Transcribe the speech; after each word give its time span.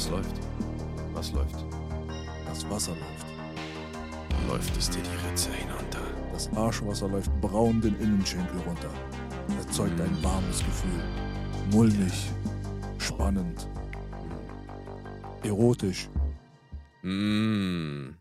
Es 0.00 0.08
läuft. 0.08 0.34
Was 1.12 1.30
läuft? 1.32 1.66
Das 2.46 2.70
Wasser 2.70 2.92
läuft. 2.92 3.26
Läuft 4.48 4.74
es 4.78 4.88
dir 4.88 5.02
die 5.02 5.28
Ritze 5.28 5.52
hinunter? 5.52 6.00
Das 6.32 6.50
Arschwasser 6.56 7.06
läuft 7.06 7.30
braun 7.42 7.82
den 7.82 7.94
Innenschenkel 8.00 8.60
runter. 8.60 8.90
Erzeugt 9.58 10.00
ein 10.00 10.24
warmes 10.24 10.60
Gefühl. 10.60 11.04
Mulmig. 11.70 12.30
Spannend. 12.96 13.68
Erotisch. 15.42 16.08
Mm. 17.02 18.12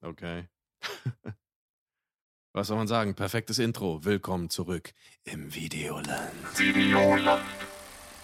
Okay. 0.00 0.48
Was 2.52 2.66
soll 2.66 2.78
man 2.78 2.88
sagen? 2.88 3.14
Perfektes 3.14 3.60
Intro. 3.60 4.04
Willkommen 4.04 4.50
zurück 4.50 4.92
im 5.22 5.54
Videoland. 5.54 6.32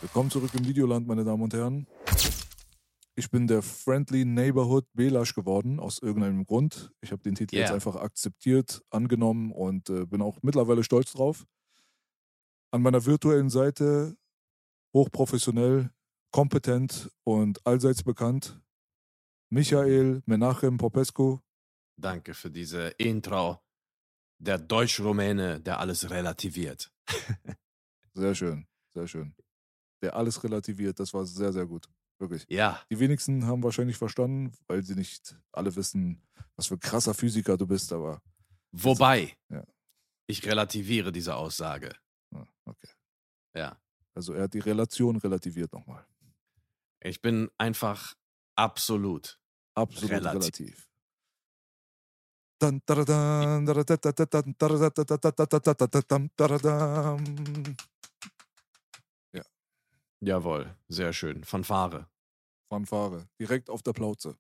Willkommen 0.01 0.31
zurück 0.31 0.51
im 0.55 0.67
Videoland, 0.67 1.07
meine 1.07 1.25
Damen 1.25 1.43
und 1.43 1.55
Herren. 1.55 1.87
Ich 3.15 3.31
bin 3.31 3.47
der 3.47 3.63
Friendly 3.63 4.25
Neighborhood 4.25 4.87
Belash 4.93 5.35
geworden, 5.35 5.81
aus 5.81 6.01
irgendeinem 6.01 6.45
Grund. 6.45 6.93
Ich 7.01 7.13
habe 7.13 7.23
den 7.23 7.35
Titel 7.35 7.57
jetzt 7.57 7.69
Yeah. 7.69 7.75
einfach 7.75 7.97
akzeptiert, 7.97 8.83
angenommen 8.91 9.53
und 9.53 9.89
äh, 9.89 10.05
bin 10.05 10.21
auch 10.21 10.39
mittlerweile 10.43 10.85
stolz 10.85 11.13
drauf. 11.13 11.47
An 12.73 12.83
meiner 12.83 13.05
virtuellen 13.07 13.49
Seite 13.49 14.17
hochprofessionell, 14.95 15.91
kompetent 16.31 17.11
und 17.25 17.67
allseits 17.67 18.03
bekannt. 18.03 18.61
Michael 19.49 20.23
Menachem 20.27 20.77
Popescu. 20.77 21.39
Danke 21.97 22.35
für 22.35 22.51
diese 22.51 22.89
Intro. 22.99 23.61
Der 24.39 24.59
Deutsch-Rumäne, 24.59 25.61
der 25.61 25.81
alles 25.81 26.11
relativiert. 26.11 26.93
Sehr 28.13 28.35
schön, 28.35 28.67
sehr 28.95 29.07
schön. 29.07 29.35
Der 30.03 30.15
alles 30.15 30.43
relativiert, 30.45 30.99
das 31.01 31.13
war 31.15 31.25
sehr, 31.27 31.53
sehr 31.53 31.67
gut. 31.67 31.89
Wirklich. 32.19 32.47
Ja, 32.49 32.83
Die 32.91 32.99
wenigsten 32.99 33.47
haben 33.47 33.63
wahrscheinlich 33.63 33.97
verstanden, 33.99 34.53
weil 34.69 34.83
sie 34.83 34.95
nicht 34.95 35.37
alle 35.53 35.75
wissen, 35.77 36.23
was 36.57 36.67
für 36.69 36.75
ein 36.75 36.81
krasser 36.81 37.13
Physiker 37.15 37.57
du 37.57 37.67
bist, 37.67 37.93
aber 37.93 38.21
wobei 38.73 39.37
Ja. 39.51 39.65
ich 40.27 40.45
relativiere 40.47 41.13
diese 41.13 41.35
Aussage. 41.35 41.95
okay. 42.65 42.89
Ja, 43.55 43.79
Also 44.15 44.33
er 44.35 44.45
hat 44.45 44.55
die 44.55 44.61
Relation 44.61 45.17
relativiert 45.17 45.73
nochmal. 45.73 46.07
ich 47.01 47.21
bin 47.21 47.51
einfach 47.59 48.15
absolut. 48.57 49.39
Absolut 49.75 50.11
Relativ. 50.11 50.41
relativ. 50.43 50.89
Dann, 52.59 52.81
Jawohl, 60.21 60.75
sehr 60.89 61.13
schön. 61.13 61.45
Fanfare. 61.45 62.09
Fanfare. 62.71 63.29
Direkt 63.39 63.69
auf 63.69 63.83
der 63.83 63.93
Plauze. 63.93 64.39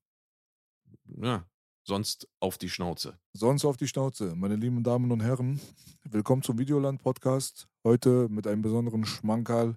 Ja, 1.05 1.47
sonst 1.85 2.27
auf 2.41 2.57
die 2.57 2.71
Schnauze. 2.71 3.19
Sonst 3.35 3.65
auf 3.67 3.77
die 3.77 3.87
Schnauze. 3.87 4.35
Meine 4.35 4.57
lieben 4.57 4.83
Damen 4.83 5.13
und 5.13 5.21
Herren, 5.21 5.61
willkommen 6.05 6.43
zum 6.43 6.59
Videoland 6.59 7.03
Podcast. 7.03 7.69
Heute 7.85 8.29
mit 8.31 8.47
einem 8.47 8.63
besonderen 8.63 9.05
Schmankerl. 9.05 9.77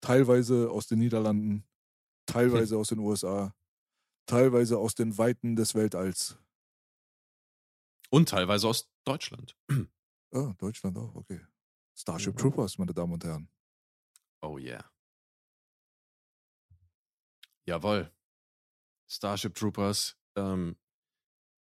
Teilweise 0.00 0.68
aus 0.70 0.88
den 0.88 0.98
Niederlanden, 0.98 1.64
teilweise 2.26 2.76
aus 2.78 2.88
den 2.88 2.98
USA, 2.98 3.54
teilweise 4.26 4.78
aus 4.78 4.96
den 4.96 5.16
Weiten 5.16 5.54
des 5.54 5.76
Weltalls. 5.76 6.38
Und 8.10 8.28
teilweise 8.28 8.68
aus 8.68 8.90
Deutschland. 9.04 9.56
Ah, 10.34 10.52
Deutschland 10.58 10.98
auch, 10.98 11.14
okay. 11.14 11.40
Starship. 11.94 12.36
Troopers, 12.36 12.76
meine 12.76 12.92
Damen 12.92 13.12
und 13.12 13.24
Herren. 13.24 13.48
Oh 14.42 14.58
yeah. 14.58 14.84
Jawohl. 17.66 18.10
Starship 19.08 19.54
Troopers. 19.54 20.16
Ähm, 20.36 20.76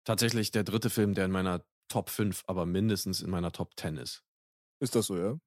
tatsächlich 0.03 0.51
der 0.51 0.63
dritte 0.63 0.89
Film, 0.89 1.13
der 1.13 1.25
in 1.25 1.31
meiner 1.31 1.65
Top 1.87 2.09
5, 2.09 2.43
aber 2.47 2.65
mindestens 2.65 3.21
in 3.21 3.29
meiner 3.29 3.51
Top 3.51 3.73
10 3.79 3.97
ist. 3.97 4.23
Ist 4.79 4.95
das 4.95 5.07
so, 5.07 5.17
ja? 5.17 5.39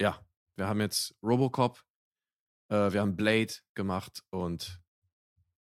Ja, 0.00 0.24
wir 0.56 0.66
haben 0.68 0.80
jetzt 0.80 1.14
Robocop, 1.22 1.84
äh, 2.70 2.92
wir 2.92 3.00
haben 3.00 3.16
Blade 3.16 3.52
gemacht 3.74 4.24
und 4.30 4.80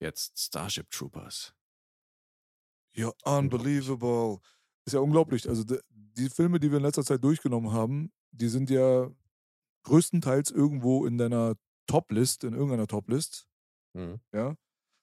jetzt 0.01 0.39
Starship 0.39 0.91
Troopers. 0.91 1.55
Ja, 2.95 3.13
unbelievable. 3.25 4.41
Ist 4.85 4.95
ja 4.95 5.01
unglaublich. 5.01 5.49
Also 5.49 5.65
de- 5.65 5.81
die 5.91 6.29
Filme, 6.29 6.59
die 6.59 6.71
wir 6.71 6.79
in 6.79 6.83
letzter 6.85 7.05
Zeit 7.05 7.23
durchgenommen 7.23 7.73
haben, 7.73 8.13
die 8.33 8.49
sind 8.49 8.69
ja 8.69 9.09
größtenteils 9.85 10.51
irgendwo 10.51 11.07
in 11.07 11.17
deiner 11.19 11.55
Top-List, 11.87 12.45
in 12.45 12.53
irgendeiner 12.55 12.87
Top-List. 12.87 13.47
Mhm. 13.95 14.21
Ja. 14.33 14.57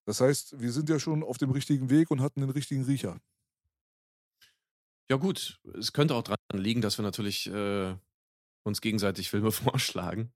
Das 0.06 0.22
heißt, 0.22 0.60
wir 0.60 0.72
sind 0.72 0.90
ja 0.90 1.00
schon 1.00 1.24
auf 1.24 1.38
dem 1.38 1.52
richtigen 1.52 1.90
Weg 1.90 2.12
und 2.12 2.22
hatten 2.22 2.42
den 2.42 2.50
richtigen 2.50 2.84
Riecher. 2.86 3.20
Ja 5.10 5.18
gut, 5.18 5.60
es 5.78 5.94
könnte 5.94 6.16
auch 6.16 6.24
dran 6.24 6.38
liegen, 6.54 6.82
dass 6.82 6.98
wir 6.98 7.04
natürlich 7.04 7.48
äh, 7.48 7.96
uns 8.64 8.82
gegenseitig 8.82 9.30
Filme 9.30 9.52
vorschlagen. 9.52 10.34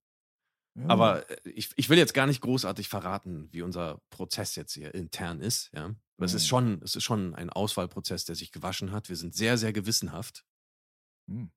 Ja. 0.78 0.88
Aber 0.88 1.30
äh, 1.30 1.50
ich, 1.50 1.72
ich 1.76 1.90
will 1.90 1.98
jetzt 1.98 2.14
gar 2.14 2.28
nicht 2.28 2.42
großartig 2.42 2.88
verraten, 2.88 3.50
wie 3.52 3.62
unser 3.62 4.02
Prozess 4.10 4.56
jetzt 4.56 4.74
hier 4.74 4.94
intern 4.96 5.42
ist. 5.42 5.70
Ja? 5.74 5.86
Aber 6.18 6.26
es, 6.26 6.34
ist 6.34 6.44
Mhm. 6.44 6.48
schon, 6.48 6.82
es 6.84 6.96
ist 6.96 7.04
schon 7.04 7.36
ein 7.36 7.50
Auswahlprozess, 7.50 8.26
der 8.26 8.36
sich 8.36 8.52
gewaschen 8.52 8.92
hat. 8.92 9.10
Wir 9.10 9.18
sind 9.18 9.36
sehr, 9.36 9.58
sehr 9.58 9.74
gewissenhaft. 9.74 10.46
Hm. 11.30 11.52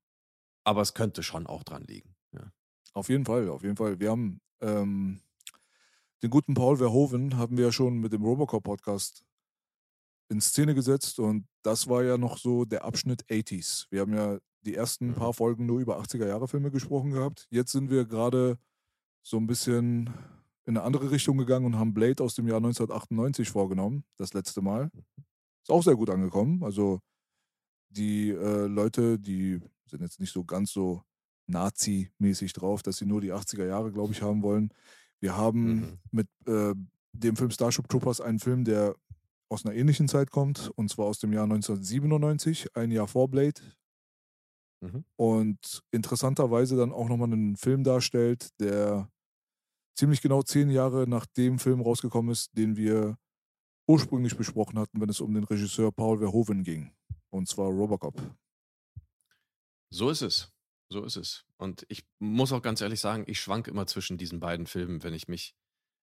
Aber 0.64 0.80
es 0.82 0.94
könnte 0.94 1.22
schon 1.22 1.46
auch 1.46 1.62
dran 1.62 1.84
liegen. 1.84 2.16
Ja. 2.32 2.52
Auf 2.94 3.08
jeden 3.08 3.24
Fall, 3.24 3.48
auf 3.48 3.62
jeden 3.62 3.76
Fall. 3.76 4.00
Wir 4.00 4.10
haben 4.10 4.40
ähm, 4.60 5.20
den 6.24 6.30
guten 6.30 6.54
Paul 6.54 6.78
Verhoeven 6.78 7.36
haben 7.36 7.58
wir 7.58 7.66
ja 7.66 7.72
schon 7.72 7.98
mit 7.98 8.14
dem 8.14 8.24
Robocop-Podcast 8.24 9.26
in 10.30 10.40
Szene 10.40 10.74
gesetzt 10.74 11.18
und 11.18 11.46
das 11.62 11.86
war 11.86 12.02
ja 12.02 12.16
noch 12.16 12.38
so 12.38 12.64
der 12.64 12.82
Abschnitt 12.86 13.26
80s. 13.28 13.88
Wir 13.90 14.00
haben 14.00 14.14
ja 14.14 14.38
die 14.62 14.74
ersten 14.74 15.08
Mhm. 15.08 15.14
paar 15.16 15.34
Folgen 15.34 15.66
nur 15.66 15.80
über 15.80 15.98
80er-Jahre-Filme 15.98 16.70
gesprochen 16.70 17.10
gehabt. 17.10 17.46
Jetzt 17.50 17.72
sind 17.72 17.90
wir 17.90 18.06
gerade 18.06 18.58
so 19.22 19.36
ein 19.36 19.46
bisschen 19.46 20.14
in 20.64 20.78
eine 20.78 20.82
andere 20.82 21.10
Richtung 21.10 21.36
gegangen 21.36 21.66
und 21.66 21.76
haben 21.76 21.92
Blade 21.92 22.24
aus 22.24 22.34
dem 22.34 22.48
Jahr 22.48 22.56
1998 22.56 23.50
vorgenommen, 23.50 24.04
das 24.16 24.32
letzte 24.32 24.62
Mal. 24.62 24.90
Ist 25.62 25.70
auch 25.70 25.82
sehr 25.82 25.94
gut 25.94 26.08
angekommen. 26.08 26.64
Also 26.64 27.00
die 27.90 28.30
äh, 28.30 28.64
Leute, 28.66 29.18
die 29.18 29.60
sind 29.84 30.00
jetzt 30.00 30.20
nicht 30.20 30.32
so 30.32 30.42
ganz 30.42 30.72
so 30.72 31.02
Nazi-mäßig 31.48 32.54
drauf, 32.54 32.82
dass 32.82 32.96
sie 32.96 33.04
nur 33.04 33.20
die 33.20 33.34
80er 33.34 33.66
Jahre, 33.66 33.92
glaube 33.92 34.14
ich, 34.14 34.22
haben 34.22 34.42
wollen. 34.42 34.72
Wir 35.24 35.38
haben 35.38 35.64
Mhm. 35.64 35.98
mit 36.10 36.28
äh, 36.46 36.74
dem 37.14 37.36
Film 37.36 37.50
Starship 37.50 37.88
Troopers 37.88 38.20
einen 38.20 38.40
Film, 38.40 38.62
der 38.66 38.94
aus 39.48 39.64
einer 39.64 39.74
ähnlichen 39.74 40.06
Zeit 40.06 40.30
kommt, 40.30 40.68
und 40.76 40.90
zwar 40.90 41.06
aus 41.06 41.18
dem 41.18 41.32
Jahr 41.32 41.44
1997, 41.44 42.76
ein 42.76 42.90
Jahr 42.90 43.08
vor 43.08 43.30
Blade. 43.30 43.58
Mhm. 44.82 45.06
Und 45.16 45.82
interessanterweise 45.90 46.76
dann 46.76 46.92
auch 46.92 47.08
nochmal 47.08 47.32
einen 47.32 47.56
Film 47.56 47.84
darstellt, 47.84 48.50
der 48.60 49.08
ziemlich 49.94 50.20
genau 50.20 50.42
zehn 50.42 50.68
Jahre 50.68 51.08
nach 51.08 51.24
dem 51.24 51.58
Film 51.58 51.80
rausgekommen 51.80 52.30
ist, 52.30 52.50
den 52.58 52.76
wir 52.76 53.16
ursprünglich 53.88 54.36
besprochen 54.36 54.78
hatten, 54.78 55.00
wenn 55.00 55.08
es 55.08 55.22
um 55.22 55.32
den 55.32 55.44
Regisseur 55.44 55.90
Paul 55.90 56.18
Verhoeven 56.18 56.64
ging. 56.64 56.92
Und 57.30 57.48
zwar 57.48 57.68
Robocop. 57.70 58.20
So 59.88 60.10
ist 60.10 60.20
es. 60.20 60.52
So 60.94 61.02
ist 61.02 61.16
es. 61.16 61.44
Und 61.56 61.84
ich 61.88 62.06
muss 62.20 62.52
auch 62.52 62.62
ganz 62.62 62.80
ehrlich 62.80 63.00
sagen, 63.00 63.24
ich 63.26 63.40
schwank 63.40 63.66
immer 63.66 63.84
zwischen 63.88 64.16
diesen 64.16 64.38
beiden 64.38 64.68
Filmen, 64.68 65.02
wenn 65.02 65.12
ich 65.12 65.26
mich 65.26 65.56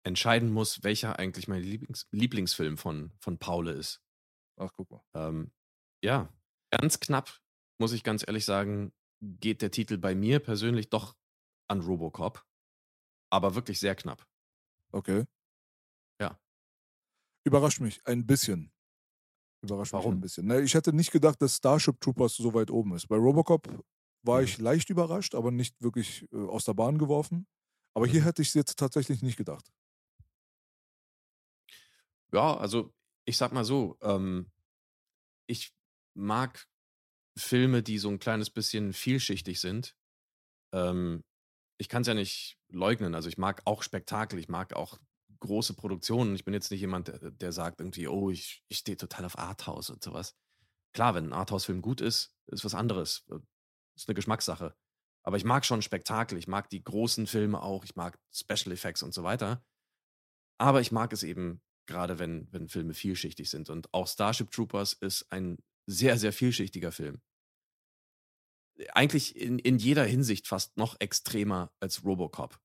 entscheiden 0.04 0.52
muss, 0.52 0.84
welcher 0.84 1.18
eigentlich 1.18 1.48
mein 1.48 1.60
Lieblings 1.60 2.06
Lieblingsfilm 2.12 2.78
von, 2.78 3.10
von 3.18 3.36
Paule 3.36 3.72
ist. 3.72 4.00
Ach, 4.56 4.70
guck 4.76 4.88
mal. 4.92 5.02
Ähm, 5.12 5.50
ja, 6.04 6.32
ganz 6.70 7.00
knapp, 7.00 7.40
muss 7.80 7.92
ich 7.92 8.04
ganz 8.04 8.22
ehrlich 8.24 8.44
sagen, 8.44 8.92
geht 9.20 9.60
der 9.60 9.72
Titel 9.72 9.98
bei 9.98 10.14
mir 10.14 10.38
persönlich 10.38 10.88
doch 10.88 11.16
an 11.68 11.80
Robocop. 11.80 12.46
Aber 13.28 13.56
wirklich 13.56 13.80
sehr 13.80 13.96
knapp. 13.96 14.24
Okay. 14.92 15.24
Ja. 16.20 16.38
Überrascht 17.44 17.80
mich 17.80 18.06
ein 18.06 18.24
bisschen. 18.24 18.72
Überrascht 19.64 19.94
mich 19.94 19.98
Warum? 19.98 20.18
ein 20.18 20.20
bisschen. 20.20 20.48
Ich 20.62 20.74
hätte 20.74 20.92
nicht 20.92 21.10
gedacht, 21.10 21.42
dass 21.42 21.56
Starship 21.56 22.00
Troopers 22.00 22.36
so 22.36 22.54
weit 22.54 22.70
oben 22.70 22.94
ist. 22.94 23.08
Bei 23.08 23.16
Robocop 23.16 23.66
war 24.26 24.42
ich 24.42 24.58
leicht 24.58 24.90
überrascht, 24.90 25.34
aber 25.34 25.50
nicht 25.50 25.80
wirklich 25.82 26.26
äh, 26.32 26.36
aus 26.46 26.64
der 26.64 26.74
Bahn 26.74 26.98
geworfen. 26.98 27.46
Aber 27.94 28.06
hier 28.06 28.24
Mhm. 28.24 28.26
hätte 28.26 28.42
ich 28.42 28.48
es 28.48 28.54
jetzt 28.54 28.78
tatsächlich 28.78 29.22
nicht 29.22 29.36
gedacht. 29.36 29.70
Ja, 32.32 32.56
also 32.56 32.92
ich 33.24 33.36
sag 33.36 33.52
mal 33.52 33.64
so, 33.64 33.96
ähm, 34.02 34.50
ich 35.46 35.74
mag 36.14 36.68
Filme, 37.38 37.82
die 37.82 37.98
so 37.98 38.08
ein 38.10 38.18
kleines 38.18 38.50
bisschen 38.50 38.92
vielschichtig 38.92 39.60
sind. 39.60 39.96
Ähm, 40.74 41.24
ich 41.78 41.88
kann 41.88 42.02
es 42.02 42.08
ja 42.08 42.14
nicht 42.14 42.58
leugnen. 42.70 43.14
Also 43.14 43.28
ich 43.28 43.38
mag 43.38 43.62
auch 43.66 43.82
Spektakel, 43.82 44.38
ich 44.38 44.48
mag 44.48 44.74
auch 44.74 44.98
große 45.40 45.74
Produktionen. 45.74 46.36
Ich 46.36 46.44
bin 46.44 46.54
jetzt 46.54 46.70
nicht 46.70 46.80
jemand, 46.80 47.08
der, 47.08 47.32
der 47.32 47.52
sagt 47.52 47.80
irgendwie, 47.80 48.08
oh, 48.08 48.30
ich, 48.30 48.64
ich 48.68 48.78
stehe 48.78 48.96
total 48.98 49.26
auf 49.26 49.38
Arthouse 49.38 49.90
und 49.90 50.02
sowas. 50.04 50.34
Klar, 50.94 51.14
wenn 51.14 51.26
ein 51.28 51.34
Arthouse-Film 51.34 51.82
gut 51.82 52.00
ist, 52.00 52.34
ist 52.48 52.64
was 52.64 52.74
anderes. 52.74 53.26
Ist 53.96 54.08
eine 54.08 54.14
Geschmackssache. 54.14 54.76
Aber 55.22 55.36
ich 55.36 55.44
mag 55.44 55.64
schon 55.64 55.82
Spektakel, 55.82 56.38
ich 56.38 56.46
mag 56.46 56.70
die 56.70 56.84
großen 56.84 57.26
Filme 57.26 57.60
auch, 57.62 57.84
ich 57.84 57.96
mag 57.96 58.18
Special 58.32 58.72
Effects 58.72 59.02
und 59.02 59.12
so 59.12 59.24
weiter. 59.24 59.64
Aber 60.58 60.80
ich 60.80 60.92
mag 60.92 61.12
es 61.12 61.22
eben 61.22 61.60
gerade, 61.86 62.18
wenn, 62.18 62.46
wenn 62.52 62.68
Filme 62.68 62.94
vielschichtig 62.94 63.50
sind. 63.50 63.70
Und 63.70 63.92
auch 63.92 64.06
Starship 64.06 64.50
Troopers 64.50 64.92
ist 64.92 65.30
ein 65.32 65.58
sehr, 65.86 66.18
sehr 66.18 66.32
vielschichtiger 66.32 66.92
Film. 66.92 67.20
Eigentlich 68.92 69.36
in, 69.36 69.58
in 69.58 69.78
jeder 69.78 70.04
Hinsicht 70.04 70.46
fast 70.46 70.76
noch 70.76 70.96
extremer 71.00 71.72
als 71.80 72.04
Robocop. 72.04 72.60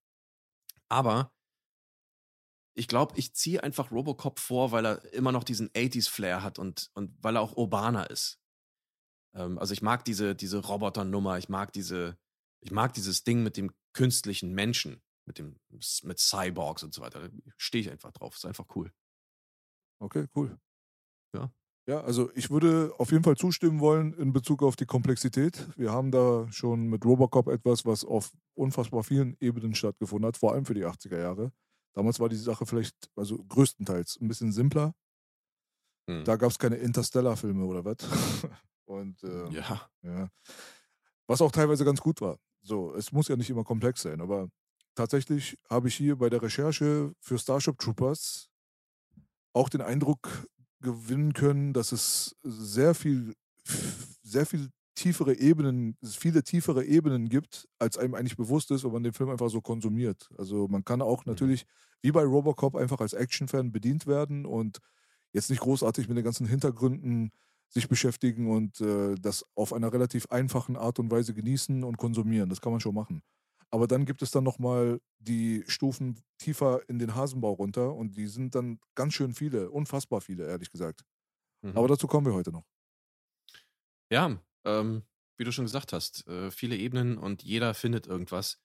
Aber 0.89 1.33
ich 2.73 2.87
glaube, 2.87 3.17
ich 3.17 3.33
ziehe 3.33 3.63
einfach 3.63 3.91
Robocop 3.91 4.39
vor, 4.39 4.71
weil 4.71 4.85
er 4.85 5.13
immer 5.13 5.31
noch 5.31 5.43
diesen 5.43 5.69
80s-Flair 5.69 6.43
hat 6.43 6.59
und, 6.59 6.89
und 6.93 7.15
weil 7.21 7.37
er 7.37 7.41
auch 7.41 7.55
urbaner 7.55 8.09
ist. 8.09 8.40
Ähm, 9.33 9.57
also 9.57 9.73
ich 9.73 9.81
mag 9.81 10.05
diese, 10.05 10.35
diese 10.35 10.59
Roboternummer, 10.59 11.37
ich 11.37 11.49
mag 11.49 11.71
diese, 11.73 12.17
ich 12.61 12.71
mag 12.71 12.93
dieses 12.93 13.23
Ding 13.23 13.43
mit 13.43 13.57
dem 13.57 13.71
künstlichen 13.93 14.53
Menschen, 14.53 15.01
mit 15.25 15.37
dem, 15.37 15.59
mit 15.69 16.19
Cyborgs 16.19 16.83
und 16.83 16.93
so 16.93 17.01
weiter. 17.01 17.29
Da 17.29 17.29
stehe 17.57 17.81
ich 17.81 17.91
einfach 17.91 18.11
drauf. 18.11 18.35
Ist 18.35 18.45
einfach 18.45 18.65
cool. 18.75 18.91
Okay, 19.99 20.27
cool. 20.35 20.57
Ja. 21.35 21.51
Ja, 21.87 22.01
also 22.01 22.31
ich 22.35 22.51
würde 22.51 22.93
auf 22.99 23.11
jeden 23.11 23.23
Fall 23.23 23.37
zustimmen 23.37 23.79
wollen 23.79 24.13
in 24.13 24.33
Bezug 24.33 24.61
auf 24.61 24.75
die 24.75 24.85
Komplexität. 24.85 25.67
Wir 25.77 25.91
haben 25.91 26.11
da 26.11 26.47
schon 26.51 26.87
mit 26.87 27.03
Robocop 27.03 27.47
etwas, 27.47 27.85
was 27.85 28.05
auf 28.05 28.31
unfassbar 28.53 29.03
vielen 29.03 29.35
Ebenen 29.39 29.73
stattgefunden 29.73 30.27
hat, 30.27 30.37
vor 30.37 30.53
allem 30.53 30.65
für 30.65 30.75
die 30.75 30.85
80er 30.85 31.17
Jahre. 31.17 31.51
Damals 31.93 32.19
war 32.19 32.29
die 32.29 32.35
Sache 32.35 32.65
vielleicht, 32.65 32.95
also 33.15 33.43
größtenteils, 33.43 34.19
ein 34.21 34.27
bisschen 34.27 34.51
simpler. 34.51 34.93
Hm. 36.09 36.23
Da 36.23 36.35
gab 36.35 36.51
es 36.51 36.59
keine 36.59 36.77
Interstellar-Filme 36.77 37.65
oder 37.65 37.83
was. 37.83 37.97
Und 38.91 39.23
ähm, 39.23 39.51
ja. 39.51 39.89
ja. 40.03 40.29
Was 41.25 41.41
auch 41.41 41.51
teilweise 41.51 41.85
ganz 41.85 42.01
gut 42.01 42.19
war. 42.19 42.37
So, 42.61 42.93
es 42.93 43.11
muss 43.13 43.29
ja 43.29 43.37
nicht 43.37 43.49
immer 43.49 43.63
komplex 43.63 44.01
sein, 44.01 44.19
aber 44.19 44.49
tatsächlich 44.95 45.57
habe 45.69 45.87
ich 45.87 45.95
hier 45.95 46.17
bei 46.17 46.29
der 46.29 46.41
Recherche 46.41 47.13
für 47.21 47.39
Starship 47.39 47.79
Troopers 47.79 48.49
auch 49.53 49.69
den 49.69 49.81
Eindruck 49.81 50.45
gewinnen 50.81 51.33
können, 51.33 51.71
dass 51.73 51.93
es 51.93 52.35
sehr 52.43 52.93
viel, 52.93 53.33
sehr 54.23 54.45
viel 54.45 54.69
tiefere 54.95 55.35
Ebenen, 55.35 55.97
viele 56.03 56.43
tiefere 56.43 56.83
Ebenen 56.83 57.29
gibt, 57.29 57.69
als 57.79 57.97
einem 57.97 58.13
eigentlich 58.13 58.35
bewusst 58.35 58.71
ist, 58.71 58.83
wenn 58.83 58.91
man 58.91 59.03
den 59.03 59.13
Film 59.13 59.29
einfach 59.29 59.49
so 59.49 59.61
konsumiert. 59.61 60.29
Also 60.37 60.67
man 60.67 60.83
kann 60.83 61.01
auch 61.01 61.25
natürlich, 61.25 61.65
wie 62.01 62.11
bei 62.11 62.23
Robocop, 62.23 62.75
einfach 62.75 62.99
als 62.99 63.13
Actionfan 63.13 63.71
bedient 63.71 64.05
werden 64.05 64.45
und 64.45 64.79
jetzt 65.31 65.49
nicht 65.49 65.61
großartig 65.61 66.09
mit 66.09 66.17
den 66.17 66.25
ganzen 66.25 66.45
Hintergründen 66.45 67.31
sich 67.73 67.87
beschäftigen 67.87 68.49
und 68.51 68.81
äh, 68.81 69.15
das 69.15 69.45
auf 69.55 69.73
einer 69.73 69.91
relativ 69.91 70.27
einfachen 70.27 70.75
Art 70.75 70.99
und 70.99 71.09
Weise 71.09 71.33
genießen 71.33 71.83
und 71.83 71.97
konsumieren. 71.97 72.49
Das 72.49 72.61
kann 72.61 72.71
man 72.71 72.81
schon 72.81 72.93
machen. 72.93 73.23
Aber 73.69 73.87
dann 73.87 74.05
gibt 74.05 74.21
es 74.21 74.31
dann 74.31 74.43
nochmal 74.43 74.99
die 75.19 75.63
Stufen 75.67 76.21
tiefer 76.37 76.81
in 76.89 76.99
den 76.99 77.15
Hasenbau 77.15 77.53
runter 77.53 77.95
und 77.95 78.17
die 78.17 78.27
sind 78.27 78.53
dann 78.53 78.79
ganz 78.95 79.13
schön 79.13 79.33
viele, 79.33 79.71
unfassbar 79.71 80.19
viele, 80.19 80.45
ehrlich 80.47 80.69
gesagt. 80.69 81.05
Mhm. 81.61 81.77
Aber 81.77 81.87
dazu 81.87 82.07
kommen 82.07 82.25
wir 82.25 82.33
heute 82.33 82.51
noch. 82.51 82.65
Ja, 84.11 84.37
ähm, 84.65 85.03
wie 85.37 85.45
du 85.45 85.53
schon 85.53 85.65
gesagt 85.65 85.93
hast, 85.93 86.27
äh, 86.27 86.51
viele 86.51 86.75
Ebenen 86.75 87.17
und 87.17 87.43
jeder 87.43 87.73
findet 87.73 88.05
irgendwas. 88.07 88.61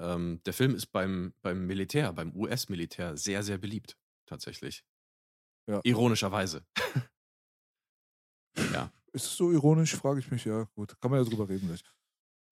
Ähm, 0.00 0.40
der 0.44 0.52
Film 0.52 0.74
ist 0.74 0.86
beim, 0.86 1.34
beim 1.42 1.66
Militär, 1.66 2.12
beim 2.12 2.34
US-Militär 2.34 3.16
sehr, 3.16 3.44
sehr 3.44 3.58
beliebt, 3.58 3.96
tatsächlich. 4.26 4.84
Ja. 5.68 5.80
Ironischerweise. 5.84 6.66
ja. 8.56 8.92
Ist 9.12 9.24
es 9.26 9.36
so 9.36 9.50
ironisch, 9.50 9.94
frage 9.96 10.20
ich 10.20 10.30
mich. 10.30 10.44
Ja, 10.44 10.64
gut. 10.74 11.00
Kann 11.00 11.10
man 11.10 11.22
ja 11.22 11.28
drüber 11.28 11.48
reden 11.48 11.66
gleich. 11.68 11.82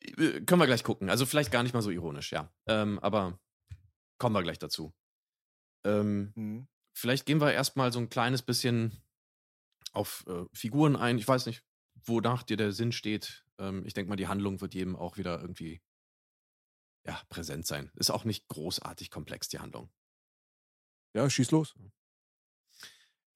Äh, 0.03 0.41
Können 0.43 0.61
wir 0.61 0.67
gleich 0.67 0.85
gucken. 0.85 1.11
Also 1.11 1.27
vielleicht 1.27 1.51
gar 1.53 1.63
nicht 1.63 1.75
mal 1.75 1.83
so 1.83 1.91
ironisch, 1.91 2.33
ja. 2.33 2.53
Ähm, 2.67 2.99
aber 3.01 3.39
kommen 4.19 4.35
wir 4.35 4.43
gleich 4.43 4.59
dazu. 4.59 4.95
Ähm, 5.85 6.33
Mhm. 6.35 6.69
vielleicht 6.97 7.27
gehen 7.27 7.41
wir 7.41 7.53
erstmal 7.53 7.93
so 7.93 7.99
ein 7.99 8.09
kleines 8.09 8.43
bisschen 8.43 8.93
auf 9.93 10.25
äh, 10.27 10.45
Figuren 10.53 10.97
ein. 10.97 11.19
Ich 11.19 11.29
weiß 11.29 11.47
nicht, 11.47 11.63
wonach 12.05 12.43
dir 12.43 12.57
der 12.57 12.73
Sinn 12.73 12.93
steht. 12.93 13.45
Ähm, 13.59 13.85
ich 13.87 13.95
denke 13.95 14.09
mal, 14.09 14.17
die 14.17 14.29
Handlung 14.29 14.61
wird 14.61 14.75
jedem 14.75 14.97
auch 14.97 15.17
wieder 15.17 15.41
irgendwie 15.41 15.81
ja, 17.07 17.21
präsent 17.29 17.67
sein. 17.67 17.91
Ist 17.95 18.11
auch 18.11 18.25
nicht 18.25 18.49
großartig 18.49 19.11
komplex, 19.11 19.49
die 19.49 19.59
Handlung. 19.61 19.91
Ja, 21.15 21.29
schieß 21.31 21.51
los. 21.53 21.75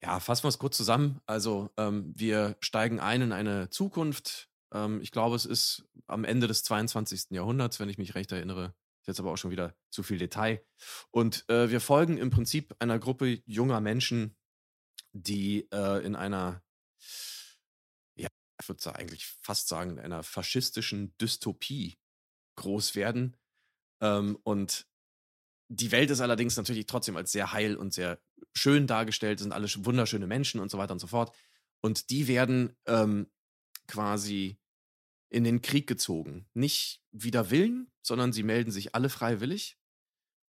Ja, 0.03 0.19
fassen 0.19 0.43
wir 0.43 0.49
es 0.49 0.57
kurz 0.59 0.77
zusammen. 0.77 1.21
Also, 1.27 1.69
ähm, 1.77 2.11
wir 2.15 2.57
steigen 2.59 2.99
ein 2.99 3.21
in 3.21 3.31
eine 3.31 3.69
Zukunft. 3.69 4.49
Ähm, 4.73 4.99
ich 5.01 5.11
glaube, 5.11 5.35
es 5.35 5.45
ist 5.45 5.85
am 6.07 6.23
Ende 6.23 6.47
des 6.47 6.63
22. 6.63 7.31
Jahrhunderts, 7.31 7.79
wenn 7.79 7.89
ich 7.89 7.99
mich 7.99 8.15
recht 8.15 8.31
erinnere. 8.31 8.73
Ist 9.01 9.07
jetzt 9.07 9.19
aber 9.19 9.31
auch 9.31 9.37
schon 9.37 9.51
wieder 9.51 9.75
zu 9.91 10.01
viel 10.03 10.17
Detail. 10.17 10.63
Und 11.11 11.47
äh, 11.49 11.69
wir 11.69 11.81
folgen 11.81 12.17
im 12.17 12.31
Prinzip 12.31 12.75
einer 12.79 12.99
Gruppe 12.99 13.41
junger 13.45 13.79
Menschen, 13.79 14.35
die 15.13 15.67
äh, 15.71 16.03
in 16.03 16.15
einer, 16.15 16.63
ja, 18.15 18.27
ich 18.59 18.69
würde 18.69 18.95
eigentlich 18.95 19.27
fast 19.41 19.67
sagen, 19.67 19.91
in 19.91 19.99
einer 19.99 20.23
faschistischen 20.23 21.15
Dystopie 21.17 21.97
groß 22.55 22.95
werden. 22.95 23.37
Ähm, 24.01 24.37
und 24.43 24.87
die 25.69 25.91
Welt 25.91 26.09
ist 26.09 26.21
allerdings 26.21 26.57
natürlich 26.57 26.85
trotzdem 26.85 27.17
als 27.17 27.31
sehr 27.31 27.53
heil 27.53 27.77
und 27.77 27.93
sehr 27.93 28.19
schön 28.53 28.87
dargestellt, 28.87 29.39
sind 29.39 29.51
alle 29.51 29.67
sch- 29.67 29.85
wunderschöne 29.85 30.27
Menschen 30.27 30.59
und 30.59 30.71
so 30.71 30.77
weiter 30.77 30.93
und 30.93 30.99
so 30.99 31.07
fort. 31.07 31.35
Und 31.81 32.09
die 32.09 32.27
werden 32.27 32.75
ähm, 32.85 33.31
quasi 33.87 34.59
in 35.29 35.43
den 35.43 35.61
Krieg 35.61 35.87
gezogen. 35.87 36.49
Nicht 36.53 37.01
wider 37.11 37.49
Willen, 37.49 37.91
sondern 38.01 38.33
sie 38.33 38.43
melden 38.43 38.71
sich 38.71 38.93
alle 38.95 39.09
freiwillig. 39.09 39.77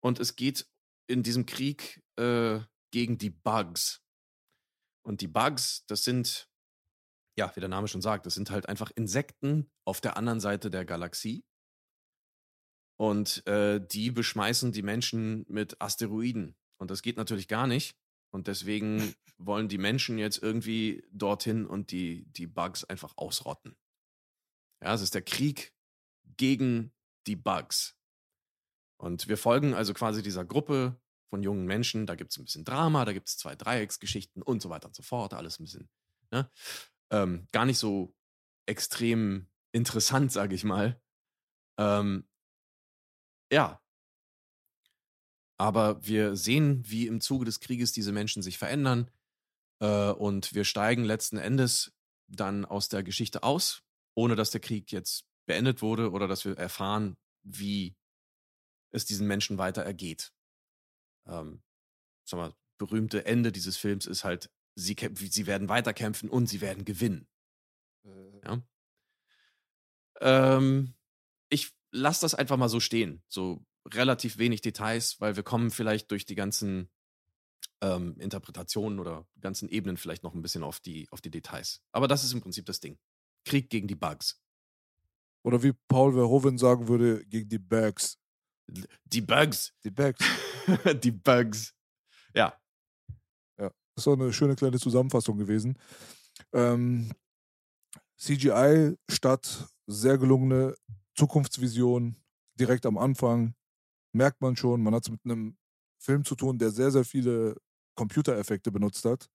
Und 0.01 0.19
es 0.19 0.35
geht 0.35 0.69
in 1.07 1.23
diesem 1.23 1.45
Krieg 1.45 2.03
äh, 2.17 2.59
gegen 2.91 3.17
die 3.17 3.29
Bugs. 3.29 4.01
Und 5.05 5.21
die 5.21 5.27
Bugs, 5.27 5.85
das 5.87 6.03
sind, 6.03 6.49
ja, 7.37 7.53
wie 7.55 7.59
der 7.59 7.69
Name 7.69 7.87
schon 7.87 8.01
sagt, 8.01 8.25
das 8.25 8.35
sind 8.35 8.51
halt 8.51 8.69
einfach 8.69 8.91
Insekten 8.91 9.71
auf 9.85 10.01
der 10.01 10.17
anderen 10.17 10.39
Seite 10.39 10.69
der 10.69 10.85
Galaxie. 10.85 11.45
Und 12.99 13.45
äh, 13.47 13.85
die 13.85 14.11
beschmeißen 14.11 14.71
die 14.71 14.83
Menschen 14.83 15.45
mit 15.47 15.81
Asteroiden. 15.81 16.55
Und 16.83 16.91
das 16.91 17.01
geht 17.01 17.15
natürlich 17.15 17.47
gar 17.47 17.65
nicht. 17.65 17.95
Und 18.33 18.47
deswegen 18.47 19.15
wollen 19.37 19.69
die 19.69 19.77
Menschen 19.77 20.17
jetzt 20.17 20.43
irgendwie 20.43 21.01
dorthin 21.13 21.65
und 21.65 21.91
die, 21.91 22.25
die 22.25 22.45
Bugs 22.45 22.83
einfach 22.83 23.13
ausrotten. 23.15 23.77
Ja, 24.83 24.93
es 24.93 25.01
ist 25.01 25.15
der 25.15 25.21
Krieg 25.21 25.73
gegen 26.35 26.91
die 27.25 27.37
Bugs. 27.37 27.95
Und 28.97 29.29
wir 29.29 29.37
folgen 29.37 29.73
also 29.73 29.93
quasi 29.93 30.21
dieser 30.21 30.43
Gruppe 30.43 30.99
von 31.29 31.41
jungen 31.41 31.65
Menschen. 31.65 32.05
Da 32.05 32.15
gibt 32.15 32.31
es 32.31 32.37
ein 32.37 32.43
bisschen 32.43 32.65
Drama, 32.65 33.05
da 33.05 33.13
gibt 33.13 33.29
es 33.29 33.37
zwei 33.37 33.55
Dreiecksgeschichten 33.55 34.41
und 34.41 34.61
so 34.61 34.69
weiter 34.69 34.87
und 34.87 34.95
so 34.95 35.03
fort. 35.03 35.33
Alles 35.33 35.59
ein 35.59 35.63
bisschen, 35.63 35.89
ne? 36.31 36.51
Ähm, 37.11 37.47
gar 37.53 37.65
nicht 37.65 37.79
so 37.79 38.13
extrem 38.65 39.47
interessant, 39.71 40.33
sage 40.33 40.53
ich 40.53 40.65
mal. 40.65 41.01
Ähm, 41.79 42.27
ja. 43.53 43.82
Aber 45.63 46.05
wir 46.05 46.35
sehen, 46.35 46.83
wie 46.85 47.07
im 47.07 47.21
Zuge 47.21 47.45
des 47.45 47.61
Krieges 47.61 47.93
diese 47.93 48.11
Menschen 48.11 48.43
sich 48.43 48.57
verändern. 48.57 49.09
Äh, 49.79 50.11
und 50.11 50.53
wir 50.53 50.65
steigen 50.65 51.05
letzten 51.05 51.37
Endes 51.37 51.93
dann 52.27 52.65
aus 52.65 52.89
der 52.89 53.01
Geschichte 53.01 53.43
aus, 53.43 53.81
ohne 54.13 54.35
dass 54.35 54.51
der 54.51 54.59
Krieg 54.59 54.91
jetzt 54.91 55.23
beendet 55.45 55.81
wurde 55.81 56.11
oder 56.11 56.27
dass 56.27 56.43
wir 56.43 56.57
erfahren, 56.57 57.15
wie 57.43 57.95
es 58.91 59.05
diesen 59.05 59.25
Menschen 59.25 59.57
weiter 59.57 59.83
ergeht. 59.83 60.33
Ähm, 61.27 61.63
sag 62.25 62.39
mal, 62.41 62.53
berühmte 62.77 63.25
Ende 63.25 63.53
dieses 63.53 63.77
Films 63.77 64.05
ist 64.05 64.25
halt, 64.25 64.51
sie, 64.75 64.97
sie 65.13 65.47
werden 65.47 65.69
weiterkämpfen 65.69 66.29
und 66.29 66.47
sie 66.47 66.59
werden 66.59 66.83
gewinnen. 66.83 67.25
Ja. 68.43 68.61
Ähm, 70.19 70.93
ich 71.47 71.71
lasse 71.91 72.19
das 72.19 72.35
einfach 72.35 72.57
mal 72.57 72.67
so 72.67 72.81
stehen. 72.81 73.23
So 73.29 73.63
relativ 73.91 74.37
wenig 74.37 74.61
Details, 74.61 75.19
weil 75.19 75.35
wir 75.35 75.43
kommen 75.43 75.71
vielleicht 75.71 76.11
durch 76.11 76.25
die 76.25 76.35
ganzen 76.35 76.89
ähm, 77.81 78.17
Interpretationen 78.19 78.99
oder 78.99 79.27
ganzen 79.39 79.69
Ebenen 79.69 79.97
vielleicht 79.97 80.23
noch 80.23 80.33
ein 80.33 80.41
bisschen 80.41 80.63
auf 80.63 80.79
die, 80.79 81.07
auf 81.11 81.21
die 81.21 81.31
Details. 81.31 81.81
Aber 81.91 82.07
das 82.07 82.23
ist 82.23 82.33
im 82.33 82.41
Prinzip 82.41 82.65
das 82.65 82.79
Ding. 82.79 82.97
Krieg 83.45 83.69
gegen 83.69 83.87
die 83.87 83.95
Bugs. 83.95 84.41
Oder 85.43 85.61
wie 85.61 85.73
Paul 85.89 86.13
Verhoeven 86.13 86.57
sagen 86.57 86.87
würde, 86.87 87.25
gegen 87.25 87.49
die 87.49 87.59
Bugs. 87.59 88.17
Die 89.05 89.21
Bugs. 89.21 89.73
Die 89.83 89.91
Bugs. 89.91 90.23
die 91.03 91.11
Bugs. 91.11 91.73
Ja. 92.33 92.57
Ja, 93.57 93.69
das 93.95 94.03
ist 94.03 94.07
auch 94.07 94.13
eine 94.13 94.31
schöne 94.31 94.55
kleine 94.55 94.79
Zusammenfassung 94.79 95.37
gewesen. 95.37 95.77
Ähm, 96.53 97.11
CGI 98.17 98.95
statt 99.09 99.67
sehr 99.85 100.17
gelungene 100.17 100.75
Zukunftsvision 101.15 102.15
direkt 102.55 102.85
am 102.85 102.97
Anfang. 102.97 103.53
Merkt 104.13 104.41
man 104.41 104.55
schon, 104.55 104.81
man 104.81 104.93
hat 104.95 105.03
es 105.03 105.11
mit 105.11 105.21
einem 105.25 105.57
Film 105.97 106.23
zu 106.23 106.35
tun, 106.35 106.57
der 106.57 106.71
sehr, 106.71 106.91
sehr 106.91 107.03
viele 107.05 107.55
Computereffekte 107.95 108.71
benutzt 108.71 109.05
hat. 109.05 109.29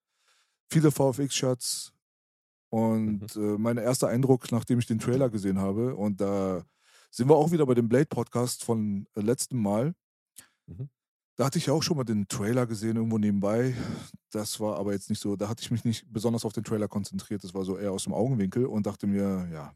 Viele 0.71 0.91
VFX-Shots. 0.91 1.93
Und 2.71 3.35
Mhm. 3.35 3.55
äh, 3.55 3.59
mein 3.59 3.79
erster 3.79 4.09
Eindruck, 4.09 4.53
nachdem 4.53 4.79
ich 4.79 4.87
den 4.87 4.99
Trailer 4.99 5.31
gesehen 5.31 5.59
habe, 5.59 5.95
und 5.97 6.21
da 6.21 6.65
sind 7.11 7.29
wir 7.29 7.37
auch 7.37 7.51
wieder 7.51 7.65
bei 7.65 7.75
dem 7.75 7.89
Blade-Podcast 7.89 8.63
von 8.65 9.07
äh, 9.15 9.21
letztem 9.21 9.63
Mal. 9.63 9.95
Mhm. 10.67 10.91
Da 11.37 11.47
hatte 11.47 11.59
ich 11.59 11.67
ja 11.67 11.73
auch 11.73 11.83
schon 11.83 11.97
mal 11.97 12.05
den 12.05 12.29
Trailer 12.29 12.67
gesehen, 12.67 12.97
irgendwo 12.97 13.17
nebenbei. 13.17 13.75
Das 14.31 14.61
war 14.61 14.77
aber 14.77 14.93
jetzt 14.93 15.09
nicht 15.09 15.21
so, 15.23 15.37
da 15.37 15.49
hatte 15.49 15.63
ich 15.63 15.71
mich 15.71 15.85
nicht 15.85 16.13
besonders 16.13 16.45
auf 16.45 16.53
den 16.53 16.65
Trailer 16.65 16.89
konzentriert. 16.89 17.43
Das 17.45 17.55
war 17.55 17.65
so 17.65 17.79
eher 17.79 17.93
aus 17.93 18.05
dem 18.05 18.13
Augenwinkel 18.13 18.67
und 18.67 18.87
dachte 18.87 19.07
mir, 19.07 19.49
ja, 19.51 19.73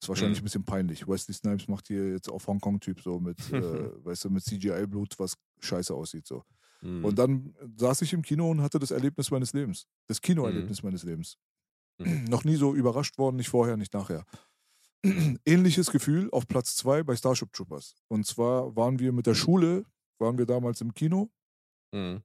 ist 0.00 0.08
wahrscheinlich 0.08 0.38
Mhm. 0.38 0.42
ein 0.42 0.44
bisschen 0.44 0.64
peinlich. 0.64 1.08
Wesley 1.08 1.34
Snipes 1.34 1.68
macht 1.68 1.86
hier 1.88 2.10
jetzt 2.12 2.28
auf 2.28 2.46
Hongkong-Typ 2.46 3.00
so 3.00 3.18
mit, 3.20 3.38
äh, 3.52 4.04
weißt 4.04 4.24
du, 4.24 4.30
mit 4.30 4.44
CGI-Blut, 4.44 5.18
was 5.18 5.36
scheiße 5.60 5.94
aussieht. 5.94 6.26
So. 6.26 6.44
Mhm. 6.82 7.04
Und 7.04 7.18
dann 7.18 7.54
saß 7.76 8.02
ich 8.02 8.12
im 8.12 8.22
Kino 8.22 8.50
und 8.50 8.60
hatte 8.62 8.78
das 8.78 8.90
Erlebnis 8.90 9.30
meines 9.30 9.52
Lebens. 9.52 9.86
Das 10.06 10.20
Kinoerlebnis 10.20 10.82
meines 10.82 11.02
Lebens. 11.02 11.38
Mhm. 11.98 12.24
Noch 12.28 12.44
nie 12.44 12.56
so 12.56 12.74
überrascht 12.74 13.16
worden, 13.18 13.36
nicht 13.36 13.48
vorher, 13.48 13.76
nicht 13.76 13.94
nachher. 13.94 14.24
Ähnliches 15.46 15.90
Gefühl 15.90 16.28
auf 16.32 16.46
Platz 16.48 16.76
zwei 16.76 17.02
bei 17.02 17.16
Starship 17.16 17.52
Troopers. 17.52 17.94
Und 18.08 18.26
zwar 18.26 18.74
waren 18.76 18.98
wir 18.98 19.12
mit 19.12 19.26
der 19.26 19.34
Schule, 19.34 19.84
waren 20.18 20.36
wir 20.38 20.46
damals 20.46 20.80
im 20.80 20.92
Kino 20.94 21.30
Mhm. 21.92 22.22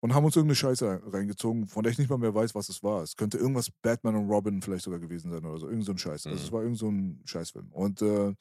Und 0.00 0.14
haben 0.14 0.24
uns 0.24 0.36
irgendeine 0.36 0.56
Scheiße 0.56 1.02
reingezogen, 1.12 1.68
von 1.68 1.82
der 1.82 1.92
ich 1.92 1.98
nicht 1.98 2.10
mal 2.10 2.18
mehr 2.18 2.34
weiß, 2.34 2.54
was 2.54 2.68
es 2.68 2.82
war. 2.82 3.02
Es 3.02 3.16
könnte 3.16 3.38
irgendwas 3.38 3.70
Batman 3.82 4.16
und 4.16 4.28
Robin 4.30 4.62
vielleicht 4.62 4.84
sogar 4.84 5.00
gewesen 5.00 5.30
sein 5.30 5.44
oder 5.44 5.58
so. 5.58 5.68
Irgend 5.68 5.84
so 5.84 5.92
ein 5.92 5.98
Scheiß. 5.98 6.26
Also 6.26 6.38
Mhm. 6.40 6.44
es 6.44 6.52
war 6.52 6.62
irgend 6.62 6.78
so 6.78 6.88
ein 6.90 7.22
Scheißfilm. 7.26 7.72
Und 7.72 8.02
äh, 8.02 8.34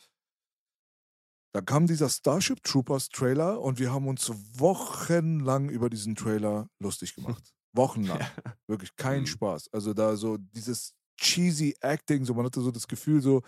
da 1.53 1.62
kam 1.62 1.88
dieser 1.88 2.09
Starship 2.09 2.62
Troopers 2.63 3.07
Trailer 3.09 3.62
und 3.62 3.79
wir 3.79 3.93
haben 3.93 4.07
uns 4.07 4.29
wochenlang 4.59 5.69
über 5.69 5.89
diesen 5.89 6.15
Trailer 6.15 6.67
lustig 6.79 7.15
gemacht. 7.15 7.53
Wochenlang. 7.74 8.19
Wirklich 8.67 8.95
kein 8.97 9.21
Mhm. 9.21 9.27
Spaß. 9.27 9.69
Also 9.71 9.93
da 9.93 10.15
so 10.17 10.38
dieses 10.38 10.93
cheesy 11.19 11.75
Acting, 11.81 12.25
so 12.25 12.33
man 12.33 12.45
hatte 12.45 12.62
so 12.62 12.71
das 12.71 12.88
Gefühl, 12.88 13.21
so 13.21 13.41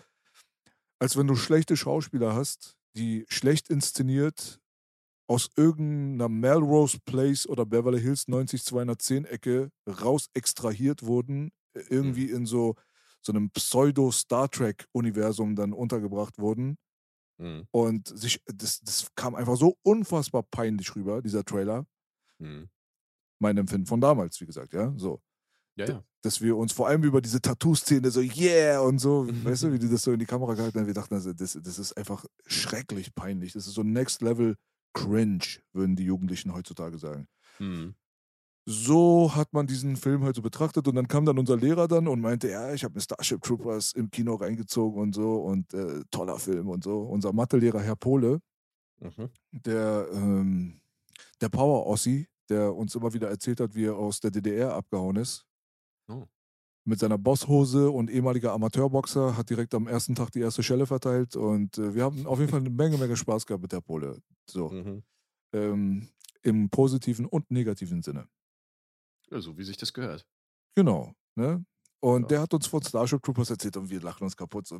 als 1.00 1.16
wenn 1.16 1.26
du 1.26 1.36
schlechte 1.36 1.76
Schauspieler 1.76 2.34
hast, 2.34 2.76
die 2.96 3.24
schlecht 3.28 3.70
inszeniert 3.70 4.60
aus 5.28 5.50
irgendeiner 5.56 6.28
Melrose 6.28 6.98
Place 7.04 7.46
oder 7.46 7.66
Beverly 7.66 8.00
Hills 8.00 8.26
90210 8.28 9.26
Ecke 9.26 9.70
raus 9.86 10.30
extrahiert 10.32 11.04
wurden, 11.04 11.52
äh, 11.74 11.80
irgendwie 11.90 12.30
in 12.30 12.46
so, 12.46 12.74
so 13.20 13.32
einem 13.32 13.50
Pseudo-Star 13.50 14.50
Trek-Universum 14.50 15.54
dann 15.54 15.74
untergebracht 15.74 16.38
wurden. 16.38 16.78
Mhm. 17.36 17.68
Und 17.70 18.08
sich, 18.08 18.42
das, 18.46 18.80
das 18.80 19.14
kam 19.14 19.34
einfach 19.34 19.56
so 19.56 19.76
unfassbar 19.82 20.42
peinlich 20.44 20.96
rüber, 20.96 21.20
dieser 21.20 21.44
Trailer. 21.44 21.86
Mhm. 22.38 22.70
Mein 23.38 23.58
Empfinden 23.58 23.86
von 23.86 24.00
damals, 24.00 24.40
wie 24.40 24.46
gesagt, 24.46 24.72
ja. 24.72 24.94
So. 24.96 25.20
Ja, 25.76 25.86
ja. 25.86 26.04
Dass 26.22 26.40
wir 26.40 26.56
uns 26.56 26.72
vor 26.72 26.88
allem 26.88 27.04
über 27.04 27.20
diese 27.20 27.40
Tattoo-Szene 27.40 28.10
so, 28.10 28.20
yeah, 28.20 28.80
und 28.80 28.98
so, 28.98 29.28
weißt 29.28 29.64
du, 29.64 29.72
wie 29.72 29.78
die 29.78 29.90
das 29.90 30.02
so 30.02 30.10
in 30.10 30.18
die 30.18 30.26
Kamera 30.26 30.54
gehalten 30.54 30.80
haben. 30.80 30.86
Wir 30.86 30.94
dachten, 30.94 31.14
also, 31.14 31.34
das, 31.34 31.56
das 31.62 31.78
ist 31.78 31.96
einfach 31.98 32.24
schrecklich 32.46 33.14
peinlich. 33.14 33.52
Das 33.52 33.66
ist 33.66 33.74
so 33.74 33.82
Next 33.82 34.22
Level 34.22 34.56
Cringe, 34.98 35.44
würden 35.72 35.96
die 35.96 36.04
Jugendlichen 36.04 36.54
heutzutage 36.54 36.98
sagen. 36.98 37.28
Mhm. 37.58 37.94
So 38.66 39.34
hat 39.34 39.54
man 39.54 39.66
diesen 39.66 39.96
Film 39.96 40.24
halt 40.24 40.36
so 40.36 40.42
betrachtet 40.42 40.86
und 40.88 40.94
dann 40.94 41.08
kam 41.08 41.24
dann 41.24 41.38
unser 41.38 41.56
Lehrer 41.56 41.88
dann 41.88 42.06
und 42.06 42.20
meinte, 42.20 42.50
ja, 42.50 42.74
ich 42.74 42.84
habe 42.84 42.94
mir 42.94 43.00
Starship 43.00 43.40
Troopers 43.42 43.92
im 43.92 44.10
Kino 44.10 44.34
reingezogen 44.34 45.00
und 45.00 45.14
so 45.14 45.36
und 45.36 45.72
äh, 45.72 46.02
toller 46.10 46.38
Film 46.38 46.68
und 46.68 46.84
so. 46.84 47.00
Unser 47.00 47.32
Mathelehrer 47.32 47.80
Herr 47.80 47.96
Pole, 47.96 48.40
Mhm. 49.00 49.30
der, 49.52 50.08
ähm, 50.12 50.80
der 51.40 51.48
Power 51.50 51.86
Ossi, 51.86 52.28
der 52.50 52.74
uns 52.74 52.94
immer 52.94 53.14
wieder 53.14 53.28
erzählt 53.30 53.60
hat, 53.60 53.74
wie 53.74 53.86
er 53.86 53.96
aus 53.96 54.20
der 54.20 54.30
DDR 54.32 54.74
abgehauen 54.74 55.16
ist. 55.16 55.47
Mit 56.88 57.00
seiner 57.00 57.18
Bosshose 57.18 57.90
und 57.90 58.08
ehemaliger 58.10 58.54
Amateurboxer, 58.54 59.36
hat 59.36 59.50
direkt 59.50 59.74
am 59.74 59.86
ersten 59.88 60.14
Tag 60.14 60.32
die 60.32 60.40
erste 60.40 60.62
Schelle 60.62 60.86
verteilt 60.86 61.36
und 61.36 61.76
äh, 61.76 61.94
wir 61.94 62.02
haben 62.04 62.26
auf 62.26 62.38
jeden 62.38 62.50
Fall 62.50 62.60
eine 62.60 62.70
Menge, 62.70 62.96
Menge 62.96 63.14
Spaß 63.14 63.44
gehabt 63.44 63.60
mit 63.60 63.72
der 63.72 63.82
Pole. 63.82 64.22
So, 64.48 64.70
Mhm. 64.70 65.02
ähm, 65.54 66.08
im 66.42 66.70
positiven 66.70 67.26
und 67.26 67.50
negativen 67.50 68.02
Sinne. 68.02 68.26
Ja, 69.30 69.38
so 69.38 69.58
wie 69.58 69.64
sich 69.64 69.76
das 69.76 69.92
gehört. 69.92 70.24
Genau, 70.76 71.12
ne? 71.36 71.62
Und 72.00 72.22
Ja. 72.22 72.28
der 72.28 72.40
hat 72.40 72.54
uns 72.54 72.66
von 72.66 72.82
Starship 72.82 73.22
Troopers 73.22 73.50
erzählt 73.50 73.76
und 73.76 73.90
wir 73.90 74.00
lachen 74.00 74.24
uns 74.24 74.34
kaputt. 74.34 74.66
So, 74.66 74.78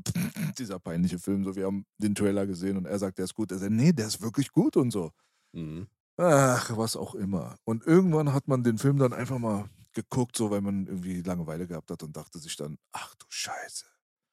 dieser 0.59 0.79
peinliche 0.79 1.19
Film, 1.19 1.45
so 1.45 1.55
wir 1.57 1.67
haben 1.67 1.85
den 1.99 2.15
Trailer 2.15 2.47
gesehen 2.47 2.79
und 2.79 2.87
er 2.87 2.99
sagt, 2.99 3.19
der 3.19 3.27
ist 3.27 3.35
gut. 3.35 3.53
Er 3.53 3.59
sagt, 3.59 3.73
nee, 3.73 3.93
der 3.93 4.07
ist 4.07 4.23
wirklich 4.23 4.51
gut 4.51 4.79
und 4.79 4.93
so. 4.93 5.11
Mhm. 5.53 5.89
Ach, 6.17 6.75
was 6.75 6.97
auch 6.97 7.15
immer. 7.15 7.57
Und 7.65 7.87
irgendwann 7.87 8.33
hat 8.33 8.49
man 8.49 8.65
den 8.65 8.79
Film 8.79 8.97
dann 8.97 9.13
einfach 9.13 9.39
mal 9.39 9.69
geguckt, 9.93 10.37
so 10.37 10.51
weil 10.51 10.61
man 10.61 10.87
irgendwie 10.87 11.23
Langeweile 11.23 11.67
gehabt 11.67 11.91
hat 11.91 12.03
und 12.03 12.17
dachte 12.17 12.39
sich 12.39 12.57
dann, 12.57 12.79
ach 12.93 13.15
du 13.17 13.27
Scheiße, 13.29 13.87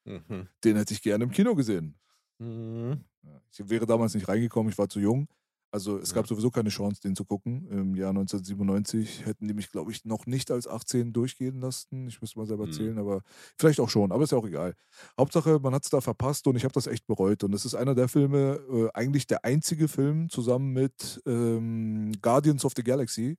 Mhm. 0.06 0.48
den 0.64 0.76
hätte 0.78 0.94
ich 0.94 1.02
gerne 1.02 1.24
im 1.24 1.32
Kino 1.32 1.56
gesehen. 1.56 1.98
Mhm. 2.40 3.04
Ich 3.52 3.70
wäre 3.70 3.86
damals 3.86 4.14
nicht 4.14 4.28
reingekommen, 4.28 4.72
ich 4.72 4.78
war 4.78 4.88
zu 4.90 5.00
jung. 5.00 5.28
Also 5.72 5.98
es 5.98 6.10
Ja. 6.12 6.16
gab 6.16 6.28
sowieso 6.28 6.52
keine 6.52 6.70
Chance, 6.70 7.02
den 7.02 7.16
zu 7.18 7.26
gucken. 7.26 7.68
Im 7.70 7.96
Jahr 7.96 8.14
1997 8.14 9.26
hätten 9.26 9.48
die 9.48 9.54
mich, 9.54 9.72
glaube 9.72 9.92
ich, 9.92 10.06
noch 10.06 10.26
nicht 10.26 10.50
als 10.52 10.68
18 10.68 11.12
durchgehen 11.12 11.60
lassen. 11.60 12.08
Ich 12.08 12.22
müsste 12.22 12.38
mal 12.40 12.46
selber 12.46 12.68
Mhm. 12.68 12.72
zählen, 12.72 12.98
aber 13.00 13.24
vielleicht 13.58 13.80
auch 13.82 13.90
schon. 13.90 14.12
Aber 14.12 14.24
ist 14.24 14.32
ja 14.32 14.38
auch 14.38 14.46
egal. 14.48 14.76
Hauptsache, 15.20 15.60
man 15.60 15.74
hat 15.74 15.84
es 15.84 15.90
da 15.90 16.00
verpasst 16.02 16.48
und 16.48 16.56
ich 16.56 16.64
habe 16.64 16.74
das 16.74 16.88
echt 16.88 17.08
bereut. 17.08 17.44
Und 17.44 17.54
es 17.54 17.66
ist 17.66 17.76
einer 17.76 17.96
der 17.96 18.08
Filme, 18.08 18.60
äh, 18.72 18.90
eigentlich 18.94 19.28
der 19.28 19.44
einzige 19.44 19.88
Film 19.90 20.30
zusammen 20.30 20.72
mit 20.72 21.22
ähm, 21.26 22.14
Guardians 22.22 22.64
of 22.64 22.74
the 22.78 22.84
Galaxy, 22.84 23.38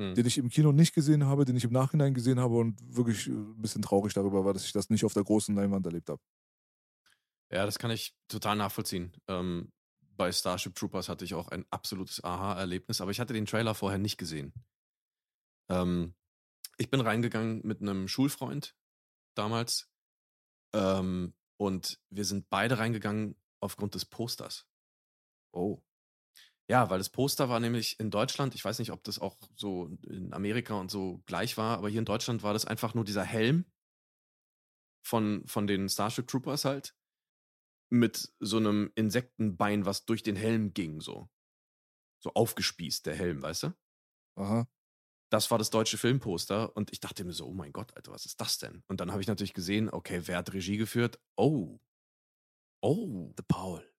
Mhm. 0.00 0.14
den 0.14 0.24
ich 0.24 0.38
im 0.38 0.48
Kino 0.48 0.72
nicht 0.72 0.94
gesehen 0.94 1.26
habe, 1.26 1.44
den 1.44 1.56
ich 1.56 1.64
im 1.64 1.72
Nachhinein 1.72 2.14
gesehen 2.14 2.40
habe 2.40 2.56
und 2.56 2.80
wirklich 2.96 3.28
äh, 3.28 3.32
ein 3.32 3.60
bisschen 3.60 3.82
traurig 3.82 4.14
darüber 4.14 4.46
war, 4.46 4.54
dass 4.54 4.64
ich 4.64 4.72
das 4.72 4.88
nicht 4.88 5.04
auf 5.04 5.12
der 5.12 5.24
großen 5.24 5.54
Leinwand 5.54 5.84
erlebt 5.84 6.08
habe. 6.08 6.22
Ja, 7.52 7.66
das 7.66 7.78
kann 7.78 7.90
ich 7.90 8.16
total 8.26 8.56
nachvollziehen. 8.56 9.12
Ähm, 9.28 9.72
bei 10.16 10.32
Starship 10.32 10.74
Troopers 10.74 11.10
hatte 11.10 11.26
ich 11.26 11.34
auch 11.34 11.48
ein 11.48 11.66
absolutes 11.70 12.24
Aha-Erlebnis, 12.24 13.02
aber 13.02 13.10
ich 13.10 13.20
hatte 13.20 13.34
den 13.34 13.44
Trailer 13.44 13.74
vorher 13.74 13.98
nicht 13.98 14.16
gesehen. 14.16 14.54
Ähm, 15.68 16.14
ich 16.78 16.90
bin 16.90 17.00
reingegangen 17.02 17.60
mit 17.62 17.82
einem 17.82 18.08
Schulfreund 18.08 18.74
damals 19.34 19.90
ähm, 20.72 21.34
und 21.58 22.00
wir 22.08 22.24
sind 22.24 22.48
beide 22.48 22.78
reingegangen 22.78 23.36
aufgrund 23.60 23.94
des 23.94 24.06
Posters. 24.06 24.66
Oh. 25.52 25.82
Ja, 26.70 26.88
weil 26.88 26.98
das 26.98 27.10
Poster 27.10 27.48
war 27.48 27.58
nämlich 27.58 27.98
in 27.98 28.12
Deutschland, 28.12 28.54
ich 28.54 28.64
weiß 28.64 28.78
nicht, 28.78 28.92
ob 28.92 29.02
das 29.02 29.18
auch 29.18 29.36
so 29.56 29.86
in 30.06 30.32
Amerika 30.32 30.74
und 30.74 30.88
so 30.88 31.20
gleich 31.26 31.56
war, 31.56 31.76
aber 31.76 31.88
hier 31.88 31.98
in 31.98 32.04
Deutschland 32.04 32.44
war 32.44 32.52
das 32.52 32.64
einfach 32.64 32.94
nur 32.94 33.02
dieser 33.02 33.24
Helm 33.24 33.64
von, 35.04 35.44
von 35.48 35.66
den 35.66 35.88
Starship 35.88 36.28
Troopers 36.28 36.64
halt 36.64 36.94
mit 37.90 38.32
so 38.38 38.58
einem 38.58 38.92
Insektenbein, 38.94 39.84
was 39.84 40.04
durch 40.04 40.22
den 40.22 40.36
Helm 40.36 40.72
ging, 40.72 41.00
so. 41.00 41.28
So 42.22 42.34
aufgespießt, 42.34 43.04
der 43.04 43.16
Helm, 43.16 43.42
weißt 43.42 43.64
du? 43.64 43.74
Aha. 44.36 44.68
Das 45.32 45.50
war 45.50 45.58
das 45.58 45.70
deutsche 45.70 45.98
Filmposter 45.98 46.76
und 46.76 46.92
ich 46.92 47.00
dachte 47.00 47.24
mir 47.24 47.32
so, 47.32 47.48
oh 47.48 47.52
mein 47.52 47.72
Gott, 47.72 47.96
Alter, 47.96 48.12
was 48.12 48.26
ist 48.26 48.40
das 48.40 48.58
denn? 48.58 48.84
Und 48.86 49.00
dann 49.00 49.10
habe 49.10 49.20
ich 49.20 49.26
natürlich 49.26 49.54
gesehen, 49.54 49.90
okay, 49.90 50.22
wer 50.26 50.38
hat 50.38 50.52
Regie 50.52 50.76
geführt? 50.76 51.20
Oh. 51.36 51.80
Oh. 52.80 53.34
The 53.36 53.42
Paul. 53.48 53.92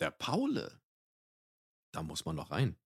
Der 0.00 0.10
Paule. 0.10 0.81
Da 1.92 2.02
muss 2.02 2.24
man 2.24 2.36
noch 2.36 2.50
rein. 2.50 2.78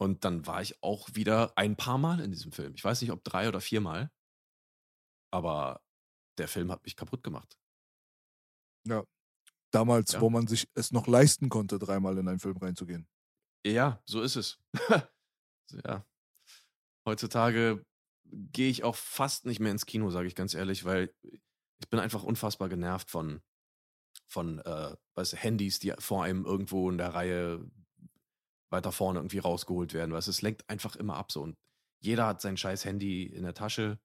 Und 0.00 0.24
dann 0.24 0.46
war 0.46 0.60
ich 0.60 0.82
auch 0.82 1.08
wieder 1.14 1.56
ein 1.56 1.76
paar 1.76 1.98
Mal 1.98 2.20
in 2.20 2.30
diesem 2.32 2.52
Film. 2.52 2.74
Ich 2.74 2.84
weiß 2.84 3.00
nicht, 3.00 3.12
ob 3.12 3.24
drei 3.24 3.48
oder 3.48 3.60
viermal. 3.60 4.10
Aber 5.32 5.80
der 6.38 6.48
Film 6.48 6.70
hat 6.70 6.84
mich 6.84 6.96
kaputt 6.96 7.22
gemacht. 7.22 7.58
Damals, 9.72 10.12
Ja. 10.12 10.20
wo 10.20 10.30
man 10.30 10.46
sich 10.46 10.68
es 10.74 10.92
noch 10.92 11.08
leisten 11.08 11.48
konnte, 11.48 11.78
dreimal 11.80 12.16
in 12.18 12.28
einen 12.28 12.38
Film 12.38 12.56
reinzugehen. 12.58 13.08
Ja, 13.66 14.00
so 14.04 14.22
ist 14.22 14.36
es. 14.36 14.58
ja. 15.84 16.06
Heutzutage 17.06 17.84
gehe 18.24 18.70
ich 18.70 18.84
auch 18.84 18.94
fast 18.94 19.46
nicht 19.46 19.58
mehr 19.60 19.72
ins 19.72 19.86
Kino, 19.86 20.10
sage 20.10 20.28
ich 20.28 20.34
ganz 20.36 20.54
ehrlich, 20.54 20.84
weil 20.84 21.12
ich 21.22 21.88
bin 21.90 21.98
einfach 21.98 22.22
unfassbar 22.22 22.68
genervt 22.68 23.10
von, 23.10 23.42
von 24.28 24.60
äh, 24.60 24.96
weißt 25.16 25.42
Handys, 25.42 25.80
die 25.80 25.92
vor 25.98 26.22
einem 26.22 26.44
irgendwo 26.44 26.88
in 26.88 26.98
der 26.98 27.14
Reihe 27.14 27.68
weiter 28.74 28.92
vorne 28.92 29.20
irgendwie 29.20 29.38
rausgeholt 29.38 29.94
werden. 29.94 30.10
Du, 30.10 30.16
es 30.16 30.42
lenkt 30.42 30.68
einfach 30.68 30.96
immer 30.96 31.16
ab 31.16 31.32
so. 31.32 31.42
Und 31.42 31.56
jeder 32.02 32.26
hat 32.26 32.42
sein 32.42 32.56
scheiß 32.58 32.84
Handy 32.84 33.24
in 33.24 33.44
der 33.44 33.54
Tasche. 33.54 33.98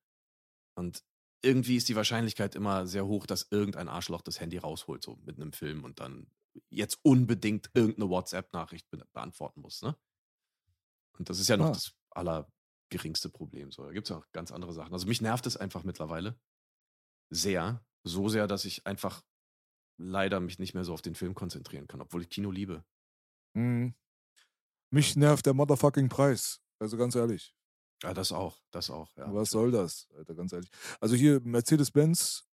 Und 0.77 1.03
irgendwie 1.43 1.75
ist 1.77 1.89
die 1.89 1.95
Wahrscheinlichkeit 1.95 2.55
immer 2.55 2.87
sehr 2.87 3.05
hoch, 3.05 3.25
dass 3.25 3.47
irgendein 3.51 3.89
Arschloch 3.89 4.21
das 4.21 4.39
Handy 4.39 4.57
rausholt, 4.57 5.03
so 5.03 5.17
mit 5.25 5.37
einem 5.37 5.53
Film 5.53 5.83
und 5.83 5.99
dann 5.99 6.27
jetzt 6.69 6.99
unbedingt 7.03 7.69
irgendeine 7.73 8.09
WhatsApp-Nachricht 8.09 8.89
be 8.89 9.05
beantworten 9.13 9.61
muss, 9.61 9.81
ne? 9.81 9.95
Und 11.17 11.29
das 11.29 11.39
ist 11.39 11.49
ja 11.49 11.57
noch 11.57 11.69
Ah. 11.69 11.71
das 11.73 11.93
allergeringste 12.11 13.29
Problem. 13.29 13.71
So, 13.71 13.85
da 13.85 13.91
gibt 13.91 14.07
es 14.07 14.09
ja 14.09 14.17
auch 14.17 14.25
ganz 14.31 14.51
andere 14.51 14.73
Sachen. 14.73 14.93
Also 14.93 15.07
mich 15.07 15.21
nervt 15.21 15.45
es 15.47 15.57
einfach 15.57 15.83
mittlerweile 15.83 16.39
sehr. 17.31 17.85
So 18.05 18.29
sehr, 18.29 18.47
dass 18.47 18.65
ich 18.65 18.87
einfach 18.87 19.23
leider 19.97 20.39
mich 20.39 20.59
nicht 20.59 20.73
mehr 20.73 20.85
so 20.85 20.93
auf 20.93 21.01
den 21.01 21.15
Film 21.15 21.35
konzentrieren 21.35 21.87
kann, 21.87 22.01
obwohl 22.01 22.21
ich 22.23 22.29
Kino 22.29 22.51
liebe. 22.51 22.85
Mhm. 23.55 23.93
Mich 24.91 25.15
nervt 25.15 25.45
der 25.45 25.53
motherfucking 25.53 26.09
Preis. 26.09 26.59
Also 26.79 26.97
ganz 26.97 27.15
ehrlich. 27.15 27.53
Ja, 28.03 28.13
das 28.13 28.31
auch, 28.31 28.61
das 28.71 28.89
auch, 28.89 29.13
ja. 29.17 29.33
Was 29.33 29.49
soll 29.49 29.71
das, 29.71 30.07
Alter, 30.15 30.33
ganz 30.33 30.53
ehrlich. 30.53 30.69
Also 31.01 31.15
hier 31.15 31.41
Mercedes-Benz 31.41 32.45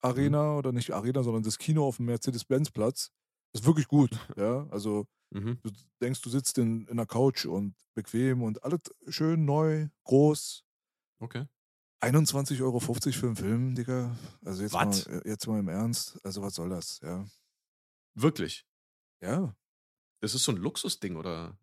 Arena 0.00 0.52
Mhm. 0.52 0.58
oder 0.58 0.72
nicht 0.72 0.92
Arena, 0.92 1.22
sondern 1.22 1.42
das 1.42 1.58
Kino 1.58 1.86
auf 1.86 1.96
dem 1.96 2.06
Mercedes-Benz-Platz 2.06 3.10
ist 3.52 3.64
wirklich 3.66 3.88
gut. 3.88 4.10
ja, 4.36 4.66
also 4.70 5.06
Mhm. 5.30 5.58
du 5.62 5.70
denkst, 6.00 6.22
du 6.22 6.30
sitzt 6.30 6.56
in, 6.58 6.82
in 6.86 6.92
einer 6.92 7.06
Couch 7.06 7.44
und 7.44 7.74
bequem 7.94 8.42
und 8.42 8.62
alles 8.64 8.80
schön 9.08 9.44
neu, 9.44 9.88
groß. 10.04 10.64
Okay. 11.20 11.44
21,50 12.00 12.62
Euro 12.62 12.80
für 12.80 13.26
einen 13.26 13.36
Film, 13.36 13.74
Digga. 13.74 14.16
Also 14.44 14.62
jetzt 14.62 14.72
Was? 14.72 15.06
mal, 15.06 15.22
jetzt 15.26 15.46
mal 15.46 15.58
im 15.58 15.68
Ernst. 15.68 16.18
Also 16.24 16.42
was 16.42 16.54
soll 16.54 16.68
das, 16.70 17.00
ja. 17.02 17.26
Wirklich. 18.14 18.64
Ja. 19.20 19.54
Ist 20.20 20.32
so 20.32 20.52
ein 20.52 20.58
Luxusding, 20.58 21.16
oder? 21.16 21.58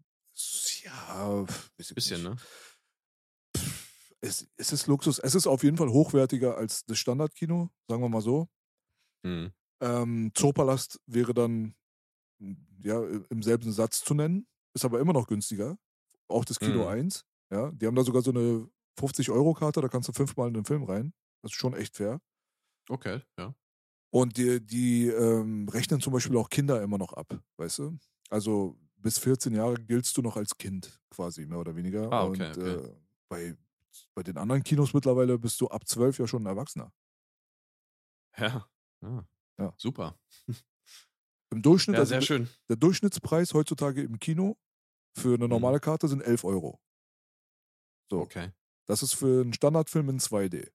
Ja, 0.84 1.46
Bisschen, 1.94 2.24
nicht. 2.24 2.24
ne? 2.24 2.36
Es, 4.22 4.48
es 4.58 4.72
ist 4.72 4.88
Luxus. 4.88 5.20
Es 5.20 5.36
ist 5.36 5.48
auf 5.48 5.64
jeden 5.64 5.78
Fall 5.78 5.90
hochwertiger 5.90 6.58
als 6.58 6.86
das 6.86 6.98
Standardkino, 6.98 7.70
sagen 7.88 8.02
wir 8.02 8.10
mal 8.10 8.22
so. 8.22 8.48
Mhm. 9.24 9.54
Ähm, 9.82 10.32
Zoopalast 10.34 11.00
wäre 11.06 11.34
dann 11.34 11.76
m, 12.42 12.68
ja 12.84 13.04
im 13.30 13.44
selben 13.44 13.72
Satz 13.74 14.04
zu 14.04 14.14
nennen, 14.16 14.48
ist 14.76 14.86
aber 14.86 15.00
immer 15.00 15.14
noch 15.14 15.28
günstiger. 15.28 15.78
Auch 16.30 16.46
das 16.46 16.60
Kino 16.60 16.84
Mhm. 16.84 16.88
1. 16.88 17.26
Ja, 17.52 17.72
die 17.72 17.88
haben 17.88 17.96
da 17.96 18.04
sogar 18.04 18.22
so 18.24 18.32
eine 18.32 18.70
50-Euro-Karte, 19.00 19.82
da 19.82 19.90
kannst 19.90 20.10
du 20.10 20.14
fünfmal 20.14 20.50
in 20.50 20.56
den 20.56 20.66
Film 20.66 20.84
rein. 20.84 21.14
Das 21.44 21.52
ist 21.54 21.58
schon 21.60 21.74
echt 21.76 21.98
fair. 21.98 22.22
Okay, 22.90 23.22
ja. 23.38 23.56
Und 24.12 24.38
die, 24.38 24.66
die 24.66 25.08
ähm, 25.08 25.68
rechnen 25.70 26.00
zum 26.02 26.14
Beispiel 26.14 26.38
auch 26.38 26.50
Kinder 26.50 26.82
immer 26.82 26.98
noch 26.98 27.14
ab, 27.14 27.40
weißt 27.58 27.80
du? 27.80 27.98
Also 28.30 28.78
bis 28.98 29.20
14 29.20 29.54
Jahre 29.54 29.76
giltst 29.76 30.18
du 30.18 30.22
noch 30.22 30.36
als 30.38 30.58
Kind 30.58 31.00
quasi, 31.10 31.46
mehr 31.46 31.60
oder 31.60 31.76
weniger. 31.76 32.12
Ah, 32.12 32.26
okay, 32.26 32.52
Und 32.52 32.58
okay. 32.58 32.76
Äh, 32.76 32.96
bei, 33.30 33.56
bei 34.16 34.24
den 34.24 34.38
anderen 34.38 34.64
Kinos 34.64 34.94
mittlerweile 34.94 35.38
bist 35.40 35.62
du 35.62 35.68
ab 35.68 35.88
12 35.88 36.20
ja 36.20 36.28
schon 36.28 36.44
ein 36.44 36.48
Erwachsener. 36.48 36.92
Ja. 38.38 38.70
ja. 39.02 39.26
Ja. 39.58 39.74
Super. 39.78 40.16
Im 41.52 41.62
Durchschnitt, 41.62 41.96
Ja, 41.96 42.02
also 42.02 42.10
sehr 42.10 42.22
schön. 42.22 42.50
der 42.70 42.76
Durchschnittspreis 42.76 43.54
heutzutage 43.54 44.02
im 44.04 44.20
Kino 44.20 44.58
für 45.18 45.36
eine 45.36 45.46
Mhm. 45.46 45.50
normale 45.50 45.80
Karte 45.80 46.08
sind 46.08 46.22
11 46.22 46.44
Euro. 46.46 46.80
So, 48.10 48.22
Okay. 48.22 48.52
das 48.88 49.04
ist 49.04 49.14
für 49.16 49.42
einen 49.42 49.54
Standardfilm 49.54 50.10
in 50.10 50.20
2D. 50.20 50.72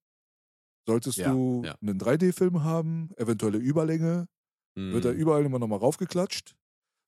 Solltest 0.86 1.18
Ja, 1.18 1.32
du 1.32 1.62
ja. 1.64 1.76
einen 1.82 1.98
3D-Film 1.98 2.64
haben, 2.64 3.10
eventuelle 3.16 3.58
Überlänge, 3.58 4.28
wird 4.90 5.06
er 5.06 5.12
Mhm. 5.12 5.18
überall 5.20 5.44
immer 5.46 5.58
nochmal 5.60 5.80
raufgeklatscht. 5.80 6.56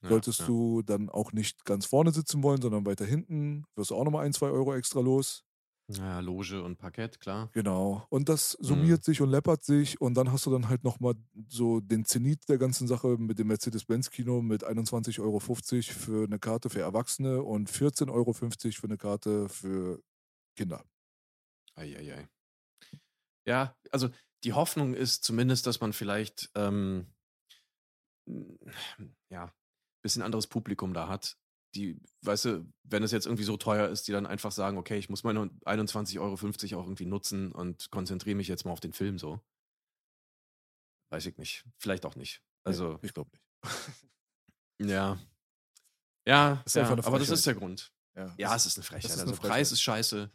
Solltest 0.09 0.41
ja. 0.41 0.47
du 0.47 0.83
dann 0.83 1.09
auch 1.09 1.33
nicht 1.33 1.65
ganz 1.65 1.87
vorne 1.87 2.13
sitzen 2.13 2.43
wollen, 2.43 2.61
sondern 2.61 2.85
weiter 2.87 3.05
hinten, 3.05 3.65
wirst 3.77 3.91
du 3.91 3.95
auch 3.95 4.05
nochmal 4.05 4.27
ein, 4.27 4.33
zwei 4.33 4.49
Euro 4.49 4.75
extra 4.75 5.01
los. 5.01 5.45
Ja, 5.89 6.21
Loge 6.21 6.63
und 6.63 6.79
Parkett, 6.79 7.21
klar. 7.21 7.51
Genau. 7.53 8.07
Und 8.09 8.29
das 8.29 8.57
Mhm. 8.59 8.65
summiert 8.67 9.05
sich 9.05 9.21
und 9.21 9.31
läppert 9.31 9.63
sich 9.65 10.01
und 10.01 10.15
dann 10.15 10.33
hast 10.33 10.47
du 10.47 10.51
dann 10.51 10.69
halt 10.69 10.85
nochmal 10.85 11.15
so 11.49 11.81
den 11.81 12.05
Zenit 12.05 12.49
der 12.49 12.59
ganzen 12.59 12.87
Sache 12.89 13.17
mit 13.19 13.39
dem 13.39 13.49
Mercedes-Benz-Kino 13.49 14.43
mit 14.43 14.65
21,50 14.65 15.21
Euro 15.21 15.41
für 15.41 16.25
eine 16.25 16.39
Karte 16.39 16.71
für 16.71 16.81
Erwachsene 16.81 17.43
und 17.43 17.69
14,50 17.71 18.11
Euro 18.13 18.33
für 18.33 18.87
eine 18.87 18.97
Karte 18.97 19.49
für 19.49 20.03
Kinder. 20.57 20.85
Eieiei. 21.75 22.29
Ja, 23.47 23.77
also 23.91 24.09
die 24.45 24.53
Hoffnung 24.53 24.95
ist 24.95 25.25
zumindest, 25.25 25.67
dass 25.67 25.81
man 25.81 25.93
vielleicht 25.93 26.51
ähm, 26.55 27.07
ja, 29.31 29.53
bisschen 30.03 30.23
anderes 30.23 30.47
Publikum 30.47 30.95
da 30.95 31.09
hat. 31.09 31.37
Die, 31.75 31.99
weißt 32.23 32.45
du, 32.45 32.73
wenn 32.85 33.03
es 33.03 33.13
jetzt 33.13 33.27
irgendwie 33.27 33.45
so 33.45 33.57
teuer 33.57 33.89
ist, 33.89 34.07
die 34.07 34.13
dann 34.13 34.27
einfach 34.27 34.53
sagen, 34.53 34.77
okay, 34.77 34.99
ich 34.99 35.09
muss 35.09 35.25
meine 35.25 35.47
21,50 35.65 36.21
Euro 36.21 36.35
auch 36.35 36.87
irgendwie 36.87 37.07
nutzen 37.07 37.51
und 37.53 37.91
konzentriere 37.91 38.37
mich 38.37 38.49
jetzt 38.49 38.67
mal 38.67 38.73
auf 38.73 38.81
den 38.81 38.93
Film 38.93 39.19
so. 39.19 39.41
Weiß 41.11 41.25
ich 41.27 41.39
nicht. 41.39 41.65
Vielleicht 41.79 42.05
auch 42.05 42.17
nicht. 42.17 42.43
Also, 42.65 42.99
ich 43.03 43.15
glaube 43.15 43.31
nicht. 43.33 43.45
ja. 44.91 45.19
Ja, 46.27 46.65
ja 46.75 46.89
aber 46.89 47.19
das 47.19 47.31
ist 47.31 47.47
der 47.47 47.55
Grund. 47.55 47.93
Ja, 48.15 48.35
Ja, 48.39 48.55
es 48.55 48.67
es 48.67 48.73
ist 48.73 48.79
eine 48.79 48.85
Frechheit. 48.85 49.05
ist 49.11 49.13
eine 49.13 49.23
also 49.23 49.35
Frechheit. 49.35 49.51
Preis 49.51 49.73
ist 49.73 49.83
scheiße. 49.83 50.31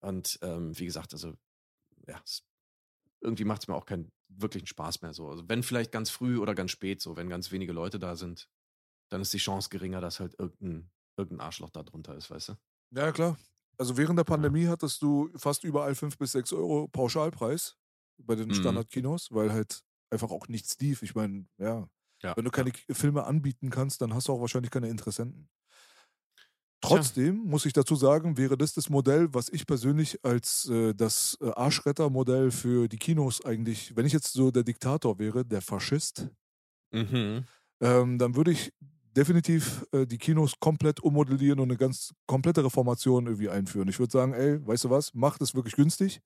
Und 0.00 0.38
ähm, 0.42 0.78
wie 0.78 0.86
gesagt, 0.86 1.12
also 1.12 1.34
ja, 2.06 2.20
es, 2.24 2.44
irgendwie 3.20 3.44
macht 3.44 3.62
es 3.62 3.68
mir 3.68 3.74
auch 3.74 3.84
keinen 3.84 4.10
wirklichen 4.28 4.66
Spaß 4.66 5.02
mehr 5.02 5.12
so. 5.12 5.28
Also 5.28 5.48
wenn 5.48 5.62
vielleicht 5.62 5.92
ganz 5.92 6.10
früh 6.10 6.38
oder 6.38 6.54
ganz 6.54 6.70
spät 6.70 7.02
so, 7.02 7.16
wenn 7.16 7.28
ganz 7.28 7.50
wenige 7.52 7.72
Leute 7.72 7.98
da 7.98 8.16
sind, 8.16 8.48
dann 9.10 9.20
ist 9.22 9.32
die 9.34 9.38
Chance 9.38 9.68
geringer, 9.70 10.00
dass 10.00 10.20
halt 10.20 10.36
irgendein, 10.38 10.90
irgendein 11.16 11.46
Arschloch 11.46 11.70
da 11.70 11.82
drunter 11.82 12.16
ist, 12.16 12.30
weißt 12.30 12.50
du? 12.50 12.54
Ja, 12.92 13.12
klar. 13.12 13.36
Also 13.78 13.96
während 13.96 14.18
der 14.18 14.24
Pandemie 14.24 14.66
hattest 14.66 15.00
du 15.02 15.30
fast 15.36 15.64
überall 15.64 15.94
5 15.94 16.18
bis 16.18 16.32
6 16.32 16.52
Euro 16.52 16.88
Pauschalpreis 16.88 17.76
bei 18.18 18.34
den 18.34 18.52
Mhm. 18.52 18.52
Standardkinos, 18.52 19.28
weil 19.30 19.52
halt 19.52 19.82
einfach 20.10 20.30
auch 20.30 20.48
nichts 20.48 20.78
lief. 20.80 21.02
Ich 21.02 21.14
meine, 21.14 21.46
ja, 21.58 21.88
Ja. 22.22 22.34
wenn 22.34 22.44
du 22.44 22.50
keine 22.50 22.72
K- 22.72 22.92
Filme 22.92 23.24
anbieten 23.24 23.70
kannst, 23.70 24.00
dann 24.02 24.12
hast 24.14 24.28
du 24.28 24.32
auch 24.32 24.40
wahrscheinlich 24.40 24.70
keine 24.70 24.88
Interessenten. 24.88 25.48
Trotzdem 26.82 27.36
muss 27.44 27.66
ich 27.66 27.74
dazu 27.74 27.94
sagen, 27.94 28.38
wäre 28.38 28.56
das 28.56 28.72
das 28.72 28.88
Modell, 28.88 29.28
was 29.34 29.50
ich 29.50 29.66
persönlich 29.66 30.24
als 30.24 30.66
äh, 30.70 30.94
das 30.94 31.36
äh, 31.42 31.50
Arschretter-Modell 31.50 32.50
für 32.50 32.88
die 32.88 32.96
Kinos 32.96 33.44
eigentlich, 33.44 33.94
wenn 33.96 34.06
ich 34.06 34.14
jetzt 34.14 34.32
so 34.32 34.50
der 34.50 34.62
Diktator 34.64 35.18
wäre, 35.18 35.44
der 35.44 35.60
Faschist, 35.60 36.28
Mhm. 36.92 37.46
ähm, 37.80 38.18
dann 38.18 38.36
würde 38.36 38.52
ich 38.52 38.72
definitiv 39.20 39.86
äh, 39.92 40.06
die 40.06 40.16
Kinos 40.16 40.54
komplett 40.60 41.00
ummodellieren 41.00 41.60
und 41.60 41.68
eine 41.68 41.76
ganz 41.76 42.14
komplette 42.26 42.64
Reformation 42.64 43.26
irgendwie 43.26 43.50
einführen. 43.50 43.86
Ich 43.88 43.98
würde 43.98 44.10
sagen, 44.10 44.32
ey, 44.32 44.66
weißt 44.66 44.84
du 44.84 44.90
was, 44.90 45.12
macht 45.12 45.42
es 45.42 45.54
wirklich 45.54 45.76
günstig, 45.76 46.22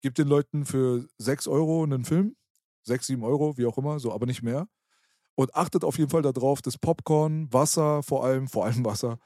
gib 0.00 0.14
den 0.14 0.28
Leuten 0.28 0.64
für 0.64 1.06
6 1.18 1.46
Euro 1.46 1.82
einen 1.82 2.06
Film, 2.06 2.36
6, 2.84 3.08
7 3.08 3.22
Euro, 3.22 3.58
wie 3.58 3.66
auch 3.66 3.76
immer, 3.76 4.00
so, 4.00 4.14
aber 4.14 4.24
nicht 4.24 4.42
mehr. 4.42 4.66
Und 5.34 5.54
achtet 5.54 5.84
auf 5.84 5.98
jeden 5.98 6.10
Fall 6.10 6.22
darauf, 6.22 6.62
dass 6.62 6.78
Popcorn, 6.78 7.52
Wasser 7.52 8.02
vor 8.02 8.24
allem, 8.24 8.48
vor 8.48 8.64
allem 8.64 8.82
Wasser 8.82 9.18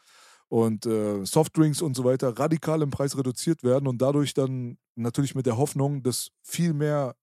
und 0.48 0.84
äh, 0.84 1.24
Softdrinks 1.24 1.80
und 1.80 1.94
so 1.94 2.02
weiter 2.02 2.36
radikal 2.36 2.82
im 2.82 2.90
Preis 2.90 3.16
reduziert 3.16 3.62
werden 3.62 3.86
und 3.86 4.02
dadurch 4.02 4.34
dann 4.34 4.78
natürlich 4.96 5.36
mit 5.36 5.46
der 5.46 5.58
Hoffnung, 5.58 6.02
dass 6.02 6.30
viel 6.42 6.74
mehr 6.74 7.14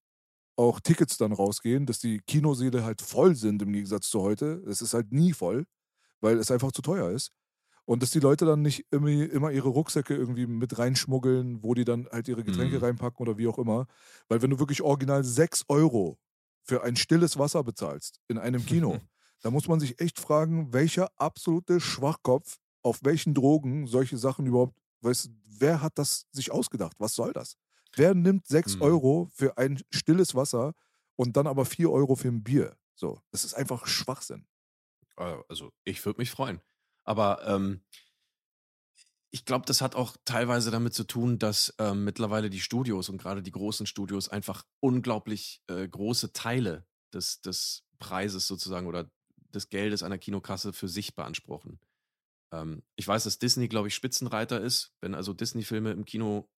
auch 0.56 0.80
Tickets 0.80 1.18
dann 1.18 1.34
rausgehen, 1.34 1.86
dass 1.86 2.00
die 2.00 2.22
Kinoseele 2.26 2.86
halt 2.86 3.02
voll 3.02 3.36
sind 3.36 3.62
im 3.62 3.74
Gegensatz 3.74 4.10
zu 4.10 4.22
heute. 4.22 4.64
Es 4.66 4.82
ist 4.82 4.94
halt 4.94 5.12
nie 5.12 5.34
voll, 5.34 5.66
weil 6.22 6.38
es 6.38 6.52
einfach 6.52 6.72
zu 6.72 6.82
teuer 6.82 7.12
ist. 7.12 7.32
Und 7.86 8.04
dass 8.04 8.12
die 8.12 8.20
Leute 8.20 8.46
dann 8.46 8.62
nicht 8.62 8.86
immer, 8.92 9.10
immer 9.10 9.52
ihre 9.52 9.70
Rucksäcke 9.70 10.16
irgendwie 10.16 10.46
mit 10.48 10.78
reinschmuggeln, 10.78 11.64
wo 11.64 11.74
die 11.74 11.86
dann 11.86 12.08
halt 12.12 12.28
ihre 12.28 12.44
Getränke 12.44 12.82
Mhm. 12.82 12.84
reinpacken 12.84 13.20
oder 13.28 13.38
wie 13.38 13.48
auch 13.48 13.58
immer. 13.58 13.88
Weil 14.28 14.42
wenn 14.42 14.52
du 14.52 14.60
wirklich 14.60 14.82
original 14.84 15.24
6 15.24 15.66
Euro 15.70 16.20
für 16.62 16.84
ein 16.84 16.96
stilles 16.96 17.38
Wasser 17.40 17.64
bezahlst 17.64 18.20
in 18.28 18.38
einem 18.38 18.66
Kino, 18.66 19.04
da 19.42 19.50
muss 19.52 19.68
man 19.68 19.80
sich 19.80 20.00
echt 20.00 20.20
fragen, 20.20 20.72
welcher 20.74 21.10
absolute 21.18 21.80
Schwachkopf 21.80 22.58
auf 22.84 23.00
welchen 23.04 23.34
Drogen 23.34 23.88
solche 23.88 24.18
Sachen 24.18 24.46
überhaupt, 24.46 24.78
weißt, 25.02 25.32
wer 25.46 25.82
hat 25.82 25.98
das 25.98 26.28
sich 26.32 26.52
ausgedacht? 26.52 26.96
Was 27.00 27.16
soll 27.16 27.34
das? 27.34 27.56
Wer 27.96 28.14
nimmt 28.14 28.48
6 28.48 28.76
Mhm. 28.76 28.80
Euro 28.80 29.30
für 29.34 29.58
ein 29.58 29.82
stilles 29.92 30.36
Wasser 30.36 30.74
und 31.16 31.36
dann 31.38 31.48
aber 31.48 31.66
4 31.66 31.92
Euro 31.92 32.16
für 32.16 32.28
ein 32.30 32.44
Bier? 32.44 32.78
So, 32.96 33.20
das 33.32 33.46
ist 33.46 33.54
einfach 33.56 33.88
Schwachsinn. 33.88 34.46
Äh, 35.20 35.38
Also 35.48 35.72
ich 35.86 36.04
würde 36.06 36.20
mich 36.20 36.32
freuen. 36.32 36.62
Aber 37.06 37.46
ähm, 37.48 37.82
ich 39.32 39.46
glaube, 39.46 39.66
das 39.66 39.82
hat 39.82 39.96
auch 39.96 40.18
teilweise 40.26 40.72
damit 40.72 40.94
zu 40.94 41.04
tun, 41.04 41.38
dass 41.38 41.74
ähm, 41.78 42.04
mittlerweile 42.04 42.50
die 42.50 42.60
Studios 42.60 43.10
und 43.10 43.18
gerade 43.18 43.44
die 43.44 43.52
großen 43.52 43.86
Studios 43.86 44.30
einfach 44.30 44.66
unglaublich 44.80 45.62
äh, 45.68 45.88
große 45.88 46.34
Teile 46.34 46.88
des, 47.14 47.42
des 47.42 47.86
Preises 48.00 48.48
sozusagen 48.48 48.88
oder 48.88 49.12
des 49.54 49.70
Geldes 49.70 50.04
einer 50.04 50.18
Kinokasse 50.18 50.74
für 50.74 50.88
sich 50.88 51.16
beanspruchen. 51.16 51.80
Ähm, 52.52 52.84
ich 52.96 53.08
weiß, 53.08 53.24
dass 53.24 53.40
Disney, 53.40 53.68
glaube 53.68 53.88
ich, 53.88 53.96
Spitzenreiter 53.96 54.62
ist. 54.62 54.94
Wenn 55.02 55.14
also 55.14 55.34
Disney-Filme 55.34 55.92
im 55.92 56.06
Kino 56.06 56.50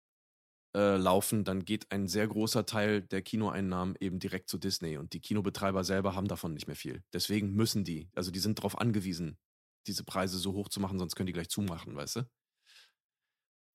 äh, 0.73 0.95
laufen, 0.97 1.43
dann 1.43 1.65
geht 1.65 1.91
ein 1.91 2.07
sehr 2.07 2.27
großer 2.27 2.65
Teil 2.65 3.01
der 3.01 3.21
Kinoeinnahmen 3.21 3.95
eben 3.99 4.19
direkt 4.19 4.49
zu 4.49 4.57
Disney 4.57 4.97
und 4.97 5.13
die 5.13 5.19
Kinobetreiber 5.19 5.83
selber 5.83 6.15
haben 6.15 6.27
davon 6.27 6.53
nicht 6.53 6.67
mehr 6.67 6.75
viel. 6.75 7.03
Deswegen 7.13 7.53
müssen 7.53 7.83
die, 7.83 8.09
also 8.15 8.31
die 8.31 8.39
sind 8.39 8.59
darauf 8.59 8.77
angewiesen, 8.77 9.37
diese 9.87 10.03
Preise 10.03 10.37
so 10.37 10.53
hoch 10.53 10.69
zu 10.69 10.79
machen, 10.79 10.99
sonst 10.99 11.15
können 11.15 11.27
die 11.27 11.33
gleich 11.33 11.49
zumachen, 11.49 11.95
weißt 11.95 12.17
du? 12.17 12.29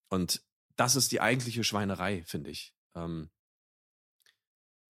Und 0.09 0.43
das 0.77 0.97
ist 0.97 1.13
die 1.13 1.21
eigentliche 1.21 1.65
Schweinerei, 1.65 2.23
finde 2.25 2.51
ich. 2.51 2.75
Ähm, 2.95 3.31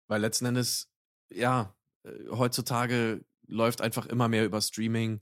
Weil 0.09 0.21
letzten 0.21 0.47
Endes, 0.47 0.90
ja, 1.33 1.75
äh, 2.05 2.29
heutzutage 2.31 3.25
läuft 3.47 3.81
einfach 3.81 4.07
immer 4.07 4.29
mehr 4.29 4.45
über 4.45 4.61
Streaming 4.61 5.21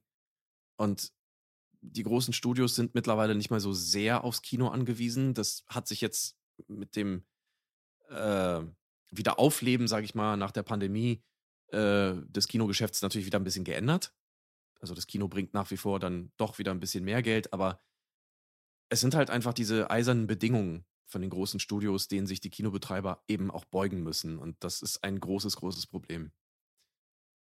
und 0.77 1.13
die 1.81 2.05
großen 2.05 2.33
Studios 2.33 2.75
sind 2.77 2.95
mittlerweile 2.95 3.35
nicht 3.35 3.51
mehr 3.51 3.61
so 3.61 3.73
sehr 3.73 4.25
aufs 4.25 4.43
Kino 4.43 4.69
angewiesen. 4.69 5.35
Das 5.35 5.65
hat 5.67 5.89
sich 5.89 6.01
jetzt 6.01 6.37
mit 6.69 6.97
dem 6.97 7.25
äh, 8.09 8.61
Wiederaufleben, 9.11 9.89
sage 9.89 10.05
ich 10.05 10.15
mal, 10.15 10.37
nach 10.37 10.53
der 10.53 10.63
Pandemie 10.63 11.23
äh, 11.69 12.15
des 12.27 12.49
Kinogeschäfts 12.49 13.03
natürlich 13.03 13.27
wieder 13.27 13.39
ein 13.39 13.45
bisschen 13.45 13.65
geändert. 13.65 14.15
Also 14.81 14.95
das 14.95 15.07
Kino 15.07 15.29
bringt 15.29 15.55
nach 15.55 15.71
wie 15.71 15.77
vor 15.77 16.01
dann 16.01 16.33
doch 16.37 16.59
wieder 16.59 16.73
ein 16.73 16.81
bisschen 16.81 17.05
mehr 17.05 17.23
Geld, 17.23 17.53
aber 17.53 17.81
es 18.89 19.01
sind 19.01 19.15
halt 19.15 19.31
einfach 19.31 19.55
diese 19.55 19.91
eisernen 19.91 20.27
Bedingungen 20.27 20.85
von 21.07 21.21
den 21.21 21.31
großen 21.31 21.61
Studios, 21.61 22.09
denen 22.09 22.27
sich 22.27 22.41
die 22.41 22.51
Kinobetreiber 22.51 23.23
eben 23.29 23.51
auch 23.51 23.65
beugen 23.65 24.03
müssen. 24.03 24.39
Und 24.39 24.57
das 24.65 24.83
ist 24.83 25.05
ein 25.05 25.21
großes, 25.21 25.57
großes 25.57 25.87
Problem. 25.87 26.33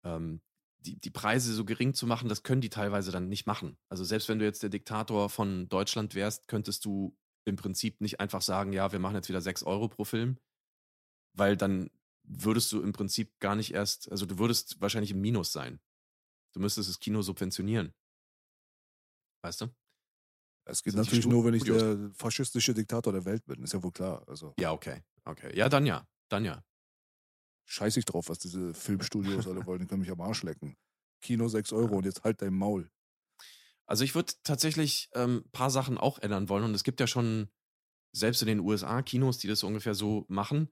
Ähm, 0.04 0.40
die, 0.80 0.98
die 0.98 1.10
Preise 1.10 1.52
so 1.52 1.64
gering 1.64 1.92
zu 1.92 2.06
machen, 2.06 2.28
das 2.28 2.44
können 2.44 2.60
die 2.60 2.70
teilweise 2.70 3.10
dann 3.10 3.28
nicht 3.28 3.46
machen. 3.46 3.76
Also 3.88 4.04
selbst 4.04 4.28
wenn 4.28 4.38
du 4.38 4.44
jetzt 4.44 4.62
der 4.62 4.70
Diktator 4.70 5.28
von 5.28 5.68
Deutschland 5.68 6.14
wärst, 6.14 6.48
könntest 6.48 6.84
du 6.84 7.16
im 7.48 7.56
Prinzip 7.56 8.00
nicht 8.00 8.20
einfach 8.20 8.42
sagen, 8.42 8.72
ja, 8.72 8.92
wir 8.92 8.98
machen 8.98 9.16
jetzt 9.16 9.28
wieder 9.28 9.40
6 9.40 9.62
Euro 9.64 9.88
pro 9.88 10.04
Film, 10.04 10.38
weil 11.32 11.56
dann 11.56 11.90
würdest 12.22 12.70
du 12.72 12.82
im 12.82 12.92
Prinzip 12.92 13.38
gar 13.40 13.56
nicht 13.56 13.72
erst, 13.72 14.10
also 14.10 14.26
du 14.26 14.38
würdest 14.38 14.80
wahrscheinlich 14.80 15.12
im 15.12 15.20
Minus 15.20 15.52
sein. 15.52 15.80
Du 16.52 16.60
müsstest 16.60 16.88
das 16.88 17.00
Kino 17.00 17.22
subventionieren. 17.22 17.94
Weißt 19.42 19.62
du? 19.62 19.68
Es 20.64 20.82
geht 20.82 20.94
natürlich 20.94 21.26
nur, 21.26 21.44
wenn 21.44 21.54
ich 21.54 21.64
der 21.64 22.10
faschistische 22.12 22.74
Diktator 22.74 23.12
der 23.12 23.24
Welt 23.24 23.46
bin, 23.46 23.62
ist 23.62 23.72
ja 23.72 23.82
wohl 23.82 23.92
klar. 23.92 24.22
Also 24.28 24.54
Ja, 24.58 24.72
okay. 24.72 25.02
Okay. 25.24 25.56
Ja, 25.56 25.68
dann 25.68 25.86
ja. 25.86 26.06
Dann 26.28 26.44
ja. 26.44 26.62
scheiß 27.64 27.96
ich 27.96 28.04
drauf, 28.04 28.28
was 28.28 28.38
diese 28.38 28.74
Filmstudios 28.74 29.46
alle 29.46 29.64
wollen, 29.64 29.80
die 29.80 29.86
können 29.86 30.02
mich 30.02 30.10
am 30.10 30.20
Arsch 30.20 30.42
lecken. 30.42 30.76
Kino 31.22 31.48
6 31.48 31.72
Euro 31.72 31.96
und 31.96 32.04
jetzt 32.04 32.22
halt 32.22 32.42
dein 32.42 32.54
Maul. 32.54 32.90
Also 33.88 34.04
ich 34.04 34.14
würde 34.14 34.34
tatsächlich 34.44 35.08
ein 35.14 35.22
ähm, 35.22 35.44
paar 35.50 35.70
Sachen 35.70 35.96
auch 35.96 36.18
ändern 36.18 36.48
wollen. 36.48 36.64
Und 36.64 36.74
es 36.74 36.84
gibt 36.84 37.00
ja 37.00 37.06
schon, 37.06 37.48
selbst 38.12 38.42
in 38.42 38.48
den 38.48 38.60
USA, 38.60 39.02
Kinos, 39.02 39.38
die 39.38 39.48
das 39.48 39.62
ungefähr 39.62 39.94
so 39.94 40.26
machen. 40.28 40.70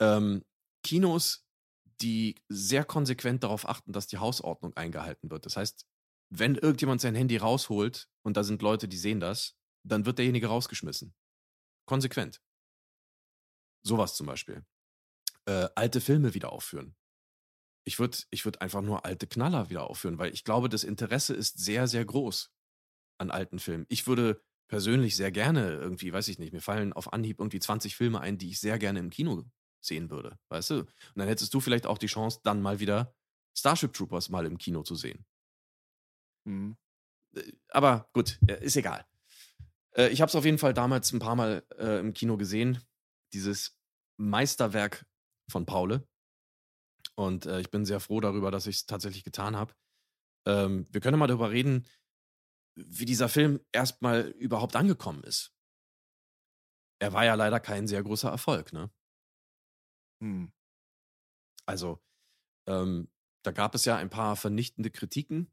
Ähm, 0.00 0.44
Kinos, 0.82 1.46
die 2.00 2.36
sehr 2.48 2.84
konsequent 2.84 3.44
darauf 3.44 3.68
achten, 3.68 3.92
dass 3.92 4.08
die 4.08 4.18
Hausordnung 4.18 4.76
eingehalten 4.76 5.30
wird. 5.30 5.46
Das 5.46 5.56
heißt, 5.56 5.86
wenn 6.30 6.56
irgendjemand 6.56 7.00
sein 7.00 7.14
Handy 7.14 7.36
rausholt 7.36 8.08
und 8.22 8.36
da 8.36 8.44
sind 8.44 8.62
Leute, 8.62 8.88
die 8.88 8.96
sehen 8.96 9.20
das, 9.20 9.56
dann 9.84 10.06
wird 10.06 10.18
derjenige 10.18 10.48
rausgeschmissen. 10.48 11.14
Konsequent. 11.86 12.40
Sowas 13.82 14.14
zum 14.14 14.26
Beispiel. 14.26 14.64
Äh, 15.46 15.68
alte 15.74 16.00
Filme 16.00 16.34
wieder 16.34 16.52
aufführen. 16.52 16.96
Ich 17.90 17.98
würde 17.98 18.16
ich 18.30 18.44
würd 18.44 18.60
einfach 18.60 18.82
nur 18.82 19.04
alte 19.04 19.26
Knaller 19.26 19.68
wieder 19.68 19.82
aufführen, 19.90 20.16
weil 20.18 20.32
ich 20.32 20.44
glaube, 20.44 20.68
das 20.68 20.84
Interesse 20.84 21.34
ist 21.34 21.58
sehr, 21.58 21.88
sehr 21.88 22.04
groß 22.04 22.52
an 23.18 23.32
alten 23.32 23.58
Filmen. 23.58 23.84
Ich 23.88 24.06
würde 24.06 24.40
persönlich 24.68 25.16
sehr 25.16 25.32
gerne 25.32 25.72
irgendwie, 25.72 26.12
weiß 26.12 26.28
ich 26.28 26.38
nicht, 26.38 26.52
mir 26.52 26.60
fallen 26.60 26.92
auf 26.92 27.12
Anhieb 27.12 27.40
irgendwie 27.40 27.58
20 27.58 27.96
Filme 27.96 28.20
ein, 28.20 28.38
die 28.38 28.50
ich 28.50 28.60
sehr 28.60 28.78
gerne 28.78 29.00
im 29.00 29.10
Kino 29.10 29.42
sehen 29.84 30.08
würde, 30.08 30.38
weißt 30.50 30.70
du? 30.70 30.74
Und 30.82 30.88
dann 31.16 31.26
hättest 31.26 31.52
du 31.52 31.58
vielleicht 31.58 31.84
auch 31.84 31.98
die 31.98 32.06
Chance, 32.06 32.38
dann 32.44 32.62
mal 32.62 32.78
wieder 32.78 33.12
Starship 33.58 33.92
Troopers 33.92 34.28
mal 34.28 34.46
im 34.46 34.56
Kino 34.56 34.84
zu 34.84 34.94
sehen. 34.94 35.26
Mhm. 36.46 36.76
Äh, 37.34 37.52
Aber 37.70 38.08
gut, 38.12 38.38
äh, 38.46 38.64
ist 38.64 38.76
egal. 38.76 39.04
Äh, 39.96 40.10
Ich 40.10 40.20
habe 40.20 40.28
es 40.28 40.36
auf 40.36 40.44
jeden 40.44 40.58
Fall 40.58 40.74
damals 40.74 41.12
ein 41.12 41.18
paar 41.18 41.34
Mal 41.34 41.66
äh, 41.76 41.98
im 41.98 42.14
Kino 42.14 42.36
gesehen. 42.36 42.78
Dieses 43.32 43.76
Meisterwerk 44.16 45.04
von 45.50 45.66
Paule. 45.66 46.06
Und 47.20 47.44
äh, 47.44 47.60
ich 47.60 47.70
bin 47.70 47.84
sehr 47.84 48.00
froh 48.00 48.20
darüber, 48.20 48.50
dass 48.50 48.66
ich 48.66 48.76
es 48.76 48.86
tatsächlich 48.86 49.24
getan 49.24 49.54
habe. 49.54 49.74
Ähm, 50.46 50.86
wir 50.90 51.02
können 51.02 51.18
mal 51.18 51.26
darüber 51.26 51.50
reden, 51.50 51.86
wie 52.74 53.04
dieser 53.04 53.28
Film 53.28 53.60
erstmal 53.72 54.28
überhaupt 54.28 54.74
angekommen 54.74 55.22
ist. 55.24 55.52
Er 56.98 57.12
war 57.12 57.26
ja 57.26 57.34
leider 57.34 57.60
kein 57.60 57.86
sehr 57.86 58.02
großer 58.02 58.30
Erfolg, 58.30 58.72
ne? 58.72 58.90
Mhm. 60.22 60.50
Also, 61.66 62.00
ähm, 62.66 63.10
da 63.44 63.52
gab 63.52 63.74
es 63.74 63.84
ja 63.84 63.96
ein 63.96 64.08
paar 64.08 64.34
vernichtende 64.34 64.90
Kritiken, 64.90 65.52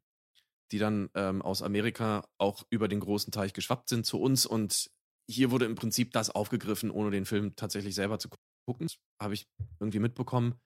die 0.71 0.79
dann 0.79 1.09
ähm, 1.15 1.41
aus 1.41 1.61
Amerika 1.61 2.29
auch 2.37 2.63
über 2.69 2.87
den 2.87 3.01
großen 3.01 3.33
Teich 3.33 3.51
geschwappt 3.51 3.89
sind 3.89 4.05
zu 4.05 4.21
uns. 4.21 4.45
Und 4.45 4.89
hier 5.29 5.51
wurde 5.51 5.65
im 5.65 5.75
Prinzip 5.75 6.13
das 6.13 6.29
aufgegriffen, 6.29 6.91
ohne 6.91 7.11
den 7.11 7.25
Film 7.25 7.57
tatsächlich 7.57 7.93
selber 7.93 8.19
zu 8.19 8.29
gucken. 8.65 8.87
Habe 9.21 9.33
ich 9.33 9.49
irgendwie 9.81 9.99
mitbekommen. 9.99 10.61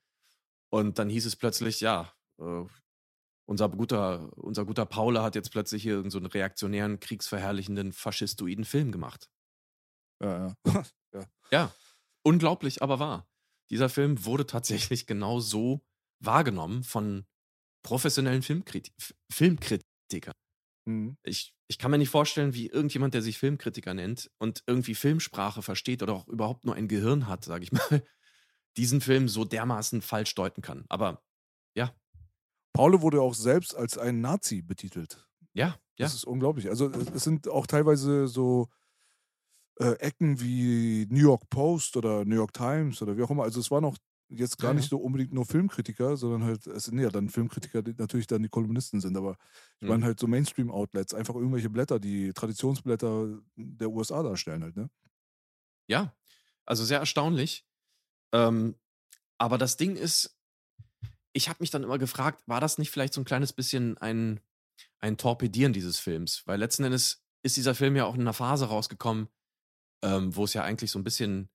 Und 0.73 0.99
dann 0.99 1.09
hieß 1.09 1.25
es 1.25 1.35
plötzlich, 1.35 1.81
ja, 1.81 2.13
äh, 2.39 2.63
unser 3.45 3.69
guter, 3.69 4.31
unser 4.37 4.65
guter 4.65 4.85
Paule 4.85 5.21
hat 5.21 5.35
jetzt 5.35 5.51
plötzlich 5.51 5.83
hier 5.83 6.09
so 6.09 6.17
einen 6.17 6.27
reaktionären, 6.27 6.99
kriegsverherrlichenden, 6.99 7.91
faschistoiden 7.91 8.63
Film 8.65 8.91
gemacht. 8.91 9.29
Ja, 10.21 10.55
ja. 11.13 11.25
Ja, 11.51 11.75
unglaublich, 12.23 12.81
aber 12.81 12.99
wahr. 12.99 13.27
Dieser 13.69 13.89
Film 13.89 14.25
wurde 14.25 14.45
tatsächlich 14.45 15.05
genau 15.07 15.39
so 15.39 15.81
wahrgenommen 16.19 16.83
von 16.83 17.25
professionellen 17.83 18.41
Filmkriti 18.41 18.91
Filmkritikern. 19.31 20.33
Mhm. 20.85 21.17
Ich, 21.23 21.53
ich 21.67 21.77
kann 21.77 21.91
mir 21.91 21.97
nicht 21.97 22.09
vorstellen, 22.09 22.53
wie 22.53 22.67
irgendjemand, 22.67 23.13
der 23.13 23.21
sich 23.21 23.37
Filmkritiker 23.37 23.93
nennt 23.93 24.29
und 24.39 24.63
irgendwie 24.67 24.95
Filmsprache 24.95 25.61
versteht 25.61 26.03
oder 26.03 26.13
auch 26.13 26.27
überhaupt 26.27 26.65
nur 26.65 26.75
ein 26.75 26.87
Gehirn 26.87 27.27
hat, 27.27 27.43
sage 27.43 27.63
ich 27.63 27.71
mal, 27.91 28.03
diesen 28.77 29.01
Film 29.01 29.27
so 29.29 29.45
dermaßen 29.45 30.01
falsch 30.01 30.35
deuten 30.35 30.61
kann. 30.61 30.85
Aber 30.89 31.23
ja, 31.75 31.95
Paule 32.73 33.01
wurde 33.01 33.21
auch 33.21 33.33
selbst 33.33 33.75
als 33.75 33.97
ein 33.97 34.21
Nazi 34.21 34.61
betitelt. 34.61 35.27
ja, 35.53 35.79
ja. 35.97 36.11
Das 36.11 36.15
ist 36.15 36.25
unglaublich. 36.25 36.69
Also 36.69 36.89
es 36.91 37.23
sind 37.23 37.47
auch 37.49 37.67
teilweise 37.67 38.27
so 38.27 38.69
äh, 39.79 39.93
Ecken 39.99 40.39
wie 40.41 41.07
New 41.09 41.19
York 41.21 41.49
Post 41.49 41.97
oder 41.97 42.25
New 42.25 42.35
York 42.35 42.53
Times 42.53 43.01
oder 43.01 43.17
wie 43.17 43.23
auch 43.23 43.31
immer. 43.31 43.43
Also 43.43 43.59
es 43.59 43.71
waren 43.71 43.85
auch 43.85 43.97
jetzt 44.29 44.59
gar 44.59 44.73
Ja, 44.73 44.73
nicht 44.73 44.89
so 44.89 44.97
unbedingt 44.97 45.33
nur 45.33 45.45
Filmkritiker, 45.45 46.15
sondern 46.17 46.43
halt, 46.45 46.65
es 46.67 46.85
sind 46.85 46.99
ja 46.99 47.09
dann 47.09 47.29
Filmkritiker, 47.29 47.81
die 47.83 47.93
natürlich 47.97 48.27
dann 48.27 48.41
die 48.43 48.49
Kolumnisten 48.49 49.01
sind, 49.01 49.17
aber 49.17 49.35
ich 49.81 49.81
Mhm. 49.81 49.87
meine 49.87 50.05
halt 50.05 50.19
so 50.21 50.27
Mainstream-Outlets, 50.27 51.13
einfach 51.13 51.35
irgendwelche 51.35 51.69
Blätter, 51.69 51.99
die 51.99 52.31
Traditionsblätter 52.33 53.39
der 53.57 53.89
USA 53.91 54.23
darstellen 54.23 54.63
halt, 54.63 54.77
ne? 54.77 54.89
Ja, 55.87 56.15
also 56.65 56.85
sehr 56.85 56.99
erstaunlich. 56.99 57.65
Ähm, 58.33 58.75
aber 59.37 59.57
das 59.57 59.77
Ding 59.77 59.95
ist, 59.95 60.37
ich 61.33 61.49
habe 61.49 61.57
mich 61.61 61.71
dann 61.71 61.83
immer 61.83 61.97
gefragt, 61.97 62.43
war 62.47 62.61
das 62.61 62.77
nicht 62.77 62.91
vielleicht 62.91 63.13
so 63.13 63.21
ein 63.21 63.25
kleines 63.25 63.53
bisschen 63.53 63.97
ein, 63.97 64.39
ein 64.99 65.17
Torpedieren 65.17 65.73
dieses 65.73 65.99
Films? 65.99 66.43
Weil 66.45 66.59
letzten 66.59 66.83
Endes 66.83 67.23
ist 67.43 67.57
dieser 67.57 67.75
Film 67.75 67.95
ja 67.95 68.05
auch 68.05 68.15
in 68.15 68.21
einer 68.21 68.33
Phase 68.33 68.65
rausgekommen, 68.65 69.27
ähm, 70.03 70.35
wo 70.35 70.43
es 70.43 70.53
ja 70.53 70.63
eigentlich 70.63 70.91
so 70.91 70.99
ein 70.99 71.03
bisschen 71.03 71.49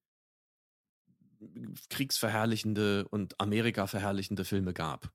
kriegsverherrlichende 1.89 3.07
und 3.07 3.39
Amerika 3.39 3.87
verherrlichende 3.87 4.43
Filme 4.43 4.73
gab. 4.73 5.13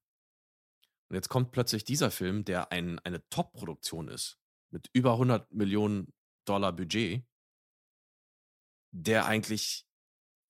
Und 1.09 1.17
jetzt 1.17 1.29
kommt 1.29 1.53
plötzlich 1.53 1.85
dieser 1.85 2.11
Film, 2.11 2.45
der 2.45 2.73
ein, 2.73 2.99
eine 3.01 3.29
Top-Produktion 3.29 4.09
ist, 4.09 4.39
mit 4.71 4.89
über 4.93 5.13
100 5.13 5.53
Millionen 5.53 6.13
Dollar 6.47 6.73
Budget, 6.73 7.25
der 8.93 9.27
eigentlich 9.27 9.87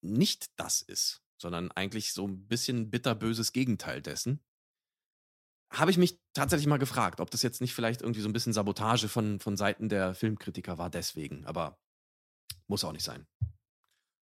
nicht 0.02 0.46
das 0.56 0.82
ist, 0.82 1.22
sondern 1.40 1.70
eigentlich 1.72 2.12
so 2.12 2.26
ein 2.26 2.46
bisschen 2.46 2.90
bitterböses 2.90 3.52
Gegenteil 3.52 4.02
dessen. 4.02 4.40
Habe 5.72 5.90
ich 5.90 5.96
mich 5.96 6.20
tatsächlich 6.34 6.66
mal 6.66 6.78
gefragt, 6.78 7.20
ob 7.20 7.30
das 7.30 7.42
jetzt 7.42 7.60
nicht 7.60 7.74
vielleicht 7.74 8.02
irgendwie 8.02 8.20
so 8.20 8.28
ein 8.28 8.34
bisschen 8.34 8.52
Sabotage 8.52 9.08
von, 9.08 9.40
von 9.40 9.56
Seiten 9.56 9.88
der 9.88 10.14
Filmkritiker 10.14 10.76
war, 10.76 10.90
deswegen. 10.90 11.46
Aber 11.46 11.78
muss 12.66 12.84
auch 12.84 12.92
nicht 12.92 13.04
sein. 13.04 13.26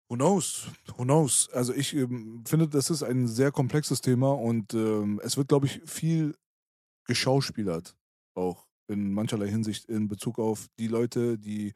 Who 0.09 0.17
knows? 0.17 0.69
Who 0.97 1.05
knows? 1.05 1.49
Also 1.53 1.73
ich 1.73 1.95
ähm, 1.95 2.45
finde, 2.47 2.69
das 2.69 2.91
ist 2.91 3.03
ein 3.03 3.27
sehr 3.27 3.51
komplexes 3.51 4.03
Thema 4.03 4.33
und 4.33 4.75
ähm, 4.75 5.21
es 5.25 5.37
wird, 5.37 5.49
glaube 5.49 5.67
ich, 5.67 5.81
viel 5.87 6.37
geschauspielert, 7.07 7.97
auch 8.35 8.69
in 8.89 9.13
mancherlei 9.13 9.49
Hinsicht 9.49 9.87
in 9.87 10.09
Bezug 10.09 10.39
auf 10.39 10.69
die 10.79 10.89
Leute, 10.89 11.39
die 11.39 11.73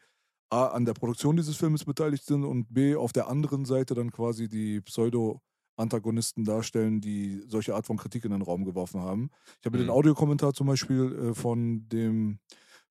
A, 0.50 0.66
an 0.68 0.84
der 0.84 0.94
Produktion 0.94 1.36
dieses 1.36 1.56
Films 1.56 1.84
beteiligt 1.84 2.24
sind 2.24 2.44
und 2.44 2.72
B, 2.72 2.94
auf 2.96 3.12
der 3.12 3.28
anderen 3.28 3.64
Seite 3.64 3.94
dann 3.94 4.10
quasi 4.12 4.48
die 4.48 4.80
Pseudo-Antagonisten 4.80 6.44
darstellen, 6.44 7.00
die 7.00 7.42
solche 7.48 7.74
Art 7.74 7.86
von 7.86 7.96
Kritik 7.96 8.24
in 8.24 8.30
den 8.32 8.42
Raum 8.42 8.64
geworfen 8.64 9.00
haben. 9.00 9.30
Ich 9.60 9.66
habe 9.66 9.76
mir 9.78 9.84
Mhm. 9.84 9.88
den 9.88 9.94
Audiokommentar 9.94 10.54
zum 10.54 10.68
Beispiel 10.68 11.30
äh, 11.30 11.34
von 11.34 11.88
dem 11.88 12.38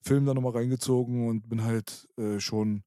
Film 0.02 0.26
da 0.26 0.34
nochmal 0.34 0.52
reingezogen 0.54 1.28
und 1.28 1.50
bin 1.50 1.64
halt 1.64 2.08
äh, 2.18 2.40
schon 2.40 2.84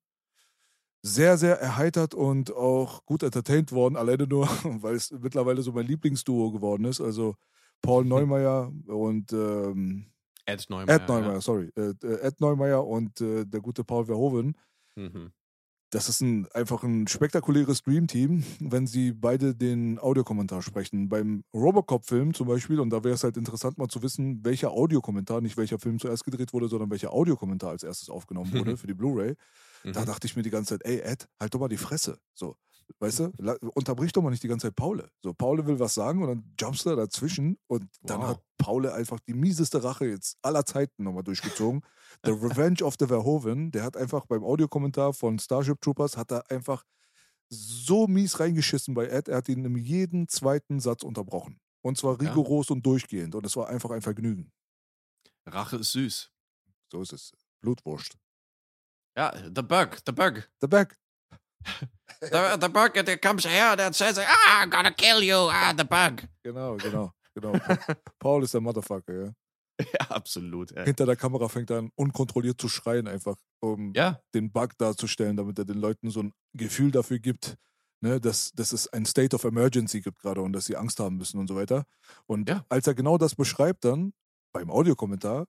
sehr, 1.03 1.39
sehr 1.39 1.61
erheitert 1.61 2.15
und 2.15 2.53
auch 2.55 3.05
gut 3.07 3.23
entertained 3.23 3.73
worden, 3.73 3.97
alleine 3.97 4.27
nur, 4.27 4.47
weil 4.83 4.97
es 4.97 5.11
mittlerweile 5.13 5.63
so 5.63 5.73
mein 5.73 5.87
Lieblingsduo 5.87 6.51
geworden 6.51 6.85
ist. 6.85 7.01
Also 7.01 7.37
Paul 7.83 8.05
Neumeier 8.05 8.73
und 8.89 9.33
ähm, 9.33 10.07
Ed 10.49 10.65
Neumeier. 10.71 10.97
Ed 10.97 11.09
Neumeier, 11.09 11.41
sorry. 11.41 11.71
Äh, 11.77 11.93
äh, 12.03 12.21
Ed 12.23 12.41
Neumeier 12.41 12.87
und 12.87 13.21
äh, 13.21 13.45
der 13.45 13.61
gute 13.61 13.85
Paul 13.85 14.07
Verhoeven. 14.07 14.57
Ja. 14.97 15.03
Mhm. 15.09 15.33
das 15.91 16.09
ist 16.11 16.21
ein, 16.21 16.47
einfach 16.53 16.83
ein 16.83 17.07
spektakuläres 17.07 17.83
Dreamteam, 17.83 18.45
wenn 18.61 18.87
sie 18.87 19.13
beide 19.13 19.55
den 19.55 19.99
Audiokommentar 19.99 20.61
sprechen. 20.61 21.09
Beim 21.09 21.45
Robocop-Film 21.55 22.35
zum 22.35 22.47
Beispiel, 22.47 22.79
und 22.81 22.91
da 22.91 23.05
wäre 23.05 23.15
es 23.15 23.25
halt 23.25 23.39
interessant 23.39 23.79
mal 23.79 23.89
zu 23.89 24.03
wissen, 24.03 24.45
welcher 24.45 24.71
Audiokommentar, 24.71 25.41
nicht 25.41 25.57
welcher 25.57 25.79
Film 25.79 25.99
zuerst 25.99 26.25
gedreht 26.25 26.53
wurde, 26.53 26.69
sondern 26.69 26.91
welcher 26.91 27.13
Audiokommentar 27.13 27.71
als 27.71 27.85
erstes 27.85 28.11
aufgenommen 28.11 28.53
wurde 28.53 28.77
für 28.77 28.87
die 28.87 28.95
Blu-ray. 28.95 29.35
Da 29.93 30.03
Mhm. 30.03 30.07
dachte 30.07 30.27
ich 30.27 30.37
mir 30.37 30.43
die 30.43 30.51
ganze 30.51 30.75
Zeit, 30.79 30.85
ey 30.85 31.01
Ed, 31.01 31.29
halt 31.41 31.55
doch 31.55 31.61
mal 31.61 31.69
die 31.69 31.77
Fresse. 31.79 32.19
So, 32.35 32.57
weißt 33.01 33.19
du, 33.21 33.33
la- 33.39 33.57
unterbrich 33.75 34.13
doch 34.13 34.23
mal 34.23 34.31
nicht 34.31 34.43
die 34.43 34.49
ganze 34.49 34.69
Zeit 34.69 34.77
Paule. 34.77 35.11
So, 35.23 35.33
Paule 35.35 35.67
will 35.67 35.79
was 35.79 35.95
sagen 35.95 36.23
und 36.23 36.29
dann 36.29 36.55
jumpst 36.61 36.87
du 36.87 36.95
dazwischen 36.97 37.59
und 37.67 37.87
dann 38.03 38.21
Wow. 38.21 38.29
hat 38.29 38.43
Paule 38.59 38.93
einfach 38.95 39.21
die 39.21 39.35
mieseste 39.35 39.83
Rache 39.85 40.07
jetzt 40.07 40.37
aller 40.43 40.65
Zeiten 40.65 41.05
nochmal 41.05 41.23
durchgezogen. 41.25 41.83
The 42.25 42.31
Revenge 42.33 42.83
of 42.83 42.97
the 42.99 43.07
Verhoeven, 43.07 43.71
der 43.71 43.85
hat 43.85 43.97
einfach 43.97 44.27
beim 44.27 44.43
Audiokommentar 44.43 45.13
von 45.13 45.39
Starship 45.39 45.81
Troopers, 45.81 46.17
hat 46.17 46.31
er 46.33 46.51
einfach 46.51 46.85
so 47.51 48.07
mies 48.07 48.41
reingeschissen 48.41 48.95
bei 48.95 49.07
Ed, 49.07 49.29
er 49.29 49.39
hat 49.39 49.49
ihn 49.49 49.65
in 49.65 49.77
jedem 49.77 50.29
zweiten 50.29 50.81
Satz 50.81 51.03
unterbrochen. 51.03 51.61
Und 51.83 51.97
zwar 51.97 52.21
Ja. 52.21 52.29
rigoros 52.29 52.71
und 52.71 52.85
durchgehend. 52.85 53.35
Und 53.35 53.47
es 53.47 53.57
war 53.57 53.69
einfach 53.69 53.91
ein 53.91 54.03
Vergnügen. 54.03 54.51
Rache 55.47 55.77
ist 55.77 55.93
süß. 55.93 56.31
So 56.93 57.01
ist 57.03 57.13
es. 57.13 57.33
Blutwurst. 57.63 58.19
Ja, 59.17 59.33
the 59.55 59.63
bug, 59.63 59.99
the 60.07 60.13
bug. 60.13 60.49
The 60.61 60.67
Back. 60.67 60.99
The, 62.21 62.59
the 62.61 62.69
bug, 62.69 62.95
der 62.95 63.17
comes 63.19 63.45
here 63.47 63.77
and 63.79 63.95
says, 63.95 64.19
ah, 64.19 64.63
I'm 64.63 64.71
gonna 64.71 64.91
kill 64.91 65.23
you, 65.23 65.37
ah, 65.51 65.73
the 65.77 65.85
bug. 65.85 66.23
Genau, 66.43 66.77
genau, 66.77 67.13
genau. 67.35 67.53
Pa- 67.53 67.79
Paul 68.19 68.43
ist 68.43 68.55
der 68.55 68.61
Motherfucker, 68.61 69.13
ja. 69.27 69.33
Ja, 69.81 70.11
absolut. 70.11 70.73
Ey. 70.73 70.87
Hinter 70.87 71.07
der 71.07 71.15
Kamera 71.15 71.49
fängt 71.49 71.71
er 71.71 71.79
an, 71.79 71.91
unkontrolliert 71.95 72.61
zu 72.61 72.69
schreien, 72.69 73.07
einfach, 73.07 73.37
um 73.61 73.93
Ja, 73.95 74.21
den 74.35 74.51
Bug 74.51 74.77
darzustellen, 74.79 75.37
damit 75.37 75.61
er 75.61 75.65
den 75.65 75.79
Leuten 75.79 76.11
so 76.11 76.21
ein 76.25 76.33
Gefühl 76.55 76.91
dafür 76.91 77.21
gibt, 77.21 77.57
ne, 78.01 78.21
dass, 78.21 78.51
dass 78.51 78.73
es 78.73 78.89
ein 78.89 79.07
State 79.07 79.37
of 79.37 79.45
Emergency 79.45 80.01
gibt 80.01 80.19
gerade 80.19 80.41
und 80.41 80.53
dass 80.53 80.65
sie 80.65 80.77
Angst 80.77 80.99
haben 80.99 81.19
müssen 81.19 81.39
und 81.39 81.47
so 81.47 81.55
weiter. 81.55 81.85
Und 82.27 82.49
Ja. 82.49 82.65
als 82.69 82.89
er 82.89 82.95
genau 82.95 83.17
das 83.19 83.37
beschreibt 83.37 83.85
dann 83.85 84.13
beim 84.53 84.69
Audiokommentar, 84.73 85.47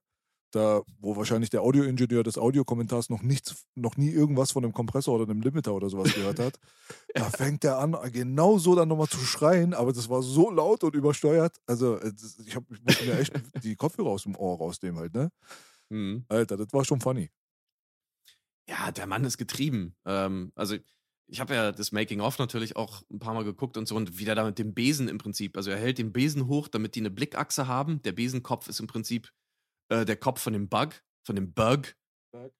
da, 0.52 0.82
wo 1.00 1.16
wahrscheinlich 1.16 1.50
der 1.50 1.62
Audioingenieur 1.62 2.24
des 2.24 2.38
Audiokommentars 2.38 3.10
noch 3.10 3.22
nichts, 3.22 3.66
noch 3.76 3.98
nie 3.98 4.10
irgendwas 4.10 4.52
von 4.52 4.64
einem 4.64 4.74
Kompressor 4.74 5.16
oder 5.16 5.30
einem 5.30 5.42
Limiter 5.42 5.74
oder 5.74 5.90
sowas 5.90 6.14
gehört 6.14 6.40
hat, 6.40 6.60
da 7.14 7.30
fängt 7.30 7.64
er 7.64 7.80
an, 7.80 7.96
genau 8.12 8.58
so 8.58 8.76
dann 8.76 8.88
nochmal 8.88 9.08
zu 9.08 9.20
schreien, 9.20 9.74
aber 9.74 9.94
das 9.94 10.10
war 10.10 10.22
so 10.22 10.50
laut 10.50 10.84
und 10.84 10.96
übersteuert. 10.96 11.58
Also, 11.68 11.98
äh, 11.98 12.12
ich, 12.46 12.56
hab, 12.56 12.64
ich 12.72 12.82
musste 12.84 13.06
mir 13.06 13.20
echt 13.20 13.34
die 13.64 13.76
Kopfhörer 13.76 14.10
aus 14.10 14.24
dem 14.24 14.36
Ohr 14.36 14.58
rausnehmen 14.58 15.00
halt, 15.00 15.14
ne? 15.14 15.32
mhm. 15.90 16.26
Alter, 16.30 16.58
das 16.58 16.68
war 16.72 16.86
schon 16.86 17.02
funny. 17.02 17.30
ja, 18.68 18.92
der 18.92 19.08
Mann 19.08 19.24
ist 19.26 19.38
getrieben. 19.38 19.96
Ähm, 20.06 20.52
also, 20.56 20.78
ich 21.32 21.40
habe 21.40 21.54
ja 21.54 21.72
das 21.72 21.92
Making-of 21.92 22.40
natürlich 22.40 22.76
auch 22.76 23.04
ein 23.12 23.20
paar 23.20 23.34
Mal 23.34 23.44
geguckt 23.44 23.78
und 23.78 23.88
so 23.88 23.96
und 23.96 24.18
wie 24.18 24.26
der 24.26 24.36
da 24.36 24.44
mit 24.46 24.58
dem 24.58 24.74
Besen 24.74 25.08
im 25.08 25.20
Prinzip, 25.20 25.58
also 25.58 25.70
er 25.70 25.78
hält 25.78 26.00
den 26.00 26.12
Besen 26.12 26.48
hoch, 26.48 26.68
damit 26.68 26.96
die 26.96 27.02
eine 27.02 27.12
Blickachse 27.12 27.68
haben. 27.68 28.02
Der 28.02 28.14
Besenkopf 28.14 28.68
ist 28.68 28.80
im 28.80 28.88
Prinzip 28.88 29.32
äh, 29.90 30.06
der 30.06 30.18
Kopf 30.18 30.42
von 30.42 30.54
dem 30.54 30.70
Bug, 30.70 31.02
von 31.24 31.36
dem 31.36 31.54
Bug. 31.54 31.96
Bug. 32.32 32.54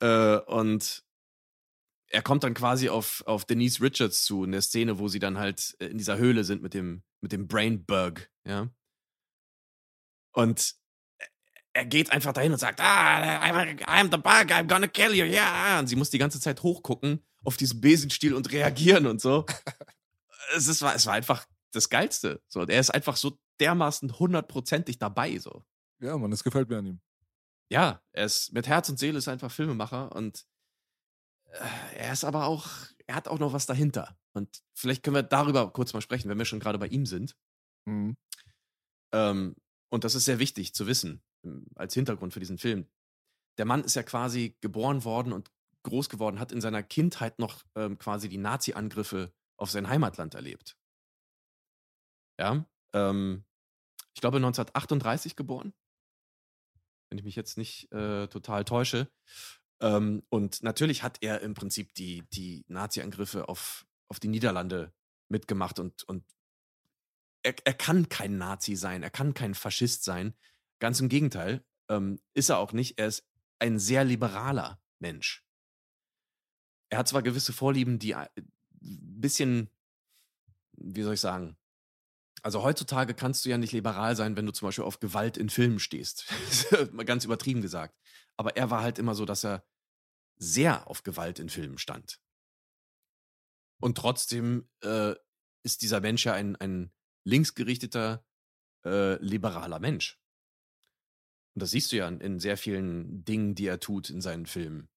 Äh, 0.00 0.38
und 0.46 1.04
er 2.08 2.22
kommt 2.22 2.44
dann 2.44 2.54
quasi 2.54 2.88
auf, 2.88 3.22
auf 3.26 3.44
Denise 3.44 3.80
Richards 3.80 4.24
zu 4.24 4.44
in 4.44 4.52
der 4.52 4.62
Szene, 4.62 4.98
wo 4.98 5.08
sie 5.08 5.18
dann 5.18 5.38
halt 5.38 5.76
äh, 5.80 5.86
in 5.86 5.98
dieser 5.98 6.18
Höhle 6.18 6.44
sind 6.44 6.62
mit 6.62 6.74
dem, 6.74 7.02
mit 7.20 7.32
dem 7.32 7.48
Brain 7.48 7.84
Bug, 7.84 8.28
ja. 8.46 8.68
Und 10.32 10.74
er 11.72 11.84
geht 11.86 12.12
einfach 12.12 12.32
dahin 12.32 12.52
und 12.52 12.58
sagt, 12.58 12.80
ah, 12.80 13.40
I'm, 13.42 13.80
I'm 13.84 14.10
the 14.10 14.16
bug, 14.16 14.52
I'm 14.52 14.66
gonna 14.66 14.86
kill 14.86 15.14
you, 15.14 15.24
ja. 15.24 15.78
Und 15.80 15.88
sie 15.88 15.96
muss 15.96 16.10
die 16.10 16.18
ganze 16.18 16.40
Zeit 16.40 16.62
hochgucken 16.62 17.24
auf 17.42 17.56
diesen 17.56 17.80
Besenstiel 17.80 18.34
und 18.34 18.50
reagieren 18.52 19.06
und 19.06 19.20
so. 19.20 19.44
es, 20.56 20.68
ist, 20.68 20.82
es 20.82 21.06
war 21.06 21.12
einfach 21.14 21.46
das 21.72 21.88
Geilste. 21.88 22.42
So, 22.48 22.60
und 22.60 22.70
er 22.70 22.80
ist 22.80 22.90
einfach 22.90 23.16
so 23.16 23.38
dermaßen 23.60 24.18
hundertprozentig 24.18 24.98
dabei, 24.98 25.38
so. 25.38 25.64
Ja, 26.04 26.18
Mann, 26.18 26.30
das 26.30 26.44
gefällt 26.44 26.68
mir 26.68 26.76
an 26.76 26.86
ihm. 26.86 27.00
Ja, 27.70 28.02
er 28.12 28.26
ist 28.26 28.52
mit 28.52 28.68
Herz 28.68 28.90
und 28.90 28.98
Seele 28.98 29.16
ist 29.16 29.26
einfach 29.26 29.50
Filmemacher 29.50 30.14
und 30.14 30.46
äh, 31.46 31.96
er 31.96 32.12
ist 32.12 32.24
aber 32.24 32.44
auch, 32.44 32.68
er 33.06 33.14
hat 33.14 33.26
auch 33.26 33.38
noch 33.38 33.54
was 33.54 33.64
dahinter. 33.64 34.18
Und 34.34 34.62
vielleicht 34.74 35.02
können 35.02 35.16
wir 35.16 35.22
darüber 35.22 35.72
kurz 35.72 35.94
mal 35.94 36.02
sprechen, 36.02 36.28
wenn 36.28 36.36
wir 36.36 36.44
schon 36.44 36.60
gerade 36.60 36.78
bei 36.78 36.88
ihm 36.88 37.06
sind. 37.06 37.34
Mhm. 37.86 38.18
Ähm, 39.14 39.56
und 39.90 40.04
das 40.04 40.14
ist 40.14 40.26
sehr 40.26 40.38
wichtig 40.38 40.74
zu 40.74 40.86
wissen, 40.86 41.22
ähm, 41.42 41.66
als 41.74 41.94
Hintergrund 41.94 42.34
für 42.34 42.40
diesen 42.40 42.58
Film. 42.58 42.86
Der 43.56 43.64
Mann 43.64 43.82
ist 43.82 43.96
ja 43.96 44.02
quasi 44.02 44.58
geboren 44.60 45.04
worden 45.04 45.32
und 45.32 45.50
groß 45.84 46.10
geworden, 46.10 46.38
hat 46.38 46.52
in 46.52 46.60
seiner 46.60 46.82
Kindheit 46.82 47.38
noch 47.38 47.64
ähm, 47.76 47.96
quasi 47.96 48.28
die 48.28 48.38
Nazi-Angriffe 48.38 49.32
auf 49.56 49.70
sein 49.70 49.88
Heimatland 49.88 50.34
erlebt. 50.34 50.76
Ja, 52.38 52.66
ähm, 52.92 53.46
ich 54.14 54.20
glaube 54.20 54.36
1938 54.36 55.34
geboren, 55.34 55.72
wenn 57.14 57.18
ich 57.18 57.24
mich 57.24 57.36
jetzt 57.36 57.56
nicht 57.56 57.92
äh, 57.92 58.26
total 58.26 58.64
täusche. 58.64 59.08
Ähm, 59.80 60.24
und 60.30 60.64
natürlich 60.64 61.04
hat 61.04 61.18
er 61.20 61.42
im 61.42 61.54
Prinzip 61.54 61.94
die, 61.94 62.24
die 62.32 62.64
Nazi-Angriffe 62.66 63.48
auf, 63.48 63.86
auf 64.08 64.18
die 64.18 64.26
Niederlande 64.26 64.92
mitgemacht 65.28 65.78
und, 65.78 66.02
und 66.02 66.24
er, 67.44 67.54
er 67.64 67.74
kann 67.74 68.08
kein 68.08 68.36
Nazi 68.36 68.74
sein, 68.74 69.04
er 69.04 69.10
kann 69.10 69.32
kein 69.32 69.54
Faschist 69.54 70.02
sein. 70.02 70.34
Ganz 70.80 70.98
im 70.98 71.08
Gegenteil, 71.08 71.64
ähm, 71.88 72.18
ist 72.32 72.48
er 72.48 72.58
auch 72.58 72.72
nicht. 72.72 72.98
Er 72.98 73.06
ist 73.06 73.24
ein 73.60 73.78
sehr 73.78 74.02
liberaler 74.04 74.82
Mensch. 74.98 75.44
Er 76.88 76.98
hat 76.98 77.06
zwar 77.06 77.22
gewisse 77.22 77.52
Vorlieben, 77.52 78.00
die 78.00 78.16
ein 78.16 78.28
bisschen, 78.80 79.70
wie 80.72 81.02
soll 81.02 81.14
ich 81.14 81.20
sagen, 81.20 81.56
also 82.44 82.62
heutzutage 82.62 83.14
kannst 83.14 83.44
du 83.44 83.48
ja 83.48 83.56
nicht 83.56 83.72
liberal 83.72 84.16
sein, 84.16 84.36
wenn 84.36 84.44
du 84.44 84.52
zum 84.52 84.68
Beispiel 84.68 84.84
auf 84.84 85.00
Gewalt 85.00 85.38
in 85.38 85.48
Filmen 85.48 85.78
stehst. 85.78 86.26
Ganz 87.06 87.24
übertrieben 87.24 87.62
gesagt. 87.62 87.98
Aber 88.36 88.54
er 88.56 88.70
war 88.70 88.82
halt 88.82 88.98
immer 88.98 89.14
so, 89.14 89.24
dass 89.24 89.44
er 89.44 89.64
sehr 90.36 90.86
auf 90.86 91.04
Gewalt 91.04 91.38
in 91.38 91.48
Filmen 91.48 91.78
stand. 91.78 92.20
Und 93.80 93.96
trotzdem 93.96 94.68
äh, 94.82 95.14
ist 95.62 95.80
dieser 95.80 96.00
Mensch 96.00 96.26
ja 96.26 96.34
ein, 96.34 96.54
ein 96.56 96.92
linksgerichteter, 97.24 98.22
äh, 98.84 99.14
liberaler 99.24 99.78
Mensch. 99.78 100.20
Und 101.54 101.62
das 101.62 101.70
siehst 101.70 101.92
du 101.92 101.96
ja 101.96 102.08
in, 102.08 102.20
in 102.20 102.40
sehr 102.40 102.58
vielen 102.58 103.24
Dingen, 103.24 103.54
die 103.54 103.66
er 103.66 103.80
tut 103.80 104.10
in 104.10 104.20
seinen 104.20 104.44
Filmen. 104.44 104.90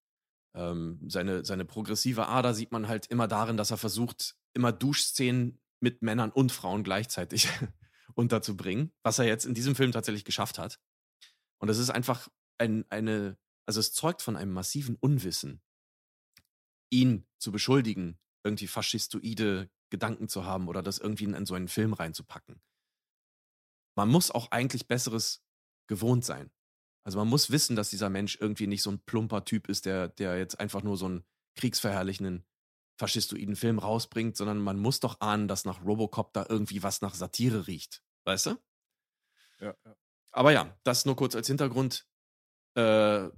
Ähm, 0.53 0.99
seine, 1.07 1.45
seine 1.45 1.63
progressive 1.63 2.27
Ader 2.27 2.53
sieht 2.53 2.73
man 2.73 2.89
halt 2.89 3.05
immer 3.05 3.29
darin, 3.29 3.55
dass 3.55 3.71
er 3.71 3.77
versucht, 3.77 4.35
immer 4.53 4.73
Duschszenen 4.73 5.61
mit 5.79 6.01
Männern 6.01 6.31
und 6.31 6.51
Frauen 6.51 6.83
gleichzeitig 6.83 7.49
unterzubringen, 8.15 8.91
was 9.03 9.19
er 9.19 9.25
jetzt 9.25 9.45
in 9.45 9.53
diesem 9.53 9.75
Film 9.75 9.91
tatsächlich 9.91 10.25
geschafft 10.25 10.57
hat. 10.57 10.79
Und 11.59 11.69
es 11.69 11.77
ist 11.77 11.89
einfach 11.89 12.27
ein, 12.57 12.85
eine, 12.89 13.37
also 13.65 13.79
es 13.79 13.93
zeugt 13.93 14.21
von 14.21 14.35
einem 14.35 14.53
massiven 14.53 14.95
Unwissen, 14.95 15.61
ihn 16.89 17.27
zu 17.37 17.51
beschuldigen, 17.51 18.19
irgendwie 18.43 18.67
faschistoide 18.67 19.69
Gedanken 19.89 20.29
zu 20.29 20.45
haben 20.45 20.67
oder 20.67 20.81
das 20.81 20.97
irgendwie 20.97 21.25
in, 21.25 21.33
in 21.33 21.45
so 21.45 21.55
einen 21.55 21.67
Film 21.67 21.93
reinzupacken. 21.93 22.61
Man 23.95 24.09
muss 24.09 24.31
auch 24.31 24.51
eigentlich 24.51 24.87
Besseres 24.87 25.43
gewohnt 25.87 26.23
sein. 26.23 26.51
Also 27.03 27.17
man 27.17 27.27
muss 27.27 27.49
wissen, 27.49 27.75
dass 27.75 27.89
dieser 27.89 28.09
Mensch 28.09 28.37
irgendwie 28.39 28.67
nicht 28.67 28.83
so 28.83 28.91
ein 28.91 28.99
plumper 28.99 29.45
Typ 29.45 29.69
ist, 29.69 29.85
der, 29.85 30.09
der 30.09 30.37
jetzt 30.37 30.59
einfach 30.59 30.83
nur 30.83 30.97
so 30.97 31.05
einen 31.05 31.25
kriegsverherrlichenden, 31.55 32.45
faschistoiden 32.97 33.55
Film 33.55 33.79
rausbringt, 33.79 34.35
sondern 34.35 34.59
man 34.59 34.79
muss 34.79 34.99
doch 34.99 35.21
ahnen, 35.21 35.47
dass 35.47 35.65
nach 35.65 35.83
Robocop 35.85 36.33
da 36.33 36.45
irgendwie 36.49 36.83
was 36.83 37.01
nach 37.01 37.13
Satire 37.13 37.67
riecht. 37.67 38.01
Weißt 38.25 38.47
du? 38.47 38.57
Ja, 39.59 39.75
ja. 39.85 39.95
Aber 40.31 40.51
ja, 40.51 40.77
das 40.83 41.05
nur 41.05 41.15
kurz 41.15 41.35
als 41.35 41.47
Hintergrund. 41.47 42.07
Äh, 42.75 43.29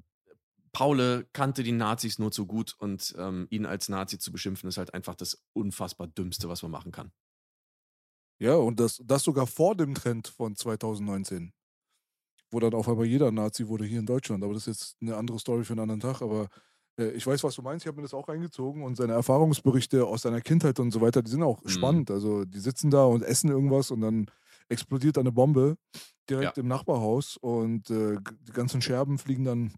Paule 0.72 1.28
kannte 1.34 1.64
die 1.64 1.72
Nazis 1.72 2.20
nur 2.20 2.32
zu 2.32 2.46
gut 2.46 2.76
und 2.78 3.16
ähm, 3.18 3.48
ihn 3.50 3.66
als 3.66 3.90
Nazi 3.90 4.20
zu 4.20 4.32
beschimpfen, 4.32 4.70
ist 4.70 4.78
halt 4.78 4.94
einfach 4.94 5.16
das 5.16 5.44
unfassbar 5.54 6.08
Dümmste, 6.08 6.50
was 6.50 6.62
man 6.62 6.72
machen 6.72 6.92
kann. 6.92 7.12
Ja, 8.40 8.56
und 8.56 8.80
das, 8.80 9.02
das 9.04 9.24
sogar 9.24 9.48
vor 9.48 9.76
dem 9.76 9.94
Trend 9.96 10.28
von 10.28 10.56
2019. 10.56 11.54
Wo 12.52 12.60
dann 12.60 12.74
auf 12.74 12.88
einmal 12.88 13.06
jeder 13.06 13.32
Nazi 13.32 13.68
wurde 13.68 13.86
hier 13.86 14.00
in 14.00 14.06
Deutschland. 14.06 14.44
Aber 14.44 14.54
das 14.54 14.66
ist 14.68 14.82
jetzt 14.82 15.02
eine 15.02 15.18
andere 15.18 15.40
Story 15.40 15.64
für 15.64 15.74
einen 15.74 15.82
anderen 15.82 16.00
Tag. 16.00 16.22
Aber 16.22 16.50
ich 17.00 17.26
weiß, 17.26 17.44
was 17.44 17.56
du 17.56 17.62
meinst. 17.62 17.86
Ich 17.86 17.88
habe 17.88 17.98
mir 17.98 18.04
das 18.04 18.14
auch 18.14 18.28
reingezogen. 18.28 18.84
Und 18.84 18.96
seine 18.96 19.14
Erfahrungsberichte 19.14 20.06
aus 20.06 20.22
seiner 20.24 20.42
Kindheit 20.42 20.80
und 20.80 20.92
so 20.92 21.02
weiter, 21.02 21.22
die 21.22 21.32
sind 21.32 21.44
auch 21.44 21.64
Mhm. 21.64 21.70
spannend. 21.70 22.12
Also 22.12 22.46
die 22.46 22.60
sitzen 22.60 22.90
da 22.92 23.06
und 23.06 23.24
essen 23.24 23.50
irgendwas 23.50 23.92
und 23.92 24.02
dann 24.02 24.26
explodiert 24.70 25.18
eine 25.18 25.32
Bombe 25.32 25.78
direkt 26.30 26.58
Ja. 26.58 26.62
im 26.62 26.68
Nachbarhaus. 26.68 27.38
Und 27.38 27.90
äh, 27.90 28.18
die 28.42 28.52
ganzen 28.52 28.82
Scherben 28.82 29.18
fliegen 29.18 29.44
dann 29.46 29.74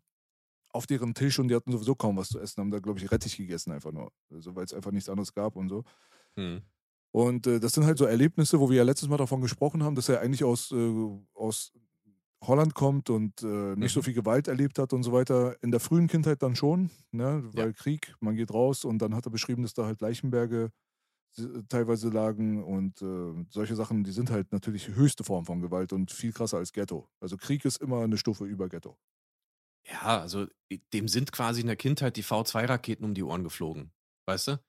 auf 0.73 0.86
deren 0.88 1.13
Tisch 1.13 1.38
und 1.39 1.47
die 1.49 1.55
hatten 1.55 1.71
sowieso 1.71 1.95
kaum 1.95 2.15
was 2.17 2.29
zu 2.29 2.39
essen, 2.39 2.62
haben 2.62 2.71
da, 2.71 2.79
glaube 2.79 2.97
ich, 2.99 3.12
Rettich 3.12 3.36
gegessen 3.38 3.71
einfach 3.73 3.91
nur. 3.91 4.12
Also, 4.34 4.55
weil 4.55 4.63
es 4.65 4.73
einfach 4.73 4.91
nichts 4.91 5.10
anderes 5.10 5.34
gab 5.34 5.55
und 5.57 5.67
so. 5.69 5.84
Hm. 6.38 6.62
Und 7.13 7.45
äh, 7.45 7.60
das 7.60 7.73
sind 7.73 7.86
halt 7.86 7.97
so 7.97 8.05
Erlebnisse, 8.05 8.57
wo 8.60 8.69
wir 8.69 8.77
ja 8.77 8.84
letztes 8.84 9.10
Mal 9.10 9.17
davon 9.17 9.41
gesprochen 9.41 9.84
haben, 9.84 9.95
dass 9.95 10.07
er 10.07 10.21
eigentlich 10.21 10.45
aus, 10.45 10.71
äh, 10.71 10.93
aus 11.34 11.73
Holland 12.43 12.73
kommt 12.73 13.10
und 13.10 13.43
äh, 13.43 13.75
nicht 13.75 13.93
so 13.93 14.01
Mhm. 14.01 14.04
viel 14.04 14.13
Gewalt 14.13 14.47
erlebt 14.47 14.80
hat 14.80 14.93
und 14.93 15.04
so 15.04 15.12
weiter. 15.13 15.62
In 15.63 15.71
der 15.71 15.80
frühen 15.80 16.08
Kindheit 16.08 16.41
dann 16.41 16.56
schon, 16.56 16.89
ne? 17.12 17.43
Ja. 17.54 17.67
weil 17.67 17.73
Krieg, 17.73 18.15
man 18.19 18.36
geht 18.36 18.51
raus 18.54 18.84
und 18.86 18.99
dann 18.99 19.15
hat 19.15 19.25
er 19.27 19.32
beschrieben, 19.32 19.62
dass 19.63 19.73
da 19.75 19.86
halt 19.86 20.01
Leichenberge 20.01 20.71
s- 21.38 21.47
teilweise 21.69 22.10
lagen 22.10 22.63
und 22.63 23.01
äh, 23.01 23.45
solche 23.51 23.75
Sachen, 23.75 24.04
die 24.04 24.12
sind 24.12 24.32
halt 24.32 24.51
natürlich 24.54 24.89
höchste 24.89 25.23
Form 25.25 25.45
von 25.45 25.62
Gewalt 25.62 25.93
und 25.93 26.12
viel 26.12 26.34
krasser 26.34 26.58
als 26.58 26.73
Ghetto. 26.73 27.10
Also 27.21 27.38
Krieg 27.38 27.65
ist 27.65 27.82
immer 27.82 28.04
eine 28.04 28.17
Stufe 28.17 28.45
über 28.45 28.69
Ghetto. 28.69 28.97
Ja, 29.86 30.19
also 30.21 30.47
dem 30.93 31.08
sind 31.08 31.32
quasi 31.32 31.62
in 31.62 31.67
der 31.67 31.75
Kindheit 31.75 32.15
die 32.17 32.23
V2-Raketen 32.23 33.04
um 33.04 33.13
die 33.13 33.23
Ohren 33.23 33.43
geflogen. 33.43 33.91
Weißt 34.25 34.47
du? 34.49 34.63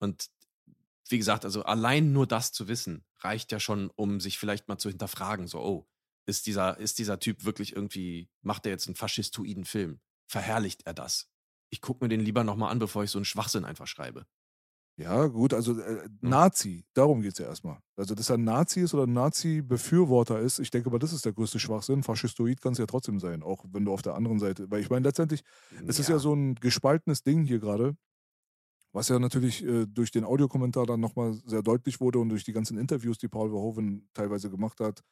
Und 0.00 0.30
wie 1.08 1.18
gesagt, 1.18 1.44
also 1.44 1.64
allein 1.64 2.12
nur 2.12 2.26
das 2.26 2.52
zu 2.52 2.68
wissen, 2.68 3.04
reicht 3.18 3.52
ja 3.52 3.60
schon, 3.60 3.90
um 3.90 4.20
sich 4.20 4.38
vielleicht 4.38 4.68
mal 4.68 4.78
zu 4.78 4.88
hinterfragen, 4.90 5.46
so, 5.48 5.60
oh, 5.60 5.88
ist 6.26 6.46
dieser, 6.46 6.78
ist 6.78 6.98
dieser 6.98 7.18
Typ 7.18 7.44
wirklich 7.44 7.74
irgendwie, 7.74 8.28
macht 8.42 8.66
er 8.66 8.72
jetzt 8.72 8.86
einen 8.86 8.96
faschistoiden 8.96 9.64
Film? 9.64 10.00
Verherrlicht 10.26 10.86
er 10.86 10.94
das? 10.94 11.30
Ich 11.70 11.80
gucke 11.80 12.04
mir 12.04 12.08
den 12.08 12.20
lieber 12.20 12.44
nochmal 12.44 12.70
an, 12.70 12.78
bevor 12.78 13.04
ich 13.04 13.10
so 13.10 13.18
einen 13.18 13.24
Schwachsinn 13.24 13.64
einfach 13.64 13.86
schreibe. 13.86 14.26
Ja, 14.96 15.26
gut, 15.26 15.52
also 15.54 15.76
äh, 15.80 16.08
Nazi, 16.20 16.84
darum 16.94 17.20
geht 17.20 17.32
es 17.32 17.38
ja 17.38 17.46
erstmal. 17.46 17.78
Also, 17.96 18.14
dass 18.14 18.30
er 18.30 18.36
ein 18.36 18.44
Nazi 18.44 18.80
ist 18.80 18.94
oder 18.94 19.08
ein 19.08 19.12
Nazi-Befürworter 19.12 20.38
ist, 20.38 20.60
ich 20.60 20.70
denke 20.70 20.88
mal, 20.88 21.00
das 21.00 21.12
ist 21.12 21.24
der 21.24 21.32
größte 21.32 21.58
Schwachsinn. 21.58 22.04
Faschistoid 22.04 22.60
kann 22.60 22.74
es 22.74 22.78
ja 22.78 22.86
trotzdem 22.86 23.18
sein, 23.18 23.42
auch 23.42 23.64
wenn 23.72 23.84
du 23.84 23.92
auf 23.92 24.02
der 24.02 24.14
anderen 24.14 24.38
Seite, 24.38 24.70
weil 24.70 24.80
ich 24.80 24.90
meine, 24.90 25.04
letztendlich, 25.04 25.42
es 25.88 25.98
ist 25.98 26.08
ja 26.08 26.20
so 26.20 26.32
ein 26.32 26.54
gespaltenes 26.54 27.24
Ding 27.24 27.44
hier 27.44 27.58
gerade, 27.58 27.96
was 28.92 29.08
ja 29.08 29.18
natürlich 29.18 29.64
äh, 29.64 29.86
durch 29.86 30.12
den 30.12 30.24
Audiokommentar 30.24 30.86
dann 30.86 31.00
nochmal 31.00 31.34
sehr 31.44 31.62
deutlich 31.62 32.00
wurde 32.00 32.20
und 32.20 32.28
durch 32.28 32.44
die 32.44 32.52
ganzen 32.52 32.78
Interviews, 32.78 33.18
die 33.18 33.26
Paul 33.26 33.50
Verhoeven 33.50 34.08
teilweise 34.14 34.48
gemacht 34.48 34.78
hat. 34.78 35.02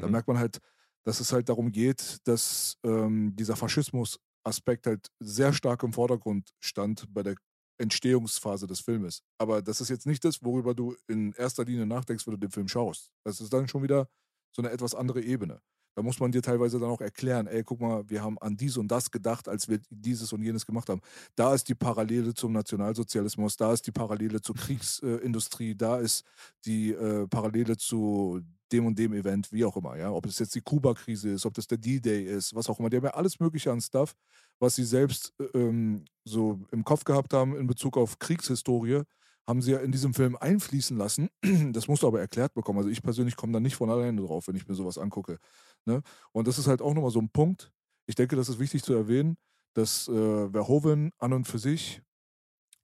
Da 0.00 0.08
Mhm. 0.08 0.12
merkt 0.12 0.28
man 0.28 0.38
halt, 0.38 0.58
dass 1.04 1.20
es 1.20 1.32
halt 1.32 1.48
darum 1.48 1.72
geht, 1.72 2.18
dass 2.24 2.76
ähm, 2.84 3.34
dieser 3.36 3.56
Faschismus-Aspekt 3.56 4.86
halt 4.86 5.08
sehr 5.20 5.52
stark 5.52 5.82
im 5.82 5.92
Vordergrund 5.92 6.50
stand 6.60 7.06
bei 7.12 7.22
der 7.22 7.34
Entstehungsphase 7.78 8.66
des 8.66 8.80
Filmes. 8.80 9.22
Aber 9.38 9.62
das 9.62 9.80
ist 9.80 9.88
jetzt 9.88 10.06
nicht 10.06 10.24
das, 10.24 10.42
worüber 10.42 10.74
du 10.74 10.96
in 11.06 11.32
erster 11.34 11.64
Linie 11.64 11.86
nachdenkst, 11.86 12.26
wenn 12.26 12.34
du 12.34 12.40
den 12.40 12.50
Film 12.50 12.68
schaust. 12.68 13.10
Das 13.24 13.40
ist 13.40 13.52
dann 13.52 13.68
schon 13.68 13.82
wieder 13.82 14.08
so 14.54 14.62
eine 14.62 14.70
etwas 14.72 14.94
andere 14.94 15.22
Ebene. 15.22 15.60
Da 15.98 16.02
muss 16.04 16.20
man 16.20 16.30
dir 16.30 16.42
teilweise 16.42 16.78
dann 16.78 16.90
auch 16.90 17.00
erklären, 17.00 17.48
ey, 17.48 17.64
guck 17.64 17.80
mal, 17.80 18.08
wir 18.08 18.22
haben 18.22 18.38
an 18.38 18.56
dies 18.56 18.76
und 18.76 18.86
das 18.86 19.10
gedacht, 19.10 19.48
als 19.48 19.68
wir 19.68 19.80
dieses 19.90 20.32
und 20.32 20.42
jenes 20.42 20.64
gemacht 20.64 20.88
haben. 20.88 21.00
Da 21.34 21.52
ist 21.52 21.68
die 21.68 21.74
Parallele 21.74 22.34
zum 22.34 22.52
Nationalsozialismus, 22.52 23.56
da 23.56 23.72
ist 23.72 23.84
die 23.84 23.90
Parallele 23.90 24.40
zur 24.40 24.54
Kriegsindustrie, 24.54 25.74
da 25.74 25.98
ist 25.98 26.24
die 26.64 26.92
äh, 26.92 27.26
Parallele 27.26 27.76
zu 27.76 28.40
dem 28.70 28.86
und 28.86 28.96
dem 28.96 29.12
Event, 29.12 29.50
wie 29.50 29.64
auch 29.64 29.76
immer, 29.76 29.96
ja. 29.96 30.12
Ob 30.12 30.24
es 30.26 30.38
jetzt 30.38 30.54
die 30.54 30.60
Kuba-Krise 30.60 31.30
ist, 31.30 31.44
ob 31.44 31.54
das 31.54 31.66
der 31.66 31.78
D-Day 31.78 32.26
ist, 32.26 32.54
was 32.54 32.68
auch 32.68 32.78
immer. 32.78 32.90
Die 32.90 32.96
haben 32.98 33.04
ja 33.04 33.14
alles 33.14 33.40
Mögliche 33.40 33.72
an 33.72 33.80
Stuff, 33.80 34.14
was 34.60 34.76
sie 34.76 34.84
selbst 34.84 35.34
äh, 35.40 35.58
ähm, 35.58 36.04
so 36.24 36.60
im 36.70 36.84
Kopf 36.84 37.02
gehabt 37.02 37.34
haben 37.34 37.56
in 37.56 37.66
Bezug 37.66 37.96
auf 37.96 38.20
Kriegshistorie, 38.20 39.02
haben 39.48 39.62
sie 39.62 39.72
ja 39.72 39.78
in 39.78 39.90
diesem 39.90 40.12
Film 40.12 40.36
einfließen 40.36 40.96
lassen. 40.96 41.28
Das 41.72 41.88
musst 41.88 42.02
du 42.02 42.06
aber 42.06 42.20
erklärt 42.20 42.52
bekommen. 42.52 42.78
Also 42.78 42.90
ich 42.90 43.02
persönlich 43.02 43.34
komme 43.34 43.52
da 43.54 43.60
nicht 43.60 43.76
von 43.76 43.88
alleine 43.90 44.20
drauf, 44.20 44.46
wenn 44.46 44.56
ich 44.56 44.68
mir 44.68 44.74
sowas 44.74 44.98
angucke. 44.98 45.38
Ne? 45.86 46.02
Und 46.32 46.48
das 46.48 46.58
ist 46.58 46.66
halt 46.66 46.82
auch 46.82 46.94
nochmal 46.94 47.10
so 47.10 47.20
ein 47.20 47.30
Punkt. 47.30 47.70
Ich 48.06 48.14
denke, 48.14 48.36
das 48.36 48.48
ist 48.48 48.58
wichtig 48.58 48.82
zu 48.82 48.94
erwähnen, 48.94 49.36
dass 49.74 50.08
äh, 50.08 50.50
Verhoeven 50.50 51.12
an 51.18 51.32
und 51.32 51.46
für 51.46 51.58
sich 51.58 52.02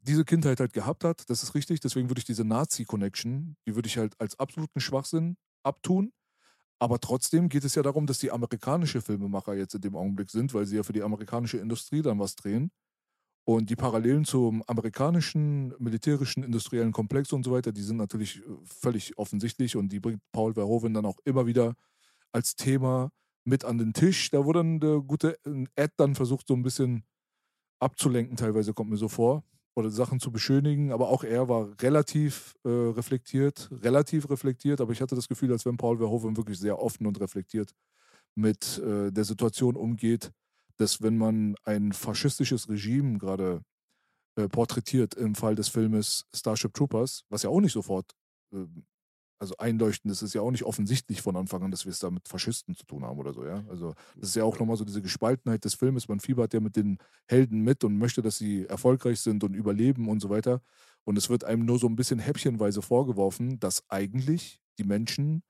diese 0.00 0.24
Kindheit 0.24 0.60
halt 0.60 0.72
gehabt 0.72 1.04
hat. 1.04 1.28
Das 1.30 1.42
ist 1.42 1.54
richtig. 1.54 1.80
Deswegen 1.80 2.08
würde 2.10 2.18
ich 2.18 2.24
diese 2.24 2.44
Nazi-Connection, 2.44 3.56
die 3.66 3.74
würde 3.74 3.88
ich 3.88 3.96
halt 3.98 4.18
als 4.20 4.38
absoluten 4.38 4.80
Schwachsinn 4.80 5.36
abtun. 5.62 6.12
Aber 6.78 7.00
trotzdem 7.00 7.48
geht 7.48 7.64
es 7.64 7.74
ja 7.74 7.82
darum, 7.82 8.06
dass 8.06 8.18
die 8.18 8.30
amerikanische 8.30 9.00
Filmemacher 9.00 9.54
jetzt 9.54 9.74
in 9.74 9.80
dem 9.80 9.96
Augenblick 9.96 10.30
sind, 10.30 10.52
weil 10.52 10.66
sie 10.66 10.76
ja 10.76 10.82
für 10.82 10.92
die 10.92 11.02
amerikanische 11.02 11.58
Industrie 11.58 12.02
dann 12.02 12.18
was 12.18 12.34
drehen. 12.34 12.70
Und 13.46 13.68
die 13.68 13.76
Parallelen 13.76 14.24
zum 14.24 14.62
amerikanischen 14.66 15.74
militärischen 15.78 16.42
industriellen 16.42 16.92
Komplex 16.92 17.32
und 17.32 17.44
so 17.44 17.52
weiter, 17.52 17.72
die 17.72 17.82
sind 17.82 17.98
natürlich 17.98 18.38
äh, 18.38 18.42
völlig 18.64 19.18
offensichtlich 19.18 19.76
und 19.76 19.90
die 19.90 20.00
bringt 20.00 20.20
Paul 20.32 20.54
Verhoeven 20.54 20.94
dann 20.94 21.06
auch 21.06 21.18
immer 21.24 21.46
wieder 21.46 21.74
als 22.34 22.56
Thema 22.56 23.10
mit 23.44 23.64
an 23.64 23.78
den 23.78 23.92
Tisch. 23.92 24.30
Da 24.30 24.44
wurde 24.44 24.60
dann 24.60 24.80
der 24.80 25.00
gute 25.00 25.38
äh, 25.46 25.66
Ed 25.76 25.92
dann 25.96 26.14
versucht, 26.14 26.48
so 26.48 26.54
ein 26.54 26.62
bisschen 26.62 27.04
abzulenken, 27.80 28.36
teilweise 28.36 28.72
kommt 28.72 28.90
mir 28.90 28.96
so 28.96 29.08
vor, 29.08 29.44
oder 29.76 29.90
Sachen 29.90 30.20
zu 30.20 30.30
beschönigen, 30.30 30.92
aber 30.92 31.08
auch 31.08 31.24
er 31.24 31.48
war 31.48 31.74
relativ 31.82 32.54
äh, 32.64 32.68
reflektiert, 32.68 33.68
relativ 33.72 34.30
reflektiert, 34.30 34.80
aber 34.80 34.92
ich 34.92 35.00
hatte 35.02 35.16
das 35.16 35.28
Gefühl, 35.28 35.52
als 35.52 35.66
wenn 35.66 35.76
Paul 35.76 35.98
Verhoeven 35.98 36.36
wirklich 36.36 36.58
sehr 36.58 36.78
offen 36.78 37.06
und 37.06 37.20
reflektiert 37.20 37.72
mit 38.36 38.78
äh, 38.78 39.10
der 39.12 39.24
Situation 39.24 39.76
umgeht, 39.76 40.32
dass 40.76 41.02
wenn 41.02 41.18
man 41.18 41.56
ein 41.64 41.92
faschistisches 41.92 42.68
Regime 42.68 43.18
gerade 43.18 43.62
äh, 44.36 44.48
porträtiert 44.48 45.14
im 45.14 45.34
Fall 45.34 45.54
des 45.54 45.68
Filmes 45.68 46.26
Starship 46.34 46.74
Troopers, 46.74 47.24
was 47.28 47.42
ja 47.42 47.50
auch 47.50 47.60
nicht 47.60 47.72
sofort, 47.72 48.12
äh, 48.52 48.66
also 49.38 49.56
einleuchtend 49.58 50.12
ist, 50.12 50.22
ist 50.22 50.34
ja 50.34 50.40
auch 50.40 50.50
nicht 50.50 50.64
offensichtlich 50.64 51.22
von 51.22 51.36
Anfang 51.36 51.62
an, 51.62 51.70
dass 51.70 51.84
wir 51.84 51.92
es 51.92 51.98
da 51.98 52.10
mit 52.10 52.28
Faschisten 52.28 52.74
zu 52.74 52.84
tun 52.86 53.04
haben 53.04 53.18
oder 53.18 53.32
so, 53.32 53.44
ja. 53.44 53.64
Also 53.68 53.94
das 54.16 54.30
ist 54.30 54.36
ja 54.36 54.44
auch 54.44 54.58
nochmal 54.58 54.76
so 54.76 54.84
diese 54.84 55.02
Gespaltenheit 55.02 55.64
des 55.64 55.74
Filmes. 55.74 56.08
Man 56.08 56.20
fiebert 56.20 56.54
ja 56.54 56.60
mit 56.60 56.76
den 56.76 56.98
Helden 57.28 57.60
mit 57.62 57.84
und 57.84 57.98
möchte, 57.98 58.22
dass 58.22 58.38
sie 58.38 58.66
erfolgreich 58.66 59.20
sind 59.20 59.44
und 59.44 59.54
überleben 59.54 60.08
und 60.08 60.20
so 60.20 60.30
weiter. 60.30 60.62
Und 61.04 61.18
es 61.18 61.28
wird 61.28 61.44
einem 61.44 61.66
nur 61.66 61.78
so 61.78 61.86
ein 61.86 61.96
bisschen 61.96 62.18
häppchenweise 62.18 62.80
vorgeworfen, 62.80 63.58
dass 63.60 63.88
eigentlich 63.90 64.60
die 64.78 64.84
Menschen 64.84 65.42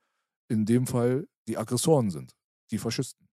in 0.49 0.65
dem 0.65 0.87
Fall 0.87 1.27
die 1.47 1.57
Aggressoren 1.57 2.09
sind, 2.11 2.35
die 2.71 2.77
Faschisten. 2.77 3.27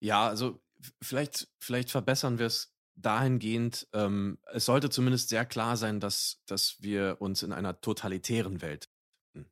Ja, 0.00 0.28
also 0.28 0.60
vielleicht, 1.02 1.48
vielleicht 1.60 1.90
verbessern 1.90 2.38
wir 2.38 2.46
es 2.46 2.77
dahingehend, 3.00 3.88
ähm, 3.92 4.38
es 4.52 4.64
sollte 4.64 4.90
zumindest 4.90 5.28
sehr 5.28 5.44
klar 5.44 5.76
sein, 5.76 6.00
dass, 6.00 6.42
dass 6.46 6.80
wir 6.82 7.16
uns 7.20 7.42
in 7.42 7.52
einer 7.52 7.80
totalitären 7.80 8.60
Welt 8.60 8.90
befinden. 9.32 9.50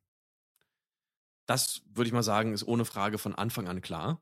Das 1.45 1.81
würde 1.85 2.07
ich 2.07 2.13
mal 2.13 2.23
sagen, 2.23 2.53
ist 2.53 2.67
ohne 2.67 2.85
Frage 2.85 3.17
von 3.17 3.33
Anfang 3.35 3.67
an 3.67 3.81
klar. 3.81 4.21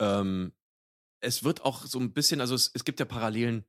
Ähm, 0.00 0.52
es 1.20 1.44
wird 1.44 1.62
auch 1.62 1.84
so 1.84 1.98
ein 1.98 2.12
bisschen, 2.12 2.40
also 2.40 2.54
es, 2.54 2.70
es 2.74 2.84
gibt 2.84 3.00
ja 3.00 3.06
Parallelen 3.06 3.64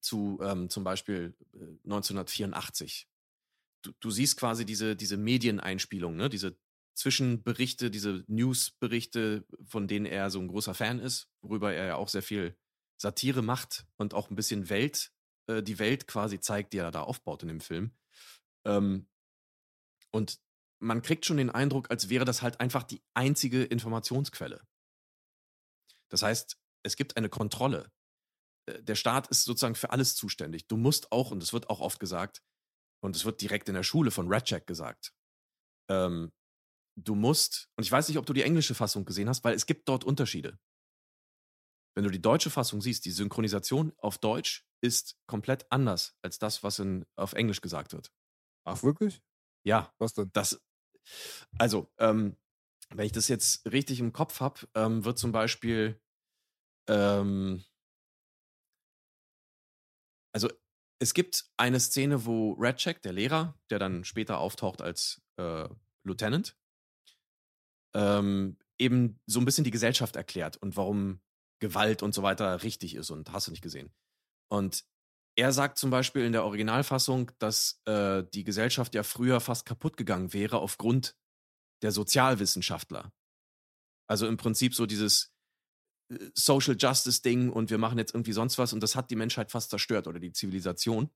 zu 0.00 0.38
ähm, 0.42 0.70
zum 0.70 0.84
Beispiel 0.84 1.36
äh, 1.54 1.78
1984. 1.84 3.08
Du, 3.82 3.92
du 4.00 4.10
siehst 4.10 4.36
quasi 4.36 4.64
diese, 4.64 4.96
diese 4.96 5.16
Medieneinspielung, 5.16 6.16
ne? 6.16 6.28
diese 6.28 6.56
Zwischenberichte, 6.94 7.90
diese 7.90 8.24
Newsberichte, 8.28 9.44
von 9.64 9.88
denen 9.88 10.06
er 10.06 10.30
so 10.30 10.38
ein 10.40 10.48
großer 10.48 10.74
Fan 10.74 11.00
ist, 11.00 11.28
worüber 11.40 11.72
er 11.72 11.86
ja 11.86 11.96
auch 11.96 12.08
sehr 12.08 12.22
viel 12.22 12.56
Satire 12.96 13.42
macht 13.42 13.86
und 13.96 14.14
auch 14.14 14.30
ein 14.30 14.36
bisschen 14.36 14.68
Welt, 14.68 15.12
äh, 15.48 15.62
die 15.62 15.78
Welt 15.78 16.06
quasi 16.06 16.40
zeigt, 16.40 16.72
die 16.72 16.78
er 16.78 16.90
da 16.90 17.02
aufbaut 17.02 17.42
in 17.42 17.48
dem 17.48 17.60
Film. 17.60 17.96
Ähm, 18.66 19.08
und 20.10 20.40
man 20.80 21.02
kriegt 21.02 21.26
schon 21.26 21.38
den 21.38 21.50
Eindruck, 21.50 21.90
als 21.90 22.08
wäre 22.08 22.24
das 22.24 22.42
halt 22.42 22.60
einfach 22.60 22.82
die 22.82 23.02
einzige 23.14 23.64
Informationsquelle. 23.64 24.62
Das 26.10 26.22
heißt, 26.22 26.58
es 26.84 26.96
gibt 26.96 27.16
eine 27.16 27.28
Kontrolle. 27.28 27.90
Äh, 28.66 28.82
Der 28.82 28.94
Staat 28.94 29.28
ist 29.28 29.44
sozusagen 29.44 29.74
für 29.74 29.90
alles 29.90 30.14
zuständig. 30.14 30.66
Du 30.68 30.76
musst 30.76 31.10
auch, 31.12 31.30
und 31.30 31.42
es 31.42 31.52
wird 31.52 31.70
auch 31.70 31.80
oft 31.80 32.00
gesagt, 32.00 32.42
und 33.02 33.16
es 33.16 33.24
wird 33.24 33.40
direkt 33.40 33.68
in 33.68 33.74
der 33.74 33.82
Schule 33.82 34.10
von 34.10 34.32
Ratchek 34.32 34.66
gesagt, 34.66 35.12
ähm, 35.90 36.32
du 36.96 37.14
musst, 37.14 37.68
und 37.76 37.84
ich 37.84 37.92
weiß 37.92 38.08
nicht, 38.08 38.18
ob 38.18 38.26
du 38.26 38.32
die 38.32 38.42
englische 38.42 38.74
Fassung 38.74 39.04
gesehen 39.04 39.28
hast, 39.28 39.44
weil 39.44 39.54
es 39.54 39.66
gibt 39.66 39.88
dort 39.88 40.04
Unterschiede. 40.04 40.58
Wenn 41.96 42.04
du 42.04 42.10
die 42.10 42.22
deutsche 42.22 42.50
Fassung 42.50 42.80
siehst, 42.80 43.04
die 43.04 43.10
Synchronisation 43.10 43.92
auf 43.98 44.18
Deutsch 44.18 44.66
ist 44.80 45.16
komplett 45.26 45.70
anders 45.70 46.16
als 46.22 46.38
das, 46.38 46.62
was 46.62 46.78
in, 46.78 47.06
auf 47.16 47.32
Englisch 47.34 47.60
gesagt 47.60 47.92
wird. 47.92 48.12
Ach, 48.66 48.82
wirklich? 48.82 49.22
Ja, 49.64 49.92
Was 49.98 50.14
denn? 50.14 50.30
das, 50.32 50.60
also, 51.58 51.90
ähm, 51.98 52.36
wenn 52.90 53.06
ich 53.06 53.12
das 53.12 53.28
jetzt 53.28 53.70
richtig 53.70 54.00
im 54.00 54.12
Kopf 54.12 54.40
habe, 54.40 54.60
ähm, 54.74 55.04
wird 55.04 55.18
zum 55.18 55.32
Beispiel, 55.32 56.00
ähm, 56.88 57.64
also 60.34 60.50
es 61.00 61.14
gibt 61.14 61.44
eine 61.56 61.80
Szene, 61.80 62.26
wo 62.26 62.52
Redcheck, 62.52 63.02
der 63.02 63.12
Lehrer, 63.12 63.58
der 63.70 63.78
dann 63.78 64.04
später 64.04 64.38
auftaucht 64.38 64.82
als 64.82 65.22
äh, 65.36 65.68
Lieutenant, 66.04 66.56
ähm, 67.94 68.58
eben 68.78 69.20
so 69.26 69.40
ein 69.40 69.44
bisschen 69.44 69.64
die 69.64 69.70
Gesellschaft 69.70 70.16
erklärt 70.16 70.56
und 70.56 70.76
warum 70.76 71.20
Gewalt 71.64 72.02
und 72.02 72.14
so 72.14 72.22
weiter 72.22 72.62
richtig 72.62 72.94
ist 72.94 73.10
und 73.10 73.32
hast 73.32 73.46
du 73.46 73.50
nicht 73.50 73.62
gesehen. 73.62 73.90
Und 74.50 74.84
er 75.34 75.50
sagt 75.50 75.78
zum 75.78 75.90
Beispiel 75.90 76.24
in 76.24 76.32
der 76.32 76.44
Originalfassung, 76.44 77.32
dass 77.38 77.80
äh, 77.86 78.22
die 78.34 78.44
Gesellschaft 78.44 78.94
ja 78.94 79.02
früher 79.02 79.40
fast 79.40 79.64
kaputt 79.64 79.96
gegangen 79.96 80.34
wäre 80.34 80.58
aufgrund 80.58 81.16
der 81.82 81.90
Sozialwissenschaftler. 81.90 83.12
Also 84.06 84.26
im 84.26 84.36
Prinzip 84.36 84.74
so 84.74 84.84
dieses 84.84 85.32
äh, 86.10 86.18
Social 86.34 86.76
Justice 86.78 87.22
Ding 87.22 87.50
und 87.50 87.70
wir 87.70 87.78
machen 87.78 87.98
jetzt 87.98 88.14
irgendwie 88.14 88.32
sonst 88.32 88.58
was 88.58 88.74
und 88.74 88.80
das 88.80 88.94
hat 88.94 89.10
die 89.10 89.16
Menschheit 89.16 89.50
fast 89.50 89.70
zerstört 89.70 90.06
oder 90.06 90.20
die 90.20 90.32
Zivilisation. 90.32 91.10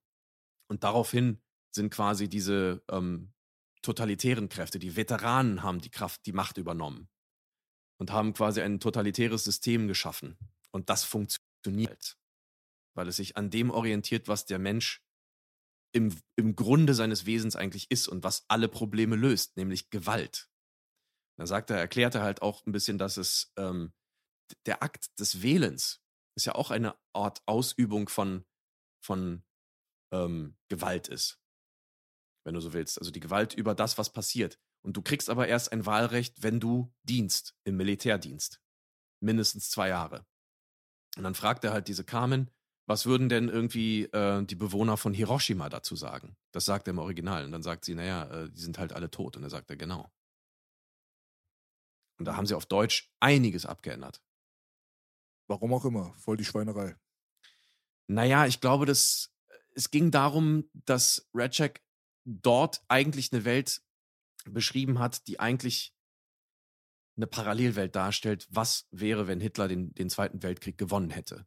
Und 0.71 0.83
daraufhin 0.83 1.43
sind 1.71 1.91
quasi 1.91 2.29
diese 2.29 2.83
ähm, 2.91 3.35
totalitären 3.83 4.49
Kräfte, 4.49 4.79
die 4.79 4.97
Veteranen 4.97 5.63
haben 5.63 5.81
die 5.81 5.91
Kraft, 5.91 6.25
die 6.25 6.33
Macht 6.33 6.57
übernommen. 6.57 7.09
Und 7.99 8.13
haben 8.13 8.33
quasi 8.33 8.61
ein 8.61 8.81
totalitäres 8.81 9.45
System 9.45 9.89
geschaffen. 9.89 10.39
Und 10.71 10.91
das 10.91 11.05
funktioniert, 11.05 12.17
weil 12.95 13.09
es 13.09 13.17
sich 13.17 13.37
an 13.37 13.51
dem 13.51 13.71
orientiert, 13.71 14.29
was 14.29 14.47
der 14.47 14.59
Mensch 14.59 15.03
im, 15.93 16.17
im 16.37 16.55
Grunde 16.55 16.95
seines 16.95 17.27
Wesens 17.27 17.57
eigentlich 17.57 17.91
ist 17.91 18.09
und 18.09 18.23
was 18.23 18.45
alle 18.49 18.69
Probleme 18.69 19.17
löst, 19.17 19.57
nämlich 19.57 19.91
Gewalt. 19.91 20.49
Da 21.39 21.47
sagt 21.47 21.71
er, 21.71 21.79
erklärt 21.79 22.15
er 22.15 22.23
halt 22.23 22.43
auch 22.43 22.67
ein 22.67 22.73
bisschen, 22.73 22.99
dass 22.99 23.17
es 23.17 23.53
ähm, 23.57 23.93
der 24.67 24.83
Akt 24.83 25.19
des 25.19 25.43
Wählens 25.43 26.03
ist 26.35 26.47
ja 26.47 26.55
auch 26.55 26.71
eine 26.71 26.97
Art 27.13 27.43
Ausübung 27.47 28.09
von, 28.09 28.45
von 29.03 29.45
ähm, 30.13 30.57
Gewalt 30.69 31.09
ist. 31.09 31.41
Wenn 32.45 32.55
du 32.55 32.61
so 32.61 32.73
willst. 32.73 32.99
Also 32.99 33.11
die 33.11 33.21
Gewalt 33.21 33.55
über 33.55 33.75
das, 33.75 33.99
was 33.99 34.13
passiert. 34.13 34.59
Und 34.89 34.97
du 34.97 35.03
kriegst 35.03 35.29
aber 35.29 35.47
erst 35.47 35.71
ein 35.71 35.85
Wahlrecht, 35.85 36.43
wenn 36.43 36.61
du 36.61 36.91
dienst, 37.03 37.55
im 37.65 37.77
Militärdienst. 37.77 38.59
Mindestens 39.21 39.69
zwei 39.69 39.89
Jahre. 39.91 40.25
Und 41.19 41.25
dann 41.25 41.35
fragt 41.35 41.63
er 41.65 41.75
halt 41.75 41.89
diese 41.89 42.05
Carmen, 42.05 42.51
was 42.87 43.05
würden 43.05 43.29
denn 43.29 43.51
irgendwie 43.51 44.05
äh, 44.05 44.43
die 44.47 44.55
Bewohner 44.55 44.97
von 44.97 45.13
Hiroshima 45.13 45.69
dazu 45.69 45.95
sagen? 45.95 46.39
Das 46.53 46.65
sagt 46.65 46.89
er 46.89 46.93
im 46.93 47.01
Original. 47.01 47.45
Und 47.45 47.53
dann 47.53 47.63
sagt 47.63 47.85
sie, 47.85 47.95
naja, 47.95 48.31
äh, 48.31 48.51
die 48.51 48.63
sind 48.63 48.79
halt 48.79 48.95
alle 48.95 49.11
tot. 49.11 49.37
Und 49.37 49.43
dann 49.43 49.51
sagt 49.51 49.69
er, 49.69 49.77
genau. 49.77 50.11
Und 52.19 52.25
da 52.25 52.37
haben 52.37 52.47
sie 52.47 52.57
auf 52.57 52.65
Deutsch 52.65 53.13
einiges 53.21 53.67
abgeändert. 53.67 54.23
Warum 55.49 55.75
auch 55.75 55.85
immer, 55.85 56.15
voll 56.15 56.39
die 56.39 56.47
Schweinerei. 56.47 56.97
Naja, 58.07 58.47
ich 58.47 58.63
glaube, 58.63 58.87
dass 58.87 59.35
es 59.75 59.91
ging 59.91 60.11
darum, 60.11 60.65
dass 60.73 61.29
Ratchek 61.35 61.85
dort 62.25 62.83
eigentlich 62.89 63.35
eine 63.35 63.45
Welt 63.45 63.83
beschrieben 64.49 64.99
hat, 64.99 65.27
die 65.27 65.41
eigentlich 65.41 65.95
eine 67.17 67.27
Parallelwelt 67.27 67.97
darstellt. 67.97 68.47
Was 68.51 68.87
wäre, 68.91 69.27
wenn 69.27 69.41
Hitler 69.41 69.69
den, 69.69 69.93
den 69.95 70.09
Zweiten 70.09 70.43
Weltkrieg 70.43 70.79
gewonnen 70.79 71.11
hätte? 71.11 71.47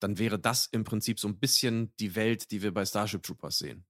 Dann 0.00 0.18
wäre 0.18 0.38
das 0.38 0.66
im 0.66 0.84
Prinzip 0.84 1.18
so 1.18 1.26
ein 1.28 1.38
bisschen 1.38 1.94
die 1.96 2.14
Welt, 2.14 2.50
die 2.50 2.62
wir 2.62 2.72
bei 2.72 2.84
Starship 2.84 3.22
Troopers 3.22 3.58
sehen. 3.58 3.86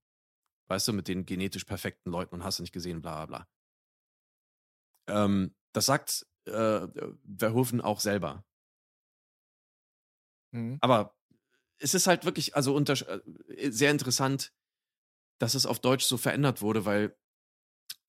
Weißt 0.67 0.87
du, 0.87 0.93
mit 0.93 1.07
den 1.07 1.25
genetisch 1.25 1.65
perfekten 1.65 2.11
Leuten 2.11 2.35
und 2.35 2.43
hast 2.43 2.59
du 2.59 2.63
nicht 2.63 2.73
gesehen, 2.73 3.01
bla 3.01 3.25
bla 3.25 3.47
bla. 5.07 5.23
Ähm, 5.23 5.55
das 5.73 5.85
sagt 5.85 6.25
äh, 6.45 6.87
Verhoeven 7.37 7.81
auch 7.81 7.99
selber. 7.99 8.45
Mhm. 10.51 10.77
Aber 10.81 11.15
es 11.77 11.93
ist 11.93 12.07
halt 12.07 12.25
wirklich, 12.25 12.55
also 12.55 12.77
äh, 12.79 13.71
sehr 13.71 13.91
interessant, 13.91 14.53
dass 15.39 15.55
es 15.55 15.65
auf 15.65 15.79
Deutsch 15.79 16.05
so 16.05 16.17
verändert 16.17 16.61
wurde, 16.61 16.85
weil 16.85 17.17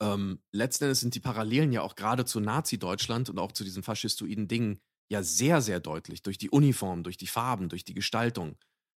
ähm, 0.01 0.43
letzten 0.53 0.85
Endes 0.85 1.01
sind 1.01 1.15
die 1.15 1.21
Parallelen 1.21 1.73
ja 1.73 1.83
auch 1.83 1.95
gerade 1.95 2.25
zu 2.25 2.41
Nazi-Deutschland 2.41 3.29
und 3.29 3.39
auch 3.39 3.53
zu 3.53 3.65
diesen 3.65 3.83
faschistoiden 3.83 4.49
Dingen 4.49 4.81
ja 5.11 5.23
sehr, 5.23 5.61
sehr 5.61 5.81
deutlich. 5.81 6.23
Durch 6.23 6.39
die 6.39 6.51
Uniform, 6.51 7.03
durch 7.03 7.17
die 7.17 7.27
Farben, 7.27 7.69
durch 7.69 7.85
die 7.85 7.95
Gestaltung. 7.95 8.57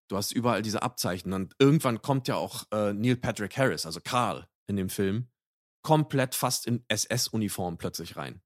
Du 0.08 0.16
hast 0.16 0.32
überall 0.32 0.62
diese 0.62 0.82
Abzeichen. 0.82 1.32
Und 1.32 1.54
irgendwann 1.58 2.02
kommt 2.02 2.28
ja 2.28 2.36
auch 2.36 2.64
äh, 2.70 2.92
Neil 2.92 3.16
Patrick 3.16 3.56
Harris, 3.56 3.86
also 3.86 4.00
Karl 4.00 4.46
in 4.66 4.76
dem 4.76 4.90
Film, 4.90 5.28
komplett 5.82 6.34
fast 6.34 6.66
in 6.66 6.84
SS-Uniform 6.88 7.78
plötzlich 7.78 8.16
rein. 8.16 8.40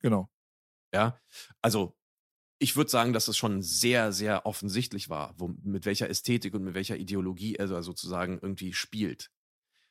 Genau. 0.00 0.30
Ja, 0.94 1.20
also 1.62 1.96
ich 2.58 2.76
würde 2.76 2.90
sagen, 2.90 3.12
dass 3.12 3.28
es 3.28 3.36
schon 3.36 3.62
sehr, 3.62 4.12
sehr 4.12 4.46
offensichtlich 4.46 5.08
war, 5.08 5.34
wo, 5.38 5.48
mit 5.62 5.84
welcher 5.84 6.08
Ästhetik 6.08 6.54
und 6.54 6.62
mit 6.62 6.74
welcher 6.74 6.96
Ideologie 6.96 7.56
er 7.56 7.82
sozusagen 7.82 8.38
irgendwie 8.40 8.72
spielt. 8.72 9.30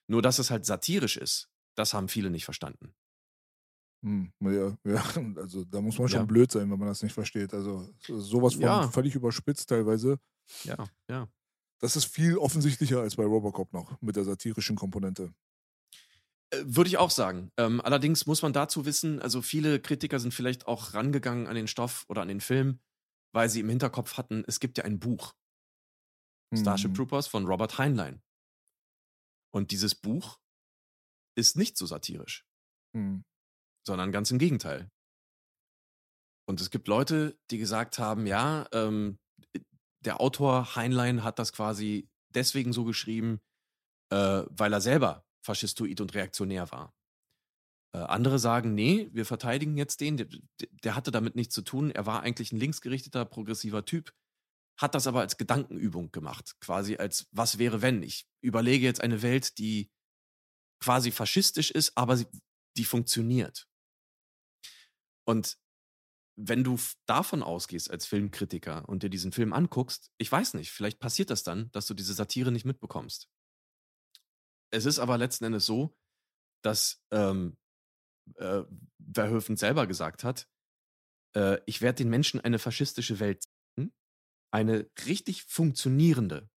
Nur, 0.08 0.22
dass 0.22 0.40
es 0.40 0.52
halt 0.52 0.66
satirisch 0.66 1.18
ist, 1.18 1.50
das 1.76 1.94
haben 1.94 2.08
viele 2.08 2.30
nicht 2.30 2.46
verstanden. 2.46 2.94
Hm, 4.04 4.32
ja, 4.42 4.78
ja, 4.84 5.04
also 5.38 5.66
da 5.66 5.82
muss 5.82 5.98
man 5.98 6.08
schon 6.08 6.20
ja. 6.20 6.26
blöd 6.26 6.52
sein, 6.52 6.70
wenn 6.72 6.80
man 6.80 6.88
das 6.88 7.02
nicht 7.02 7.14
versteht. 7.14 7.54
Also 7.54 7.90
sowas 8.02 8.54
von 8.54 8.64
ja. 8.64 8.88
völlig 8.90 9.16
überspitzt 9.16 9.70
teilweise. 9.70 10.20
Ja, 10.64 10.88
ja. 11.10 11.28
Das 11.80 11.96
ist 11.96 12.06
viel 12.06 12.38
offensichtlicher 12.38 13.02
als 13.02 13.16
bei 13.16 13.26
Robocop 13.26 13.74
noch 13.74 14.00
mit 14.02 14.16
der 14.16 14.24
satirischen 14.24 14.76
Komponente. 14.76 15.34
Äh, 16.52 16.64
würde 16.66 16.88
ich 16.88 16.98
auch 16.98 17.10
sagen. 17.10 17.52
Ähm, 17.58 17.82
allerdings 17.82 18.26
muss 18.26 18.42
man 18.42 18.54
dazu 18.54 18.86
wissen, 18.86 19.20
also 19.22 19.42
viele 19.42 19.80
Kritiker 19.80 20.20
sind 20.20 20.34
vielleicht 20.34 20.68
auch 20.68 20.94
rangegangen 20.94 21.48
an 21.48 21.56
den 21.56 21.68
Stoff 21.68 22.06
oder 22.08 22.22
an 22.22 22.28
den 22.28 22.42
Film, 22.42 22.80
weil 23.34 23.50
sie 23.50 23.60
im 23.60 23.70
Hinterkopf 23.70 24.18
hatten, 24.18 24.44
es 24.48 24.60
gibt 24.60 24.78
ja 24.78 24.84
ein 24.84 25.00
Buch. 25.00 25.34
Starship 26.54 26.94
Troopers 26.94 27.28
von 27.28 27.46
Robert 27.46 27.78
Heinlein. 27.78 28.22
Und 29.52 29.72
dieses 29.72 29.96
Buch 29.96 30.40
ist 31.36 31.58
nicht 31.58 31.78
so 31.78 31.86
satirisch, 31.86 32.46
mhm. 32.94 33.24
sondern 33.86 34.12
ganz 34.12 34.32
im 34.32 34.40
Gegenteil. 34.40 34.90
Und 36.48 36.62
es 36.62 36.70
gibt 36.70 36.88
Leute, 36.88 37.38
die 37.50 37.58
gesagt 37.58 38.00
haben, 38.00 38.28
ja, 38.28 38.68
ähm, 38.72 39.20
der 40.02 40.22
Autor 40.22 40.76
Heinlein 40.76 41.24
hat 41.24 41.40
das 41.40 41.52
quasi 41.52 42.08
deswegen 42.30 42.74
so 42.74 42.84
geschrieben, 42.84 43.42
äh, 44.12 44.44
weil 44.50 44.72
er 44.72 44.82
selber 44.82 45.26
faschistoid 45.44 46.02
und 46.02 46.14
reaktionär 46.14 46.72
war. 46.72 46.94
Äh, 47.94 48.00
andere 48.00 48.40
sagen, 48.40 48.76
nee, 48.76 49.10
wir 49.14 49.26
verteidigen 49.26 49.78
jetzt 49.78 50.02
den, 50.02 50.18
der, 50.18 50.28
der, 50.84 50.96
hatte 50.96 51.12
damit 51.12 51.36
nichts 51.36 51.56
zu 51.56 51.62
tun, 51.62 51.92
er 51.92 52.06
war 52.06 52.22
eigentlich 52.22 52.52
ein 52.52 52.60
linksgerichteter, 52.60 53.26
progressiver 53.26 53.86
Typ, 53.86 54.14
hat 54.78 54.94
das 54.94 55.08
aber 55.08 55.22
als 55.22 55.38
Gedankenübung 55.38 56.12
gemacht, 56.12 56.56
quasi 56.60 56.98
als 56.98 57.28
was 57.32 57.58
wäre, 57.58 57.82
wenn. 57.82 58.04
Ich 58.04 58.28
überlege 58.42 58.86
jetzt 58.86 59.02
eine 59.02 59.22
Welt, 59.22 59.58
die 59.58 59.90
quasi 60.80 61.12
faschistisch 61.12 61.72
ist, 61.72 61.98
aber 61.98 62.18
sie, 62.18 62.28
die 62.78 62.86
funktioniert. 62.86 63.68
Und 65.28 65.58
wenn 66.38 66.64
du 66.64 66.78
davon 67.06 67.44
ausgehst 67.44 67.90
als 67.90 68.06
Filmkritiker 68.06 68.88
und 68.90 69.04
dir 69.04 69.10
diesen 69.10 69.32
Film 69.32 69.54
anguckst, 69.54 70.12
ich 70.18 70.32
weiß 70.32 70.56
nicht, 70.56 70.72
vielleicht 70.72 71.00
passiert 71.00 71.30
das 71.30 71.44
dann, 71.44 71.72
dass 71.72 71.88
du 71.88 71.94
diese 71.94 72.14
Satire 72.14 72.52
nicht 72.52 72.66
mitbekommst. 72.66 73.30
Es 74.72 74.86
ist 74.86 75.00
aber 75.00 75.18
letzten 75.18 75.46
Endes 75.46 75.66
so, 75.66 75.98
dass 76.62 77.02
ähm, 77.12 77.58
äh, 78.36 78.64
Verhoeven 79.14 79.56
selber 79.56 79.88
gesagt 79.88 80.24
hat, 80.24 80.48
äh, 81.36 81.60
ich 81.66 81.82
werde 81.82 81.98
den 81.98 82.10
Menschen 82.10 82.42
eine 82.42 82.60
faschistische 82.60 83.20
Welt 83.20 83.44
zeigen, 83.44 83.94
eine 84.52 84.90
richtig 85.06 85.44
funktionierende. 85.44 86.50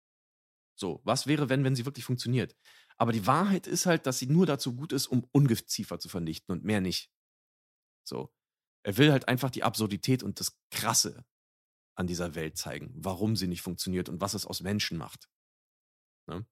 So, 0.74 1.00
was 1.04 1.26
wäre, 1.26 1.48
wenn, 1.48 1.64
wenn 1.64 1.76
sie 1.76 1.84
wirklich 1.86 2.04
funktioniert? 2.04 2.56
Aber 3.00 3.12
die 3.12 3.26
Wahrheit 3.26 3.66
ist 3.66 3.86
halt, 3.86 4.06
dass 4.06 4.18
sie 4.18 4.26
nur 4.26 4.44
dazu 4.44 4.74
gut 4.74 4.92
ist, 4.92 5.06
um 5.06 5.24
Ungeziefer 5.32 5.98
zu 5.98 6.08
vernichten 6.08 6.52
und 6.52 6.64
mehr 6.64 6.80
nicht. 6.80 7.12
So. 8.04 8.32
Er 8.84 8.96
will 8.96 9.12
halt 9.12 9.28
einfach 9.28 9.50
die 9.50 9.62
Absurdität 9.62 10.22
und 10.22 10.40
das 10.40 10.58
Krasse 10.70 11.24
an 11.94 12.06
dieser 12.06 12.34
Welt 12.34 12.56
zeigen, 12.56 12.92
warum 12.96 13.36
sie 13.36 13.48
nicht 13.48 13.62
funktioniert 13.62 14.08
und 14.08 14.20
was 14.20 14.34
es 14.34 14.46
aus 14.46 14.60
Menschen 14.60 14.98
macht. 14.98 15.28
Ne? 16.28 16.46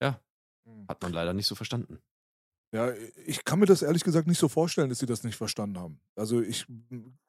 Ja, 0.00 0.22
hm. 0.64 0.86
hat 0.88 1.02
man 1.02 1.12
leider 1.12 1.34
nicht 1.34 1.46
so 1.46 1.54
verstanden. 1.54 2.00
Ja, 2.70 2.92
ich 3.24 3.44
kann 3.44 3.60
mir 3.60 3.66
das 3.66 3.80
ehrlich 3.80 4.04
gesagt 4.04 4.26
nicht 4.26 4.38
so 4.38 4.48
vorstellen, 4.48 4.90
dass 4.90 4.98
sie 4.98 5.06
das 5.06 5.24
nicht 5.24 5.36
verstanden 5.36 5.78
haben. 5.78 6.00
Also 6.16 6.42
ich 6.42 6.66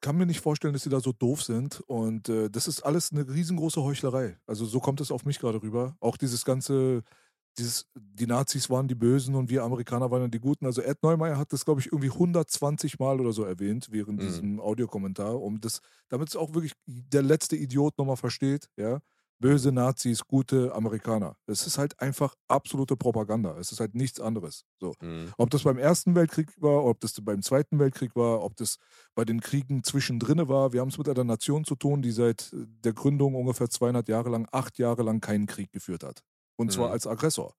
kann 0.02 0.18
mir 0.18 0.26
nicht 0.26 0.42
vorstellen, 0.42 0.74
dass 0.74 0.84
sie 0.84 0.90
da 0.90 1.00
so 1.00 1.14
doof 1.14 1.44
sind. 1.44 1.80
Und 1.88 2.28
äh, 2.28 2.50
das 2.50 2.68
ist 2.68 2.82
alles 2.82 3.12
eine 3.12 3.28
riesengroße 3.28 3.82
Heuchlerei. 3.82 4.38
Also 4.46 4.66
so 4.66 4.82
kommt 4.82 5.00
es 5.00 5.12
auf 5.12 5.24
mich 5.24 5.40
gerade 5.40 5.62
rüber. 5.62 5.96
Auch 6.02 6.18
dieses 6.18 6.44
ganze, 6.44 7.04
dieses, 7.58 7.88
die 7.96 8.28
Nazis 8.28 8.70
waren 8.70 8.90
die 8.90 8.96
Bösen 8.96 9.34
und 9.36 9.50
wir 9.50 9.64
Amerikaner 9.64 10.12
waren 10.12 10.30
die 10.30 10.42
Guten. 10.42 10.66
Also 10.66 10.82
Ed 10.82 11.02
Neumeier 11.04 11.38
hat 11.38 11.54
das, 11.54 11.64
glaube 11.64 11.80
ich, 11.80 11.88
irgendwie 11.88 12.12
120 12.12 13.00
Mal 13.00 13.22
oder 13.22 13.32
so 13.32 13.46
erwähnt 13.46 13.88
während 13.92 14.20
mhm. 14.20 14.26
diesem 14.26 14.60
Audiokommentar, 14.60 15.42
um 15.42 15.62
das, 15.62 15.80
damit 16.10 16.28
es 16.28 16.36
auch 16.36 16.54
wirklich 16.54 16.74
der 16.86 17.22
letzte 17.22 17.56
Idiot 17.56 17.98
nochmal 17.98 18.18
versteht, 18.18 18.70
ja 18.76 19.00
böse 19.40 19.72
Nazis, 19.72 20.22
gute 20.28 20.74
Amerikaner. 20.76 21.36
Es 21.48 21.66
ist 21.66 21.78
halt 21.78 22.00
einfach 22.00 22.36
absolute 22.48 22.96
Propaganda. 22.96 23.58
Es 23.58 23.72
ist 23.72 23.80
halt 23.80 23.96
nichts 23.96 24.20
anderes. 24.20 24.66
So. 24.80 24.94
Mhm. 25.02 25.34
Ob 25.38 25.50
das 25.50 25.64
beim 25.64 25.78
Ersten 25.78 26.16
Weltkrieg 26.16 26.50
war, 26.58 26.86
ob 26.86 27.00
das 27.00 27.14
beim 27.22 27.42
Zweiten 27.42 27.80
Weltkrieg 27.80 28.16
war, 28.16 28.44
ob 28.44 28.56
das 28.58 28.78
bei 29.16 29.26
den 29.26 29.40
Kriegen 29.40 29.84
zwischendrin 29.84 30.48
war. 30.48 30.74
Wir 30.74 30.82
haben 30.82 30.90
es 30.90 30.98
mit 30.98 31.10
einer 31.10 31.24
Nation 31.24 31.64
zu 31.64 31.76
tun, 31.76 32.02
die 32.02 32.12
seit 32.12 32.50
der 32.54 32.94
Gründung 32.94 33.36
ungefähr 33.36 33.70
200 33.70 34.08
Jahre 34.10 34.30
lang, 34.30 34.48
acht 34.52 34.78
Jahre 34.78 35.04
lang 35.04 35.22
keinen 35.22 35.48
Krieg 35.48 35.72
geführt 35.72 36.04
hat. 36.04 36.24
Und 36.58 36.68
mhm. 36.68 36.72
zwar 36.72 36.92
als 36.92 37.08
Aggressor. 37.08 37.56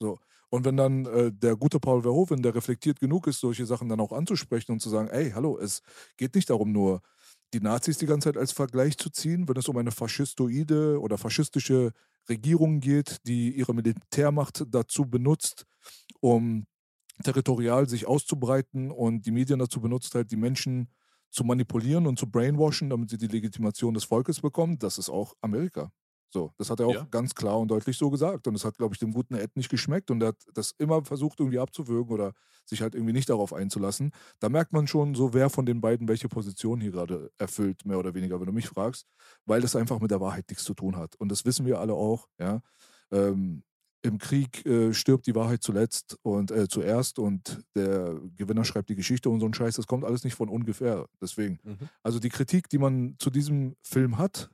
So. 0.00 0.18
Und 0.50 0.64
wenn 0.64 0.76
dann 0.76 1.06
äh, 1.06 1.32
der 1.32 1.56
gute 1.56 1.78
Paul 1.78 2.02
Verhoeven, 2.02 2.42
der 2.42 2.54
reflektiert 2.54 2.98
genug 2.98 3.28
ist, 3.28 3.38
solche 3.38 3.66
Sachen 3.66 3.88
dann 3.88 4.00
auch 4.00 4.12
anzusprechen 4.12 4.72
und 4.72 4.80
zu 4.80 4.90
sagen, 4.90 5.08
ey, 5.08 5.30
hallo, 5.30 5.56
es 5.58 5.80
geht 6.16 6.34
nicht 6.34 6.50
darum 6.50 6.72
nur, 6.72 7.02
die 7.52 7.60
Nazis 7.60 7.98
die 7.98 8.06
ganze 8.06 8.28
Zeit 8.28 8.36
als 8.36 8.52
Vergleich 8.52 8.96
zu 8.96 9.10
ziehen, 9.10 9.48
wenn 9.48 9.56
es 9.56 9.68
um 9.68 9.76
eine 9.76 9.90
faschistoide 9.90 11.00
oder 11.00 11.18
faschistische 11.18 11.92
Regierung 12.28 12.80
geht, 12.80 13.18
die 13.26 13.56
ihre 13.56 13.74
Militärmacht 13.74 14.64
dazu 14.68 15.06
benutzt, 15.06 15.66
um 16.20 16.66
territorial 17.22 17.88
sich 17.88 18.06
auszubreiten 18.06 18.90
und 18.90 19.26
die 19.26 19.32
Medien 19.32 19.58
dazu 19.58 19.80
benutzt 19.80 20.14
halt, 20.14 20.30
die 20.30 20.36
Menschen 20.36 20.88
zu 21.30 21.44
manipulieren 21.44 22.06
und 22.06 22.18
zu 22.18 22.30
brainwashen, 22.30 22.90
damit 22.90 23.10
sie 23.10 23.18
die 23.18 23.28
Legitimation 23.28 23.94
des 23.94 24.04
Volkes 24.04 24.40
bekommen. 24.40 24.78
Das 24.78 24.98
ist 24.98 25.10
auch 25.10 25.34
Amerika. 25.40 25.92
So, 26.32 26.52
das 26.58 26.70
hat 26.70 26.78
er 26.80 26.86
auch 26.86 26.94
Ja. 26.94 27.06
ganz 27.10 27.34
klar 27.34 27.58
und 27.58 27.68
deutlich 27.68 27.98
so 27.98 28.08
gesagt. 28.10 28.46
Und 28.46 28.54
das 28.54 28.64
hat, 28.64 28.78
glaube 28.78 28.94
ich, 28.94 29.00
dem 29.00 29.12
guten 29.12 29.34
Ed 29.34 29.56
nicht 29.56 29.68
geschmeckt. 29.68 30.10
Und 30.10 30.22
er 30.22 30.28
hat 30.28 30.36
das 30.54 30.72
immer 30.78 31.04
versucht, 31.04 31.40
irgendwie 31.40 31.58
abzuwürgen 31.58 32.12
oder 32.14 32.32
sich 32.64 32.82
halt 32.82 32.94
irgendwie 32.94 33.12
nicht 33.12 33.28
darauf 33.28 33.52
einzulassen. 33.52 34.12
Da 34.38 34.48
merkt 34.48 34.72
man 34.72 34.86
schon 34.86 35.14
so, 35.16 35.34
wer 35.34 35.50
von 35.50 35.66
den 35.66 35.80
beiden 35.80 36.06
welche 36.08 36.28
Position 36.28 36.80
hier 36.80 36.92
gerade 36.92 37.30
erfüllt, 37.38 37.84
mehr 37.84 37.98
oder 37.98 38.14
weniger, 38.14 38.38
wenn 38.38 38.46
du 38.46 38.52
mich 38.52 38.68
fragst, 38.68 39.06
weil 39.44 39.60
das 39.60 39.74
einfach 39.74 39.98
mit 40.00 40.10
der 40.12 40.20
Wahrheit 40.20 40.44
nichts 40.48 40.64
zu 40.64 40.74
tun 40.74 40.96
hat. 40.96 41.16
Und 41.18 41.30
das 41.32 41.44
wissen 41.44 41.66
wir 41.66 41.80
alle 41.80 41.94
auch, 41.94 42.28
ja. 42.38 42.60
Ähm, 43.12 43.64
Im 44.02 44.16
Krieg 44.18 44.64
äh, 44.64 44.94
stirbt 44.94 45.26
die 45.26 45.34
Wahrheit 45.34 45.62
zuletzt 45.62 46.16
und 46.22 46.50
äh, 46.52 46.68
zuerst 46.68 47.18
und 47.18 47.60
der 47.74 48.18
Gewinner 48.36 48.64
schreibt 48.64 48.88
die 48.88 48.94
Geschichte 48.94 49.28
und 49.28 49.40
so 49.40 49.46
ein 49.46 49.52
Scheiß, 49.52 49.74
das 49.76 49.86
kommt 49.86 50.04
alles 50.04 50.24
nicht 50.24 50.34
von 50.36 50.48
ungefähr. 50.48 51.06
Deswegen. 51.20 51.58
Mhm. 51.64 51.88
Also 52.02 52.18
die 52.18 52.30
Kritik, 52.30 52.68
die 52.70 52.78
man 52.78 53.16
zu 53.18 53.28
diesem 53.30 53.74
Film 53.82 54.16
hat, 54.16 54.48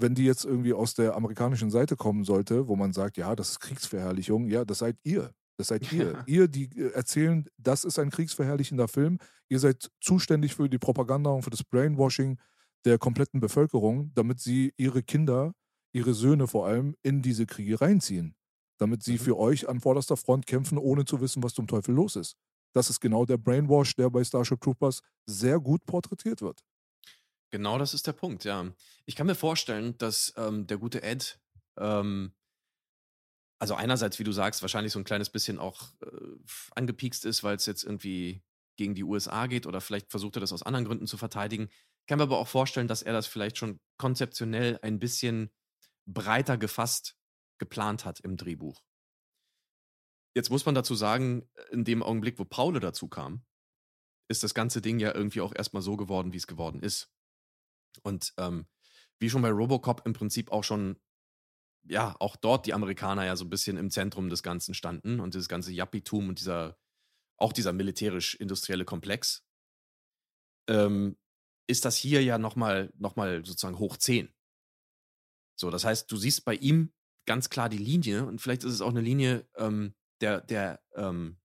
wenn 0.00 0.14
die 0.14 0.24
jetzt 0.24 0.44
irgendwie 0.44 0.72
aus 0.72 0.94
der 0.94 1.14
amerikanischen 1.16 1.70
Seite 1.70 1.96
kommen 1.96 2.24
sollte, 2.24 2.68
wo 2.68 2.76
man 2.76 2.92
sagt, 2.92 3.16
ja, 3.16 3.34
das 3.36 3.50
ist 3.50 3.60
Kriegsverherrlichung, 3.60 4.46
ja, 4.48 4.64
das 4.64 4.78
seid 4.78 4.96
ihr. 5.04 5.32
Das 5.58 5.68
seid 5.68 5.92
ihr. 5.92 6.12
Ja. 6.12 6.24
Ihr, 6.26 6.48
die 6.48 6.64
äh, 6.78 6.92
erzählen, 6.92 7.46
das 7.58 7.84
ist 7.84 7.98
ein 7.98 8.10
kriegsverherrlichender 8.10 8.88
Film. 8.88 9.18
Ihr 9.48 9.58
seid 9.58 9.90
zuständig 10.00 10.54
für 10.54 10.68
die 10.68 10.78
Propaganda 10.78 11.30
und 11.30 11.42
für 11.42 11.50
das 11.50 11.62
Brainwashing 11.64 12.38
der 12.86 12.98
kompletten 12.98 13.40
Bevölkerung, 13.40 14.10
damit 14.14 14.40
sie 14.40 14.72
ihre 14.78 15.02
Kinder, 15.02 15.52
ihre 15.92 16.14
Söhne 16.14 16.46
vor 16.46 16.66
allem, 16.66 16.94
in 17.02 17.20
diese 17.20 17.44
Kriege 17.46 17.80
reinziehen. 17.80 18.34
Damit 18.78 19.02
sie 19.02 19.14
Mhm. 19.14 19.18
für 19.18 19.38
euch 19.38 19.68
an 19.68 19.80
vorderster 19.80 20.16
Front 20.16 20.46
kämpfen, 20.46 20.78
ohne 20.78 21.04
zu 21.04 21.20
wissen, 21.20 21.42
was 21.42 21.52
zum 21.52 21.66
Teufel 21.66 21.94
los 21.94 22.16
ist. 22.16 22.36
Das 22.72 22.88
ist 22.88 23.00
genau 23.00 23.26
der 23.26 23.36
Brainwash, 23.36 23.96
der 23.96 24.08
bei 24.08 24.24
Starship 24.24 24.60
Troopers 24.62 25.00
sehr 25.26 25.60
gut 25.60 25.84
porträtiert 25.84 26.40
wird. 26.40 26.62
Genau 27.50 27.78
das 27.78 27.94
ist 27.94 28.06
der 28.06 28.12
Punkt, 28.12 28.44
ja. 28.44 28.72
Ich 29.06 29.16
kann 29.16 29.26
mir 29.26 29.34
vorstellen, 29.34 29.98
dass 29.98 30.32
ähm, 30.36 30.66
der 30.66 30.78
gute 30.78 31.02
Ed, 31.02 31.40
ähm, 31.78 32.32
also 33.58 33.74
einerseits, 33.74 34.18
wie 34.18 34.24
du 34.24 34.32
sagst, 34.32 34.62
wahrscheinlich 34.62 34.92
so 34.92 34.98
ein 35.00 35.04
kleines 35.04 35.30
bisschen 35.30 35.58
auch 35.58 35.88
äh, 36.02 36.36
angepiekst 36.76 37.24
ist, 37.24 37.42
weil 37.42 37.56
es 37.56 37.66
jetzt 37.66 37.84
irgendwie 37.84 38.42
gegen 38.76 38.94
die 38.94 39.04
USA 39.04 39.46
geht 39.46 39.66
oder 39.66 39.80
vielleicht 39.80 40.10
versucht 40.10 40.36
er 40.36 40.40
das 40.40 40.52
aus 40.52 40.62
anderen 40.62 40.84
Gründen 40.86 41.06
zu 41.06 41.18
verteidigen. 41.18 41.68
Ich 42.00 42.06
kann 42.06 42.18
mir 42.18 42.24
aber 42.24 42.38
auch 42.38 42.48
vorstellen, 42.48 42.88
dass 42.88 43.02
er 43.02 43.12
das 43.12 43.26
vielleicht 43.26 43.58
schon 43.58 43.80
konzeptionell 43.98 44.78
ein 44.82 44.98
bisschen 44.98 45.50
breiter 46.06 46.56
gefasst 46.56 47.16
geplant 47.58 48.04
hat 48.04 48.20
im 48.20 48.36
Drehbuch. 48.36 48.82
Jetzt 50.34 50.50
muss 50.50 50.64
man 50.64 50.74
dazu 50.74 50.94
sagen, 50.94 51.48
in 51.70 51.84
dem 51.84 52.02
Augenblick, 52.02 52.38
wo 52.38 52.44
Paule 52.44 52.80
dazu 52.80 53.08
kam, 53.08 53.44
ist 54.28 54.44
das 54.44 54.54
ganze 54.54 54.80
Ding 54.80 55.00
ja 55.00 55.12
irgendwie 55.14 55.40
auch 55.40 55.54
erstmal 55.54 55.82
so 55.82 55.96
geworden, 55.96 56.32
wie 56.32 56.38
es 56.38 56.46
geworden 56.46 56.80
ist. 56.80 57.10
Und 58.02 58.32
ähm, 58.36 58.66
wie 59.18 59.30
schon 59.30 59.42
bei 59.42 59.50
Robocop 59.50 60.06
im 60.06 60.12
Prinzip 60.12 60.50
auch 60.50 60.64
schon, 60.64 60.98
ja, 61.84 62.14
auch 62.20 62.36
dort 62.36 62.66
die 62.66 62.74
Amerikaner 62.74 63.24
ja 63.24 63.36
so 63.36 63.44
ein 63.44 63.50
bisschen 63.50 63.76
im 63.76 63.90
Zentrum 63.90 64.28
des 64.28 64.42
Ganzen 64.42 64.74
standen 64.74 65.20
und 65.20 65.34
dieses 65.34 65.48
ganze 65.48 65.72
Yappitum 65.72 66.28
und 66.28 66.40
dieser, 66.40 66.78
auch 67.36 67.52
dieser 67.52 67.72
militärisch-industrielle 67.72 68.84
Komplex, 68.84 69.44
ähm, 70.68 71.16
ist 71.66 71.84
das 71.84 71.96
hier 71.96 72.22
ja 72.22 72.38
nochmal 72.38 72.92
noch 72.96 73.16
mal 73.16 73.44
sozusagen 73.44 73.78
hoch 73.78 73.96
10. 73.96 74.32
So, 75.56 75.70
das 75.70 75.84
heißt, 75.84 76.10
du 76.10 76.16
siehst 76.16 76.44
bei 76.44 76.54
ihm 76.54 76.92
ganz 77.26 77.50
klar 77.50 77.68
die 77.68 77.78
Linie 77.78 78.26
und 78.26 78.40
vielleicht 78.40 78.64
ist 78.64 78.72
es 78.72 78.80
auch 78.80 78.90
eine 78.90 79.00
Linie, 79.00 79.48
ähm, 79.56 79.94
der, 80.20 80.40
der 80.40 80.82
ähm, 80.94 81.38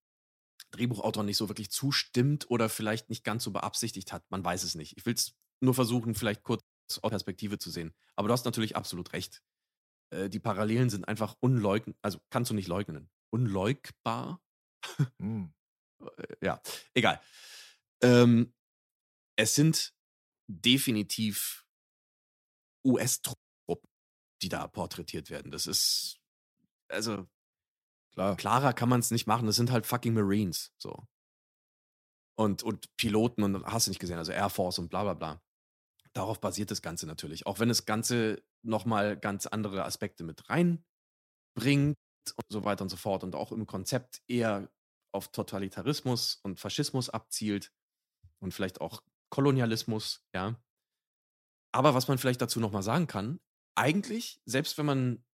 Drehbuchautor 0.71 1.23
nicht 1.23 1.37
so 1.37 1.49
wirklich 1.49 1.69
zustimmt 1.69 2.49
oder 2.49 2.69
vielleicht 2.69 3.09
nicht 3.09 3.23
ganz 3.23 3.43
so 3.43 3.51
beabsichtigt 3.51 4.11
hat. 4.11 4.23
Man 4.29 4.43
weiß 4.43 4.63
es 4.63 4.75
nicht. 4.75 4.97
Ich 4.97 5.05
will 5.05 5.13
es 5.13 5.35
nur 5.61 5.73
versuchen, 5.73 6.15
vielleicht 6.15 6.43
kurz 6.43 6.63
aus 7.01 7.09
Perspektive 7.09 7.57
zu 7.57 7.69
sehen. 7.69 7.93
Aber 8.15 8.27
du 8.27 8.33
hast 8.33 8.45
natürlich 8.45 8.75
absolut 8.75 9.13
recht. 9.13 9.41
Äh, 10.11 10.29
die 10.29 10.39
Parallelen 10.39 10.89
sind 10.89 11.07
einfach 11.07 11.35
unleugn, 11.39 11.95
also 12.01 12.19
kannst 12.29 12.51
du 12.51 12.55
nicht 12.55 12.67
leugnen. 12.67 13.09
Unleugbar? 13.31 14.41
Äh, 16.17 16.35
ja, 16.45 16.61
egal. 16.93 17.21
Ähm, 18.03 18.53
es 19.37 19.55
sind 19.55 19.93
definitiv 20.47 21.65
US-Truppen, 22.85 23.89
die 24.41 24.49
da 24.49 24.67
porträtiert 24.67 25.29
werden. 25.29 25.51
Das 25.51 25.67
ist, 25.67 26.19
also 26.89 27.27
Klar. 28.13 28.35
klarer 28.35 28.73
kann 28.73 28.89
man 28.89 28.99
es 28.99 29.09
nicht 29.11 29.25
machen. 29.25 29.45
Das 29.47 29.55
sind 29.55 29.71
halt 29.71 29.85
fucking 29.85 30.13
Marines, 30.13 30.73
so. 30.77 31.07
Und, 32.37 32.63
und 32.63 32.95
Piloten 32.97 33.43
und 33.43 33.65
hast 33.65 33.87
du 33.87 33.91
nicht 33.91 33.99
gesehen, 33.99 34.17
also 34.17 34.33
Air 34.33 34.49
Force 34.49 34.79
und 34.79 34.89
bla 34.89 35.03
bla 35.03 35.13
bla. 35.13 35.41
Darauf 36.15 36.39
basiert 36.39 36.71
das 36.71 36.81
Ganze 36.81 37.07
natürlich. 37.07 37.45
Auch 37.45 37.59
wenn 37.59 37.67
das 37.67 37.85
Ganze 37.85 38.41
nochmal 38.63 39.17
ganz 39.17 39.47
andere 39.47 39.83
Aspekte 39.83 40.23
mit 40.23 40.49
reinbringt 40.49 41.97
und 42.35 42.45
so 42.49 42.63
weiter 42.63 42.83
und 42.83 42.89
so 42.89 42.97
fort 42.97 43.23
und 43.23 43.35
auch 43.35 43.51
im 43.51 43.67
Konzept 43.67 44.21
eher 44.27 44.71
auf 45.11 45.31
Totalitarismus 45.31 46.39
und 46.43 46.59
Faschismus 46.59 47.09
abzielt 47.09 47.71
und 48.39 48.53
vielleicht 48.53 48.81
auch 48.81 49.01
Kolonialismus, 49.29 50.25
ja. 50.33 50.61
Aber 51.73 51.93
was 51.93 52.07
man 52.07 52.17
vielleicht 52.17 52.41
dazu 52.41 52.59
nochmal 52.59 52.83
sagen 52.83 53.07
kann, 53.07 53.39
eigentlich, 53.75 54.41
selbst 54.45 54.77
wenn 54.77 54.85
man 54.85 55.25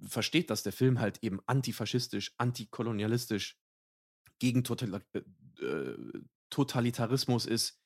versteht, 0.00 0.50
dass 0.50 0.62
der 0.62 0.72
Film 0.72 1.00
halt 1.00 1.22
eben 1.22 1.40
antifaschistisch, 1.46 2.34
antikolonialistisch 2.38 3.58
gegen 4.38 4.62
Total 4.62 5.02
äh, 5.14 5.18
äh, 5.64 6.22
Totalitarismus 6.50 7.46
ist, 7.46 7.80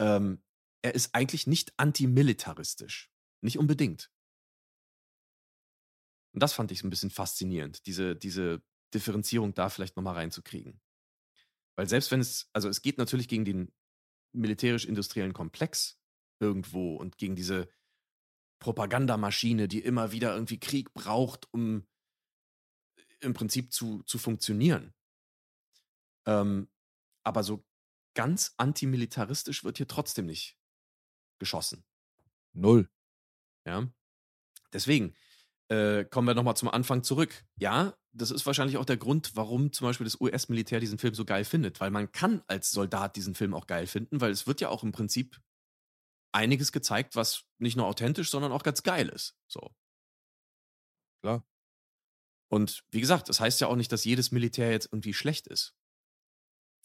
ähm, 0.00 0.42
er 0.82 0.94
ist 0.94 1.14
eigentlich 1.14 1.46
nicht 1.46 1.72
antimilitaristisch. 1.76 3.10
Nicht 3.40 3.58
unbedingt. 3.58 4.10
Und 6.34 6.42
das 6.42 6.52
fand 6.52 6.70
ich 6.70 6.80
so 6.80 6.86
ein 6.86 6.90
bisschen 6.90 7.10
faszinierend, 7.10 7.86
diese, 7.86 8.14
diese 8.14 8.62
Differenzierung 8.94 9.54
da 9.54 9.70
vielleicht 9.70 9.96
nochmal 9.96 10.14
reinzukriegen. 10.14 10.80
Weil 11.76 11.88
selbst 11.88 12.10
wenn 12.10 12.20
es, 12.20 12.48
also 12.52 12.68
es 12.68 12.82
geht 12.82 12.98
natürlich 12.98 13.28
gegen 13.28 13.44
den 13.44 13.72
militärisch-industriellen 14.32 15.32
Komplex 15.32 15.98
irgendwo 16.40 16.96
und 16.96 17.16
gegen 17.18 17.34
diese 17.34 17.68
Propagandamaschine, 18.60 19.68
die 19.68 19.80
immer 19.80 20.12
wieder 20.12 20.34
irgendwie 20.34 20.58
Krieg 20.58 20.92
braucht, 20.92 21.52
um 21.52 21.86
im 23.20 23.32
Prinzip 23.32 23.72
zu, 23.72 24.02
zu 24.02 24.18
funktionieren. 24.18 24.94
Ähm, 26.26 26.68
aber 27.24 27.42
so 27.42 27.64
ganz 28.14 28.54
antimilitaristisch 28.56 29.64
wird 29.64 29.76
hier 29.76 29.88
trotzdem 29.88 30.26
nicht 30.26 30.57
geschossen. 31.38 31.84
Null. 32.52 32.88
Ja. 33.66 33.88
Deswegen 34.72 35.14
äh, 35.68 36.04
kommen 36.04 36.26
wir 36.26 36.34
nochmal 36.34 36.56
zum 36.56 36.68
Anfang 36.68 37.02
zurück. 37.02 37.44
Ja, 37.56 37.94
das 38.12 38.30
ist 38.30 38.46
wahrscheinlich 38.46 38.78
auch 38.78 38.84
der 38.84 38.96
Grund, 38.96 39.36
warum 39.36 39.72
zum 39.72 39.86
Beispiel 39.86 40.04
das 40.04 40.20
US-Militär 40.20 40.80
diesen 40.80 40.98
Film 40.98 41.14
so 41.14 41.24
geil 41.24 41.44
findet, 41.44 41.80
weil 41.80 41.90
man 41.90 42.10
kann 42.10 42.42
als 42.46 42.70
Soldat 42.70 43.16
diesen 43.16 43.34
Film 43.34 43.54
auch 43.54 43.66
geil 43.66 43.86
finden, 43.86 44.20
weil 44.20 44.30
es 44.30 44.46
wird 44.46 44.60
ja 44.60 44.70
auch 44.70 44.82
im 44.82 44.92
Prinzip 44.92 45.40
einiges 46.32 46.72
gezeigt, 46.72 47.16
was 47.16 47.44
nicht 47.58 47.76
nur 47.76 47.86
authentisch, 47.86 48.30
sondern 48.30 48.52
auch 48.52 48.62
ganz 48.62 48.82
geil 48.82 49.08
ist. 49.08 49.36
So. 49.46 49.74
Klar. 51.22 51.46
Und 52.50 52.84
wie 52.90 53.00
gesagt, 53.00 53.28
das 53.28 53.40
heißt 53.40 53.60
ja 53.60 53.66
auch 53.66 53.76
nicht, 53.76 53.92
dass 53.92 54.04
jedes 54.04 54.30
Militär 54.30 54.70
jetzt 54.70 54.86
irgendwie 54.86 55.14
schlecht 55.14 55.46
ist. 55.46 55.74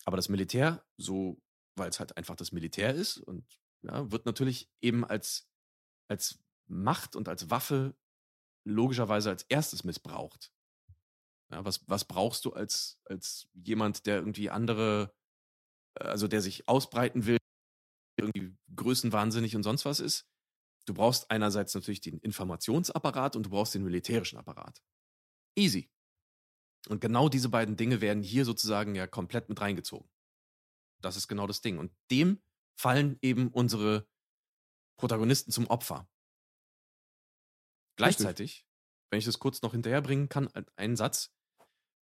Aber 0.05 0.17
das 0.17 0.27
Militär, 0.27 0.85
so, 0.97 1.41
weil 1.75 1.89
es 1.89 1.99
halt 1.99 2.17
einfach 2.17 2.35
das 2.35 2.51
Militär 2.51 2.93
ist 2.93 3.17
und 3.17 3.45
ja, 3.83 4.11
wird 4.11 4.25
natürlich 4.25 4.69
eben 4.81 5.05
als, 5.05 5.49
als 6.09 6.39
Macht 6.67 7.15
und 7.15 7.29
als 7.29 7.49
Waffe 7.49 7.95
logischerweise 8.65 9.29
als 9.29 9.43
erstes 9.43 9.83
missbraucht. 9.83 10.51
Ja, 11.51 11.65
was, 11.65 11.87
was 11.87 12.05
brauchst 12.05 12.45
du 12.45 12.53
als, 12.53 12.99
als 13.05 13.49
jemand, 13.53 14.05
der 14.05 14.15
irgendwie 14.15 14.49
andere, 14.49 15.13
äh, 15.99 16.05
also 16.05 16.27
der 16.27 16.41
sich 16.41 16.67
ausbreiten 16.67 17.25
will, 17.25 17.37
irgendwie 18.17 18.55
größenwahnsinnig 18.75 19.55
und 19.55 19.63
sonst 19.63 19.85
was 19.85 19.99
ist? 19.99 20.27
Du 20.85 20.93
brauchst 20.93 21.29
einerseits 21.31 21.73
natürlich 21.75 22.01
den 22.01 22.19
Informationsapparat 22.19 23.35
und 23.35 23.45
du 23.45 23.49
brauchst 23.49 23.75
den 23.75 23.83
militärischen 23.83 24.37
Apparat. 24.37 24.81
Easy. 25.55 25.89
Und 26.89 26.99
genau 26.99 27.29
diese 27.29 27.49
beiden 27.49 27.77
Dinge 27.77 28.01
werden 28.01 28.23
hier 28.23 28.43
sozusagen 28.43 28.95
ja 28.95 29.07
komplett 29.07 29.47
mit 29.47 29.61
reingezogen. 29.61 30.09
Das 31.01 31.15
ist 31.15 31.27
genau 31.27 31.47
das 31.47 31.61
Ding. 31.61 31.77
Und 31.77 31.93
dem 32.11 32.41
fallen 32.75 33.17
eben 33.21 33.49
unsere 33.49 34.07
Protagonisten 34.97 35.51
zum 35.51 35.67
Opfer. 35.67 36.07
Gleichzeitig, 37.95 38.65
wenn 39.09 39.19
ich 39.19 39.25
das 39.25 39.39
kurz 39.39 39.61
noch 39.61 39.73
hinterherbringen 39.73 40.29
kann, 40.29 40.49
einen 40.75 40.95
Satz. 40.95 41.31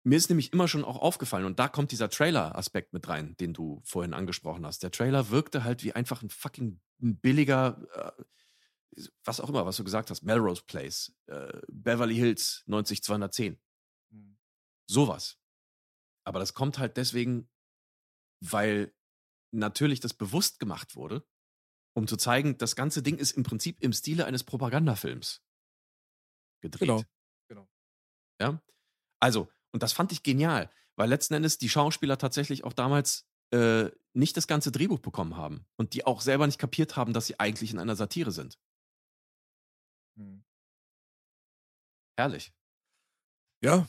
Mir 0.03 0.17
ist 0.17 0.29
nämlich 0.29 0.51
immer 0.51 0.67
schon 0.67 0.83
auch 0.83 0.97
aufgefallen, 0.97 1.45
und 1.45 1.59
da 1.59 1.69
kommt 1.69 1.91
dieser 1.91 2.09
Trailer-Aspekt 2.09 2.91
mit 2.91 3.07
rein, 3.07 3.37
den 3.37 3.53
du 3.53 3.81
vorhin 3.85 4.13
angesprochen 4.13 4.65
hast. 4.65 4.83
Der 4.83 4.91
Trailer 4.91 5.29
wirkte 5.29 5.63
halt 5.63 5.83
wie 5.83 5.93
einfach 5.93 6.21
ein 6.21 6.29
fucking 6.29 6.81
billiger, 6.97 7.81
äh, 8.95 9.03
was 9.23 9.39
auch 9.39 9.49
immer, 9.49 9.65
was 9.65 9.77
du 9.77 9.83
gesagt 9.83 10.11
hast, 10.11 10.23
Melrose 10.23 10.63
Place, 10.67 11.15
äh, 11.27 11.61
Beverly 11.69 12.15
Hills 12.15 12.63
90210. 12.67 13.59
Sowas. 14.85 15.39
Aber 16.25 16.39
das 16.39 16.53
kommt 16.53 16.77
halt 16.77 16.97
deswegen, 16.97 17.49
weil 18.41 18.93
natürlich 19.53 19.99
das 19.99 20.13
bewusst 20.13 20.59
gemacht 20.59 20.95
wurde, 20.95 21.25
um 21.93 22.07
zu 22.07 22.17
zeigen, 22.17 22.57
das 22.57 22.75
ganze 22.75 23.03
Ding 23.03 23.17
ist 23.17 23.31
im 23.33 23.43
Prinzip 23.43 23.81
im 23.81 23.93
Stile 23.93 24.25
eines 24.25 24.43
Propagandafilms. 24.43 25.41
gedreht. 26.61 26.87
Genau. 26.87 27.03
Genau. 27.47 27.69
Ja. 28.41 28.61
Also, 29.19 29.49
und 29.71 29.83
das 29.83 29.93
fand 29.93 30.11
ich 30.11 30.23
genial, 30.23 30.69
weil 30.95 31.09
letzten 31.09 31.35
Endes 31.35 31.57
die 31.57 31.69
Schauspieler 31.69 32.17
tatsächlich 32.17 32.63
auch 32.63 32.73
damals 32.73 33.27
äh, 33.51 33.91
nicht 34.13 34.37
das 34.37 34.47
ganze 34.47 34.71
Drehbuch 34.71 34.99
bekommen 34.99 35.37
haben 35.37 35.65
und 35.75 35.93
die 35.93 36.05
auch 36.05 36.21
selber 36.21 36.45
nicht 36.47 36.59
kapiert 36.59 36.95
haben, 36.95 37.13
dass 37.13 37.27
sie 37.27 37.39
eigentlich 37.39 37.71
in 37.71 37.79
einer 37.79 37.95
Satire 37.95 38.31
sind. 38.31 38.57
Hm. 40.17 40.43
Herrlich. 42.17 42.53
Ja, 43.61 43.87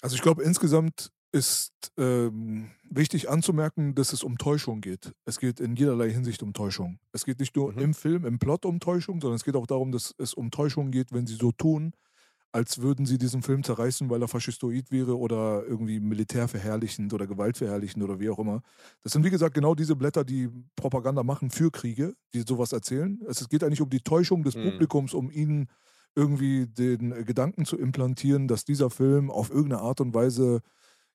also 0.00 0.14
ich 0.16 0.22
glaube 0.22 0.42
insgesamt 0.42 1.12
ist 1.32 1.92
ähm, 1.98 2.70
wichtig 2.88 3.28
anzumerken, 3.28 3.94
dass 3.94 4.12
es 4.12 4.22
um 4.22 4.38
Täuschung 4.38 4.80
geht. 4.80 5.12
Es 5.26 5.38
geht 5.38 5.60
in 5.60 5.76
jederlei 5.76 6.10
Hinsicht 6.10 6.42
um 6.42 6.54
Täuschung. 6.54 6.98
Es 7.12 7.24
geht 7.24 7.38
nicht 7.40 7.54
nur 7.56 7.74
Mhm. 7.74 7.78
im 7.78 7.94
Film, 7.94 8.24
im 8.24 8.38
Plot 8.38 8.64
um 8.64 8.80
Täuschung, 8.80 9.20
sondern 9.20 9.36
es 9.36 9.44
geht 9.44 9.56
auch 9.56 9.66
darum, 9.66 9.92
dass 9.92 10.14
es 10.18 10.34
um 10.34 10.50
Täuschung 10.50 10.90
geht, 10.90 11.12
wenn 11.12 11.26
sie 11.26 11.34
so 11.36 11.52
tun, 11.52 11.92
als 12.52 12.80
würden 12.80 13.04
sie 13.06 13.18
diesen 13.18 13.42
Film 13.42 13.62
zerreißen, 13.62 14.08
weil 14.08 14.22
er 14.22 14.28
faschistoid 14.28 14.90
wäre 14.90 15.18
oder 15.18 15.64
irgendwie 15.66 16.00
militärverherrlichend 16.00 17.12
oder 17.12 17.26
gewaltverherrlichend 17.26 18.02
oder 18.02 18.20
wie 18.20 18.30
auch 18.30 18.38
immer. 18.38 18.62
Das 19.02 19.12
sind 19.12 19.24
wie 19.24 19.30
gesagt 19.30 19.54
genau 19.54 19.74
diese 19.74 19.96
Blätter, 19.96 20.24
die 20.24 20.48
Propaganda 20.76 21.22
machen 21.22 21.50
für 21.50 21.70
Kriege, 21.70 22.14
die 22.34 22.40
sowas 22.48 22.72
erzählen. 22.72 23.20
Es 23.28 23.46
geht 23.50 23.62
eigentlich 23.64 23.82
um 23.82 23.90
die 23.90 24.00
Täuschung 24.00 24.44
des 24.44 24.54
Mhm. 24.54 24.58
Publikums, 24.58 25.12
um 25.12 25.30
ihnen 25.30 25.68
irgendwie 26.16 26.66
den 26.66 27.10
Gedanken 27.26 27.66
zu 27.66 27.76
implantieren, 27.76 28.48
dass 28.48 28.64
dieser 28.64 28.90
Film 28.90 29.30
auf 29.30 29.50
irgendeine 29.50 29.82
Art 29.82 30.00
und 30.00 30.14
Weise 30.14 30.60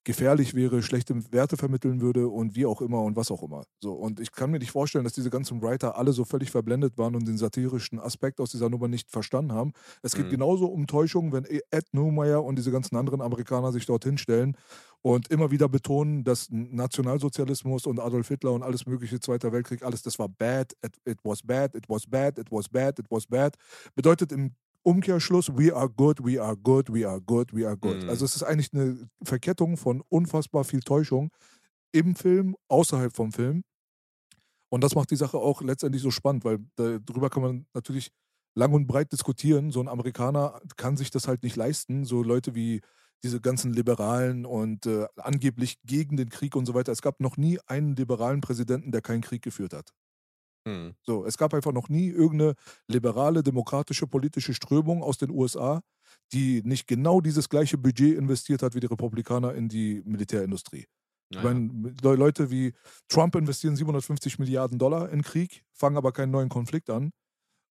gefährlich 0.04 0.54
wäre, 0.54 0.84
schlechte 0.84 1.16
Werte 1.32 1.56
vermitteln 1.58 2.02
würde 2.02 2.28
und 2.28 2.56
wie 2.56 2.66
auch 2.66 2.82
immer 2.82 3.02
und 3.04 3.16
was 3.16 3.32
auch 3.32 3.42
immer. 3.42 3.64
So, 3.82 3.94
und 3.94 4.20
ich 4.20 4.32
kann 4.32 4.52
mir 4.52 4.60
nicht 4.60 4.72
vorstellen, 4.72 5.04
dass 5.06 5.14
diese 5.14 5.30
ganzen 5.30 5.62
Writer 5.62 5.98
alle 5.98 6.12
so 6.12 6.26
völlig 6.26 6.52
verblendet 6.52 6.98
waren 6.98 7.16
und 7.16 7.28
den 7.28 7.38
satirischen 7.38 8.00
Aspekt 8.00 8.40
aus 8.42 8.52
dieser 8.52 8.70
Nummer 8.70 8.88
nicht 8.88 9.10
verstanden 9.10 9.54
haben. 9.54 9.72
Es 10.02 10.16
geht 10.16 10.28
Mhm. 10.28 10.30
genauso 10.30 10.66
um 10.68 10.88
Täuschung, 10.88 11.32
wenn 11.32 11.46
Ed 11.46 11.86
Neumeyer 11.94 12.44
und 12.44 12.58
diese 12.58 12.72
ganzen 12.72 12.96
anderen 12.98 13.22
Amerikaner 13.22 13.72
sich 13.72 13.86
dorthin 13.86 14.18
stellen 14.18 14.58
und 15.02 15.30
immer 15.30 15.52
wieder 15.52 15.70
betonen, 15.70 16.24
dass 16.24 16.48
Nationalsozialismus 16.52 17.86
und 17.86 18.00
Adolf 18.00 18.28
Hitler 18.28 18.52
und 18.54 18.64
alles 18.64 18.86
mögliche, 18.86 19.20
Zweiter 19.20 19.52
Weltkrieg, 19.52 19.84
alles, 19.84 20.02
das 20.02 20.20
war 20.20 20.30
bad, 20.30 20.74
it, 20.84 20.96
it 21.06 21.20
was 21.24 21.42
bad, 21.42 21.76
it 21.76 21.90
was 21.90 22.06
bad, 22.08 22.38
it 22.40 22.52
was 22.52 22.68
bad, 22.70 23.00
it 23.00 23.06
was 23.10 23.26
bad. 23.28 23.56
Bedeutet 23.96 24.32
im 24.32 24.52
Umkehrschluss, 24.84 25.50
we 25.56 25.74
are 25.74 25.90
good, 25.90 26.24
we 26.24 26.42
are 26.42 26.56
good, 26.56 26.94
we 26.94 27.08
are 27.08 27.22
good, 27.22 27.54
we 27.54 27.66
are 27.66 27.78
good. 27.78 28.04
Mhm. 28.04 28.10
Also 28.10 28.26
es 28.26 28.36
ist 28.36 28.44
eigentlich 28.44 28.74
eine 28.74 29.10
Verkettung 29.24 29.78
von 29.78 30.04
unfassbar 30.10 30.64
viel 30.64 30.82
Täuschung 30.82 31.32
im 31.92 32.16
Film, 32.16 32.56
außerhalb 32.68 33.16
vom 33.16 33.32
Film. 33.32 33.64
Und 34.70 34.84
das 34.84 34.96
macht 34.96 35.12
die 35.12 35.16
Sache 35.16 35.38
auch 35.38 35.62
letztendlich 35.62 36.02
so 36.02 36.12
spannend, 36.12 36.44
weil 36.46 36.60
darüber 36.76 37.30
kann 37.30 37.44
man 37.44 37.66
natürlich 37.74 38.12
lang 38.56 38.74
und 38.74 38.88
breit 38.88 39.12
diskutieren. 39.12 39.72
So 39.72 39.80
ein 39.80 39.88
Amerikaner 39.88 40.60
kann 40.78 40.98
sich 40.98 41.12
das 41.12 41.28
halt 41.28 41.44
nicht 41.44 41.56
leisten. 41.56 42.06
So 42.06 42.24
Leute 42.24 42.56
wie 42.56 42.82
diese 43.24 43.40
ganzen 43.40 43.72
Liberalen 43.72 44.46
und 44.46 44.86
äh, 44.86 45.08
angeblich 45.16 45.78
gegen 45.86 46.18
den 46.18 46.30
Krieg 46.30 46.56
und 46.56 46.66
so 46.66 46.74
weiter. 46.74 46.92
Es 46.92 47.02
gab 47.02 47.22
noch 47.22 47.38
nie 47.38 47.60
einen 47.68 47.96
liberalen 47.96 48.42
Präsidenten, 48.42 48.92
der 48.92 49.02
keinen 49.02 49.22
Krieg 49.22 49.42
geführt 49.42 49.74
hat. 49.74 49.94
Mhm. 50.66 50.96
So, 51.06 51.26
es 51.26 51.38
gab 51.38 51.54
einfach 51.54 51.74
noch 51.74 51.90
nie 51.90 52.08
irgendeine 52.08 52.56
liberale, 52.88 53.44
demokratische 53.44 54.08
politische 54.08 54.54
Strömung 54.54 55.04
aus 55.04 55.18
den 55.18 55.30
USA, 55.32 55.82
die 56.32 56.62
nicht 56.64 56.88
genau 56.88 57.22
dieses 57.22 57.50
gleiche 57.50 57.78
Budget 57.78 58.18
investiert 58.18 58.64
hat 58.64 58.76
wie 58.76 58.80
die 58.80 58.88
Republikaner 58.88 59.54
in 59.56 59.68
die 59.70 60.02
Militärindustrie. 60.06 60.86
Ich 61.32 61.38
Naja. 61.38 61.44
meine, 61.44 61.94
Le- 62.02 62.16
Leute 62.16 62.50
wie 62.52 62.74
Trump 63.10 63.36
investieren 63.36 63.76
750 63.76 64.40
Milliarden 64.40 64.78
Dollar 64.80 65.10
in 65.10 65.22
Krieg, 65.24 65.66
fangen 65.74 65.98
aber 65.98 66.12
keinen 66.14 66.32
neuen 66.32 66.50
Konflikt 66.50 66.90
an. 66.90 67.12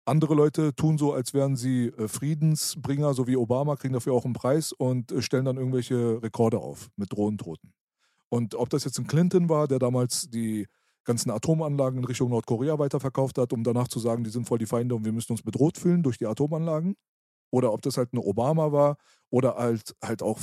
Andere 0.04 0.34
Leute 0.34 0.74
tun 0.74 0.98
so, 0.98 1.12
als 1.12 1.32
wären 1.32 1.56
sie 1.56 1.86
äh, 1.88 2.08
Friedensbringer, 2.08 3.14
so 3.14 3.26
wie 3.28 3.36
Obama, 3.36 3.76
kriegen 3.76 3.94
dafür 3.94 4.14
auch 4.14 4.24
einen 4.24 4.34
Preis 4.34 4.72
und 4.72 5.12
äh, 5.12 5.22
stellen 5.22 5.44
dann 5.44 5.56
irgendwelche 5.58 6.20
Rekorde 6.22 6.58
auf 6.58 6.90
mit 6.96 7.12
Drohnentoten. 7.12 7.72
Und 8.30 8.54
ob 8.54 8.70
das 8.70 8.84
jetzt 8.84 8.98
ein 8.98 9.06
Clinton 9.06 9.48
war, 9.48 9.68
der 9.68 9.78
damals 9.78 10.30
die 10.30 10.66
ganzen 11.04 11.30
Atomanlagen 11.30 11.98
in 11.98 12.04
Richtung 12.04 12.30
Nordkorea 12.30 12.78
weiterverkauft 12.78 13.38
hat, 13.38 13.52
um 13.52 13.64
danach 13.64 13.88
zu 13.88 13.98
sagen, 13.98 14.24
die 14.24 14.30
sind 14.30 14.46
voll 14.46 14.58
die 14.58 14.66
Feinde 14.66 14.94
und 14.94 15.04
wir 15.04 15.12
müssen 15.12 15.32
uns 15.32 15.42
bedroht 15.42 15.78
fühlen 15.78 16.02
durch 16.02 16.18
die 16.18 16.26
Atomanlagen. 16.26 16.96
Oder 17.50 17.72
ob 17.72 17.82
das 17.82 17.96
halt 17.96 18.10
eine 18.12 18.22
Obama 18.22 18.72
war 18.72 18.96
oder 19.30 19.56
halt, 19.56 19.94
halt 20.02 20.22
auch 20.22 20.38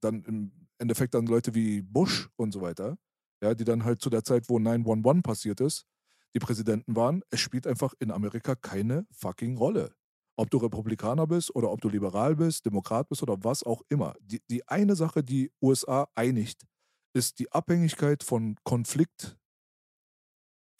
dann 0.00 0.22
im 0.24 0.52
Endeffekt 0.78 1.14
dann 1.14 1.26
Leute 1.26 1.54
wie 1.54 1.82
Bush 1.82 2.28
und 2.36 2.52
so 2.52 2.60
weiter, 2.60 2.98
ja, 3.42 3.54
die 3.54 3.64
dann 3.64 3.84
halt 3.84 4.02
zu 4.02 4.10
der 4.10 4.24
Zeit, 4.24 4.48
wo 4.48 4.58
911 4.58 5.22
passiert 5.22 5.60
ist, 5.60 5.86
die 6.34 6.38
Präsidenten 6.38 6.96
waren. 6.96 7.22
Es 7.30 7.40
spielt 7.40 7.66
einfach 7.66 7.94
in 7.98 8.10
Amerika 8.10 8.54
keine 8.54 9.06
fucking 9.10 9.56
Rolle. 9.56 9.94
Ob 10.36 10.50
du 10.50 10.58
Republikaner 10.58 11.26
bist 11.26 11.54
oder 11.54 11.70
ob 11.70 11.80
du 11.80 11.88
liberal 11.88 12.36
bist, 12.36 12.64
Demokrat 12.64 13.08
bist 13.08 13.22
oder 13.22 13.36
was 13.42 13.62
auch 13.62 13.82
immer. 13.88 14.14
Die, 14.20 14.40
die 14.48 14.66
eine 14.68 14.96
Sache, 14.96 15.22
die 15.22 15.50
USA 15.62 16.08
einigt, 16.14 16.66
ist 17.12 17.38
die 17.38 17.50
Abhängigkeit 17.52 18.22
von 18.22 18.56
Konflikt, 18.64 19.36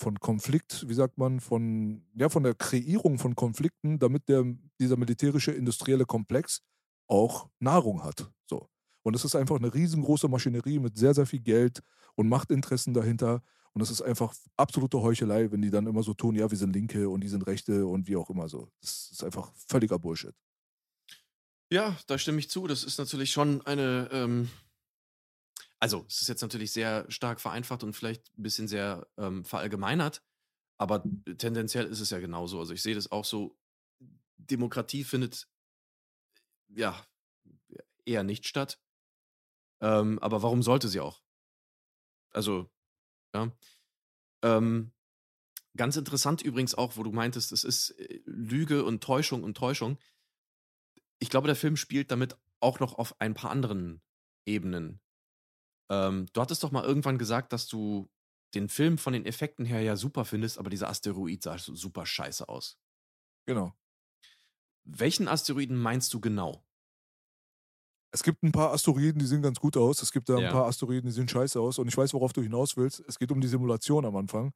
von 0.01 0.19
Konflikt, 0.19 0.89
wie 0.89 0.95
sagt 0.95 1.19
man, 1.19 1.41
von, 1.41 2.03
ja, 2.15 2.29
von 2.31 2.43
der 2.43 2.55
Kreierung 2.55 3.19
von 3.19 3.37
Konflikten, 3.37 3.99
damit 3.99 4.29
der, 4.29 4.45
dieser 4.81 4.97
militärische 4.97 5.53
industrielle 5.53 6.07
Komplex 6.07 6.63
auch 7.07 7.51
Nahrung 7.59 8.03
hat. 8.03 8.31
So. 8.47 8.69
Und 9.03 9.15
es 9.15 9.25
ist 9.25 9.37
einfach 9.37 9.57
eine 9.57 9.73
riesengroße 9.73 10.29
Maschinerie 10.29 10.79
mit 10.79 10.97
sehr, 10.97 11.13
sehr 11.13 11.27
viel 11.27 11.41
Geld 11.41 11.81
und 12.15 12.29
Machtinteressen 12.29 12.95
dahinter. 12.95 13.43
Und 13.73 13.83
es 13.83 13.91
ist 13.91 14.01
einfach 14.01 14.35
absolute 14.57 15.01
Heuchelei, 15.01 15.53
wenn 15.53 15.63
die 15.63 15.71
dann 15.71 15.87
immer 15.87 16.03
so 16.03 16.15
tun, 16.15 16.35
ja, 16.35 16.51
wir 16.51 16.59
sind 16.59 16.73
Linke 16.73 17.09
und 17.09 17.21
die 17.21 17.29
sind 17.29 17.47
Rechte 17.47 17.87
und 17.87 18.09
wie 18.09 18.17
auch 18.17 18.31
immer 18.31 18.49
so. 18.49 18.69
Das 18.81 19.11
ist 19.13 19.23
einfach 19.23 19.53
völliger 19.69 19.99
Bullshit. 19.99 20.35
Ja, 21.71 21.97
da 22.07 22.19
stimme 22.19 22.39
ich 22.39 22.51
zu. 22.51 22.67
Das 22.67 22.85
ist 22.85 22.99
natürlich 22.99 23.31
schon 23.33 23.65
eine. 23.67 24.09
Ähm, 24.13 24.49
also, 25.81 26.05
es 26.09 26.23
ist 26.23 26.29
jetzt 26.29 26.43
natürlich 26.43 26.73
sehr 26.73 27.11
stark 27.11 27.41
vereinfacht 27.41 27.83
und 27.83 27.95
vielleicht 27.95 28.31
ein 28.39 28.43
bisschen 28.43 28.69
sehr 28.69 29.07
ähm, 29.17 29.45
verallgemeinert, 29.45 30.23
aber 30.79 31.03
tendenziell 31.39 31.87
ist 31.87 32.01
es 32.01 32.11
ja 32.11 32.21
genauso. 32.21 32.59
Also, 32.59 32.73
ich 32.75 32.83
sehe 32.83 32.95
das 32.95 33.11
auch 33.11 33.25
so. 33.25 33.57
Demokratie 34.37 35.05
findet 35.05 35.49
ja 36.69 37.05
eher 38.05 38.23
nicht 38.23 38.47
statt. 38.47 38.81
Ähm, 39.81 40.19
aber 40.21 40.43
warum 40.43 40.63
sollte 40.63 40.89
sie 40.89 41.01
auch? 41.01 41.23
Also, 42.33 42.71
ja. 43.35 43.51
Ähm, 44.43 44.93
ganz 45.77 45.97
interessant 45.97 46.43
übrigens 46.43 46.75
auch, 46.75 46.97
wo 46.97 47.03
du 47.03 47.13
meintest, 47.13 47.53
es 47.53 47.65
ist 47.65 47.91
äh, 47.99 48.21
Lüge 48.25 48.85
und 48.85 49.03
Täuschung 49.03 49.43
und 49.43 49.57
Täuschung 49.57 49.99
ich 51.21 51.29
glaube, 51.29 51.47
der 51.47 51.57
Film 51.57 51.77
spielt 51.77 52.11
damit 52.11 52.37
auch 52.59 52.81
noch 52.81 52.95
auf 52.95 53.21
ein 53.21 53.35
paar 53.35 53.51
anderen 53.51 54.03
Ebenen. 54.47 55.01
Ähm, 55.91 56.27
du 56.33 56.41
hattest 56.41 56.63
doch 56.65 56.71
mal 56.73 56.85
irgendwann 56.85 57.19
gesagt, 57.19 57.53
dass 57.53 57.67
du 57.69 58.11
den 58.55 58.69
Film 58.69 58.99
von 58.99 59.13
den 59.13 59.27
Effekten 59.27 59.65
her 59.67 59.83
ja 59.83 59.97
super 59.97 60.25
findest, 60.25 60.59
aber 60.59 60.71
dieser 60.71 60.89
Asteroid 60.89 61.43
sah 61.43 61.59
so 61.59 61.75
super 61.75 62.07
scheiße 62.07 62.49
aus. 62.49 62.79
Genau. 63.47 63.77
Welchen 64.85 65.27
Asteroiden 65.27 65.79
meinst 65.79 66.13
du 66.13 66.21
genau? 66.21 66.67
Es 68.13 68.23
gibt 68.23 68.43
ein 68.43 68.53
paar 68.53 68.73
Asteroiden, 68.73 69.19
die 69.21 69.27
sehen 69.27 69.43
ganz 69.43 69.61
gut 69.61 69.77
aus. 69.77 70.03
Es 70.03 70.11
gibt 70.13 70.29
da 70.29 70.39
ein 70.39 70.47
Ja. 70.47 70.49
paar 70.49 70.67
Asteroiden, 70.67 71.07
die 71.09 71.13
sehen 71.15 71.29
scheiße 71.29 71.61
aus. 71.61 71.79
Und 71.79 71.89
ich 71.89 71.97
weiß, 71.97 72.13
worauf 72.15 72.33
du 72.33 72.43
hinaus 72.43 72.77
willst. 72.77 73.01
Es 73.07 73.19
geht 73.19 73.31
um 73.31 73.41
die 73.41 73.49
Simulation 73.49 74.05
am 74.05 74.17
Anfang. 74.17 74.53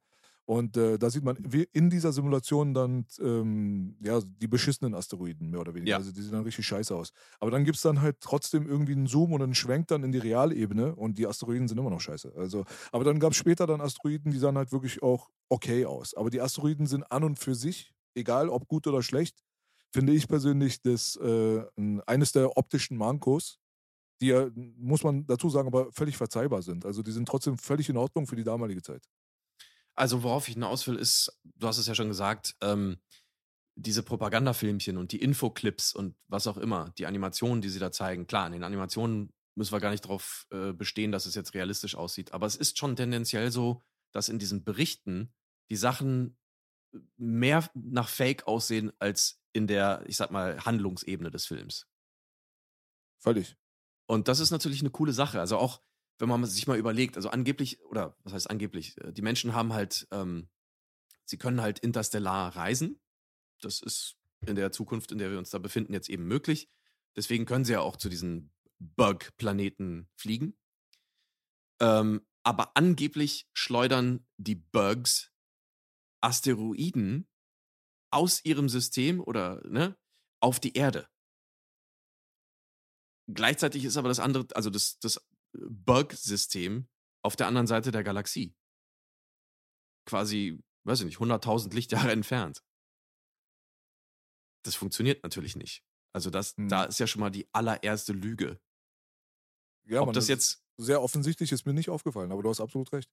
Und 0.47 0.77
äh, 0.77 0.99
da 0.99 1.09
sieht 1.09 1.23
man 1.23 1.37
in 1.73 1.89
dieser 1.89 2.13
Simulation 2.13 2.75
dann 2.75 3.07
ähm, 3.19 3.97
ja, 4.03 4.19
die 4.21 4.47
beschissenen 4.47 4.93
Asteroiden, 4.93 5.49
mehr 5.49 5.59
oder 5.59 5.73
weniger. 5.73 5.91
Ja. 5.91 5.97
Also 5.97 6.11
die 6.11 6.21
sehen 6.21 6.33
dann 6.33 6.43
richtig 6.43 6.67
scheiße 6.67 6.95
aus. 6.95 7.13
Aber 7.39 7.49
dann 7.49 7.63
gibt 7.65 7.77
es 7.77 7.81
dann 7.81 8.01
halt 8.01 8.17
trotzdem 8.21 8.67
irgendwie 8.67 8.91
einen 8.93 9.07
Zoom 9.07 9.33
und 9.33 9.41
einen 9.41 9.55
Schwenk 9.55 9.87
dann 9.87 10.03
in 10.03 10.11
die 10.11 10.19
Realebene 10.19 10.95
und 10.95 11.17
die 11.17 11.25
Asteroiden 11.25 11.67
sind 11.67 11.79
immer 11.79 11.89
noch 11.89 12.01
scheiße. 12.01 12.33
Also, 12.37 12.63
aber 12.91 13.03
dann 13.03 13.19
gab 13.19 13.31
es 13.31 13.37
später 13.37 13.65
dann 13.65 13.81
Asteroiden, 13.81 14.31
die 14.31 14.37
sahen 14.37 14.55
halt 14.57 14.71
wirklich 14.71 15.01
auch 15.01 15.31
okay 15.49 15.85
aus. 15.85 16.13
Aber 16.13 16.29
die 16.29 16.41
Asteroiden 16.41 16.85
sind 16.85 17.11
an 17.11 17.23
und 17.23 17.39
für 17.39 17.55
sich, 17.55 17.93
egal 18.13 18.49
ob 18.49 18.67
gut 18.67 18.85
oder 18.85 19.01
schlecht, 19.01 19.39
finde 19.91 20.13
ich 20.13 20.27
persönlich 20.27 20.81
das, 20.81 21.15
äh, 21.15 21.63
ein- 21.77 22.01
eines 22.01 22.33
der 22.33 22.55
optischen 22.55 22.97
Mankos, 22.97 23.57
die 24.21 24.27
ja, 24.27 24.49
muss 24.55 25.03
man 25.03 25.25
dazu 25.27 25.49
sagen, 25.49 25.67
aber 25.67 25.91
völlig 25.91 26.17
verzeihbar 26.17 26.61
sind. 26.61 26.85
Also 26.85 27.03
die 27.03 27.11
sind 27.11 27.27
trotzdem 27.27 27.57
völlig 27.57 27.89
in 27.89 27.97
Ordnung 27.97 28.27
für 28.27 28.35
die 28.35 28.43
damalige 28.43 28.81
Zeit. 28.81 29.05
Also, 29.95 30.23
worauf 30.23 30.47
ich 30.47 30.55
hinaus 30.55 30.85
will, 30.87 30.95
ist, 30.95 31.39
du 31.43 31.67
hast 31.67 31.77
es 31.77 31.87
ja 31.87 31.95
schon 31.95 32.09
gesagt, 32.09 32.55
ähm, 32.61 32.97
diese 33.75 34.03
Propagandafilmchen 34.03 34.97
und 34.97 35.11
die 35.11 35.21
Infoclips 35.21 35.93
und 35.93 36.15
was 36.27 36.47
auch 36.47 36.57
immer, 36.57 36.91
die 36.97 37.05
Animationen, 37.05 37.61
die 37.61 37.69
sie 37.69 37.79
da 37.79 37.91
zeigen. 37.91 38.27
Klar, 38.27 38.47
in 38.47 38.53
den 38.53 38.63
Animationen 38.63 39.33
müssen 39.55 39.73
wir 39.73 39.79
gar 39.79 39.91
nicht 39.91 40.05
darauf 40.05 40.47
äh, 40.51 40.73
bestehen, 40.73 41.11
dass 41.11 41.25
es 41.25 41.35
jetzt 41.35 41.53
realistisch 41.53 41.95
aussieht. 41.95 42.33
Aber 42.33 42.45
es 42.45 42.55
ist 42.55 42.77
schon 42.77 42.95
tendenziell 42.95 43.51
so, 43.51 43.83
dass 44.11 44.29
in 44.29 44.39
diesen 44.39 44.63
Berichten 44.63 45.33
die 45.69 45.75
Sachen 45.75 46.37
mehr 47.17 47.69
nach 47.73 48.07
Fake 48.07 48.47
aussehen 48.47 48.91
als 48.99 49.41
in 49.53 49.67
der, 49.67 50.03
ich 50.07 50.17
sag 50.17 50.31
mal, 50.31 50.63
Handlungsebene 50.63 51.31
des 51.31 51.45
Films. 51.45 51.87
Völlig. 53.19 53.57
Und 54.07 54.27
das 54.27 54.39
ist 54.39 54.51
natürlich 54.51 54.81
eine 54.81 54.91
coole 54.91 55.13
Sache. 55.13 55.39
Also 55.39 55.57
auch, 55.57 55.81
wenn 56.17 56.29
man 56.29 56.45
sich 56.45 56.67
mal 56.67 56.77
überlegt, 56.77 57.17
also 57.17 57.29
angeblich, 57.29 57.83
oder 57.85 58.17
was 58.23 58.33
heißt 58.33 58.49
angeblich, 58.49 58.97
äh, 59.01 59.11
die 59.11 59.21
Menschen 59.21 59.53
haben 59.53 59.73
halt, 59.73 60.07
ähm, 60.11 60.49
sie 61.25 61.37
können 61.37 61.61
halt 61.61 61.79
interstellar 61.79 62.55
reisen. 62.55 62.99
Das 63.61 63.81
ist 63.81 64.17
in 64.45 64.55
der 64.55 64.71
Zukunft, 64.71 65.11
in 65.11 65.17
der 65.17 65.31
wir 65.31 65.37
uns 65.37 65.49
da 65.49 65.57
befinden, 65.57 65.93
jetzt 65.93 66.09
eben 66.09 66.25
möglich. 66.25 66.69
Deswegen 67.15 67.45
können 67.45 67.65
sie 67.65 67.73
ja 67.73 67.81
auch 67.81 67.97
zu 67.97 68.09
diesen 68.09 68.53
Bug-Planeten 68.79 70.09
fliegen. 70.15 70.57
Ähm, 71.79 72.25
aber 72.43 72.75
angeblich 72.75 73.49
schleudern 73.53 74.25
die 74.37 74.55
Bugs 74.55 75.31
Asteroiden 76.21 77.27
aus 78.11 78.43
ihrem 78.43 78.69
System 78.69 79.19
oder 79.19 79.61
ne, 79.67 79.97
auf 80.39 80.59
die 80.59 80.73
Erde. 80.73 81.07
Gleichzeitig 83.27 83.83
ist 83.85 83.97
aber 83.97 84.09
das 84.09 84.19
andere, 84.19 84.45
also 84.53 84.69
das, 84.69 84.99
das 84.99 85.19
Bug-System 85.69 86.87
auf 87.23 87.35
der 87.35 87.47
anderen 87.47 87.67
Seite 87.67 87.91
der 87.91 88.03
Galaxie. 88.03 88.55
Quasi, 90.05 90.63
weiß 90.83 90.99
ich 90.99 91.05
nicht, 91.05 91.17
100.000 91.17 91.73
Lichtjahre 91.73 92.11
entfernt. 92.11 92.63
Das 94.63 94.75
funktioniert 94.75 95.23
natürlich 95.23 95.55
nicht. 95.55 95.83
Also 96.13 96.29
das, 96.29 96.55
hm. 96.57 96.69
da 96.69 96.85
ist 96.85 96.99
ja 96.99 97.07
schon 97.07 97.19
mal 97.19 97.29
die 97.29 97.47
allererste 97.53 98.13
Lüge. 98.13 98.59
Ja, 99.87 100.01
Ob 100.01 100.13
das 100.13 100.27
jetzt 100.27 100.63
sehr 100.77 101.01
offensichtlich 101.01 101.51
ist 101.51 101.65
mir 101.65 101.73
nicht 101.73 101.89
aufgefallen, 101.89 102.31
aber 102.31 102.41
du 102.41 102.49
hast 102.49 102.59
absolut 102.59 102.91
recht. 102.91 103.09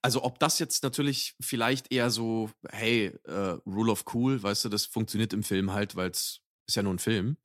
Also 0.00 0.22
ob 0.22 0.38
das 0.38 0.58
jetzt 0.58 0.82
natürlich 0.82 1.34
vielleicht 1.40 1.92
eher 1.92 2.10
so, 2.10 2.50
hey, 2.70 3.06
äh, 3.24 3.58
Rule 3.66 3.92
of 3.92 4.04
Cool, 4.14 4.42
weißt 4.42 4.64
du, 4.64 4.68
das 4.68 4.86
funktioniert 4.86 5.32
im 5.32 5.42
Film 5.42 5.72
halt, 5.72 5.96
weil 5.96 6.10
es 6.10 6.40
ist 6.66 6.76
ja 6.76 6.82
nur 6.82 6.94
ein 6.94 6.98
Film. 6.98 7.36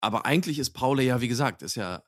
Aber 0.00 0.26
eigentlich 0.26 0.58
ist 0.58 0.70
Paul 0.70 1.00
ja, 1.00 1.20
wie 1.20 1.28
gesagt, 1.28 1.62
ist 1.62 1.74
ja 1.74 2.04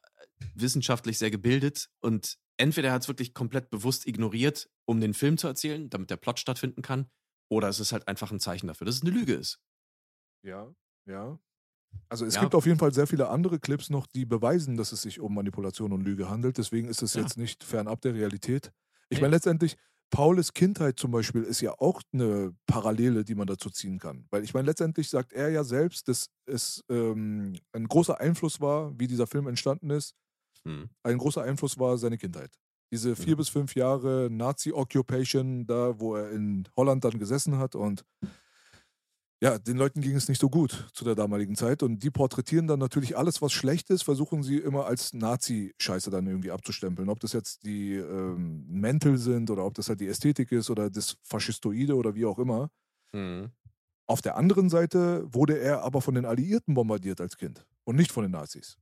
wissenschaftlich 0.54 1.18
sehr 1.18 1.30
gebildet 1.30 1.88
und 2.00 2.38
entweder 2.56 2.88
er 2.88 2.94
hat 2.94 3.02
es 3.02 3.08
wirklich 3.08 3.34
komplett 3.34 3.70
bewusst 3.70 4.06
ignoriert, 4.06 4.68
um 4.84 5.00
den 5.00 5.14
Film 5.14 5.38
zu 5.38 5.46
erzählen, 5.46 5.88
damit 5.90 6.10
der 6.10 6.16
Plot 6.16 6.38
stattfinden 6.38 6.82
kann, 6.82 7.08
oder 7.50 7.68
es 7.68 7.80
ist 7.80 7.92
halt 7.92 8.06
einfach 8.08 8.30
ein 8.30 8.40
Zeichen 8.40 8.66
dafür, 8.66 8.84
dass 8.84 8.96
es 8.96 9.02
eine 9.02 9.10
Lüge 9.10 9.34
ist. 9.34 9.60
Ja, 10.42 10.72
ja. 11.06 11.38
Also 12.10 12.26
es 12.26 12.34
ja. 12.34 12.42
gibt 12.42 12.54
auf 12.54 12.66
jeden 12.66 12.78
Fall 12.78 12.92
sehr 12.92 13.06
viele 13.06 13.28
andere 13.28 13.58
Clips 13.58 13.88
noch, 13.88 14.06
die 14.06 14.26
beweisen, 14.26 14.76
dass 14.76 14.92
es 14.92 15.02
sich 15.02 15.20
um 15.20 15.34
Manipulation 15.34 15.92
und 15.92 16.02
Lüge 16.02 16.28
handelt. 16.28 16.58
Deswegen 16.58 16.88
ist 16.88 17.02
es 17.02 17.14
ja. 17.14 17.22
jetzt 17.22 17.38
nicht 17.38 17.64
fernab 17.64 18.00
der 18.02 18.14
Realität. 18.14 18.72
Ich 19.08 19.20
meine, 19.22 19.34
letztendlich, 19.34 19.76
Paules 20.10 20.54
Kindheit 20.54 20.98
zum 20.98 21.10
Beispiel 21.10 21.42
ist 21.42 21.60
ja 21.60 21.72
auch 21.78 22.02
eine 22.12 22.54
Parallele, 22.66 23.24
die 23.24 23.34
man 23.34 23.46
dazu 23.46 23.70
ziehen 23.70 23.98
kann. 23.98 24.26
Weil 24.30 24.42
ich 24.42 24.54
meine, 24.54 24.66
letztendlich 24.66 25.10
sagt 25.10 25.32
er 25.32 25.50
ja 25.50 25.64
selbst, 25.64 26.08
dass 26.08 26.30
es 26.46 26.82
ähm, 26.88 27.58
ein 27.72 27.88
großer 27.88 28.18
Einfluss 28.18 28.60
war, 28.60 28.98
wie 28.98 29.06
dieser 29.06 29.26
Film 29.26 29.46
entstanden 29.46 29.90
ist. 29.90 30.14
Hm. 30.64 30.88
Ein 31.02 31.18
großer 31.18 31.42
Einfluss 31.42 31.78
war 31.78 31.98
seine 31.98 32.18
Kindheit. 32.18 32.50
Diese 32.90 33.16
vier 33.16 33.34
mhm. 33.34 33.38
bis 33.38 33.48
fünf 33.50 33.74
Jahre 33.74 34.28
Nazi-Occupation, 34.30 35.66
da 35.66 36.00
wo 36.00 36.16
er 36.16 36.30
in 36.30 36.66
Holland 36.76 37.04
dann 37.04 37.18
gesessen 37.18 37.58
hat 37.58 37.74
und 37.74 38.04
ja, 39.40 39.56
den 39.56 39.76
Leuten 39.76 40.00
ging 40.00 40.16
es 40.16 40.28
nicht 40.28 40.40
so 40.40 40.50
gut 40.50 40.88
zu 40.92 41.04
der 41.04 41.14
damaligen 41.14 41.54
Zeit 41.54 41.84
und 41.84 42.02
die 42.02 42.10
porträtieren 42.10 42.66
dann 42.66 42.80
natürlich 42.80 43.16
alles, 43.16 43.40
was 43.40 43.52
schlecht 43.52 43.88
ist, 43.90 44.02
versuchen 44.02 44.42
sie 44.42 44.56
immer 44.58 44.86
als 44.86 45.12
Nazi-Scheiße 45.12 46.10
dann 46.10 46.26
irgendwie 46.26 46.50
abzustempeln. 46.50 47.08
Ob 47.08 47.20
das 47.20 47.34
jetzt 47.34 47.62
die 47.62 47.94
ähm, 47.94 48.66
Mäntel 48.68 49.16
sind 49.16 49.48
oder 49.50 49.64
ob 49.64 49.74
das 49.74 49.88
halt 49.88 50.00
die 50.00 50.08
Ästhetik 50.08 50.50
ist 50.50 50.70
oder 50.70 50.90
das 50.90 51.18
Faschistoide 51.22 51.94
oder 51.94 52.16
wie 52.16 52.24
auch 52.24 52.40
immer. 52.40 52.70
Mhm. 53.12 53.52
Auf 54.08 54.22
der 54.22 54.36
anderen 54.36 54.70
Seite 54.70 55.22
wurde 55.32 55.58
er 55.58 55.82
aber 55.82 56.00
von 56.00 56.14
den 56.14 56.24
Alliierten 56.24 56.74
bombardiert 56.74 57.20
als 57.20 57.36
Kind 57.36 57.64
und 57.84 57.94
nicht 57.94 58.10
von 58.10 58.24
den 58.24 58.32
Nazis. 58.32 58.76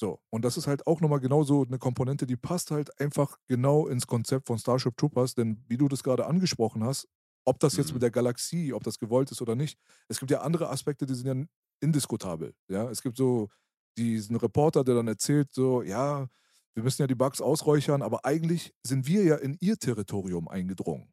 So, 0.00 0.18
und 0.30 0.46
das 0.46 0.56
ist 0.56 0.66
halt 0.66 0.86
auch 0.86 1.02
nochmal 1.02 1.20
genauso 1.20 1.62
eine 1.62 1.76
Komponente, 1.78 2.26
die 2.26 2.36
passt 2.36 2.70
halt 2.70 2.98
einfach 2.98 3.36
genau 3.48 3.86
ins 3.86 4.06
Konzept 4.06 4.46
von 4.46 4.58
Starship 4.58 4.96
Troopers, 4.96 5.34
denn 5.34 5.62
wie 5.68 5.76
du 5.76 5.88
das 5.88 6.02
gerade 6.02 6.24
angesprochen 6.24 6.82
hast, 6.82 7.06
ob 7.44 7.60
das 7.60 7.76
jetzt 7.76 7.88
mhm. 7.88 7.96
mit 7.96 8.02
der 8.04 8.10
Galaxie, 8.10 8.72
ob 8.72 8.82
das 8.82 8.98
gewollt 8.98 9.30
ist 9.30 9.42
oder 9.42 9.54
nicht. 9.54 9.78
Es 10.08 10.18
gibt 10.18 10.30
ja 10.30 10.40
andere 10.40 10.70
Aspekte, 10.70 11.04
die 11.04 11.14
sind 11.14 11.26
ja 11.26 11.44
indiskutabel. 11.80 12.54
Ja? 12.68 12.88
Es 12.88 13.02
gibt 13.02 13.18
so 13.18 13.50
diesen 13.98 14.36
Reporter, 14.36 14.84
der 14.84 14.94
dann 14.94 15.06
erzählt, 15.06 15.52
so, 15.52 15.82
ja, 15.82 16.26
wir 16.72 16.82
müssen 16.82 17.02
ja 17.02 17.06
die 17.06 17.14
Bugs 17.14 17.42
ausräuchern, 17.42 18.00
aber 18.00 18.24
eigentlich 18.24 18.72
sind 18.82 19.06
wir 19.06 19.22
ja 19.22 19.36
in 19.36 19.58
ihr 19.60 19.76
Territorium 19.76 20.48
eingedrungen. 20.48 21.12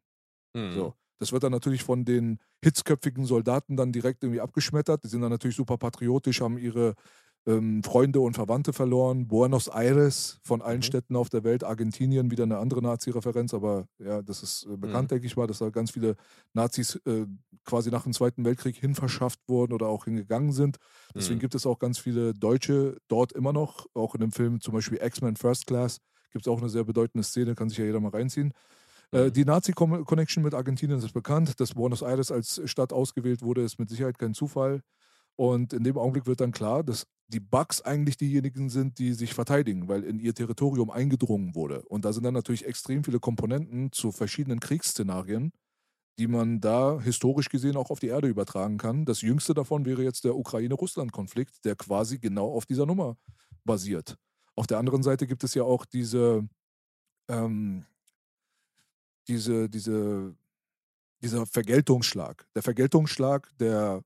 Mhm. 0.54 0.72
So. 0.72 0.94
Das 1.18 1.32
wird 1.32 1.42
dann 1.42 1.52
natürlich 1.52 1.84
von 1.84 2.06
den 2.06 2.38
hitzköpfigen 2.64 3.26
Soldaten 3.26 3.76
dann 3.76 3.92
direkt 3.92 4.22
irgendwie 4.22 4.40
abgeschmettert. 4.40 5.04
Die 5.04 5.08
sind 5.08 5.20
dann 5.20 5.30
natürlich 5.30 5.56
super 5.56 5.76
patriotisch, 5.76 6.40
haben 6.40 6.56
ihre 6.56 6.94
ähm, 7.48 7.82
Freunde 7.82 8.20
und 8.20 8.34
Verwandte 8.34 8.72
verloren. 8.72 9.26
Buenos 9.26 9.68
Aires 9.68 10.38
von 10.44 10.60
allen 10.60 10.78
mhm. 10.78 10.82
Städten 10.82 11.16
auf 11.16 11.30
der 11.30 11.44
Welt, 11.44 11.64
Argentinien, 11.64 12.30
wieder 12.30 12.44
eine 12.44 12.58
andere 12.58 12.82
Nazi-Referenz, 12.82 13.54
aber 13.54 13.88
ja, 13.98 14.20
das 14.22 14.42
ist 14.42 14.66
äh, 14.66 14.76
bekannt, 14.76 15.04
mhm. 15.04 15.14
denke 15.14 15.26
ich 15.26 15.36
mal, 15.36 15.46
dass 15.46 15.58
da 15.58 15.70
ganz 15.70 15.90
viele 15.90 16.16
Nazis 16.52 16.96
äh, 17.06 17.26
quasi 17.64 17.90
nach 17.90 18.04
dem 18.04 18.12
Zweiten 18.12 18.44
Weltkrieg 18.44 18.76
hinverschafft 18.76 19.40
wurden 19.48 19.72
oder 19.72 19.88
auch 19.88 20.04
hingegangen 20.04 20.52
sind. 20.52 20.76
Deswegen 21.14 21.36
mhm. 21.36 21.40
gibt 21.40 21.54
es 21.54 21.66
auch 21.66 21.78
ganz 21.78 21.98
viele 21.98 22.34
Deutsche 22.34 22.98
dort 23.08 23.32
immer 23.32 23.52
noch, 23.52 23.86
auch 23.94 24.14
in 24.14 24.20
dem 24.20 24.32
Film 24.32 24.60
zum 24.60 24.74
Beispiel 24.74 24.98
X-Men 25.02 25.36
First 25.36 25.66
Class 25.66 25.98
gibt 26.30 26.46
es 26.46 26.52
auch 26.52 26.58
eine 26.58 26.68
sehr 26.68 26.84
bedeutende 26.84 27.24
Szene, 27.24 27.54
kann 27.54 27.70
sich 27.70 27.78
ja 27.78 27.84
jeder 27.84 28.00
mal 28.00 28.10
reinziehen. 28.10 28.52
Äh, 29.12 29.24
mhm. 29.24 29.32
Die 29.32 29.44
Nazi-Connection 29.44 30.42
mit 30.42 30.54
Argentinien 30.54 30.98
ist 30.98 31.12
bekannt. 31.12 31.58
Dass 31.60 31.74
Buenos 31.74 32.02
Aires 32.02 32.30
als 32.30 32.60
Stadt 32.66 32.92
ausgewählt 32.92 33.42
wurde, 33.42 33.62
ist 33.62 33.78
mit 33.78 33.88
Sicherheit 33.88 34.18
kein 34.18 34.34
Zufall. 34.34 34.82
Und 35.38 35.72
in 35.72 35.84
dem 35.84 35.96
Augenblick 35.96 36.26
wird 36.26 36.40
dann 36.40 36.50
klar, 36.50 36.82
dass 36.82 37.06
die 37.28 37.38
Bugs 37.38 37.80
eigentlich 37.80 38.16
diejenigen 38.16 38.70
sind, 38.70 38.98
die 38.98 39.12
sich 39.12 39.34
verteidigen, 39.34 39.86
weil 39.86 40.02
in 40.02 40.18
ihr 40.18 40.34
Territorium 40.34 40.90
eingedrungen 40.90 41.54
wurde. 41.54 41.82
Und 41.82 42.04
da 42.04 42.12
sind 42.12 42.24
dann 42.24 42.34
natürlich 42.34 42.66
extrem 42.66 43.04
viele 43.04 43.20
Komponenten 43.20 43.92
zu 43.92 44.10
verschiedenen 44.10 44.58
Kriegsszenarien, 44.58 45.52
die 46.18 46.26
man 46.26 46.60
da 46.60 47.00
historisch 47.00 47.50
gesehen 47.50 47.76
auch 47.76 47.90
auf 47.90 48.00
die 48.00 48.08
Erde 48.08 48.26
übertragen 48.26 48.78
kann. 48.78 49.04
Das 49.04 49.20
jüngste 49.20 49.54
davon 49.54 49.84
wäre 49.84 50.02
jetzt 50.02 50.24
der 50.24 50.34
Ukraine-Russland-Konflikt, 50.34 51.64
der 51.64 51.76
quasi 51.76 52.18
genau 52.18 52.52
auf 52.52 52.66
dieser 52.66 52.86
Nummer 52.86 53.16
basiert. 53.64 54.16
Auf 54.56 54.66
der 54.66 54.78
anderen 54.78 55.04
Seite 55.04 55.28
gibt 55.28 55.44
es 55.44 55.54
ja 55.54 55.62
auch 55.62 55.84
diese, 55.84 56.48
ähm, 57.28 57.84
diese, 59.28 59.68
diese, 59.68 60.34
dieser 61.22 61.46
Vergeltungsschlag. 61.46 62.44
Der 62.56 62.62
Vergeltungsschlag 62.64 63.48
der. 63.60 64.02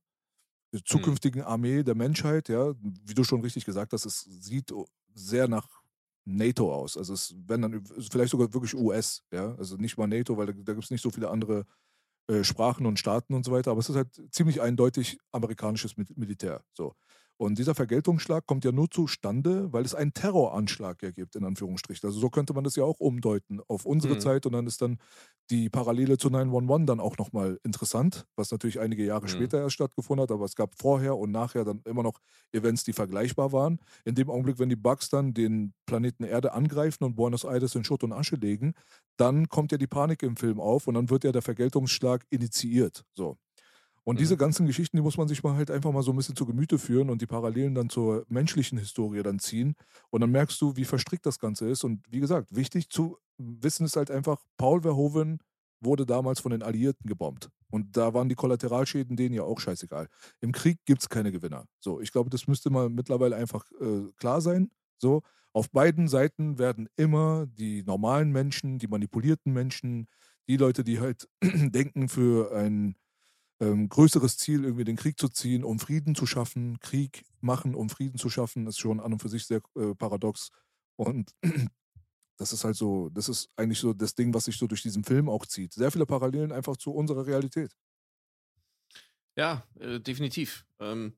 Zukünftigen 0.85 1.43
Armee 1.43 1.83
der 1.83 1.95
Menschheit, 1.95 2.49
ja, 2.49 2.75
wie 2.81 3.15
du 3.15 3.25
schon 3.25 3.43
richtig 3.43 3.65
gesagt 3.65 3.93
hast, 3.93 4.07
es 4.07 4.21
sieht 4.21 4.73
sehr 5.15 5.49
nach 5.49 5.69
NATO 6.25 6.75
aus. 6.75 6.97
Also 6.97 7.15
es 7.15 7.35
wenn 7.47 7.63
dann 7.63 7.85
vielleicht 8.11 8.31
sogar 8.31 8.53
wirklich 8.55 8.75
US, 8.75 9.23
ja, 9.33 9.55
also 9.57 9.77
nicht 9.77 9.97
mal 9.99 10.07
NATO, 10.07 10.37
weil 10.37 10.47
da, 10.47 10.53
da 10.53 10.73
gibt 10.73 10.85
es 10.85 10.91
nicht 10.91 11.03
so 11.03 11.11
viele 11.11 11.31
andere 11.31 11.67
äh, 12.29 12.45
Sprachen 12.45 12.87
und 12.87 12.99
Staaten 12.99 13.35
und 13.35 13.45
so 13.45 13.53
weiter, 13.53 13.73
aber 13.73 13.81
es 13.81 13.89
ist 13.89 13.97
halt 13.97 14.09
ziemlich 14.31 14.61
eindeutig 14.63 15.19
amerikanisches 15.33 15.97
Militär. 15.97 16.65
So. 16.75 16.95
Und 17.39 17.59
dieser 17.59 17.75
Vergeltungsschlag 17.75 18.47
kommt 18.47 18.65
ja 18.65 18.73
nur 18.73 18.91
zustande, 18.91 19.73
weil 19.73 19.85
es 19.85 19.95
einen 19.95 20.15
Terroranschlag 20.15 21.03
ja 21.03 21.11
gibt, 21.11 21.35
in 21.35 21.45
Anführungsstrichen. 21.45 22.07
Also 22.07 22.21
so 22.21 22.31
könnte 22.31 22.53
man 22.53 22.63
das 22.63 22.77
ja 22.77 22.85
auch 22.85 23.01
umdeuten 23.01 23.61
auf 23.67 23.85
unsere 23.85 24.15
mhm. 24.15 24.21
Zeit 24.21 24.47
und 24.47 24.53
dann 24.53 24.67
ist 24.67 24.81
dann 24.81 24.99
die 25.51 25.69
Parallele 25.69 26.19
zu 26.19 26.31
911 26.31 26.87
dann 26.87 27.01
auch 27.01 27.19
nochmal 27.19 27.59
interessant, 27.65 28.27
was 28.37 28.53
natürlich 28.53 28.81
einige 28.81 29.05
Jahre 29.05 29.25
mhm. 29.25 29.31
später 29.31 29.59
erst 29.59 29.75
stattgefunden 29.75 30.23
hat, 30.23 30.31
aber 30.31 30.45
es 30.45 30.55
gab 30.55 30.75
vorher 30.79 31.17
und 31.17 31.33
nachher 31.33 31.65
dann 31.65 31.81
immer 31.85 32.03
noch 32.03 32.21
Events, 32.53 32.85
die 32.85 32.93
vergleichbar 32.93 33.53
waren. 33.53 33.81
In 34.05 34.15
dem 34.15 34.31
Augenblick, 34.31 34.59
wenn 34.59 34.69
die 34.69 34.77
Bugs 34.77 35.09
dann 35.09 35.35
den 35.35 35.75
Planeten 35.87 36.25
Erde 36.25 36.53
angreifen 36.53 37.05
und 37.05 37.17
Buenos 37.17 37.45
Aires 37.45 37.75
in 37.75 37.85
Schutt 37.85 38.05
und 38.05 38.13
Asche 38.13 38.37
legen, 38.37 38.75
dann 39.17 39.49
kommt 39.49 39.73
ja 39.73 39.79
die 39.79 39.87
Panik 39.87 40.23
im 40.23 40.37
Film 40.37 40.61
auf 40.61 40.87
und 40.87 40.95
dann 40.95 41.11
wird 41.11 41.25
ja 41.25 41.33
der 41.33 41.43
Vergeltungsschlag 41.43 42.25
initiiert. 42.31 43.05
So. 43.15 43.37
Und 44.05 44.17
mhm. 44.17 44.19
diese 44.19 44.37
ganzen 44.37 44.67
Geschichten, 44.67 44.97
die 44.97 45.03
muss 45.03 45.17
man 45.17 45.29
sich 45.29 45.43
mal 45.43 45.55
halt 45.55 45.71
einfach 45.71 45.93
mal 45.93 46.03
so 46.03 46.13
ein 46.13 46.17
bisschen 46.17 46.37
zu 46.37 46.47
Gemüte 46.47 46.79
führen 46.79 47.11
und 47.11 47.23
die 47.23 47.27
Parallelen 47.27 47.75
dann 47.75 47.89
zur 47.89 48.25
menschlichen 48.29 48.79
Historie 48.79 49.23
dann 49.23 49.39
ziehen. 49.39 49.75
Und 50.11 50.21
dann 50.21 50.31
merkst 50.31 50.61
du, 50.61 50.77
wie 50.77 50.85
verstrickt 50.85 51.27
das 51.27 51.39
Ganze 51.39 51.69
ist. 51.69 51.85
Und 51.85 52.05
wie 52.11 52.21
gesagt, 52.21 52.55
wichtig 52.55 52.91
zu 52.91 53.19
wissen 53.39 53.87
ist 53.87 53.97
halt 53.97 54.11
einfach, 54.11 54.43
Paul 54.57 54.83
Verhoeven 54.83 55.39
wurde 55.81 56.07
damals 56.07 56.41
von 56.41 56.53
den 56.53 56.63
Alliierten 56.63 57.09
gebombt. 57.09 57.51
Und 57.71 57.97
da 57.97 58.15
waren 58.15 58.29
die 58.29 58.35
Kollateralschäden 58.35 59.17
denen 59.17 59.35
ja 59.35 59.43
auch 59.43 59.59
scheißegal. 59.59 60.09
Im 60.41 60.53
Krieg 60.53 60.79
gibt 60.85 61.03
es 61.03 61.09
keine 61.09 61.33
Gewinner. 61.33 61.67
So, 61.81 62.01
ich 62.01 62.13
glaube, 62.13 62.31
das 62.31 62.47
müsste 62.47 62.71
mal 62.71 62.89
mittlerweile 62.89 63.37
einfach 63.37 63.65
äh, 63.81 64.11
klar 64.17 64.41
sein. 64.41 64.71
So, 64.99 65.23
auf 65.53 65.71
beiden 65.71 66.09
Seiten 66.09 66.59
werden 66.59 66.89
immer 66.97 67.47
die 67.47 67.83
normalen 67.83 68.31
Menschen, 68.31 68.79
die 68.79 68.89
manipulierten 68.89 69.53
Menschen, 69.53 70.07
die 70.49 70.57
Leute, 70.57 70.85
die 70.85 71.01
halt 71.01 71.29
denken, 71.43 72.09
für 72.09 72.55
ein 72.55 72.95
ähm, 73.63 73.89
größeres 73.89 74.39
Ziel, 74.39 74.65
irgendwie 74.65 74.85
den 74.85 74.97
Krieg 74.97 75.19
zu 75.21 75.29
ziehen, 75.29 75.63
um 75.63 75.79
Frieden 75.79 76.17
zu 76.17 76.27
schaffen. 76.27 76.81
Krieg 76.81 77.25
machen, 77.41 77.77
um 77.77 77.89
Frieden 77.89 78.19
zu 78.19 78.29
schaffen, 78.29 78.67
ist 78.67 78.79
schon 78.79 78.99
an 78.99 79.13
und 79.13 79.21
für 79.21 79.29
sich 79.29 79.47
sehr 79.47 79.63
äh, 79.77 79.95
paradox. 79.95 80.51
Und 80.97 81.33
das 82.39 82.53
ist 82.53 82.65
halt 82.65 82.75
so, 82.75 83.09
das 83.11 83.29
ist 83.29 83.51
eigentlich 83.55 83.79
so 83.79 83.93
das 83.93 84.17
Ding, 84.17 84.35
was 84.35 84.47
sich 84.47 84.59
so 84.59 84.67
durch 84.67 84.83
diesen 84.83 85.05
Film 85.05 85.29
auch 85.29 85.47
zieht. 85.47 85.73
Sehr 85.75 85.93
viele 85.93 86.07
Parallelen 86.07 86.51
einfach 86.51 86.77
zu 86.77 86.93
unserer 86.93 87.25
Realität. 87.25 87.73
Ja, 89.37 89.65
äh, 89.79 90.01
definitiv. 90.01 90.67
Ähm, 90.81 91.17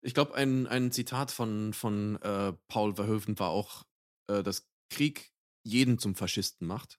ich 0.00 0.14
glaube, 0.14 0.34
ein, 0.34 0.66
ein 0.66 0.90
Zitat 0.90 1.30
von, 1.30 1.74
von 1.74 2.16
äh, 2.22 2.54
Paul 2.68 2.94
Verhoeven 2.94 3.38
war 3.38 3.50
auch, 3.50 3.84
äh, 4.28 4.42
dass 4.42 4.66
Krieg 4.88 5.32
jeden 5.64 5.98
zum 5.98 6.14
Faschisten 6.14 6.66
macht. 6.66 6.98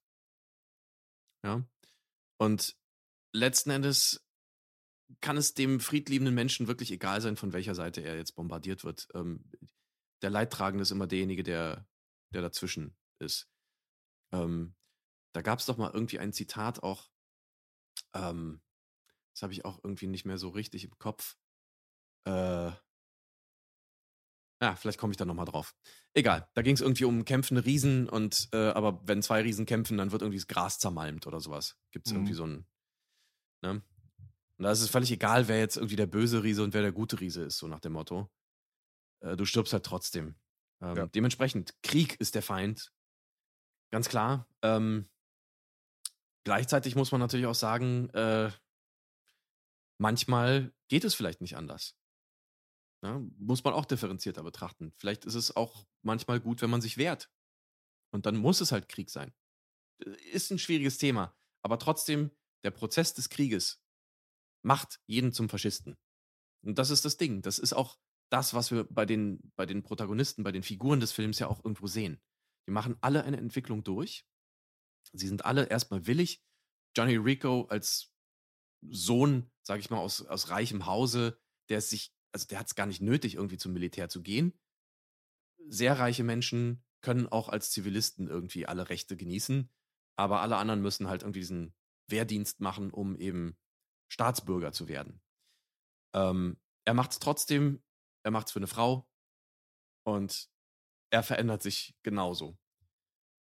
Ja. 1.44 1.64
Und 2.38 2.78
letzten 3.34 3.72
Endes 3.72 4.27
kann 5.22 5.38
es 5.38 5.54
dem 5.54 5.80
friedliebenden 5.80 6.36
Menschen 6.36 6.68
wirklich 6.68 6.92
egal 6.92 7.22
sein, 7.22 7.38
von 7.38 7.54
welcher 7.54 7.76
Seite 7.76 8.02
er 8.02 8.18
jetzt 8.18 8.36
bombardiert 8.36 8.84
wird. 8.84 9.08
Ähm, 9.14 9.44
der 10.22 10.30
Leidtragende 10.30 10.82
ist 10.82 10.92
immer 10.92 11.08
derjenige, 11.08 11.44
der, 11.44 11.88
der 12.34 12.42
dazwischen 12.42 12.96
ist. 13.20 13.50
Ähm, 14.34 14.76
da 15.34 15.42
gab 15.42 15.60
es 15.60 15.66
doch 15.66 15.78
mal 15.78 15.92
irgendwie 15.94 16.20
ein 16.20 16.34
Zitat 16.34 16.84
auch, 16.84 17.10
ähm, 18.14 18.62
das 19.34 19.44
habe 19.44 19.54
ich 19.54 19.66
auch 19.66 19.80
irgendwie 19.84 20.08
nicht 20.08 20.26
mehr 20.26 20.38
so 20.38 20.50
richtig 20.50 20.84
im 20.84 20.98
Kopf. 20.98 21.38
Äh, 22.26 22.72
ja, 24.60 24.76
vielleicht 24.76 24.98
komme 24.98 25.12
ich 25.12 25.18
da 25.18 25.26
nochmal 25.26 25.46
drauf. 25.46 25.76
Egal, 26.14 26.50
da 26.56 26.64
ging 26.64 26.74
es 26.74 26.82
irgendwie 26.82 27.06
um 27.06 27.26
kämpfende 27.26 27.64
Riesen 27.64 28.10
und 28.10 28.50
äh, 28.54 28.70
aber 28.70 29.08
wenn 29.08 29.22
zwei 29.22 29.42
Riesen 29.42 29.68
kämpfen, 29.68 29.98
dann 29.98 30.12
wird 30.12 30.24
irgendwie 30.24 30.40
das 30.40 30.48
Gras 30.48 30.80
zermalmt 30.80 31.28
oder 31.28 31.40
sowas. 31.40 31.78
Gibt 31.92 32.08
es 32.08 32.14
mhm. 32.14 32.20
irgendwie 32.20 32.34
so 32.34 32.46
ein. 32.46 32.66
Ne? 33.62 33.84
Und 34.58 34.64
da 34.64 34.72
ist 34.72 34.82
es 34.82 34.90
völlig 34.90 35.12
egal, 35.12 35.48
wer 35.48 35.60
jetzt 35.60 35.78
irgendwie 35.78 35.96
der 35.96 36.08
böse 36.08 36.44
Riese 36.44 36.64
und 36.64 36.74
wer 36.74 36.82
der 36.82 36.92
gute 36.92 37.20
Riese 37.20 37.44
ist, 37.44 37.58
so 37.58 37.68
nach 37.68 37.80
dem 37.80 37.94
Motto. 37.94 38.30
Äh, 39.22 39.36
du 39.36 39.46
stirbst 39.46 39.74
halt 39.74 39.86
trotzdem. 39.86 40.36
Ähm, 40.82 40.96
ja. 40.96 41.08
Dementsprechend, 41.08 41.74
Krieg 41.84 42.20
ist 42.20 42.36
der 42.36 42.42
Feind. 42.42 42.92
Ganz 43.92 44.10
klar. 44.10 44.48
Ähm, 44.64 45.10
gleichzeitig 46.44 46.96
muss 46.96 47.12
man 47.12 47.22
natürlich 47.22 47.46
auch 47.46 47.56
sagen, 47.56 48.10
äh, 48.10 48.52
manchmal 50.00 50.74
geht 50.88 51.04
es 51.04 51.14
vielleicht 51.14 51.42
nicht 51.42 51.56
anders. 51.56 51.96
Ja, 53.04 53.22
muss 53.38 53.64
man 53.64 53.74
auch 53.74 53.86
differenzierter 53.86 54.42
betrachten. 54.42 54.92
Vielleicht 54.98 55.26
ist 55.26 55.36
es 55.36 55.56
auch 55.56 55.86
manchmal 56.02 56.40
gut, 56.40 56.64
wenn 56.64 56.72
man 56.72 56.82
sich 56.82 56.98
wehrt. 56.98 57.30
Und 58.12 58.26
dann 58.26 58.38
muss 58.38 58.60
es 58.60 58.72
halt 58.72 58.90
Krieg 58.90 59.12
sein. 59.12 59.34
Äh, 60.04 60.16
ist 60.32 60.50
ein 60.50 60.60
schwieriges 60.60 60.98
Thema. 60.98 61.38
Aber 61.62 61.78
trotzdem, 61.78 62.32
der 62.64 62.72
Prozess 62.72 63.14
des 63.14 63.30
Krieges 63.30 63.84
macht 64.64 65.00
jeden 65.08 65.32
zum 65.32 65.50
Faschisten. 65.50 65.96
Und 66.64 66.78
das 66.78 66.90
ist 66.90 67.06
das 67.06 67.18
Ding. 67.18 67.42
Das 67.42 67.60
ist 67.60 67.74
auch 67.74 67.98
das, 68.30 68.54
was 68.54 68.72
wir 68.72 68.84
bei 68.86 69.06
den, 69.06 69.52
bei 69.56 69.66
den 69.66 69.84
Protagonisten, 69.84 70.44
bei 70.44 70.52
den 70.52 70.64
Figuren 70.64 71.00
des 71.00 71.12
Films 71.12 71.40
ja 71.40 71.48
auch 71.48 71.64
irgendwo 71.64 71.88
sehen. 71.88 72.22
Die 72.68 72.72
machen 72.72 72.98
alle 73.02 73.24
eine 73.24 73.38
Entwicklung 73.38 73.84
durch. 73.84 74.26
Sie 75.14 75.28
sind 75.28 75.46
alle 75.46 75.66
erstmal 75.66 76.06
willig. 76.08 76.44
Johnny 76.96 77.16
Rico 77.16 77.66
als 77.70 78.14
Sohn, 78.82 79.50
sage 79.64 79.80
ich 79.80 79.90
mal, 79.90 80.00
aus, 80.00 80.26
aus 80.26 80.50
reichem 80.50 80.86
Hause, 80.86 81.40
der 81.70 81.82
sich, 81.82 82.14
also 82.34 82.48
der 82.48 82.60
hat 82.60 82.68
es 82.68 82.76
gar 82.76 82.86
nicht 82.86 83.02
nötig, 83.02 83.36
irgendwie 83.36 83.58
zum 83.58 83.74
Militär 83.74 84.10
zu 84.10 84.22
gehen. 84.22 84.60
Sehr 85.70 85.98
reiche 85.98 86.24
Menschen 86.24 86.84
können 87.02 87.28
auch 87.28 87.50
als 87.50 87.72
Zivilisten 87.72 88.28
irgendwie 88.28 88.66
alle 88.66 88.90
Rechte 88.90 89.16
genießen, 89.16 89.70
aber 90.18 90.42
alle 90.42 90.58
anderen 90.58 90.82
müssen 90.82 91.08
halt 91.08 91.24
irgendwie 91.24 91.42
diesen 91.42 91.76
Wehrdienst 92.10 92.60
machen, 92.60 92.92
um 92.92 93.18
eben 93.18 93.58
Staatsbürger 94.08 94.72
zu 94.72 94.88
werden. 94.88 95.22
Ähm, 96.14 96.58
er 96.86 96.94
macht 96.94 97.12
es 97.12 97.20
trotzdem, 97.20 97.84
er 98.24 98.32
macht 98.32 98.48
es 98.48 98.54
für 98.54 98.60
eine 98.60 98.68
Frau 98.68 99.08
und 100.04 100.50
er 101.10 101.24
verändert 101.24 101.62
sich 101.62 101.96
genauso. 102.04 102.58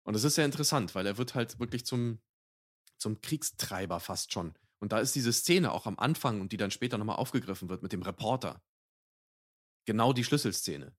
Und 0.04 0.16
es 0.16 0.24
ist 0.24 0.36
sehr 0.36 0.46
interessant, 0.46 0.94
weil 0.96 1.06
er 1.08 1.18
wird 1.18 1.36
halt 1.36 1.60
wirklich 1.60 1.86
zum, 1.86 2.22
zum 2.98 3.22
Kriegstreiber 3.22 4.00
fast 4.00 4.32
schon. 4.32 4.58
Und 4.80 4.92
da 4.92 5.00
ist 5.00 5.16
diese 5.16 5.34
Szene 5.34 5.72
auch 5.72 5.88
am 5.88 5.98
Anfang 5.98 6.42
und 6.42 6.52
die 6.52 6.58
dann 6.58 6.72
später 6.72 6.98
nochmal 6.98 7.16
aufgegriffen 7.16 7.70
wird 7.70 7.82
mit 7.82 7.92
dem 7.92 8.04
Reporter. 8.04 8.62
Genau 9.86 10.14
die 10.14 10.24
Schlüsselszene. 10.24 10.96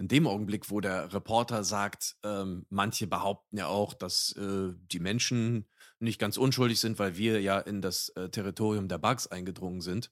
In 0.00 0.08
dem 0.08 0.26
Augenblick, 0.26 0.70
wo 0.70 0.80
der 0.80 1.12
Reporter 1.12 1.62
sagt, 1.62 2.16
ähm, 2.22 2.64
manche 2.70 3.06
behaupten 3.06 3.58
ja 3.58 3.66
auch, 3.66 3.92
dass 3.92 4.32
äh, 4.32 4.72
die 4.90 4.98
Menschen 4.98 5.68
nicht 5.98 6.18
ganz 6.18 6.38
unschuldig 6.38 6.80
sind, 6.80 6.98
weil 6.98 7.18
wir 7.18 7.42
ja 7.42 7.58
in 7.58 7.82
das 7.82 8.08
äh, 8.16 8.30
Territorium 8.30 8.88
der 8.88 8.96
Bugs 8.96 9.26
eingedrungen 9.26 9.82
sind, 9.82 10.10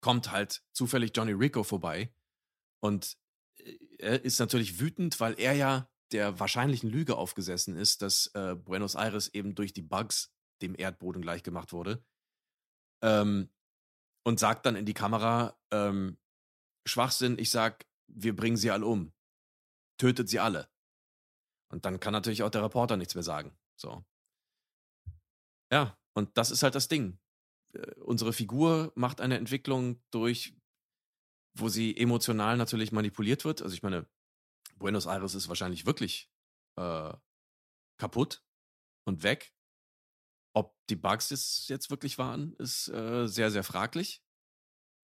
kommt 0.00 0.32
halt 0.32 0.64
zufällig 0.72 1.12
Johnny 1.14 1.30
Rico 1.30 1.62
vorbei 1.62 2.12
und 2.80 3.16
äh, 3.58 3.78
er 4.00 4.24
ist 4.24 4.40
natürlich 4.40 4.80
wütend, 4.80 5.20
weil 5.20 5.38
er 5.38 5.52
ja 5.52 5.88
der 6.10 6.40
wahrscheinlichen 6.40 6.90
Lüge 6.90 7.16
aufgesessen 7.16 7.76
ist, 7.76 8.02
dass 8.02 8.26
äh, 8.34 8.56
Buenos 8.56 8.96
Aires 8.96 9.28
eben 9.28 9.54
durch 9.54 9.72
die 9.72 9.82
Bugs 9.82 10.32
dem 10.62 10.74
Erdboden 10.76 11.22
gleichgemacht 11.22 11.72
wurde. 11.72 12.04
Ähm, 13.02 13.50
und 14.24 14.40
sagt 14.40 14.66
dann 14.66 14.74
in 14.74 14.84
die 14.84 14.94
Kamera, 14.94 15.56
ähm, 15.70 16.18
Schwachsinn, 16.84 17.38
ich 17.38 17.50
sag, 17.50 17.86
wir 18.14 18.34
bringen 18.34 18.56
sie 18.56 18.70
alle 18.70 18.86
um. 18.86 19.12
Tötet 19.98 20.28
sie 20.28 20.40
alle. 20.40 20.68
Und 21.70 21.84
dann 21.84 22.00
kann 22.00 22.12
natürlich 22.12 22.42
auch 22.42 22.50
der 22.50 22.62
Reporter 22.62 22.96
nichts 22.96 23.14
mehr 23.14 23.22
sagen. 23.22 23.56
So. 23.76 24.04
Ja, 25.72 25.96
und 26.14 26.36
das 26.36 26.50
ist 26.50 26.62
halt 26.62 26.74
das 26.74 26.88
Ding. 26.88 27.18
Äh, 27.74 27.94
unsere 28.00 28.32
Figur 28.32 28.92
macht 28.96 29.20
eine 29.20 29.36
Entwicklung 29.36 30.02
durch, 30.10 30.56
wo 31.56 31.68
sie 31.68 31.96
emotional 31.96 32.56
natürlich 32.56 32.92
manipuliert 32.92 33.44
wird. 33.44 33.62
Also 33.62 33.74
ich 33.74 33.82
meine, 33.82 34.08
Buenos 34.76 35.06
Aires 35.06 35.34
ist 35.34 35.48
wahrscheinlich 35.48 35.86
wirklich 35.86 36.30
äh, 36.76 37.12
kaputt 37.98 38.42
und 39.04 39.22
weg. 39.22 39.52
Ob 40.52 40.74
die 40.88 40.96
Bugs 40.96 41.30
es 41.30 41.68
jetzt 41.68 41.90
wirklich 41.90 42.18
waren, 42.18 42.54
ist 42.54 42.88
äh, 42.88 43.26
sehr, 43.26 43.50
sehr 43.50 43.62
fraglich. 43.62 44.22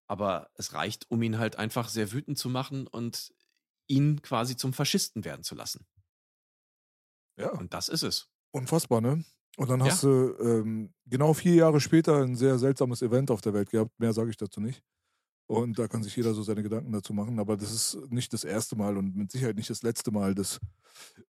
Aber 0.06 0.50
es 0.54 0.72
reicht, 0.72 1.10
um 1.10 1.22
ihn 1.22 1.38
halt 1.38 1.56
einfach 1.56 1.88
sehr 1.88 2.12
wütend 2.12 2.38
zu 2.38 2.48
machen 2.48 2.86
und 2.86 3.34
ihn 3.88 4.22
quasi 4.22 4.56
zum 4.56 4.72
Faschisten 4.72 5.24
werden 5.24 5.42
zu 5.42 5.54
lassen. 5.54 5.86
Ja. 7.38 7.50
Und 7.50 7.74
das 7.74 7.88
ist 7.88 8.02
es. 8.02 8.28
Unfassbar, 8.52 9.00
ne? 9.00 9.24
Und 9.56 9.70
dann 9.70 9.82
hast 9.82 10.02
ja. 10.02 10.10
du 10.10 10.36
ähm, 10.38 10.94
genau 11.06 11.32
vier 11.32 11.54
Jahre 11.54 11.80
später 11.80 12.22
ein 12.22 12.36
sehr 12.36 12.58
seltsames 12.58 13.02
Event 13.02 13.30
auf 13.30 13.40
der 13.40 13.54
Welt 13.54 13.70
gehabt. 13.70 13.98
Mehr 13.98 14.12
sage 14.12 14.30
ich 14.30 14.36
dazu 14.36 14.60
nicht. 14.60 14.82
Und 15.48 15.78
da 15.78 15.86
kann 15.86 16.02
sich 16.02 16.16
jeder 16.16 16.34
so 16.34 16.42
seine 16.42 16.62
Gedanken 16.62 16.92
dazu 16.92 17.12
machen. 17.12 17.38
Aber 17.38 17.56
das 17.56 17.72
ist 17.72 18.10
nicht 18.10 18.32
das 18.32 18.44
erste 18.44 18.76
Mal 18.76 18.96
und 18.96 19.16
mit 19.16 19.30
Sicherheit 19.30 19.56
nicht 19.56 19.70
das 19.70 19.82
letzte 19.82 20.10
Mal, 20.10 20.34
dass 20.34 20.60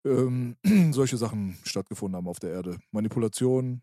ähm, 0.04 0.56
solche 0.92 1.18
Sachen 1.18 1.58
stattgefunden 1.64 2.16
haben 2.16 2.28
auf 2.28 2.40
der 2.40 2.50
Erde. 2.50 2.78
Manipulation, 2.90 3.82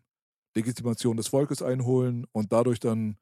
Legitimation 0.54 1.16
des 1.16 1.28
Volkes 1.28 1.62
einholen 1.62 2.26
und 2.32 2.52
dadurch 2.52 2.80
dann 2.80 3.16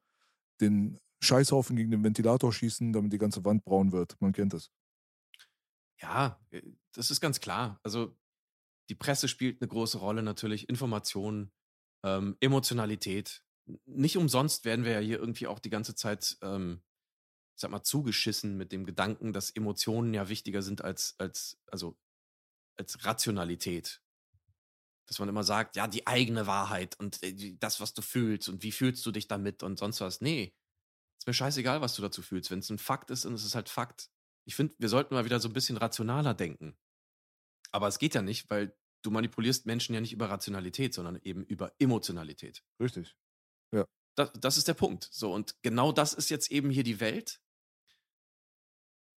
den 0.60 0.98
Scheißhaufen 1.22 1.76
gegen 1.76 1.90
den 1.90 2.02
Ventilator 2.02 2.52
schießen, 2.52 2.92
damit 2.92 3.12
die 3.12 3.18
ganze 3.18 3.44
Wand 3.44 3.64
braun 3.64 3.92
wird. 3.92 4.20
Man 4.20 4.32
kennt 4.32 4.54
es. 4.54 4.70
Ja, 6.00 6.40
äh, 6.50 6.62
das 6.92 7.10
ist 7.10 7.20
ganz 7.20 7.40
klar. 7.40 7.80
Also 7.82 8.16
die 8.90 8.94
Presse 8.96 9.28
spielt 9.28 9.62
eine 9.62 9.68
große 9.68 9.98
Rolle 9.98 10.22
natürlich, 10.22 10.68
Informationen, 10.68 11.52
ähm, 12.04 12.36
Emotionalität. 12.40 13.44
Nicht 13.86 14.16
umsonst 14.16 14.64
werden 14.64 14.84
wir 14.84 14.92
ja 14.92 14.98
hier 14.98 15.18
irgendwie 15.20 15.46
auch 15.46 15.60
die 15.60 15.70
ganze 15.70 15.94
Zeit, 15.94 16.36
ähm, 16.42 16.82
sag 17.54 17.70
mal, 17.70 17.84
zugeschissen 17.84 18.56
mit 18.56 18.72
dem 18.72 18.84
Gedanken, 18.84 19.32
dass 19.32 19.50
Emotionen 19.50 20.12
ja 20.14 20.28
wichtiger 20.28 20.62
sind 20.62 20.82
als, 20.82 21.14
als, 21.18 21.60
also, 21.70 21.96
als 22.76 23.04
Rationalität. 23.04 24.02
Dass 25.06 25.20
man 25.20 25.28
immer 25.28 25.44
sagt, 25.44 25.76
ja, 25.76 25.86
die 25.86 26.06
eigene 26.06 26.48
Wahrheit 26.48 26.98
und 26.98 27.22
äh, 27.22 27.54
das, 27.60 27.80
was 27.80 27.94
du 27.94 28.02
fühlst 28.02 28.48
und 28.48 28.64
wie 28.64 28.72
fühlst 28.72 29.06
du 29.06 29.12
dich 29.12 29.28
damit 29.28 29.62
und 29.62 29.78
sonst 29.78 30.00
was. 30.00 30.20
Nee, 30.20 30.52
ist 31.22 31.26
mir 31.28 31.34
scheißegal, 31.34 31.80
was 31.80 31.94
du 31.94 32.02
dazu 32.02 32.20
fühlst. 32.20 32.50
Wenn 32.50 32.58
es 32.58 32.70
ein 32.70 32.78
Fakt 32.78 33.10
ist, 33.10 33.24
dann 33.24 33.34
ist 33.34 33.44
es 33.44 33.54
halt 33.54 33.68
Fakt. 33.68 34.10
Ich 34.44 34.56
finde, 34.56 34.74
wir 34.78 34.88
sollten 34.88 35.14
mal 35.14 35.24
wieder 35.24 35.38
so 35.38 35.48
ein 35.48 35.52
bisschen 35.52 35.76
rationaler 35.76 36.34
denken. 36.34 36.76
Aber 37.70 37.86
es 37.86 38.00
geht 38.00 38.16
ja 38.16 38.22
nicht, 38.22 38.50
weil 38.50 38.76
du 39.02 39.12
manipulierst 39.12 39.64
Menschen 39.64 39.94
ja 39.94 40.00
nicht 40.00 40.12
über 40.12 40.28
Rationalität, 40.28 40.94
sondern 40.94 41.20
eben 41.22 41.44
über 41.44 41.72
Emotionalität. 41.78 42.64
Richtig. 42.80 43.16
Ja. 43.72 43.86
Das, 44.16 44.32
das 44.34 44.56
ist 44.56 44.66
der 44.66 44.74
Punkt. 44.74 45.08
So, 45.12 45.32
und 45.32 45.54
genau 45.62 45.92
das 45.92 46.12
ist 46.12 46.28
jetzt 46.28 46.50
eben 46.50 46.70
hier 46.70 46.82
die 46.82 46.98
Welt, 46.98 47.40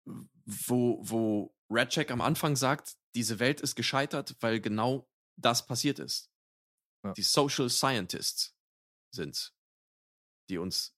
wo, 0.05 0.99
wo 1.01 1.55
Redcheck 1.69 2.11
am 2.11 2.19
Anfang 2.19 2.57
sagt, 2.57 2.97
diese 3.15 3.39
Welt 3.39 3.61
ist 3.61 3.75
gescheitert, 3.75 4.35
weil 4.41 4.59
genau 4.59 5.09
das 5.37 5.65
passiert 5.65 5.99
ist. 5.99 6.29
Ja. 7.05 7.13
Die 7.13 7.23
Social 7.23 7.69
Scientists 7.69 8.57
sind 9.15 9.53
die 10.49 10.57
uns 10.57 10.93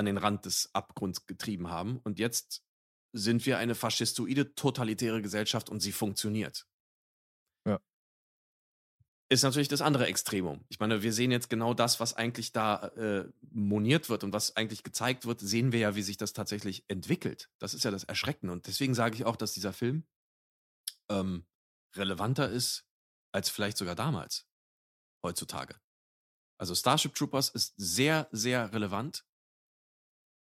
an 0.00 0.06
den 0.06 0.18
Rand 0.18 0.44
des 0.46 0.70
Abgrunds 0.74 1.26
getrieben 1.26 1.70
haben. 1.70 1.98
Und 1.98 2.18
jetzt 2.18 2.64
sind 3.12 3.46
wir 3.46 3.58
eine 3.58 3.74
faschistoide, 3.74 4.54
totalitäre 4.54 5.22
Gesellschaft 5.22 5.70
und 5.70 5.80
sie 5.80 5.92
funktioniert 5.92 6.66
ist 9.30 9.44
natürlich 9.44 9.68
das 9.68 9.80
andere 9.80 10.06
Extremum. 10.06 10.64
Ich 10.68 10.80
meine, 10.80 11.02
wir 11.02 11.12
sehen 11.12 11.30
jetzt 11.30 11.48
genau 11.48 11.72
das, 11.72 12.00
was 12.00 12.14
eigentlich 12.14 12.50
da 12.52 12.88
äh, 12.88 13.30
moniert 13.52 14.08
wird 14.08 14.24
und 14.24 14.32
was 14.32 14.56
eigentlich 14.56 14.82
gezeigt 14.82 15.24
wird, 15.24 15.38
sehen 15.40 15.70
wir 15.70 15.78
ja, 15.78 15.94
wie 15.94 16.02
sich 16.02 16.16
das 16.16 16.32
tatsächlich 16.32 16.84
entwickelt. 16.88 17.48
Das 17.60 17.72
ist 17.72 17.84
ja 17.84 17.92
das 17.92 18.02
Erschreckende. 18.02 18.52
Und 18.52 18.66
deswegen 18.66 18.92
sage 18.92 19.14
ich 19.14 19.24
auch, 19.24 19.36
dass 19.36 19.52
dieser 19.52 19.72
Film 19.72 20.04
ähm, 21.08 21.46
relevanter 21.94 22.50
ist 22.50 22.84
als 23.32 23.48
vielleicht 23.50 23.76
sogar 23.76 23.94
damals, 23.94 24.48
heutzutage. 25.24 25.80
Also 26.58 26.74
Starship 26.74 27.14
Troopers 27.14 27.50
ist 27.50 27.74
sehr, 27.76 28.28
sehr 28.32 28.72
relevant 28.72 29.24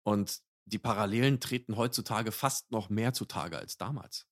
und 0.08 0.39
die 0.66 0.80
Parallelen 0.80 1.41
treten 1.41 1.76
heutzutage 1.76 2.32
fast 2.32 2.72
noch 2.72 2.89
mehr 2.89 3.12
zutage 3.12 3.58
als 3.58 3.76
damals. 3.78 4.26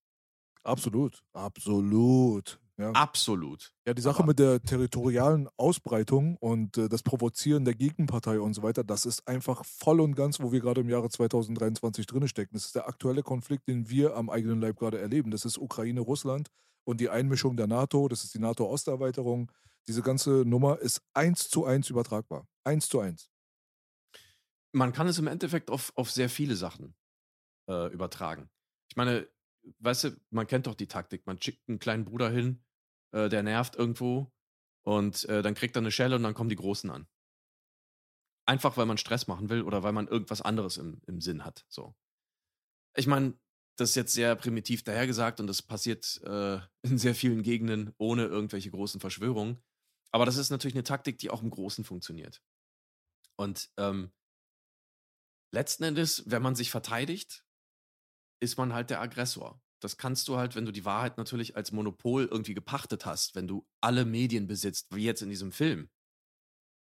Absolut, 0.64 1.22
absolut. 1.34 2.60
Ja. 2.78 2.92
Absolut. 2.92 3.74
Ja, 3.88 3.94
die 3.94 4.02
Sache 4.02 4.20
Aber- 4.20 4.28
mit 4.28 4.40
der 4.40 4.62
territorialen 4.62 5.48
Ausbreitung 5.58 6.36
und 6.38 6.78
äh, 6.78 6.90
das 6.90 7.04
Provozieren 7.04 7.64
der 7.66 7.74
Gegenpartei 7.74 8.40
und 8.40 8.54
so 8.54 8.64
weiter, 8.64 8.84
das 8.84 9.06
ist 9.06 9.28
einfach 9.28 9.64
voll 9.66 10.02
und 10.02 10.16
ganz, 10.16 10.42
wo 10.42 10.52
wir 10.52 10.60
gerade 10.60 10.82
im 10.82 10.90
Jahre 10.90 11.10
2023 11.10 12.06
drin 12.06 12.28
stecken. 12.28 12.54
Das 12.54 12.66
ist 12.66 12.76
der 12.76 12.88
aktuelle 12.88 13.24
Konflikt, 13.24 13.68
den 13.68 13.90
wir 13.90 14.16
am 14.16 14.30
eigenen 14.30 14.60
Leib 14.60 14.78
gerade 14.78 15.00
erleben. 15.00 15.32
Das 15.32 15.46
ist 15.46 15.58
Ukraine, 15.58 16.02
Russland 16.02 16.50
und 16.86 17.00
die 17.00 17.10
Einmischung 17.10 17.56
der 17.58 17.68
NATO, 17.68 18.08
das 18.10 18.24
ist 18.26 18.34
die 18.34 18.40
NATO-Osterweiterung. 18.40 19.52
Diese 19.88 20.02
ganze 20.02 20.44
Nummer 20.46 20.80
ist 20.80 21.02
eins 21.14 21.50
zu 21.50 21.66
eins 21.66 21.90
übertragbar. 21.90 22.46
Eins 22.66 22.90
zu 22.90 23.00
eins. 23.00 23.30
Man 24.76 24.92
kann 24.92 25.08
es 25.08 25.18
im 25.18 25.28
Endeffekt 25.28 25.72
auf, 25.72 25.94
auf 25.96 26.12
sehr 26.12 26.30
viele 26.30 26.56
Sachen 26.58 26.96
äh, 27.70 27.92
übertragen. 27.94 28.50
Ich 28.90 28.98
meine, 28.98 29.28
weißt 29.80 30.04
du, 30.04 30.22
man 30.32 30.48
kennt 30.48 30.68
doch 30.68 30.76
die 30.76 30.88
Taktik. 30.88 31.26
Man 31.26 31.42
schickt 31.42 31.68
einen 31.70 31.80
kleinen 31.80 32.04
Bruder 32.04 32.30
hin, 32.30 32.62
äh, 33.12 33.30
der 33.30 33.42
nervt 33.42 33.78
irgendwo 33.78 34.34
und 34.84 35.24
äh, 35.30 35.42
dann 35.42 35.56
kriegt 35.56 35.78
er 35.78 35.82
eine 35.82 35.92
Schelle 35.92 36.18
und 36.18 36.24
dann 36.24 36.34
kommen 36.34 36.50
die 36.50 36.58
Großen 36.58 36.90
an. 36.92 37.08
Einfach 38.46 38.76
weil 38.76 38.86
man 38.86 38.98
Stress 38.98 39.28
machen 39.28 39.50
will 39.50 39.64
oder 39.64 39.82
weil 39.82 39.94
man 39.94 40.10
irgendwas 40.10 40.42
anderes 40.42 40.76
im, 40.78 41.02
im 41.08 41.22
Sinn 41.22 41.46
hat. 41.46 41.66
So. 41.70 41.96
Ich 42.96 43.08
meine, 43.08 43.34
das 43.78 43.92
ist 43.92 43.96
jetzt 43.96 44.14
sehr 44.14 44.36
primitiv 44.36 44.84
dahergesagt 44.84 45.40
und 45.40 45.48
das 45.48 45.62
passiert 45.62 46.22
äh, 46.26 46.60
in 46.82 46.98
sehr 46.98 47.16
vielen 47.16 47.44
Gegenden 47.44 47.94
ohne 47.98 48.26
irgendwelche 48.26 48.72
großen 48.72 49.00
Verschwörungen. 49.00 49.64
Aber 50.12 50.26
das 50.26 50.36
ist 50.36 50.50
natürlich 50.50 50.76
eine 50.76 50.84
Taktik, 50.84 51.18
die 51.18 51.30
auch 51.30 51.42
im 51.42 51.50
Großen 51.50 51.86
funktioniert. 51.86 52.42
Und 53.38 53.70
ähm, 53.78 54.12
letzten 55.56 55.84
Endes, 55.86 56.24
wenn 56.28 56.44
man 56.44 56.54
sich 56.54 56.70
verteidigt, 56.70 57.44
ist 58.40 58.58
man 58.58 58.74
halt 58.74 58.92
der 58.92 59.02
Aggressor. 59.02 59.62
Das 59.82 59.98
kannst 59.98 60.28
du 60.28 60.38
halt, 60.38 60.56
wenn 60.56 60.66
du 60.66 60.72
die 60.72 60.86
Wahrheit 60.86 61.18
natürlich 61.18 61.56
als 61.56 61.72
Monopol 61.72 62.26
irgendwie 62.26 62.54
gepachtet 62.54 63.06
hast, 63.06 63.36
wenn 63.36 63.48
du 63.48 63.68
alle 63.82 64.06
Medien 64.06 64.48
besitzt, 64.48 64.94
wie 64.94 65.04
jetzt 65.04 65.22
in 65.22 65.30
diesem 65.30 65.52
Film. 65.52 65.90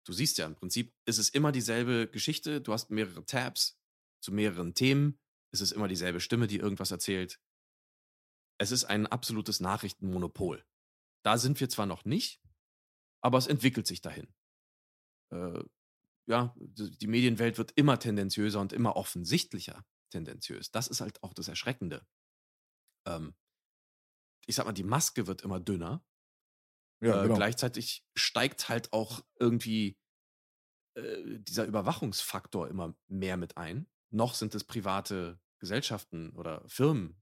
Du 0.07 0.13
siehst 0.13 0.39
ja, 0.39 0.47
im 0.47 0.55
Prinzip 0.55 0.95
ist 1.05 1.19
es 1.19 1.29
immer 1.29 1.53
dieselbe 1.53 2.09
Geschichte, 2.09 2.61
du 2.61 2.73
hast 2.73 2.91
mehrere 2.91 3.25
Tabs 3.27 3.79
zu 4.23 4.33
mehreren 4.33 4.75
Themen, 4.75 5.19
es 5.53 5.61
ist 5.61 5.73
immer 5.73 5.89
dieselbe 5.89 6.21
Stimme, 6.21 6.47
die 6.47 6.59
irgendwas 6.59 6.91
erzählt. 6.91 7.41
Es 8.59 8.71
ist 8.71 8.85
ein 8.85 9.07
absolutes 9.07 9.61
Nachrichtenmonopol. 9.61 10.65
Da 11.25 11.39
sind 11.39 11.61
wir 11.61 11.69
zwar 11.69 11.87
noch 11.87 12.05
nicht, 12.05 12.43
aber 13.23 13.39
es 13.39 13.47
entwickelt 13.47 13.87
sich 13.87 14.01
dahin. 14.01 14.33
Äh, 15.33 15.65
ja, 16.31 16.55
die 16.57 17.09
Medienwelt 17.09 17.59
wird 17.59 17.73
immer 17.73 17.99
tendenziöser 17.99 18.61
und 18.61 18.73
immer 18.73 18.97
offensichtlicher 18.97 19.85
tendenziös. 20.11 20.71
Das 20.71 20.87
ist 20.87 21.01
halt 21.01 21.23
auch 21.25 21.35
das 21.35 21.49
Erschreckende. 21.49 22.07
Ähm, 23.07 23.35
ich 24.47 24.55
sag 24.55 24.65
mal, 24.65 24.73
die 24.73 24.85
Maske 24.85 25.27
wird 25.27 25.43
immer 25.43 25.59
dünner. 25.59 26.05
Ja, 27.03 27.19
äh, 27.19 27.23
genau. 27.25 27.35
Gleichzeitig 27.35 28.07
steigt 28.15 28.69
halt 28.69 28.93
auch 28.93 29.25
irgendwie 29.41 29.99
äh, 30.95 31.41
dieser 31.41 31.67
Überwachungsfaktor 31.67 32.69
immer 32.69 32.97
mehr 33.09 33.37
mit 33.37 33.57
ein. 33.57 33.89
Noch 34.11 34.35
sind 34.35 34.55
es 34.55 34.63
private 34.65 35.41
Gesellschaften 35.59 36.31
oder 36.37 36.63
Firmen, 36.69 37.21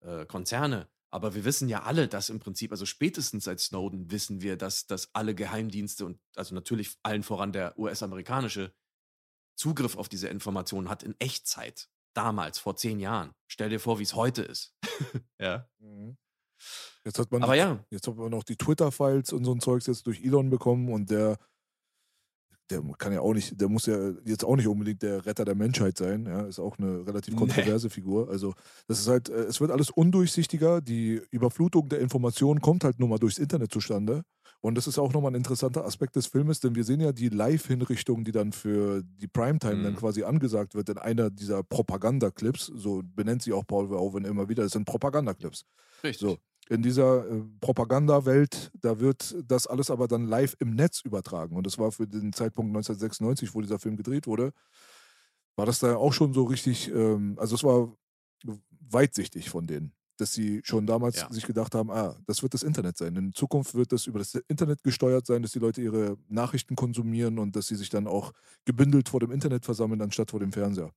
äh, 0.00 0.26
Konzerne. 0.26 0.90
Aber 1.12 1.34
wir 1.34 1.44
wissen 1.44 1.68
ja 1.68 1.82
alle, 1.82 2.08
dass 2.08 2.30
im 2.30 2.40
Prinzip, 2.40 2.72
also 2.72 2.86
spätestens 2.86 3.44
seit 3.44 3.60
Snowden 3.60 4.10
wissen 4.10 4.40
wir, 4.40 4.56
dass, 4.56 4.86
dass 4.86 5.14
alle 5.14 5.34
Geheimdienste 5.34 6.06
und 6.06 6.18
also 6.34 6.54
natürlich 6.54 6.96
allen 7.02 7.22
voran 7.22 7.52
der 7.52 7.78
US-amerikanische 7.78 8.74
Zugriff 9.54 9.96
auf 9.96 10.08
diese 10.08 10.28
Informationen 10.28 10.88
hat 10.88 11.02
in 11.02 11.14
Echtzeit. 11.18 11.90
Damals, 12.14 12.58
vor 12.58 12.76
zehn 12.76 12.98
Jahren. 12.98 13.32
Stell 13.46 13.68
dir 13.68 13.78
vor, 13.78 13.98
wie 13.98 14.04
es 14.04 14.14
heute 14.14 14.42
ist. 14.42 14.74
ja. 15.38 15.68
Mhm. 15.78 16.16
Jetzt 17.04 17.18
hat 17.18 17.30
man 17.30 17.42
Aber 17.42 17.56
ja, 17.56 17.84
Jetzt 17.90 18.06
hat 18.06 18.16
man 18.16 18.30
noch 18.30 18.44
die 18.44 18.56
Twitter-Files 18.56 19.32
und 19.32 19.44
so 19.44 19.52
ein 19.52 19.60
Zeugs 19.60 19.86
jetzt 19.86 20.06
durch 20.06 20.22
Elon 20.22 20.48
bekommen 20.48 20.90
und 20.90 21.10
der, 21.10 21.38
der 22.72 22.82
kann 22.98 23.12
ja 23.12 23.20
auch 23.20 23.34
nicht, 23.34 23.60
der 23.60 23.68
muss 23.68 23.86
ja 23.86 24.10
jetzt 24.24 24.44
auch 24.44 24.56
nicht 24.56 24.66
unbedingt 24.66 25.02
der 25.02 25.24
Retter 25.26 25.44
der 25.44 25.54
Menschheit 25.54 25.96
sein, 25.98 26.26
ja, 26.26 26.42
ist 26.42 26.58
auch 26.58 26.78
eine 26.78 27.06
relativ 27.06 27.34
Nee. 27.34 27.38
kontroverse 27.40 27.90
Figur. 27.90 28.28
Also 28.30 28.54
das 28.88 28.98
ist 29.00 29.08
halt, 29.08 29.28
äh, 29.28 29.44
es 29.44 29.60
wird 29.60 29.70
alles 29.70 29.90
undurchsichtiger, 29.90 30.80
die 30.80 31.20
Überflutung 31.30 31.88
der 31.88 32.00
Informationen 32.00 32.60
kommt 32.60 32.84
halt 32.84 32.98
nur 32.98 33.08
mal 33.08 33.18
durchs 33.18 33.38
Internet 33.38 33.72
zustande. 33.72 34.22
Und 34.64 34.76
das 34.76 34.86
ist 34.86 34.96
auch 34.98 35.12
nochmal 35.12 35.32
ein 35.32 35.36
interessanter 35.36 35.84
Aspekt 35.84 36.14
des 36.14 36.28
Filmes, 36.28 36.60
denn 36.60 36.76
wir 36.76 36.84
sehen 36.84 37.00
ja 37.00 37.10
die 37.10 37.28
Live-Hinrichtung, 37.30 38.22
die 38.22 38.30
dann 38.30 38.52
für 38.52 39.02
die 39.02 39.26
Primetime 39.26 39.82
dann 39.82 39.94
Mhm. 39.94 39.96
quasi 39.96 40.22
angesagt 40.22 40.76
wird 40.76 40.88
in 40.88 40.98
einer 40.98 41.30
dieser 41.30 41.64
Propaganda-Clips. 41.64 42.66
So 42.74 43.02
benennt 43.04 43.42
sie 43.42 43.52
auch 43.52 43.66
Paul 43.66 43.88
Verhoeven 43.88 44.24
immer 44.24 44.48
wieder. 44.48 44.62
Das 44.62 44.72
sind 44.72 44.84
Propaganda-Clips. 44.84 45.64
richtig. 46.04 46.20
So, 46.20 46.38
in 46.68 46.82
dieser 46.82 47.26
äh, 47.28 47.42
Propagandawelt, 47.60 48.70
da 48.80 49.00
wird 49.00 49.34
das 49.46 49.66
alles 49.66 49.90
aber 49.90 50.08
dann 50.08 50.26
live 50.26 50.56
im 50.60 50.74
Netz 50.74 51.00
übertragen. 51.02 51.56
Und 51.56 51.66
das 51.66 51.78
war 51.78 51.92
für 51.92 52.06
den 52.06 52.32
Zeitpunkt 52.32 52.70
1996, 52.70 53.54
wo 53.54 53.60
dieser 53.60 53.78
Film 53.78 53.96
gedreht 53.96 54.26
wurde, 54.26 54.52
war 55.56 55.66
das 55.66 55.78
da 55.80 55.96
auch 55.96 56.12
schon 56.12 56.32
so 56.32 56.44
richtig, 56.44 56.88
ähm, 56.90 57.36
also 57.38 57.54
es 57.54 57.64
war 57.64 57.94
weitsichtig 58.80 59.50
von 59.50 59.66
denen, 59.66 59.92
dass 60.18 60.32
sie 60.32 60.60
schon 60.64 60.86
damals 60.86 61.20
Ja. 61.20 61.30
sich 61.30 61.46
gedacht 61.46 61.74
haben, 61.74 61.90
ah, 61.90 62.18
das 62.26 62.42
wird 62.42 62.54
das 62.54 62.62
Internet 62.62 62.96
sein. 62.96 63.16
In 63.16 63.32
Zukunft 63.32 63.74
wird 63.74 63.92
das 63.92 64.06
über 64.06 64.18
das 64.18 64.34
Internet 64.48 64.82
gesteuert 64.82 65.26
sein, 65.26 65.42
dass 65.42 65.52
die 65.52 65.58
Leute 65.58 65.82
ihre 65.82 66.16
Nachrichten 66.28 66.76
konsumieren 66.76 67.38
und 67.38 67.54
dass 67.56 67.66
sie 67.68 67.76
sich 67.76 67.90
dann 67.90 68.06
auch 68.06 68.32
gebündelt 68.64 69.08
vor 69.08 69.20
dem 69.20 69.30
Internet 69.30 69.64
versammeln, 69.64 70.02
anstatt 70.02 70.30
vor 70.30 70.40
dem 70.40 70.52
Fernseher. 70.52 70.92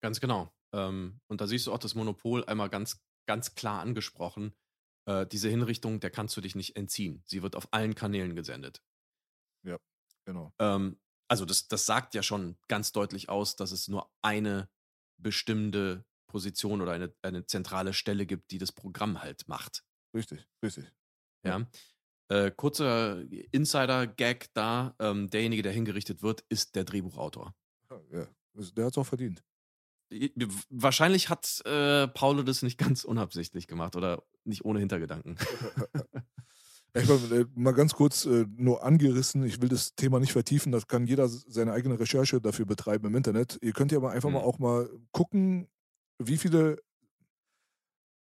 Ganz 0.00 0.20
genau. 0.20 0.52
Ähm, 0.72 1.20
und 1.28 1.40
da 1.40 1.46
siehst 1.46 1.66
du 1.66 1.72
auch 1.72 1.78
das 1.78 1.94
Monopol 1.94 2.44
einmal 2.44 2.68
ganz, 2.68 3.00
ganz 3.26 3.54
klar 3.54 3.80
angesprochen. 3.80 4.54
Äh, 5.06 5.26
diese 5.26 5.48
Hinrichtung, 5.48 6.00
der 6.00 6.10
kannst 6.10 6.36
du 6.36 6.40
dich 6.40 6.54
nicht 6.54 6.76
entziehen. 6.76 7.22
Sie 7.26 7.42
wird 7.42 7.56
auf 7.56 7.68
allen 7.72 7.94
Kanälen 7.94 8.34
gesendet. 8.36 8.82
Genau. 10.24 10.52
Ähm, 10.58 10.98
also 11.28 11.44
das, 11.44 11.68
das 11.68 11.86
sagt 11.86 12.14
ja 12.14 12.22
schon 12.22 12.56
ganz 12.68 12.92
deutlich 12.92 13.28
aus, 13.28 13.56
dass 13.56 13.72
es 13.72 13.88
nur 13.88 14.10
eine 14.22 14.68
bestimmte 15.20 16.04
Position 16.26 16.80
oder 16.80 16.92
eine, 16.92 17.14
eine 17.22 17.46
zentrale 17.46 17.92
Stelle 17.92 18.26
gibt, 18.26 18.50
die 18.50 18.58
das 18.58 18.72
Programm 18.72 19.22
halt 19.22 19.46
macht. 19.48 19.84
Richtig, 20.14 20.46
richtig. 20.62 20.92
Ja. 21.44 21.66
Äh, 22.28 22.50
kurzer 22.50 23.20
Insider-Gag 23.52 24.52
da. 24.54 24.94
Ähm, 24.98 25.28
derjenige, 25.30 25.62
der 25.62 25.72
hingerichtet 25.72 26.22
wird, 26.22 26.44
ist 26.48 26.74
der 26.74 26.84
Drehbuchautor. 26.84 27.54
Ja, 28.10 28.26
also 28.54 28.72
der 28.72 28.86
hat 28.86 28.92
es 28.92 28.98
auch 28.98 29.06
verdient. 29.06 29.44
Wahrscheinlich 30.70 31.28
hat 31.28 31.62
äh, 31.66 32.08
Paulo 32.08 32.42
das 32.42 32.62
nicht 32.62 32.78
ganz 32.78 33.04
unabsichtlich 33.04 33.66
gemacht 33.66 33.96
oder 33.96 34.22
nicht 34.44 34.64
ohne 34.64 34.80
Hintergedanken. 34.80 35.36
Ich 36.96 37.08
mal, 37.08 37.32
äh, 37.32 37.44
mal 37.56 37.72
ganz 37.72 37.92
kurz 37.94 38.24
äh, 38.24 38.46
nur 38.56 38.84
angerissen, 38.84 39.42
ich 39.42 39.60
will 39.60 39.68
das 39.68 39.96
Thema 39.96 40.20
nicht 40.20 40.30
vertiefen, 40.30 40.70
das 40.70 40.86
kann 40.86 41.08
jeder 41.08 41.26
seine 41.26 41.72
eigene 41.72 41.98
Recherche 41.98 42.40
dafür 42.40 42.66
betreiben 42.66 43.08
im 43.08 43.16
Internet. 43.16 43.58
Ihr 43.62 43.72
könnt 43.72 43.90
ja 43.90 43.98
mal 43.98 44.10
einfach 44.12 44.28
Mhm. 44.28 44.34
mal 44.36 44.42
auch 44.42 44.60
mal 44.60 44.88
gucken, 45.10 45.66
wie 46.20 46.36
viele 46.38 46.78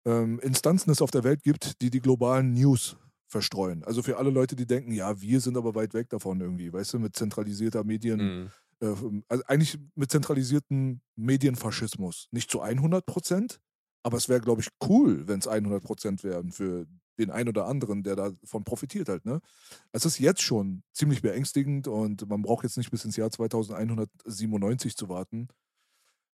ähm, 0.05 0.39
Instanzen 0.39 0.89
es 0.91 1.01
auf 1.01 1.11
der 1.11 1.23
Welt 1.23 1.43
gibt, 1.43 1.81
die 1.81 1.89
die 1.89 1.99
globalen 1.99 2.53
News 2.53 2.95
verstreuen. 3.27 3.83
Also 3.83 4.01
für 4.03 4.17
alle 4.17 4.29
Leute, 4.29 4.55
die 4.55 4.65
denken, 4.65 4.91
ja, 4.93 5.19
wir 5.21 5.39
sind 5.41 5.57
aber 5.57 5.75
weit 5.75 5.93
weg 5.93 6.09
davon 6.09 6.41
irgendwie, 6.41 6.71
weißt 6.71 6.93
du, 6.93 6.99
mit 6.99 7.15
zentralisierter 7.15 7.83
Medien, 7.83 8.19
Mhm. 8.43 8.51
Äh, 8.81 8.93
also 9.27 9.43
eigentlich 9.47 9.79
mit 9.95 10.11
zentralisierten 10.11 11.01
Medienfaschismus. 11.15 12.27
Nicht 12.31 12.51
zu 12.51 12.61
100 12.61 13.05
Prozent, 13.05 13.61
aber 14.03 14.17
es 14.17 14.29
wäre, 14.29 14.41
glaube 14.41 14.61
ich, 14.61 14.69
cool, 14.87 15.27
wenn 15.27 15.39
es 15.39 15.47
100 15.47 15.83
Prozent 15.83 16.23
wären 16.23 16.51
für 16.51 16.87
den 17.19 17.29
einen 17.29 17.49
oder 17.49 17.67
anderen, 17.67 18.03
der 18.03 18.15
davon 18.15 18.63
profitiert 18.63 19.09
halt. 19.09 19.25
Ne? 19.25 19.41
Es 19.91 20.05
ist 20.05 20.19
jetzt 20.19 20.41
schon 20.41 20.83
ziemlich 20.91 21.21
beängstigend 21.21 21.87
und 21.87 22.27
man 22.27 22.41
braucht 22.41 22.63
jetzt 22.63 22.77
nicht 22.77 22.91
bis 22.91 23.05
ins 23.05 23.15
Jahr 23.15 23.29
2197 23.29 24.97
zu 24.97 25.07
warten, 25.07 25.47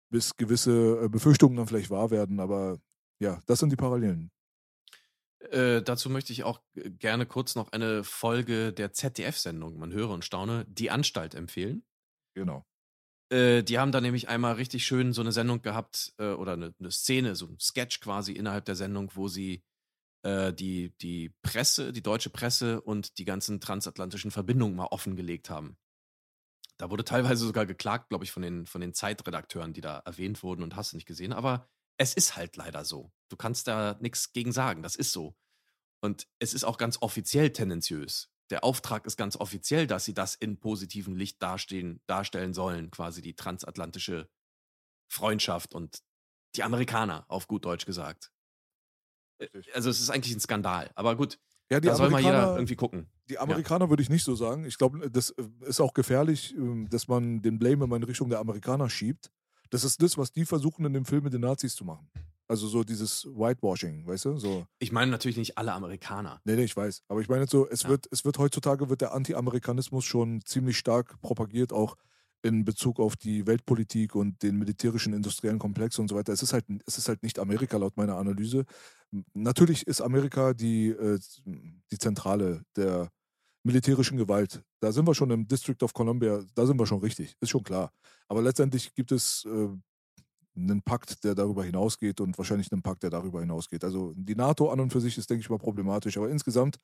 bis 0.09 0.35
gewisse 0.37 1.03
äh, 1.03 1.09
Befürchtungen 1.09 1.57
dann 1.57 1.67
vielleicht 1.67 1.89
wahr 1.89 2.09
werden, 2.09 2.39
aber 2.39 2.79
ja, 3.19 3.41
das 3.47 3.59
sind 3.59 3.71
die 3.71 3.75
Parallelen. 3.75 4.31
Äh, 5.51 5.81
dazu 5.81 6.09
möchte 6.09 6.31
ich 6.33 6.43
auch 6.43 6.61
äh, 6.75 6.89
gerne 6.89 7.25
kurz 7.25 7.55
noch 7.55 7.71
eine 7.71 8.03
Folge 8.03 8.71
der 8.71 8.93
ZDF-Sendung, 8.93 9.77
man 9.77 9.91
höre 9.91 10.09
und 10.09 10.25
staune, 10.25 10.65
Die 10.69 10.89
Anstalt 10.89 11.35
empfehlen. 11.35 11.83
Genau. 12.37 12.63
Äh, 13.31 13.63
die 13.63 13.79
haben 13.79 13.91
da 13.91 13.99
nämlich 13.99 14.29
einmal 14.29 14.53
richtig 14.53 14.85
schön 14.85 15.11
so 15.11 15.21
eine 15.21 15.31
Sendung 15.31 15.63
gehabt 15.63 16.13
äh, 16.19 16.29
oder 16.33 16.53
eine, 16.53 16.73
eine 16.79 16.91
Szene, 16.91 17.35
so 17.35 17.47
ein 17.47 17.59
Sketch 17.59 17.99
quasi 17.99 18.33
innerhalb 18.33 18.65
der 18.65 18.75
Sendung, 18.75 19.11
wo 19.15 19.27
sie 19.27 19.63
äh, 20.23 20.53
die, 20.53 20.95
die 21.01 21.31
Presse, 21.41 21.91
die 21.91 22.03
deutsche 22.03 22.29
Presse 22.29 22.79
und 22.81 23.17
die 23.17 23.25
ganzen 23.25 23.59
transatlantischen 23.59 24.29
Verbindungen 24.29 24.75
mal 24.75 24.85
offengelegt 24.85 25.49
haben. 25.49 25.77
Da 26.77 26.91
wurde 26.91 27.03
teilweise 27.03 27.43
sogar 27.43 27.65
geklagt, 27.65 28.09
glaube 28.09 28.23
ich, 28.23 28.31
von 28.31 28.43
den, 28.43 28.67
von 28.67 28.81
den 28.81 28.93
Zeitredakteuren, 28.93 29.73
die 29.73 29.81
da 29.81 29.97
erwähnt 30.05 30.43
wurden 30.43 30.61
und 30.61 30.75
hast 30.75 30.93
du 30.93 30.97
nicht 30.97 31.07
gesehen. 31.07 31.33
Aber 31.33 31.67
es 31.97 32.13
ist 32.13 32.37
halt 32.37 32.55
leider 32.55 32.85
so. 32.85 33.11
Du 33.29 33.35
kannst 33.35 33.67
da 33.67 33.97
nichts 33.99 34.31
gegen 34.31 34.51
sagen. 34.51 34.83
Das 34.83 34.95
ist 34.95 35.11
so. 35.11 35.35
Und 36.01 36.27
es 36.37 36.53
ist 36.53 36.65
auch 36.65 36.77
ganz 36.77 37.01
offiziell 37.01 37.51
tendenziös. 37.51 38.29
Der 38.49 38.63
Auftrag 38.63 39.05
ist 39.05 39.17
ganz 39.17 39.35
offiziell, 39.35 39.87
dass 39.87 40.05
sie 40.05 40.13
das 40.13 40.35
in 40.35 40.59
positivem 40.59 41.15
Licht 41.15 41.41
dastehen, 41.41 42.01
darstellen 42.07 42.53
sollen, 42.53 42.91
quasi 42.91 43.21
die 43.21 43.35
transatlantische 43.35 44.29
Freundschaft 45.09 45.73
und 45.73 45.99
die 46.55 46.63
Amerikaner, 46.63 47.25
auf 47.27 47.47
gut 47.47 47.65
Deutsch 47.65 47.85
gesagt. 47.85 48.31
Richtig. 49.41 49.75
Also 49.75 49.89
es 49.89 49.99
ist 49.99 50.09
eigentlich 50.09 50.35
ein 50.35 50.39
Skandal. 50.39 50.89
Aber 50.95 51.15
gut, 51.15 51.39
Ja, 51.69 51.79
die 51.79 51.87
da 51.89 51.95
soll 51.95 52.09
mal 52.09 52.19
jeder 52.19 52.31
Amerikaner, 52.31 52.57
irgendwie 52.57 52.75
gucken. 52.75 53.09
die 53.29 53.37
Amerikaner 53.37 53.89
würde 53.89 54.01
ich 54.01 54.09
nicht 54.09 54.23
so 54.23 54.35
sagen. 54.35 54.65
Ich 54.65 54.77
glaube, 54.77 55.11
das 55.11 55.31
äh, 55.31 55.43
ist 55.61 55.79
auch 55.81 55.93
gefährlich, 55.93 56.55
ähm, 56.55 56.89
dass 56.89 57.07
man 57.07 57.41
den 57.41 57.59
Blame 57.59 57.83
immer 57.83 57.97
in 57.97 58.03
Richtung 58.03 58.29
der 58.29 58.39
Amerikaner 58.39 58.89
schiebt. 58.89 59.31
Das 59.69 59.83
ist 59.83 60.01
das, 60.01 60.17
was 60.17 60.31
die 60.31 60.45
versuchen 60.45 60.85
in 60.85 60.93
dem 60.93 61.05
Film 61.05 61.25
mit 61.25 61.33
den 61.33 61.41
Nazis 61.41 61.75
zu 61.75 61.83
machen. 61.83 62.09
Also 62.49 62.67
so 62.67 62.83
dieses 62.83 63.25
Whitewashing, 63.25 64.07
weißt 64.07 64.25
du? 64.25 64.37
So, 64.37 64.65
Ich 64.79 64.91
meine 64.91 65.11
natürlich 65.11 65.37
nicht 65.37 65.57
alle 65.57 65.73
Amerikaner. 65.73 66.39
nee, 66.45 66.55
nee, 66.55 66.63
ich 66.63 66.75
weiß. 66.75 67.03
Aber 67.09 67.19
ich 67.21 67.27
meine 67.27 67.41
jetzt 67.41 67.51
so, 67.51 67.67
es 67.67 67.83
Ja. 67.83 67.89
wird, 67.89 68.07
es 68.11 68.23
wird 68.23 68.37
heutzutage 68.37 68.89
wird 68.89 69.01
der 69.01 69.13
Anti-Amerikanismus 69.13 70.05
schon 70.05 70.41
ziemlich 70.45 70.77
stark 70.77 71.19
propagiert, 71.21 71.73
auch 71.73 71.95
in 72.43 72.63
Bezug 72.63 72.99
auf 72.99 73.15
die 73.17 73.45
Weltpolitik 73.47 74.15
und 74.15 74.41
den 74.43 74.57
militärischen 74.57 75.11
industriellen 75.13 75.59
Komplex 75.59 75.99
und 75.99 76.07
so 76.07 76.15
weiter. 76.15 76.31
Es 76.31 76.41
ist 76.43 76.53
halt, 76.53 76.65
es 76.85 76.97
ist 76.97 77.09
halt 77.09 77.21
nicht 77.23 77.39
Amerika 77.39 77.75
laut 77.77 77.97
meiner 77.97 78.15
Analyse. 78.17 78.63
Natürlich 79.33 79.85
ist 79.87 80.01
Amerika 80.01 80.53
die, 80.53 80.89
äh, 80.89 81.19
die 81.91 81.97
Zentrale 81.97 82.63
der 82.75 83.09
militärischen 83.63 84.17
Gewalt. 84.17 84.61
Da 84.79 84.91
sind 84.91 85.07
wir 85.07 85.15
schon 85.15 85.31
im 85.31 85.47
District 85.47 85.81
of 85.81 85.93
Columbia, 85.93 86.43
da 86.55 86.65
sind 86.65 86.79
wir 86.79 86.85
schon 86.85 86.99
richtig, 87.01 87.35
ist 87.41 87.49
schon 87.49 87.63
klar. 87.63 87.91
Aber 88.29 88.41
letztendlich 88.41 88.93
gibt 88.93 89.11
es 89.11 89.45
äh, 89.45 89.67
einen 90.57 90.81
Pakt, 90.81 91.23
der 91.23 91.35
darüber 91.35 91.63
hinausgeht 91.63 92.21
und 92.21 92.37
wahrscheinlich 92.37 92.71
einen 92.71 92.81
Pakt, 92.81 93.03
der 93.03 93.09
darüber 93.09 93.41
hinausgeht. 93.41 93.83
Also 93.83 94.13
die 94.15 94.35
NATO 94.35 94.69
an 94.71 94.79
und 94.79 94.91
für 94.91 95.01
sich 95.01 95.17
ist, 95.17 95.29
denke 95.29 95.41
ich 95.41 95.49
mal, 95.49 95.59
problematisch. 95.59 96.17
Aber 96.17 96.29
insgesamt 96.29 96.77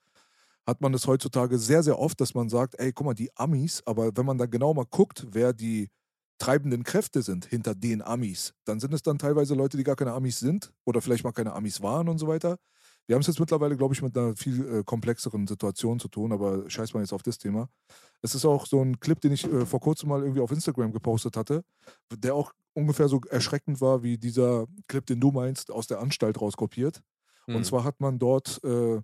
hat 0.66 0.82
man 0.82 0.94
es 0.94 1.08
heutzutage 1.08 1.58
sehr, 1.58 1.84
sehr 1.84 2.00
oft, 2.00 2.20
dass 2.22 2.34
man 2.34 2.50
sagt, 2.50 2.80
ey, 2.80 2.94
guck 2.94 3.06
mal, 3.06 3.14
die 3.14 3.36
Amis, 3.36 3.82
aber 3.86 4.16
wenn 4.16 4.26
man 4.26 4.38
dann 4.38 4.50
genau 4.50 4.74
mal 4.74 4.86
guckt, 4.90 5.28
wer 5.32 5.54
die 5.54 5.90
treibenden 6.40 6.84
Kräfte 6.84 7.22
sind 7.22 7.46
hinter 7.46 7.76
den 7.76 8.02
Amis, 8.02 8.54
dann 8.66 8.80
sind 8.80 8.94
es 8.94 9.02
dann 9.02 9.18
teilweise 9.18 9.56
Leute, 9.56 9.78
die 9.78 9.84
gar 9.84 9.96
keine 9.96 10.14
Amis 10.14 10.40
sind 10.40 10.72
oder 10.86 11.02
vielleicht 11.02 11.24
mal 11.24 11.32
keine 11.32 11.54
Amis 11.54 11.82
waren 11.82 12.10
und 12.10 12.18
so 12.18 12.28
weiter. 12.28 12.58
Wir 13.08 13.16
haben 13.16 13.22
es 13.22 13.28
jetzt 13.28 13.40
mittlerweile, 13.40 13.76
glaube 13.76 13.94
ich, 13.94 14.02
mit 14.02 14.18
einer 14.18 14.36
viel 14.36 14.80
äh, 14.80 14.84
komplexeren 14.84 15.46
Situation 15.48 16.00
zu 16.00 16.08
tun, 16.08 16.32
aber 16.32 16.70
scheiß 16.70 16.94
mal 16.94 17.02
jetzt 17.02 17.14
auf 17.14 17.24
das 17.24 17.38
Thema. 17.38 17.70
Es 18.22 18.34
ist 18.36 18.46
auch 18.46 18.66
so 18.66 18.82
ein 18.82 19.00
Clip, 19.00 19.20
den 19.20 19.34
ich 19.34 19.46
äh, 19.52 19.66
vor 19.66 19.80
kurzem 19.82 20.10
mal 20.10 20.22
irgendwie 20.22 20.42
auf 20.42 20.52
Instagram 20.52 20.92
gepostet 20.94 21.36
hatte, 21.38 21.64
der 22.14 22.34
auch 22.36 22.54
ungefähr 22.74 23.08
so 23.10 23.20
erschreckend 23.30 23.82
war 23.82 24.04
wie 24.04 24.18
dieser 24.18 24.68
Clip, 24.88 25.06
den 25.06 25.20
du 25.20 25.32
meinst, 25.32 25.72
aus 25.72 25.88
der 25.88 26.00
Anstalt 26.00 26.40
rauskopiert. 26.42 27.02
Und 27.52 27.64
Hm. 27.64 27.66
zwar 27.66 27.84
hat 27.84 28.00
man 28.02 28.20
dort 28.20 28.64
äh, 28.64 29.02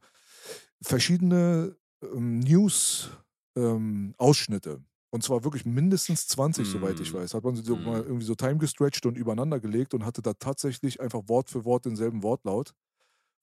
verschiedene 0.81 1.75
ähm, 2.03 2.39
News-Ausschnitte. 2.39 4.81
und 5.11 5.23
zwar 5.23 5.43
wirklich 5.43 5.65
mindestens 5.65 6.27
20, 6.27 6.69
soweit 6.69 6.99
ich 6.99 7.11
Mm. 7.11 7.13
weiß. 7.13 7.33
Hat 7.33 7.43
man 7.43 7.55
sie 7.55 7.63
so 7.63 7.77
Mm. 7.77 7.79
mal 7.79 8.03
irgendwie 8.03 8.25
so 8.25 8.35
time 8.35 8.57
gestretched 8.59 9.07
und 9.07 9.17
übereinander 9.17 9.59
gelegt 9.59 9.95
und 9.95 10.05
hatte 10.05 10.21
da 10.21 10.33
tatsächlich 10.33 11.01
einfach 11.01 11.21
Wort 11.27 11.49
für 11.49 11.65
Wort 11.65 11.85
denselben 11.85 12.21
Wortlaut 12.21 12.73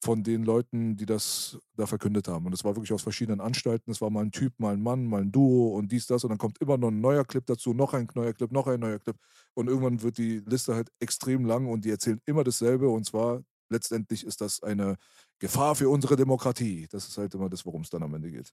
von 0.03 0.23
den 0.23 0.45
Leuten, 0.45 0.97
die 0.97 1.07
das 1.07 1.59
da 1.75 1.87
verkündet 1.87 2.29
haben. 2.29 2.47
Und 2.47 2.53
es 2.53 2.65
war 2.65 2.77
wirklich 2.77 2.93
aus 2.93 3.03
verschiedenen 3.03 3.41
Anstalten. 3.41 3.91
Es 3.91 4.01
war 4.01 4.11
mal 4.11 4.25
ein 4.25 4.33
Typ, 4.33 4.59
mal 4.59 4.75
ein 4.75 4.83
Mann, 4.83 5.07
mal 5.07 5.23
ein 5.23 5.33
Duo 5.33 5.75
und 5.77 5.91
dies, 5.91 6.07
das. 6.07 6.25
Und 6.25 6.31
dann 6.31 6.39
kommt 6.39 6.61
immer 6.61 6.77
noch 6.77 6.89
ein 6.89 7.01
neuer 7.01 7.25
Clip 7.25 7.45
dazu, 7.47 7.73
noch 7.75 7.95
ein 7.95 8.09
neuer 8.15 8.33
Clip, 8.33 8.53
noch 8.53 8.67
ein 8.67 8.81
neuer 8.81 8.99
Clip. 8.99 9.17
Und 9.55 9.69
irgendwann 9.69 10.03
wird 10.03 10.19
die 10.19 10.41
Liste 10.41 10.75
halt 10.75 10.91
extrem 11.01 11.45
lang 11.45 11.67
und 11.67 11.85
die 11.85 11.91
erzählen 11.91 12.21
immer 12.27 12.45
dasselbe. 12.45 12.89
Und 12.89 13.05
zwar 13.07 13.43
letztendlich 13.69 14.25
ist 14.25 14.41
das 14.41 14.63
eine 14.63 14.97
Gefahr 15.39 15.75
für 15.75 15.89
unsere 15.89 16.17
Demokratie. 16.17 16.87
Das 16.91 17.09
ist 17.09 17.19
halt 17.19 17.35
immer 17.35 17.49
das, 17.49 17.65
worum 17.65 17.83
es 17.83 17.91
dann 17.91 18.03
am 18.03 18.15
Ende 18.15 18.31
geht. 18.31 18.53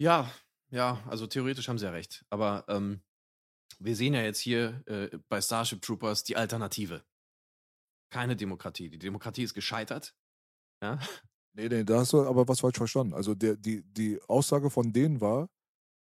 Ja, 0.00 0.30
ja, 0.70 1.02
also 1.08 1.26
theoretisch 1.26 1.68
haben 1.68 1.78
sie 1.78 1.86
ja 1.86 1.90
recht. 1.90 2.24
Aber 2.30 2.64
ähm, 2.68 3.02
wir 3.78 3.96
sehen 3.96 4.14
ja 4.14 4.22
jetzt 4.22 4.40
hier 4.40 4.82
äh, 4.86 5.18
bei 5.28 5.40
Starship 5.40 5.82
Troopers 5.82 6.24
die 6.24 6.36
Alternative. 6.36 7.04
Keine 8.10 8.36
Demokratie. 8.36 8.88
Die 8.88 8.98
Demokratie 8.98 9.42
ist 9.42 9.54
gescheitert. 9.54 10.14
Ja. 10.82 10.98
Nee, 11.54 11.68
nee, 11.68 11.84
da 11.84 12.00
hast 12.00 12.12
du 12.12 12.22
aber 12.24 12.46
was 12.46 12.60
falsch 12.60 12.76
verstanden. 12.76 13.14
Also 13.14 13.34
der, 13.34 13.56
die, 13.56 13.82
die 13.82 14.20
Aussage 14.28 14.70
von 14.70 14.92
denen 14.92 15.20
war, 15.20 15.48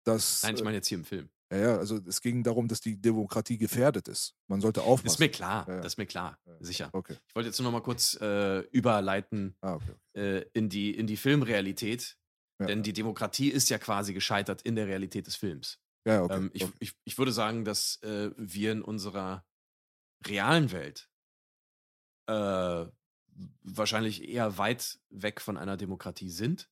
dass. 0.03 0.43
Nein, 0.43 0.55
ich 0.55 0.63
meine 0.63 0.75
jetzt 0.77 0.87
hier 0.87 0.97
im 0.97 1.05
Film. 1.05 1.29
äh, 1.49 1.61
ja, 1.61 1.69
ja, 1.69 1.77
also 1.77 1.97
es 2.05 2.19
ging 2.21 2.43
darum, 2.43 2.67
dass 2.67 2.81
die 2.81 2.99
Demokratie 2.99 3.57
gefährdet 3.57 4.07
ist. 4.09 4.35
Man 4.47 4.59
sollte 4.59 4.81
aufpassen. 4.81 5.05
Das 5.05 5.13
ist 5.13 5.19
mir 5.19 5.29
klar. 5.29 5.65
Ja, 5.67 5.75
ja. 5.75 5.81
Das 5.81 5.93
ist 5.93 5.97
mir 5.97 6.05
klar. 6.05 6.37
Ja. 6.45 6.57
Sicher. 6.59 6.89
Okay. 6.91 7.15
Ich 7.27 7.35
wollte 7.35 7.47
jetzt 7.47 7.59
nur 7.59 7.71
noch 7.71 7.79
mal 7.79 7.83
kurz 7.83 8.15
äh, 8.19 8.59
überleiten 8.71 9.55
Ah, 9.61 9.75
okay. 9.75 9.93
äh, 10.15 10.45
in, 10.53 10.69
die, 10.69 10.93
in 10.93 11.07
die 11.07 11.17
Filmrealität. 11.17 12.17
Denn 12.59 12.81
die 12.81 12.91
Demokratie 12.93 13.49
ist 13.49 13.69
ja 13.69 13.77
quasi 13.77 14.15
gescheitert 14.15 14.63
in 14.63 14.75
der 14.75 14.87
Realität 14.87 15.27
des 15.27 15.35
Films. 15.35 15.77
Ja, 16.07 16.23
okay. 16.23 16.37
Ähm, 16.37 16.49
ich, 16.53 16.63
okay. 16.63 16.73
ich, 16.79 16.93
ich 17.03 17.17
würde 17.19 17.31
sagen, 17.31 17.65
dass 17.65 18.01
äh, 18.01 18.31
wir 18.35 18.71
in 18.71 18.81
unserer 18.81 19.45
realen 20.25 20.71
Welt 20.71 21.07
äh, 22.27 22.85
wahrscheinlich 23.63 24.27
eher 24.27 24.57
weit 24.57 24.99
weg 25.09 25.41
von 25.41 25.57
einer 25.57 25.77
Demokratie 25.77 26.29
sind. 26.29 26.69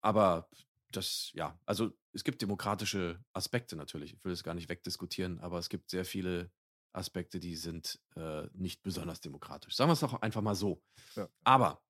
Aber 0.00 0.48
das, 0.92 1.30
ja, 1.34 1.58
also 1.66 1.92
es 2.12 2.24
gibt 2.24 2.40
demokratische 2.42 3.22
Aspekte 3.32 3.76
natürlich. 3.76 4.14
Ich 4.14 4.24
will 4.24 4.32
es 4.32 4.44
gar 4.44 4.54
nicht 4.54 4.68
wegdiskutieren, 4.68 5.38
aber 5.40 5.58
es 5.58 5.68
gibt 5.68 5.90
sehr 5.90 6.04
viele 6.04 6.50
Aspekte, 6.92 7.40
die 7.40 7.56
sind 7.56 8.00
äh, 8.16 8.46
nicht 8.52 8.82
besonders 8.82 9.20
demokratisch. 9.20 9.74
Sagen 9.76 9.88
wir 9.88 9.94
es 9.94 10.00
doch 10.00 10.20
einfach 10.22 10.40
mal 10.40 10.54
so. 10.54 10.82
Ja. 11.14 11.28
Aber 11.44 11.82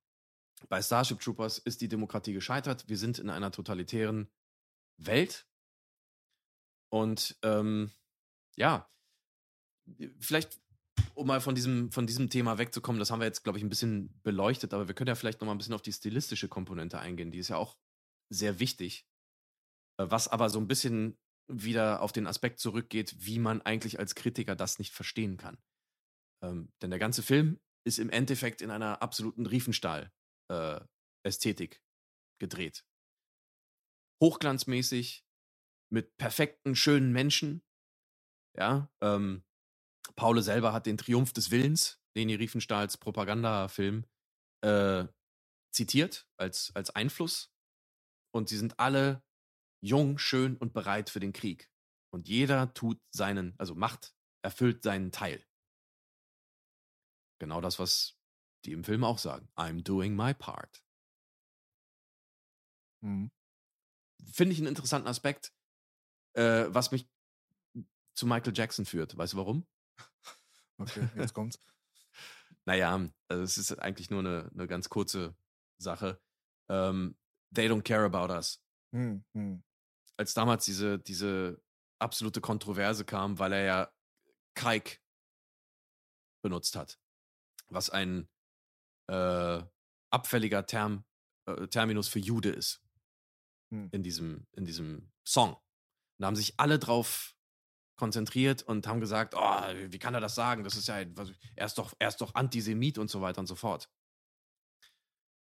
bei 0.68 0.82
Starship 0.82 1.20
Troopers 1.20 1.58
ist 1.58 1.80
die 1.80 1.88
Demokratie 1.88 2.32
gescheitert. 2.32 2.88
Wir 2.88 2.98
sind 2.98 3.18
in 3.18 3.30
einer 3.30 3.52
totalitären 3.52 4.28
Welt. 4.96 5.46
Und 6.90 7.36
ähm, 7.42 7.92
ja, 8.56 8.90
vielleicht, 10.18 10.58
um 11.18 11.26
mal 11.26 11.40
von 11.40 11.54
diesem, 11.54 11.90
von 11.90 12.06
diesem 12.06 12.28
Thema 12.30 12.58
wegzukommen, 12.58 13.00
das 13.00 13.10
haben 13.10 13.20
wir 13.20 13.26
jetzt, 13.26 13.42
glaube 13.42 13.58
ich, 13.58 13.64
ein 13.64 13.68
bisschen 13.68 14.18
beleuchtet, 14.22 14.72
aber 14.72 14.88
wir 14.88 14.94
können 14.94 15.08
ja 15.08 15.16
vielleicht 15.16 15.40
noch 15.40 15.46
mal 15.46 15.52
ein 15.52 15.58
bisschen 15.58 15.74
auf 15.74 15.82
die 15.82 15.92
stilistische 15.92 16.48
Komponente 16.48 17.00
eingehen. 17.00 17.32
Die 17.32 17.38
ist 17.38 17.48
ja 17.48 17.56
auch 17.56 17.76
sehr 18.32 18.60
wichtig. 18.60 19.04
Äh, 20.00 20.06
Was 20.08 20.28
aber 20.28 20.48
so 20.48 20.60
ein 20.60 20.68
bisschen 20.68 21.18
wieder 21.50 22.02
auf 22.02 22.12
den 22.12 22.26
Aspekt 22.26 22.60
zurückgeht, 22.60 23.16
wie 23.18 23.38
man 23.38 23.62
eigentlich 23.62 23.98
als 23.98 24.14
Kritiker 24.14 24.54
das 24.54 24.78
nicht 24.78 24.92
verstehen 24.92 25.38
kann. 25.38 25.58
Ähm, 26.42 26.70
denn 26.82 26.90
der 26.90 27.00
ganze 27.00 27.22
Film 27.22 27.58
ist 27.84 27.98
im 27.98 28.10
Endeffekt 28.10 28.60
in 28.62 28.70
einer 28.70 29.02
absoluten 29.02 29.46
Riefenstahl-Ästhetik 29.46 31.82
gedreht. 32.38 32.84
Hochglanzmäßig, 34.22 35.24
mit 35.90 36.16
perfekten, 36.18 36.76
schönen 36.76 37.12
Menschen. 37.12 37.64
Ja, 38.56 38.92
ähm, 39.00 39.42
Paule 40.16 40.42
selber 40.42 40.72
hat 40.72 40.86
den 40.86 40.98
Triumph 40.98 41.32
des 41.32 41.50
Willens, 41.50 42.00
Leni 42.14 42.34
Riefenstahls 42.34 42.96
Propagandafilm, 42.96 44.04
äh, 44.62 45.06
zitiert 45.72 46.26
als, 46.36 46.72
als 46.74 46.90
Einfluss. 46.90 47.52
Und 48.34 48.48
sie 48.48 48.56
sind 48.56 48.78
alle 48.78 49.22
jung, 49.80 50.18
schön 50.18 50.56
und 50.56 50.72
bereit 50.72 51.10
für 51.10 51.20
den 51.20 51.32
Krieg. 51.32 51.70
Und 52.10 52.28
jeder 52.28 52.72
tut 52.74 53.00
seinen, 53.10 53.54
also 53.58 53.74
macht, 53.74 54.14
erfüllt 54.42 54.82
seinen 54.82 55.12
Teil. 55.12 55.44
Genau 57.38 57.60
das, 57.60 57.78
was 57.78 58.18
die 58.64 58.72
im 58.72 58.84
Film 58.84 59.04
auch 59.04 59.18
sagen. 59.18 59.48
I'm 59.56 59.82
doing 59.82 60.16
my 60.16 60.34
part. 60.34 60.82
Mhm. 63.00 63.30
Finde 64.32 64.52
ich 64.52 64.58
einen 64.58 64.66
interessanten 64.66 65.08
Aspekt, 65.08 65.52
äh, 66.34 66.66
was 66.68 66.90
mich 66.90 67.08
zu 68.14 68.26
Michael 68.26 68.56
Jackson 68.56 68.84
führt. 68.84 69.16
Weißt 69.16 69.34
du 69.34 69.36
warum? 69.36 69.66
Okay, 70.78 71.08
jetzt 71.16 71.34
kommt's. 71.34 71.58
Naja, 72.64 73.08
also 73.28 73.42
es 73.42 73.56
ist 73.56 73.72
eigentlich 73.78 74.10
nur 74.10 74.20
eine, 74.20 74.50
eine 74.52 74.66
ganz 74.66 74.90
kurze 74.90 75.34
Sache. 75.78 76.20
Ähm, 76.68 77.16
they 77.54 77.66
don't 77.66 77.80
care 77.80 78.04
about 78.04 78.30
us. 78.30 78.62
Hm, 78.92 79.24
hm. 79.32 79.62
Als 80.18 80.34
damals 80.34 80.66
diese, 80.66 80.98
diese 80.98 81.62
absolute 81.98 82.42
Kontroverse 82.42 83.06
kam, 83.06 83.38
weil 83.38 83.54
er 83.54 83.62
ja 83.64 83.92
Kike 84.54 84.98
benutzt 86.42 86.76
hat, 86.76 86.98
was 87.68 87.88
ein 87.88 88.28
äh, 89.06 89.62
abfälliger 90.10 90.66
Term, 90.66 91.06
äh, 91.46 91.68
Terminus 91.68 92.08
für 92.08 92.18
Jude 92.18 92.50
ist 92.50 92.82
Hm. 93.70 93.88
in 93.92 94.02
diesem, 94.02 94.46
in 94.52 94.64
diesem 94.64 95.10
Song. 95.24 95.56
Da 96.18 96.26
haben 96.26 96.36
sich 96.36 96.58
alle 96.58 96.78
drauf 96.78 97.36
konzentriert 97.98 98.62
und 98.62 98.86
haben 98.86 99.00
gesagt, 99.00 99.34
oh, 99.36 99.62
wie 99.90 99.98
kann 99.98 100.14
er 100.14 100.20
das 100.20 100.34
sagen? 100.34 100.64
Das 100.64 100.76
ist 100.76 100.88
ja, 100.88 100.98
er 100.98 101.66
ist 101.66 101.76
doch, 101.76 101.92
er 101.98 102.08
ist 102.08 102.20
doch 102.20 102.34
Antisemit 102.34 102.96
und 102.96 103.10
so 103.10 103.20
weiter 103.20 103.40
und 103.40 103.46
so 103.46 103.56
fort. 103.56 103.90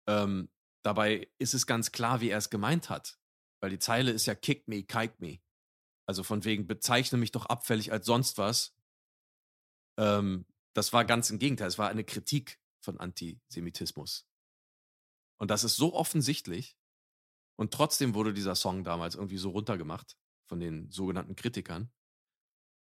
Ähm, 0.08 0.50
dabei 0.84 1.30
ist 1.38 1.54
es 1.54 1.68
ganz 1.68 1.92
klar, 1.92 2.22
wie 2.22 2.30
er 2.30 2.40
es 2.40 2.50
gemeint 2.50 2.90
hat, 2.90 3.20
weil 3.62 3.70
die 3.70 3.78
Zeile 3.78 4.12
ist 4.12 4.26
ja 4.26 4.34
kick 4.34 4.68
me, 4.68 4.84
kike 4.84 5.16
me. 5.20 5.40
Also 6.08 6.24
von 6.24 6.44
wegen 6.46 6.66
bezeichne 6.66 7.20
mich 7.20 7.32
doch 7.32 7.46
abfällig 7.46 7.92
als 7.92 8.08
sonst 8.08 8.40
was. 8.40 8.76
Ähm, 10.00 10.48
das 10.74 10.94
war 10.94 11.06
ganz 11.06 11.30
im 11.30 11.38
Gegenteil. 11.38 11.68
Es 11.68 11.78
war 11.78 11.90
eine 11.90 12.04
Kritik 12.04 12.60
von 12.82 13.00
Antisemitismus. 13.00 14.28
Und 15.38 15.52
das 15.52 15.64
ist 15.64 15.76
so 15.76 15.94
offensichtlich. 15.94 16.78
Und 17.58 17.74
trotzdem 17.74 18.16
wurde 18.16 18.34
dieser 18.34 18.56
Song 18.56 18.84
damals 18.84 19.16
irgendwie 19.16 19.38
so 19.38 19.50
runtergemacht 19.50 20.18
von 20.48 20.60
den 20.60 20.90
sogenannten 20.90 21.36
Kritikern, 21.36 21.92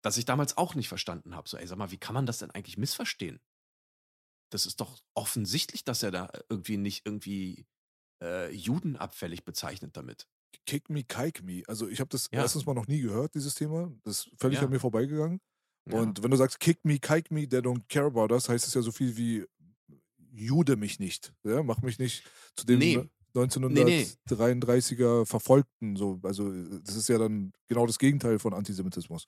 dass 0.03 0.17
ich 0.17 0.25
damals 0.25 0.55
auch 0.57 0.75
nicht 0.75 0.87
verstanden 0.89 1.35
habe. 1.35 1.49
So, 1.49 1.57
ey, 1.57 1.65
sag 1.65 1.77
mal, 1.79 1.89
wie 1.91 1.97
kann 1.97 2.13
man 2.13 2.27
das 2.27 2.37
denn 2.37 2.51
eigentlich 2.51 2.77
missverstehen? 2.77 3.39
das 4.49 4.67
ist 4.67 4.79
doch 4.81 4.99
offensichtlich, 5.15 5.83
dass 5.83 6.03
er 6.03 6.11
da 6.11 6.29
irgendwie 6.47 6.77
nicht 6.77 7.07
irgendwie 7.07 7.65
äh, 8.21 8.51
Juden 8.53 8.97
abfällig 8.97 9.45
bezeichnet 9.45 9.97
damit. 9.97 10.27
Kick 10.67 10.91
me, 10.91 11.03
kike 11.03 11.41
me. 11.43 11.63
Also 11.67 11.87
ich 11.87 11.99
habe 11.99 12.09
das 12.09 12.29
Ja. 12.31 12.41
erstens 12.43 12.67
mal 12.67 12.75
noch 12.75 12.85
nie 12.85 13.01
gehört, 13.01 13.33
dieses 13.33 13.55
Thema. 13.55 13.91
Das 14.03 14.27
ist 14.27 14.31
völlig 14.39 14.59
Ja. 14.59 14.65
an 14.65 14.69
mir 14.69 14.79
vorbeigegangen. 14.79 15.41
Ja. 15.89 15.97
Und 15.97 16.21
wenn 16.21 16.29
du 16.29 16.37
sagst, 16.37 16.59
kick 16.59 16.85
me, 16.85 16.99
kike 16.99 17.33
me, 17.33 17.49
they 17.49 17.61
don't 17.61 17.81
care 17.89 18.05
about 18.05 18.31
us, 18.31 18.47
heißt 18.47 18.67
es 18.67 18.75
ja 18.75 18.83
so 18.83 18.91
viel 18.91 19.17
wie 19.17 19.43
jude 20.31 20.75
mich 20.75 20.99
nicht. 20.99 21.33
Ja? 21.43 21.63
Mach 21.63 21.81
mich 21.81 21.97
nicht 21.97 22.23
zu 22.55 22.67
dem 22.67 22.77
Nee. 22.77 23.09
1933er 23.33 25.25
Verfolgten. 25.25 25.95
So. 25.95 26.19
Also 26.23 26.51
das 26.79 26.95
ist 26.95 27.09
ja 27.09 27.17
dann 27.17 27.53
genau 27.67 27.87
das 27.87 27.97
Gegenteil 27.97 28.37
von 28.39 28.53
Antisemitismus. 28.53 29.27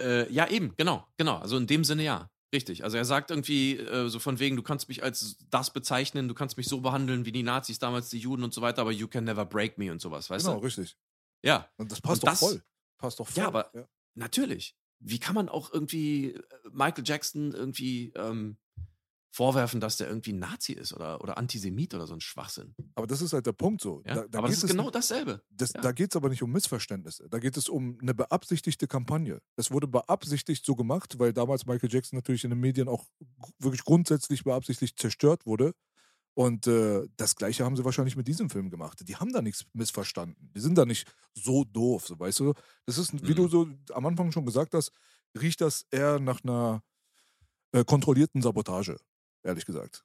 Äh, 0.00 0.30
ja, 0.32 0.48
eben, 0.48 0.74
genau, 0.76 1.06
genau. 1.16 1.36
Also 1.38 1.56
in 1.56 1.66
dem 1.66 1.84
Sinne 1.84 2.04
ja. 2.04 2.30
Richtig. 2.54 2.82
Also 2.82 2.96
er 2.96 3.04
sagt 3.04 3.30
irgendwie 3.30 3.76
äh, 3.76 4.08
so 4.08 4.18
von 4.18 4.38
wegen, 4.38 4.56
du 4.56 4.62
kannst 4.62 4.88
mich 4.88 5.02
als 5.02 5.36
das 5.50 5.70
bezeichnen, 5.70 6.28
du 6.28 6.34
kannst 6.34 6.56
mich 6.56 6.66
so 6.66 6.80
behandeln 6.80 7.26
wie 7.26 7.32
die 7.32 7.42
Nazis 7.42 7.78
damals, 7.78 8.08
die 8.08 8.18
Juden 8.18 8.42
und 8.42 8.54
so 8.54 8.62
weiter, 8.62 8.80
aber 8.80 8.90
you 8.92 9.06
can 9.06 9.24
never 9.24 9.44
break 9.44 9.76
me 9.76 9.92
und 9.92 10.00
sowas, 10.00 10.30
weißt 10.30 10.46
genau, 10.46 10.58
du? 10.58 10.64
richtig. 10.64 10.96
Ja, 11.44 11.68
Und 11.76 11.92
das 11.92 12.00
passt 12.00 12.22
Und 12.22 12.26
doch 12.26 12.30
das- 12.32 12.38
voll. 12.40 12.62
Passt 12.96 13.20
doch 13.20 13.28
voll. 13.28 13.42
Ja, 13.42 13.48
aber- 13.48 13.70
natürlich. 14.14 14.74
Wie 15.00 15.18
kann 15.18 15.34
man 15.34 15.48
auch 15.50 15.72
irgendwie 15.74 16.32
äh, 16.32 16.42
Michael 16.72 17.04
Jackson 17.06 17.52
irgendwie 17.52 18.12
ähm, 18.16 18.56
vorwerfen, 19.30 19.80
dass 19.80 19.96
der 19.98 20.08
irgendwie 20.08 20.32
Nazi 20.32 20.72
ist 20.72 20.92
oder, 20.94 21.20
oder 21.22 21.36
Antisemit 21.38 21.94
oder 21.94 22.06
so 22.06 22.14
ein 22.14 22.20
Schwachsinn? 22.20 22.74
aber 22.94 23.06
das 23.06 23.20
ist 23.20 23.32
halt 23.32 23.46
der 23.46 23.52
Punkt 23.52 23.80
so. 23.82 24.02
Ja? 24.06 24.14
Da, 24.14 24.26
da 24.28 24.38
aber 24.38 24.48
das 24.48 24.62
ist 24.62 24.70
genau 24.70 24.90
dasselbe. 24.90 25.42
Das, 25.50 25.72
Ja. 25.74 25.80
Da 25.82 25.92
geht 25.92 26.12
es 26.12 26.16
aber 26.16 26.28
nicht 26.30 26.42
um 26.42 26.50
Missverständnisse. 26.50 27.28
Da 27.28 27.38
geht 27.38 27.56
es 27.56 27.68
um 27.68 27.98
eine 28.00 28.14
beabsichtigte 28.14 28.86
Kampagne. 28.86 29.40
Es 29.56 29.70
wurde 29.70 29.86
beabsichtigt 29.86 30.64
so 30.64 30.74
gemacht, 30.74 31.18
weil 31.18 31.32
damals 31.32 31.66
Michael 31.66 31.92
Jackson 31.92 32.16
natürlich 32.16 32.44
in 32.44 32.50
den 32.50 32.60
Medien 32.60 32.88
auch 32.88 33.04
wirklich 33.58 33.84
grundsätzlich 33.84 34.44
beabsichtigt 34.44 34.98
zerstört 34.98 35.44
wurde. 35.46 35.74
Und 36.34 36.66
äh, 36.68 37.06
das 37.16 37.34
Gleiche 37.34 37.64
haben 37.64 37.76
sie 37.76 37.84
wahrscheinlich 37.84 38.14
mit 38.16 38.28
diesem 38.28 38.48
Film 38.48 38.70
gemacht. 38.70 39.00
Die 39.08 39.16
haben 39.16 39.32
da 39.32 39.42
nichts 39.42 39.66
missverstanden. 39.72 40.52
Die 40.54 40.60
sind 40.60 40.78
da 40.78 40.84
nicht 40.86 41.06
so 41.34 41.64
doof, 41.64 42.06
so 42.06 42.18
weißt 42.18 42.38
du. 42.40 42.54
Das 42.86 42.96
ist, 42.96 43.12
wie 43.26 43.32
Mhm. 43.32 43.36
du 43.36 43.48
so 43.48 43.68
am 43.92 44.06
Anfang 44.06 44.30
schon 44.30 44.46
gesagt 44.46 44.72
hast, 44.74 44.92
riecht 45.38 45.60
das 45.60 45.86
eher 45.90 46.20
nach 46.20 46.42
einer 46.44 46.82
äh, 47.72 47.84
kontrollierten 47.84 48.40
Sabotage, 48.40 48.96
ehrlich 49.42 49.66
gesagt. 49.66 50.04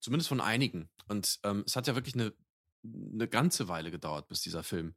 Zumindest 0.00 0.28
von 0.28 0.40
einigen. 0.40 0.90
Und 1.08 1.38
ähm, 1.44 1.62
es 1.66 1.76
hat 1.76 1.86
ja 1.86 1.94
wirklich 1.94 2.14
eine, 2.14 2.32
eine 2.84 3.28
ganze 3.28 3.68
Weile 3.68 3.90
gedauert, 3.90 4.28
bis 4.28 4.40
dieser 4.40 4.62
Film, 4.64 4.94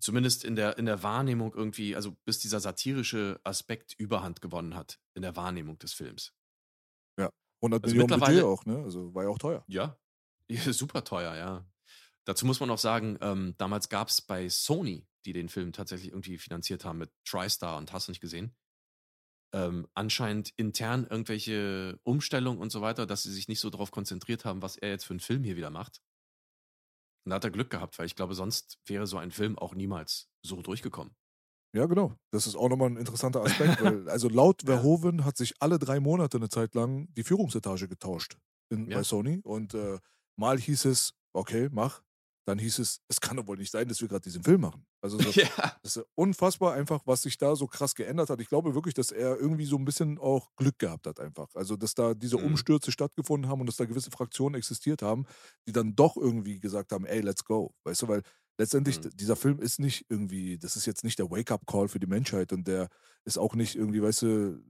zumindest 0.00 0.44
in 0.44 0.56
der, 0.56 0.78
in 0.78 0.86
der 0.86 1.02
Wahrnehmung 1.02 1.54
irgendwie, 1.54 1.94
also 1.94 2.16
bis 2.24 2.38
dieser 2.40 2.60
satirische 2.60 3.40
Aspekt 3.44 3.94
Überhand 3.98 4.40
gewonnen 4.40 4.74
hat 4.74 4.98
in 5.14 5.22
der 5.22 5.36
Wahrnehmung 5.36 5.78
des 5.78 5.92
Films. 5.92 6.34
100 7.64 7.84
Also 7.84 7.94
Millionen 7.94 8.08
Budget 8.08 8.28
mittlerweile- 8.34 8.46
auch, 8.46 8.66
ne? 8.66 8.82
Also 8.82 9.14
war 9.14 9.22
ja 9.22 9.28
auch 9.28 9.38
teuer. 9.38 9.64
Ja. 9.68 9.96
ja 10.48 10.72
super 10.72 11.04
teuer, 11.04 11.36
ja. 11.36 11.64
Dazu 12.24 12.44
muss 12.44 12.58
man 12.58 12.70
auch 12.70 12.78
sagen, 12.78 13.18
ähm, 13.20 13.54
damals 13.56 13.88
gab 13.88 14.08
es 14.08 14.20
bei 14.20 14.48
Sony, 14.48 15.06
die 15.24 15.32
den 15.32 15.48
Film 15.48 15.72
tatsächlich 15.72 16.10
irgendwie 16.10 16.38
finanziert 16.38 16.84
haben 16.84 16.98
mit 16.98 17.12
TriStar 17.24 17.76
und 17.78 17.92
hast 17.92 18.08
du 18.08 18.10
nicht 18.10 18.20
gesehen, 18.20 18.52
ähm, 19.52 19.86
anscheinend 19.94 20.50
intern 20.56 21.06
irgendwelche 21.08 21.98
Umstellungen 22.04 22.60
und 22.60 22.70
so 22.70 22.80
weiter, 22.80 23.06
dass 23.06 23.22
sie 23.22 23.32
sich 23.32 23.48
nicht 23.48 23.60
so 23.60 23.70
darauf 23.70 23.90
konzentriert 23.90 24.44
haben, 24.44 24.62
was 24.62 24.76
er 24.76 24.90
jetzt 24.90 25.04
für 25.04 25.12
einen 25.12 25.20
Film 25.20 25.44
hier 25.44 25.56
wieder 25.56 25.70
macht. 25.70 26.00
Und 27.24 27.30
da 27.30 27.36
hat 27.36 27.44
er 27.44 27.50
Glück 27.50 27.70
gehabt, 27.70 27.98
weil 27.98 28.06
ich 28.06 28.16
glaube, 28.16 28.34
sonst 28.34 28.78
wäre 28.86 29.06
so 29.06 29.16
ein 29.18 29.30
Film 29.30 29.58
auch 29.58 29.74
niemals 29.74 30.28
so 30.44 30.60
durchgekommen. 30.62 31.14
Ja, 31.74 31.86
genau. 31.86 32.14
Das 32.30 32.46
ist 32.46 32.56
auch 32.56 32.68
nochmal 32.68 32.90
ein 32.90 32.96
interessanter 32.96 33.42
Aspekt, 33.44 33.82
weil 33.82 34.08
also 34.08 34.28
laut. 34.28 34.62
Verhoeven 34.62 35.24
hat 35.24 35.36
sich 35.36 35.54
alle 35.60 35.78
drei 35.78 36.00
Monate 36.00 36.36
eine 36.38 36.48
Zeit 36.48 36.74
lang 36.74 37.06
die 37.14 37.22
Führungsetage 37.22 37.88
getauscht 37.88 38.36
in, 38.70 38.90
Ja. 38.90 38.98
bei 38.98 39.02
Sony. 39.04 39.40
Und 39.44 39.74
äh, 39.74 39.98
mal 40.36 40.58
hieß 40.58 40.84
es, 40.86 41.14
okay, 41.32 41.68
mach. 41.70 42.02
Dann 42.44 42.58
hieß 42.58 42.80
es, 42.80 43.00
es 43.08 43.20
kann 43.20 43.36
doch 43.36 43.46
wohl 43.46 43.56
nicht 43.56 43.70
sein, 43.70 43.86
dass 43.86 44.00
wir 44.00 44.08
gerade 44.08 44.22
diesen 44.22 44.42
Film 44.42 44.62
machen. 44.62 44.84
Also 45.00 45.16
das, 45.34 45.34
ja. 45.36 45.46
das 45.82 45.96
ist 45.96 46.06
unfassbar 46.16 46.74
einfach, 46.74 47.02
was 47.06 47.22
sich 47.22 47.38
da 47.38 47.54
so 47.54 47.66
krass 47.66 47.94
geändert 47.94 48.30
hat. 48.30 48.40
Ich 48.40 48.48
glaube 48.48 48.74
wirklich, 48.74 48.94
dass 48.94 49.12
er 49.12 49.38
irgendwie 49.38 49.64
so 49.64 49.76
ein 49.76 49.84
bisschen 49.84 50.18
auch 50.18 50.50
Glück 50.56 50.78
gehabt 50.78 51.06
hat 51.06 51.20
einfach. 51.20 51.48
Also, 51.54 51.76
dass 51.76 51.94
da 51.94 52.14
diese 52.14 52.38
Mhm. 52.38 52.46
Umstürze 52.46 52.90
stattgefunden 52.90 53.48
haben 53.50 53.60
und 53.60 53.66
dass 53.66 53.76
da 53.76 53.84
gewisse 53.84 54.10
Fraktionen 54.10 54.56
existiert 54.56 55.02
haben, 55.02 55.24
die 55.68 55.72
dann 55.72 55.94
doch 55.94 56.16
irgendwie 56.16 56.58
gesagt 56.58 56.92
haben, 56.92 57.04
ey, 57.06 57.20
let's 57.20 57.44
go. 57.44 57.74
Weißt 57.84 58.02
du, 58.02 58.08
weil 58.08 58.22
letztendlich, 58.58 58.98
Mhm. 59.00 59.10
dieser 59.14 59.36
Film 59.36 59.60
ist 59.60 59.78
nicht 59.78 60.06
irgendwie, 60.08 60.58
das 60.58 60.76
ist 60.76 60.86
jetzt 60.86 61.04
nicht 61.04 61.18
der 61.20 61.30
Wake-up-Call 61.30 61.88
für 61.88 62.00
die 62.00 62.06
Menschheit 62.08 62.52
und 62.52 62.66
der 62.66 62.88
ist 63.24 63.38
auch 63.38 63.54
nicht 63.54 63.76
irgendwie, 63.76 64.02
weißt 64.02 64.22
du, 64.22 64.62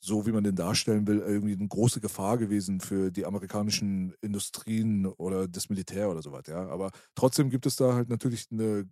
so 0.00 0.26
wie 0.26 0.32
man 0.32 0.44
den 0.44 0.56
darstellen 0.56 1.06
will, 1.06 1.18
irgendwie 1.20 1.54
eine 1.54 1.68
große 1.68 2.00
Gefahr 2.00 2.38
gewesen 2.38 2.80
für 2.80 3.10
die 3.10 3.24
amerikanischen 3.26 4.14
Industrien 4.20 5.06
oder 5.06 5.48
das 5.48 5.68
Militär 5.68 6.10
oder 6.10 6.22
sowas, 6.22 6.44
ja. 6.48 6.68
Aber 6.68 6.90
trotzdem 7.14 7.50
gibt 7.50 7.66
es 7.66 7.76
da 7.76 7.94
halt 7.94 8.08
natürlich 8.08 8.46
eine, 8.50 8.88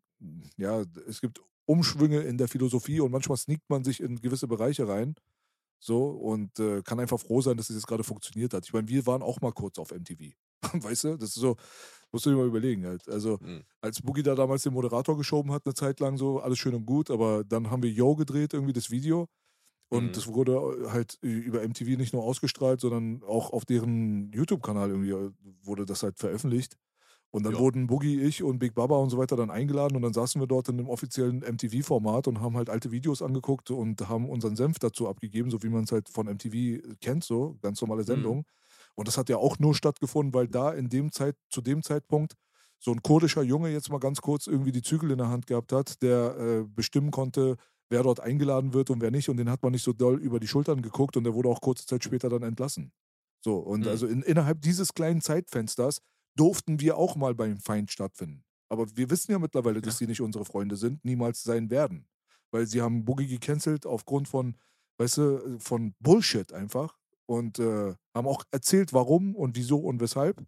ja, 0.56 0.84
es 1.08 1.20
gibt 1.20 1.40
Umschwünge 1.66 2.20
in 2.20 2.38
der 2.38 2.48
Philosophie 2.48 3.00
und 3.00 3.10
manchmal 3.12 3.38
sneakt 3.38 3.68
man 3.70 3.84
sich 3.84 4.00
in 4.00 4.20
gewisse 4.20 4.48
Bereiche 4.48 4.88
rein. 4.88 5.14
So 5.80 6.08
und 6.10 6.58
äh, 6.60 6.82
kann 6.82 6.98
einfach 7.00 7.20
froh 7.20 7.42
sein, 7.42 7.56
dass 7.56 7.68
es 7.70 7.76
jetzt 7.76 7.86
gerade 7.86 8.04
funktioniert 8.04 8.54
hat. 8.54 8.64
Ich 8.66 8.72
meine, 8.72 8.88
wir 8.88 9.06
waren 9.06 9.22
auch 9.22 9.40
mal 9.42 9.52
kurz 9.52 9.78
auf 9.78 9.92
MTV. 9.92 10.32
Weißt 10.72 11.04
du? 11.04 11.16
Das 11.18 11.30
ist 11.30 11.34
so, 11.36 11.56
musst 12.12 12.26
du 12.26 12.30
dir 12.30 12.36
mal 12.36 12.46
überlegen 12.46 12.86
halt. 12.86 13.08
Also, 13.08 13.40
Mhm. 13.40 13.64
als 13.82 14.00
Boogie 14.02 14.22
da 14.22 14.34
damals 14.34 14.62
den 14.62 14.72
Moderator 14.74 15.16
geschoben 15.18 15.52
hat, 15.52 15.66
eine 15.66 15.74
Zeit 15.74 16.00
lang 16.00 16.16
so, 16.18 16.40
alles 16.40 16.58
schön 16.58 16.74
und 16.74 16.86
gut, 16.86 17.10
aber 17.10 17.44
dann 17.44 17.70
haben 17.70 17.82
wir 17.82 17.90
Yo 17.90 18.16
gedreht, 18.16 18.54
irgendwie 18.54 18.72
das 18.72 18.90
Video. 18.90 19.28
Und 19.88 20.16
Mhm. 20.16 20.16
das 20.16 20.26
wurde 20.26 20.90
halt 20.92 21.18
über 21.20 21.62
MTV 21.62 21.96
nicht 21.96 22.12
nur 22.12 22.24
ausgestrahlt, 22.24 22.80
sondern 22.80 23.22
auch 23.24 23.50
auf 23.52 23.64
deren 23.64 24.32
YouTube-Kanal 24.32 24.90
irgendwie 24.90 25.10
äh, 25.10 25.30
wurde 25.62 25.86
das 25.86 26.02
halt 26.02 26.18
veröffentlicht. 26.18 26.76
Und 27.30 27.44
dann 27.44 27.56
Ja. 27.56 27.58
wurden 27.58 27.88
Boogie, 27.88 28.20
ich 28.20 28.44
und 28.44 28.60
Big 28.60 28.74
Baba 28.74 28.96
und 28.96 29.10
so 29.10 29.18
weiter 29.18 29.34
dann 29.36 29.50
eingeladen 29.50 29.96
und 29.96 30.02
dann 30.02 30.12
saßen 30.12 30.40
wir 30.40 30.46
dort 30.46 30.68
in 30.68 30.78
einem 30.78 30.88
offiziellen 30.88 31.42
MTV-Format 31.42 32.28
und 32.28 32.40
haben 32.40 32.56
halt 32.56 32.70
alte 32.70 32.92
Videos 32.92 33.22
angeguckt 33.22 33.70
und 33.72 34.08
haben 34.08 34.28
unseren 34.30 34.54
Senf 34.54 34.78
dazu 34.78 35.08
abgegeben, 35.08 35.50
so 35.50 35.62
wie 35.64 35.68
man 35.68 35.82
es 35.84 35.90
halt 35.92 36.08
von 36.08 36.28
MTV 36.28 36.80
kennt, 37.00 37.24
so 37.24 37.58
ganz 37.60 37.80
normale 37.80 38.04
Sendung. 38.04 38.44
Und 38.94 39.08
das 39.08 39.18
hat 39.18 39.28
ja 39.28 39.36
auch 39.38 39.58
nur 39.58 39.74
stattgefunden, 39.74 40.32
weil 40.32 40.46
da 40.46 40.72
in 40.72 40.88
dem 40.88 41.10
Zeit, 41.10 41.36
zu 41.50 41.60
dem 41.60 41.82
Zeitpunkt 41.82 42.34
so 42.78 42.92
ein 42.92 43.02
kurdischer 43.02 43.42
Junge 43.42 43.70
jetzt 43.70 43.90
mal 43.90 43.98
ganz 43.98 44.20
kurz 44.20 44.46
irgendwie 44.46 44.72
die 44.72 44.82
Zügel 44.82 45.10
in 45.10 45.18
der 45.18 45.28
Hand 45.28 45.46
gehabt 45.46 45.72
hat, 45.72 46.02
der 46.02 46.36
äh, 46.38 46.64
bestimmen 46.64 47.10
konnte, 47.10 47.56
wer 47.90 48.02
dort 48.02 48.20
eingeladen 48.20 48.72
wird 48.74 48.90
und 48.90 49.00
wer 49.00 49.10
nicht. 49.10 49.28
Und 49.28 49.36
den 49.36 49.50
hat 49.50 49.62
man 49.62 49.72
nicht 49.72 49.82
so 49.84 49.92
doll 49.92 50.20
über 50.20 50.40
die 50.40 50.48
Schultern 50.48 50.82
geguckt 50.82 51.16
und 51.16 51.24
der 51.24 51.34
wurde 51.34 51.48
auch 51.48 51.60
kurze 51.60 51.86
Zeit 51.86 52.04
später 52.04 52.28
dann 52.28 52.42
entlassen. 52.42 52.92
So, 53.44 53.58
und 53.58 53.86
Mhm. 53.86 53.88
also 53.88 54.06
in, 54.06 54.22
innerhalb 54.22 54.60
dieses 54.62 54.94
kleinen 54.94 55.20
Zeitfensters 55.20 56.00
durften 56.36 56.80
wir 56.80 56.96
auch 56.96 57.16
mal 57.16 57.34
beim 57.34 57.58
Feind 57.58 57.90
stattfinden. 57.90 58.44
Aber 58.70 58.86
wir 58.96 59.10
wissen 59.10 59.30
ja 59.32 59.38
mittlerweile, 59.38 59.82
dass 59.82 59.98
sie 59.98 60.06
nicht 60.06 60.20
unsere 60.22 60.44
Freunde 60.44 60.76
sind, 60.76 61.04
niemals 61.04 61.42
sein 61.42 61.70
werden. 61.70 62.08
Weil 62.50 62.66
sie 62.66 62.80
haben 62.82 63.04
Boogie 63.04 63.26
gecancelt 63.28 63.86
aufgrund 63.86 64.28
von, 64.28 64.56
weißt 64.98 65.18
du, 65.18 65.58
von 65.60 65.94
Bullshit 66.00 66.52
einfach. 66.52 66.96
Und 67.26 67.58
äh, 67.58 67.94
haben 68.14 68.26
auch 68.26 68.44
erzählt, 68.50 68.92
warum 68.92 69.34
und 69.34 69.56
wieso 69.56 69.78
und 69.78 70.00
weshalb. 70.00 70.44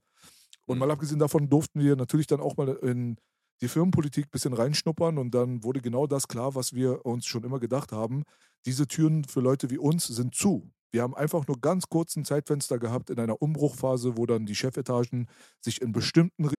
Und 0.67 0.79
Mhm. 0.79 0.79
mal 0.79 0.91
abgesehen 0.91 1.19
davon 1.19 1.49
durften 1.49 1.81
wir 1.81 1.97
natürlich 1.97 2.27
dann 2.27 2.41
auch 2.41 2.57
mal 2.57 2.69
in 2.83 3.17
die 3.61 3.69
Firmenpolitik 3.69 4.27
ein 4.27 4.31
bisschen 4.31 4.53
reinschnuppern 4.53 5.19
und 5.19 5.35
dann 5.35 5.65
wurde 5.65 5.81
genau 5.81 6.07
das 6.07 6.29
klar, 6.29 6.55
was 6.55 6.73
wir 6.75 7.07
uns 7.07 7.27
schon 7.27 7.45
immer 7.45 7.59
gedacht 7.59 7.93
haben. 7.93 8.23
Diese 8.67 8.87
Türen 8.87 9.25
für 9.25 9.41
Leute 9.41 9.71
wie 9.71 9.79
uns 9.79 10.07
sind 10.07 10.35
zu. 10.35 10.71
Wir 10.91 11.03
haben 11.03 11.15
einfach 11.15 11.47
nur 11.47 11.61
ganz 11.61 11.89
kurz 11.89 12.17
ein 12.17 12.25
Zeitfenster 12.25 12.79
gehabt 12.79 13.11
in 13.11 13.19
einer 13.19 13.41
Umbruchphase, 13.41 14.17
wo 14.17 14.27
dann 14.27 14.47
die 14.47 14.55
Chefetagen 14.55 15.29
sich 15.61 15.81
in 15.83 15.93
bestimmten 15.93 16.51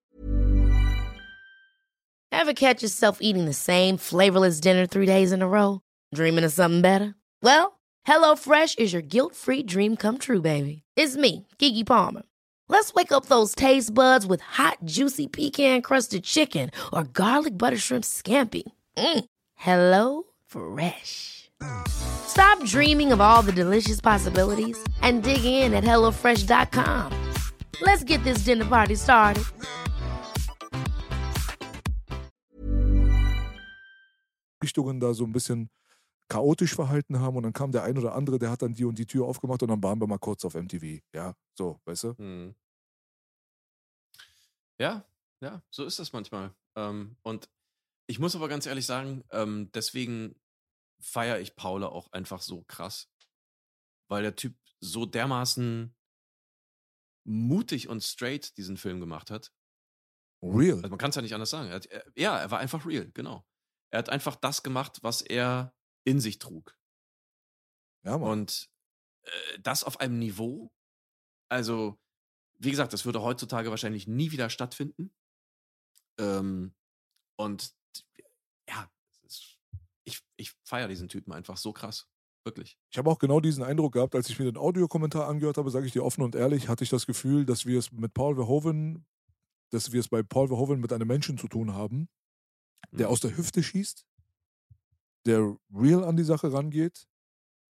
Ever 2.32 2.53
catch 2.53 2.82
yourself 2.82 3.18
eating 3.19 3.45
the 3.45 3.53
same 3.53 3.98
flavorless 3.98 4.61
dinner 4.61 4.88
three 4.88 5.06
days 5.06 5.32
in 5.32 5.41
a 5.41 5.48
row? 5.48 5.82
Dreaming 6.14 6.45
of 6.45 6.52
something 6.52 6.82
better? 6.82 7.15
Well, 7.41 7.80
HelloFresh 8.07 8.78
is 8.80 8.94
your 8.94 9.02
guilt 9.02 9.36
free 9.36 9.64
dream 9.64 9.98
come 9.98 10.18
true, 10.18 10.41
baby. 10.41 10.84
It's 10.95 11.18
me, 11.18 11.48
Kiki 11.57 11.84
Palmer. 11.84 12.24
Let's 12.69 12.94
wake 12.94 13.11
up 13.14 13.27
those 13.27 13.56
taste 13.56 13.94
buds 13.94 14.26
with 14.26 14.41
hot, 14.41 14.80
juicy 14.84 15.27
pecan 15.27 15.81
crusted 15.81 16.23
chicken 16.23 16.69
or 16.91 17.06
garlic 17.06 17.57
butter 17.57 17.77
shrimp 17.77 18.03
scampi. 18.03 18.64
Mm. 18.98 19.26
Hello 19.56 20.23
Fresh. 20.45 21.49
Stop 21.88 22.64
dreaming 22.65 23.11
of 23.14 23.22
all 23.22 23.41
the 23.41 23.53
delicious 23.53 24.02
possibilities 24.02 24.77
and 25.02 25.23
dig 25.23 25.44
in 25.44 25.73
at 25.73 25.84
HelloFresh.com. 25.84 27.14
Let's 27.81 28.03
get 28.03 28.23
this 28.23 28.39
dinner 28.39 28.65
party 28.65 28.95
started. 28.95 29.44
Richtungen 34.61 34.99
da 34.99 35.14
so 35.14 35.23
ein 35.23 35.31
bisschen 35.31 35.69
chaotisch 36.29 36.75
verhalten 36.75 37.19
haben 37.19 37.37
und 37.37 37.43
dann 37.43 37.53
kam 37.53 37.71
der 37.71 37.83
ein 37.83 37.97
oder 37.97 38.15
andere, 38.15 38.39
der 38.39 38.51
hat 38.51 38.61
dann 38.61 38.73
die 38.73 38.85
und 38.85 38.97
die 38.99 39.05
Tür 39.05 39.25
aufgemacht 39.25 39.61
und 39.63 39.69
dann 39.69 39.83
waren 39.83 39.99
wir 40.01 40.07
mal 40.07 40.19
kurz 40.19 40.45
auf 40.45 40.55
MTV. 40.55 41.01
Ja, 41.13 41.35
so, 41.57 41.79
weißt 41.85 42.03
du? 42.05 42.15
Mhm. 42.17 42.55
Ja, 44.79 45.05
ja, 45.41 45.61
so 45.69 45.85
ist 45.85 45.99
das 45.99 46.13
manchmal. 46.13 46.53
Ähm, 46.75 47.17
und 47.23 47.49
ich 48.07 48.19
muss 48.19 48.35
aber 48.35 48.47
ganz 48.49 48.65
ehrlich 48.65 48.85
sagen, 48.85 49.23
ähm, 49.31 49.71
deswegen 49.73 50.39
feiere 51.01 51.39
ich 51.39 51.55
Paula 51.55 51.87
auch 51.87 52.11
einfach 52.11 52.41
so 52.41 52.63
krass. 52.63 53.09
weil 54.09 54.23
der 54.23 54.35
Typ 54.35 54.55
so 54.79 55.05
dermaßen 55.05 55.95
mutig 57.25 57.89
und 57.89 58.03
straight 58.03 58.57
diesen 58.57 58.77
Film 58.77 58.99
gemacht 58.99 59.31
hat. 59.31 59.51
Real. 60.43 60.77
Also 60.77 60.89
man 60.89 60.97
kann 60.99 61.09
es 61.09 61.15
ja 61.15 61.21
nicht 61.21 61.33
anders 61.33 61.49
sagen. 61.49 61.69
Er 61.69 61.75
hat, 61.75 61.85
er, 61.87 62.05
ja, 62.15 62.37
er 62.39 62.51
war 62.51 62.59
einfach 62.59 62.85
real, 62.85 63.09
genau. 63.13 63.45
Er 63.91 63.99
hat 63.99 64.09
einfach 64.09 64.35
das 64.35 64.63
gemacht, 64.63 64.99
was 65.03 65.21
er 65.21 65.73
in 66.07 66.19
sich 66.21 66.39
trug. 66.39 66.77
Ja, 68.03 68.17
Mann. 68.17 68.31
Und 68.31 68.69
äh, 69.23 69.59
das 69.59 69.84
auf 69.84 69.99
einem 69.99 70.19
Niveau, 70.19 70.71
also, 71.49 71.99
wie 72.59 72.71
gesagt, 72.71 72.93
das 72.93 73.05
würde 73.05 73.21
heutzutage 73.21 73.69
wahrscheinlich 73.69 74.07
nie 74.07 74.31
wieder 74.31 74.49
stattfinden. 74.49 75.13
Ähm, 76.19 76.73
und 77.38 77.75
ja, 78.69 78.89
ist, 79.23 79.59
ich, 80.05 80.21
ich 80.38 80.53
feiere 80.65 80.88
diesen 80.88 81.09
Typen 81.09 81.34
einfach 81.34 81.57
so 81.57 81.73
krass. 81.73 82.07
Wirklich. 82.45 82.79
Ich 82.91 82.97
habe 82.97 83.09
auch 83.09 83.19
genau 83.19 83.41
diesen 83.41 83.63
Eindruck 83.63 83.93
gehabt, 83.93 84.15
als 84.15 84.29
ich 84.29 84.39
mir 84.39 84.45
den 84.45 84.57
Audiokommentar 84.57 85.27
angehört 85.27 85.57
habe, 85.57 85.69
sage 85.69 85.85
ich 85.85 85.91
dir 85.91 86.03
offen 86.05 86.23
und 86.23 86.35
ehrlich, 86.35 86.69
hatte 86.69 86.84
ich 86.84 86.89
das 86.89 87.05
Gefühl, 87.05 87.45
dass 87.45 87.65
wir 87.65 87.77
es 87.77 87.91
mit 87.91 88.13
Paul 88.13 88.35
Verhoeven, 88.35 89.05
dass 89.71 89.91
wir 89.91 89.99
es 89.99 90.09
bei 90.09 90.23
Paul 90.23 90.47
Verhoeven 90.47 90.79
mit 90.79 90.93
einem 90.93 91.07
Menschen 91.07 91.38
zu 91.38 91.47
tun 91.49 91.73
haben, 91.73 92.09
der 92.97 93.07
Mhm. 93.07 93.11
aus 93.11 93.21
der 93.21 93.38
Hüfte 93.38 93.63
schießt, 93.63 94.05
der 95.27 95.57
real 95.73 96.05
an 96.05 96.17
die 96.17 96.23
Sache 96.25 96.53
rangeht, 96.53 97.07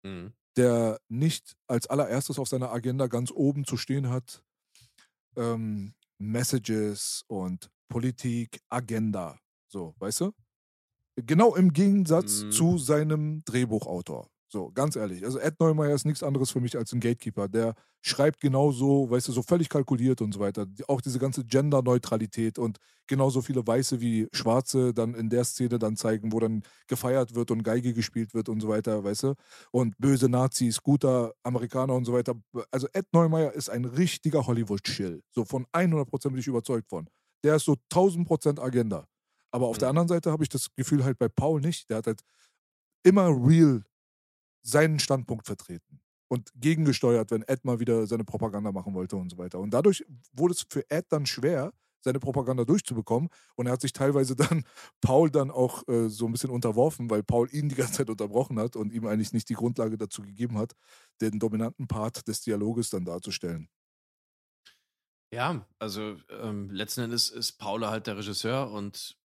Mhm. 0.04 0.32
der 0.56 1.00
nicht 1.08 1.56
als 1.66 1.86
allererstes 1.88 2.38
auf 2.38 2.48
seiner 2.48 2.70
Agenda 2.72 3.06
ganz 3.08 3.30
oben 3.32 3.64
zu 3.64 3.76
stehen 3.76 4.08
hat, 4.08 4.42
ähm, 5.36 5.94
Messages 6.18 7.24
und 7.28 7.70
Politik, 7.88 8.60
Agenda. 8.70 9.38
So, 9.68 9.94
weißt 9.98 10.22
du? 10.22 10.32
Genau 11.16 11.54
im 11.56 11.72
Gegensatz 11.72 12.44
Mhm. 12.44 12.52
zu 12.52 12.78
seinem 12.78 13.44
Drehbuchautor. 13.44 14.30
So, 14.54 14.70
ganz 14.72 14.94
ehrlich. 14.94 15.24
Also 15.24 15.40
Ed 15.40 15.58
Neumeier 15.58 15.96
ist 15.96 16.04
nichts 16.04 16.22
anderes 16.22 16.52
für 16.52 16.60
mich 16.60 16.76
als 16.78 16.92
ein 16.92 17.00
Gatekeeper. 17.00 17.48
Der 17.48 17.74
schreibt 18.02 18.40
genauso, 18.40 19.10
weißt 19.10 19.26
du, 19.26 19.32
so 19.32 19.42
völlig 19.42 19.68
kalkuliert 19.68 20.20
und 20.22 20.32
so 20.32 20.38
weiter. 20.38 20.68
Auch 20.86 21.00
diese 21.00 21.18
ganze 21.18 21.44
Genderneutralität 21.44 22.56
und 22.60 22.78
genauso 23.08 23.42
viele 23.42 23.66
Weiße 23.66 24.00
wie 24.00 24.28
Schwarze 24.30 24.94
dann 24.94 25.14
in 25.16 25.28
der 25.28 25.42
Szene 25.42 25.80
dann 25.80 25.96
zeigen, 25.96 26.30
wo 26.30 26.38
dann 26.38 26.62
gefeiert 26.86 27.34
wird 27.34 27.50
und 27.50 27.64
Geige 27.64 27.94
gespielt 27.94 28.32
wird 28.32 28.48
und 28.48 28.60
so 28.60 28.68
weiter, 28.68 29.02
weißt 29.02 29.24
du? 29.24 29.34
Und 29.72 29.98
böse 29.98 30.28
Nazis, 30.28 30.80
guter 30.80 31.32
Amerikaner 31.42 31.94
und 31.94 32.04
so 32.04 32.12
weiter. 32.12 32.34
Also 32.70 32.86
Ed 32.92 33.06
Neumeier 33.12 33.54
ist 33.54 33.70
ein 33.70 33.84
richtiger 33.84 34.46
Hollywood-Chill. 34.46 35.20
So 35.32 35.44
von 35.44 35.66
100% 35.72 36.30
bin 36.34 36.38
ich 36.38 36.46
überzeugt 36.46 36.88
von. 36.88 37.08
Der 37.42 37.56
ist 37.56 37.64
so 37.64 37.74
1000% 37.90 38.60
Agenda. 38.60 39.08
Aber 39.50 39.66
auf 39.66 39.78
der 39.78 39.88
Mhm. 39.88 39.98
anderen 39.98 40.08
Seite 40.08 40.30
habe 40.30 40.44
ich 40.44 40.48
das 40.48 40.68
Gefühl 40.76 41.02
halt 41.02 41.18
bei 41.18 41.26
Paul 41.28 41.60
nicht. 41.60 41.90
Der 41.90 41.96
hat 41.96 42.06
halt 42.06 42.20
immer 43.02 43.28
real 43.28 43.82
seinen 44.64 44.98
Standpunkt 44.98 45.46
vertreten 45.46 46.00
und 46.28 46.50
gegengesteuert, 46.56 47.30
wenn 47.30 47.42
Ed 47.42 47.64
mal 47.64 47.78
wieder 47.78 48.06
seine 48.06 48.24
Propaganda 48.24 48.72
machen 48.72 48.94
wollte 48.94 49.16
und 49.16 49.30
so 49.30 49.38
weiter. 49.38 49.60
Und 49.60 49.70
dadurch 49.70 50.04
wurde 50.32 50.54
es 50.54 50.66
für 50.68 50.88
Ed 50.90 51.06
dann 51.10 51.26
schwer, 51.26 51.72
seine 52.04 52.20
Propaganda 52.20 52.64
durchzubekommen. 52.64 53.30
Und 53.56 53.66
er 53.66 53.72
hat 53.72 53.80
sich 53.80 53.92
teilweise 53.92 54.36
dann 54.36 54.64
Paul 55.00 55.30
dann 55.30 55.50
auch 55.50 55.86
äh, 55.88 56.08
so 56.08 56.26
ein 56.26 56.32
bisschen 56.32 56.50
unterworfen, 56.50 57.10
weil 57.10 57.22
Paul 57.22 57.48
ihn 57.52 57.68
die 57.68 57.74
ganze 57.74 57.94
Zeit 57.94 58.10
unterbrochen 58.10 58.58
hat 58.58 58.76
und 58.76 58.92
ihm 58.92 59.06
eigentlich 59.06 59.32
nicht 59.32 59.48
die 59.48 59.54
Grundlage 59.54 59.96
dazu 59.96 60.22
gegeben 60.22 60.58
hat, 60.58 60.72
den 61.20 61.38
dominanten 61.38 61.88
Part 61.88 62.28
des 62.28 62.42
Dialoges 62.42 62.90
dann 62.90 63.04
darzustellen. 63.04 63.68
Ja, 65.32 65.66
also 65.80 66.16
ähm, 66.30 66.70
letzten 66.70 67.02
Endes 67.02 67.28
ist 67.30 67.54
Paula 67.54 67.90
halt 67.90 68.06
der 68.06 68.16
Regisseur 68.16 68.70
und 68.70 69.16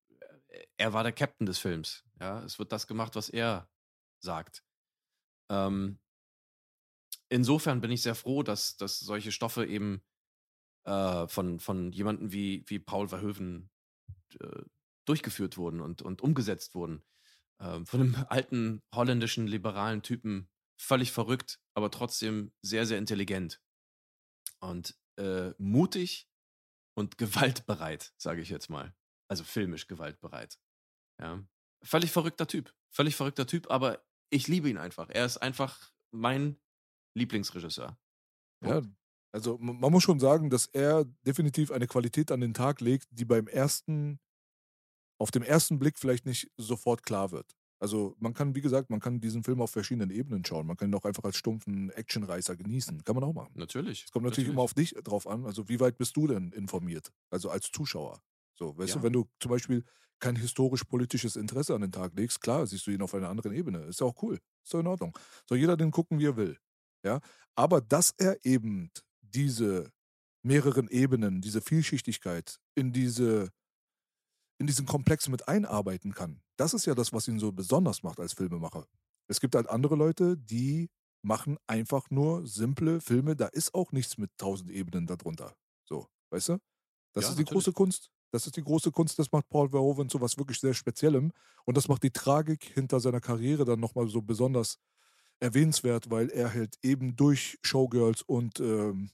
äh, 0.49 0.65
er 0.79 0.95
war 0.95 1.03
der 1.03 1.13
Captain 1.13 1.45
des 1.47 1.59
Films. 1.59 2.05
Ja, 2.19 2.43
es 2.45 2.59
wird 2.59 2.73
das 2.73 2.87
gemacht, 2.87 3.15
was 3.15 3.29
er 3.29 3.69
sagt. 4.21 4.65
Ähm, 5.51 5.99
insofern 7.29 7.81
bin 7.81 7.91
ich 7.91 8.03
sehr 8.03 8.15
froh, 8.15 8.43
dass, 8.43 8.77
dass 8.77 9.01
solche 9.01 9.33
Stoffe 9.33 9.67
eben 9.67 10.03
äh, 10.85 11.27
von, 11.29 11.61
von 11.61 11.93
jemandem 11.93 12.33
wie, 12.33 12.65
wie 12.67 12.79
Paul 12.79 13.09
Verhoeven 13.09 13.71
äh, 14.41 14.63
durchgeführt 15.05 15.57
wurden 15.57 15.81
und, 15.81 16.03
und 16.03 16.21
umgesetzt 16.23 16.75
wurden. 16.75 17.03
Ähm, 17.61 17.87
von 17.87 18.01
einem 18.01 18.27
alten 18.29 18.83
holländischen 18.95 19.47
liberalen 19.47 20.03
Typen, 20.03 20.49
völlig 20.81 21.13
verrückt, 21.13 21.61
aber 21.75 21.91
trotzdem 21.91 22.53
sehr, 22.63 22.87
sehr 22.87 22.99
intelligent. 22.99 23.61
Und 24.61 24.97
äh, 25.17 25.53
mutig 25.59 26.29
und 26.95 27.19
gewaltbereit, 27.19 28.13
sage 28.17 28.41
ich 28.41 28.49
jetzt 28.49 28.71
mal. 28.71 28.95
Also 29.29 29.45
filmisch 29.45 29.87
gewaltbereit. 29.87 30.59
Ja. 31.21 31.45
Völlig 31.83 32.11
verrückter 32.11 32.47
Typ. 32.47 32.75
Völlig 32.91 33.17
verrückter 33.17 33.47
Typ, 33.47 33.71
aber 33.71 34.05
ich 34.31 34.49
liebe 34.49 34.69
ihn 34.69 34.79
einfach. 34.79 35.09
Er 35.11 35.25
ist 35.25 35.39
einfach 35.39 35.93
mein 36.11 36.57
Lieblingsregisseur. 37.15 37.99
Ja, 38.65 38.83
also 39.33 39.59
man 39.59 39.93
muss 39.93 40.03
schon 40.03 40.21
sagen, 40.21 40.51
dass 40.51 40.67
er 40.67 41.05
definitiv 41.27 41.71
eine 41.71 41.87
Qualität 41.87 42.33
an 42.33 42.41
den 42.41 42.55
Tag 42.55 42.81
legt, 42.81 43.09
die 43.11 43.25
beim 43.25 43.47
ersten, 43.47 44.19
auf 45.21 45.31
dem 45.31 45.43
ersten 45.43 45.79
Blick 45.79 45.99
vielleicht 45.99 46.27
nicht 46.27 46.51
sofort 46.57 47.03
klar 47.03 47.31
wird. 47.31 47.55
Also 47.81 48.17
man 48.19 48.35
kann, 48.35 48.57
wie 48.57 48.61
gesagt, 48.61 48.91
man 48.91 48.99
kann 48.99 49.21
diesen 49.21 49.45
Film 49.45 49.61
auf 49.61 49.71
verschiedenen 49.71 50.11
Ebenen 50.11 50.45
schauen. 50.45 50.67
Man 50.67 50.77
kann 50.77 50.91
ihn 50.91 50.95
auch 50.95 51.05
einfach 51.05 51.23
als 51.23 51.37
stumpfen 51.37 51.91
Actionreißer 51.91 52.57
genießen. 52.57 53.05
Kann 53.05 53.15
man 53.15 53.23
auch 53.23 53.33
machen. 53.33 53.53
Natürlich. 53.55 54.05
Es 54.05 54.11
kommt 54.11 54.25
natürlich, 54.25 54.51
immer 54.51 54.63
auf 54.63 54.75
dich 54.75 54.95
drauf 55.05 55.29
an. 55.29 55.47
Also 55.47 55.69
wie 55.69 55.79
weit 55.79 55.97
bist 55.97 56.17
du 56.17 56.27
denn 56.27 56.51
informiert? 56.53 57.13
Also 57.31 57.51
als 57.51 57.71
Zuschauer. 57.71 58.21
So, 58.59 58.77
weißt 58.77 58.95
Ja. 58.95 58.97
du, 58.97 59.03
wenn 59.03 59.13
du 59.13 59.27
zum 59.41 59.51
Beispiel 59.51 59.85
kein 60.21 60.37
historisch-politisches 60.37 61.37
Interesse 61.37 61.75
an 61.75 61.81
den 61.83 61.93
Tag 61.93 62.15
legst, 62.17 62.41
klar, 62.41 62.67
siehst 62.67 62.87
du 62.87 62.91
ihn 62.91 63.03
auf 63.03 63.15
einer 63.15 63.29
anderen 63.29 63.53
Ebene. 63.53 63.85
Ist 63.85 64.01
ja 64.01 64.07
auch 64.07 64.21
cool. 64.23 64.41
Ist 64.65 64.75
doch 64.75 64.81
in 64.81 64.87
Ordnung. 64.89 65.17
Soll 65.49 65.59
jeder 65.59 65.77
den 65.77 65.93
gucken, 65.93 66.19
wie 66.19 66.27
er 66.27 66.37
will. 66.37 66.59
Ja. 67.05 67.21
Aber 67.55 67.81
dass 67.81 68.15
er 68.19 68.45
eben 68.45 68.91
diese 69.23 69.91
mehreren 70.43 70.89
Ebenen, 70.89 71.41
diese 71.41 71.61
Vielschichtigkeit 71.61 72.59
in 72.75 72.93
diese 72.93 73.51
in 74.61 74.67
diesen 74.67 74.87
Komplex 74.87 75.29
mit 75.29 75.47
einarbeiten 75.49 76.15
kann. 76.15 76.41
Das 76.57 76.75
ist 76.75 76.87
ja 76.87 76.95
das, 76.95 77.13
was 77.13 77.29
ihn 77.29 77.39
so 77.39 77.53
besonders 77.53 78.03
macht 78.03 78.19
als 78.19 78.33
Filmemacher. 78.33 78.87
Es 79.29 79.41
gibt 79.41 79.55
halt 79.55 79.69
andere 79.69 79.95
Leute, 79.95 80.37
die 80.37 80.91
machen 81.23 81.59
einfach 81.67 82.11
nur 82.11 82.47
simple 82.47 83.01
Filme, 83.01 83.37
da 83.37 83.47
ist 83.47 83.75
auch 83.75 83.93
nichts 83.93 84.19
mit 84.19 84.31
tausend 84.39 84.71
Ebenen 84.71 85.07
darunter. 85.07 85.55
So, 85.85 86.09
weißt 86.31 86.51
du? 86.51 86.59
Das 87.15 87.29
Ja, 87.29 87.31
ist 87.31 87.39
die 87.39 87.45
natürlich. 87.45 87.47
große 87.47 87.73
Kunst. 87.73 88.11
Das 88.33 88.47
ist 88.47 88.57
die 88.57 88.63
große 88.65 88.91
Kunst, 88.93 89.19
das 89.19 89.33
macht 89.33 89.49
Paul 89.49 89.71
Verhoeven 89.71 90.09
zu 90.09 90.21
was 90.21 90.39
wirklich 90.39 90.61
sehr 90.61 90.75
Speziellem. 90.75 91.33
Und 91.65 91.77
das 91.77 91.89
macht 91.89 92.03
die 92.03 92.11
Tragik 92.13 92.65
hinter 92.65 93.01
seiner 93.01 93.21
Karriere 93.21 93.65
dann 93.65 93.81
nochmal 93.81 94.09
so 94.09 94.23
besonders 94.23 94.79
erwähnenswert, 95.41 96.11
weil 96.11 96.31
er 96.31 96.53
halt 96.55 96.77
eben 96.83 97.17
durch 97.17 97.59
Showgirls 97.63 98.23
und 98.23 98.61
ähm, 98.61 99.11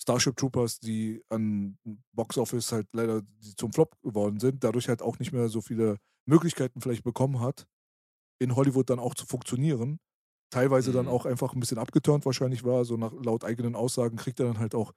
Starship 0.00 0.36
Troopers, 0.36 0.80
die 0.80 1.22
an 1.30 1.78
Box 2.12 2.36
Office 2.38 2.72
halt 2.72 2.88
leider 2.92 3.22
zum 3.56 3.72
Flop 3.72 3.96
geworden 4.02 4.40
sind, 4.40 4.64
dadurch 4.64 4.88
halt 4.88 5.02
auch 5.02 5.18
nicht 5.18 5.32
mehr 5.32 5.48
so 5.48 5.60
viele 5.62 5.98
Möglichkeiten 6.26 6.80
vielleicht 6.80 7.04
bekommen 7.04 7.40
hat, 7.40 7.66
in 8.38 8.56
Hollywood 8.56 8.90
dann 8.90 8.98
auch 8.98 9.14
zu 9.14 9.26
funktionieren. 9.26 10.00
Teilweise 10.50 10.92
dann 10.92 11.06
Mhm. 11.06 11.08
auch 11.08 11.26
einfach 11.26 11.54
ein 11.54 11.60
bisschen 11.60 11.78
abgeturnt 11.78 12.26
wahrscheinlich 12.26 12.64
war, 12.64 12.84
so 12.84 12.96
nach, 12.96 13.12
laut 13.12 13.44
eigenen 13.44 13.74
Aussagen 13.76 14.16
kriegt 14.16 14.40
er 14.40 14.46
dann 14.46 14.58
halt 14.58 14.74
auch 14.74 14.92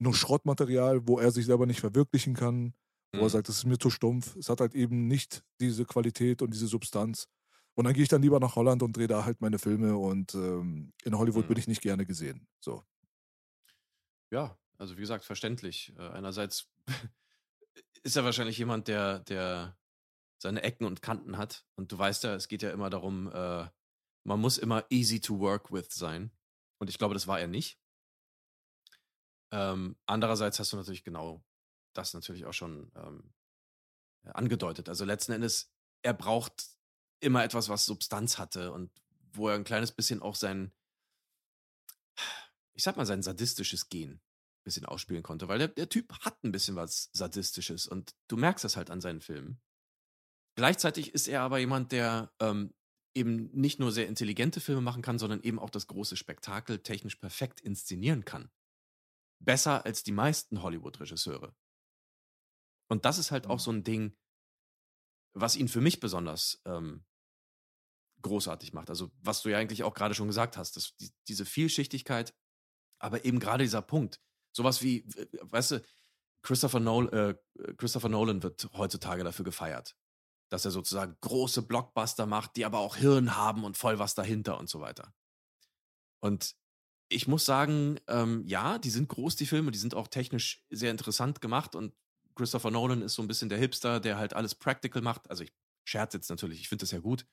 nur 0.00 0.14
Schrottmaterial, 0.14 1.08
wo 1.08 1.18
er 1.18 1.30
sich 1.32 1.46
selber 1.46 1.66
nicht 1.66 1.80
verwirklichen 1.80 2.34
kann, 2.34 2.74
wo 3.16 3.22
er 3.24 3.26
Mhm. 3.26 3.30
sagt, 3.30 3.48
das 3.48 3.58
ist 3.58 3.64
mir 3.66 3.78
zu 3.78 3.90
stumpf. 3.90 4.36
Es 4.36 4.48
hat 4.48 4.60
halt 4.60 4.74
eben 4.74 5.06
nicht 5.08 5.42
diese 5.60 5.84
Qualität 5.84 6.42
und 6.42 6.52
diese 6.52 6.66
Substanz. 6.66 7.28
Und 7.74 7.84
dann 7.84 7.94
gehe 7.94 8.02
ich 8.04 8.08
dann 8.08 8.22
lieber 8.22 8.40
nach 8.40 8.56
Holland 8.56 8.82
und 8.82 8.96
drehe 8.96 9.06
da 9.08 9.24
halt 9.24 9.40
meine 9.40 9.58
Filme 9.58 9.96
und 9.98 10.34
ähm, 10.34 10.92
in 11.04 11.18
Hollywood 11.18 11.44
Mhm. 11.44 11.48
bin 11.48 11.58
ich 11.58 11.68
nicht 11.68 11.82
gerne 11.82 12.06
gesehen. 12.06 12.48
So. 12.60 12.84
Ja, 14.30 14.58
also 14.78 14.96
wie 14.96 15.00
gesagt, 15.00 15.24
verständlich. 15.24 15.92
Äh, 15.98 16.08
einerseits 16.08 16.68
ist 18.02 18.16
er 18.16 18.24
wahrscheinlich 18.24 18.58
jemand, 18.58 18.88
der, 18.88 19.20
der 19.20 19.78
seine 20.42 20.62
Ecken 20.62 20.84
und 20.86 21.02
Kanten 21.02 21.38
hat. 21.38 21.66
Und 21.76 21.92
du 21.92 21.98
weißt 21.98 22.24
ja, 22.24 22.34
es 22.34 22.48
geht 22.48 22.62
ja 22.62 22.70
immer 22.70 22.90
darum, 22.90 23.28
äh, 23.32 23.68
man 24.24 24.40
muss 24.40 24.58
immer 24.58 24.84
easy 24.90 25.20
to 25.20 25.38
work 25.40 25.72
with 25.72 25.88
sein. 25.90 26.32
Und 26.78 26.90
ich 26.90 26.98
glaube, 26.98 27.14
das 27.14 27.26
war 27.26 27.40
er 27.40 27.46
nicht. 27.48 27.78
Ähm, 29.52 29.96
andererseits 30.06 30.58
hast 30.58 30.72
du 30.72 30.76
natürlich 30.76 31.04
genau 31.04 31.44
das 31.96 32.14
natürlich 32.14 32.46
auch 32.46 32.52
schon 32.52 32.90
ähm, 32.94 33.32
angedeutet. 34.24 34.88
Also 34.88 35.04
letzten 35.04 35.32
Endes, 35.32 35.72
er 36.02 36.14
braucht 36.14 36.66
immer 37.20 37.44
etwas, 37.44 37.68
was 37.68 37.86
Substanz 37.86 38.38
hatte 38.38 38.72
und 38.72 38.90
wo 39.32 39.48
er 39.48 39.54
ein 39.54 39.64
kleines 39.64 39.92
bisschen 39.92 40.22
auch 40.22 40.34
sein, 40.34 40.72
ich 42.74 42.82
sag 42.82 42.96
mal, 42.96 43.06
sein 43.06 43.22
sadistisches 43.22 43.88
Gen 43.88 44.20
bisschen 44.66 44.84
ausspielen 44.84 45.22
konnte, 45.22 45.48
weil 45.48 45.58
der, 45.58 45.68
der 45.68 45.88
Typ 45.88 46.12
hat 46.20 46.42
ein 46.44 46.52
bisschen 46.52 46.76
was 46.76 47.08
Sadistisches 47.12 47.86
und 47.86 48.14
du 48.28 48.36
merkst 48.36 48.64
das 48.64 48.76
halt 48.76 48.90
an 48.90 49.00
seinen 49.00 49.20
Filmen. 49.20 49.60
Gleichzeitig 50.56 51.14
ist 51.14 51.28
er 51.28 51.42
aber 51.42 51.58
jemand, 51.58 51.92
der 51.92 52.32
ähm, 52.40 52.74
eben 53.14 53.48
nicht 53.52 53.78
nur 53.78 53.92
sehr 53.92 54.08
intelligente 54.08 54.60
Filme 54.60 54.80
machen 54.80 55.02
kann, 55.02 55.18
sondern 55.18 55.40
eben 55.42 55.58
auch 55.58 55.70
das 55.70 55.86
große 55.86 56.16
Spektakel 56.16 56.80
technisch 56.80 57.16
perfekt 57.16 57.60
inszenieren 57.60 58.24
kann. 58.24 58.50
Besser 59.38 59.86
als 59.86 60.02
die 60.02 60.12
meisten 60.12 60.62
Hollywood-Regisseure. 60.62 61.54
Und 62.88 63.04
das 63.04 63.18
ist 63.18 63.30
halt 63.30 63.46
auch 63.48 63.58
Mhm. 63.58 63.60
so 63.60 63.72
ein 63.72 63.84
Ding, 63.84 64.16
was 65.34 65.56
ihn 65.56 65.68
für 65.68 65.80
mich 65.80 66.00
besonders 66.00 66.60
ähm, 66.64 67.04
großartig 68.22 68.72
macht. 68.72 68.90
Also, 68.90 69.10
was 69.20 69.42
du 69.42 69.50
ja 69.50 69.58
eigentlich 69.58 69.84
auch 69.84 69.94
gerade 69.94 70.14
schon 70.14 70.28
gesagt 70.28 70.56
hast, 70.56 70.76
dass 70.76 70.96
die, 70.96 71.10
diese 71.28 71.44
Vielschichtigkeit, 71.44 72.34
aber 72.98 73.24
eben 73.24 73.38
gerade 73.40 73.64
dieser 73.64 73.82
Punkt, 73.82 74.20
sowas 74.52 74.82
wie, 74.82 75.06
weißt 75.42 75.72
du, 75.72 75.82
Christopher, 76.42 76.80
Nolan, 76.80 77.12
äh, 77.12 77.34
Christopher 77.76 78.08
Nolan 78.08 78.42
wird 78.42 78.70
heutzutage 78.72 79.24
dafür 79.24 79.44
gefeiert, 79.44 79.96
dass 80.50 80.64
er 80.64 80.70
sozusagen 80.70 81.16
große 81.20 81.62
Blockbuster 81.62 82.26
macht, 82.26 82.56
die 82.56 82.64
aber 82.64 82.78
auch 82.78 82.96
Hirn 82.96 83.36
haben 83.36 83.64
und 83.64 83.76
voll 83.76 83.98
was 83.98 84.14
dahinter 84.14 84.58
und 84.58 84.68
so 84.68 84.80
weiter. 84.80 85.14
Und 86.20 86.56
ich 87.08 87.28
muss 87.28 87.44
sagen, 87.44 88.00
ähm, 88.08 88.44
ja, 88.46 88.78
die 88.78 88.90
sind 88.90 89.08
groß, 89.08 89.36
die 89.36 89.46
Filme, 89.46 89.70
die 89.70 89.78
sind 89.78 89.94
auch 89.94 90.08
technisch 90.08 90.64
sehr 90.70 90.90
interessant 90.90 91.40
gemacht 91.40 91.76
und 91.76 91.94
Christopher 92.36 92.70
Nolan 92.70 93.02
ist 93.02 93.14
so 93.14 93.22
ein 93.22 93.28
bisschen 93.28 93.48
der 93.48 93.58
Hipster, 93.58 93.98
der 93.98 94.18
halt 94.18 94.34
alles 94.34 94.54
practical 94.54 95.02
macht. 95.02 95.28
Also 95.30 95.42
ich 95.44 95.52
scherze 95.84 96.16
jetzt 96.18 96.30
natürlich, 96.30 96.60
ich 96.60 96.68
finde 96.68 96.82
das 96.84 96.92
ja 96.92 97.00
gut. 97.00 97.26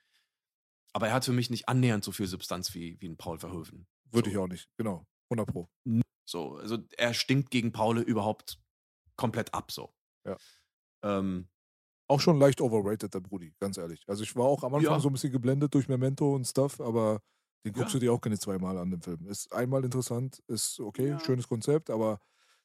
Aber 0.93 1.07
er 1.07 1.13
hat 1.13 1.25
für 1.25 1.33
mich 1.33 1.49
nicht 1.49 1.67
annähernd 1.69 2.03
so 2.03 2.11
viel 2.11 2.27
Substanz 2.27 2.73
wie, 2.73 2.99
wie 3.01 3.09
ein 3.09 3.17
Paul 3.17 3.39
Verhoeven. 3.39 3.87
Würde 4.11 4.29
so. 4.29 4.31
ich 4.31 4.37
auch 4.37 4.47
nicht, 4.47 4.69
genau. 4.77 5.05
100 5.29 5.47
Pro. 5.51 5.69
So, 6.25 6.57
also 6.57 6.77
er 6.97 7.13
stinkt 7.13 7.49
gegen 7.51 7.71
Paul 7.71 7.99
überhaupt 7.99 8.59
komplett 9.15 9.53
ab, 9.53 9.71
so. 9.71 9.93
Ja. 10.25 10.37
Ähm, 11.03 11.49
Auch 12.07 12.21
schon 12.21 12.39
leicht 12.39 12.61
overrated, 12.61 13.13
der 13.13 13.19
Brudi, 13.21 13.53
ganz 13.59 13.77
ehrlich. 13.77 14.03
Also 14.07 14.23
ich 14.23 14.35
war 14.35 14.45
auch 14.45 14.63
am 14.63 14.75
Anfang 14.75 14.93
Ja. 14.93 14.99
so 14.99 15.09
ein 15.09 15.13
bisschen 15.13 15.31
geblendet 15.31 15.73
durch 15.73 15.87
Memento 15.87 16.33
und 16.35 16.45
Stuff, 16.45 16.79
aber 16.79 17.21
den 17.65 17.73
guckst 17.73 17.93
Ja. 17.93 17.99
du 17.99 18.05
dir 18.05 18.13
auch 18.13 18.21
keine 18.21 18.37
zweimal 18.37 18.77
an, 18.77 18.91
den 18.91 19.01
Film. 19.01 19.25
Ist 19.27 19.51
einmal 19.51 19.83
interessant, 19.83 20.43
ist 20.47 20.79
okay, 20.79 21.17
schönes 21.25 21.47
Konzept, 21.47 21.89
aber 21.89 22.19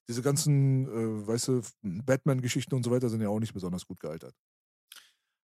diese 0.08 0.22
ganzen, 0.22 0.86
äh, 0.88 1.26
weißt 1.26 1.48
du, 1.48 1.62
Batman-Geschichten 1.82 2.74
und 2.74 2.82
so 2.84 2.90
weiter 2.90 3.08
sind 3.08 3.20
ja 3.20 3.28
auch 3.28 3.40
nicht 3.40 3.54
besonders 3.54 3.86
gut 3.86 4.00
gealtert. 4.00 4.34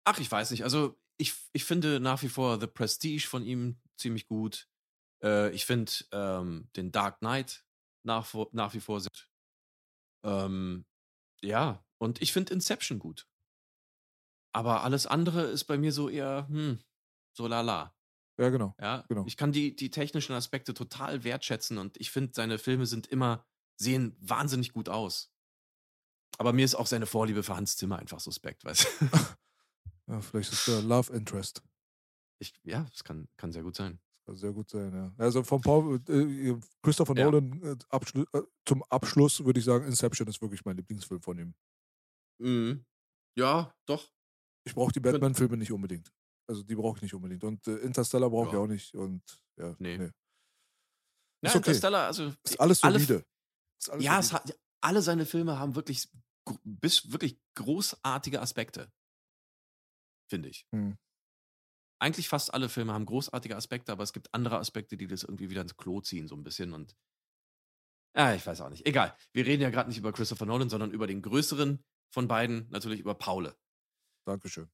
ach, 0.05 0.19
ich 0.19 0.31
weiß 0.31 0.51
nicht. 0.51 0.63
Also 0.63 0.99
ich, 1.17 1.33
ich 1.53 1.65
finde 1.65 1.99
nach 1.99 2.21
wie 2.23 2.29
vor 2.29 2.59
The 2.59 2.67
Prestige 2.67 3.27
von 3.27 3.43
ihm 3.45 3.81
ziemlich 3.97 4.27
gut. 4.27 4.67
Äh, 5.23 5.51
ich 5.53 5.65
finde 5.65 5.91
ähm, 6.13 6.69
den 6.75 6.91
Dark 6.91 7.19
Knight 7.19 7.65
nach, 8.03 8.33
nach 8.53 8.73
wie 8.73 8.79
vor 8.79 9.01
sehr 9.01 9.09
gut. 9.13 9.29
Ähm, 10.25 10.85
ja, 11.41 11.85
und 11.99 12.21
ich 12.21 12.33
finde 12.33 12.53
Inception 12.53 12.99
gut. 12.99 13.27
Aber 14.53 14.83
alles 14.83 15.05
andere 15.05 15.43
ist 15.43 15.65
bei 15.65 15.77
mir 15.77 15.91
so 15.91 16.09
eher, 16.09 16.47
hm, 16.49 16.79
so 17.37 17.47
lala. 17.47 17.95
Ja, 18.37 18.49
genau. 18.49 18.75
Ja, 18.81 19.09
Genau. 19.09 19.25
ich 19.25 19.37
kann 19.37 19.51
die, 19.51 19.75
die 19.75 19.91
technischen 19.91 20.33
Aspekte 20.33 20.73
total 20.73 21.23
wertschätzen 21.23 21.77
und 21.77 21.99
ich 21.99 22.11
finde, 22.11 22.33
seine 22.33 22.57
Filme 22.59 22.85
sind 22.85 23.07
immer, 23.07 23.47
sehen 23.79 24.15
wahnsinnig 24.19 24.73
gut 24.73 24.89
aus. 24.89 25.31
Aber 26.37 26.53
mir 26.53 26.65
ist 26.65 26.75
auch 26.75 26.87
seine 26.87 27.05
Vorliebe 27.05 27.43
für 27.43 27.55
Hans 27.55 27.75
Zimmer 27.77 27.97
einfach 27.99 28.19
suspekt, 28.19 28.63
weißt 28.65 28.85
du? 29.01 29.09
Ja, 30.07 30.21
vielleicht 30.21 30.51
ist 30.51 30.67
der 30.67 30.81
Love 30.81 31.13
Interest. 31.13 31.61
Ich, 32.39 32.51
ja, 32.63 32.83
das 32.89 33.03
kann, 33.03 33.27
kann 33.37 33.51
sehr 33.51 33.61
gut 33.61 33.75
sein. 33.75 33.99
Kann 34.25 34.37
sehr 34.37 34.51
gut 34.53 34.67
sein, 34.71 34.91
ja. 34.91 35.13
Also 35.19 35.43
von 35.43 35.61
Paul, 35.61 36.01
äh, 36.09 36.55
Christopher 36.81 37.15
Ja. 37.15 37.25
Nolan 37.25 37.61
äh, 37.61 37.75
Abschlu 37.89 38.25
äh, 38.33 38.41
zum 38.65 38.81
Abschluss 38.89 39.45
würde 39.45 39.59
ich 39.59 39.65
sagen, 39.65 39.85
Inception 39.85 40.27
ist 40.27 40.41
wirklich 40.41 40.65
mein 40.65 40.77
Lieblingsfilm 40.77 41.21
von 41.21 41.37
ihm. 41.37 41.53
Mhm. 42.39 42.83
Ja, 43.37 43.71
doch. 43.85 44.11
Ich 44.63 44.73
brauche 44.73 44.91
die 44.91 44.99
Batman-Filme 44.99 45.57
nicht 45.57 45.71
unbedingt. 45.71 46.11
Also 46.47 46.63
die 46.63 46.73
brauche 46.75 46.97
ich 46.97 47.01
nicht 47.03 47.13
unbedingt. 47.13 47.43
Und 47.43 47.67
äh, 47.67 47.75
Interstellar 47.77 48.31
brauche 48.31 48.47
ich 48.47 48.53
Ja. 48.53 48.59
auch 48.61 48.67
nicht. 48.67 48.95
Und 48.95 49.21
ja, 49.57 49.75
Nee. 49.77 49.97
nee. 49.99 50.03
Ja, 50.05 51.49
Ist 51.49 51.55
okay. 51.55 51.57
Interstellar, 51.57 52.07
also. 52.07 52.33
Ist 52.43 52.59
alles 52.59 52.83
alle- 52.83 52.93
solide. 52.99 53.13
Ist 53.13 53.21
alles 53.21 53.25
Ja, 53.99 54.19
es 54.19 54.33
hat, 54.33 54.57
alle 54.81 55.01
seine 55.01 55.25
Filme 55.25 55.59
haben 55.59 55.75
wirklich, 55.75 56.09
bis, 56.63 57.11
wirklich 57.11 57.39
großartige 57.55 58.41
Aspekte. 58.41 58.91
Finde 60.29 60.49
ich. 60.49 60.67
Hm. 60.71 60.97
Eigentlich 62.01 62.29
fast 62.29 62.53
alle 62.53 62.69
Filme 62.69 62.93
haben 62.93 63.05
großartige 63.05 63.55
Aspekte, 63.55 63.91
aber 63.91 64.03
es 64.03 64.13
gibt 64.13 64.33
andere 64.33 64.57
Aspekte, 64.57 64.95
die 64.95 65.07
das 65.07 65.23
irgendwie 65.23 65.49
wieder 65.49 65.61
ins 65.61 65.75
Klo 65.75 66.01
ziehen, 66.01 66.27
so 66.27 66.35
ein 66.35 66.43
bisschen. 66.43 66.73
Und. 66.73 66.95
Ja, 68.15 68.33
ich 68.33 68.45
weiß 68.45 68.61
auch 68.61 68.69
nicht. 68.69 68.85
Egal. 68.85 69.15
Wir 69.33 69.45
reden 69.45 69.61
ja 69.61 69.69
gerade 69.69 69.89
nicht 69.89 69.97
über 69.97 70.13
Christopher 70.13 70.45
Nolan, 70.45 70.69
sondern 70.69 70.91
über 70.91 71.07
den 71.07 71.21
größeren 71.21 71.83
von 72.11 72.27
beiden, 72.27 72.69
natürlich 72.69 72.99
über 72.99 73.15
Paule. 73.15 73.57
Dankeschön. 74.25 74.69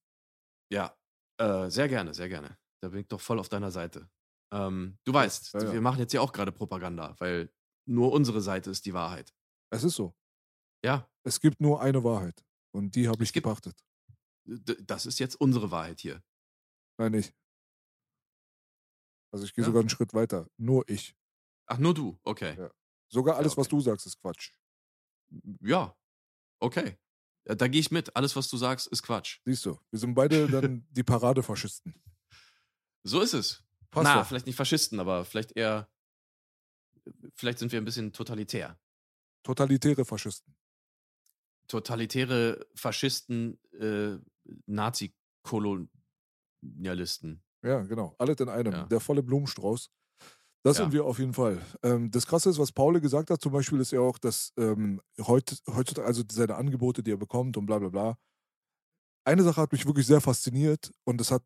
Ja, 0.71 0.95
äh, 1.37 1.69
sehr 1.69 1.87
gerne, 1.87 2.13
sehr 2.13 2.29
gerne. 2.29 2.57
Da 2.81 2.89
bin 2.89 3.01
ich 3.01 3.07
doch 3.07 3.21
voll 3.21 3.39
auf 3.39 3.49
deiner 3.49 3.71
Seite. 3.71 4.09
Ähm, 4.51 4.97
du 5.03 5.13
weißt, 5.13 5.53
ja, 5.53 5.63
ja. 5.63 5.73
wir 5.73 5.81
machen 5.81 5.99
jetzt 5.99 6.13
ja 6.13 6.21
auch 6.21 6.31
gerade 6.31 6.51
Propaganda, 6.51 7.15
weil 7.19 7.51
nur 7.85 8.11
unsere 8.11 8.41
Seite 8.41 8.69
ist 8.71 8.85
die 8.85 8.93
Wahrheit. 8.93 9.33
Es 9.69 9.83
ist 9.83 9.95
so. 9.95 10.15
Ja, 10.83 11.09
Es 11.23 11.39
gibt 11.39 11.59
nur 11.59 11.81
eine 11.81 12.03
Wahrheit. 12.03 12.43
Und 12.71 12.95
die 12.95 13.07
habe 13.07 13.23
ich 13.23 13.33
gibt- 13.33 13.45
gepachtet. 13.45 13.83
das 14.45 15.05
ist 15.07 15.17
jetzt 15.19 15.35
unsere 15.35 15.71
Wahrheit 15.71 15.99
hier. 16.01 16.21
Nein, 16.97 17.13
nicht. 17.13 17.33
Also 19.31 19.45
ich 19.45 19.53
gehe 19.53 19.63
Ja. 19.63 19.67
sogar 19.67 19.79
einen 19.81 19.89
Schritt 19.89 20.13
weiter. 20.13 20.47
Nur 20.57 20.87
ich. 20.89 21.15
Ach, 21.67 21.77
nur 21.79 21.93
du, 21.93 22.19
okay. 22.23 22.55
Ja. 22.57 22.71
Sogar 23.09 23.37
alles, 23.37 23.57
was 23.57 23.67
okay. 23.67 23.75
du 23.75 23.81
sagst, 23.81 24.05
ist 24.05 24.19
Quatsch. 24.19 24.51
Ja, 25.61 25.95
okay. 26.59 26.97
Ja, 27.47 27.55
Da 27.55 27.67
gehe 27.67 27.79
ich 27.81 27.91
mit. 27.91 28.15
Alles, 28.15 28.35
was 28.35 28.47
du 28.49 28.57
sagst, 28.57 28.87
ist 28.87 29.03
Quatsch. 29.03 29.39
Siehst 29.45 29.65
du, 29.65 29.79
wir 29.91 29.99
sind 29.99 30.13
beide 30.13 30.47
dann 30.47 30.85
die 30.91 31.03
Paradefaschisten. 31.03 31.93
So 33.03 33.21
ist 33.21 33.33
es. 33.33 33.63
Passt 33.91 34.03
Na, 34.05 34.19
doch. 34.19 34.27
vielleicht 34.27 34.45
nicht 34.47 34.55
Faschisten, 34.55 34.99
aber 34.99 35.25
vielleicht 35.25 35.51
eher, 35.55 35.89
vielleicht 37.35 37.59
sind 37.59 37.71
wir 37.71 37.79
ein 37.79 37.85
bisschen 37.85 38.11
totalitär. 38.13 38.79
Totalitäre 39.43 40.05
Faschisten. 40.05 40.55
Totalitäre 41.67 42.65
Faschisten, 42.75 43.59
äh, 43.79 44.17
Nazi-Kolonialisten. 44.65 47.41
Ja, 47.63 47.81
genau. 47.83 48.15
Alles 48.19 48.39
in 48.39 48.49
einem. 48.49 48.73
Ja. 48.73 48.83
Der 48.85 48.99
volle 48.99 49.23
Blumenstrauß. 49.23 49.89
Das 50.63 50.77
Ja. 50.77 50.83
sind 50.83 50.93
wir 50.93 51.05
auf 51.05 51.19
jeden 51.19 51.33
Fall. 51.33 51.63
Ähm, 51.83 52.09
das 52.11 52.25
Krasse 52.25 52.49
ist, 52.49 52.57
was 52.57 52.71
Paul 52.71 52.99
gesagt 52.99 53.29
hat, 53.29 53.41
zum 53.41 53.51
Beispiel, 53.51 53.79
ist 53.79 53.91
ja 53.91 53.99
auch, 53.99 54.17
dass 54.17 54.51
ähm, 54.57 54.99
heut, 55.19 55.61
heutzutage, 55.67 56.07
also 56.07 56.23
seine 56.31 56.55
Angebote, 56.55 57.03
die 57.03 57.11
er 57.11 57.17
bekommt 57.17 57.57
und 57.57 57.65
bla 57.67 57.77
bla 57.79 57.89
bla. 57.89 58.17
Eine 59.25 59.43
Sache 59.43 59.61
hat 59.61 59.71
mich 59.71 59.85
wirklich 59.85 60.07
sehr 60.07 60.21
fasziniert 60.21 60.91
und 61.03 61.19
das 61.19 61.31
hat, 61.31 61.43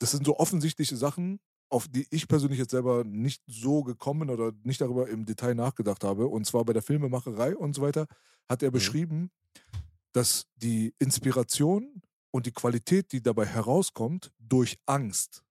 das 0.00 0.12
sind 0.12 0.24
so 0.26 0.36
offensichtliche 0.38 0.96
Sachen, 0.96 1.40
auf 1.70 1.88
die 1.88 2.06
ich 2.10 2.28
persönlich 2.28 2.58
jetzt 2.58 2.72
selber 2.72 3.04
nicht 3.04 3.42
so 3.46 3.84
gekommen 3.84 4.30
oder 4.30 4.52
nicht 4.64 4.80
darüber 4.80 5.08
im 5.08 5.24
Detail 5.26 5.54
nachgedacht 5.54 6.04
habe. 6.04 6.28
Und 6.28 6.46
zwar 6.46 6.64
bei 6.64 6.72
der 6.74 6.82
Filmemacherei 6.82 7.56
und 7.56 7.74
so 7.74 7.82
weiter, 7.82 8.06
hat 8.48 8.62
er 8.62 8.72
Mhm. 8.72 8.72
beschrieben, 8.72 9.30
dass 10.12 10.46
die 10.56 10.94
Inspiration 10.98 12.02
und 12.32 12.46
die 12.46 12.52
Qualität, 12.52 13.12
die 13.12 13.22
dabei 13.22 13.46
herauskommt, 13.46 14.32
durch 14.38 14.78
Angst, 14.86 15.44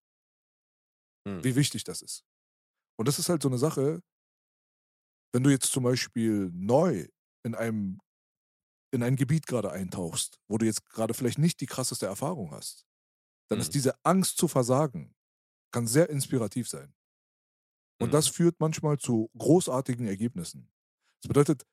Hm. 1.26 1.42
wie 1.42 1.56
wichtig 1.56 1.84
das 1.84 2.02
ist. 2.02 2.24
Und 2.98 3.08
das 3.08 3.20
ist 3.20 3.30
halt 3.30 3.44
so 3.44 3.50
eine 3.50 3.58
Sache, 3.58 4.02
wenn 5.34 5.44
du 5.44 5.50
jetzt 5.50 5.72
zum 5.72 5.84
Beispiel 5.84 6.50
neu 6.54 7.08
in 7.44 7.56
einem 7.56 8.00
in 8.92 9.04
ein 9.04 9.18
Gebiet 9.18 9.48
gerade 9.48 9.72
eintauchst, 9.72 10.40
wo 10.48 10.58
du 10.58 10.66
jetzt 10.66 10.86
gerade 10.90 11.14
vielleicht 11.14 11.40
nicht 11.40 11.62
die 11.62 11.68
krasseste 11.68 12.08
Erfahrung 12.08 12.52
hast, 12.52 12.86
dann 13.50 13.60
Mhm. 13.60 13.62
ist 13.62 13.76
diese 13.76 13.96
Angst 14.04 14.38
zu 14.38 14.48
versagen, 14.48 15.16
kann 15.72 15.88
sehr 15.88 16.10
inspirativ 16.10 16.70
sein. 16.70 16.94
Und 18.02 18.10
Mhm. 18.10 18.12
das 18.12 18.28
führt 18.28 18.60
manchmal 18.60 18.98
zu 18.98 19.30
großartigen 19.38 20.08
Ergebnissen. 20.08 20.70
Das 21.22 21.28
bedeutet, 21.28 21.66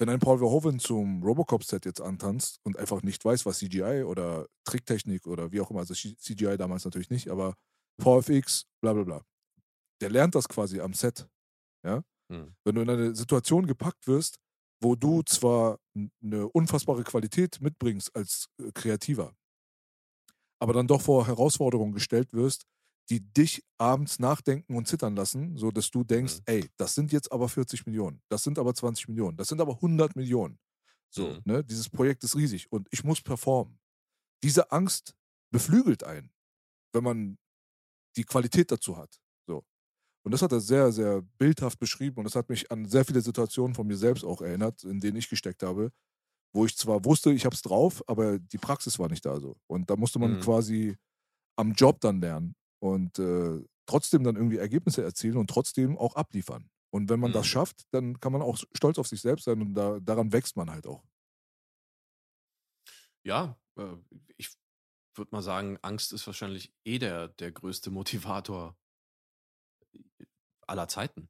wenn 0.00 0.08
ein 0.08 0.20
Paul 0.20 0.38
Verhoeven 0.38 0.80
zum 0.80 1.22
Robocop-Set 1.22 1.86
jetzt 1.86 2.00
antanzt 2.00 2.60
und 2.64 2.78
einfach 2.78 3.02
nicht 3.02 3.24
weiß, 3.24 3.46
was 3.46 3.58
CGI 3.58 4.04
oder 4.04 4.48
Tricktechnik 4.64 5.26
oder 5.26 5.52
wie 5.52 5.60
auch 5.60 5.70
immer, 5.70 5.80
also 5.80 5.94
CGI 5.94 6.56
damals 6.58 6.84
natürlich 6.84 7.10
nicht, 7.10 7.30
aber 7.30 7.54
VFX, 8.00 8.66
bla 8.82 8.94
bla 8.94 9.04
bla, 9.04 9.22
der 10.02 10.10
lernt 10.10 10.34
das 10.34 10.48
quasi 10.48 10.80
am 10.80 10.94
Set. 10.94 11.28
Ja? 11.84 12.02
Hm. 12.32 12.54
Wenn 12.64 12.74
du 12.76 12.82
in 12.82 12.90
eine 12.90 13.14
Situation 13.14 13.66
gepackt 13.66 14.06
wirst, 14.08 14.36
wo 14.82 14.96
du 14.96 15.22
zwar 15.22 15.78
eine 16.22 16.48
unfassbare 16.48 17.04
Qualität 17.04 17.60
mitbringst 17.60 18.14
als 18.16 18.48
äh, 18.60 18.72
Kreativer, 18.74 19.34
aber 20.60 20.72
dann 20.72 20.86
doch 20.86 21.00
vor 21.02 21.26
Herausforderungen 21.26 21.92
gestellt 21.92 22.32
wirst, 22.32 22.64
die 23.10 23.20
dich 23.20 23.62
abends 23.78 24.18
nachdenken 24.18 24.76
und 24.76 24.88
zittern 24.88 25.16
lassen, 25.16 25.56
so 25.58 25.70
dass 25.70 25.90
du 25.90 26.04
denkst, 26.04 26.38
Mhm. 26.38 26.44
ey, 26.46 26.70
das 26.78 26.94
sind 26.94 27.12
jetzt 27.12 27.32
aber 27.32 27.48
40 27.48 27.86
Millionen, 27.86 28.22
das 28.30 28.42
sind 28.44 28.58
aber 28.58 28.74
20 28.74 29.08
Millionen, 29.08 29.36
das 29.36 29.48
sind 29.48 29.60
aber 29.60 29.80
100 29.80 30.16
Millionen. 30.16 30.58
So, 31.10 31.36
Mhm. 31.36 31.44
ne, 31.44 31.64
dieses 31.64 31.90
Projekt 31.90 32.24
ist 32.24 32.36
riesig 32.36 32.72
und 32.72 32.88
ich 32.90 33.04
muss 33.04 33.20
performen. 33.22 33.78
Diese 34.44 34.72
Angst 34.72 35.14
beflügelt 35.52 36.04
einen, 36.04 36.32
wenn 36.94 37.04
man 37.04 37.38
die 38.16 38.24
Qualität 38.24 38.70
dazu 38.70 38.96
hat. 38.96 39.20
So. 39.46 39.64
Und 40.24 40.32
das 40.32 40.42
hat 40.42 40.52
er 40.52 40.60
sehr, 40.60 40.92
sehr 40.92 41.22
bildhaft 41.22 41.78
beschrieben 41.80 42.18
und 42.18 42.24
das 42.24 42.36
hat 42.36 42.48
mich 42.48 42.70
an 42.72 42.86
sehr 42.86 43.04
viele 43.04 43.22
Situationen 43.22 43.74
von 43.74 43.86
mir 43.86 43.96
selbst 43.98 44.24
auch 44.24 44.42
erinnert, 44.42 44.84
in 44.84 45.00
denen 45.00 45.18
ich 45.18 45.30
gesteckt 45.30 45.62
habe, 45.62 45.92
wo 46.54 46.66
ich 46.66 46.76
zwar 46.76 47.04
wusste, 47.04 47.32
ich 47.32 47.44
habe 47.46 47.54
es 47.56 47.62
drauf, 47.62 48.02
aber 48.08 48.38
die 48.38 48.58
Praxis 48.58 48.98
war 48.98 49.08
nicht 49.10 49.26
da 49.26 49.40
so. 49.40 49.56
Und 49.68 49.90
da 49.90 49.96
musste 49.96 50.18
man 50.20 50.38
Mhm. 50.38 50.38
quasi 50.38 50.96
am 51.56 51.72
Job 51.72 52.00
dann 52.00 52.20
lernen 52.20 52.54
und 52.84 53.18
äh, 53.18 53.60
trotzdem 53.86 54.24
dann 54.24 54.36
irgendwie 54.36 54.58
Ergebnisse 54.58 55.02
erzielen 55.04 55.38
und 55.38 55.48
trotzdem 55.50 55.96
auch 55.98 56.16
abliefern. 56.16 56.70
Und 56.90 57.10
wenn 57.10 57.20
man 57.20 57.32
das 57.32 57.46
Mhm. 57.46 57.50
schafft, 57.50 57.84
dann 57.92 58.20
kann 58.20 58.32
man 58.32 58.42
auch 58.42 58.58
stolz 58.74 58.98
auf 58.98 59.08
sich 59.08 59.20
selbst 59.22 59.44
sein 59.44 59.60
und 59.62 59.74
da, 59.74 60.00
daran 60.00 60.32
wächst 60.32 60.56
man 60.56 60.70
halt 60.70 60.86
auch. 60.86 61.04
Ja, 63.22 63.58
äh, 63.78 63.96
ich 64.36 64.50
würde 65.16 65.30
mal 65.32 65.42
sagen, 65.42 65.78
Angst 65.82 66.12
ist 66.12 66.26
wahrscheinlich 66.26 66.74
eh 66.84 66.98
der, 66.98 67.28
der 67.28 67.52
größte 67.52 67.90
Motivator 67.90 68.76
aller 70.66 70.88
Zeiten. 70.88 71.28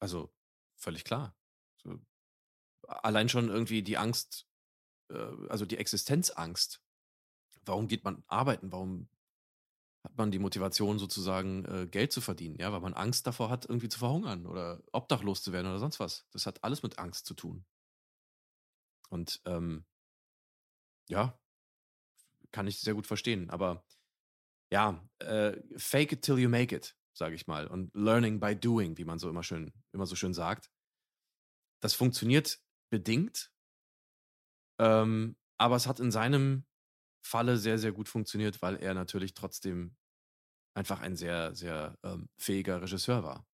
Also 0.00 0.32
völlig 0.76 1.04
klar. 1.04 1.36
So, 1.82 1.98
allein 2.86 3.28
schon 3.28 3.48
irgendwie 3.48 3.82
die 3.82 3.98
Angst, 3.98 4.48
äh, 5.10 5.16
also 5.48 5.66
die 5.66 5.78
Existenzangst. 5.78 6.82
Warum 7.64 7.88
geht 7.88 8.04
man 8.04 8.24
arbeiten? 8.28 8.72
Warum 8.72 9.08
hat 10.04 10.16
man 10.16 10.30
die 10.30 10.38
Motivation 10.38 10.98
sozusagen 10.98 11.64
äh, 11.64 11.86
Geld 11.86 12.12
zu 12.12 12.20
verdienen? 12.20 12.56
Ja, 12.58 12.72
weil 12.72 12.80
man 12.80 12.94
Angst 12.94 13.26
davor 13.26 13.50
hat, 13.50 13.66
irgendwie 13.66 13.88
zu 13.88 13.98
verhungern 13.98 14.46
oder 14.46 14.82
obdachlos 14.92 15.42
zu 15.42 15.52
werden 15.52 15.68
oder 15.68 15.78
sonst 15.78 16.00
was. 16.00 16.26
Das 16.32 16.46
hat 16.46 16.64
alles 16.64 16.82
mit 16.82 16.98
Angst 16.98 17.26
zu 17.26 17.34
tun. 17.34 17.64
Und 19.10 19.40
ähm, 19.44 19.84
ja, 21.08 21.38
kann 22.50 22.66
ich 22.66 22.80
sehr 22.80 22.94
gut 22.94 23.06
verstehen. 23.06 23.50
Aber 23.50 23.84
ja, 24.72 25.06
äh, 25.18 25.60
fake 25.76 26.12
it 26.12 26.22
till 26.22 26.38
you 26.38 26.48
make 26.48 26.74
it, 26.74 26.96
sage 27.12 27.34
ich 27.34 27.46
mal. 27.46 27.66
Und 27.66 27.94
learning 27.94 28.40
by 28.40 28.56
doing, 28.56 28.96
wie 28.98 29.04
man 29.04 29.18
so 29.18 29.28
immer 29.28 29.42
schön, 29.42 29.72
immer 29.92 30.06
so 30.06 30.16
schön 30.16 30.34
sagt. 30.34 30.70
Das 31.80 31.94
funktioniert 31.94 32.60
bedingt. 32.90 33.52
Ähm, 34.78 35.36
aber 35.58 35.76
es 35.76 35.86
hat 35.86 36.00
in 36.00 36.10
seinem 36.10 36.64
Falle 37.22 37.56
sehr, 37.56 37.78
sehr 37.78 37.92
gut 37.92 38.08
funktioniert, 38.08 38.62
weil 38.62 38.76
er 38.76 38.94
natürlich 38.94 39.34
trotzdem 39.34 39.96
einfach 40.74 41.00
ein 41.00 41.16
sehr, 41.16 41.54
sehr 41.54 41.98
ähm, 42.02 42.28
fähiger 42.36 42.82
Regisseur 42.82 43.22
war. 43.22 43.46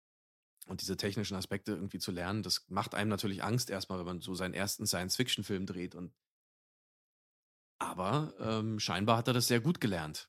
Und 0.67 0.81
diese 0.83 0.97
technischen 0.97 1.37
Aspekte 1.37 1.73
irgendwie 1.73 1.99
zu 1.99 2.13
lernen, 2.13 2.43
das 2.43 2.69
macht 2.69 2.95
einem 2.95 3.11
natürlich 3.11 3.43
Angst 3.43 3.71
erstmal, 3.71 3.99
wenn 3.99 4.07
man 4.07 4.21
so 4.21 4.35
seinen 4.35 4.55
ersten 4.55 4.87
Science-Fiction-Film 4.87 5.67
dreht 5.67 5.95
und 5.95 6.13
aber 7.81 8.35
ähm, 8.41 8.81
scheinbar 8.81 9.19
hat 9.19 9.29
er 9.29 9.35
das 9.35 9.47
sehr 9.47 9.61
gut 9.61 9.81
gelernt. 9.81 10.29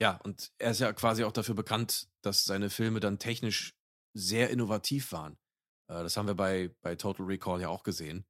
Ja, 0.00 0.20
und 0.22 0.52
er 0.58 0.70
ist 0.70 0.80
ja 0.80 0.92
quasi 0.92 1.24
auch 1.24 1.32
dafür 1.32 1.54
bekannt, 1.54 2.08
dass 2.22 2.44
seine 2.44 2.70
Filme 2.70 3.00
dann 3.00 3.18
technisch 3.18 3.74
sehr 4.14 4.50
innovativ 4.50 5.12
waren. 5.12 5.36
Äh, 5.88 6.02
das 6.02 6.16
haben 6.16 6.26
wir 6.26 6.34
bei, 6.34 6.74
bei 6.82 6.94
Total 6.94 7.26
Recall 7.26 7.60
ja 7.60 7.68
auch 7.68 7.82
gesehen. 7.82 8.24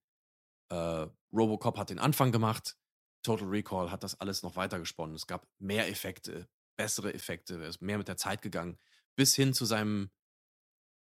Äh, 0.70 1.06
Robocop 1.32 1.76
hat 1.76 1.90
den 1.90 1.98
Anfang 1.98 2.32
gemacht. 2.32 2.76
Total 3.24 3.48
Recall 3.48 3.90
hat 3.90 4.04
das 4.04 4.20
alles 4.20 4.42
noch 4.42 4.54
weiter 4.54 4.78
gesponnen. 4.78 5.16
Es 5.16 5.26
gab 5.26 5.48
mehr 5.58 5.88
Effekte, 5.88 6.48
bessere 6.76 7.12
Effekte, 7.12 7.60
er 7.60 7.68
ist 7.68 7.80
mehr 7.82 7.98
mit 7.98 8.06
der 8.06 8.16
Zeit 8.16 8.42
gegangen, 8.42 8.78
bis 9.16 9.34
hin 9.34 9.54
zu 9.54 9.64
seinem, 9.64 10.10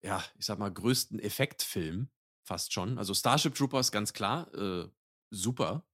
ja, 0.04 0.24
ich 0.38 0.46
sag 0.46 0.60
mal, 0.60 0.72
größten 0.72 1.20
Effektfilm, 1.20 2.12
fast 2.48 2.74
schon. 2.74 2.98
Also 2.98 3.14
Starship 3.14 3.56
Troopers, 3.56 3.92
ganz 3.92 4.14
klar, 4.14 4.54
äh, 4.54 4.90
super, 5.32 5.88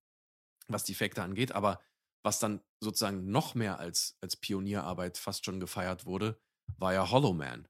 was 0.68 0.84
die 0.84 0.92
Effekte 0.94 1.24
angeht, 1.24 1.54
aber 1.54 1.82
was 2.24 2.40
dann 2.40 2.62
sozusagen 2.82 3.30
noch 3.32 3.56
mehr 3.56 3.80
als, 3.80 4.18
als 4.22 4.36
Pionierarbeit 4.36 5.18
fast 5.18 5.46
schon 5.46 5.60
gefeiert 5.60 6.06
wurde, 6.06 6.42
war 6.78 6.94
ja 6.94 7.10
Hollow 7.10 7.34
Man. 7.34 7.70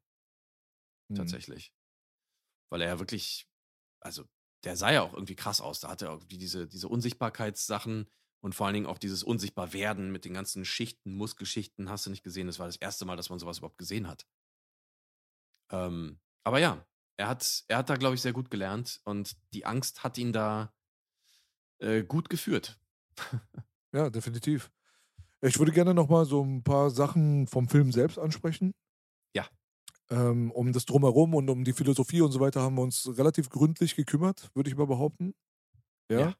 Mhm. 1.10 1.16
Tatsächlich. 1.16 1.74
Weil 2.72 2.82
er 2.82 2.88
ja 2.88 3.00
wirklich, 3.00 3.48
also 4.02 4.26
der 4.64 4.76
sah 4.76 4.92
ja 4.92 5.04
auch 5.04 5.14
irgendwie 5.14 5.36
krass 5.36 5.62
aus. 5.62 5.80
Da 5.80 5.90
hatte 5.90 6.06
er 6.06 6.12
irgendwie 6.12 6.38
diese, 6.38 6.68
diese 6.68 6.88
Unsichtbarkeitssachen 6.88 8.10
und 8.42 8.56
vor 8.56 8.66
allen 8.68 8.74
Dingen 8.74 8.86
auch 8.86 8.98
dieses 8.98 9.24
Unsichtbarwerden 9.24 10.12
mit 10.12 10.26
den 10.26 10.34
ganzen 10.34 10.66
Schichten, 10.66 11.16
Muskelschichten, 11.16 11.90
hast 11.90 12.06
du 12.06 12.10
nicht 12.10 12.24
gesehen. 12.24 12.48
Das 12.48 12.60
war 12.60 12.68
das 12.68 12.78
erste 12.78 13.06
Mal, 13.06 13.18
dass 13.18 13.30
man 13.30 13.40
sowas 13.40 13.58
überhaupt 13.58 13.78
gesehen 13.78 14.08
hat. 14.08 14.26
Ähm, 15.72 16.20
aber 16.44 16.60
ja, 16.60 16.86
er 17.18 17.28
hat, 17.28 17.64
er 17.68 17.78
hat 17.78 17.90
da, 17.90 17.96
glaube 17.96 18.16
ich, 18.16 18.22
sehr 18.22 18.34
gut 18.34 18.52
gelernt 18.52 19.02
und 19.04 19.36
die 19.54 19.66
Angst 19.66 20.04
hat 20.04 20.18
ihn 20.18 20.32
da 20.32 20.74
äh, 21.80 22.04
gut 22.04 22.30
geführt. 22.30 22.80
ja, 23.92 24.10
definitiv. 24.10 24.72
Ich 25.42 25.60
würde 25.60 25.72
gerne 25.72 25.94
noch 25.94 26.10
mal 26.10 26.26
so 26.26 26.44
ein 26.44 26.64
paar 26.64 26.90
Sachen 26.90 27.48
vom 27.48 27.68
Film 27.68 27.92
selbst 27.92 28.18
ansprechen. 28.18 28.74
Ja. 29.36 29.48
Ähm, 30.10 30.52
um 30.52 30.74
das 30.74 30.86
Drumherum 30.86 31.36
und 31.36 31.50
um 31.50 31.64
die 31.64 31.74
Philosophie 31.74 32.22
und 32.22 32.32
so 32.32 32.40
weiter 32.40 32.62
haben 32.62 32.76
wir 32.76 32.82
uns 32.82 33.18
relativ 33.18 33.50
gründlich 33.50 33.96
gekümmert, 33.96 34.50
würde 34.56 34.70
ich 34.70 34.76
mal 34.76 34.88
behaupten. 34.88 35.36
Ja? 36.10 36.20
ja. 36.20 36.36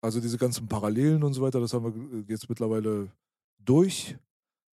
Also 0.00 0.20
diese 0.20 0.38
ganzen 0.38 0.68
Parallelen 0.68 1.22
und 1.24 1.34
so 1.34 1.42
weiter, 1.42 1.60
das 1.60 1.72
haben 1.72 1.84
wir 1.84 2.24
jetzt 2.28 2.48
mittlerweile 2.48 3.10
durch. 3.58 4.16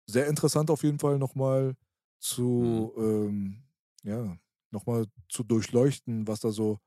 Sehr 0.06 0.26
interessant 0.26 0.70
auf 0.70 0.82
jeden 0.82 0.98
Fall 0.98 1.18
nochmal 1.18 1.76
zu, 2.18 2.92
mhm. 2.96 3.02
ähm, 3.02 3.56
ja, 4.02 4.36
nochmal 4.70 5.06
zu 5.28 5.44
durchleuchten, 5.44 6.26
was 6.26 6.40
da 6.40 6.50
so 6.50 6.78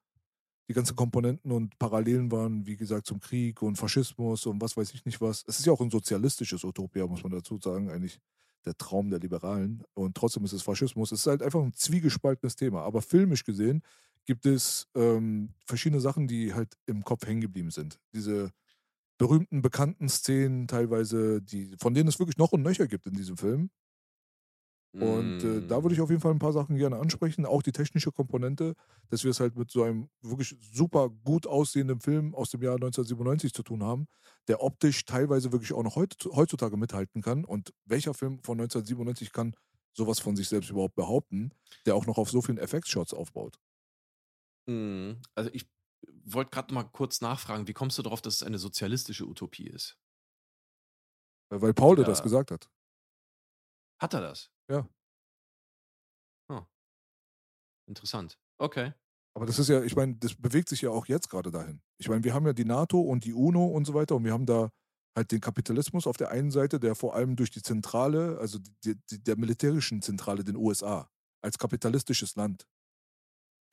die 0.68 0.74
ganzen 0.74 0.96
Komponenten 0.96 1.52
und 1.52 1.78
Parallelen 1.78 2.32
waren, 2.32 2.66
wie 2.66 2.76
gesagt, 2.76 3.06
zum 3.06 3.20
Krieg 3.20 3.62
und 3.62 3.78
Faschismus 3.78 4.46
und 4.48 4.60
was 4.62 4.76
weiß 4.76 4.94
ich 4.94 5.06
nicht 5.06 5.22
was. 5.22 5.44
Es 5.48 5.60
ist 5.60 5.66
ja 5.66 5.74
auch 5.74 5.82
ein 5.82 5.92
sozialistisches 5.92 6.64
Utopia, 6.64 7.06
muss 7.06 7.24
man 7.24 7.32
dazu 7.32 7.60
sagen, 7.62 7.90
eigentlich 7.90 8.20
der 8.66 8.76
Traum 8.76 9.10
der 9.12 9.20
Liberalen. 9.20 9.84
Und 9.94 10.18
trotzdem 10.18 10.44
ist 10.44 10.54
es 10.54 10.64
Faschismus. 10.64 11.12
Es 11.12 11.22
ist 11.22 11.28
halt 11.28 11.44
einfach 11.44 11.62
ein 11.62 11.74
zwiegespaltenes 11.74 12.56
Thema. 12.56 12.82
Aber 12.82 13.02
filmisch 13.04 13.44
gesehen 13.44 13.84
gibt 14.26 14.46
es 14.46 14.88
ähm, 14.96 15.50
verschiedene 15.66 16.02
Sachen, 16.02 16.28
die 16.28 16.54
halt 16.54 16.78
im 16.86 17.04
Kopf 17.04 17.26
hängen 17.26 17.42
geblieben 17.42 17.72
sind. 17.72 18.00
Diese 18.14 18.52
berühmten, 19.18 19.62
bekannten 19.62 20.10
Szenen 20.10 20.68
teilweise, 20.68 21.42
die, 21.42 21.76
von 21.80 21.94
denen 21.94 22.10
es 22.10 22.20
wirklich 22.20 22.38
noch 22.38 22.52
und 22.52 22.62
nöcher 22.62 22.88
gibt 22.88 23.06
in 23.06 23.14
diesem 23.14 23.38
Film. 23.38 23.70
Und 24.94 25.44
äh, 25.44 25.68
da 25.68 25.84
würde 25.84 25.94
ich 25.94 26.00
mm. 26.00 26.04
auf 26.04 26.10
jeden 26.10 26.22
Fall 26.22 26.32
ein 26.32 26.40
paar 26.40 26.54
Sachen 26.54 26.78
gerne 26.78 26.98
ansprechen, 26.98 27.46
auch 27.46 27.62
die 27.62 27.74
technische 27.74 28.14
Komponente, 28.14 28.76
dass 29.10 29.26
wir 29.26 29.32
es 29.32 29.42
halt 29.42 29.58
mit 29.58 29.70
so 29.70 29.84
einem 29.84 30.08
wirklich 30.22 30.56
super 30.72 31.10
gut 31.10 31.48
aussehenden 31.48 32.00
Film 32.00 32.34
aus 32.34 32.50
dem 32.52 32.62
Jahr 32.62 32.76
1997 32.76 33.54
zu 33.54 33.62
tun 33.64 33.84
haben, 33.84 34.08
der 34.48 34.64
optisch 34.64 35.04
teilweise 35.04 35.52
wirklich 35.52 35.74
auch 35.74 35.84
noch 35.84 35.98
heutzutage 35.98 36.78
mithalten 36.78 37.22
kann. 37.22 37.44
Und 37.44 37.74
welcher 37.84 38.14
Film 38.14 38.40
von 38.42 38.58
1997 38.58 39.34
kann 39.34 39.54
sowas 39.92 40.20
von 40.20 40.38
sich 40.38 40.48
selbst 40.48 40.70
überhaupt 40.70 40.96
behaupten, 40.96 41.52
der 41.86 41.96
auch 41.96 42.06
noch 42.06 42.18
auf 42.18 42.30
so 42.30 42.42
vielen 42.42 42.58
Effektshots 42.58 43.14
aufbaut? 43.14 43.60
Mhm. 44.68 45.22
Also 45.36 45.50
ich 45.54 45.70
wollte 46.24 46.52
gerade 46.52 46.74
mal 46.74 46.84
kurz 46.84 47.22
nachfragen, 47.22 47.68
wie 47.68 47.74
kommst 47.74 47.98
du 47.98 48.02
darauf, 48.02 48.22
dass 48.22 48.36
es 48.36 48.44
eine 48.44 48.58
sozialistische 48.58 49.26
Utopie 49.26 49.68
ist? 49.68 49.98
Äh, 51.52 51.62
weil 51.62 51.74
Paul 51.74 51.96
dir 51.96 52.04
das 52.04 52.24
gesagt 52.24 52.52
hat. 52.52 52.70
Hat 54.00 54.14
er 54.14 54.22
das? 54.22 54.52
Ja. 54.70 54.88
Oh. 56.50 56.64
Interessant. 57.88 58.38
Okay. 58.58 58.94
Aber 59.36 59.46
das 59.46 59.60
ist 59.60 59.68
ja, 59.68 59.84
ich 59.84 59.96
meine, 59.96 60.16
das 60.16 60.36
bewegt 60.36 60.70
sich 60.70 60.82
ja 60.82 60.90
auch 60.90 61.08
jetzt 61.08 61.30
gerade 61.30 61.52
dahin. 61.52 61.82
Ich 61.98 62.08
meine, 62.10 62.24
wir 62.24 62.34
haben 62.34 62.46
ja 62.46 62.54
die 62.54 62.66
NATO 62.66 63.00
und 63.00 63.26
die 63.26 63.34
UNO 63.34 63.66
und 63.66 63.86
so 63.86 63.94
weiter 63.94 64.16
und 64.16 64.24
wir 64.24 64.34
haben 64.34 64.46
da 64.46 64.72
halt 65.16 65.32
den 65.32 65.42
Kapitalismus 65.42 66.08
auf 66.08 66.18
der 66.18 66.30
einen 66.30 66.52
Seite, 66.52 66.80
der 66.80 66.96
vor 66.96 67.16
allem 67.16 67.36
durch 67.36 67.52
die 67.52 67.62
Zentrale, 67.62 68.38
also 68.40 68.60
die, 68.84 68.96
die, 69.10 69.24
der 69.24 69.38
militärischen 69.38 70.02
Zentrale, 70.02 70.44
den 70.44 70.56
USA, 70.56 71.10
als 71.42 71.58
kapitalistisches 71.58 72.36
Land 72.36 72.66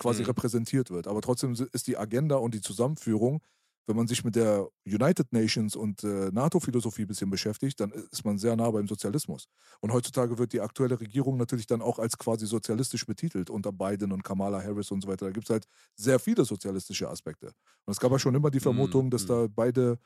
quasi 0.02 0.22
mhm. 0.22 0.26
repräsentiert 0.26 0.90
wird. 0.90 1.06
Aber 1.06 1.20
trotzdem 1.20 1.54
ist 1.72 1.86
die 1.86 1.96
Agenda 1.96 2.36
und 2.36 2.54
die 2.54 2.60
Zusammenführung 2.60 3.42
wenn 3.86 3.96
man 3.96 4.06
sich 4.06 4.24
mit 4.24 4.36
der 4.36 4.68
United 4.86 5.32
Nations 5.32 5.74
und 5.74 6.04
äh, 6.04 6.30
NATO-Philosophie 6.30 7.02
ein 7.02 7.08
bisschen 7.08 7.30
beschäftigt, 7.30 7.80
dann 7.80 7.90
ist 7.90 8.24
man 8.24 8.38
sehr 8.38 8.54
nah 8.54 8.70
beim 8.70 8.86
Sozialismus. 8.86 9.48
Und 9.80 9.92
heutzutage 9.92 10.38
wird 10.38 10.52
die 10.52 10.60
aktuelle 10.60 11.00
Regierung 11.00 11.36
natürlich 11.36 11.66
dann 11.66 11.82
auch 11.82 11.98
als 11.98 12.16
quasi 12.16 12.46
sozialistisch 12.46 13.04
betitelt 13.06 13.50
unter 13.50 13.72
Biden 13.72 14.12
und 14.12 14.22
Kamala 14.22 14.62
Harris 14.62 14.90
und 14.90 15.02
so 15.02 15.08
weiter. 15.08 15.26
Da 15.26 15.32
gibt 15.32 15.46
es 15.46 15.50
halt 15.50 15.66
sehr 15.96 16.18
viele 16.18 16.44
sozialistische 16.44 17.08
Aspekte. 17.08 17.46
Und 17.84 17.92
es 17.92 17.98
gab 17.98 18.12
ja 18.12 18.18
schon 18.18 18.34
immer 18.34 18.50
die 18.50 18.58
mhm, 18.58 18.62
Vermutung, 18.62 19.10
dass 19.10 19.24
mhm. 19.24 19.28
da 19.28 19.46
beide 19.52 19.98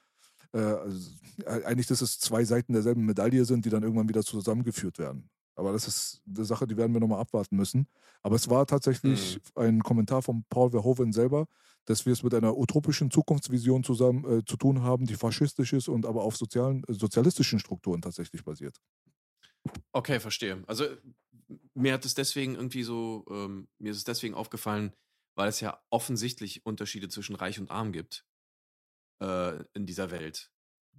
äh, 0.52 0.59
also, 0.59 1.10
äh, 1.44 1.64
eigentlich, 1.64 1.86
dass 1.86 2.01
es 2.01 2.18
zwei 2.18 2.44
Seiten 2.44 2.73
derselben 2.73 3.05
Medaille 3.05 3.44
sind, 3.44 3.66
die 3.66 3.70
dann 3.70 3.82
irgendwann 3.82 4.09
wieder 4.09 4.23
zusammengeführt 4.23 4.98
werden. 4.98 5.28
Aber 5.57 5.73
das 5.73 5.89
ist 5.89 6.23
eine 6.27 6.45
Sache, 6.45 6.66
die 6.66 6.77
werden 6.77 6.93
wir 6.93 7.01
nochmal 7.01 7.20
abwarten 7.20 7.57
müssen. 7.57 7.89
Aber 8.23 8.37
es 8.37 8.49
war 8.49 8.66
tatsächlich 8.66 9.41
mhm. 9.57 9.62
ein 9.62 9.83
Kommentar 9.83 10.23
von 10.23 10.45
Paul 10.51 10.70
Verhoeven 10.70 11.12
selber, 11.12 11.47
dass 11.87 12.05
wir 12.05 12.12
es 12.12 12.23
mit 12.23 12.35
einer 12.35 12.57
utopischen 12.57 13.11
Zukunftsvision 13.11 13.83
zusammen 13.83 14.24
äh, 14.24 14.45
zu 14.45 14.57
tun 14.57 14.83
haben, 14.83 15.07
die 15.07 15.15
faschistisch 15.15 15.73
ist 15.73 15.89
und 15.89 16.05
aber 16.05 16.23
auf 16.23 16.37
sozialen, 16.37 16.85
äh, 16.89 16.95
sozialistischen 16.95 17.59
Strukturen 17.59 18.03
tatsächlich 18.03 18.45
basiert. 18.45 18.77
Okay, 19.93 20.20
verstehe. 20.20 20.62
Also 20.66 20.85
mir 21.74 21.95
hat 21.95 22.05
es 22.05 22.15
deswegen 22.15 22.55
irgendwie 22.55 22.83
so, 22.83 23.24
ähm, 23.31 23.69
mir 23.78 23.93
ist 23.93 23.99
es 23.99 24.05
deswegen 24.05 24.35
aufgefallen, 24.35 24.93
weil 25.37 25.49
es 25.49 25.61
ja 25.61 25.81
offensichtlich 25.91 26.65
Unterschiede 26.66 27.09
zwischen 27.09 27.37
Reich 27.37 27.59
und 27.59 27.70
Arm 27.70 27.93
gibt 27.93 28.24
äh, 29.20 29.62
in 29.74 29.87
dieser 29.87 30.11
Welt. 30.11 30.51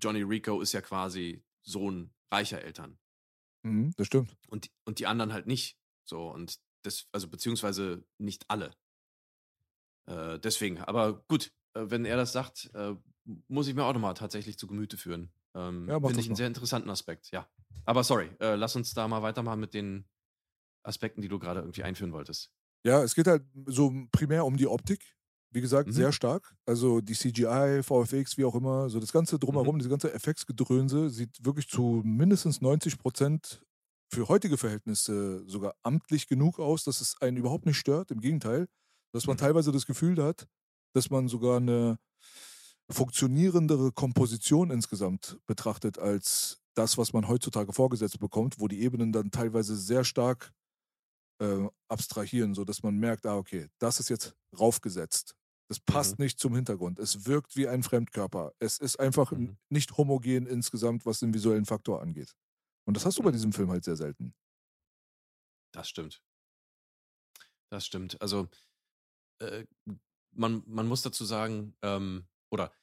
Johnny 0.01 0.21
Rico 0.21 0.61
ist 0.61 0.73
ja 0.73 0.81
quasi 0.81 1.43
Sohn 1.63 2.13
reicher 2.31 2.61
Eltern. 2.61 2.99
Mhm, 3.67 3.93
das 3.97 4.07
stimmt. 4.07 4.35
Und, 4.47 4.69
und 4.85 4.99
die 4.99 5.07
anderen 5.07 5.33
halt 5.33 5.47
nicht. 5.47 5.77
So, 6.03 6.29
und 6.29 6.59
das, 6.83 7.07
also 7.11 7.27
beziehungsweise 7.27 8.03
nicht 8.17 8.45
alle. 8.49 8.71
Äh, 10.07 10.39
deswegen, 10.39 10.79
aber 10.79 11.23
gut, 11.27 11.51
äh, 11.73 11.85
wenn 11.89 12.05
er 12.05 12.17
das 12.17 12.31
sagt, 12.31 12.69
äh, 12.73 12.95
muss 13.47 13.67
ich 13.67 13.75
mir 13.75 13.83
auch 13.83 13.93
nochmal 13.93 14.13
tatsächlich 14.13 14.57
zu 14.57 14.67
Gemüte 14.67 14.97
führen. 14.97 15.31
Ähm, 15.53 15.87
ja, 15.87 15.99
Finde 15.99 16.19
ich 16.19 16.27
einen 16.27 16.35
sehr 16.35 16.47
interessanten 16.47 16.89
Aspekt, 16.89 17.31
ja. 17.31 17.47
Aber 17.85 18.03
sorry, 18.03 18.29
äh, 18.39 18.55
lass 18.55 18.75
uns 18.75 18.93
da 18.93 19.07
mal 19.07 19.21
weitermachen 19.21 19.59
mit 19.59 19.73
den 19.73 20.05
Aspekten, 20.83 21.21
die 21.21 21.27
du 21.27 21.39
gerade 21.39 21.59
irgendwie 21.59 21.83
einführen 21.83 22.13
wolltest. 22.13 22.51
Ja, 22.83 23.03
es 23.03 23.15
geht 23.15 23.27
halt 23.27 23.43
so 23.65 23.91
primär 24.11 24.45
um 24.45 24.55
die 24.55 24.67
Optik. 24.67 25.16
Wie 25.57 25.61
gesagt, 25.61 25.89
Mhm. 25.89 25.93
sehr 25.93 26.11
stark. 26.11 26.53
Also 26.67 27.01
die 27.01 27.15
CGI, 27.15 27.81
VFX, 27.81 28.37
wie 28.37 28.45
auch 28.45 28.53
immer, 28.53 28.89
so 28.91 28.99
das 28.99 29.11
ganze 29.11 29.39
drumherum, 29.39 29.73
Mhm. 29.75 29.79
diese 29.79 29.89
ganze 29.89 30.13
Effektsgedrönse 30.13 31.09
sieht 31.09 31.43
wirklich 31.43 31.67
zu 31.67 32.03
mindestens 32.05 32.61
90 32.61 32.99
Prozent 32.99 33.63
für 34.13 34.27
heutige 34.27 34.55
Verhältnisse 34.57 35.43
sogar 35.47 35.73
amtlich 35.81 36.27
genug 36.27 36.59
aus, 36.59 36.83
dass 36.83 37.01
es 37.01 37.19
einen 37.21 37.37
überhaupt 37.37 37.65
nicht 37.65 37.77
stört. 37.77 38.11
Im 38.11 38.21
Gegenteil, 38.21 38.67
dass 39.13 39.25
man 39.25 39.35
Mhm. 39.35 39.39
teilweise 39.39 39.71
das 39.71 39.87
Gefühl 39.87 40.23
hat, 40.23 40.45
dass 40.93 41.09
man 41.09 41.27
sogar 41.27 41.57
eine 41.57 41.97
funktionierendere 42.91 43.91
Komposition 43.91 44.69
insgesamt 44.69 45.39
betrachtet 45.47 45.97
als 45.97 46.59
das, 46.75 46.99
was 46.99 47.13
man 47.13 47.27
heutzutage 47.27 47.73
vorgesetzt 47.73 48.19
bekommt, 48.19 48.59
wo 48.59 48.67
die 48.67 48.81
Ebenen 48.81 49.11
dann 49.11 49.31
teilweise 49.31 49.75
sehr 49.75 50.03
stark 50.03 50.53
äh, 51.39 51.67
abstrahieren, 51.87 52.55
sodass 52.55 52.81
man 52.81 52.95
merkt, 52.97 53.25
ah, 53.27 53.37
okay, 53.37 53.67
das 53.79 53.99
ist 53.99 54.09
jetzt 54.09 54.35
raufgesetzt. 54.59 55.35
Das 55.69 55.79
passt 55.79 56.17
Mhm. 56.17 56.23
nicht 56.23 56.39
zum 56.39 56.55
Hintergrund. 56.55 56.99
Es 56.99 57.25
wirkt 57.25 57.55
wie 57.57 57.67
ein 57.67 57.83
Fremdkörper. 57.83 58.53
Es 58.59 58.79
ist 58.79 58.99
einfach 58.99 59.33
Mhm. 59.33 59.57
nicht 59.69 59.97
homogen 59.97 60.47
insgesamt, 60.47 61.05
was 61.05 61.19
den 61.19 61.33
visuellen 61.33 61.65
Faktor 61.65 62.01
angeht. 62.01 62.33
Und 62.85 62.95
das 62.97 63.05
hast 63.05 63.19
du 63.19 63.23
bei 63.23 63.31
Mhm. 63.31 63.33
diesem 63.33 63.53
Film 63.53 63.71
halt 63.71 63.83
sehr 63.83 63.97
selten. 63.97 64.33
Das 65.71 65.87
stimmt. 65.87 66.21
Das 67.69 67.85
stimmt. 67.85 68.21
Also, 68.21 68.49
äh, 69.41 69.65
man, 70.31 70.63
man 70.67 70.87
muss 70.87 71.03
dazu 71.03 71.25
sagen, 71.25 71.75
ähm, 71.83 72.27
oder 72.51 72.73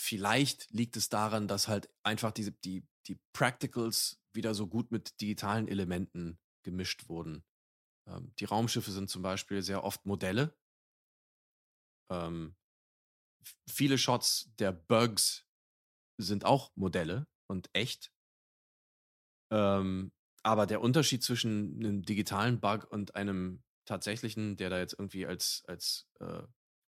vielleicht 0.00 0.70
liegt 0.72 0.96
es 0.96 1.08
daran, 1.08 1.48
dass 1.48 1.68
halt 1.68 1.90
einfach 2.04 2.32
diese, 2.32 2.52
die, 2.52 2.86
die 3.08 3.18
Practicals 3.34 4.20
wieder 4.34 4.54
so 4.54 4.68
gut 4.68 4.90
mit 4.92 5.20
digitalen 5.20 5.68
Elementen 5.68 6.38
gemischt 6.64 7.08
wurden. 7.08 7.44
Ähm, 8.08 8.34
die 8.40 8.46
Raumschiffe 8.46 8.92
sind 8.92 9.10
zum 9.10 9.22
Beispiel 9.22 9.62
sehr 9.62 9.84
oft 9.84 10.06
Modelle. 10.06 10.58
Ähm, 12.10 12.56
viele 13.68 13.98
Shots 13.98 14.50
der 14.58 14.72
Bugs 14.72 15.46
sind 16.18 16.44
auch 16.44 16.72
Modelle 16.76 17.26
und 17.46 17.70
echt. 17.72 18.12
Ähm, 19.50 20.12
aber 20.42 20.66
der 20.66 20.80
Unterschied 20.80 21.22
zwischen 21.22 21.76
einem 21.78 22.02
digitalen 22.02 22.60
Bug 22.60 22.86
und 22.90 23.14
einem 23.14 23.62
tatsächlichen, 23.84 24.56
der 24.56 24.70
da 24.70 24.78
jetzt 24.78 24.94
irgendwie 24.98 25.26
als, 25.26 25.62
als 25.66 26.06
äh, 26.20 26.42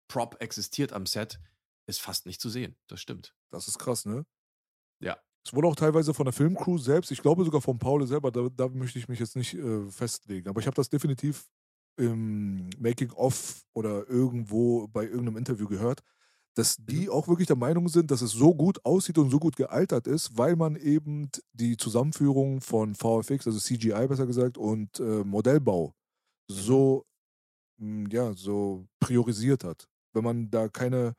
Prop 0.08 0.36
existiert 0.40 0.92
am 0.92 1.06
Set, 1.06 1.40
ist 1.86 2.00
fast 2.00 2.26
nicht 2.26 2.40
zu 2.40 2.48
sehen. 2.48 2.76
Das 2.86 3.00
stimmt. 3.00 3.34
Das 3.50 3.68
ist 3.68 3.78
krass, 3.78 4.06
ne? 4.06 4.24
Ja. 5.00 5.18
Es 5.44 5.52
wurde 5.52 5.66
auch 5.66 5.76
teilweise 5.76 6.14
von 6.14 6.24
der 6.24 6.32
Filmcrew 6.32 6.78
selbst, 6.78 7.10
ich 7.10 7.20
glaube 7.20 7.44
sogar 7.44 7.60
von 7.60 7.78
Paul 7.78 8.06
selber, 8.06 8.30
da, 8.30 8.48
da 8.48 8.68
möchte 8.68 8.98
ich 9.00 9.08
mich 9.08 9.18
jetzt 9.18 9.34
nicht 9.34 9.54
äh, 9.54 9.90
festlegen, 9.90 10.48
aber 10.48 10.60
ich 10.60 10.66
habe 10.66 10.76
das 10.76 10.88
definitiv 10.88 11.48
im 11.96 12.70
Making-of 12.78 13.62
oder 13.74 14.08
irgendwo 14.08 14.88
bei 14.88 15.04
irgendeinem 15.04 15.36
Interview 15.36 15.68
gehört, 15.68 16.00
dass 16.54 16.76
die 16.78 17.08
auch 17.08 17.28
wirklich 17.28 17.46
der 17.46 17.56
Meinung 17.56 17.88
sind, 17.88 18.10
dass 18.10 18.22
es 18.22 18.32
so 18.32 18.54
gut 18.54 18.84
aussieht 18.84 19.18
und 19.18 19.30
so 19.30 19.38
gut 19.38 19.56
gealtert 19.56 20.06
ist, 20.06 20.36
weil 20.38 20.56
man 20.56 20.76
eben 20.76 21.30
die 21.52 21.76
Zusammenführung 21.78 22.60
von 22.60 22.94
VFX, 22.94 23.46
also 23.46 23.58
CGI 23.58 24.06
besser 24.08 24.26
gesagt, 24.26 24.58
und 24.58 25.00
äh, 25.00 25.24
Modellbau 25.24 25.94
so, 26.50 27.04
mh, 27.78 28.08
ja, 28.12 28.34
so 28.34 28.86
priorisiert 29.00 29.64
hat. 29.64 29.88
Wenn 30.14 30.24
man 30.24 30.50
da 30.50 30.68
keine 30.68 31.14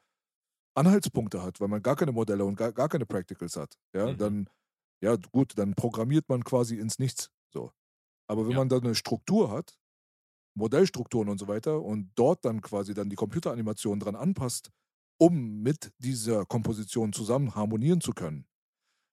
Anhaltspunkte 0.75 1.43
hat, 1.43 1.61
weil 1.61 1.67
man 1.67 1.83
gar 1.83 1.95
keine 1.95 2.11
Modelle 2.11 2.45
und 2.45 2.55
gar, 2.55 2.71
gar 2.71 2.89
keine 2.89 3.05
Practicals 3.05 3.57
hat, 3.57 3.75
ja, 3.95 4.11
Mhm. 4.11 4.17
dann, 4.17 4.49
ja, 5.01 5.15
gut, 5.31 5.53
dann 5.57 5.75
programmiert 5.75 6.29
man 6.29 6.43
quasi 6.43 6.77
ins 6.77 6.99
Nichts. 6.99 7.29
So. 7.53 7.71
Aber 8.27 8.47
wenn 8.47 8.53
Ja. 8.53 8.55
man 8.55 8.69
dann 8.69 8.83
eine 8.83 8.95
Struktur 8.95 9.51
hat, 9.51 9.75
Modellstrukturen 10.55 11.29
und 11.29 11.39
so 11.39 11.47
weiter, 11.47 11.81
und 11.81 12.11
dort 12.15 12.45
dann 12.45 12.61
quasi 12.61 12.93
dann 12.93 13.09
die 13.09 13.15
Computeranimation 13.15 13.99
dran 13.99 14.15
anpasst, 14.15 14.69
um 15.19 15.61
mit 15.61 15.91
dieser 15.99 16.45
Komposition 16.45 17.13
zusammen 17.13 17.55
harmonieren 17.55 18.01
zu 18.01 18.13
können, 18.13 18.45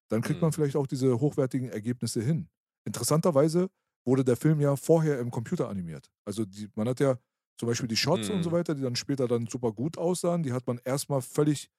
dann 0.09 0.23
kriegt 0.23 0.41
man 0.43 0.53
Mhm. 0.53 0.53
vielleicht 0.53 0.77
auch 0.77 0.87
diese 0.87 1.21
hochwertigen 1.21 1.69
Ergebnisse 1.69 2.23
hin. 2.23 2.49
Interessanterweise 2.85 3.71
wurde 4.07 4.25
der 4.25 4.37
Film 4.37 4.61
ja 4.61 4.77
vorher 4.77 5.19
im 5.21 5.31
Computer 5.31 5.69
animiert. 5.69 6.11
Also 6.25 6.45
die, 6.45 6.69
man 6.75 6.89
hat 6.89 7.01
ja 7.01 7.19
zum 7.59 7.69
Beispiel 7.69 7.89
die 7.89 7.97
Shots 7.97 8.31
und 8.31 8.43
so 8.43 8.51
Mhm. 8.51 8.53
weiter, 8.53 8.75
die 8.75 8.83
dann 8.83 8.97
später 8.97 9.29
dann 9.29 9.47
super 9.47 9.73
gut 9.73 9.99
aussahen, 9.99 10.43
die 10.43 10.53
hat 10.53 10.67
man 10.67 10.81
erstmal 10.85 11.23
völlig 11.23 11.71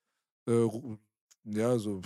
äh, 0.50 0.68
ja, 1.46 1.80
so 1.80 2.02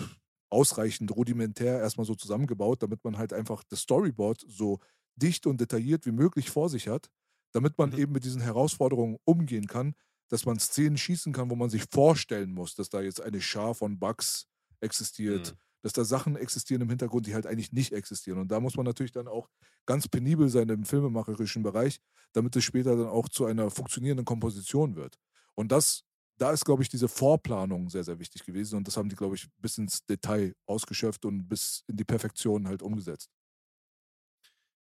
ausreichend 0.49 1.15
rudimentär 1.15 1.79
erstmal 1.79 2.05
so 2.05 2.15
zusammengebaut, 2.15 2.83
damit 2.83 3.03
man 3.03 3.17
halt 3.17 3.33
einfach 3.33 3.63
das 3.63 3.81
Storyboard 3.81 4.45
so 4.47 4.79
dicht 5.15 5.47
und 5.47 5.61
detailliert 5.61 6.05
wie 6.05 6.11
möglich 6.11 6.49
vor 6.51 6.69
sich 6.69 6.87
hat, 6.87 7.09
damit 7.55 7.77
man 7.79 7.91
Mhm. 7.91 7.97
eben 7.97 8.13
mit 8.13 8.25
diesen 8.25 8.41
Herausforderungen 8.41 9.17
umgehen 9.25 9.67
kann, 9.67 9.95
dass 10.29 10.45
man 10.45 10.59
Szenen 10.59 10.97
schießen 10.97 11.33
kann, 11.33 11.49
wo 11.51 11.55
man 11.55 11.69
sich 11.71 11.85
vorstellen 11.91 12.53
muss, 12.53 12.75
dass 12.75 12.89
da 12.89 13.01
jetzt 13.01 13.21
eine 13.21 13.41
Schar 13.41 13.75
von 13.75 13.99
Bugs 13.99 14.47
existiert, 14.81 15.53
Mhm. 15.53 15.59
dass 15.83 15.93
da 15.93 16.03
Sachen 16.05 16.35
existieren 16.35 16.81
im 16.83 16.89
Hintergrund, 16.89 17.27
die 17.27 17.35
halt 17.35 17.47
eigentlich 17.47 17.71
nicht 17.71 17.93
existieren. 17.93 18.39
Und 18.39 18.49
da 18.49 18.59
muss 18.59 18.75
man 18.75 18.85
natürlich 18.85 19.11
dann 19.13 19.27
auch 19.27 19.49
ganz 19.85 20.07
penibel 20.07 20.49
sein 20.49 20.69
im 20.69 20.85
filmemacherischen 20.85 21.63
Bereich, 21.63 21.99
damit 22.33 22.55
es 22.55 22.63
später 22.63 22.95
dann 22.97 23.07
auch 23.07 23.29
zu 23.29 23.45
einer 23.45 23.69
funktionierenden 23.69 24.25
Komposition 24.25 24.95
wird. 24.95 25.17
Und 25.55 25.71
das, 25.71 26.03
da 26.37 26.51
ist, 26.51 26.65
glaube 26.65 26.83
ich, 26.83 26.89
diese 26.89 27.07
Vorplanung 27.07 27.89
sehr, 27.89 28.03
sehr 28.03 28.19
wichtig 28.19 28.45
gewesen. 28.45 28.77
Und 28.77 28.87
das 28.87 28.97
haben 28.97 29.09
die, 29.09 29.15
glaube 29.15 29.35
ich, 29.35 29.47
bis 29.59 29.77
ins 29.77 30.05
Detail 30.05 30.55
ausgeschöpft 30.65 31.25
und 31.25 31.47
bis 31.47 31.83
in 31.87 31.97
die 31.97 32.03
Perfektion 32.05 32.67
halt 32.67 32.81
umgesetzt. 32.81 33.29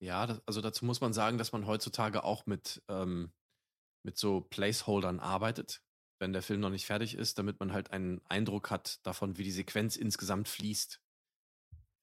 Ja, 0.00 0.26
das, 0.26 0.42
also 0.46 0.60
dazu 0.60 0.84
muss 0.84 1.00
man 1.00 1.12
sagen, 1.12 1.38
dass 1.38 1.52
man 1.52 1.66
heutzutage 1.66 2.24
auch 2.24 2.46
mit, 2.46 2.82
ähm, 2.88 3.32
mit 4.04 4.18
so 4.18 4.42
Placeholdern 4.42 5.20
arbeitet, 5.20 5.82
wenn 6.20 6.32
der 6.32 6.42
Film 6.42 6.60
noch 6.60 6.70
nicht 6.70 6.86
fertig 6.86 7.14
ist, 7.14 7.38
damit 7.38 7.60
man 7.60 7.72
halt 7.72 7.90
einen 7.90 8.20
Eindruck 8.26 8.70
hat 8.70 9.04
davon, 9.06 9.38
wie 9.38 9.44
die 9.44 9.52
Sequenz 9.52 9.96
insgesamt 9.96 10.48
fließt. 10.48 11.00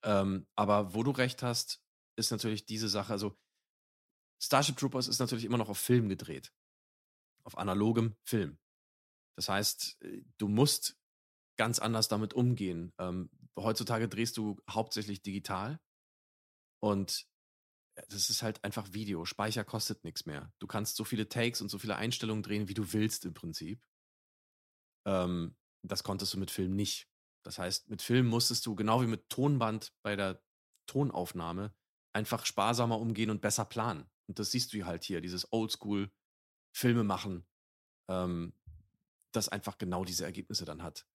Ähm, 0.06 0.48
aber 0.56 0.94
wo 0.94 1.03
du 1.03 1.11
recht 1.11 1.44
hast, 1.44 1.82
ist 2.18 2.32
natürlich 2.32 2.65
diese 2.65 2.90
Sache, 2.90 3.14
also 3.14 3.38
Starship 4.41 4.78
Troopers 4.78 5.07
ist 5.07 5.20
natürlich 5.20 5.45
immer 5.45 5.57
noch 5.57 5.70
auf 5.70 5.78
Film 5.80 6.10
gedreht. 6.10 6.52
Auf 7.45 7.57
analogem 7.57 8.15
Film. 8.24 8.57
Das 9.38 9.49
heißt, 9.49 10.02
äh, 10.02 10.24
du 10.38 10.48
musst 10.48 10.98
ganz 11.57 11.80
anders 11.80 12.07
damit 12.07 12.34
umgehen. 12.34 12.94
Ähm, 12.98 13.30
heutzutage 13.57 14.10
drehst 14.10 14.38
du 14.38 14.60
hauptsächlich 14.70 15.22
digital 15.22 15.80
und 16.82 17.28
das 18.10 18.30
ist 18.30 18.41
halt 18.44 18.64
einfach 18.64 18.94
Video. 18.94 19.26
Speicher 19.26 19.64
kostet 19.64 20.03
nichts 20.03 20.26
mehr. 20.26 20.52
Du 20.60 20.68
kannst 20.68 20.95
so 20.95 21.03
viele 21.03 21.30
Takes 21.30 21.61
und 21.61 21.70
so 21.70 21.78
viele 21.78 21.95
Einstellungen 21.95 22.44
drehen, 22.44 22.68
wie 22.68 22.74
du 22.74 22.94
willst 22.94 23.26
im 23.26 23.34
Prinzip. 23.34 23.84
Ähm, 25.06 25.56
das 25.84 26.03
konntest 26.03 26.34
du 26.34 26.40
mit 26.40 26.52
Film 26.52 26.76
nicht. 26.76 27.07
Das 27.44 27.60
heißt, 27.60 27.90
mit 27.90 28.02
Film 28.02 28.28
musstest 28.28 28.65
du, 28.65 28.76
genau 28.76 29.02
wie 29.02 29.07
mit 29.07 29.30
Tonband 29.30 29.94
bei 30.02 30.15
der 30.15 30.41
Tonaufnahme, 30.88 31.76
einfach 32.14 32.45
sparsamer 32.45 32.99
umgehen 32.99 33.30
und 33.30 33.41
besser 33.41 33.65
planen. 33.65 34.10
Und 34.28 34.40
das 34.40 34.52
siehst 34.52 34.74
du 34.74 34.86
halt 34.86 35.03
hier, 35.03 35.22
dieses 35.22 35.52
Oldschool 35.52 36.11
Filme 36.76 37.03
machen, 37.03 37.45
ähm, 38.10 38.53
das 39.34 39.49
einfach 39.49 39.78
genau 39.78 40.06
diese 40.06 40.24
Ergebnisse 40.24 40.65
dann 40.65 40.84
hat. 40.84 41.06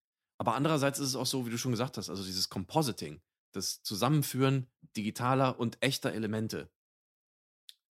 Aber 0.40 0.54
andererseits 0.54 0.98
ist 0.98 1.08
es 1.08 1.16
auch 1.16 1.26
so, 1.26 1.46
wie 1.46 1.50
du 1.50 1.58
schon 1.58 1.72
gesagt 1.72 1.96
hast, 1.96 2.10
also 2.10 2.24
dieses 2.24 2.48
Compositing, 2.48 3.20
das 3.52 3.82
Zusammenführen 3.82 4.66
digitaler 4.96 5.58
und 5.58 5.82
echter 5.82 6.12
Elemente, 6.12 6.70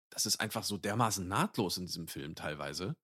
das 0.10 0.26
ist 0.26 0.40
einfach 0.40 0.64
so 0.64 0.78
dermaßen 0.78 1.28
nahtlos 1.28 1.78
in 1.78 1.86
diesem 1.86 2.08
Film 2.08 2.36
teilweise. 2.36 2.96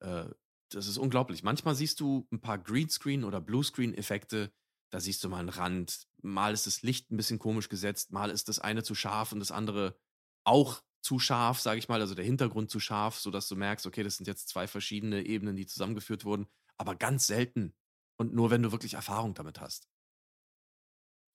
Äh, 0.00 0.26
das 0.70 0.86
ist 0.86 0.98
unglaublich. 0.98 1.42
Manchmal 1.42 1.74
siehst 1.74 2.00
du 2.00 2.26
ein 2.32 2.40
paar 2.40 2.58
Greenscreen- 2.58 3.24
oder 3.24 3.40
Bluescreen-Effekte, 3.40 4.52
da 4.90 5.00
siehst 5.00 5.24
du 5.24 5.28
mal 5.28 5.40
einen 5.40 5.48
Rand, 5.48 6.06
mal 6.22 6.52
ist 6.52 6.66
das 6.66 6.82
Licht 6.82 7.10
ein 7.10 7.16
bisschen 7.16 7.38
komisch 7.38 7.68
gesetzt, 7.68 8.12
mal 8.12 8.30
ist 8.30 8.48
das 8.48 8.58
eine 8.58 8.82
zu 8.82 8.94
scharf 8.94 9.32
und 9.32 9.40
das 9.40 9.50
andere 9.50 9.98
auch 10.44 10.82
zu 11.00 11.18
scharf, 11.18 11.60
sage 11.60 11.78
ich 11.78 11.88
mal, 11.88 12.00
also 12.00 12.14
der 12.14 12.24
Hintergrund 12.24 12.70
zu 12.70 12.78
scharf, 12.78 13.18
sodass 13.18 13.48
du 13.48 13.56
merkst, 13.56 13.86
okay, 13.86 14.02
das 14.02 14.16
sind 14.16 14.26
jetzt 14.26 14.48
zwei 14.48 14.66
verschiedene 14.66 15.24
Ebenen, 15.24 15.56
die 15.56 15.66
zusammengeführt 15.66 16.24
wurden, 16.24 16.46
aber 16.76 16.94
ganz 16.94 17.26
selten 17.26 17.74
und 18.16 18.34
nur 18.34 18.50
wenn 18.50 18.62
du 18.62 18.70
wirklich 18.70 18.94
Erfahrung 18.94 19.34
damit 19.34 19.60
hast. 19.60 19.88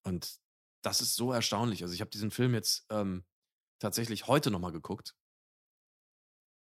Und 0.04 0.40
das 0.84 1.02
ist 1.02 1.16
so 1.16 1.32
erstaunlich. 1.34 1.84
Also 1.84 1.94
ich 1.94 2.02
habe 2.02 2.12
diesen 2.12 2.32
Film 2.32 2.54
jetzt 2.54 2.86
ähm, 2.90 3.26
tatsächlich 3.80 4.28
heute 4.28 4.52
nochmal 4.52 4.72
geguckt 4.74 5.16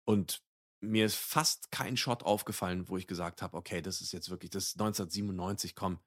und 0.05 0.41
mir 0.81 1.05
ist 1.05 1.15
fast 1.15 1.71
kein 1.71 1.97
Shot 1.97 2.23
aufgefallen, 2.23 2.87
wo 2.87 2.97
ich 2.97 3.07
gesagt 3.07 3.41
habe, 3.41 3.57
okay, 3.57 3.81
das 3.81 4.01
ist 4.01 4.11
jetzt 4.13 4.29
wirklich, 4.29 4.49
das 4.51 4.67
ist 4.67 4.77
1997, 4.77 5.75
komm, 5.75 5.99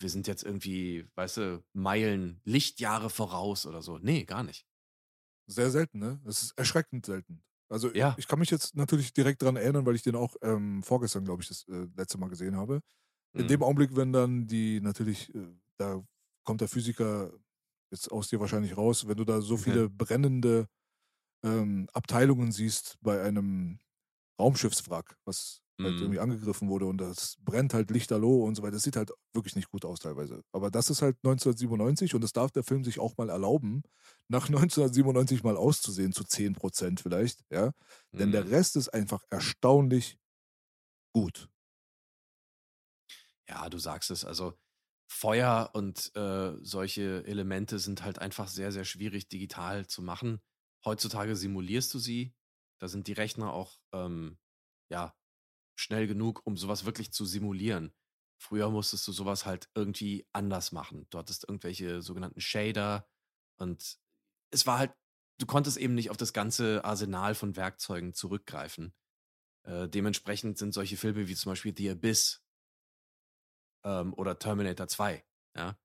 wir 0.00 0.10
sind 0.10 0.26
jetzt 0.26 0.44
irgendwie, 0.44 1.08
weißt 1.16 1.36
du, 1.38 1.64
Meilen, 1.72 2.40
Lichtjahre 2.44 3.10
voraus 3.10 3.66
oder 3.66 3.82
so. 3.82 3.98
Nee, 3.98 4.24
gar 4.24 4.42
nicht. 4.44 4.66
Sehr 5.46 5.70
selten, 5.70 5.98
ne? 5.98 6.20
Es 6.24 6.42
ist 6.42 6.52
erschreckend 6.58 7.06
selten. 7.06 7.42
Also 7.68 7.90
Ja. 7.92 8.16
ich 8.16 8.28
kann 8.28 8.38
mich 8.38 8.50
jetzt 8.50 8.76
natürlich 8.76 9.12
direkt 9.12 9.42
daran 9.42 9.56
erinnern, 9.56 9.86
weil 9.86 9.94
ich 9.96 10.02
den 10.02 10.14
auch 10.14 10.36
ähm, 10.42 10.82
vorgestern, 10.82 11.24
glaube 11.24 11.42
ich, 11.42 11.48
das 11.48 11.66
äh, 11.68 11.88
letzte 11.96 12.18
Mal 12.18 12.28
gesehen 12.28 12.56
habe. 12.56 12.80
In 13.36 13.46
Mhm. 13.46 13.48
dem 13.48 13.62
Augenblick, 13.62 13.96
wenn 13.96 14.12
dann 14.12 14.46
die 14.46 14.80
natürlich, 14.80 15.34
äh, 15.34 15.48
da 15.78 16.02
kommt 16.44 16.60
der 16.60 16.68
Physiker 16.68 17.32
jetzt 17.92 18.10
aus 18.12 18.28
dir 18.28 18.40
wahrscheinlich 18.40 18.76
raus, 18.76 19.06
wenn 19.08 19.16
du 19.16 19.24
da 19.24 19.40
so 19.42 19.56
viele 19.56 19.90
brennende 19.90 20.68
ähm, 21.44 21.88
Abteilungen 21.92 22.52
siehst 22.52 22.98
bei 23.00 23.22
einem 23.22 23.80
Raumschiffswrack, 24.40 25.16
was 25.24 25.60
halt 25.84 26.00
irgendwie 26.00 26.20
angegriffen 26.20 26.68
wurde 26.68 26.86
und 26.86 26.98
das 26.98 27.36
brennt 27.42 27.74
halt 27.74 27.90
lichterloh 27.90 28.44
und 28.44 28.54
so 28.56 28.62
weiter. 28.62 28.72
Das 28.74 28.84
sieht 28.84 28.96
halt 28.96 29.12
wirklich 29.34 29.56
nicht 29.56 29.70
gut 29.70 29.84
aus 29.84 30.00
teilweise. 30.00 30.42
Aber 30.52 30.70
das 30.70 30.90
ist 30.90 31.02
halt 31.02 31.16
1997 31.24 32.14
und 32.14 32.22
das 32.22 32.32
darf 32.32 32.52
der 32.52 32.64
Film 32.64 32.84
sich 32.84 33.00
auch 33.00 33.16
mal 33.18 33.30
erlauben, 33.30 33.82
nach 34.28 34.48
1997 34.50 35.42
mal 35.44 35.56
auszusehen, 35.56 36.12
zu 36.12 36.24
10 36.24 36.54
Prozent 36.54 37.00
vielleicht, 37.00 37.42
ja. 37.52 37.72
Denn 38.18 38.32
der 38.32 38.44
Mhm. 38.44 38.50
Rest 38.50 38.76
ist 38.76 38.90
einfach 38.90 39.24
erstaunlich 39.30 40.18
gut. 41.14 41.48
Ja, 43.48 43.68
du 43.68 43.78
sagst 43.78 44.10
es. 44.10 44.24
Also 44.24 44.54
Feuer 45.12 45.70
und 45.74 46.14
äh, 46.16 46.56
solche 46.62 47.24
Elemente 47.26 47.78
sind 47.78 48.02
halt 48.02 48.18
einfach 48.18 48.48
sehr, 48.48 48.72
sehr 48.72 48.84
schwierig 48.84 49.28
digital 49.28 49.86
zu 49.86 50.02
machen. 50.02 50.40
Heutzutage 50.84 51.36
simulierst 51.36 51.92
du 51.92 51.98
sie. 51.98 52.34
Da 52.80 52.88
sind 52.88 53.06
die 53.06 53.12
Rechner 53.12 53.52
auch 53.52 53.78
ähm, 53.92 54.38
ja 54.90 55.14
schnell 55.76 56.06
genug, 56.06 56.40
um 56.44 56.56
sowas 56.56 56.86
wirklich 56.86 57.12
zu 57.12 57.24
simulieren. 57.26 57.92
Früher 58.38 58.70
musstest 58.70 59.06
du 59.06 59.12
sowas 59.12 59.44
halt 59.44 59.68
irgendwie 59.74 60.26
anders 60.32 60.72
machen. 60.72 61.06
Du 61.10 61.18
hattest 61.18 61.44
irgendwelche 61.46 62.02
sogenannten 62.02 62.40
Shader 62.40 63.06
und 63.58 63.98
es 64.50 64.66
war 64.66 64.78
halt, 64.78 64.94
du 65.38 65.46
konntest 65.46 65.76
eben 65.76 65.94
nicht 65.94 66.10
auf 66.10 66.16
das 66.16 66.32
ganze 66.32 66.84
Arsenal 66.84 67.34
von 67.34 67.54
Werkzeugen 67.54 68.14
zurückgreifen. 68.14 68.94
Äh, 69.64 69.88
dementsprechend 69.88 70.58
sind 70.58 70.72
solche 70.72 70.96
Filme 70.96 71.28
wie 71.28 71.36
zum 71.36 71.52
Beispiel 71.52 71.74
The 71.76 71.90
Abyss 71.90 72.41
ähm, 73.84 74.14
oder 74.14 74.38
Terminator 74.38 74.88
2, 74.88 75.24
ja. 75.56 75.78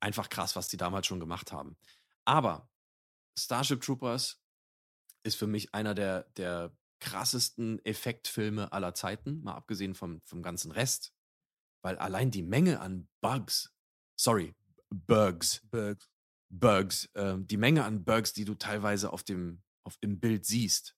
Einfach 0.00 0.28
krass, 0.28 0.54
was 0.54 0.68
die 0.68 0.76
damals 0.76 1.06
schon 1.06 1.20
gemacht 1.20 1.50
haben. 1.50 1.76
Aber 2.24 2.70
Starship 3.38 3.80
Troopers 3.80 4.40
ist 5.24 5.36
für 5.36 5.46
mich 5.46 5.74
einer 5.74 5.94
der, 5.94 6.24
der 6.36 6.76
krassesten 7.00 7.84
Effektfilme 7.84 8.72
aller 8.72 8.94
Zeiten, 8.94 9.42
mal 9.42 9.54
abgesehen 9.54 9.94
vom, 9.94 10.20
vom 10.22 10.42
ganzen 10.42 10.70
Rest. 10.70 11.12
Weil 11.82 11.96
allein 11.98 12.30
die 12.30 12.42
Menge 12.42 12.80
an 12.80 13.08
Bugs, 13.20 13.74
sorry, 14.16 14.54
Bugs, 14.90 15.62
Bugs. 15.70 16.08
Bugs, 16.50 17.10
ähm, 17.14 17.46
die 17.46 17.56
Menge 17.56 17.84
an 17.84 18.04
Bugs, 18.04 18.32
die 18.32 18.44
du 18.44 18.54
teilweise 18.54 19.12
auf 19.12 19.22
dem, 19.22 19.62
auf, 19.84 19.98
im 20.00 20.18
Bild 20.18 20.46
siehst, 20.46 20.96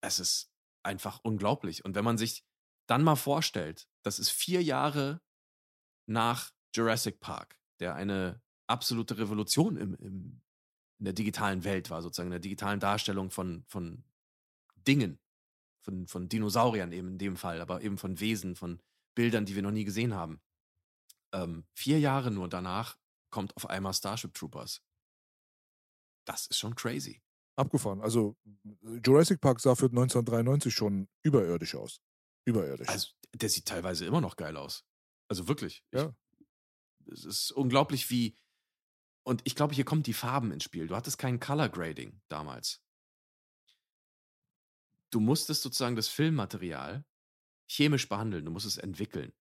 es 0.00 0.18
ist 0.18 0.50
einfach 0.82 1.20
unglaublich. 1.22 1.84
Und 1.84 1.94
wenn 1.94 2.04
man 2.04 2.18
sich 2.18 2.44
dann 2.86 3.02
mal 3.02 3.16
vorstellt, 3.16 3.88
das 4.02 4.18
ist 4.18 4.30
vier 4.30 4.62
Jahre 4.62 5.20
nach 6.06 6.52
Jurassic 6.74 7.20
Park, 7.20 7.58
der 7.80 7.94
eine 7.94 8.42
absolute 8.66 9.18
Revolution 9.18 9.76
im, 9.76 9.94
im, 9.94 10.42
in 10.98 11.04
der 11.04 11.12
digitalen 11.12 11.64
Welt 11.64 11.90
war, 11.90 12.02
sozusagen 12.02 12.28
in 12.28 12.32
der 12.32 12.40
digitalen 12.40 12.80
Darstellung 12.80 13.30
von, 13.30 13.64
von 13.66 14.04
Dingen, 14.86 15.18
von, 15.82 16.06
von 16.06 16.28
Dinosauriern 16.28 16.92
eben 16.92 17.08
in 17.08 17.18
dem 17.18 17.36
Fall, 17.36 17.60
aber 17.60 17.82
eben 17.82 17.98
von 17.98 18.20
Wesen, 18.20 18.56
von 18.56 18.80
Bildern, 19.14 19.46
die 19.46 19.54
wir 19.54 19.62
noch 19.62 19.70
nie 19.70 19.84
gesehen 19.84 20.14
haben. 20.14 20.40
Ähm, 21.32 21.64
vier 21.74 22.00
Jahre 22.00 22.30
nur 22.30 22.48
danach 22.48 22.96
kommt 23.30 23.56
auf 23.56 23.68
einmal 23.68 23.94
Starship 23.94 24.34
Troopers. 24.34 24.82
Das 26.24 26.46
ist 26.46 26.58
schon 26.58 26.74
crazy. 26.74 27.20
Abgefahren. 27.56 28.00
Also 28.00 28.36
Jurassic 29.04 29.40
Park 29.40 29.60
sah 29.60 29.74
für 29.74 29.86
1993 29.86 30.74
schon 30.74 31.08
überirdisch 31.22 31.74
aus. 31.74 32.00
Überirdisch. 32.44 32.88
Also, 32.88 33.08
der 33.32 33.48
sieht 33.48 33.66
teilweise 33.66 34.06
immer 34.06 34.20
noch 34.20 34.36
geil 34.36 34.56
aus. 34.56 34.84
Also 35.28 35.48
wirklich. 35.48 35.84
Ja. 35.92 36.14
Ich, 36.38 36.46
es 37.12 37.24
ist 37.24 37.52
unglaublich, 37.52 38.10
wie. 38.10 38.36
Und 39.22 39.40
ich 39.44 39.56
glaube, 39.56 39.74
hier 39.74 39.84
kommen 39.84 40.02
die 40.02 40.12
Farben 40.12 40.52
ins 40.52 40.64
Spiel. 40.64 40.86
Du 40.86 40.96
hattest 40.96 41.18
kein 41.18 41.40
Color 41.40 41.70
Grading 41.70 42.20
damals. 42.28 42.82
Du 45.10 45.20
musstest 45.20 45.62
sozusagen 45.62 45.96
das 45.96 46.08
Filmmaterial 46.08 47.04
chemisch 47.68 48.08
behandeln, 48.08 48.44
du 48.44 48.50
musst 48.50 48.66
es 48.66 48.76
entwickeln. 48.76 49.32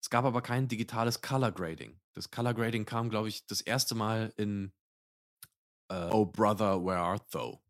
Es 0.00 0.10
gab 0.10 0.24
aber 0.24 0.42
kein 0.42 0.68
digitales 0.68 1.20
Color 1.20 1.52
Grading. 1.52 2.00
Das 2.14 2.30
Color 2.30 2.54
Grading 2.54 2.84
kam, 2.84 3.10
glaube 3.10 3.28
ich, 3.28 3.46
das 3.46 3.60
erste 3.60 3.94
Mal 3.94 4.32
in 4.36 4.72
äh, 5.88 6.08
Oh 6.10 6.26
Brother, 6.26 6.84
Where 6.84 6.98
Art 6.98 7.30
Thou? 7.32 7.62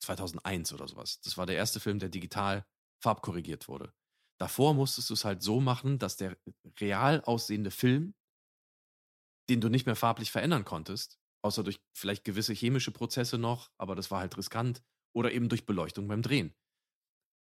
2001 0.00 0.72
oder 0.72 0.86
sowas. 0.88 1.20
Das 1.20 1.36
war 1.36 1.46
der 1.46 1.56
erste 1.56 1.80
Film, 1.80 1.98
der 1.98 2.08
digital 2.08 2.66
farbkorrigiert 3.06 3.68
wurde. 3.68 3.94
Davor 4.40 4.74
musstest 4.74 5.10
du 5.10 5.14
es 5.14 5.24
halt 5.24 5.40
so 5.40 5.60
machen, 5.60 6.00
dass 6.00 6.16
der 6.16 6.36
real 6.80 7.20
aussehende 7.22 7.70
Film, 7.70 8.14
den 9.48 9.60
du 9.60 9.68
nicht 9.68 9.86
mehr 9.86 9.94
farblich 9.94 10.32
verändern 10.32 10.64
konntest, 10.64 11.20
außer 11.44 11.62
durch 11.62 11.80
vielleicht 11.96 12.24
gewisse 12.24 12.52
chemische 12.52 12.90
Prozesse 12.90 13.38
noch, 13.38 13.70
aber 13.78 13.94
das 13.94 14.10
war 14.10 14.18
halt 14.18 14.36
riskant, 14.36 14.82
oder 15.14 15.30
eben 15.30 15.48
durch 15.48 15.66
Beleuchtung 15.66 16.08
beim 16.08 16.20
Drehen. 16.20 16.52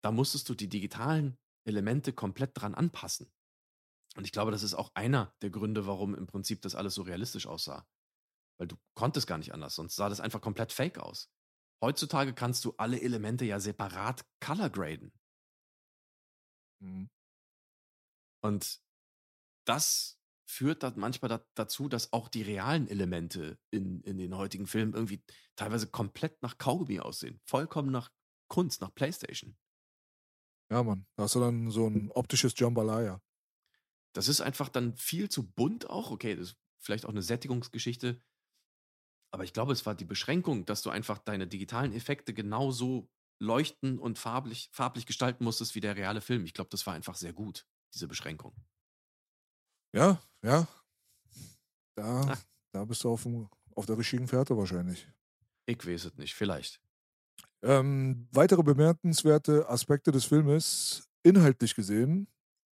Da 0.04 0.12
musstest 0.12 0.50
du 0.50 0.56
die 0.56 0.68
digitalen 0.68 1.38
Elemente 1.64 2.12
komplett 2.12 2.60
dran 2.60 2.74
anpassen. 2.74 3.32
Und 4.16 4.26
ich 4.26 4.32
glaube, 4.32 4.50
das 4.50 4.64
ist 4.64 4.74
auch 4.74 4.90
einer 4.96 5.36
der 5.44 5.52
Gründe, 5.52 5.86
warum 5.86 6.16
im 6.16 6.26
Prinzip 6.26 6.64
das 6.64 6.74
alles 6.74 6.96
so 6.96 7.04
realistisch 7.04 7.46
aussah. 7.46 7.88
Weil 8.60 8.68
du 8.68 8.78
konntest 8.96 9.28
gar 9.28 9.38
nicht 9.38 9.54
anders, 9.54 9.76
sonst 9.76 9.96
sah 9.96 10.10
das 10.10 10.22
einfach 10.22 10.42
komplett 10.42 10.74
fake 10.74 10.98
aus. 10.98 11.32
Heutzutage 11.84 12.34
kannst 12.34 12.66
du 12.66 12.74
alle 12.78 13.00
Elemente 13.00 13.46
ja 13.46 13.60
separat 13.60 14.26
color 14.40 14.72
graden. 14.72 15.14
Mhm. 16.82 17.10
Und 18.44 18.82
das 19.66 20.20
führt 20.46 20.84
dann 20.84 21.00
manchmal 21.00 21.30
da, 21.30 21.46
dazu, 21.54 21.88
dass 21.88 22.12
auch 22.12 22.28
die 22.28 22.42
realen 22.42 22.88
Elemente 22.88 23.58
in, 23.70 24.02
in 24.02 24.18
den 24.18 24.36
heutigen 24.36 24.68
Filmen 24.68 24.94
irgendwie 24.94 25.24
teilweise 25.56 25.88
komplett 25.88 26.42
nach 26.42 26.58
Kaugummi 26.58 27.00
aussehen. 27.00 27.40
Vollkommen 27.46 27.92
nach 27.92 28.12
Kunst, 28.50 28.82
nach 28.82 28.94
Playstation. 28.94 29.56
Ja, 30.70 30.84
Mann. 30.84 31.06
Da 31.16 31.24
hast 31.24 31.36
du 31.36 31.40
dann 31.40 31.70
so 31.70 31.88
ein 31.88 32.12
optisches 32.12 32.54
Jambalaya. 32.58 33.22
Das 34.14 34.28
ist 34.28 34.42
einfach 34.42 34.68
dann 34.68 34.96
viel 34.98 35.30
zu 35.30 35.50
bunt 35.50 35.90
auch. 35.90 36.12
Okay, 36.12 36.36
das 36.36 36.50
ist 36.50 36.58
vielleicht 36.80 37.06
auch 37.06 37.12
eine 37.12 37.22
Sättigungsgeschichte. 37.22 38.22
Aber 39.34 39.46
ich 39.46 39.54
glaube, 39.54 39.72
es 39.72 39.86
war 39.86 39.96
die 39.96 40.06
Beschränkung, 40.06 40.66
dass 40.66 40.82
du 40.82 40.90
einfach 40.90 41.20
deine 41.20 41.48
digitalen 41.48 41.94
Effekte 41.94 42.34
genauso 42.34 43.10
leuchten 43.42 44.00
und 44.00 44.20
farblich, 44.20 44.70
farblich 44.74 45.06
gestalten 45.06 45.44
musstest 45.44 45.76
wie 45.76 45.82
der 45.82 45.96
reale 45.98 46.22
Film. 46.22 46.46
Ich 46.46 46.54
glaube, 46.54 46.70
das 46.70 46.86
war 46.88 46.94
einfach 46.94 47.16
sehr 47.16 47.34
gut, 47.34 47.68
diese 47.94 48.08
Beschränkung. 48.08 48.56
Ja, 49.94 50.22
ja. 50.44 50.68
Da, 51.96 52.22
Ah. 52.22 52.38
da 52.74 52.86
bist 52.86 53.04
du 53.04 53.10
auf, 53.10 53.24
dem, 53.24 53.48
auf 53.76 53.86
der 53.86 53.98
richtigen 53.98 54.28
Fährte 54.28 54.58
wahrscheinlich. 54.58 55.08
Ich 55.66 55.86
weiß 55.86 56.06
es 56.06 56.18
nicht, 56.18 56.34
vielleicht. 56.36 56.82
Ähm, 57.64 58.28
weitere 58.32 58.64
bemerkenswerte 58.64 59.70
Aspekte 59.70 60.12
des 60.12 60.26
Filmes, 60.26 61.10
inhaltlich 61.24 61.76
gesehen, 61.76 62.28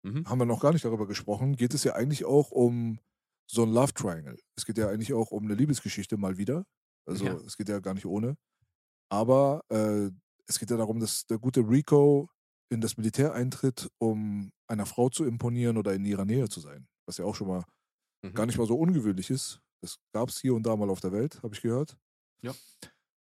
Mhm. 0.04 0.26
haben 0.26 0.38
wir 0.40 0.46
noch 0.46 0.60
gar 0.60 0.72
nicht 0.72 0.84
darüber 0.84 1.06
gesprochen, 1.06 1.56
geht 1.56 1.74
es 1.74 1.84
ja 1.84 1.94
eigentlich 1.94 2.24
auch 2.24 2.50
um 2.52 3.00
so 3.50 3.64
ein 3.64 3.72
Love 3.72 3.94
Triangle. 3.94 4.38
Es 4.56 4.66
geht 4.66 4.78
ja 4.78 4.88
eigentlich 4.88 5.14
auch 5.14 5.30
um 5.30 5.44
eine 5.44 5.54
Liebesgeschichte 5.54 6.16
mal 6.18 6.38
wieder. 6.38 6.66
Also 7.06 7.26
Ja. 7.26 7.34
es 7.46 7.56
geht 7.56 7.68
ja 7.70 7.80
gar 7.80 7.94
nicht 7.94 8.06
ohne. 8.06 8.36
Aber 9.10 9.62
äh, 9.70 10.10
es 10.46 10.58
geht 10.58 10.70
ja 10.70 10.76
darum, 10.76 11.00
dass 11.00 11.26
der 11.26 11.38
gute 11.38 11.60
Rico 11.60 12.28
in 12.70 12.80
das 12.80 12.96
Militär 12.96 13.32
eintritt, 13.34 13.88
um 13.98 14.50
einer 14.66 14.86
Frau 14.86 15.08
zu 15.10 15.24
imponieren 15.24 15.76
oder 15.76 15.94
in 15.94 16.04
ihrer 16.04 16.24
Nähe 16.24 16.48
zu 16.48 16.60
sein. 16.60 16.86
Was 17.06 17.18
ja 17.18 17.24
auch 17.24 17.34
schon 17.34 17.48
mal 17.48 17.64
Mhm. 18.24 18.32
gar 18.34 18.46
nicht 18.46 18.56
mal 18.58 18.66
so 18.66 18.76
ungewöhnlich 18.76 19.30
ist. 19.30 19.60
Das 19.82 19.98
gab 20.12 20.30
es 20.30 20.40
hier 20.40 20.54
und 20.54 20.64
da 20.64 20.76
mal 20.76 20.88
auf 20.88 21.00
der 21.00 21.12
Welt, 21.12 21.42
habe 21.42 21.54
ich 21.54 21.60
gehört. 21.60 21.96
Ja. 22.42 22.54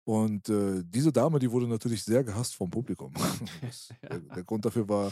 Und 0.05 0.47
äh, 0.49 0.83
diese 0.85 1.11
Dame, 1.11 1.39
die 1.39 1.51
wurde 1.51 1.67
natürlich 1.67 2.03
sehr 2.03 2.23
gehasst 2.23 2.55
vom 2.55 2.69
Publikum. 2.69 3.13
Das, 3.61 3.89
der, 4.01 4.19
der 4.19 4.43
Grund 4.43 4.63
dafür 4.65 4.87
war 4.87 5.11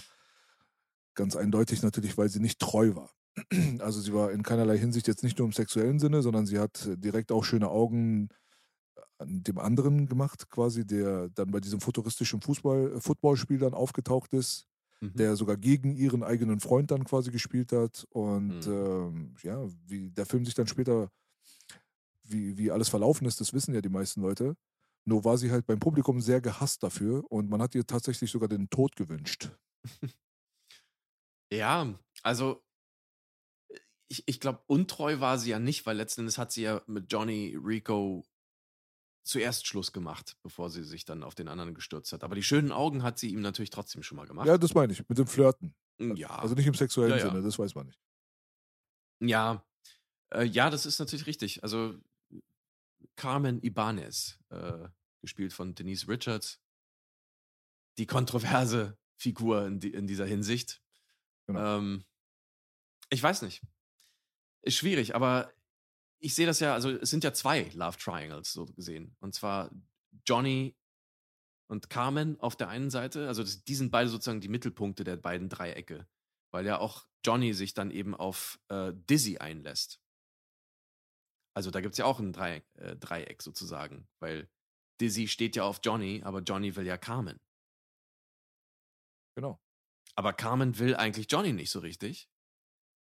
ganz 1.16 1.36
eindeutig 1.36 1.84
natürlich, 1.84 2.18
weil 2.18 2.30
sie 2.30 2.40
nicht 2.40 2.60
treu 2.60 2.96
war. 2.96 3.12
Also 3.80 4.00
sie 4.00 4.14
war 4.14 4.32
in 4.32 4.44
keinerlei 4.44 4.78
Hinsicht 4.78 5.08
jetzt 5.08 5.24
nicht 5.24 5.38
nur 5.38 5.48
im 5.48 5.54
sexuellen 5.54 6.00
Sinne, 6.00 6.22
sondern 6.22 6.46
sie 6.46 6.60
hat 6.60 6.88
direkt 6.96 7.32
auch 7.32 7.44
schöne 7.44 7.70
Augen 7.70 8.30
dem 9.28 9.58
anderen 9.60 10.08
gemacht, 10.08 10.50
quasi, 10.50 10.86
der 10.86 11.30
dann 11.30 11.52
bei 11.52 11.60
diesem 11.60 11.82
futuristischen 11.82 12.42
Fußball, 12.42 13.00
Footballspiel 13.02 13.60
dann 13.60 13.74
aufgetaucht 13.74 14.34
ist 14.34 14.68
Mhm. 15.02 15.20
der 15.20 15.36
sogar 15.36 15.58
gegen 15.58 15.96
ihren 15.96 16.24
eigenen 16.24 16.60
Freund 16.60 16.90
dann 16.90 17.04
quasi 17.04 17.30
gespielt 17.30 17.72
hat. 17.72 18.04
Und 18.10 18.56
Mhm. 18.56 18.66
ähm, 18.66 19.36
ja, 19.44 19.64
wie 19.86 20.10
der 20.10 20.26
Film 20.26 20.44
sich 20.44 20.56
dann 20.56 20.66
später, 20.66 21.10
wie, 22.24 22.58
wie 22.58 22.72
alles 22.72 22.90
verlaufen 22.90 23.28
ist, 23.28 23.42
das 23.42 23.54
wissen 23.54 23.74
ja 23.74 23.82
die 23.82 23.90
meisten 23.90 24.22
Leute. 24.22 24.56
Nur 25.06 25.26
war 25.26 25.38
sie 25.38 25.52
halt 25.52 25.66
beim 25.66 25.80
Publikum 25.80 26.22
sehr 26.22 26.40
gehasst 26.42 26.84
dafür 26.84 27.24
und 27.30 27.50
man 27.50 27.62
hat 27.62 27.76
ihr 27.76 27.86
tatsächlich 27.86 28.32
sogar 28.32 28.48
den 28.48 28.70
Tod 28.70 28.96
gewünscht. 28.96 29.52
Ja, 31.52 31.98
also 32.24 32.64
ich, 34.08 34.24
ich 34.28 34.40
glaube, 34.40 34.62
untreu 34.68 35.20
war 35.20 35.38
sie 35.40 35.52
ja 35.52 35.60
nicht, 35.60 35.86
weil 35.86 35.98
letzten 35.98 36.22
Endes 36.22 36.38
hat 36.38 36.52
sie 36.52 36.64
ja 36.64 36.82
mit 36.88 37.12
Johnny 37.12 37.58
Rico 37.62 38.26
zuerst 39.24 39.68
Schluss 39.68 39.92
gemacht, 39.92 40.38
bevor 40.44 40.70
sie 40.70 40.84
sich 40.84 41.06
dann 41.06 41.24
auf 41.24 41.36
den 41.36 41.48
anderen 41.48 41.74
gestürzt 41.74 42.12
hat. 42.14 42.24
Aber 42.24 42.36
die 42.36 42.44
schönen 42.44 42.72
Augen 42.72 43.04
hat 43.04 43.18
sie 43.18 43.30
ihm 43.30 43.42
natürlich 43.42 43.70
trotzdem 43.70 44.04
schon 44.04 44.18
mal 44.18 44.28
gemacht. 44.28 44.48
Ja, 44.48 44.58
das 44.58 44.74
meine 44.74 44.92
ich, 44.94 45.08
mit 45.08 45.18
dem 45.18 45.28
Flirten. 45.28 45.74
ja. 46.00 46.30
Also 46.30 46.56
nicht 46.56 46.68
im 46.68 46.74
sexuellen 46.74 47.12
Ja, 47.12 47.18
ja. 47.18 47.30
Sinne, 47.30 47.42
das 47.42 47.58
weiß 47.58 47.76
man 47.76 47.88
nicht. 47.88 48.00
Ja, 49.22 49.66
äh, 50.34 50.44
ja, 50.44 50.70
das 50.70 50.86
ist 50.86 51.00
natürlich 51.00 51.26
richtig. 51.28 51.64
Also 51.64 51.98
Carmen 53.16 53.64
Ibanez, 53.64 54.40
äh, 54.50 54.88
gespielt 55.22 55.54
von 55.54 55.74
Denise 55.76 56.08
Richards, 56.08 56.60
die 57.98 58.06
kontroverse 58.06 58.98
Figur 59.16 59.66
in, 59.66 59.80
die, 59.80 59.94
in 59.94 60.08
dieser 60.08 60.26
Hinsicht. 60.26 60.82
Genau. 61.48 61.78
Ähm, 61.78 62.04
ich 63.10 63.22
weiß 63.22 63.44
nicht. 63.44 63.62
Ist 64.64 64.76
schwierig, 64.76 65.16
aber 65.16 65.54
ich 66.24 66.36
sehe 66.36 66.46
das 66.46 66.62
ja, 66.62 66.74
also 66.74 66.90
es 66.90 67.10
sind 67.10 67.26
ja 67.26 67.34
zwei 67.34 67.70
Love 67.74 67.98
Triangles 67.98 68.54
so 68.54 68.66
gesehen. 68.66 69.14
Und 69.20 69.36
zwar 69.36 69.70
Johnny 70.26 70.74
und 71.68 71.90
Carmen 71.90 72.40
auf 72.40 72.56
der 72.56 72.70
einen 72.70 72.90
Seite. 72.90 73.28
Also 73.28 73.44
das, 73.44 73.66
die 73.66 73.76
sind 73.76 73.92
beide 73.92 74.10
sozusagen 74.10 74.40
die 74.40 74.48
Mittelpunkte 74.48 75.04
der 75.04 75.18
beiden 75.18 75.50
Dreiecke. 75.50 76.08
Weil 76.52 76.66
ja 76.66 76.80
auch 76.80 77.06
Johnny 77.26 77.54
sich 77.54 77.74
dann 77.74 77.92
eben 77.92 78.16
auf 78.16 78.58
äh, 78.70 78.94
Dizzy 78.96 79.40
einlässt. 79.40 80.00
Also 81.56 81.72
da 81.72 81.82
gibt 81.82 81.94
es 81.94 81.98
ja 81.98 82.06
auch 82.06 82.20
ein 82.20 82.32
Dreieck, 82.32 82.64
äh, 82.76 82.96
Dreieck 82.96 83.42
sozusagen. 83.42 84.08
Weil 84.20 84.50
Dizzy 85.02 85.28
steht 85.28 85.58
ja 85.58 85.64
auf 85.64 85.82
Johnny, 85.84 86.22
aber 86.24 86.40
Johnny 86.40 86.74
will 86.78 86.86
ja 86.86 86.98
Carmen. 86.98 87.42
Genau. 89.36 89.60
Aber 90.16 90.32
Carmen 90.32 90.80
will 90.80 90.96
eigentlich 90.96 91.30
Johnny 91.30 91.52
nicht 91.52 91.72
so 91.72 91.80
richtig. 91.80 92.30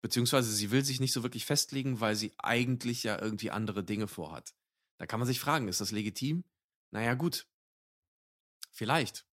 Beziehungsweise 0.02 0.52
sie 0.52 0.70
will 0.70 0.84
sich 0.84 1.00
nicht 1.00 1.12
so 1.12 1.22
wirklich 1.22 1.46
festlegen, 1.46 2.00
weil 2.00 2.16
sie 2.16 2.32
eigentlich 2.38 3.02
ja 3.02 3.20
irgendwie 3.20 3.50
andere 3.50 3.82
Dinge 3.82 4.08
vorhat. 4.08 4.54
Da 4.98 5.06
kann 5.06 5.20
man 5.20 5.26
sich 5.26 5.40
fragen, 5.40 5.68
ist 5.68 5.80
das 5.80 5.90
legitim? 5.90 6.44
Naja, 6.90 7.14
gut. 7.14 7.46
Vielleicht. 8.70 9.26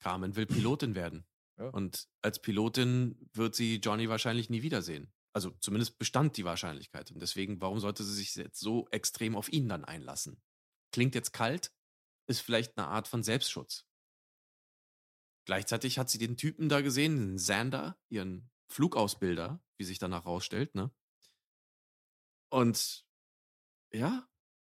Carmen 0.00 0.36
will 0.36 0.46
Pilotin 0.46 0.94
werden. 0.94 1.26
Ja. 1.58 1.68
Und 1.70 2.08
als 2.22 2.40
Pilotin 2.40 3.28
wird 3.32 3.54
sie 3.54 3.76
Johnny 3.76 4.08
wahrscheinlich 4.08 4.48
nie 4.50 4.62
wiedersehen. 4.62 5.12
Also 5.32 5.50
zumindest 5.60 5.98
bestand 5.98 6.36
die 6.36 6.44
Wahrscheinlichkeit. 6.44 7.10
Und 7.10 7.20
deswegen, 7.20 7.60
warum 7.60 7.80
sollte 7.80 8.04
sie 8.04 8.14
sich 8.14 8.34
jetzt 8.36 8.60
so 8.60 8.88
extrem 8.90 9.36
auf 9.36 9.52
ihn 9.52 9.68
dann 9.68 9.84
einlassen? 9.84 10.40
Klingt 10.92 11.14
jetzt 11.14 11.32
kalt, 11.32 11.72
ist 12.26 12.40
vielleicht 12.40 12.78
eine 12.78 12.86
Art 12.86 13.08
von 13.08 13.22
Selbstschutz. 13.22 13.87
Gleichzeitig 15.48 15.98
hat 15.98 16.10
sie 16.10 16.18
den 16.18 16.36
Typen 16.36 16.68
da 16.68 16.82
gesehen, 16.82 17.16
den 17.16 17.36
Xander, 17.38 17.96
ihren 18.10 18.50
Flugausbilder, 18.70 19.62
wie 19.78 19.84
sich 19.84 19.98
danach 19.98 20.26
rausstellt, 20.26 20.74
ne? 20.74 20.90
Und 22.50 23.06
ja, 23.90 24.28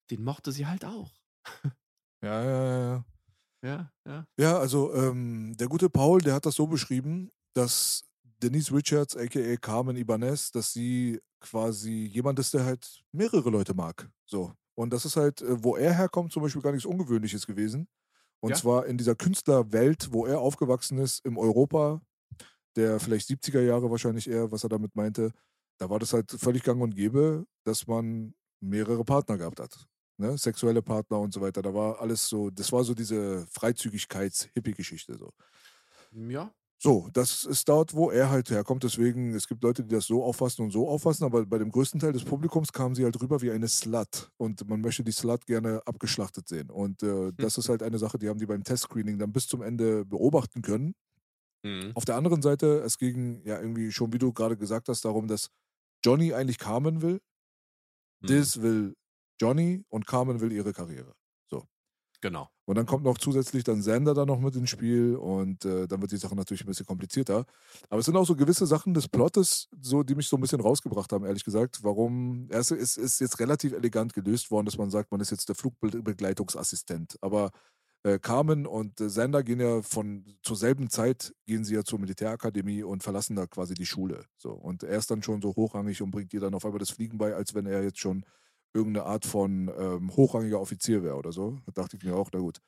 den 0.10 0.24
mochte 0.24 0.52
sie 0.52 0.66
halt 0.66 0.84
auch. 0.84 1.12
Ja, 2.24 2.44
ja, 2.44 2.66
ja, 2.66 3.06
ja. 3.62 3.94
Ja, 4.10 4.28
ja. 4.38 4.58
Also 4.58 4.96
ähm, 4.96 5.56
der 5.58 5.68
gute 5.68 5.90
Paul, 5.92 6.22
der 6.22 6.34
hat 6.34 6.46
das 6.48 6.56
so 6.56 6.66
beschrieben, 6.66 7.30
dass 7.54 8.06
Denise 8.42 8.74
Richards, 8.74 9.16
aka 9.16 9.58
Carmen 9.58 9.96
Ibanez, 9.98 10.52
dass 10.52 10.74
sie 10.74 11.20
quasi 11.40 12.06
jemand 12.06 12.40
ist, 12.40 12.54
der 12.54 12.66
halt 12.66 13.04
mehrere 13.12 13.50
Leute 13.52 13.76
mag. 13.76 14.10
So. 14.26 14.54
Und 14.74 14.92
das 14.92 15.06
ist 15.06 15.18
halt, 15.18 15.42
äh, 15.44 15.64
wo 15.64 15.76
er 15.76 15.94
herkommt, 15.94 16.32
zum 16.32 16.42
Beispiel 16.42 16.64
gar 16.64 16.72
nichts 16.72 16.86
Ungewöhnliches 16.88 17.46
gewesen. 17.46 17.88
Und 18.44 18.50
Ja. 18.50 18.56
zwar 18.58 18.88
in 18.88 18.98
dieser 18.98 19.16
Künstlerwelt, 19.16 20.12
wo 20.12 20.26
er 20.26 20.42
aufgewachsen 20.42 20.98
ist, 20.98 21.26
im 21.26 21.38
Europa, 21.38 22.02
der 22.76 23.00
vielleicht 23.00 23.30
70er 23.30 23.62
Jahre 23.62 23.90
wahrscheinlich 23.90 24.30
eher, 24.30 24.52
was 24.52 24.64
er 24.64 24.70
damit 24.70 24.94
meinte, 24.98 25.32
da 25.78 25.90
war 25.90 25.98
das 25.98 26.12
halt 26.12 26.30
völlig 26.30 26.62
gang 26.62 26.82
und 26.82 26.94
gäbe, 26.94 27.46
dass 27.64 27.88
man 27.88 28.34
mehrere 28.60 29.06
Partner 29.06 29.38
gehabt 29.38 29.62
hat. 29.62 29.88
Ne? 30.18 30.38
Sexuelle 30.38 30.82
Partner 30.82 31.20
und 31.20 31.34
so 31.34 31.40
weiter. 31.40 31.62
Da 31.62 31.74
war 31.74 32.02
alles 32.02 32.28
so, 32.28 32.50
das 32.50 32.70
war 32.74 32.84
so 32.84 32.94
diese 32.94 33.48
Freizügigkeits-Hippie-Geschichte. 33.48 35.18
So. 35.18 35.32
Ja, 36.12 36.54
So, 36.84 37.08
das 37.14 37.46
ist 37.46 37.70
dort, 37.70 37.94
wo 37.94 38.12
er 38.12 38.30
halt 38.30 38.50
herkommt. 38.50 38.84
Deswegen, 38.84 39.34
es 39.36 39.48
gibt 39.48 39.64
Leute, 39.64 39.86
die 39.86 39.96
das 39.96 40.06
so 40.06 40.22
auffassen 40.22 40.64
und 40.64 40.72
so 40.72 40.90
auffassen, 40.90 41.24
aber 41.24 41.46
bei 41.46 41.58
dem 41.58 41.72
größten 41.72 41.98
Teil 41.98 42.12
des 42.12 42.26
Publikums 42.26 42.74
kam 42.74 42.94
sie 42.94 43.06
halt 43.06 43.22
rüber 43.22 43.42
wie 43.42 43.52
eine 43.52 43.70
Slut. 43.70 44.30
Und 44.36 44.68
man 44.68 44.82
möchte 44.82 45.02
die 45.02 45.14
Slut 45.14 45.46
gerne 45.46 45.82
abgeschlachtet 45.86 46.50
sehen. 46.50 46.70
Und 46.70 47.02
äh, 47.02 47.32
das 47.38 47.58
ist 47.58 47.70
halt 47.70 47.84
eine 47.84 48.00
Sache, 48.00 48.20
die 48.20 48.28
haben 48.28 48.38
die 48.38 48.46
beim 48.46 48.66
Testscreening 48.66 49.18
dann 49.18 49.32
bis 49.32 49.48
zum 49.48 49.62
Ende 49.62 50.04
beobachten 50.04 50.62
können. 50.62 50.94
Mhm. 51.64 51.94
Auf 51.96 52.04
der 52.04 52.18
anderen 52.18 52.42
Seite, 52.42 52.82
es 52.82 52.98
ging 52.98 53.42
ja 53.46 53.62
irgendwie 53.62 53.94
schon, 53.94 54.12
wie 54.12 54.18
du 54.20 54.34
gerade 54.34 54.58
gesagt 54.58 54.90
hast, 54.90 55.06
darum, 55.06 55.30
dass 55.30 55.48
Johnny 56.04 56.34
eigentlich 56.34 56.60
Carmen 56.60 57.02
will. 57.02 57.22
Mhm. 58.22 58.28
Diz 58.28 58.62
will 58.62 58.94
Johnny 59.40 59.86
und 59.88 60.06
Carmen 60.06 60.42
will 60.42 60.52
ihre 60.52 60.74
Karriere. 60.74 61.14
Genau. 62.24 62.48
Und 62.64 62.78
dann 62.78 62.86
kommt 62.86 63.04
noch 63.04 63.18
zusätzlich 63.18 63.66
dann 63.66 63.82
Sander 63.82 64.14
da 64.14 64.26
noch 64.26 64.40
mit 64.40 64.56
ins 64.56 64.70
Spiel 64.70 65.18
und 65.18 65.66
äh, 65.66 65.90
dann 65.90 66.00
wird 66.00 66.14
die 66.14 66.18
Sache 66.18 66.38
natürlich 66.38 66.64
ein 66.64 66.68
bisschen 66.68 66.86
komplizierter. 66.86 67.46
Aber 67.90 68.00
es 68.00 68.06
sind 68.06 68.16
auch 68.16 68.26
so 68.26 68.38
gewisse 68.38 68.66
Sachen 68.66 68.94
des 68.94 69.10
Plottes, 69.10 69.68
so, 69.82 70.04
die 70.04 70.16
mich 70.16 70.30
so 70.30 70.38
ein 70.38 70.40
bisschen 70.42 70.62
rausgebracht 70.62 71.12
haben, 71.12 71.26
ehrlich 71.26 71.44
gesagt. 71.44 71.84
Warum, 71.84 72.48
es 72.50 72.72
ist, 72.72 72.96
ist 72.96 73.20
jetzt 73.20 73.42
relativ 73.42 73.74
elegant 73.74 74.14
gelöst 74.14 74.52
worden, 74.52 74.68
dass 74.68 74.78
man 74.78 74.90
sagt, 74.90 75.12
man 75.12 75.20
ist 75.20 75.32
jetzt 75.32 75.50
der 75.50 75.56
Flugbegleitungsassistent. 75.56 77.18
Aber 77.20 77.52
äh, 78.04 78.20
Carmen 78.20 78.68
und 78.68 79.02
äh, 79.02 79.10
Sander 79.10 79.44
gehen 79.44 79.60
ja 79.60 79.82
von 79.82 80.24
zur 80.44 80.56
selben 80.56 80.90
Zeit 80.90 81.34
gehen 81.46 81.66
sie 81.66 81.76
ja 81.76 81.84
zur 81.84 82.00
Militärakademie 82.00 82.84
und 82.84 83.04
verlassen 83.04 83.36
da 83.36 83.48
quasi 83.48 83.74
die 83.74 83.86
Schule. 83.86 84.24
So. 84.38 84.54
Und 84.54 84.84
er 84.84 84.98
ist 84.98 85.12
dann 85.12 85.24
schon 85.24 85.42
so 85.42 85.58
hochrangig 85.58 86.02
und 86.02 86.12
bringt 86.12 86.34
ihr 86.34 86.40
dann 86.40 86.54
auf 86.54 86.64
einmal 86.64 86.80
das 86.80 86.92
Fliegen 86.92 87.18
bei, 87.18 87.36
als 87.36 87.54
wenn 87.54 87.66
er 87.66 87.84
jetzt 87.84 88.00
schon 88.00 88.24
irgendeine 88.74 89.06
Art 89.06 89.26
von 89.26 89.72
ähm, 89.78 90.16
hochrangiger 90.16 90.60
Offizier 90.60 91.04
wäre 91.04 91.16
oder 91.16 91.32
so. 91.32 91.60
Da 91.66 91.72
dachte 91.74 91.98
ich 91.98 92.04
mir 92.04 92.16
auch, 92.16 92.30
na 92.34 92.40
gut. 92.40 92.62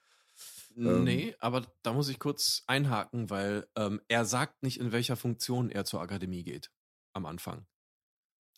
Ähm, 0.78 1.04
Nee, 1.04 1.36
aber 1.40 1.66
da 1.84 1.94
muss 1.94 2.10
ich 2.10 2.20
kurz 2.20 2.64
einhaken, 2.68 3.30
weil 3.30 3.68
ähm, 3.76 4.02
er 4.08 4.26
sagt 4.26 4.62
nicht, 4.64 4.80
in 4.80 4.92
welcher 4.92 5.16
Funktion 5.16 5.70
er 5.70 5.86
zur 5.86 6.02
Akademie 6.02 6.44
geht 6.44 6.72
am 7.14 7.26
Anfang. 7.26 7.66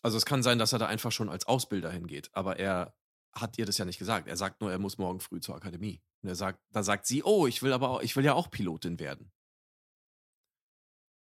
Also 0.02 0.16
es 0.16 0.26
kann 0.26 0.42
sein, 0.42 0.58
dass 0.58 0.72
er 0.72 0.78
da 0.78 0.86
einfach 0.86 1.12
schon 1.12 1.28
als 1.28 1.46
Ausbilder 1.46 1.90
hingeht, 1.90 2.30
aber 2.32 2.58
er 2.58 2.94
hat 3.32 3.58
ihr 3.58 3.66
das 3.66 3.78
ja 3.78 3.84
nicht 3.84 3.98
gesagt. 3.98 4.28
Er 4.28 4.36
sagt 4.36 4.60
nur, 4.60 4.70
er 4.70 4.78
muss 4.78 4.98
morgen 4.98 5.20
früh 5.20 5.40
zur 5.40 5.54
Akademie. 5.54 6.02
Und 6.22 6.28
er 6.28 6.34
sagt, 6.34 6.60
da 6.70 6.82
sagt 6.82 7.06
sie, 7.06 7.22
oh, 7.22 7.46
ich 7.46 7.62
will 7.62 7.72
aber 7.72 7.90
auch, 7.90 8.02
ich 8.02 8.16
will 8.16 8.24
ja 8.24 8.34
auch 8.34 8.50
Pilotin 8.50 8.98
werden. 8.98 9.32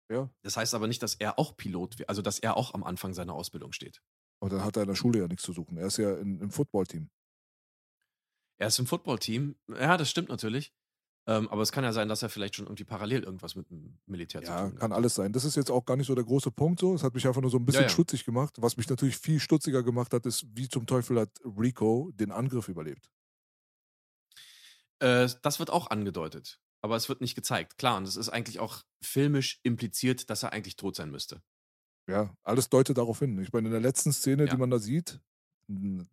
Ja. 0.10 0.30
Das 0.42 0.58
heißt 0.58 0.74
aber 0.74 0.88
nicht, 0.88 1.02
dass 1.04 1.16
er 1.16 1.40
auch 1.40 1.56
Pilot 1.56 2.00
wird, 2.00 2.10
also 2.10 2.22
dass 2.22 2.40
er 2.40 2.58
auch 2.58 2.74
am 2.74 2.84
Anfang 2.84 3.14
seiner 3.14 3.34
Ausbildung 3.34 3.72
steht. 3.72 4.02
Und 4.42 4.52
dann 4.52 4.64
hat 4.64 4.76
er 4.76 4.84
in 4.84 4.88
der 4.90 4.96
Schule 4.96 5.20
ja 5.20 5.28
nichts 5.28 5.44
zu 5.44 5.54
suchen. 5.54 5.78
Er 5.78 5.88
ist 5.88 5.98
ja 5.98 6.16
in, 6.18 6.40
im 6.42 6.52
Footballteam. 6.52 7.10
Er 8.60 8.68
ist 8.68 8.80
im 8.80 8.88
Footballteam. 8.88 9.56
Ja, 9.70 9.98
das 9.98 10.10
stimmt 10.10 10.30
natürlich. 10.30 10.74
Ähm, 11.28 11.48
aber 11.50 11.62
es 11.62 11.72
kann 11.72 11.84
ja 11.84 11.94
sein, 11.94 12.10
dass 12.10 12.24
er 12.24 12.30
vielleicht 12.30 12.56
schon 12.56 12.66
irgendwie 12.66 12.84
parallel 12.84 13.24
irgendwas 13.24 13.56
mit 13.56 13.70
dem 13.70 14.00
Militär 14.08 14.44
zu 14.44 14.52
Ja, 14.52 14.70
tun 14.70 14.76
kann 14.76 14.92
hat. 14.92 14.98
alles 14.98 15.14
sein. 15.14 15.32
Das 15.34 15.46
ist 15.46 15.56
jetzt 15.56 15.70
auch 15.70 15.86
gar 15.86 15.96
nicht 15.96 16.08
so 16.08 16.16
der 16.16 16.24
große 16.24 16.50
Punkt 16.52 16.80
so. 16.80 16.96
Es 16.96 17.04
hat 17.04 17.14
mich 17.14 17.28
einfach 17.28 17.42
nur 17.42 17.52
so 17.52 17.58
ein 17.58 17.66
bisschen 17.66 17.84
Ja, 17.84 17.90
ja. 17.90 17.90
stutzig 17.90 18.26
gemacht. 18.26 18.56
Was 18.60 18.76
mich 18.78 18.90
natürlich 18.90 19.18
viel 19.18 19.40
stutziger 19.40 19.84
gemacht 19.84 20.14
hat, 20.14 20.26
ist, 20.26 20.46
wie 20.56 20.68
zum 20.68 20.88
Teufel 20.88 21.20
hat 21.20 21.30
Rico 21.46 22.12
den 22.16 22.32
Angriff 22.32 22.68
überlebt. 22.70 23.12
Äh, 25.00 25.30
das 25.42 25.60
wird 25.60 25.70
auch 25.70 25.90
angedeutet, 25.90 26.60
aber 26.82 26.96
es 26.96 27.10
wird 27.10 27.22
nicht 27.22 27.36
gezeigt. 27.36 27.78
Klar, 27.78 27.98
und 27.98 28.08
es 28.08 28.16
ist 28.16 28.30
eigentlich 28.30 28.60
auch 28.60 28.84
filmisch 29.02 29.60
impliziert, 29.64 30.30
dass 30.30 30.44
er 30.44 30.54
eigentlich 30.54 30.76
tot 30.76 30.96
sein 30.96 31.12
müsste. 31.12 31.42
Ja, 32.12 32.36
alles 32.44 32.70
deutet 32.70 32.98
darauf 32.98 33.20
hin. 33.20 33.40
Ich 33.42 33.52
meine, 33.54 33.68
in 33.68 33.72
der 33.72 33.82
letzten 33.82 34.12
Szene, 34.12 34.46
Ja. 34.46 34.52
die 34.52 34.58
man 34.58 34.70
da 34.70 34.80
sieht, 34.80 35.20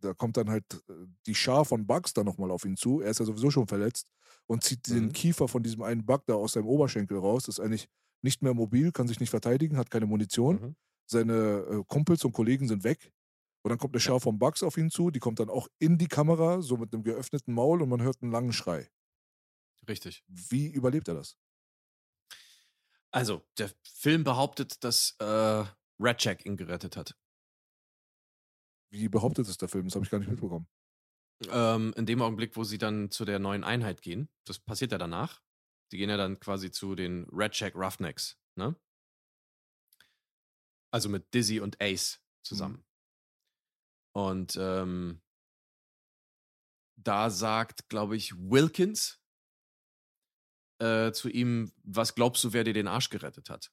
da 0.01 0.15
kommt 0.15 0.37
dann 0.37 0.51
halt 0.51 0.65
äh, 0.89 0.93
die 1.27 1.35
Schar 1.35 1.65
von 1.65 1.87
Bugs 1.87 2.13
dann 2.15 2.27
nochmal 2.27 2.51
auf 2.51 2.65
ihn 2.65 2.77
zu. 2.77 3.01
Er 3.01 3.11
ist 3.11 3.19
ja 3.21 3.25
sowieso 3.27 3.51
schon 3.51 3.67
verletzt 3.67 4.09
und 4.47 4.63
zieht 4.63 4.89
den 4.89 5.07
Mhm. 5.07 5.13
Kiefer 5.13 5.49
von 5.49 5.63
diesem 5.63 5.83
einen 5.83 6.07
Bug 6.07 6.25
da 6.27 6.35
aus 6.35 6.53
seinem 6.53 6.67
Oberschenkel 6.67 7.19
raus. 7.19 7.49
Ist 7.49 7.59
eigentlich 7.61 7.89
nicht 8.23 8.43
mehr 8.43 8.55
mobil, 8.55 8.93
kann 8.93 9.09
sich 9.09 9.21
nicht 9.21 9.31
verteidigen, 9.31 9.77
hat 9.77 9.91
keine 9.91 10.07
Munition. 10.07 10.61
Mhm. 10.61 10.77
Seine 11.07 11.35
äh, 11.71 11.85
Kumpels 11.89 12.25
und 12.25 12.33
Kollegen 12.33 12.69
sind 12.69 12.85
weg. 12.85 13.13
Und 13.63 13.71
dann 13.71 13.79
kommt 13.79 13.95
eine 13.95 14.01
Schar 14.01 14.21
von 14.21 14.39
Bugs 14.39 14.63
auf 14.63 14.77
ihn 14.77 14.91
zu, 14.91 15.11
die 15.11 15.19
kommt 15.19 15.41
dann 15.41 15.51
auch 15.51 15.69
in 15.81 15.99
die 15.99 16.07
Kamera, 16.07 16.63
so 16.63 16.77
mit 16.77 16.95
einem 16.95 17.03
geöffneten 17.03 17.53
Maul 17.55 17.83
und 17.83 17.89
man 17.89 18.03
hört 18.03 18.23
einen 18.23 18.31
langen 18.31 18.53
Schrei. 18.53 18.89
Richtig. 19.89 20.23
Wie 20.29 20.69
überlebt 20.69 21.09
er 21.09 21.15
das? 21.15 21.37
Also, 23.11 23.43
der 23.59 23.71
Film 23.83 24.23
behauptet, 24.25 24.85
dass 24.85 25.17
äh, 25.19 25.65
Red 26.01 26.23
Jack 26.23 26.47
ihn 26.47 26.57
gerettet 26.57 26.97
hat. 26.97 27.17
Wie 28.91 29.09
behauptet 29.09 29.47
es 29.49 29.59
der 29.59 29.69
Film? 29.69 29.87
Das 29.87 29.95
habe 29.95 30.05
ich 30.05 30.11
gar 30.11 30.19
nicht 30.19 30.31
mitbekommen. 30.31 30.69
Ähm, 31.51 31.93
in 31.97 32.07
dem 32.07 32.23
Augenblick, 32.23 32.57
wo 32.57 32.65
sie 32.65 32.79
dann 32.79 33.11
zu 33.11 33.25
der 33.25 33.39
neuen 33.39 33.65
Einheit 33.65 34.03
gehen, 34.03 34.29
das 34.45 34.59
passiert 34.59 34.93
ja 34.93 34.99
danach. 34.99 35.43
Die 35.93 35.99
gehen 35.99 36.11
ja 36.11 36.17
dann 36.17 36.41
quasi 36.41 36.71
zu 36.71 36.95
den 36.95 37.27
Red 37.31 37.55
Jack 37.55 37.75
Roughnecks, 37.75 38.39
ne? 38.57 38.77
Also 40.91 41.09
mit 41.09 41.33
Dizzy 41.35 41.61
und 41.61 41.81
Ace 41.81 42.21
zusammen. 42.43 42.85
Und 44.15 44.57
ähm, 44.61 45.23
da 46.97 47.31
sagt, 47.31 47.89
glaube 47.89 48.17
ich, 48.17 48.35
Wilkins 48.37 49.21
äh, 50.81 51.13
zu 51.13 51.29
ihm, 51.29 51.73
was 51.85 52.15
glaubst 52.15 52.43
du, 52.45 52.53
wer 52.53 52.65
dir 52.65 52.73
den 52.73 52.89
Arsch 52.89 53.11
gerettet 53.11 53.51
hat? 53.51 53.71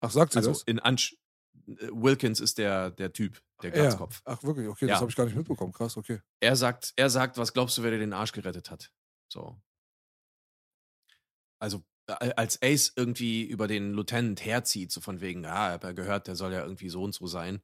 Ach, 0.00 0.10
sagt 0.10 0.32
sie 0.32 0.38
Also 0.38 0.50
das? 0.50 0.62
in 0.62 0.78
Ansch 0.78 1.16
äh, 1.68 1.88
Wilkins 1.92 2.40
ist 2.40 2.58
der, 2.58 2.90
der 2.90 3.12
Typ, 3.12 3.40
der 3.62 3.70
Ja. 3.70 3.74
Glatzkopf. 3.80 4.22
Ach, 4.24 4.42
wirklich? 4.42 4.68
Okay, 4.68 4.86
das 4.86 4.92
Ja. 4.92 5.00
habe 5.00 5.10
ich 5.10 5.16
gar 5.16 5.24
nicht 5.26 5.36
mitbekommen. 5.36 5.72
Krass, 5.72 5.96
okay. 5.96 6.20
Er 6.40 6.56
sagt, 6.56 6.92
er 6.96 7.10
sagt, 7.10 7.38
was 7.38 7.52
glaubst 7.52 7.78
du, 7.78 7.82
wer 7.82 7.90
dir 7.90 7.98
den 7.98 8.12
Arsch 8.12 8.32
gerettet 8.32 8.70
hat? 8.70 8.92
So. 9.32 9.56
Also, 11.60 11.84
äh, 12.08 12.32
als 12.36 12.60
Ace 12.62 12.92
irgendwie 12.96 13.42
über 13.44 13.66
den 13.66 13.92
Lieutenant 13.92 14.44
herzieht, 14.44 14.92
so 14.92 15.00
von 15.00 15.20
wegen, 15.20 15.44
ja, 15.44 15.68
ich 15.68 15.74
hab 15.74 15.84
ja 15.84 15.92
gehört, 15.92 16.26
der 16.26 16.36
soll 16.36 16.52
ja 16.52 16.62
irgendwie 16.62 16.88
so 16.88 17.02
und 17.02 17.14
so 17.14 17.26
sein, 17.26 17.62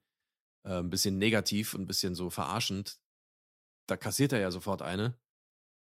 äh, 0.66 0.78
ein 0.78 0.90
bisschen 0.90 1.18
negativ 1.18 1.74
und 1.74 1.82
ein 1.82 1.86
bisschen 1.86 2.14
so 2.14 2.30
verarschend, 2.30 2.98
da 3.88 3.96
kassiert 3.96 4.32
er 4.32 4.40
ja 4.40 4.50
sofort 4.50 4.82
eine. 4.82 5.18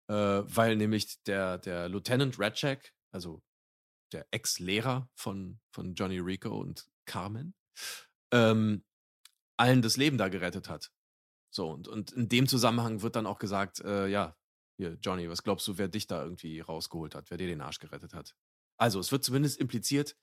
äh, 0.10 0.14
weil 0.46 0.76
nämlich 0.78 1.24
der, 1.24 1.58
der 1.60 1.90
Lieutenant 1.90 2.40
Ratchak, 2.40 2.94
also 3.14 3.42
der 4.14 4.28
Ex-Lehrer 4.32 5.10
von, 5.16 5.60
von 5.72 5.94
Johnny 5.96 6.20
Rico 6.20 6.58
und 6.60 6.88
Carmen, 7.06 7.54
ähm, 8.32 8.84
allen 9.58 9.82
das 9.82 9.98
Leben 9.98 10.18
da 10.18 10.28
gerettet 10.30 10.70
hat. 10.70 10.92
So, 11.54 11.70
und, 11.72 11.88
und 11.88 12.12
in 12.12 12.30
dem 12.30 12.48
Zusammenhang 12.48 13.02
wird 13.02 13.16
dann 13.16 13.26
auch 13.26 13.40
gesagt, 13.40 13.80
äh, 13.82 14.08
ja, 14.08 14.36
hier, 14.78 14.98
Johnny, 15.02 15.30
was 15.30 15.44
glaubst 15.44 15.68
du, 15.68 15.78
wer 15.78 15.88
dich 15.88 16.06
da 16.08 16.22
irgendwie 16.24 16.60
rausgeholt 16.60 17.16
hat, 17.16 17.30
wer 17.32 17.38
dir 17.38 17.48
den 17.48 17.62
Arsch 17.62 17.80
gerettet 17.80 18.14
hat? 18.14 18.36
Also, 18.80 19.00
es 19.00 19.12
wird 19.12 19.24
zumindest 19.24 19.60
impliziert, 19.60 20.16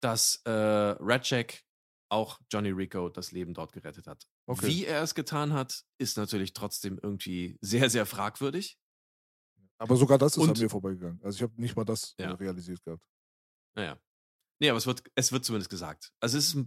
dass 0.00 0.42
äh, 0.44 0.50
Ratchak 0.50 1.62
auch 2.10 2.38
Johnny 2.52 2.68
Rico 2.70 3.08
das 3.08 3.32
Leben 3.32 3.54
dort 3.54 3.72
gerettet 3.72 4.06
hat. 4.06 4.28
Okay. 4.46 4.66
Wie 4.66 4.84
er 4.84 5.02
es 5.02 5.14
getan 5.14 5.54
hat, 5.54 5.84
ist 5.98 6.18
natürlich 6.18 6.52
trotzdem 6.52 6.98
irgendwie 7.02 7.56
sehr, 7.62 7.88
sehr 7.88 8.04
fragwürdig. 8.04 8.78
Aber 9.78 9.96
sogar 9.96 10.18
das 10.18 10.36
ist 10.36 10.42
Und- 10.42 10.50
an 10.50 10.62
mir 10.62 10.68
vorbeigegangen. 10.68 11.20
Also 11.22 11.36
ich 11.36 11.42
habe 11.42 11.60
nicht 11.60 11.74
mal 11.76 11.84
das 11.84 12.14
äh, 12.18 12.24
Ja. 12.24 12.34
realisiert 12.34 12.82
gehabt. 12.84 13.02
Naja. 13.74 13.98
Nee, 14.60 14.70
aber 14.70 14.78
es 14.78 14.86
wird, 14.86 15.02
es 15.14 15.32
wird 15.32 15.44
zumindest 15.44 15.70
gesagt. 15.70 16.12
Also 16.20 16.38
es 16.38 16.54
ist 16.54 16.66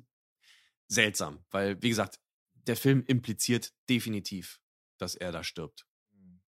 seltsam, 0.87 1.43
weil, 1.51 1.81
wie 1.81 1.89
gesagt, 1.89 2.19
der 2.53 2.75
Film 2.75 3.03
impliziert 3.05 3.73
definitiv, 3.89 4.59
dass 4.97 5.15
er 5.15 5.31
da 5.31 5.43
stirbt. 5.43 5.85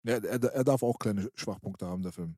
Ja, 0.03 0.18
er, 0.18 0.44
er 0.44 0.64
darf 0.64 0.84
auch 0.84 0.99
kleine 0.99 1.31
Schwachpunkte 1.36 1.88
haben, 1.88 2.03
der 2.03 2.11
Film. 2.11 2.38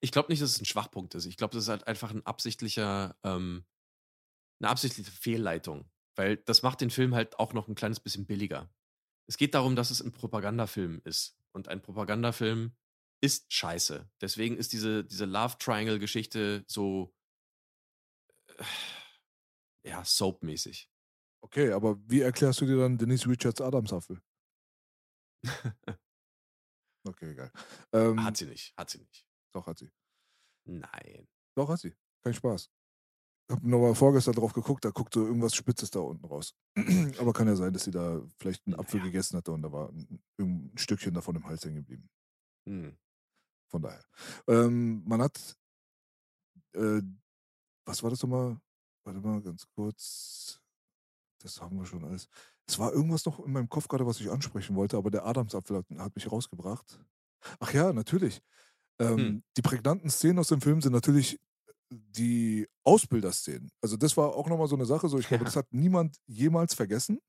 Ich 0.00 0.12
glaube 0.12 0.30
nicht, 0.30 0.42
dass 0.42 0.50
es 0.50 0.60
ein 0.60 0.66
Schwachpunkt 0.66 1.14
ist. 1.14 1.26
Ich 1.26 1.36
glaube, 1.36 1.54
das 1.54 1.64
ist 1.64 1.68
halt 1.68 1.86
einfach 1.86 2.10
ein 2.10 2.24
absichtlicher, 2.24 3.16
ähm, 3.22 3.64
eine 4.60 4.70
absichtliche 4.70 5.10
Fehlleitung. 5.10 5.90
Weil 6.14 6.36
das 6.36 6.62
macht 6.62 6.80
den 6.80 6.90
Film 6.90 7.14
halt 7.14 7.38
auch 7.38 7.52
noch 7.52 7.68
ein 7.68 7.74
kleines 7.74 8.00
bisschen 8.00 8.26
billiger. 8.26 8.68
Es 9.26 9.36
geht 9.36 9.54
darum, 9.54 9.76
dass 9.76 9.90
es 9.90 10.00
ein 10.00 10.12
Propagandafilm 10.12 11.00
ist. 11.04 11.36
Und 11.52 11.68
ein 11.68 11.82
Propagandafilm 11.82 12.72
ist 13.20 13.52
scheiße. 13.52 14.10
Deswegen 14.20 14.56
ist 14.56 14.72
diese, 14.72 15.04
diese 15.04 15.26
Love 15.26 15.56
Triangle-Geschichte 15.58 16.64
so, 16.66 17.14
ja, 19.84 20.04
soapmäßig. 20.04 20.90
Okay, 21.40 21.72
aber 21.72 21.98
wie 22.08 22.20
erklärst 22.20 22.60
du 22.60 22.66
dir 22.66 22.76
dann 22.78 22.98
Denise 22.98 23.26
Richards 23.28 23.60
Adamsapfel? 23.60 24.20
Okay, 27.06 27.30
egal. 27.30 27.50
Ähm, 27.92 28.22
Hat 28.22 28.36
sie 28.36 28.44
nicht, 28.44 28.74
hat 28.76 28.90
sie 28.90 28.98
nicht. 28.98 29.24
Doch, 29.54 29.66
hat 29.66 29.78
sie. 29.78 29.88
Nein. 30.66 31.26
Doch, 31.56 31.68
hat 31.70 31.78
sie. 31.78 31.96
Kein 32.22 32.34
Spaß. 32.34 32.70
Ich 33.48 33.56
habe 33.56 33.66
nochmal 33.66 33.94
vorgestern 33.94 34.34
drauf 34.34 34.52
geguckt, 34.52 34.84
da 34.84 34.90
guckte 34.90 35.20
irgendwas 35.20 35.54
Spitzes 35.54 35.90
da 35.90 36.00
unten 36.00 36.26
raus. 36.26 36.54
Aber 37.18 37.32
kann 37.32 37.46
ja 37.48 37.56
sein, 37.56 37.72
dass 37.72 37.84
sie 37.84 37.92
da 37.92 38.20
vielleicht 38.38 38.66
einen 38.66 38.74
Apfel 38.74 38.98
Naja. 38.98 39.10
gegessen 39.10 39.38
hatte 39.38 39.52
und 39.52 39.62
da 39.62 39.72
war 39.72 39.88
ein, 39.88 40.22
ein 40.38 40.72
Stückchen 40.76 41.14
davon 41.14 41.36
im 41.36 41.44
Hals 41.46 41.64
hängen 41.64 41.76
geblieben. 41.76 42.10
Hm. 42.68 42.98
Von 43.70 43.82
daher. 43.82 44.04
Ähm, 44.48 45.02
man 45.06 45.22
hat, 45.22 45.56
äh, 46.74 47.00
was 47.88 48.02
war 48.02 48.10
das 48.10 48.22
nochmal? 48.22 48.58
Warte 49.04 49.20
mal 49.20 49.40
ganz 49.42 49.66
kurz. 49.74 50.60
Das 51.42 51.60
haben 51.60 51.78
wir 51.78 51.86
schon 51.86 52.04
alles. 52.04 52.28
Es 52.68 52.78
war 52.78 52.92
irgendwas 52.92 53.24
noch 53.24 53.40
in 53.44 53.52
meinem 53.52 53.68
Kopf 53.68 53.88
gerade, 53.88 54.06
was 54.06 54.20
ich 54.20 54.30
ansprechen 54.30 54.76
wollte, 54.76 54.96
aber 54.96 55.10
der 55.10 55.24
Adamsapfel 55.26 55.78
hat, 55.78 55.86
hat 55.98 56.14
mich 56.16 56.30
rausgebracht. 56.30 57.00
Ach 57.60 57.72
ja, 57.72 57.92
natürlich. 57.92 58.42
Ähm, 59.00 59.16
Hm. 59.16 59.42
Die 59.56 59.62
prägnanten 59.62 60.10
Szenen 60.10 60.38
aus 60.40 60.48
dem 60.48 60.60
Film 60.60 60.80
sind 60.82 60.92
natürlich 60.92 61.40
die 61.92 62.68
Ausbilderszenen. 62.84 63.70
Also 63.82 63.96
das 63.96 64.16
war 64.16 64.34
auch 64.36 64.48
nochmal 64.48 64.68
so 64.68 64.76
eine 64.76 64.86
Sache, 64.86 65.08
so 65.08 65.18
ich 65.18 65.28
glaube, 65.28 65.44
Ja. 65.44 65.46
das 65.46 65.56
hat 65.56 65.68
niemand 65.72 66.18
jemals 66.26 66.74
vergessen. 66.74 67.20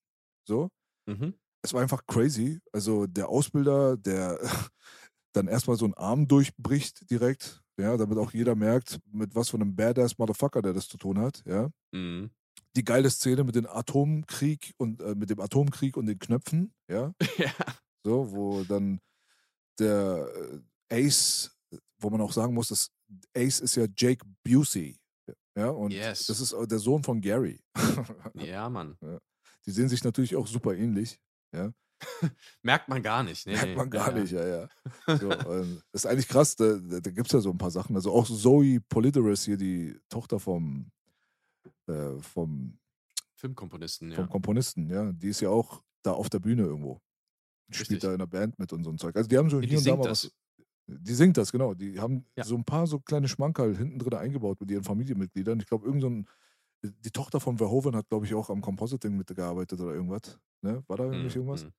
So 0.48 0.70
Mhm. 1.08 1.34
es 1.64 1.74
war 1.74 1.82
einfach 1.82 2.06
crazy. 2.08 2.60
Also 2.74 3.08
der 3.08 3.30
Ausbilder, 3.30 3.98
der 3.98 4.40
dann 5.34 5.48
erstmal 5.48 5.78
so 5.78 5.86
einen 5.86 5.96
Arm 5.96 6.28
durchbricht 6.28 7.10
direkt, 7.12 7.64
ja, 7.80 7.98
damit 7.98 8.18
auch 8.18 8.32
jeder 8.34 8.56
merkt, 8.56 9.00
mit 9.12 9.34
was 9.36 9.50
für 9.50 9.58
einem 9.58 9.76
Badass 9.76 10.18
Motherfucker 10.18 10.62
der 10.62 10.74
das 10.74 10.88
zu 10.88 10.98
tun 10.98 11.20
hat, 11.20 11.42
ja. 11.46 11.70
Mhm. 11.92 12.30
Die 12.76 12.84
geile 12.84 13.10
Szene 13.10 13.44
mit 13.44 13.56
dem 13.56 13.66
Atomkrieg 13.66 14.74
und 14.78 15.02
äh, 15.02 15.16
mit 15.16 15.30
dem 15.30 15.40
Atomkrieg 15.40 15.98
und 15.98 16.06
den 16.06 16.20
Knöpfen, 16.20 16.74
ja, 16.90 17.14
ja. 17.38 17.52
so, 18.04 18.32
wo 18.32 18.64
dann 18.64 19.00
der 19.80 20.28
äh, 20.90 21.08
Ace, 21.08 21.52
wo 22.00 22.10
man 22.10 22.22
auch 22.22 22.34
sagen 22.34 22.54
muss, 22.54 22.68
dass 22.68 22.92
Ace 23.36 23.60
ist 23.62 23.76
ja 23.76 23.86
Jake 23.98 24.26
Busey, 24.44 25.00
ja, 25.58 25.70
und 25.70 25.92
Yes. 25.92 26.26
das 26.28 26.40
ist 26.40 26.54
äh, 26.54 26.68
der 26.68 26.80
Sohn 26.80 27.04
von 27.04 27.22
Gary. 27.22 27.60
ja, 28.36 28.70
Mann. 28.70 28.98
Die 29.66 29.72
sehen 29.72 29.90
sich 29.90 30.04
natürlich 30.04 30.36
auch 30.36 30.48
super 30.48 30.76
ähnlich. 30.76 31.20
Merkt 32.64 32.88
man 32.90 33.02
gar 33.04 33.24
nicht. 33.24 33.46
Nee, 33.46 33.54
Merkt 33.54 33.78
man 33.78 33.90
gar 33.90 34.14
Ja, 34.16 34.20
nicht, 34.20 34.32
ja, 34.32 34.48
ja. 34.48 34.70
So, 35.20 35.30
ähm, 35.32 35.82
das 35.92 36.06
ist 36.06 36.06
eigentlich 36.06 36.28
krass, 36.28 36.56
da, 36.56 36.76
da, 36.76 37.00
gibt 37.12 37.28
es 37.28 37.34
ja 37.34 37.40
so 37.40 37.52
ein 37.52 37.58
paar 37.58 37.72
Sachen. 37.72 37.96
Also 37.96 38.12
auch 38.14 38.26
Zoe 38.26 38.80
Polydoris 38.90 39.46
hier, 39.46 39.58
die 39.58 40.00
Tochter 40.10 40.40
vom, 40.40 40.92
äh, 41.88 42.18
vom, 42.22 42.78
Filmkomponisten, 43.36 44.10
ja. 44.12 44.16
vom 44.18 44.30
Komponisten, 44.30 44.90
ja, 44.90 45.12
die 45.14 45.30
ist 45.30 45.40
ja 45.42 45.50
auch 45.50 45.82
da 46.04 46.12
auf 46.12 46.30
der 46.30 46.40
Bühne 46.40 46.64
irgendwo. 46.64 47.02
Spielt 47.72 47.92
Richtig. 47.92 48.00
da 48.02 48.12
in 48.14 48.20
der 48.20 48.26
Band 48.26 48.58
mit 48.60 48.74
und 48.74 48.84
so 48.84 48.90
ein 48.90 48.98
Zeug. 48.98 49.16
Also 49.16 49.30
die 49.30 49.38
haben 49.38 49.50
so 49.50 49.60
Ja, 49.62 49.68
hier 49.68 49.78
und 49.78 49.88
da 49.88 49.96
mal 49.96 50.04
das. 50.08 50.26
was. 50.26 50.36
Die 50.88 51.14
singt 51.14 51.38
das, 51.38 51.52
genau. 51.52 51.76
Die 51.76 52.00
haben 52.00 52.26
Ja. 52.36 52.44
so 52.44 52.56
ein 52.56 52.64
paar 52.66 52.88
so 52.88 53.00
kleine 53.00 53.28
Schmankerl 53.28 53.78
hinten 53.78 54.00
drin 54.00 54.14
eingebaut 54.16 54.60
mit 54.60 54.72
ihren 54.72 54.84
Familienmitgliedern. 54.84 55.60
Ich 55.60 55.68
glaube, 55.68 55.86
irgend 55.86 56.02
so 56.02 56.10
ein, 56.10 56.28
die 56.82 57.12
Tochter 57.12 57.40
von 57.40 57.58
Verhoeven 57.58 57.96
hat, 57.96 58.10
glaube 58.10 58.26
ich, 58.26 58.34
auch 58.34 58.50
am 58.50 58.62
Compositing 58.62 59.16
mitgearbeitet 59.16 59.80
oder 59.80 59.94
irgendwas. 59.94 60.40
Ne? 60.62 60.84
War 60.88 60.98
da 60.98 61.06
Mhm, 61.06 61.28
irgendwas? 61.28 61.66
mhm. 61.66 61.74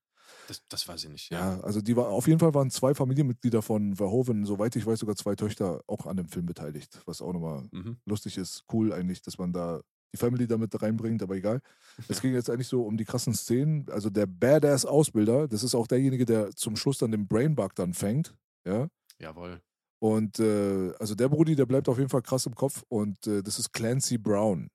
Das, 0.49 0.63
das 0.69 0.89
weiß 0.89 1.05
ich 1.05 1.11
nicht. 1.11 1.31
Ja. 1.31 1.57
Ja, 1.57 1.61
also 1.61 1.81
die 1.81 1.97
war 1.97 2.09
auf 2.09 2.27
jeden 2.27 2.41
Fall 2.41 2.55
waren 2.55 2.71
zwei 2.71 2.95
Familienmitglieder 2.95 3.63
von 3.63 3.95
Verhoeven, 3.97 4.45
soweit 4.45 4.75
ich 4.77 4.85
weiß, 4.87 4.99
sogar 4.99 5.17
zwei 5.17 5.35
Töchter 5.37 5.83
auch 5.87 6.07
an 6.07 6.17
dem 6.17 6.29
Film 6.29 6.47
beteiligt, 6.47 7.01
was 7.07 7.23
auch 7.23 7.33
nochmal 7.33 7.69
Mhm. 7.73 7.99
lustig 8.07 8.37
ist, 8.39 8.65
cool 8.73 8.93
eigentlich, 8.93 9.23
dass 9.23 9.39
man 9.39 9.53
da 9.53 9.81
die 10.13 10.17
Family 10.17 10.49
damit 10.49 10.81
reinbringt, 10.83 11.23
aber 11.23 11.37
egal. 11.37 11.61
Es 12.09 12.21
ging 12.21 12.35
jetzt 12.35 12.51
eigentlich 12.51 12.67
so 12.67 12.83
um 12.83 12.97
die 12.97 13.05
krassen 13.05 13.33
Szenen. 13.33 13.87
Also 13.91 14.11
der 14.11 14.27
Badass-Ausbilder, 14.27 15.47
das 15.47 15.63
ist 15.63 15.75
auch 15.77 15.87
derjenige, 15.87 16.25
der 16.25 16.51
zum 16.57 16.77
Schluss 16.77 16.99
dann 16.99 17.13
den 17.13 17.29
Brainbug 17.29 17.75
dann 17.77 17.95
fängt, 17.95 18.35
ja. 18.67 18.89
Jawohl. 19.21 19.61
Und 20.01 20.41
äh, 20.41 20.93
also 20.99 21.15
der 21.15 21.29
Brudi, 21.29 21.55
der 21.55 21.67
bleibt 21.67 21.89
auf 21.89 21.99
jeden 21.99 22.09
Fall 22.11 22.23
krass 22.23 22.47
im 22.47 22.55
Kopf 22.55 22.83
und 22.89 23.25
äh, 23.27 23.43
das 23.43 23.59
ist 23.59 23.73
Clancy 23.73 24.19
Brown. 24.19 24.69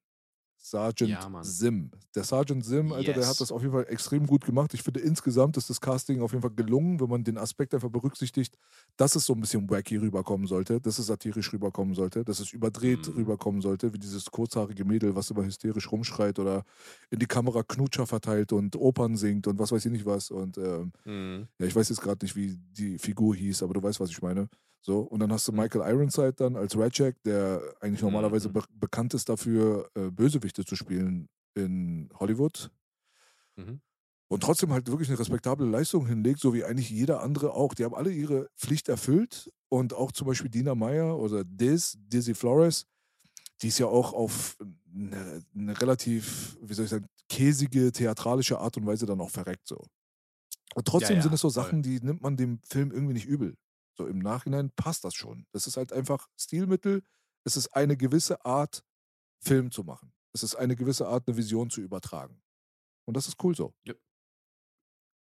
Sergeant 0.69 1.11
Ja. 1.11 1.43
Sim. 1.43 1.91
Der 2.15 2.23
Sergeant 2.23 2.65
Sim, 2.65 2.91
Alter, 2.91 3.13
der 3.13 3.21
Yes. 3.21 3.27
hat 3.27 3.39
das 3.41 3.51
auf 3.51 3.61
jeden 3.61 3.73
Fall 3.73 3.85
extrem 3.87 4.25
gut 4.25 4.45
gemacht. 4.45 4.73
Ich 4.73 4.81
finde, 4.83 4.99
insgesamt 5.01 5.57
ist 5.57 5.69
das 5.69 5.79
Casting 5.79 6.21
auf 6.21 6.31
jeden 6.31 6.41
Fall 6.41 6.55
gelungen, 6.55 6.99
wenn 6.99 7.09
man 7.09 7.23
den 7.23 7.37
Aspekt 7.37 7.73
einfach 7.75 7.89
berücksichtigt, 7.89 8.57
dass 8.97 9.15
es 9.15 9.25
so 9.25 9.33
ein 9.33 9.41
bisschen 9.41 9.69
wacky 9.69 9.97
rüberkommen 9.97 10.47
sollte, 10.47 10.81
dass 10.81 10.97
es 10.97 11.05
satirisch 11.07 11.53
rüberkommen 11.53 11.93
sollte, 11.93 12.23
dass 12.23 12.39
es 12.39 12.51
überdreht 12.51 13.07
Mhm. 13.07 13.13
rüberkommen 13.15 13.61
sollte, 13.61 13.93
wie 13.93 13.99
dieses 13.99 14.25
kurzhaarige 14.31 14.85
Mädel, 14.85 15.15
was 15.15 15.29
immer 15.29 15.45
hysterisch 15.45 15.91
rumschreit 15.91 16.39
oder 16.39 16.63
in 17.11 17.19
die 17.19 17.27
Kamera 17.27 17.61
Knutscher 17.63 18.07
verteilt 18.07 18.51
und 18.51 18.75
Opern 18.75 19.17
singt 19.17 19.45
und 19.47 19.59
was 19.59 19.71
weiß 19.71 19.85
ich 19.85 19.91
nicht 19.91 20.05
was. 20.05 20.31
Und 20.31 20.57
ähm, 20.57 20.93
Mhm. 21.05 21.47
ja, 21.59 21.67
ich 21.67 21.75
weiß 21.75 21.89
jetzt 21.89 22.01
gerade 22.01 22.25
nicht, 22.25 22.35
wie 22.35 22.57
die 22.57 22.97
Figur 22.99 23.35
hieß, 23.35 23.63
aber 23.63 23.73
du 23.75 23.83
weißt, 23.83 23.99
was 23.99 24.09
ich 24.09 24.21
meine. 24.21 24.49
So, 24.85 24.99
und 24.99 25.19
dann 25.19 25.31
hast 25.33 25.47
du 25.47 25.51
Michael 25.51 25.81
Ironside 25.81 26.33
dann 26.33 26.55
als 26.55 26.77
Ratchak, 26.77 27.15
der 27.23 27.59
eigentlich 27.81 28.03
normalerweise 28.03 28.49
Mhm. 28.49 28.53
be 28.53 28.61
bekannt 28.69 29.15
ist 29.15 29.27
dafür, 29.29 29.89
äh, 29.95 30.11
Bösewichte 30.11 30.63
zu 30.63 30.75
spielen 30.75 31.27
in 31.55 32.07
Hollywood. 32.19 32.69
Mhm. 33.57 33.81
Und 34.27 34.43
trotzdem 34.43 34.71
halt 34.73 34.87
wirklich 34.87 35.09
eine 35.09 35.17
respektable 35.17 35.65
Leistung 35.67 36.05
hinlegt, 36.07 36.39
so 36.39 36.53
wie 36.53 36.63
eigentlich 36.63 36.91
jeder 36.91 37.21
andere 37.23 37.53
auch. 37.55 37.73
Die 37.73 37.83
haben 37.83 37.95
alle 37.95 38.11
ihre 38.11 38.49
Pflicht 38.57 38.87
erfüllt 38.87 39.51
und 39.69 39.93
auch 39.95 40.11
zum 40.11 40.27
Beispiel 40.27 40.51
Dina 40.51 40.75
Meyer 40.75 41.17
oder 41.17 41.43
Diz, 41.43 41.97
Dizzy 41.99 42.35
Flores, 42.35 42.85
die 43.61 43.69
ist 43.69 43.79
ja 43.79 43.87
auch 43.87 44.13
auf 44.13 44.57
eine, 44.93 45.43
eine 45.55 45.81
relativ, 45.81 46.57
wie 46.61 46.73
soll 46.75 46.85
ich 46.85 46.91
sagen, 46.91 47.07
käsige, 47.29 47.91
theatralische 47.91 48.59
Art 48.59 48.77
und 48.77 48.85
Weise 48.85 49.05
dann 49.07 49.21
auch 49.21 49.31
verreckt 49.31 49.67
so. 49.67 49.89
Und 50.75 50.87
trotzdem 50.87 51.17
ja, 51.17 51.21
sind 51.21 51.33
es 51.33 51.41
so 51.41 51.49
voll. 51.49 51.53
Sachen, 51.63 51.81
die 51.83 51.99
nimmt 52.01 52.21
man 52.21 52.37
dem 52.37 52.59
Film 52.63 52.91
irgendwie 52.91 53.13
nicht 53.13 53.25
übel. 53.27 53.57
So 53.95 54.07
im 54.07 54.19
Nachhinein 54.19 54.71
passt 54.71 55.03
das 55.03 55.15
schon. 55.15 55.47
Das 55.51 55.67
ist 55.67 55.77
halt 55.77 55.93
einfach 55.93 56.27
Stilmittel. 56.37 57.03
Es 57.45 57.57
ist 57.57 57.69
eine 57.69 57.95
gewisse 57.95 58.45
Art, 58.45 58.83
Film 59.39 59.71
zu 59.71 59.83
machen. 59.83 60.13
Es 60.33 60.43
ist 60.43 60.55
eine 60.55 60.75
gewisse 60.75 61.07
Art, 61.07 61.27
eine 61.27 61.37
Vision 61.37 61.69
zu 61.69 61.81
übertragen. 61.81 62.41
Und 63.05 63.15
das 63.15 63.27
ist 63.27 63.41
cool 63.43 63.55
so. 63.55 63.75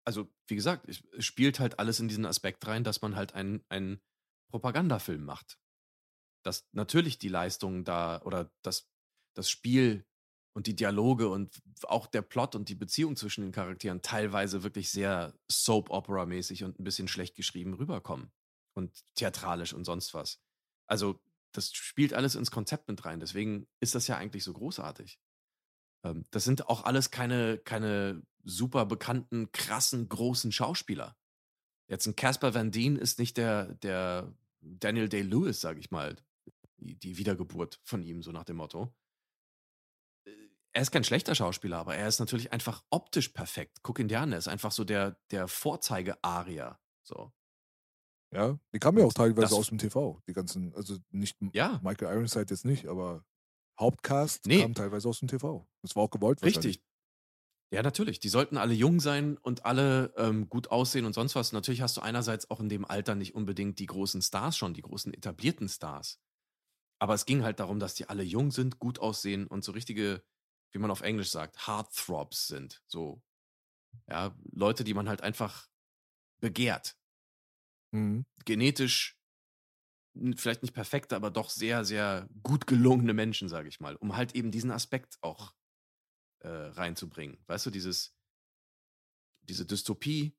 Also, 0.05 0.29
wie 0.49 0.57
gesagt, 0.57 0.89
es 0.89 1.03
es 1.17 1.25
spielt 1.25 1.61
halt 1.61 1.79
alles 1.79 2.01
in 2.01 2.09
diesen 2.09 2.27
Aspekt 2.27 2.67
rein, 2.67 2.85
dass 2.85 3.01
man 3.01 3.17
halt 3.17 3.35
einen, 3.35 3.65
einen 3.69 4.01
Propagandafilm 4.51 5.25
macht. 5.25 5.59
Dass 6.43 6.69
natürlich 6.73 7.19
die 7.19 7.29
Leistung 7.29 7.85
da 7.85 8.21
oder 8.23 8.51
das, 8.63 8.91
das 9.35 9.49
Spiel 9.49 10.05
und 10.55 10.67
die 10.67 10.75
Dialoge 10.75 11.29
und 11.29 11.63
auch 11.85 12.07
der 12.07 12.23
Plot 12.23 12.57
und 12.57 12.69
die 12.69 12.75
Beziehung 12.75 13.15
zwischen 13.15 13.43
den 13.43 13.53
Charakteren 13.53 14.03
teilweise 14.03 14.63
wirklich 14.63 14.91
sehr 14.91 15.35
Soap-Opera-mäßig 15.51 16.65
und 16.65 16.81
ein 16.81 16.85
bisschen 16.85 17.09
schlecht 17.09 17.37
geschrieben 17.37 17.75
rüberkommen. 17.75 18.33
Und 18.81 19.15
theatralisch 19.15 19.75
und 19.75 19.85
sonst 19.85 20.15
was. 20.15 20.41
Also, 20.87 21.21
das 21.53 21.71
spielt 21.75 22.15
alles 22.15 22.35
ins 22.35 22.51
Konzept 22.51 22.89
mit 22.89 23.05
rein. 23.05 23.21
Deswegen 23.21 23.67
ist 23.81 23.95
das 23.95 24.07
ja 24.07 24.17
eigentlich 24.17 24.43
so 24.43 24.55
großartig. 24.55 25.21
Ähm, 26.03 26.25
das 26.31 26.45
sind 26.45 26.69
auch 26.69 26.85
alles 26.85 27.11
keine, 27.11 27.59
keine 27.59 28.23
super 28.43 28.87
bekannten, 28.87 29.53
krassen, 29.53 30.09
großen 30.09 30.51
Schauspieler. 30.51 31.15
Jetzt 31.89 32.07
ein 32.07 32.17
Casper 32.17 32.55
Van 32.55 32.71
Dien 32.71 32.97
ist 32.97 33.19
nicht 33.19 33.37
der, 33.37 33.75
der 33.75 34.33
Daniel 34.63 35.11
Day-Lewis, 35.11 35.61
sag 35.61 35.77
ich 35.77 35.91
mal, 35.91 36.17
die, 36.79 36.95
die 36.99 37.19
Wiedergeburt 37.19 37.81
von 37.85 38.03
ihm, 38.03 38.23
so 38.23 38.33
nach 38.33 38.45
dem 38.45 38.57
Motto. 38.57 38.95
Äh, 40.25 40.31
er 40.73 40.81
ist 40.81 40.91
kein 40.91 41.05
schlechter 41.05 41.35
Schauspieler, 41.35 41.77
aber 41.77 41.97
er 41.97 42.09
ist 42.09 42.21
natürlich 42.21 42.51
einfach 42.53 42.83
optisch 42.89 43.29
perfekt. 43.29 43.83
Guck 43.83 43.99
ihn 43.99 44.09
dir 44.09 44.21
an, 44.21 44.33
er 44.33 44.39
ist 44.39 44.49
einfach 44.49 44.73
so 44.73 44.85
der, 44.85 45.21
der 45.33 45.49
Vorzeige-Aria. 45.49 46.81
So. 47.03 47.31
Ja, 48.33 48.59
die 48.73 48.79
kamen 48.79 48.99
ja 48.99 49.05
auch 49.05 49.13
teilweise 49.13 49.43
das- 49.49 49.53
aus 49.53 49.69
dem 49.69 49.79
TV. 49.79 50.23
Die 50.29 50.33
ganzen, 50.33 50.73
also 50.75 50.97
nicht 51.11 51.37
Ja. 51.53 51.81
Michael 51.83 52.15
Ironside 52.15 52.47
jetzt 52.51 52.65
nicht, 52.65 52.87
aber 52.87 53.25
Hauptcast 53.79 54.47
Nee. 54.47 54.63
kam 54.63 54.75
teilweise 54.75 55.09
aus 55.09 55.19
dem 55.21 55.29
TV. 55.29 55.67
Das 55.83 55.97
war 55.97 56.05
auch 56.05 56.11
gewollt. 56.11 56.43
Richtig. 56.43 56.83
Ja, 57.73 57.83
natürlich. 57.83 58.19
Die 58.21 58.29
sollten 58.29 58.57
alle 58.57 58.75
jung 58.75 59.01
sein 59.01 59.37
und 59.39 59.65
alle 59.65 60.13
ähm, 60.17 60.49
gut 60.49 60.69
aussehen 60.71 61.05
und 61.07 61.13
sonst 61.13 61.35
was. 61.37 61.53
Natürlich 61.53 61.81
hast 61.83 61.97
du 61.97 62.01
einerseits 62.01 62.51
auch 62.51 62.61
in 62.61 62.69
dem 62.69 62.85
Alter 62.85 63.15
nicht 63.15 63.35
unbedingt 63.35 63.79
die 63.79 63.87
großen 63.87 64.23
Stars 64.23 64.57
schon, 64.57 64.75
die 64.75 64.83
großen 64.83 65.15
etablierten 65.15 65.69
Stars. 65.69 66.21
Aber 67.01 67.15
es 67.15 67.27
ging 67.27 67.43
halt 67.45 67.61
darum, 67.61 67.79
dass 67.81 67.95
die 67.95 68.09
alle 68.09 68.23
jung 68.25 68.51
sind, 68.51 68.79
gut 68.81 68.99
aussehen 68.99 69.47
und 69.47 69.65
so 69.65 69.73
richtige, 69.73 70.23
wie 70.73 70.79
man 70.79 70.91
auf 70.91 71.01
Englisch 71.01 71.31
sagt, 71.31 71.67
Heartthrobs 71.67 72.49
sind. 72.49 72.83
So, 72.87 73.23
ja, 74.09 74.37
Leute, 74.53 74.85
die 74.85 74.93
man 74.95 75.09
halt 75.09 75.23
einfach 75.23 75.69
begehrt. 76.41 76.97
Mhm. 77.93 78.27
Genetisch 78.45 79.21
vielleicht 80.37 80.63
nicht 80.63 80.75
perfekte, 80.75 81.17
aber 81.17 81.31
doch 81.31 81.51
sehr, 81.51 81.85
sehr 81.85 82.29
gut 82.43 82.67
gelungene 82.67 83.15
Menschen, 83.15 83.49
sage 83.49 83.69
ich 83.69 83.81
mal, 83.81 83.97
um 83.97 84.17
halt 84.17 84.35
eben 84.35 84.51
diesen 84.51 84.71
Aspekt 84.71 85.19
auch 85.21 85.55
äh, 86.41 86.49
reinzubringen. 86.49 87.43
Weißt 87.47 87.67
du, 87.67 87.71
dieses, 87.71 88.17
diese 89.43 89.67
Dystopie, 89.67 90.37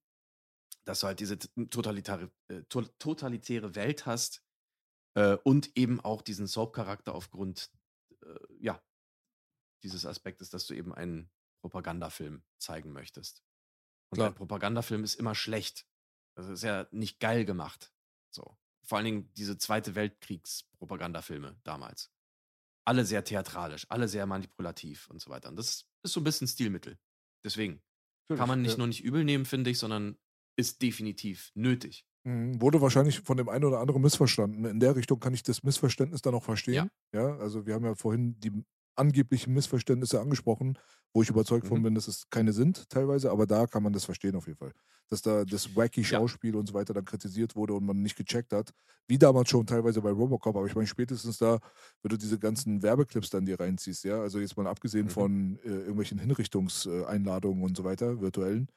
dass 0.84 1.00
du 1.00 1.08
halt 1.08 1.20
diese 1.20 1.38
totalitäre, 1.40 2.32
äh, 2.50 2.64
to 2.64 2.82
totalitäre 3.00 3.76
Welt 3.76 4.06
hast 4.06 4.44
äh, 5.16 5.38
und 5.44 5.78
eben 5.78 6.00
auch 6.02 6.22
diesen 6.22 6.48
Soap-Charakter 6.48 7.16
aufgrund, 7.16 7.72
äh, 8.24 8.36
ja, 8.60 8.84
dieses 9.84 10.06
Aspektes, 10.06 10.50
dass 10.50 10.68
du 10.68 10.74
eben 10.74 10.94
einen 10.94 11.32
Propagandafilm 11.62 12.44
zeigen 12.58 12.92
möchtest. 12.92 13.44
Und 14.10 14.18
Klar. 14.18 14.30
ein 14.30 14.36
Propagandafilm 14.36 15.04
ist 15.04 15.16
immer 15.16 15.36
schlecht. 15.36 15.88
Das 16.42 16.50
ist 16.50 16.64
ja 16.64 16.88
nicht 16.92 17.20
geil 17.20 17.46
gemacht. 17.46 17.92
So. 18.30 18.58
Vor 18.84 18.98
allen 18.98 19.06
Dingen 19.06 19.30
diese 19.38 19.58
Zweite 19.58 19.96
Weltkriegs-Propagandafilme 19.96 21.56
damals. 21.64 22.12
Alle 22.86 23.06
sehr 23.06 23.24
theatralisch, 23.24 23.86
alle 23.90 24.08
sehr 24.08 24.26
manipulativ 24.26 25.08
und 25.10 25.22
so 25.22 25.30
weiter. 25.30 25.50
Und 25.50 25.56
das 25.56 25.86
ist 26.04 26.14
so 26.14 26.20
ein 26.20 26.24
bisschen 26.24 26.48
Stilmittel. 26.48 26.98
Deswegen 27.44 27.82
kann 28.28 28.48
man 28.48 28.62
nicht 28.62 28.74
ja. 28.74 28.78
nur 28.78 28.88
nicht 28.88 29.04
übel 29.04 29.24
nehmen, 29.24 29.46
finde 29.46 29.70
ich, 29.70 29.80
sondern 29.80 30.18
ist 30.56 30.82
definitiv 30.82 31.52
nötig. 31.54 32.06
Mhm. 32.24 32.62
Wurde 32.62 32.82
wahrscheinlich 32.82 33.22
von 33.22 33.38
dem 33.38 33.50
einen 33.50 33.66
oder 33.66 33.80
anderen 33.80 34.02
missverstanden. 34.02 34.66
In 34.66 34.80
der 34.80 34.96
Richtung 34.96 35.20
kann 35.20 35.34
ich 35.34 35.44
das 35.44 35.64
Missverständnis 35.64 36.22
dann 36.22 36.34
auch 36.34 36.44
verstehen. 36.44 36.90
Ja. 37.14 37.38
also 37.38 37.66
wir 37.66 37.74
haben 37.74 37.86
ja 37.86 37.96
vorhin 37.96 38.40
die 38.40 38.64
angeblichen 38.96 39.54
Missverständnisse 39.54 40.20
angesprochen, 40.20 40.78
wo 41.14 41.22
ich 41.22 41.30
überzeugt 41.30 41.68
von 41.68 41.82
Mhm. 41.82 41.84
bin, 41.84 41.96
dass 41.96 42.08
es 42.08 42.30
keine 42.30 42.54
sind 42.54 42.90
teilweise, 42.90 43.32
aber 43.32 43.46
da 43.48 43.68
kann 43.68 43.84
man 43.84 43.94
das 43.94 44.06
verstehen 44.06 44.36
auf 44.36 44.48
jeden 44.48 44.58
Fall. 44.60 44.72
Dass 45.10 45.22
da 45.22 45.44
das 45.46 45.76
wacky 45.76 46.04
Schauspiel 46.06 46.56
und 46.56 46.68
so 46.68 46.74
weiter 46.74 46.94
dann 46.94 47.04
kritisiert 47.06 47.56
wurde 47.56 47.74
und 47.74 47.86
man 47.86 48.02
nicht 48.02 48.16
gecheckt 48.16 48.54
hat, 48.54 48.72
wie 49.08 49.18
damals 49.18 49.50
schon 49.50 49.66
teilweise 49.68 50.02
bei 50.02 50.12
Robocop, 50.12 50.56
aber 50.56 50.66
ich 50.68 50.76
meine 50.76 50.88
spätestens 50.88 51.38
da, 51.38 51.60
wenn 52.02 52.10
du 52.10 52.18
diese 52.18 52.40
ganzen 52.40 52.82
Werbeclips 52.82 53.30
dann 53.30 53.46
dir 53.46 53.60
reinziehst, 53.60 54.04
ja, 54.06 54.22
also 54.22 54.40
jetzt 54.40 54.56
mal 54.58 54.68
abgesehen 54.68 55.10
Mhm. 55.10 55.10
von 55.10 55.58
äh, 55.64 55.68
irgendwelchen 55.70 56.20
Hinrichtungseinladungen 56.20 57.64
und 57.64 57.76
so 57.76 57.84
weiter, 57.84 58.22
virtuellen, 58.22 58.70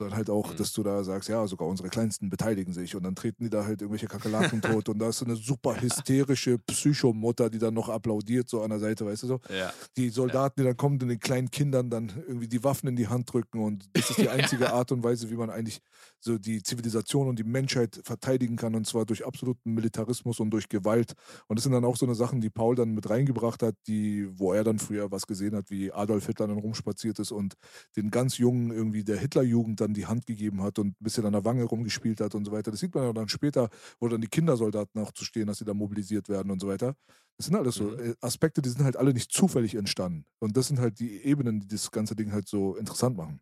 sondern 0.00 0.16
halt 0.16 0.30
auch, 0.30 0.52
Mhm. 0.52 0.56
dass 0.56 0.72
du 0.72 0.82
da 0.82 1.04
sagst, 1.04 1.28
ja, 1.28 1.46
sogar 1.46 1.68
unsere 1.68 1.90
Kleinsten 1.90 2.30
beteiligen 2.30 2.72
sich 2.72 2.96
und 2.96 3.02
dann 3.02 3.14
treten 3.14 3.44
die 3.44 3.50
da 3.50 3.64
halt 3.66 3.82
irgendwelche 3.82 4.06
Kakerlaken 4.06 4.62
tot 4.62 4.88
und 4.88 4.98
da 4.98 5.10
ist 5.10 5.18
so 5.18 5.26
eine 5.26 5.36
super 5.36 5.76
hysterische 5.80 6.58
Psychomutter, 6.58 7.50
die 7.50 7.58
dann 7.58 7.74
noch 7.74 7.88
applaudiert, 7.90 8.48
so 8.48 8.62
an 8.62 8.70
der 8.70 8.78
Seite, 8.80 9.04
weißt 9.04 9.24
du 9.24 9.26
so. 9.26 9.40
Ja. 9.54 9.72
Die 9.96 10.08
Soldaten, 10.08 10.60
die 10.60 10.64
dann 10.66 10.76
kommen 10.76 11.00
und 11.00 11.08
den 11.08 11.20
kleinen 11.20 11.50
Kindern 11.50 11.90
dann 11.90 12.10
irgendwie 12.26 12.48
die 12.48 12.64
Waffen 12.64 12.88
in 12.88 12.96
die 12.96 13.08
Hand 13.08 13.30
drücken 13.32 13.60
und 13.60 13.88
das 13.92 14.10
ist 14.10 14.18
die 14.18 14.28
einzige 14.30 14.72
Art 14.72 14.90
und 14.90 15.04
Weise, 15.04 15.30
wie 15.30 15.36
man 15.36 15.50
eigentlich 15.50 15.80
so 16.18 16.38
die 16.38 16.62
Zivilisation 16.62 17.28
und 17.28 17.38
die 17.38 17.44
Menschheit 17.44 18.00
verteidigen 18.04 18.56
kann 18.56 18.74
und 18.74 18.86
zwar 18.86 19.04
durch 19.06 19.26
absoluten 19.26 19.72
Militarismus 19.74 20.40
und 20.40 20.50
durch 20.50 20.68
Gewalt. 20.68 21.12
Und 21.46 21.58
das 21.58 21.64
sind 21.64 21.72
dann 21.72 21.84
auch 21.84 21.96
so 21.96 22.06
eine 22.06 22.14
Sachen, 22.14 22.40
die 22.40 22.50
Paul 22.50 22.74
dann 22.74 22.94
mit 22.94 23.08
reingebracht 23.08 23.62
hat, 23.62 23.74
die, 23.86 24.28
wo 24.38 24.52
er 24.52 24.64
dann 24.64 24.78
früher 24.78 25.10
was 25.10 25.26
gesehen 25.26 25.54
hat, 25.54 25.70
wie 25.70 25.92
Adolf 25.92 26.26
Hitler 26.26 26.48
dann 26.48 26.58
rumspaziert 26.58 27.18
ist 27.18 27.32
und 27.32 27.54
den 27.96 28.10
ganz 28.10 28.38
Jungen 28.38 28.70
irgendwie 28.70 29.04
der 29.04 29.18
Hitlerjugend 29.18 29.80
dann 29.80 29.89
die 29.94 30.06
Hand 30.06 30.26
gegeben 30.26 30.62
hat 30.62 30.78
und 30.78 30.88
ein 31.00 31.04
bisschen 31.04 31.26
an 31.26 31.32
der 31.32 31.44
Wange 31.44 31.64
rumgespielt 31.64 32.20
hat 32.20 32.34
und 32.34 32.44
so 32.44 32.52
weiter. 32.52 32.70
Das 32.70 32.80
sieht 32.80 32.94
man 32.94 33.04
ja 33.04 33.12
dann 33.12 33.28
später, 33.28 33.68
wo 34.00 34.08
dann 34.08 34.20
die 34.20 34.28
Kindersoldaten 34.28 35.00
auch 35.00 35.12
zu 35.12 35.24
stehen, 35.24 35.46
dass 35.46 35.58
sie 35.58 35.64
da 35.64 35.74
mobilisiert 35.74 36.28
werden 36.28 36.50
und 36.50 36.60
so 36.60 36.68
weiter. 36.68 36.94
Das 37.36 37.46
sind 37.46 37.56
alles 37.56 37.76
so 37.76 37.92
Mhm. 37.92 37.96
äh, 37.96 38.14
Aspekte, 38.20 38.62
die 38.62 38.68
sind 38.68 38.84
halt 38.84 38.96
alle 38.96 39.12
nicht 39.14 39.32
zufällig 39.32 39.74
entstanden. 39.74 40.26
Und 40.40 40.56
das 40.56 40.68
sind 40.68 40.78
halt 40.80 40.98
die 41.00 41.22
Ebenen, 41.24 41.60
die 41.60 41.68
das 41.68 41.90
ganze 41.90 42.16
Ding 42.16 42.32
halt 42.32 42.48
so 42.48 42.76
interessant 42.76 43.16
machen. 43.16 43.40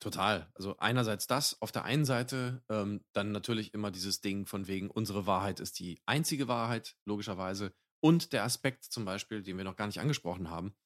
Total. 0.00 0.48
Also 0.54 0.76
einerseits 0.78 1.26
das, 1.26 1.60
auf 1.60 1.72
der 1.72 1.84
einen 1.84 2.04
Seite 2.04 2.62
ähm, 2.68 3.04
dann 3.12 3.32
natürlich 3.32 3.74
immer 3.74 3.90
dieses 3.90 4.20
Ding 4.20 4.46
von 4.46 4.68
wegen, 4.68 4.90
unsere 4.90 5.26
Wahrheit 5.26 5.58
ist 5.58 5.80
die 5.80 6.00
einzige 6.06 6.46
Wahrheit, 6.46 6.96
logischerweise. 7.04 7.72
Und 8.00 8.32
der 8.32 8.44
Aspekt 8.44 8.84
zum 8.84 9.04
Beispiel, 9.04 9.42
den 9.42 9.56
wir 9.56 9.64
noch 9.64 9.74
gar 9.74 9.88
nicht 9.88 9.98
angesprochen 10.00 10.50
haben, 10.50 10.76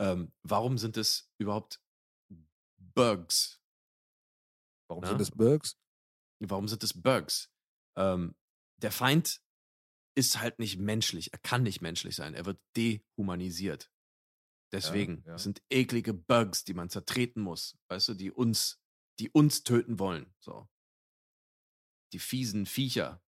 ähm, 0.00 0.32
warum 0.42 0.78
sind 0.78 0.96
es 0.96 1.30
überhaupt 1.38 1.80
Bugs? 2.98 3.60
Warum 4.88 5.04
Ja. 5.04 5.10
sind 5.10 5.20
das 5.20 5.30
Bergs? 5.30 5.76
Warum 6.40 6.66
sind 6.66 6.82
es 6.82 7.00
Bugs? 7.00 7.50
Ähm, 7.96 8.34
der 8.82 8.90
Feind 8.90 9.40
ist 10.16 10.40
halt 10.40 10.58
nicht 10.58 10.78
menschlich. 10.78 11.32
Er 11.32 11.38
kann 11.38 11.62
nicht 11.62 11.80
menschlich 11.80 12.16
sein. 12.16 12.34
Er 12.34 12.44
wird 12.44 12.60
dehumanisiert. 12.76 13.90
Deswegen, 14.72 15.22
ja. 15.26 15.36
es 15.36 15.44
sind 15.44 15.62
eklige 15.70 16.12
Bugs, 16.12 16.64
die 16.64 16.74
man 16.74 16.90
zertreten 16.90 17.40
muss, 17.40 17.78
weißt 17.88 18.08
du, 18.08 18.14
die 18.14 18.30
uns, 18.30 18.80
die 19.18 19.30
uns 19.30 19.62
töten 19.62 19.98
wollen. 19.98 20.34
So. 20.40 20.68
Die 22.12 22.18
fiesen 22.18 22.66
Viecher. 22.66 23.22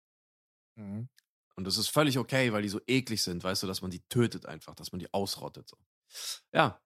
Mhm. 0.76 1.08
Und 1.56 1.64
das 1.64 1.76
ist 1.76 1.88
völlig 1.88 2.18
okay, 2.18 2.52
weil 2.52 2.62
die 2.62 2.68
so 2.68 2.80
eklig 2.86 3.22
sind, 3.22 3.44
weißt 3.44 3.62
du, 3.62 3.66
dass 3.66 3.82
man 3.82 3.90
die 3.90 4.02
tötet 4.08 4.46
einfach, 4.46 4.74
dass 4.74 4.92
man 4.92 4.98
die 4.98 5.12
ausrottet. 5.12 5.68
So. 5.68 5.76
Ja. 6.52 6.80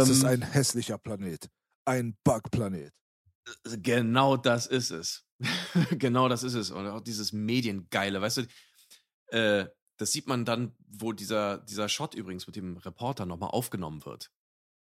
Es 0.00 0.08
ist 0.08 0.22
Ähm, 0.22 0.28
ein 0.28 0.42
hässlicher 0.42 0.98
Planet. 0.98 1.48
Ein 1.84 2.16
Bugplanet. 2.24 2.92
Genau 3.64 4.36
das 4.36 4.66
ist 4.66 4.90
es. 4.90 5.24
genau 5.98 6.28
das 6.28 6.42
ist 6.44 6.54
es. 6.54 6.70
Und 6.70 6.86
auch 6.86 7.00
dieses 7.00 7.32
Mediengeile, 7.32 8.20
weißt 8.20 8.38
du, 8.38 8.46
äh, 9.36 9.68
das 9.98 10.12
sieht 10.12 10.26
man 10.26 10.44
dann, 10.44 10.74
wo 10.88 11.12
dieser, 11.12 11.58
dieser 11.58 11.88
Shot 11.88 12.14
übrigens 12.14 12.46
mit 12.46 12.56
dem 12.56 12.76
Reporter 12.76 13.26
nochmal 13.26 13.50
aufgenommen 13.50 14.04
wird. 14.04 14.30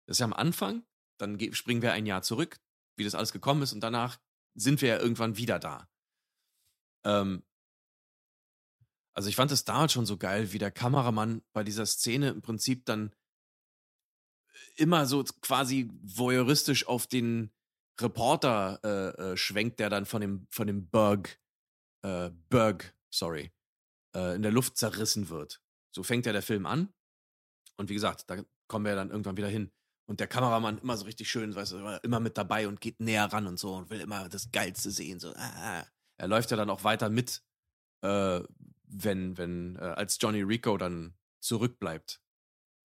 Das 0.05 0.15
ist 0.15 0.19
ja 0.19 0.25
am 0.25 0.33
Anfang, 0.33 0.83
dann 1.17 1.37
ge- 1.37 1.53
springen 1.53 1.81
wir 1.81 1.93
ein 1.93 2.05
Jahr 2.05 2.21
zurück, 2.21 2.59
wie 2.97 3.03
das 3.03 3.15
alles 3.15 3.31
gekommen 3.31 3.61
ist, 3.63 3.73
und 3.73 3.81
danach 3.81 4.19
sind 4.55 4.81
wir 4.81 4.89
ja 4.89 4.99
irgendwann 4.99 5.37
wieder 5.37 5.59
da. 5.59 5.87
Ähm, 7.05 7.43
also 9.13 9.29
ich 9.29 9.35
fand 9.35 9.51
es 9.51 9.63
damals 9.65 9.91
schon 9.93 10.05
so 10.05 10.17
geil, 10.17 10.53
wie 10.53 10.59
der 10.59 10.71
Kameramann 10.71 11.41
bei 11.53 11.63
dieser 11.63 11.85
Szene 11.85 12.29
im 12.29 12.41
Prinzip 12.41 12.85
dann 12.85 13.13
immer 14.81 15.05
so 15.05 15.23
quasi 15.41 15.89
voyeuristisch 16.01 16.87
auf 16.87 17.07
den 17.07 17.51
Reporter 17.99 18.79
äh, 18.83 19.31
äh, 19.31 19.37
schwenkt, 19.37 19.79
der 19.79 19.89
dann 19.89 20.05
von 20.05 20.21
dem, 20.21 20.47
von 20.49 20.67
dem 20.67 20.89
Berg, 20.89 21.39
äh, 22.03 22.31
Berg, 22.49 22.95
sorry, 23.13 23.51
äh, 24.15 24.35
in 24.35 24.41
der 24.41 24.51
Luft 24.51 24.77
zerrissen 24.77 25.29
wird. 25.29 25.61
So 25.95 26.03
fängt 26.03 26.25
ja 26.25 26.33
der 26.33 26.41
Film 26.41 26.65
an. 26.65 26.93
Und 27.77 27.89
wie 27.89 27.93
gesagt, 27.93 28.29
da 28.29 28.43
kommen 28.67 28.85
wir 28.85 28.95
dann 28.95 29.11
irgendwann 29.11 29.37
wieder 29.37 29.47
hin. 29.47 29.71
Und 30.09 30.19
der 30.19 30.27
Kameramann 30.27 30.79
immer 30.79 30.97
so 30.97 31.05
richtig 31.05 31.29
schön, 31.29 31.55
weißt 31.55 31.73
du, 31.73 31.99
immer 32.03 32.19
mit 32.19 32.37
dabei 32.37 32.67
und 32.67 32.81
geht 32.81 32.99
näher 32.99 33.25
ran 33.25 33.47
und 33.47 33.59
so 33.59 33.75
und 33.75 33.89
will 33.89 34.01
immer 34.01 34.27
das 34.29 34.51
Geilste 34.51 34.91
sehen. 34.91 35.19
So. 35.19 35.33
ah. 35.35 35.85
Er 36.17 36.27
läuft 36.27 36.51
ja 36.51 36.57
dann 36.57 36.69
auch 36.69 36.83
weiter 36.83 37.09
mit, 37.09 37.43
äh, 38.01 38.41
wenn, 38.83 39.37
wenn, 39.37 39.75
äh, 39.77 39.79
als 39.79 40.17
Johnny 40.19 40.41
Rico 40.41 40.77
dann 40.77 41.15
zurückbleibt 41.39 42.21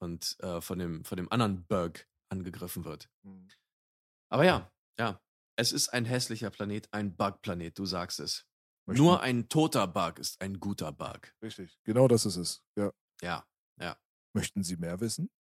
und 0.07 0.37
äh, 0.41 0.61
von, 0.61 0.79
dem, 0.79 1.05
von 1.05 1.17
dem 1.17 1.31
anderen 1.33 1.65
Berg 1.67 2.09
angegriffen 2.31 2.85
wird. 2.85 3.11
Aber 4.31 4.45
ja, 4.45 4.71
ja. 4.99 5.21
Es 5.59 5.73
ist 5.73 5.89
ein 5.89 6.05
hässlicher 6.05 6.51
Planet, 6.51 6.89
ein 6.93 7.17
Bug-Planet, 7.17 7.79
du 7.79 7.87
sagst 7.87 8.21
es. 8.21 8.47
Möchten- 8.87 9.03
Nur 9.03 9.21
ein 9.23 9.49
toter 9.49 9.87
Bug 9.87 10.19
ist 10.19 10.41
ein 10.43 10.61
guter 10.61 10.93
Bug. 10.93 11.33
Richtig. 11.43 11.79
Genau 11.85 12.09
das 12.09 12.27
ist 12.27 12.37
es. 12.37 12.63
Ja. 12.77 12.93
Ja, 13.23 13.47
ja. 13.81 13.97
Möchten 14.35 14.63
Sie 14.63 14.77
mehr 14.77 15.01
wissen? 15.01 15.31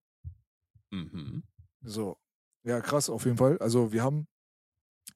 Mhm. 0.90 1.42
So. 1.82 2.18
Ja, 2.64 2.80
krass, 2.80 3.10
auf 3.10 3.24
jeden 3.24 3.36
Fall. 3.36 3.58
Also 3.58 3.92
wir 3.92 4.02
haben 4.02 4.26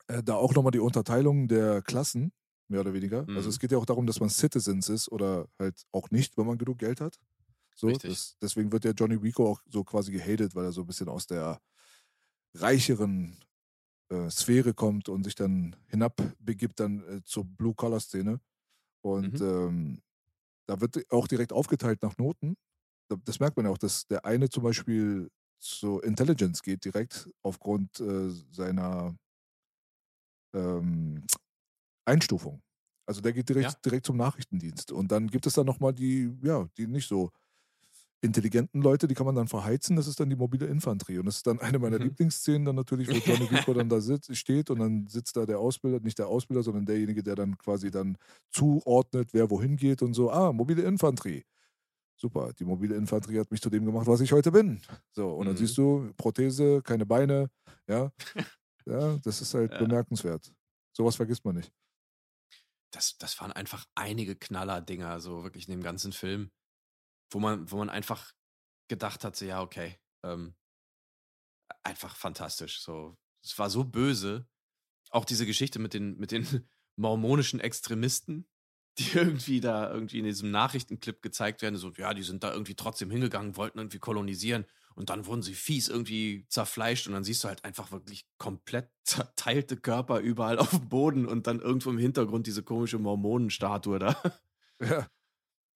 äh, 0.06 0.22
da 0.22 0.34
auch 0.34 0.54
nochmal 0.54 0.70
die 0.72 0.78
Unterteilung 0.78 1.48
der 1.48 1.82
Klassen, 1.82 2.32
mehr 2.68 2.80
oder 2.80 2.92
weniger. 2.92 3.22
Mhm. 3.28 3.36
Also 3.36 3.48
es 3.48 3.58
geht 3.58 3.72
ja 3.72 3.78
auch 3.78 3.86
darum, 3.86 4.06
dass 4.06 4.20
man 4.20 4.28
Citizens 4.30 4.88
ist 4.88 5.10
oder 5.10 5.48
halt 5.58 5.82
auch 5.92 6.10
nicht, 6.10 6.36
wenn 6.36 6.46
man 6.46 6.58
genug 6.58 6.78
Geld 6.78 7.00
hat. 7.00 7.18
So, 7.80 7.98
Richtig. 7.98 8.04
das, 8.04 8.36
deswegen 8.42 8.72
wird 8.72 8.84
der 8.84 8.92
Johnny 8.92 9.14
Rico 9.16 9.48
auch 9.50 9.62
so 9.70 9.84
quasi 9.84 10.12
gehatet, 10.12 10.54
weil 10.54 10.66
er 10.66 10.72
so 10.72 10.82
ein 10.82 10.86
bisschen 10.86 11.08
aus 11.08 11.26
der 11.26 11.60
reicheren 12.54 13.38
äh, 14.10 14.30
Sphäre 14.30 14.74
kommt 14.74 15.08
und 15.08 15.24
sich 15.24 15.34
dann 15.36 15.76
hinabbegibt 15.88 16.80
dann 16.80 17.02
äh, 17.04 17.22
zur 17.24 17.44
Blue-Collar-Szene. 17.44 18.40
Und 19.02 19.40
Mhm. 19.40 19.42
ähm, 19.42 20.02
da 20.68 20.80
wird 20.80 21.10
auch 21.12 21.28
direkt 21.28 21.52
aufgeteilt 21.52 22.02
nach 22.02 22.18
Noten. 22.18 22.56
Da- 23.10 23.16
Das 23.24 23.40
merkt 23.40 23.56
man 23.56 23.66
ja 23.66 23.72
auch, 23.72 23.78
dass 23.78 24.06
der 24.08 24.24
eine 24.26 24.50
zum 24.50 24.64
Beispiel 24.64 25.30
zur 25.60 26.04
Intelligence 26.04 26.62
geht 26.62 26.84
direkt 26.84 27.30
aufgrund 27.42 28.00
äh, 28.00 28.30
seiner 28.52 29.16
ähm, 30.54 31.24
Einstufung. 32.06 32.62
Also 33.06 33.20
der 33.20 33.32
geht 33.32 33.48
direkt, 33.48 33.74
Ja. 33.74 33.80
direkt 33.84 34.06
zum 34.06 34.16
Nachrichtendienst. 34.16 34.92
Und 34.92 35.12
dann 35.12 35.28
gibt 35.28 35.46
es 35.46 35.54
dann 35.54 35.66
nochmal 35.66 35.94
die, 35.94 36.32
ja, 36.44 36.68
die 36.78 36.86
nicht 36.86 37.08
so 37.08 37.30
intelligenten 38.22 38.82
Leute, 38.82 39.08
die 39.08 39.14
kann 39.14 39.26
man 39.26 39.34
dann 39.34 39.48
verheizen. 39.48 39.96
Das 39.96 40.06
ist 40.06 40.20
dann 40.20 40.30
die 40.30 40.36
mobile 40.36 40.66
Infanterie. 40.66 41.18
Und 41.18 41.26
das 41.26 41.36
ist 41.38 41.46
dann 41.46 41.58
eine 41.60 41.78
meiner 41.78 41.98
Mhm. 41.98 42.04
Lieblingsszenen 42.04 42.64
dann 42.66 42.76
natürlich, 42.76 43.10
wo 43.12 43.20
Johnny 43.20 43.46
Cooper 43.48 43.74
dann 43.74 43.88
da 43.88 44.00
sitzt, 44.00 44.34
steht 44.36 44.70
und 44.70 44.78
dann 44.80 45.06
sitzt 45.08 45.36
da 45.36 45.46
der 45.46 45.58
Ausbilder, 45.58 46.00
nicht 46.00 46.18
der 46.18 46.28
Ausbilder, 46.28 46.62
sondern 46.62 46.86
derjenige, 46.86 47.22
der 47.22 47.36
dann 47.36 47.56
quasi 47.58 47.90
dann 47.90 48.16
zuordnet, 48.50 49.30
wer 49.32 49.50
wohin 49.50 49.76
geht 49.76 50.02
und 50.02 50.14
so. 50.14 50.30
Ah, 50.30 50.52
mobile 50.52 50.82
Infanterie. 50.82 51.44
Super, 52.16 52.52
die 52.52 52.64
mobile 52.64 52.96
Infanterie 52.96 53.40
hat 53.40 53.50
mich 53.50 53.62
zu 53.62 53.70
dem 53.70 53.86
gemacht, 53.86 54.06
was 54.06 54.20
ich 54.20 54.32
heute 54.32 54.52
bin. 54.52 54.80
So, 55.12 55.30
und 55.34 55.46
dann 55.46 55.56
Mhm. 55.56 55.58
siehst 55.58 55.78
du, 55.78 56.12
Prothese, 56.16 56.82
keine 56.82 57.06
Beine, 57.06 57.50
ja. 57.88 58.12
Ja, 58.86 59.18
das 59.18 59.42
ist 59.42 59.54
halt 59.54 59.72
Ja. 59.72 59.78
bemerkenswert. 59.78 60.52
Sowas 60.96 61.16
vergisst 61.16 61.44
man 61.44 61.56
nicht. 61.56 61.72
das, 62.90 63.16
das 63.18 63.40
waren 63.40 63.52
einfach 63.52 63.84
einige 63.94 64.36
Knaller-Dinger, 64.36 65.20
so 65.20 65.42
wirklich 65.44 65.68
in 65.68 65.72
dem 65.72 65.82
ganzen 65.82 66.12
Film, 66.12 66.50
wo 67.30 67.38
man, 67.38 67.70
wo 67.70 67.76
man 67.76 67.90
einfach 67.90 68.32
gedacht 68.88 69.24
hat, 69.24 69.36
so, 69.36 69.44
ja, 69.44 69.62
okay, 69.62 69.98
ähm, 70.24 70.54
einfach 71.82 72.16
fantastisch. 72.16 72.80
So, 72.80 73.16
es 73.42 73.58
war 73.58 73.70
so 73.70 73.84
böse. 73.84 74.46
Auch 75.10 75.24
diese 75.24 75.46
Geschichte 75.46 75.78
mit 75.78 75.94
den, 75.94 76.18
mit 76.18 76.32
den 76.32 76.46
mormonischen 76.96 77.60
Extremisten, 77.60 78.48
die 78.98 79.12
irgendwie 79.14 79.60
da 79.60 79.90
irgendwie 79.92 80.18
in 80.18 80.24
diesem 80.24 80.50
Nachrichtenclip 80.50 81.22
gezeigt 81.22 81.62
werden, 81.62 81.76
so, 81.76 81.92
ja, 81.96 82.12
die 82.12 82.22
sind 82.22 82.42
da 82.42 82.52
irgendwie 82.52 82.74
trotzdem 82.74 83.10
hingegangen, 83.10 83.56
wollten 83.56 83.78
irgendwie 83.78 83.98
kolonisieren 83.98 84.66
und 84.94 85.08
dann 85.08 85.24
wurden 85.26 85.42
sie 85.42 85.54
fies 85.54 85.88
irgendwie 85.88 86.44
zerfleischt 86.48 87.06
und 87.06 87.14
dann 87.14 87.24
siehst 87.24 87.44
du 87.44 87.48
halt 87.48 87.64
einfach 87.64 87.92
wirklich 87.92 88.26
komplett 88.38 88.90
zerteilte 89.04 89.76
Körper 89.76 90.18
überall 90.18 90.58
auf 90.58 90.70
dem 90.70 90.88
Boden 90.88 91.26
und 91.26 91.46
dann 91.46 91.60
irgendwo 91.60 91.90
im 91.90 91.98
Hintergrund 91.98 92.46
diese 92.46 92.62
komische 92.62 92.98
Mormonenstatue 92.98 93.98
da. 93.98 94.20
Ja, 94.82 95.08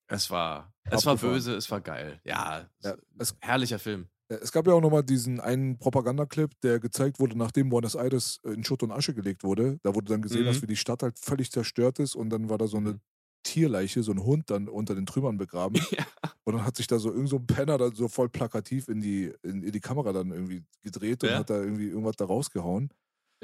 Es 0.07 0.29
war, 0.29 0.71
es 0.83 1.05
war 1.05 1.17
böse, 1.17 1.55
es 1.55 1.69
war 1.71 1.81
geil. 1.81 2.19
Ja, 2.23 2.67
Ja, 2.83 2.95
es- 3.17 3.35
herrlicher 3.41 3.79
Film. 3.79 4.07
Es 4.27 4.51
gab 4.51 4.65
ja 4.67 4.73
auch 4.73 4.81
nochmal 4.81 5.03
diesen 5.03 5.39
einen 5.39 5.77
Propagandaclip, 5.77 6.59
der 6.61 6.79
gezeigt 6.79 7.19
wurde, 7.19 7.37
nachdem 7.37 7.69
Buenos 7.69 7.95
Aires 7.95 8.39
in 8.43 8.63
Schutt 8.63 8.81
und 8.83 8.91
Asche 8.91 9.13
gelegt 9.13 9.43
wurde. 9.43 9.77
Da 9.83 9.93
wurde 9.93 10.11
dann 10.11 10.21
gesehen, 10.23 10.41
Mhm. 10.41 10.45
dass 10.47 10.61
wie 10.63 10.67
die 10.67 10.75
Stadt 10.75 11.03
halt 11.03 11.19
völlig 11.19 11.51
zerstört 11.51 11.99
ist 11.99 12.15
und 12.15 12.29
dann 12.31 12.49
war 12.49 12.57
da 12.57 12.67
so 12.67 12.77
eine 12.77 12.93
Mhm. 12.93 13.01
Tierleiche, 13.43 14.01
so 14.01 14.11
ein 14.11 14.23
Hund 14.23 14.49
dann 14.49 14.67
unter 14.67 14.95
den 14.95 15.05
Trümmern 15.05 15.37
begraben. 15.37 15.75
Ja. 15.99 16.05
Und 16.43 16.55
dann 16.55 16.65
hat 16.65 16.77
sich 16.77 16.87
da 16.87 16.97
so 16.99 17.11
irgend 17.11 17.29
so 17.29 17.37
ein 17.37 17.45
Penner 17.47 17.77
dann 17.77 17.93
so 17.95 18.07
voll 18.07 18.29
plakativ 18.29 18.87
in 18.87 19.01
die, 19.01 19.31
in, 19.43 19.61
in 19.63 19.71
die 19.71 19.79
Kamera 19.79 20.13
dann 20.13 20.31
irgendwie 20.31 20.63
gedreht 20.81 21.23
und 21.23 21.29
Ja. 21.29 21.39
hat 21.39 21.49
da 21.51 21.59
irgendwie 21.61 21.87
irgendwas 21.87 22.15
da 22.15 22.25
rausgehauen. 22.25 22.89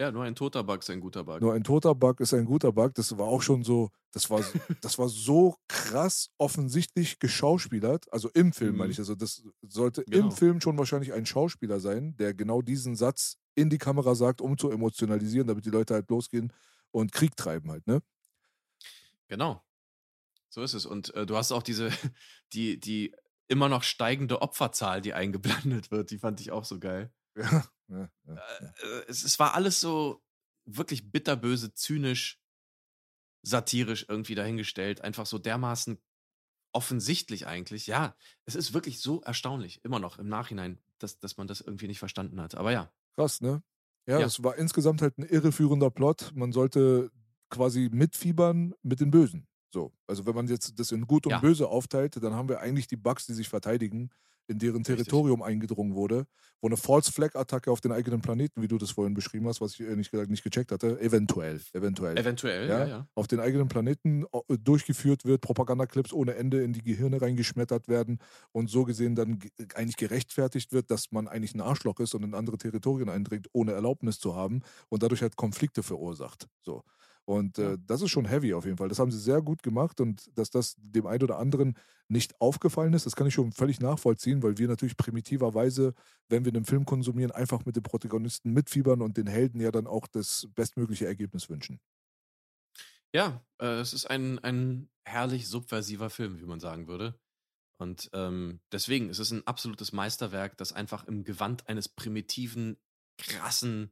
Ja, 0.02 0.11
nur 0.11 0.23
ein 0.23 0.34
toter 0.36 0.64
Bug 0.64 0.80
ist 0.80 0.90
ein 0.90 0.99
guter 0.99 1.23
Bug. 1.23 1.41
Nur 1.41 1.53
ein 1.53 1.64
toter 1.64 1.94
Bug 1.94 2.19
ist 2.19 2.34
ein 2.34 2.45
guter 2.45 2.72
Bug. 2.72 2.95
Das 2.95 3.15
war 3.19 3.28
auch 3.28 3.41
schon 3.44 3.64
so, 3.64 3.90
das 4.11 4.30
war, 4.32 4.40
das 4.82 4.98
war 4.98 5.07
so 5.10 5.56
krass 5.68 6.30
offensichtlich 6.40 7.19
geschauspielert. 7.19 8.11
Also 8.11 8.30
im 8.34 8.52
Film, 8.52 8.78
meine 8.78 8.88
Mhm. 8.88 8.91
ich. 8.94 8.99
Also 8.99 9.14
das 9.14 9.44
sollte 9.61 10.03
Genau. 10.06 10.26
im 10.26 10.32
Film 10.32 10.60
schon 10.60 10.78
wahrscheinlich 10.80 11.14
ein 11.14 11.28
Schauspieler 11.28 11.80
sein, 11.80 12.15
der 12.18 12.34
genau 12.34 12.64
diesen 12.64 12.95
Satz 12.95 13.38
in 13.53 13.69
die 13.69 13.78
Kamera 13.78 14.15
sagt, 14.15 14.41
um 14.41 14.57
zu 14.57 14.72
emotionalisieren, 14.72 15.48
damit 15.48 15.65
die 15.65 15.69
Leute 15.69 15.94
halt 15.94 16.10
losgehen 16.10 16.52
und 16.90 17.11
Krieg 17.11 17.36
treiben 17.36 17.69
halt, 17.69 17.86
ne? 17.86 18.02
Genau. 19.28 19.64
So 20.49 20.64
ist 20.64 20.73
es. 20.73 20.86
Und 20.86 21.14
äh, 21.14 21.26
du 21.28 21.38
hast 21.38 21.52
auch 21.52 21.64
diese, 21.64 21.90
die, 22.53 22.80
die 22.80 23.14
immer 23.48 23.69
noch 23.69 23.84
steigende 23.84 24.41
Opferzahl, 24.41 25.02
die 25.02 25.14
eingeblendet 25.14 25.91
wird, 25.91 26.10
die 26.11 26.18
fand 26.18 26.41
ich 26.41 26.52
auch 26.52 26.65
so 26.65 26.80
geil. 26.80 27.14
Ja, 27.38 27.64
ja, 27.91 28.09
ja. 28.27 28.35
Äh, 28.35 29.03
es, 29.07 29.23
es 29.23 29.38
war 29.39 29.53
alles 29.53 29.80
so 29.80 30.23
wirklich 30.65 31.11
bitterböse, 31.11 31.73
zynisch, 31.73 32.39
satirisch 33.43 34.05
irgendwie 34.07 34.35
dahingestellt. 34.35 35.01
Einfach 35.01 35.26
so 35.26 35.38
dermaßen 35.38 35.97
offensichtlich 36.73 37.47
eigentlich. 37.47 37.88
Ja, 37.88 38.15
es 38.45 38.55
ist 38.55 38.73
wirklich 38.73 39.01
so 39.01 39.22
erstaunlich, 39.22 39.84
immer 39.84 39.99
noch 39.99 40.19
im 40.19 40.30
Nachhinein, 40.30 40.80
dass, 40.99 41.19
dass 41.19 41.38
man 41.38 41.47
das 41.47 41.61
irgendwie 41.61 41.88
nicht 41.88 41.99
verstanden 41.99 42.39
hat. 42.41 42.55
Aber 42.55 42.72
ja. 42.72 42.91
Krass, 43.15 43.41
ne? 43.41 43.61
Ja, 44.07 44.19
Ja. 44.19 44.26
es 44.26 44.43
war 44.43 44.55
insgesamt 44.57 45.01
halt 45.01 45.18
ein 45.18 45.23
irreführender 45.23 45.91
Plot. 45.91 46.31
Man 46.34 46.51
sollte 46.51 47.11
quasi 47.49 47.89
mitfiebern 47.91 48.73
mit 48.84 48.99
den 48.99 49.11
Bösen. 49.11 49.47
So, 49.73 49.93
also 50.07 50.26
wenn 50.26 50.35
man 50.35 50.47
jetzt 50.47 50.80
das 50.80 50.91
in 50.91 51.07
Gut 51.07 51.26
und 51.26 51.31
Ja. 51.31 51.39
Böse 51.39 51.68
aufteilt, 51.68 52.22
dann 52.22 52.34
haben 52.34 52.49
wir 52.49 52.59
eigentlich 52.59 52.88
die 52.88 52.97
Bugs, 52.97 53.26
die 53.26 53.34
sich 53.34 53.49
verteidigen, 53.49 54.09
in 54.52 54.60
deren 54.60 54.84
Territorium 54.84 55.41
eingedrungen 55.41 55.95
wurde, 55.95 56.26
wo 56.61 56.68
eine 56.68 56.78
False-Flag-Attacke 56.78 57.72
auf 57.72 57.82
den 57.82 57.91
eigenen 57.91 58.22
Planeten, 58.22 58.61
wie 58.61 58.68
du 58.68 58.78
das 58.78 58.91
vorhin 58.91 59.14
beschrieben 59.15 59.48
hast, 59.48 59.61
was 59.61 59.73
ich 59.73 59.82
ehrlich 59.82 60.11
gesagt 60.11 60.30
nicht 60.30 60.44
gecheckt 60.44 60.72
hatte, 60.72 60.99
eventuell, 61.02 61.60
eventuell, 61.73 62.18
Eventuell, 62.18 62.68
Ja. 62.69 62.80
ja, 62.80 62.88
ja. 62.88 63.07
auf 63.15 63.28
den 63.28 63.40
eigenen 63.40 63.68
Planeten 63.68 64.26
äh, 64.32 64.57
durchgeführt 64.60 65.26
wird, 65.26 65.41
Propagandaclips 65.41 66.14
ohne 66.14 66.36
Ende 66.36 66.61
in 66.64 66.73
die 66.73 66.84
Gehirne 66.84 67.22
reingeschmettert 67.22 67.88
werden 67.88 68.19
und 68.52 68.69
so 68.69 68.84
gesehen 68.84 69.15
dann 69.15 69.40
ge- 69.40 69.52
eigentlich 69.76 69.98
gerechtfertigt 69.98 70.72
wird, 70.72 70.91
dass 70.91 71.11
man 71.11 71.28
eigentlich 71.28 71.56
ein 71.56 71.61
Arschloch 71.61 71.99
ist 71.99 72.14
und 72.14 72.23
in 72.23 72.36
andere 72.36 72.57
Territorien 72.57 73.10
eindringt, 73.10 73.48
ohne 73.53 73.72
Erlaubnis 73.73 74.19
zu 74.19 74.36
haben 74.36 74.61
und 74.90 75.03
dadurch 75.03 75.22
halt 75.22 75.36
Konflikte 75.38 75.84
verursacht. 75.84 76.48
So. 76.61 76.84
Und 77.26 77.60
äh, 77.60 77.77
das 77.85 78.02
ist 78.02 78.10
schon 78.10 78.26
heavy 78.26 78.53
auf 78.53 78.65
jeden 78.65 78.77
Fall. 78.77 78.89
Das 78.89 78.99
haben 78.99 79.11
sie 79.11 79.19
sehr 79.19 79.41
gut 79.41 79.64
gemacht 79.64 80.02
und 80.02 80.30
dass 80.38 80.49
das 80.49 80.76
dem 80.77 81.06
einen 81.06 81.23
oder 81.23 81.38
anderen 81.38 81.76
nicht 82.07 82.39
aufgefallen 82.41 82.93
ist, 82.93 83.06
das 83.06 83.15
kann 83.15 83.27
ich 83.27 83.34
schon 83.34 83.52
völlig 83.53 83.80
nachvollziehen, 83.80 84.43
weil 84.43 84.57
wir 84.57 84.68
natürlich 84.68 84.98
primitiverweise, 84.98 85.93
wenn 86.27 86.43
wir 86.43 86.53
einen 86.53 86.65
Film 86.65 86.85
konsumieren, 86.85 87.31
einfach 87.31 87.64
mit 87.65 87.76
den 87.76 87.84
Protagonisten 87.84 88.52
mitfiebern 88.52 89.02
und 89.02 89.18
den 89.18 89.27
Helden 89.27 89.61
ja 89.61 89.72
dann 89.72 89.88
auch 89.88 90.07
das 90.07 90.48
bestmögliche 90.56 91.06
Ergebnis 91.06 91.49
wünschen. 91.49 91.80
Ja, 93.14 93.45
äh, 93.60 93.80
es 93.80 93.93
ist 93.93 94.06
ein, 94.10 94.39
ein 94.39 94.89
herrlich 95.06 95.48
subversiver 95.48 96.10
Film, 96.10 96.39
wie 96.39 96.45
man 96.45 96.60
sagen 96.60 96.88
würde. 96.88 97.19
Und 97.77 98.10
ähm, 98.14 98.61
deswegen 98.72 99.10
ist 99.10 99.19
es 99.19 99.31
ein 99.31 99.45
absolutes 99.48 99.91
Meisterwerk, 99.91 100.57
das 100.57 100.72
einfach 100.72 101.07
im 101.07 101.23
Gewand 101.23 101.68
eines 101.68 101.89
primitiven, 101.89 102.77
krassen, 103.18 103.91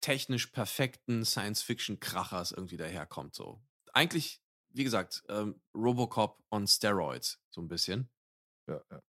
technisch 0.00 0.46
perfekten 0.48 1.24
Science-Fiction-Krachers 1.24 2.52
irgendwie 2.52 2.76
daherkommt. 2.76 3.34
So. 3.34 3.62
Eigentlich, 3.92 4.42
wie 4.70 4.84
gesagt, 4.84 5.24
ähm, 5.28 5.60
Robocop 5.74 6.42
on 6.50 6.66
Steroids, 6.66 7.40
so 7.50 7.60
ein 7.60 7.68
bisschen. 7.68 8.10
Ja, 8.68 8.82
ja. 8.90 9.02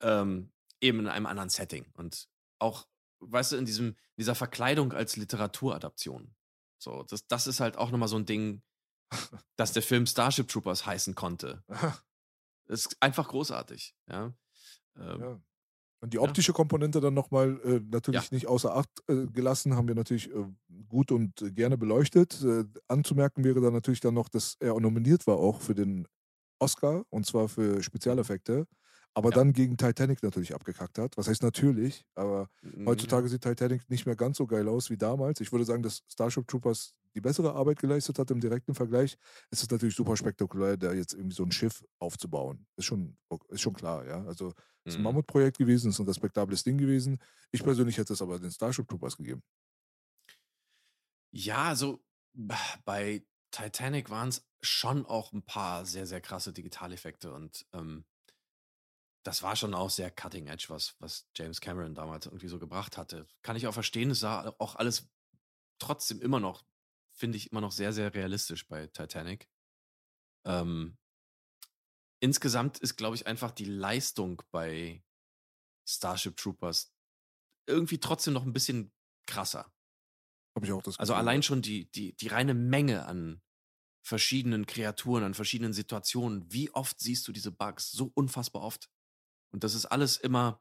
Ähm, 0.00 0.52
eben 0.80 1.00
in 1.00 1.08
einem 1.08 1.26
anderen 1.26 1.50
Setting. 1.50 1.86
Und 1.94 2.28
auch, 2.58 2.86
weißt 3.20 3.52
du, 3.52 3.56
in 3.56 3.64
diesem, 3.64 3.96
dieser 4.16 4.34
Verkleidung 4.34 4.92
als 4.92 5.16
Literaturadaption. 5.16 6.34
So, 6.78 7.02
das, 7.04 7.26
das 7.26 7.46
ist 7.46 7.60
halt 7.60 7.76
auch 7.76 7.90
nochmal 7.90 8.08
so 8.08 8.16
ein 8.16 8.26
Ding, 8.26 8.62
dass 9.56 9.72
der 9.72 9.82
Film 9.82 10.06
Starship 10.06 10.48
Troopers 10.48 10.86
heißen 10.86 11.14
konnte. 11.14 11.62
Das 11.68 11.94
ist 12.86 12.96
einfach 13.00 13.28
großartig, 13.28 13.94
ja. 14.08 14.34
Ähm, 14.96 15.20
Ja. 15.20 15.40
Und 16.04 16.12
die 16.12 16.18
optische 16.18 16.52
Komponente 16.52 17.00
dann 17.00 17.14
nochmal 17.14 17.58
äh, 17.64 17.80
natürlich 17.90 18.30
Ja. 18.30 18.36
nicht 18.36 18.46
außer 18.46 18.76
Acht 18.76 18.90
äh, 19.08 19.26
gelassen, 19.26 19.74
haben 19.74 19.88
wir 19.88 19.94
natürlich 19.94 20.30
äh, 20.30 20.44
gut 20.86 21.10
und 21.10 21.32
gerne 21.56 21.78
beleuchtet. 21.78 22.42
Äh, 22.44 22.64
anzumerken 22.88 23.42
wäre 23.42 23.62
dann 23.62 23.72
natürlich 23.72 24.00
dann 24.00 24.12
noch, 24.14 24.28
dass 24.28 24.56
er 24.60 24.78
nominiert 24.80 25.26
war 25.26 25.36
auch 25.38 25.62
für 25.62 25.74
den 25.74 26.06
Oscar 26.58 27.04
und 27.10 27.26
zwar 27.26 27.48
für 27.48 27.82
Spezialeffekte, 27.82 28.66
aber 29.14 29.30
Ja. 29.30 29.32
dann 29.32 29.52
gegen 29.52 29.76
Titanic 29.76 30.22
natürlich 30.22 30.54
abgekackt 30.54 30.98
hat. 30.98 31.16
Was 31.16 31.28
heißt 31.28 31.42
natürlich, 31.42 32.04
aber 32.14 32.48
m- 32.62 32.80
heutzutage 32.86 33.28
sieht 33.28 33.42
Titanic 33.42 33.88
nicht 33.90 34.06
mehr 34.06 34.16
ganz 34.16 34.36
so 34.38 34.46
geil 34.46 34.68
aus 34.68 34.90
wie 34.90 34.96
damals. 34.98 35.40
Ich 35.40 35.52
würde 35.52 35.64
sagen, 35.64 35.82
dass 35.82 36.02
Starship 36.08 36.46
Troopers 36.48 36.94
die 37.14 37.20
bessere 37.20 37.54
Arbeit 37.54 37.78
geleistet 37.78 38.18
hat 38.18 38.30
im 38.32 38.40
direkten 38.40 38.74
Vergleich. 38.74 39.16
Es 39.50 39.62
ist 39.62 39.70
natürlich 39.70 39.94
super 39.94 40.16
spektakulär, 40.16 40.76
da 40.76 40.92
jetzt 40.92 41.14
irgendwie 41.14 41.36
so 41.36 41.44
ein 41.44 41.52
Schiff 41.52 41.84
aufzubauen. 42.00 42.66
Ist 42.76 42.86
schon, 42.86 43.16
ist 43.50 43.60
schon 43.60 43.74
klar, 43.74 44.04
ja. 44.06 44.24
Also 44.24 44.52
ist 44.84 44.98
ein 44.98 45.02
Mhm. 45.02 45.02
Mammutprojekt 45.02 45.58
gewesen, 45.58 45.90
ist 45.90 46.00
ein 46.00 46.06
respektables 46.06 46.64
Ding 46.64 46.76
gewesen. 46.76 47.18
Ich 47.52 47.62
persönlich 47.62 47.98
hätte 47.98 48.12
es 48.14 48.20
aber 48.22 48.38
den 48.40 48.50
Starship 48.50 48.88
Troopers 48.88 49.16
gegeben. 49.16 49.42
Ja, 51.32 51.64
also 51.68 52.04
bei 52.84 53.26
Titanic 53.50 54.10
waren 54.10 54.28
es 54.28 54.46
schon 54.62 55.04
auch 55.06 55.32
ein 55.32 55.44
paar 55.44 55.84
sehr, 55.86 56.06
sehr 56.06 56.20
krasse 56.20 56.52
Digitaleffekte 56.52 57.32
und 57.32 57.66
ähm, 57.72 58.04
das 59.24 59.42
war 59.42 59.56
schon 59.56 59.74
auch 59.74 59.90
sehr 59.90 60.10
cutting 60.10 60.46
edge, 60.46 60.66
was, 60.68 60.94
was 61.00 61.28
James 61.34 61.60
Cameron 61.60 61.94
damals 61.94 62.26
irgendwie 62.26 62.48
so 62.48 62.58
gebracht 62.58 62.96
hatte. 62.96 63.26
Kann 63.42 63.56
ich 63.56 63.66
auch 63.66 63.74
verstehen, 63.74 64.10
es 64.10 64.20
sah 64.20 64.54
auch 64.58 64.76
alles 64.76 65.10
trotzdem 65.78 66.20
immer 66.20 66.40
noch, 66.40 66.64
finde 67.12 67.38
ich, 67.38 67.50
immer 67.50 67.62
noch 67.62 67.72
sehr, 67.72 67.92
sehr 67.92 68.14
realistisch 68.14 68.68
bei 68.68 68.86
Titanic. 68.86 69.48
Ähm, 70.46 70.98
insgesamt 72.20 72.78
ist, 72.78 72.96
glaube 72.96 73.16
ich, 73.16 73.26
einfach 73.26 73.50
die 73.50 73.64
Leistung 73.64 74.42
bei 74.50 75.02
Starship 75.88 76.36
Troopers 76.36 76.94
irgendwie 77.66 77.98
trotzdem 77.98 78.34
noch 78.34 78.44
ein 78.44 78.52
bisschen 78.52 78.92
krasser. 79.26 79.72
Habe 80.54 80.66
ich 80.66 80.72
auch 80.72 80.82
das 80.82 80.98
Also 80.98 81.14
Gefühl, 81.14 81.20
allein 81.20 81.38
ja. 81.38 81.42
schon 81.42 81.62
die, 81.62 81.90
die, 81.92 82.14
die 82.14 82.28
reine 82.28 82.54
Menge 82.54 83.06
an 83.06 83.42
verschiedenen 84.02 84.66
Kreaturen, 84.66 85.24
an 85.24 85.34
verschiedenen 85.34 85.72
Situationen. 85.72 86.52
Wie 86.52 86.70
oft 86.72 87.00
siehst 87.00 87.26
du 87.26 87.32
diese 87.32 87.50
Bugs? 87.50 87.90
So 87.90 88.12
unfassbar 88.14 88.62
oft. 88.62 88.90
Und 89.54 89.62
das 89.62 89.76
ist 89.76 89.86
alles 89.86 90.16
immer 90.16 90.60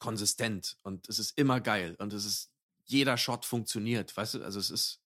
konsistent 0.00 0.76
und 0.82 1.08
es 1.08 1.20
ist 1.20 1.38
immer 1.38 1.60
geil 1.60 1.94
und 2.00 2.12
es 2.12 2.24
ist, 2.24 2.50
jeder 2.86 3.16
Shot 3.16 3.44
funktioniert. 3.44 4.16
Weißt 4.16 4.34
du, 4.34 4.42
also 4.42 4.58
es 4.58 4.68
ist, 4.70 5.00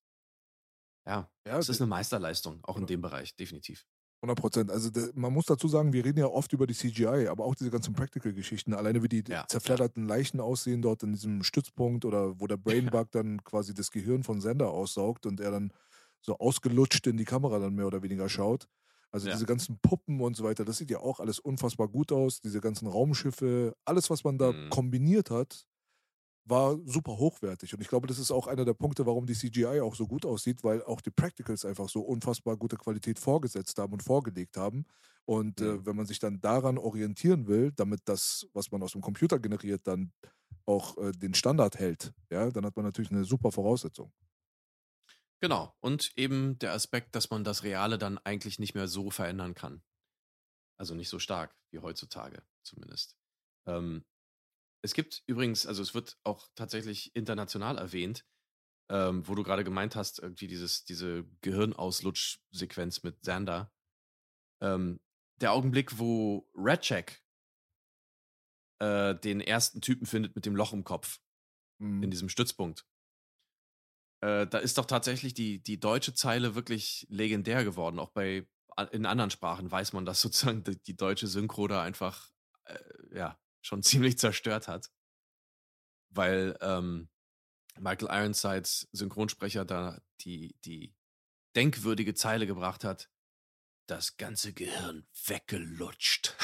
ja, 1.07 1.31
Ja, 1.47 1.59
es 1.59 1.69
ist 1.69 1.83
eine 1.83 1.89
Meisterleistung, 1.89 2.65
auch 2.65 2.77
in 2.77 2.85
Oder- 2.85 2.95
dem 2.95 3.03
Bereich, 3.03 3.37
definitiv. 3.37 3.85
100 4.23 4.39
Prozent. 4.41 4.71
Also 4.71 4.89
de, 4.89 5.13
man 5.15 5.35
muss 5.35 5.45
dazu 5.45 5.69
sagen, 5.69 5.93
wir 5.93 6.03
reden 6.03 6.19
ja 6.19 6.29
oft 6.29 6.51
über 6.55 6.67
die 6.67 6.73
CGI, 6.73 7.29
aber 7.29 7.45
auch 7.45 7.55
diese 7.55 7.71
ganzen 7.71 7.93
Practical-Geschichten. 7.93 8.73
Alleine 8.73 9.03
wie 9.03 9.09
die 9.09 9.23
Ja, 9.29 9.45
zerfledderten 9.49 10.07
Leichen 10.09 10.41
aussehen 10.41 10.81
dort 10.81 11.03
in 11.03 11.13
diesem 11.13 11.43
Stützpunkt 11.45 12.07
oder 12.07 12.41
wo 12.41 12.47
der 12.47 12.57
Brainbug 12.97 13.11
dann 13.11 13.45
quasi 13.45 13.75
das 13.75 13.91
Gehirn 13.91 14.23
von 14.23 14.41
Sender 14.41 14.71
aussaugt 14.71 15.27
und 15.27 15.41
er 15.41 15.51
dann 15.51 15.75
so 16.23 16.39
ausgelutscht 16.39 17.07
in 17.07 17.19
die 17.19 17.27
Kamera 17.27 17.59
dann 17.59 17.75
mehr 17.75 17.87
oder 17.87 18.03
weniger 18.03 18.31
schaut. 18.31 18.67
Also 19.15 19.27
Ja. 19.27 19.29
diese 19.29 19.47
ganzen 19.47 19.79
Puppen 19.81 20.21
und 20.21 20.37
so 20.37 20.45
weiter, 20.45 20.65
das 20.65 20.79
sieht 20.79 20.91
ja 20.91 20.99
auch 20.99 21.21
alles 21.21 21.39
unfassbar 21.39 21.89
gut 21.89 22.11
aus. 22.13 22.41
Diese 22.41 22.61
ganzen 22.61 22.89
Raumschiffe, 22.89 23.75
alles, 23.85 24.11
was 24.11 24.25
man 24.25 24.39
da 24.39 24.53
Mhm. 24.53 24.71
kombiniert 24.71 25.31
hat, 25.31 25.67
war 26.47 26.79
super 26.85 27.19
hochwertig. 27.19 27.75
Und 27.75 27.81
ich 27.81 27.89
glaube, 27.89 28.07
das 28.07 28.19
ist 28.19 28.31
auch 28.31 28.47
einer 28.47 28.65
der 28.67 28.75
Punkte, 28.75 29.07
warum 29.07 29.27
die 29.27 29.35
CGI 29.35 29.81
auch 29.81 29.95
so 29.95 30.07
gut 30.07 30.27
aussieht, 30.27 30.63
weil 30.65 30.83
auch 30.85 31.01
die 31.01 31.11
Practicals 31.11 31.65
einfach 31.65 31.89
so 31.89 32.03
unfassbar 32.03 32.57
gute 32.59 32.77
Qualität 32.77 33.19
vorgesetzt 33.19 33.79
haben 33.79 33.95
und 33.95 34.03
vorgelegt 34.03 34.57
haben. 34.59 34.85
Und 35.25 35.63
äh, 35.63 35.79
Mhm. 35.79 35.87
wenn 35.87 35.97
man 35.97 36.07
sich 36.07 36.19
dann 36.19 36.41
daran 36.41 36.77
orientieren 36.79 37.47
will, 37.47 37.73
damit 37.75 38.01
das, 38.07 38.47
was 38.53 38.71
man 38.73 38.83
aus 38.83 38.93
dem 38.93 39.01
Computer 39.01 39.39
generiert, 39.39 39.87
dann 39.87 40.13
auch 40.67 40.99
äh, 40.99 41.13
den 41.13 41.35
Standard 41.35 41.79
hält, 41.79 42.13
ja, 42.31 42.51
dann 42.51 42.67
hat 42.67 42.77
man 42.77 42.85
natürlich 42.87 43.11
eine 43.13 43.25
super 43.25 43.53
Voraussetzung. 43.53 44.13
Genau. 45.45 45.77
Und 45.81 46.11
eben 46.17 46.59
der 46.61 46.73
Aspekt, 46.73 47.15
dass 47.15 47.29
man 47.29 47.45
das 47.45 47.65
Reale 47.65 47.99
dann 47.99 48.17
eigentlich 48.17 48.59
nicht 48.59 48.75
mehr 48.75 48.89
so 48.89 49.11
verändern 49.11 49.55
kann. 49.55 49.83
Also 50.79 50.95
nicht 50.95 51.11
so 51.11 51.19
stark 51.19 51.55
wie 51.71 51.81
heutzutage 51.81 52.43
zumindest. 52.63 53.19
Ähm, 53.67 54.07
es 54.83 54.95
gibt 54.95 55.23
übrigens, 55.27 55.67
also 55.67 55.83
es 55.83 55.93
wird 55.93 56.19
auch 56.25 56.49
tatsächlich 56.55 57.15
international 57.15 57.77
erwähnt, 57.77 58.27
ähm, 58.91 59.29
wo 59.29 59.35
du 59.35 59.43
gerade 59.43 59.65
gemeint 59.65 59.97
hast, 59.97 60.19
irgendwie 60.19 60.47
dieses, 60.47 60.87
diese 60.87 61.25
Gehirnauslutsch-Sequenz 61.43 63.03
mit 63.03 63.21
Xander. 63.21 63.71
Ähm, 64.63 64.99
der 65.43 65.53
Augenblick, 65.53 65.99
wo 65.99 66.49
Ratchek 66.55 67.23
äh, 68.81 69.15
den 69.15 69.43
ersten 69.43 69.83
Typen 69.83 70.07
findet 70.07 70.37
mit 70.37 70.47
dem 70.47 70.57
Loch 70.57 70.73
im 70.73 70.85
Kopf 70.85 71.21
Mhm. 71.79 72.03
in 72.03 72.11
diesem 72.11 72.29
Stützpunkt. 72.31 72.87
Äh, 74.21 74.47
da 74.47 74.59
ist 74.59 74.79
doch 74.79 74.87
tatsächlich 74.87 75.35
die, 75.35 75.63
die 75.63 75.81
deutsche 75.81 76.15
Zeile 76.15 76.55
wirklich 76.55 77.07
legendär 77.09 77.65
geworden. 77.65 77.99
Auch 77.99 78.11
bei 78.11 78.47
in 78.91 79.07
anderen 79.07 79.31
Sprachen 79.31 79.71
weiß 79.71 79.93
man, 79.93 80.05
dass 80.05 80.21
sozusagen 80.23 80.65
die, 80.65 80.83
die 80.83 80.97
deutsche 80.97 81.27
Synchro 81.27 81.69
da 81.69 81.83
einfach 81.83 82.31
äh, 82.65 82.79
ja 83.13 83.39
schon 83.63 83.83
ziemlich 83.83 84.19
zerstört 84.19 84.69
hat. 84.69 84.91
Weil 86.11 86.57
ähm, 86.61 87.09
Michael 87.79 88.09
Ironsides 88.11 88.89
Synchronsprecher 88.93 89.65
da 89.65 90.01
die, 90.21 90.57
die 90.65 90.95
denkwürdige 91.57 92.15
Zeile 92.15 92.47
gebracht 92.47 92.85
hat, 92.85 93.11
das 93.87 94.17
ganze 94.17 94.53
Gehirn 94.53 95.07
weggelutscht. 95.27 96.35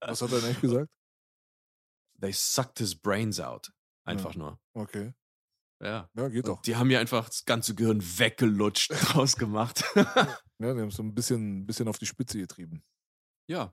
Was 0.00 0.22
hat 0.22 0.32
er 0.32 0.40
denn 0.40 0.50
echt 0.50 0.60
gesagt? 0.60 0.90
They 2.20 2.32
sucked 2.32 2.78
his 2.78 2.94
brains 2.94 3.40
out. 3.40 3.72
Einfach 4.04 4.34
nur. 4.34 4.60
Okay. 4.74 5.12
Ja. 5.82 6.10
Ja, 6.14 6.28
geht 6.28 6.46
doch. 6.46 6.60
Die 6.62 6.76
haben 6.76 6.88
mir 6.88 7.00
einfach 7.00 7.26
das 7.28 7.44
ganze 7.46 7.74
Gehirn 7.74 8.00
weggelutscht 8.02 8.90
draus 9.14 9.36
gemacht. 9.36 9.84
Ja, 10.62 10.74
die 10.74 10.80
haben 10.82 10.88
es 10.88 10.96
so 10.96 11.02
ein 11.02 11.14
bisschen, 11.14 11.64
bisschen 11.66 11.88
auf 11.88 11.98
die 11.98 12.04
Spitze 12.06 12.36
getrieben. 12.38 12.82
ja. 13.48 13.72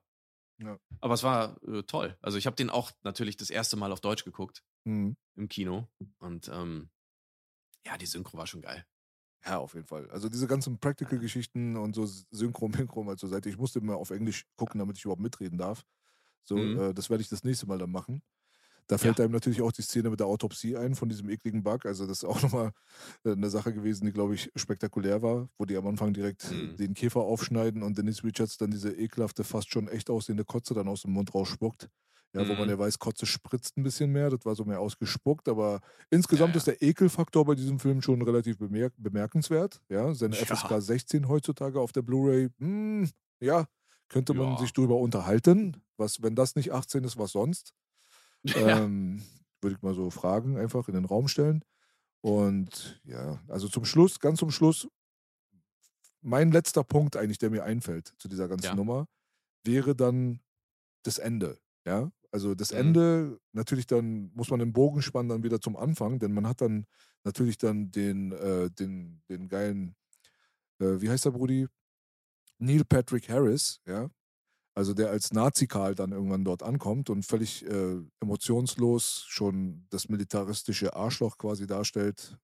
Ja. 0.60 0.80
Aber 1.02 1.14
es 1.14 1.22
war 1.22 1.62
äh, 1.68 1.84
toll. 1.84 2.18
Also 2.22 2.38
ich 2.40 2.48
habe 2.48 2.56
den 2.56 2.70
auch 2.72 2.92
natürlich 3.04 3.38
das 3.38 3.50
erste 3.52 3.76
Mal 3.78 3.92
auf 3.92 4.00
Deutsch 4.02 4.24
geguckt 4.24 4.64
Mhm. 4.86 5.16
im 5.36 5.50
Kino. 5.50 5.88
Und 6.18 6.48
ähm, 6.48 6.90
ja, 7.86 7.96
die 7.98 8.06
Synchro 8.08 8.38
war 8.40 8.48
schon 8.48 8.62
geil. 8.62 8.86
Ja, 9.46 9.60
auf 9.60 9.76
jeden 9.76 9.86
Fall. 9.86 10.10
Also 10.10 10.30
diese 10.30 10.48
ganzen 10.48 10.80
Practical-Geschichten 10.80 11.76
und 11.78 11.94
so 11.94 12.06
Synchro, 12.32 12.70
Mikro 12.90 13.04
mal 13.04 13.18
zur 13.18 13.30
Seite. 13.30 13.50
Ich 13.50 13.58
musste 13.58 13.80
immer 13.80 13.98
auf 13.98 14.10
Englisch 14.10 14.46
gucken, 14.56 14.80
damit 14.80 14.98
ich 14.98 15.04
überhaupt 15.04 15.22
mitreden 15.22 15.58
darf. 15.60 15.84
So, 16.44 16.58
Mhm. 16.58 16.80
äh, 16.80 16.94
das 16.94 17.10
werde 17.12 17.22
ich 17.22 17.30
das 17.30 17.44
nächste 17.44 17.68
Mal 17.68 17.78
dann 17.78 17.92
machen. 17.92 18.24
Da 18.88 18.98
fällt 18.98 19.20
Ja. 19.20 19.22
einem 19.22 19.32
natürlich 19.34 19.62
auch 19.62 19.72
die 19.74 19.82
Szene 19.82 20.10
mit 20.10 20.20
der 20.20 20.28
Autopsie 20.28 20.78
ein 20.78 20.96
von 20.96 21.10
diesem 21.10 21.30
ekligen 21.30 21.64
Bug. 21.64 21.86
Also 21.86 22.08
das 22.08 22.20
ist 22.20 22.24
auch 22.26 22.42
nochmal 22.44 22.72
äh, 23.26 23.32
eine 23.32 23.50
Sache 23.50 23.74
gewesen, 23.74 24.06
die, 24.06 24.12
glaube 24.14 24.36
ich, 24.36 24.52
spektakulär 24.56 25.22
war, 25.22 25.50
wo 25.58 25.66
die 25.66 25.76
am 25.78 25.88
Anfang 25.88 26.14
direkt 26.14 26.48
Mhm. 26.50 26.78
den 26.80 26.94
Käfer 26.94 27.22
aufschneiden 27.22 27.84
und 27.84 27.98
Dennis 27.98 28.24
Richards 28.24 28.58
dann 28.58 28.72
diese 28.72 28.92
ekelhafte, 28.92 29.44
fast 29.44 29.72
schon 29.72 29.88
echt 29.88 30.10
aussehende 30.10 30.46
Kotze 30.46 30.74
dann 30.74 30.88
aus 30.88 31.02
dem 31.04 31.12
Mund 31.12 31.34
rausspuckt. 31.34 31.90
Ja, 32.34 32.48
wo 32.48 32.56
man 32.56 32.68
Mhm. 32.68 32.70
ja 32.70 32.78
weiß, 32.78 33.00
Kotze 33.00 33.26
spritzt 33.26 33.78
ein 33.78 33.84
bisschen 33.84 34.12
mehr, 34.12 34.30
das 34.30 34.46
war 34.46 34.54
so 34.54 34.66
mehr 34.66 34.80
ausgespuckt, 34.82 35.48
aber 35.48 35.80
insgesamt 36.10 36.56
Ja, 36.56 36.58
ist 36.58 36.68
der 36.68 36.82
Ekelfaktor 36.82 37.46
bei 37.46 37.56
diesem 37.56 37.80
Film 37.80 38.02
schon 38.02 38.22
relativ 38.22 38.58
bemerk 38.58 38.94
bemerkenswert. 38.98 39.82
Ja, 39.90 40.14
seine 40.14 40.38
Ja. 40.38 40.38
FSK 40.38 40.82
16 40.82 41.28
heutzutage 41.30 41.80
auf 41.80 41.94
der 41.94 42.02
Blu-ray, 42.02 42.50
hm, 42.60 43.10
ja, 43.42 43.66
könnte 44.10 44.34
man 44.34 44.56
Ja. 44.56 44.58
sich 44.58 44.74
drüber 44.74 44.98
unterhalten. 44.98 45.78
Was, 45.98 46.22
wenn 46.22 46.36
das 46.36 46.56
nicht 46.56 46.72
18 46.74 47.04
ist, 47.06 47.18
was 47.18 47.32
sonst? 47.32 47.74
Ja. 48.56 48.84
Ähm, 48.84 49.24
würde 49.62 49.76
ich 49.76 49.82
mal 49.82 49.94
so 49.96 50.10
fragen, 50.10 50.58
einfach 50.58 50.88
in 50.88 50.94
den 50.94 51.06
Raum 51.06 51.28
stellen. 51.28 51.64
Und 52.22 53.02
ja, 53.06 53.42
also 53.48 53.68
zum 53.68 53.86
Schluss, 53.86 54.20
ganz 54.20 54.40
zum 54.40 54.52
Schluss, 54.52 54.88
mein 56.22 56.52
letzter 56.52 56.84
Punkt 56.84 57.16
eigentlich, 57.16 57.38
der 57.38 57.50
mir 57.50 57.64
einfällt 57.64 58.14
zu 58.18 58.28
dieser 58.28 58.48
ganzen 58.48 58.68
Ja. 58.68 58.76
Nummer, 58.76 59.08
wäre 59.66 59.96
dann 59.96 60.42
das 61.04 61.20
Ende. 61.20 61.60
Ja, 61.86 62.12
also 62.32 62.56
das 62.56 62.72
Mhm. 62.72 62.78
Ende, 62.78 63.40
natürlich 63.54 63.88
dann 63.88 64.32
muss 64.34 64.50
man 64.50 64.60
den 64.60 64.74
Bogen 64.74 65.02
spannen 65.02 65.30
dann 65.30 65.44
wieder 65.44 65.62
zum 65.62 65.78
Anfang, 65.78 66.20
denn 66.20 66.34
man 66.34 66.48
hat 66.48 66.62
dann 66.62 66.86
natürlich 67.24 67.58
dann 67.58 67.92
den, 67.92 68.32
äh, 68.34 68.70
den, 68.72 69.24
den 69.30 69.48
geilen, 69.50 69.96
äh, 70.80 71.02
wie 71.02 71.10
heißt 71.10 71.26
der 71.26 71.32
Brudi? 71.32 71.68
Neil 72.60 72.86
Patrick 72.86 73.30
Harris, 73.30 73.82
ja, 73.88 74.10
also 74.78 74.94
der 74.94 75.10
als 75.10 75.34
Nazi-Karl 75.34 75.96
dann 75.96 76.12
irgendwann 76.14 76.46
dort 76.46 76.64
ankommt 76.64 77.10
und 77.10 77.26
völlig 77.26 77.66
äh, 77.66 77.98
emotionslos 78.22 79.26
schon 79.28 79.88
das 79.90 80.10
militaristische 80.10 80.96
Arschloch 80.96 81.38
quasi 81.40 81.68
darstellt. 81.68 82.38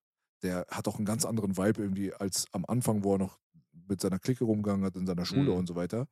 Der 0.44 0.66
hat 0.70 0.88
auch 0.90 0.98
einen 0.98 1.06
ganz 1.06 1.26
anderen 1.26 1.58
Vibe 1.58 1.82
irgendwie 1.84 2.14
als 2.14 2.48
am 2.52 2.66
Anfang, 2.68 3.04
wo 3.04 3.16
er 3.16 3.20
noch 3.20 3.40
mit 3.88 4.02
seiner 4.02 4.20
Clique 4.20 4.44
rumgegangen 4.46 4.86
hat 4.86 4.96
in 4.98 5.06
seiner 5.08 5.26
Schule 5.26 5.52
Mhm. 5.52 5.58
und 5.58 5.68
so 5.68 5.76
weiter. 5.76 6.08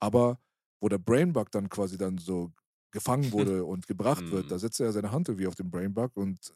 Aber 0.00 0.40
wo 0.80 0.88
der 0.88 0.98
Brainbug 0.98 1.50
dann 1.52 1.68
quasi 1.68 1.98
dann 1.98 2.18
so 2.18 2.52
gefangen 2.92 3.32
wurde 3.32 3.64
und 3.66 3.86
gebracht 3.88 4.30
wird, 4.32 4.46
Mhm. 4.46 4.48
da 4.50 4.58
setzt 4.58 4.80
er 4.80 4.92
seine 4.92 5.12
Hand 5.12 5.28
irgendwie 5.28 5.48
auf 5.48 5.56
den 5.56 5.70
Brainbug 5.70 6.16
und 6.16 6.54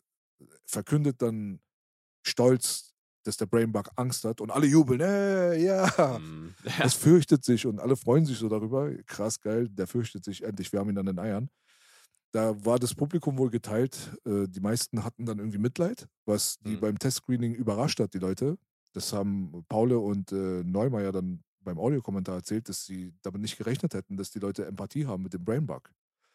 verkündet 0.67 1.23
dann 1.23 1.61
stolz, 2.27 2.92
dass 3.25 3.37
der 3.37 3.47
Brainbug 3.47 3.91
Angst 3.97 4.25
hat 4.25 4.41
und 4.41 4.51
alle 4.51 4.67
jubeln, 4.67 5.01
äh, 5.01 5.57
ja. 5.63 5.87
Mm, 6.19 6.55
Es 6.81 6.95
fürchtet 6.95 7.45
sich 7.45 7.67
und 7.67 7.81
alle 7.81 7.97
freuen 7.97 8.27
sich 8.27 8.39
so 8.39 8.49
darüber. 8.49 8.91
Krass 9.07 9.41
geil, 9.41 9.69
der 9.69 9.87
fürchtet 9.87 10.25
sich 10.25 10.43
endlich, 10.43 10.73
wir 10.73 10.81
haben 10.81 10.91
ihn 10.91 10.99
an 10.99 11.07
den 11.07 11.19
Eiern. 11.19 11.49
Da 12.33 12.65
war 12.65 12.79
das 12.79 12.95
Publikum 12.95 13.37
wohl 13.39 13.51
geteilt. 13.51 14.11
Äh, 14.25 14.47
Die 14.49 14.61
meisten 14.61 15.05
hatten 15.05 15.27
dann 15.27 15.39
irgendwie 15.39 15.59
Mitleid, 15.59 16.07
was 16.25 16.59
die 16.61 16.77
Mhm. 16.77 16.81
beim 16.81 16.99
Testscreening 16.99 17.55
überrascht 17.55 18.01
hat, 18.01 18.15
die 18.15 18.19
Leute. 18.19 18.57
Das 18.95 19.13
haben 19.13 19.65
Paule 19.69 19.99
und 19.99 20.33
äh, 20.33 20.63
Neumeier 20.65 21.13
dann 21.13 21.43
beim 21.61 21.79
Audiokommentar 21.79 22.37
erzählt, 22.37 22.69
dass 22.69 22.85
sie 22.85 23.13
damit 23.23 23.41
nicht 23.43 23.57
gerechnet 23.59 23.95
hätten, 23.95 24.17
dass 24.17 24.31
die 24.31 24.39
Leute 24.41 24.67
Empathie 24.67 25.07
haben 25.07 25.23
mit 25.23 25.33
dem 25.35 25.45
Brainbug. 25.45 25.91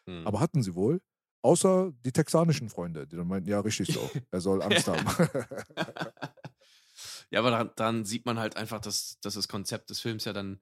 mm. 0.06 0.26
Aber 0.26 0.40
hatten 0.40 0.62
sie 0.62 0.74
wohl. 0.74 1.00
Außer 1.42 1.92
die 2.04 2.10
texanischen 2.12 2.68
Freunde, 2.68 3.06
die 3.06 3.14
dann 3.16 3.28
meinten, 3.28 3.48
ja, 3.48 3.60
richtig 3.60 3.92
so. 3.94 4.10
Er 4.32 4.40
soll 4.40 4.60
Angst 4.62 4.88
haben. 4.88 5.04
ja, 7.30 7.40
aber 7.40 7.50
daran, 7.50 7.70
daran 7.76 8.04
sieht 8.04 8.26
man 8.26 8.38
halt 8.38 8.56
einfach, 8.56 8.80
dass, 8.80 9.18
dass 9.20 9.34
das 9.34 9.48
Konzept 9.48 9.90
des 9.90 10.00
Films 10.00 10.24
ja 10.24 10.32
dann 10.32 10.60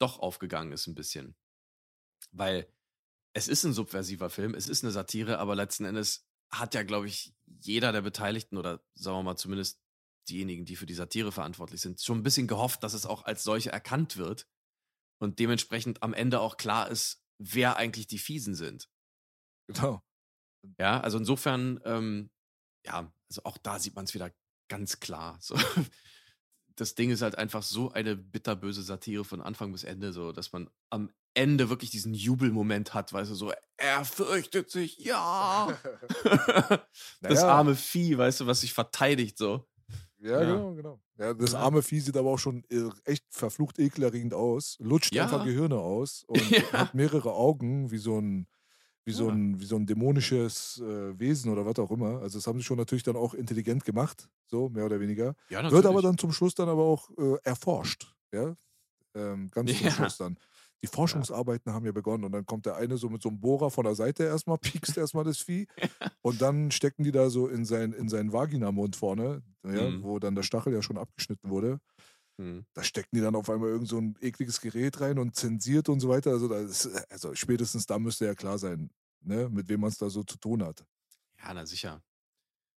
doch 0.00 0.18
aufgegangen 0.18 0.72
ist 0.72 0.86
ein 0.86 0.94
bisschen. 0.94 1.36
Weil 2.32 2.72
es 3.32 3.48
ist 3.48 3.64
ein 3.64 3.72
subversiver 3.72 4.30
Film, 4.30 4.54
es 4.54 4.68
ist 4.68 4.84
eine 4.84 4.92
Satire, 4.92 5.38
aber 5.38 5.54
letzten 5.54 5.84
Endes 5.84 6.26
hat 6.50 6.74
ja, 6.74 6.82
glaube 6.82 7.06
ich, 7.06 7.34
jeder 7.46 7.92
der 7.92 8.02
Beteiligten 8.02 8.56
oder 8.56 8.84
sagen 8.94 9.18
wir 9.18 9.22
mal 9.22 9.36
zumindest 9.36 9.80
diejenigen, 10.28 10.64
die 10.64 10.76
für 10.76 10.86
die 10.86 10.94
Satire 10.94 11.32
verantwortlich 11.32 11.80
sind, 11.80 12.00
schon 12.00 12.18
ein 12.18 12.22
bisschen 12.22 12.46
gehofft, 12.46 12.82
dass 12.82 12.94
es 12.94 13.06
auch 13.06 13.24
als 13.24 13.42
solche 13.42 13.70
erkannt 13.70 14.16
wird 14.16 14.46
und 15.20 15.38
dementsprechend 15.38 16.02
am 16.02 16.14
Ende 16.14 16.40
auch 16.40 16.56
klar 16.56 16.88
ist, 16.88 17.22
wer 17.38 17.76
eigentlich 17.76 18.06
die 18.06 18.18
Fiesen 18.18 18.54
sind. 18.54 18.88
genau. 19.66 20.02
Ja, 20.78 21.00
also 21.00 21.18
insofern, 21.18 21.80
ähm, 21.84 22.30
ja, 22.84 23.12
also 23.28 23.44
auch 23.44 23.58
da 23.58 23.78
sieht 23.78 23.94
man 23.94 24.04
es 24.04 24.14
wieder 24.14 24.30
ganz 24.70 25.00
klar. 25.00 25.36
So. 25.42 25.56
Das 26.76 26.94
Ding 26.94 27.10
ist 27.10 27.20
halt 27.20 27.36
einfach 27.36 27.62
so 27.62 27.92
eine 27.92 28.16
bitterböse 28.16 28.82
Satire 28.82 29.24
von 29.24 29.42
Anfang 29.42 29.70
bis 29.70 29.84
Ende, 29.84 30.14
so 30.14 30.32
dass 30.32 30.52
man 30.52 30.70
am 30.88 31.10
Ende 31.34 31.68
wirklich 31.68 31.90
diesen 31.90 32.14
Jubelmoment 32.14 32.94
hat, 32.94 33.12
weißt 33.12 33.30
du, 33.30 33.34
so, 33.34 33.52
er 33.76 34.04
fürchtet 34.06 34.70
sich, 34.70 34.96
ja. 34.98 35.76
das 37.20 37.42
arme 37.44 37.74
Vieh, 37.74 38.16
weißt 38.16 38.40
du, 38.40 38.46
was 38.46 38.62
sich 38.62 38.72
verteidigt, 38.72 39.36
so. 39.36 39.66
Ja, 40.20 40.40
Ja. 40.42 40.46
genau, 40.46 40.74
genau. 40.74 41.00
Ja, 41.18 41.34
das 41.34 41.54
arme 41.54 41.82
Vieh 41.82 42.00
sieht 42.00 42.16
aber 42.16 42.30
auch 42.30 42.38
schon 42.38 42.64
äh, 42.70 42.88
echt 43.04 43.26
verflucht 43.28 43.78
ekelerregend 43.78 44.32
aus, 44.32 44.76
lutscht 44.80 45.14
Ja. 45.14 45.24
einfach 45.24 45.44
Gehirne 45.44 45.76
aus 45.76 46.24
und 46.28 46.40
hat 46.72 46.94
mehrere 46.94 47.34
Augen, 47.34 47.90
wie 47.90 47.98
so 47.98 48.18
ein, 48.18 48.46
wie 49.10 49.14
so 49.14 49.28
Ja. 49.28 49.34
ein, 49.34 49.60
wie 49.60 49.66
so 49.66 49.76
ein 49.76 49.86
dämonisches 49.86 50.80
äh, 50.80 51.18
Wesen 51.18 51.50
oder 51.52 51.66
was 51.66 51.78
auch 51.78 51.90
immer. 51.90 52.20
Also 52.22 52.38
das 52.38 52.46
haben 52.46 52.58
sie 52.58 52.64
schon 52.64 52.78
natürlich 52.78 53.02
dann 53.02 53.16
auch 53.16 53.34
intelligent 53.34 53.84
gemacht, 53.84 54.28
so 54.46 54.68
mehr 54.70 54.86
oder 54.86 55.00
weniger. 55.00 55.34
Ja, 55.48 55.62
Wird 55.68 55.86
aber 55.86 56.02
dann 56.02 56.18
zum 56.18 56.32
Schluss 56.32 56.54
dann 56.54 56.68
aber 56.68 56.84
auch 56.84 57.10
äh, 57.18 57.36
erforscht, 57.44 58.14
ja. 58.32 58.54
Ähm, 59.14 59.50
ganz 59.50 59.74
zum 59.76 59.88
Ja. 59.88 59.90
Schluss 59.90 60.16
dann. 60.18 60.38
Die 60.82 60.88
Forschungsarbeiten 60.88 61.72
haben 61.74 61.86
ja 61.86 61.92
begonnen 61.92 62.24
und 62.24 62.32
dann 62.32 62.46
kommt 62.46 62.66
der 62.66 62.76
eine 62.76 62.96
so 62.98 63.10
mit 63.10 63.22
so 63.22 63.30
einem 63.30 63.40
Bohrer 63.40 63.70
von 63.70 63.84
der 63.84 63.94
Seite 63.96 64.24
erstmal, 64.24 64.58
piekst 64.62 64.96
erstmal 64.98 65.24
das 65.24 65.38
Vieh 65.40 65.66
und 66.22 66.42
dann 66.42 66.70
stecken 66.72 67.04
die 67.04 67.12
da 67.12 67.30
so 67.30 67.48
in, 67.48 67.64
sein, 67.66 67.92
in 67.94 68.08
seinen 68.10 68.32
Vaginamund 68.32 68.96
vorne, 68.96 69.42
ja, 69.66 69.90
Mhm. 69.90 70.02
wo 70.02 70.18
dann 70.20 70.34
der 70.36 70.44
Stachel 70.44 70.72
ja 70.74 70.82
schon 70.82 70.98
abgeschnitten 70.98 71.50
wurde. 71.50 71.80
Hm. 72.38 72.60
Da 72.76 72.84
stecken 72.84 73.10
die 73.16 73.20
dann 73.20 73.34
auf 73.34 73.50
einmal 73.50 73.70
irgend 73.70 73.88
so 73.88 73.98
ein 73.98 74.16
ekliges 74.20 74.60
Gerät 74.60 75.00
rein 75.00 75.18
und 75.18 75.34
zensiert 75.34 75.88
und 75.88 76.00
so 76.00 76.08
weiter. 76.08 76.30
Also, 76.30 76.52
ist, 76.54 76.88
also 77.10 77.34
spätestens 77.34 77.86
da 77.86 77.98
müsste 77.98 78.26
ja 78.26 78.34
klar 78.34 78.58
sein, 78.58 78.90
ne, 79.20 79.48
mit 79.48 79.68
wem 79.68 79.80
man 79.80 79.90
es 79.90 79.98
da 79.98 80.10
so 80.10 80.22
zu 80.22 80.38
tun 80.38 80.64
hat. 80.64 80.84
Ja, 81.38 81.54
na 81.54 81.66
sicher. 81.66 82.02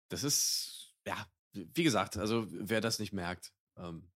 Das 0.08 0.24
ist, 0.24 0.94
ja, 1.06 1.26
wie 1.52 1.84
gesagt, 1.84 2.16
also 2.16 2.46
wer 2.48 2.80
das 2.80 2.98
nicht 2.98 3.12
merkt, 3.12 3.52
ähm, 3.76 4.10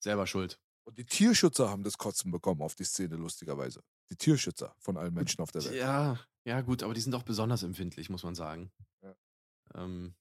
selber 0.00 0.26
schuld. 0.26 0.60
Und 0.84 0.98
die 0.98 1.04
Tierschützer 1.04 1.68
haben 1.68 1.82
das 1.82 1.98
Kotzen 1.98 2.30
bekommen 2.30 2.62
auf 2.62 2.74
die 2.74 2.84
Szene, 2.84 3.16
lustigerweise. 3.16 3.82
Die 4.10 4.16
Tierschützer 4.16 4.74
von 4.78 4.96
allen 4.96 5.14
Menschen 5.14 5.40
auf 5.40 5.50
der 5.50 5.64
Welt. 5.64 5.74
Ja, 5.74 6.20
ja, 6.44 6.60
gut, 6.60 6.82
aber 6.84 6.94
die 6.94 7.00
sind 7.00 7.14
auch 7.14 7.24
besonders 7.24 7.64
empfindlich, 7.64 8.08
muss 8.08 8.22
man 8.22 8.36
sagen. 8.36 8.70
Ja. 9.02 9.16
Ähm, 9.74 10.14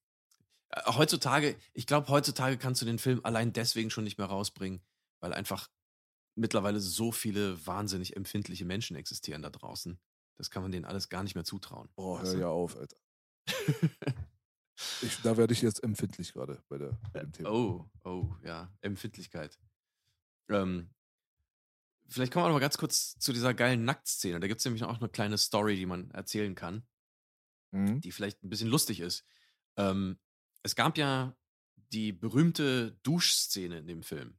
äh, 0.69 0.81
heutzutage, 0.87 1.55
ich 1.73 1.85
glaube, 1.85 2.07
heutzutage 2.07 2.57
kannst 2.57 2.81
du 2.81 2.85
den 2.85 2.97
Film 2.97 3.21
allein 3.23 3.53
deswegen 3.53 3.91
schon 3.91 4.03
nicht 4.03 4.17
mehr 4.17 4.27
rausbringen, 4.27 4.81
weil 5.19 5.33
einfach 5.33 5.69
mittlerweile 6.33 6.79
so 6.79 7.11
viele 7.11 7.65
wahnsinnig 7.65 8.15
empfindliche 8.15 8.65
Menschen 8.65 8.95
existieren 8.95 9.43
da 9.43 9.51
draußen. 9.51 9.99
Das 10.37 10.49
kann 10.49 10.61
man 10.63 10.71
denen 10.71 10.85
alles 10.85 11.09
gar 11.09 11.23
nicht 11.23 11.35
mehr 11.35 11.43
zutrauen. 11.45 11.89
Weißt 12.19 12.33
hör 12.33 12.39
ja 12.41 12.47
auf, 12.49 12.75
Alter. 12.77 12.97
Ich, 15.01 15.21
da 15.21 15.37
werde 15.37 15.53
ich 15.53 15.61
jetzt 15.61 15.81
empfindlich 15.83 16.33
gerade 16.33 16.61
bei, 16.67 16.77
der- 16.77 16.99
bei 17.13 17.21
dem 17.21 17.31
Thema. 17.31 17.49
Oh, 17.49 17.89
oh, 18.03 18.35
ja, 18.43 18.73
Empfindlichkeit. 18.81 19.57
Ähm, 20.49 20.89
vielleicht 22.09 22.33
kommen 22.33 22.43
wir 22.43 22.49
noch 22.49 22.55
mal 22.55 22.59
ganz 22.59 22.77
kurz 22.77 23.17
zu 23.17 23.31
dieser 23.31 23.53
geilen 23.53 23.85
Nacktszene. 23.85 24.41
Da 24.41 24.47
gibt 24.47 24.59
es 24.59 24.65
nämlich 24.65 24.83
auch 24.83 24.97
eine 24.99 25.07
kleine 25.07 25.37
Story, 25.37 25.77
die 25.77 25.85
man 25.85 26.11
erzählen 26.11 26.55
kann. 26.55 26.85
Mhm. 27.71 28.01
die 28.01 28.11
vielleicht 28.11 28.43
ein 28.43 28.49
bisschen 28.49 28.69
lustig 28.69 28.99
ist. 28.99 29.25
Ähm, 29.77 30.19
es 30.63 30.75
gab 30.75 30.97
ja 30.97 31.35
die 31.93 32.11
berühmte 32.11 32.91
Duschszene 33.03 33.79
in 33.79 33.87
dem 33.87 34.03
Film. 34.03 34.37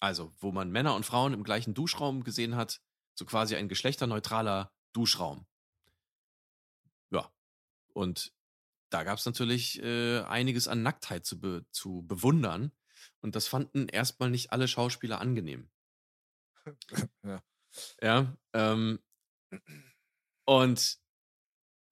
Also, 0.00 0.30
wo 0.40 0.52
man 0.52 0.70
Männer 0.70 0.94
und 0.94 1.06
Frauen 1.06 1.32
im 1.32 1.42
gleichen 1.44 1.72
Duschraum 1.72 2.22
gesehen 2.22 2.54
hat, 2.56 2.82
so 3.18 3.24
quasi 3.24 3.56
ein 3.56 3.68
geschlechterneutraler 3.68 4.73
Duschraum. 4.94 5.46
Ja. 7.10 7.30
Und 7.92 8.32
da 8.90 9.02
gab 9.04 9.18
es 9.18 9.26
natürlich 9.26 9.82
äh, 9.82 10.20
einiges 10.22 10.68
an 10.68 10.82
Nacktheit 10.82 11.26
zu, 11.26 11.40
be 11.40 11.66
zu 11.70 12.02
bewundern. 12.06 12.72
Und 13.20 13.36
das 13.36 13.48
fanden 13.48 13.88
erstmal 13.88 14.30
nicht 14.30 14.52
alle 14.52 14.68
Schauspieler 14.68 15.20
angenehm. 15.20 15.68
Ja. 17.22 17.42
Ja. 18.00 18.36
Ähm, 18.52 19.00
und 20.46 20.98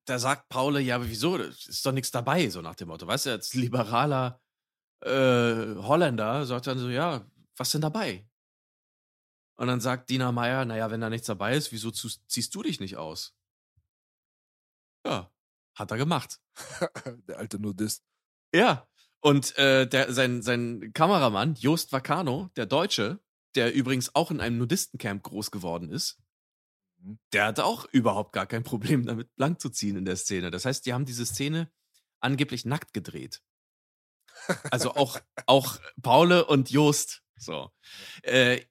da 0.05 0.19
sagt 0.19 0.49
Paul, 0.49 0.79
ja, 0.79 0.95
aber 0.95 1.09
wieso? 1.09 1.37
Das 1.37 1.65
ist 1.65 1.85
doch 1.85 1.91
nichts 1.91 2.11
dabei, 2.11 2.49
so 2.49 2.61
nach 2.61 2.75
dem 2.75 2.87
Motto. 2.87 3.05
Weißt 3.05 3.25
du, 3.25 3.31
als 3.31 3.53
liberaler 3.53 4.41
äh, 5.01 5.75
Holländer 5.75 6.45
sagt 6.45 6.67
dann 6.67 6.79
so, 6.79 6.89
ja, 6.89 7.29
was 7.57 7.71
denn 7.71 7.81
dabei? 7.81 8.25
Und 9.63 9.69
dann 9.69 9.79
sagt 9.79 10.09
Dina 10.09 10.33
Meyer, 10.33 10.65
naja, 10.65 10.91
wenn 10.91 10.99
da 10.99 11.09
nichts 11.09 11.27
dabei 11.27 11.55
ist, 11.55 11.71
wieso 11.71 11.89
ziehst 11.89 12.53
du 12.53 12.63
dich 12.63 12.81
nicht 12.81 12.97
aus? 12.97 13.33
Ja, 15.05 15.31
hat 15.75 15.89
er 15.91 15.97
gemacht. 15.97 16.41
Der 17.29 17.37
alte 17.37 17.59
Nudist. 17.59 18.03
Ja. 18.53 18.85
Und 19.21 19.57
äh, 19.57 19.87
der, 19.87 20.11
sein, 20.11 20.41
sein 20.41 20.91
Kameramann, 20.93 21.55
Joost 21.55 21.93
Vacano, 21.93 22.49
der 22.57 22.65
Deutsche, 22.65 23.21
der 23.55 23.73
übrigens 23.73 24.13
auch 24.15 24.31
in 24.31 24.41
einem 24.41 24.57
Nudistencamp 24.57 25.23
groß 25.23 25.49
geworden 25.49 25.89
ist, 25.89 26.19
Mhm. 27.03 27.19
der 27.33 27.45
hatte 27.45 27.65
auch 27.65 27.85
überhaupt 27.85 28.33
gar 28.33 28.45
kein 28.45 28.63
Problem 28.63 29.05
damit, 29.05 29.33
blank 29.35 29.61
zu 29.61 29.69
ziehen 29.69 29.95
in 29.95 30.05
der 30.05 30.15
Szene. 30.15 30.51
Das 30.51 30.65
heißt, 30.65 30.85
die 30.85 30.93
haben 30.93 31.05
diese 31.05 31.25
Szene 31.25 31.71
angeblich 32.19 32.65
nackt 32.65 32.93
gedreht. 32.93 33.41
Also 34.71 34.95
auch, 34.95 35.19
auch 35.45 35.79
Paule 36.01 36.45
und 36.45 36.69
Joost. 36.69 37.23
So. 37.37 37.71
Äh, 38.23 38.61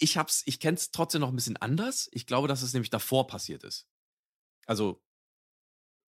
ich 0.00 0.16
hab's, 0.16 0.42
ich 0.46 0.60
kenn's 0.60 0.90
trotzdem 0.90 1.20
noch 1.20 1.28
ein 1.28 1.36
bisschen 1.36 1.56
anders. 1.56 2.08
Ich 2.12 2.26
glaube, 2.26 2.48
dass 2.48 2.62
es 2.62 2.72
nämlich 2.72 2.90
davor 2.90 3.26
passiert 3.26 3.64
ist. 3.64 3.88
Also, 4.66 5.02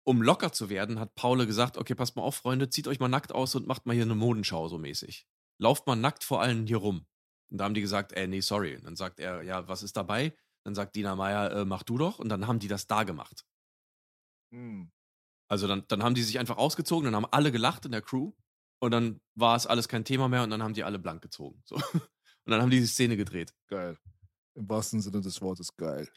um 0.05 0.23
locker 0.23 0.53
zu 0.53 0.71
werden, 0.71 0.99
hat 0.99 1.15
Paule 1.15 1.47
gesagt, 1.47 1.77
okay, 1.77 1.95
passt 1.95 2.17
mal 2.17 2.23
auf, 2.23 2.37
Freunde, 2.37 2.71
zieht 2.71 2.89
euch 2.89 3.01
mal 3.01 3.09
nackt 3.09 3.33
aus 3.33 3.55
und 3.55 3.67
macht 3.67 3.87
mal 3.87 3.93
hier 3.93 4.05
eine 4.05 4.15
Modenschau 4.15 4.69
so 4.69 4.79
mäßig. 4.79 5.27
Lauft 5.59 5.87
mal 5.87 5.97
nackt 5.97 6.25
vor 6.25 6.41
allen 6.41 6.67
hier 6.67 6.79
rum. 6.79 7.07
Und 7.51 7.59
da 7.59 7.65
haben 7.65 7.75
die 7.75 7.81
gesagt, 7.81 8.13
ey, 8.13 8.29
nee, 8.29 8.41
sorry. 8.41 8.77
Und 8.77 8.85
dann 8.85 8.97
sagt 8.97 9.21
er, 9.21 9.43
ja, 9.43 9.69
was 9.69 9.83
ist 9.83 9.97
dabei? 9.97 10.37
Dann 10.65 10.75
sagt 10.75 10.97
Dina 10.97 11.17
Meyer, 11.17 11.51
äh, 11.53 11.65
mach 11.65 11.83
du 11.83 11.99
doch. 11.99 12.19
Und 12.19 12.29
dann 12.29 12.47
haben 12.47 12.61
die 12.61 12.69
das 12.69 12.87
da 12.87 13.03
gemacht. 13.03 13.45
Hm. 14.53 14.91
Also 15.49 15.67
dann, 15.67 15.85
dann 15.89 16.03
haben 16.03 16.15
die 16.15 16.23
sich 16.23 16.39
einfach 16.39 16.59
ausgezogen, 16.59 17.07
dann 17.07 17.17
haben 17.17 17.33
alle 17.33 17.51
gelacht 17.51 17.85
in 17.85 17.93
der 17.93 18.03
Crew. 18.03 18.33
Und 18.79 18.93
dann 18.93 19.21
war 19.35 19.57
es 19.57 19.67
alles 19.67 19.89
kein 19.89 20.05
Thema 20.05 20.29
mehr 20.29 20.43
und 20.43 20.51
dann 20.51 20.63
haben 20.63 20.75
die 20.75 20.85
alle 20.85 20.99
blank 20.99 21.23
gezogen. 21.23 21.63
So. 21.67 21.77
Und 22.45 22.53
dann 22.53 22.63
haben 22.63 22.71
die 22.71 22.81
die 22.81 22.87
Szene 22.87 23.17
gedreht. 23.17 23.55
Geil. 23.69 23.99
Im 24.55 24.69
wahrsten 24.69 25.01
Sinne 25.01 25.21
des 25.21 25.41
Wortes 25.41 25.77
geil. 25.77 26.11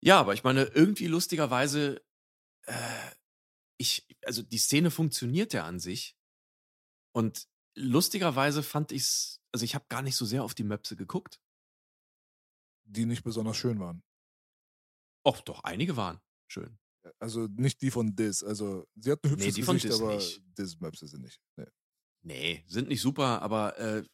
Ja, 0.00 0.20
aber 0.20 0.34
ich 0.34 0.44
meine, 0.44 0.64
irgendwie 0.64 1.06
lustigerweise, 1.06 2.02
äh, 2.62 3.10
ich, 3.76 4.06
also 4.24 4.42
die 4.42 4.58
Szene 4.58 4.90
funktioniert 4.90 5.52
ja 5.52 5.64
an 5.66 5.78
sich. 5.78 6.16
Und 7.12 7.48
lustigerweise 7.74 8.62
fand 8.62 8.92
ich's, 8.92 9.40
also 9.52 9.64
ich 9.64 9.74
habe 9.74 9.86
gar 9.88 10.02
nicht 10.02 10.16
so 10.16 10.24
sehr 10.24 10.44
auf 10.44 10.54
die 10.54 10.64
Möpse 10.64 10.96
geguckt. 10.96 11.40
Die 12.84 13.06
nicht 13.06 13.24
besonders 13.24 13.56
schön 13.56 13.80
waren. 13.80 14.02
Och, 15.26 15.40
doch, 15.40 15.64
einige 15.64 15.96
waren 15.96 16.20
schön. 16.48 16.78
Also 17.18 17.46
nicht 17.56 17.80
die 17.82 17.90
von 17.90 18.14
Diz. 18.14 18.42
Also 18.42 18.86
sie 18.96 19.10
hat 19.10 19.24
ein 19.24 19.30
Nee, 19.30 19.36
hübsches 19.36 19.54
die 19.54 19.62
von 19.62 19.76
Gesicht, 19.76 19.94
Diz 19.94 20.00
aber 20.00 20.14
nicht. 20.14 20.42
Diz 20.58 20.80
Möpse 20.80 21.06
sind 21.06 21.22
nicht. 21.22 21.40
Nee. 21.56 21.66
Nee, 22.22 22.64
sind 22.66 22.88
nicht 22.88 23.00
super, 23.00 23.42
aber 23.42 23.78
äh, 23.78 24.04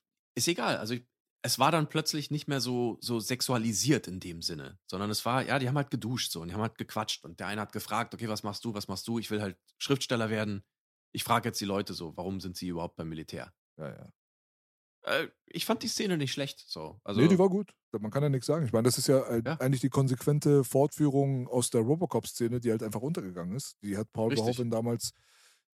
ist 0.41 0.49
egal. 0.49 0.77
Also 0.79 0.95
ich, 0.95 1.07
es 1.43 1.59
war 1.59 1.73
dann 1.73 1.89
plötzlich 1.89 2.31
nicht 2.31 2.49
mehr 2.49 2.61
so, 2.61 2.99
so 3.01 3.21
sexualisiert 3.21 4.09
in 4.09 4.21
dem 4.21 4.43
Sinne, 4.43 4.79
sondern 4.87 5.11
es 5.11 5.25
war, 5.25 5.43
ja, 5.45 5.59
die 5.59 5.69
haben 5.69 5.77
halt 5.77 5.91
geduscht 5.91 6.33
so 6.33 6.41
und 6.43 6.49
die 6.49 6.55
haben 6.55 6.61
halt 6.61 6.77
gequatscht 6.77 7.25
und 7.25 7.41
der 7.41 7.47
eine 7.47 7.61
hat 7.61 7.73
gefragt, 7.73 8.13
okay, 8.15 8.29
was 8.29 8.43
machst 8.43 8.65
du, 8.65 8.75
was 8.75 8.89
machst 8.89 9.07
du? 9.09 9.19
Ich 9.19 9.31
will 9.31 9.41
halt 9.41 9.57
Schriftsteller 9.79 10.29
werden. 10.31 10.65
Ich 11.13 11.25
frage 11.25 11.49
jetzt 11.49 11.61
die 11.61 11.65
Leute 11.65 11.95
so, 11.95 12.17
warum 12.17 12.41
sind 12.41 12.57
sie 12.57 12.69
überhaupt 12.69 12.97
beim 12.97 13.09
Militär? 13.09 13.53
Ja, 13.79 13.89
ja. 13.89 14.13
Äh, 15.03 15.29
ich 15.47 15.65
fand 15.65 15.83
die 15.83 15.89
Szene 15.89 16.19
nicht 16.19 16.33
schlecht. 16.33 16.63
So. 16.69 17.01
Also, 17.05 17.21
nee, 17.21 17.29
die 17.29 17.39
war 17.39 17.49
gut. 17.49 17.73
Man 17.99 18.11
kann 18.11 18.23
ja 18.23 18.29
nichts 18.29 18.47
sagen. 18.47 18.65
Ich 18.65 18.73
meine, 18.73 18.85
das 18.85 18.99
ist 18.99 19.09
ja, 19.09 19.37
Ja. 19.39 19.55
eigentlich 19.59 19.81
die 19.81 19.89
konsequente 19.89 20.63
Fortführung 20.63 21.49
aus 21.49 21.71
der 21.71 21.81
Robocop-Szene, 21.81 22.61
die 22.61 22.71
halt 22.71 22.83
einfach 22.83 23.01
untergegangen 23.01 23.57
ist. 23.57 23.77
Die 23.83 23.97
hat 23.97 24.13
Paul 24.13 24.29
Richtig. 24.29 24.45
Verhoeven 24.45 24.71
damals 24.71 25.13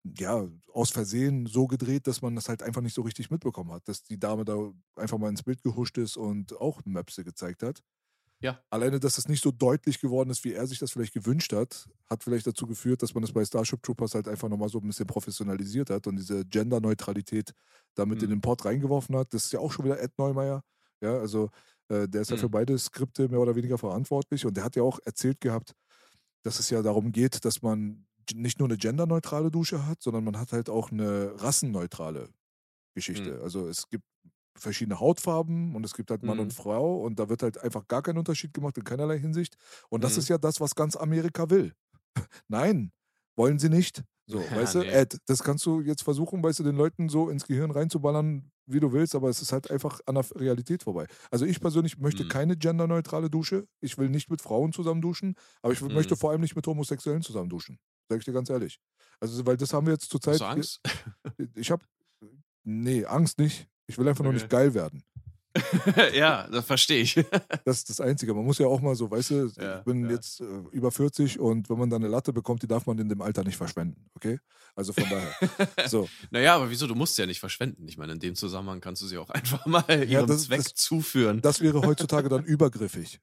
ja, 0.03 0.47
aus 0.73 0.91
Versehen 0.91 1.45
so 1.47 1.67
gedreht, 1.67 2.07
dass 2.07 2.21
man 2.21 2.35
das 2.35 2.49
halt 2.49 2.63
einfach 2.63 2.81
nicht 2.81 2.93
so 2.95 3.01
richtig 3.03 3.31
mitbekommen 3.31 3.71
hat, 3.71 3.88
dass 3.88 4.03
die 4.03 4.19
Dame 4.19 4.45
da 4.45 4.71
einfach 4.95 5.17
mal 5.17 5.30
ins 5.30 5.43
Bild 5.43 5.63
gehuscht 5.63 5.97
ist 5.97 6.17
und 6.17 6.53
auch 6.59 6.81
Möpse 6.85 7.23
gezeigt 7.23 7.63
hat. 7.63 7.81
Ja. 8.39 8.63
Alleine, 8.71 8.99
dass 8.99 9.19
es 9.19 9.27
nicht 9.30 9.43
so 9.43 9.51
deutlich 9.51 9.99
geworden 10.01 10.31
ist, 10.31 10.43
wie 10.43 10.53
er 10.53 10.65
sich 10.65 10.80
das 10.80 10.91
vielleicht 10.91 11.13
gewünscht 11.13 11.53
hat, 11.53 11.88
hat 12.09 12.23
vielleicht 12.23 12.47
dazu 12.47 12.65
geführt, 12.65 13.03
dass 13.03 13.13
man 13.13 13.21
das 13.21 13.31
bei 13.31 13.45
Starship 13.45 13.84
Troopers 13.84 14.15
halt 14.15 14.27
einfach 14.27 14.49
nochmal 14.49 14.69
so 14.69 14.80
ein 14.80 14.88
bisschen 14.88 15.05
professionalisiert 15.05 15.91
hat 15.91 16.07
und 16.07 16.15
diese 16.15 16.43
Genderneutralität 16.45 17.53
damit 17.93 18.23
in 18.23 18.30
Mhm. 18.30 18.31
den 18.31 18.41
Port 18.41 18.65
reingeworfen 18.65 19.15
hat. 19.15 19.34
Das 19.34 19.45
ist 19.45 19.53
ja 19.53 19.59
auch 19.59 19.71
schon 19.71 19.85
wieder 19.85 20.01
Ed 20.01 20.17
Neumeier. 20.17 20.63
Ja, 21.01 21.17
also 21.19 21.49
äh, 21.89 22.07
der 22.09 22.21
ist 22.23 22.31
ja 22.31 22.38
für 22.38 22.49
Mhm. 22.49 22.49
beide 22.49 22.77
Skripte 22.80 23.30
mehr 23.30 23.39
oder 23.41 23.55
weniger 23.55 23.77
verantwortlich 23.77 24.45
und 24.45 24.57
der 24.57 24.63
hat 24.63 24.75
ja 24.75 24.84
auch 24.84 24.99
erzählt 25.05 25.39
gehabt, 25.39 25.73
dass 26.43 26.59
es 26.59 26.69
ja 26.69 26.81
darum 26.81 27.11
geht, 27.11 27.45
dass 27.45 27.61
man 27.61 28.05
nicht 28.33 28.59
nur 28.59 28.67
eine 28.67 28.77
genderneutrale 28.77 29.51
Dusche 29.51 29.85
hat, 29.85 30.01
sondern 30.01 30.23
man 30.23 30.37
hat 30.39 30.51
halt 30.53 30.69
auch 30.69 30.91
eine 30.91 31.33
rassenneutrale 31.41 32.29
Geschichte. 32.95 33.39
Mhm. 33.39 33.43
Also 33.43 33.67
es 33.67 33.89
gibt 33.89 34.05
verschiedene 34.57 34.99
Hautfarben 34.99 35.75
und 35.75 35.85
es 35.85 35.95
gibt 35.95 36.11
halt 36.11 36.23
Mann 36.23 36.39
Mhm. 36.39 36.41
und 36.41 36.53
Frau 36.53 37.01
und 37.03 37.19
da 37.19 37.29
wird 37.29 37.43
halt 37.43 37.57
einfach 37.59 37.87
gar 37.87 38.03
kein 38.03 38.17
Unterschied 38.17 38.53
gemacht 38.53 38.77
in 38.77 38.83
keinerlei 38.83 39.19
Hinsicht. 39.19 39.55
Und 39.89 40.03
das 40.03 40.15
Mhm. 40.15 40.19
ist 40.19 40.29
ja 40.29 40.37
das, 40.37 40.61
was 40.61 40.75
ganz 40.75 40.95
Amerika 40.95 41.49
will. 41.49 41.73
Nein, 42.47 42.91
wollen 43.35 43.59
sie 43.59 43.69
nicht. 43.69 44.03
So, 44.27 44.39
Ja, 44.51 44.55
weißt 44.55 44.75
du, 44.75 44.79
nee. 44.79 44.87
Ed, 44.87 45.17
das 45.25 45.43
kannst 45.43 45.65
du 45.65 45.81
jetzt 45.81 46.03
versuchen, 46.03 46.43
weißt 46.43 46.59
du, 46.59 46.63
den 46.63 46.75
Leuten 46.77 47.09
so 47.09 47.29
ins 47.29 47.45
Gehirn 47.45 47.71
reinzuballern, 47.71 48.51
wie 48.65 48.79
du 48.79 48.93
willst, 48.93 49.15
aber 49.15 49.29
es 49.29 49.41
ist 49.41 49.51
halt 49.51 49.69
einfach 49.69 49.99
an 50.05 50.15
der 50.15 50.25
Realität 50.35 50.83
vorbei. 50.83 51.07
Also 51.31 51.45
ich 51.45 51.59
persönlich 51.59 51.97
möchte 51.97 52.23
Mhm. 52.23 52.27
keine 52.27 52.55
genderneutrale 52.55 53.29
Dusche. 53.29 53.67
Ich 53.81 53.97
will 53.97 54.09
nicht 54.09 54.29
mit 54.29 54.41
Frauen 54.41 54.71
zusammen 54.71 55.01
duschen, 55.01 55.35
aber 55.61 55.73
ich 55.73 55.81
möchte 55.81 56.15
vor 56.15 56.31
allem 56.31 56.41
nicht 56.41 56.55
mit 56.55 56.65
Homosexuellen 56.67 57.21
zusammen 57.21 57.49
duschen. 57.49 57.79
Sag 58.09 58.19
ich 58.19 58.25
dir 58.25 58.34
ganz 58.34 58.49
ehrlich. 58.49 58.80
Also, 59.19 59.45
weil 59.45 59.57
das 59.57 59.73
haben 59.73 59.85
wir 59.88 59.93
jetzt 59.93 60.09
zurzeit. 60.09 60.34
Hast 60.34 60.41
du 60.41 60.45
Angst? 60.45 60.81
Ich 61.55 61.71
habe. 61.71 61.84
Nee, 62.63 63.05
Angst 63.05 63.39
nicht. 63.39 63.67
Ich 63.88 63.97
will 63.97 64.07
einfach 64.07 64.23
nur 64.23 64.34
nicht 64.34 64.45
Okay. 64.45 64.55
geil 64.55 64.73
werden. 64.73 65.03
ja, 66.13 66.47
das 66.47 66.65
verstehe 66.65 67.01
ich. 67.01 67.15
Das 67.65 67.77
ist 67.77 67.89
das 67.89 68.01
Einzige. 68.01 68.34
Man 68.34 68.43
muss 68.45 68.57
ja 68.57 68.65
auch 68.67 68.81
mal 68.81 68.95
so, 68.95 69.09
weißt 69.11 69.30
du, 69.31 69.51
Ja, 69.57 69.80
ich 69.80 69.85
bin 69.85 70.05
ja. 70.05 70.11
jetzt 70.11 70.41
äh, 70.41 70.45
über 70.71 70.91
40 70.91 71.39
und 71.39 71.69
wenn 71.69 71.77
man 71.77 71.89
dann 71.89 72.01
eine 72.03 72.09
Latte 72.11 72.34
bekommt, 72.34 72.63
die 72.63 72.67
darf 72.67 72.85
man 72.88 72.97
in 72.97 73.07
dem 73.09 73.21
Alter 73.21 73.43
nicht 73.43 73.57
verschwenden, 73.57 74.09
okay? 74.15 74.39
Also 74.75 74.93
von 74.93 75.03
daher. 75.09 75.88
So. 75.88 76.09
naja, 76.31 76.55
aber 76.55 76.69
wieso? 76.71 76.88
Du 76.88 76.95
musst 76.95 77.15
sie 77.15 77.21
ja 77.21 77.25
nicht 77.27 77.39
verschwenden. 77.39 77.88
Ich 77.88 77.97
meine, 77.97 78.13
in 78.13 78.19
dem 78.19 78.35
Zusammenhang 78.35 78.81
kannst 78.81 79.01
du 79.03 79.07
sie 79.07 79.17
auch 79.17 79.30
einfach 79.30 79.65
mal 79.67 79.84
ihrem 80.09 80.25
das- 80.27 80.45
Zweck 80.45 80.63
das- 80.63 80.73
zuführen. 80.73 81.41
Das 81.41 81.61
wäre 81.61 81.81
heutzutage 81.81 82.30
dann 82.30 82.43
übergriffig. 82.45 83.19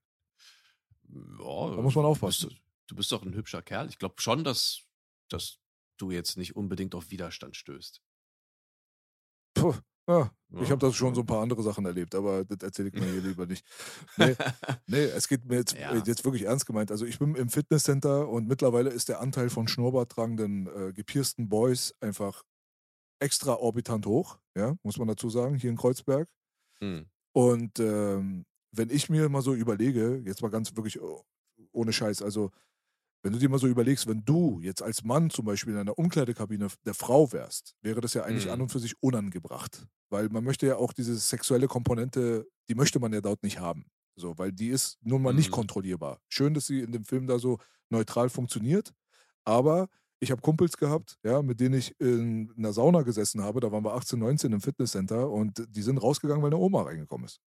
Ja, 1.13 1.71
Da 1.77 1.83
muss 1.83 1.95
man 1.97 2.05
aufpassen. 2.05 2.55
Du 2.91 2.97
bist 2.97 3.13
doch 3.13 3.23
ein 3.23 3.35
hübscher 3.35 3.63
Kerl. 3.63 3.89
Ich 3.89 3.99
glaube 3.99 4.21
schon, 4.21 4.45
dass, 4.45 4.83
dass 5.29 5.59
du 5.99 6.11
jetzt 6.11 6.37
nicht 6.37 6.57
unbedingt 6.57 6.95
auf 6.95 7.11
Widerstand 7.11 7.57
stößt. 7.57 8.03
Puh, 9.55 9.75
ja, 10.09 10.31
Ja, 10.53 10.61
ich 10.63 10.71
habe 10.71 10.81
das 10.81 10.97
schon 10.97 11.15
so 11.15 11.21
ein 11.21 11.27
paar 11.27 11.43
andere 11.43 11.63
Sachen 11.63 11.85
erlebt, 11.85 12.15
aber 12.15 12.45
das 12.45 12.59
erzähle 12.63 12.89
ich 12.89 12.95
mir 12.95 13.11
hier 13.11 13.21
lieber 13.21 13.47
nicht. 13.47 13.65
Nee, 14.17 14.35
nee, 14.87 15.05
es 15.05 15.29
geht 15.29 15.45
mir 15.45 15.57
jetzt, 15.57 15.75
Ja. 15.75 15.95
jetzt 15.95 16.25
wirklich 16.25 16.43
ernst 16.43 16.67
gemeint. 16.67 16.91
Also 16.91 17.07
ich 17.07 17.19
bin 17.19 17.35
im 17.37 17.49
Fitnesscenter 17.49 18.29
und 18.29 18.49
mittlerweile 18.49 18.91
ist 18.91 19.09
der 19.09 19.21
Anteil 19.21 19.51
von 19.51 19.69
schnurrbarttragenden, 19.69 20.67
äh, 20.67 20.93
gepiersten 20.93 21.49
Boys 21.49 21.95
einfach 22.01 22.43
extraorbitant 23.21 24.07
hoch, 24.07 24.39
ja, 24.57 24.75
muss 24.83 24.97
man 24.97 25.07
dazu 25.07 25.29
sagen, 25.31 25.57
hier 25.57 25.71
in 25.71 25.77
Kreuzberg. 25.77 26.29
Hm. 26.83 27.07
Und 27.33 27.79
ähm, 27.79 28.47
wenn 28.73 28.91
ich 28.91 29.11
mir 29.11 29.29
mal 29.29 29.43
so 29.43 29.55
überlege, 29.55 30.23
jetzt 30.25 30.43
mal 30.43 30.51
ganz 30.51 30.75
wirklich 30.75 31.01
oh, 31.01 31.23
ohne 31.73 31.93
Scheiß, 31.93 32.23
also 32.23 32.51
wenn 33.23 33.33
du 33.33 33.39
dir 33.39 33.49
mal 33.49 33.59
so 33.59 33.67
überlegst, 33.67 34.07
wenn 34.07 34.25
du 34.25 34.61
jetzt 34.63 34.83
als 34.83 35.05
Mann 35.05 35.31
zum 35.31 35.45
Beispiel 35.45 35.75
in 35.75 35.81
einer 35.81 35.99
Umkleidekabine 35.99 36.69
der 36.87 36.95
Frau 36.95 37.33
wärst, 37.33 37.75
wäre 37.83 38.01
das 38.01 38.15
ja 38.15 38.23
eigentlich 38.25 38.47
Mhm. 38.47 38.53
an 38.53 38.61
und 38.63 38.69
für 38.73 38.79
sich 38.81 38.95
unangebracht. 39.03 39.87
Weil 40.11 40.29
man 40.31 40.45
möchte 40.45 40.67
ja 40.67 40.77
auch 40.77 40.93
diese 40.93 41.17
sexuelle 41.17 41.69
Komponente, 41.69 42.47
die 42.69 42.75
möchte 42.75 42.99
man 43.01 43.13
ja 43.13 43.21
dort 43.21 43.43
nicht 43.43 43.61
haben. 43.61 43.85
So, 44.17 44.37
weil 44.39 44.53
die 44.53 44.69
ist 44.69 44.99
nun 45.03 45.23
mal 45.23 45.33
nicht 45.35 45.51
Mhm. 45.51 45.55
kontrollierbar. 45.55 46.21
Schön, 46.29 46.55
dass 46.55 46.67
sie 46.67 46.81
in 46.81 46.93
dem 46.93 47.05
Film 47.05 47.27
da 47.27 47.39
so 47.39 47.59
neutral 47.91 48.29
funktioniert, 48.31 48.93
aber 49.45 49.89
ich 50.23 50.31
habe 50.31 50.43
Kumpels 50.43 50.77
gehabt, 50.77 51.17
ja, 51.25 51.43
mit 51.43 51.61
denen 51.61 51.75
ich 51.77 51.99
in 52.01 52.53
einer 52.59 52.73
Sauna 52.75 53.03
gesessen 53.03 53.43
habe, 53.43 53.61
da 53.61 53.73
waren 53.73 53.85
wir 53.85 53.95
18, 53.95 54.19
19 54.19 54.53
im 54.53 54.61
Fitnesscenter 54.61 55.31
und 55.31 55.65
die 55.69 55.83
sind 55.83 55.99
rausgegangen, 55.99 56.43
weil 56.43 56.51
eine 56.51 56.59
Oma 56.59 56.83
reingekommen 56.83 57.25
ist. 57.27 57.41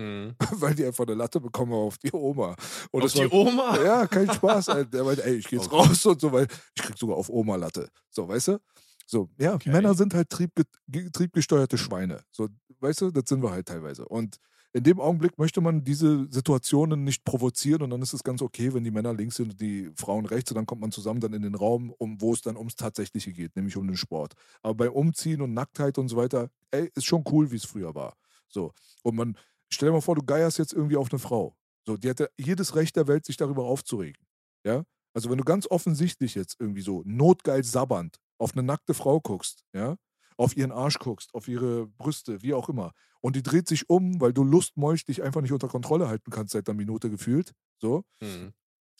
Hm. 0.00 0.34
weil 0.52 0.74
die 0.74 0.84
einfach 0.86 1.04
eine 1.06 1.14
Latte 1.14 1.40
bekommen 1.40 1.72
auf 1.72 1.98
die 1.98 2.12
Oma. 2.12 2.56
Und 2.90 3.02
Auf 3.04 3.12
die 3.12 3.20
war, 3.20 3.32
Oma? 3.32 3.76
Ja, 3.84 4.06
kein 4.06 4.30
Spaß. 4.32 4.68
Ey. 4.68 4.86
Der 4.86 5.04
meinte, 5.04 5.24
ey, 5.24 5.34
ich 5.36 5.46
geh 5.48 5.56
jetzt 5.56 5.66
Okay. 5.72 5.76
raus 5.88 6.06
und 6.06 6.20
so, 6.20 6.32
weil 6.32 6.46
ich 6.76 6.82
krieg 6.82 6.96
sogar 6.98 7.16
auf 7.16 7.28
Oma 7.28 7.56
Latte. 7.56 7.88
So, 8.10 8.26
weißt 8.28 8.48
du? 8.48 8.58
So, 9.06 9.28
ja, 9.38 9.54
Okay. 9.54 9.70
Männer 9.70 9.94
sind 9.94 10.14
halt 10.14 10.30
triebge 10.30 10.62
ge- 10.88 11.10
triebgesteuerte 11.10 11.76
Schweine. 11.76 12.20
So, 12.30 12.48
weißt 12.80 13.02
du, 13.02 13.10
das 13.10 13.24
sind 13.28 13.42
wir 13.42 13.50
halt 13.50 13.66
teilweise. 13.66 14.06
Und 14.08 14.36
in 14.74 14.84
dem 14.84 15.00
Augenblick 15.00 15.36
möchte 15.38 15.60
man 15.60 15.84
diese 15.84 16.26
Situationen 16.32 17.04
nicht 17.04 17.24
provozieren 17.26 17.82
und 17.82 17.90
dann 17.90 18.00
ist 18.00 18.14
es 18.14 18.22
ganz 18.22 18.40
okay, 18.40 18.72
wenn 18.72 18.84
die 18.84 18.90
Männer 18.90 19.12
links 19.12 19.36
sind 19.36 19.50
und 19.50 19.60
die 19.60 19.90
Frauen 19.96 20.24
rechts 20.24 20.50
und 20.50 20.54
dann 20.54 20.64
kommt 20.64 20.80
man 20.80 20.90
zusammen 20.92 21.20
dann 21.20 21.34
in 21.34 21.42
den 21.42 21.54
Raum, 21.54 21.92
um, 21.98 22.18
wo 22.22 22.32
es 22.32 22.40
dann 22.40 22.56
ums 22.56 22.74
Tatsächliche 22.76 23.32
geht, 23.34 23.54
nämlich 23.54 23.76
um 23.76 23.86
den 23.86 23.98
Sport. 23.98 24.32
Aber 24.62 24.74
beim 24.74 24.92
Umziehen 24.92 25.42
und 25.42 25.52
Nacktheit 25.52 25.98
und 25.98 26.08
so 26.08 26.16
weiter, 26.16 26.48
ey, 26.70 26.90
ist 26.94 27.04
schon 27.04 27.22
cool, 27.30 27.50
wie 27.50 27.56
es 27.56 27.66
früher 27.66 27.94
war. 27.94 28.14
So. 28.48 28.72
Und 29.02 29.16
man, 29.16 29.36
stell 29.74 29.88
dir 29.88 29.92
mal 29.94 30.00
vor, 30.00 30.14
du 30.16 30.22
geierst 30.24 30.58
jetzt 30.58 30.72
irgendwie 30.72 30.96
auf 30.96 31.10
eine 31.12 31.18
Frau. 31.18 31.56
So, 31.86 31.96
die 31.96 32.08
hat 32.10 32.20
ja 32.20 32.26
jedes 32.38 32.74
Recht 32.76 32.96
der 32.96 33.08
Welt, 33.08 33.24
sich 33.24 33.36
darüber 33.36 33.64
aufzuregen. 33.64 34.24
Ja? 34.64 34.84
Also, 35.14 35.30
wenn 35.30 35.38
du 35.38 35.44
ganz 35.44 35.66
offensichtlich 35.70 36.34
jetzt 36.34 36.56
irgendwie 36.60 36.82
so 36.82 37.02
notgeil 37.04 37.64
sabbernd 37.64 38.16
auf 38.38 38.52
eine 38.52 38.62
nackte 38.62 38.94
Frau 38.94 39.20
guckst, 39.20 39.64
ja, 39.74 39.96
auf 40.38 40.56
ihren 40.56 40.72
Arsch 40.72 40.98
guckst, 40.98 41.34
auf 41.34 41.46
ihre 41.48 41.86
Brüste, 41.86 42.42
wie 42.42 42.54
auch 42.54 42.68
immer, 42.68 42.92
und 43.20 43.36
die 43.36 43.42
dreht 43.42 43.68
sich 43.68 43.88
um, 43.90 44.20
weil 44.20 44.32
du 44.32 44.42
lustmolch 44.44 45.04
dich 45.04 45.22
einfach 45.22 45.42
nicht 45.42 45.52
unter 45.52 45.68
Kontrolle 45.68 46.08
halten 46.08 46.30
kannst 46.30 46.52
seit 46.52 46.68
einer 46.68 46.76
Minute 46.76 47.10
gefühlt, 47.10 47.52
so, 47.80 48.04
Hm. 48.22 48.52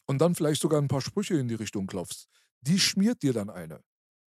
und 0.07 0.19
dann 0.19 0.35
vielleicht 0.35 0.61
sogar 0.61 0.81
ein 0.81 0.89
paar 0.89 1.01
Sprüche 1.01 1.35
in 1.37 1.49
die 1.49 1.55
Richtung 1.55 1.87
klopfst, 1.87 2.27
die 2.61 2.79
schmiert 2.79 3.23
dir 3.23 3.33
dann 3.33 3.51
eine. 3.51 3.81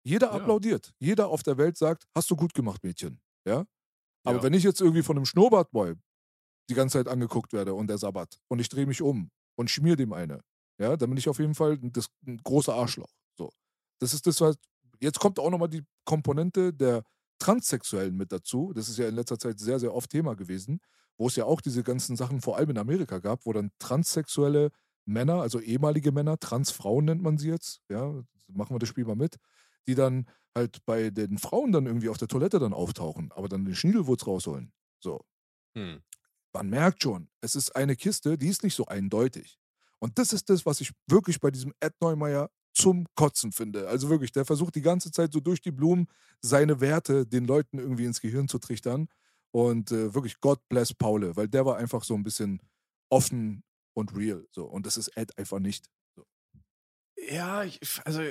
Jeder 0.04 0.32
Ja. 0.32 0.36
applaudiert. 0.36 0.92
Jeder 0.98 1.28
auf 1.28 1.42
der 1.42 1.56
Welt 1.58 1.76
sagt, 1.76 2.04
hast 2.14 2.30
du 2.30 2.36
gut 2.36 2.54
gemacht, 2.54 2.82
Mädchen. 2.84 3.20
Ja? 3.46 3.64
Aber 4.24 4.38
Ja. 4.38 4.42
wenn 4.44 4.54
ich 4.54 4.64
jetzt 4.64 4.80
irgendwie 4.80 5.02
von 5.02 5.16
einem 5.16 5.26
Schnurrbartboy 5.26 5.94
die 6.68 6.74
ganze 6.74 6.98
Zeit 6.98 7.08
angeguckt 7.08 7.52
werde 7.52 7.74
und 7.74 7.88
der 7.88 7.98
Sabbat 7.98 8.38
und 8.48 8.58
ich 8.58 8.68
drehe 8.68 8.86
mich 8.86 9.02
um 9.02 9.30
und 9.56 9.70
schmier 9.70 9.96
dem 9.96 10.12
eine, 10.12 10.40
ja, 10.78 10.96
dann 10.96 11.10
bin 11.10 11.18
ich 11.18 11.28
auf 11.28 11.38
jeden 11.38 11.54
Fall 11.54 11.78
das, 11.78 12.08
ein 12.26 12.38
großer 12.38 12.74
Arschloch. 12.74 13.12
So. 13.36 13.50
Das 14.00 14.14
ist 14.14 14.26
das, 14.26 14.40
was. 14.40 14.56
Jetzt 15.00 15.20
kommt 15.20 15.38
auch 15.38 15.50
nochmal 15.50 15.68
die 15.68 15.82
Komponente 16.04 16.72
der 16.72 17.04
Transsexuellen 17.38 18.16
mit 18.16 18.32
dazu. 18.32 18.72
Das 18.74 18.88
ist 18.88 18.98
ja 18.98 19.08
in 19.08 19.14
letzter 19.14 19.38
Zeit 19.38 19.58
sehr, 19.58 19.78
sehr 19.78 19.94
oft 19.94 20.10
Thema 20.10 20.34
gewesen, 20.34 20.80
wo 21.18 21.26
es 21.26 21.36
ja 21.36 21.44
auch 21.44 21.60
diese 21.60 21.82
ganzen 21.82 22.16
Sachen 22.16 22.40
vor 22.40 22.56
allem 22.56 22.70
in 22.70 22.78
Amerika 22.78 23.18
gab, 23.18 23.44
wo 23.44 23.52
dann 23.52 23.70
transsexuelle 23.78 24.70
Männer, 25.04 25.42
also 25.42 25.60
ehemalige 25.60 26.12
Männer, 26.12 26.38
Transfrauen 26.38 27.04
nennt 27.04 27.22
man 27.22 27.38
sie 27.38 27.50
jetzt, 27.50 27.82
ja, 27.90 28.06
machen 28.48 28.74
wir 28.74 28.78
das 28.78 28.88
Spiel 28.88 29.04
mal 29.04 29.16
mit, 29.16 29.36
die 29.86 29.94
dann 29.94 30.26
halt 30.54 30.84
bei 30.86 31.10
den 31.10 31.38
Frauen 31.38 31.72
dann 31.72 31.86
irgendwie 31.86 32.08
auf 32.08 32.16
der 32.16 32.28
Toilette 32.28 32.58
dann 32.58 32.72
auftauchen, 32.72 33.30
aber 33.32 33.48
dann 33.48 33.64
den 33.64 33.74
Schniedelwurz 33.74 34.26
rausholen. 34.26 34.72
So. 35.00 35.20
Hm. 35.76 36.00
Man 36.54 36.70
merkt 36.70 37.02
schon, 37.02 37.28
es 37.40 37.56
ist 37.56 37.74
eine 37.74 37.96
Kiste, 37.96 38.38
die 38.38 38.48
ist 38.48 38.62
nicht 38.62 38.74
so 38.74 38.86
eindeutig. 38.86 39.58
Und 39.98 40.18
das 40.18 40.32
ist 40.32 40.48
das, 40.50 40.64
was 40.64 40.80
ich 40.80 40.92
wirklich 41.08 41.40
bei 41.40 41.50
diesem 41.50 41.74
Ed 41.80 41.94
Neumeier 42.00 42.50
zum 42.74 43.06
Kotzen 43.16 43.52
finde. 43.52 43.88
Also 43.88 44.08
wirklich, 44.08 44.32
der 44.32 44.44
versucht 44.44 44.74
die 44.74 44.82
ganze 44.82 45.10
Zeit 45.10 45.32
so 45.32 45.40
durch 45.40 45.60
die 45.60 45.72
Blumen 45.72 46.06
seine 46.40 46.80
Werte 46.80 47.26
den 47.26 47.44
Leuten 47.44 47.78
irgendwie 47.78 48.04
ins 48.04 48.20
Gehirn 48.20 48.48
zu 48.48 48.58
trichtern. 48.58 49.08
Und 49.50 49.92
äh, 49.92 50.14
wirklich, 50.14 50.40
God 50.40 50.60
bless 50.68 50.94
Paule, 50.94 51.36
weil 51.36 51.48
der 51.48 51.64
war 51.64 51.76
einfach 51.76 52.04
so 52.04 52.14
ein 52.14 52.24
bisschen 52.24 52.60
offen 53.08 53.62
und 53.94 54.16
real. 54.16 54.46
So. 54.50 54.64
Und 54.64 54.86
das 54.86 54.96
ist 54.96 55.08
Ed 55.16 55.36
einfach 55.38 55.60
nicht. 55.60 55.88
So. 56.14 56.24
Ja, 57.16 57.64
ich, 57.64 57.80
also. 58.04 58.22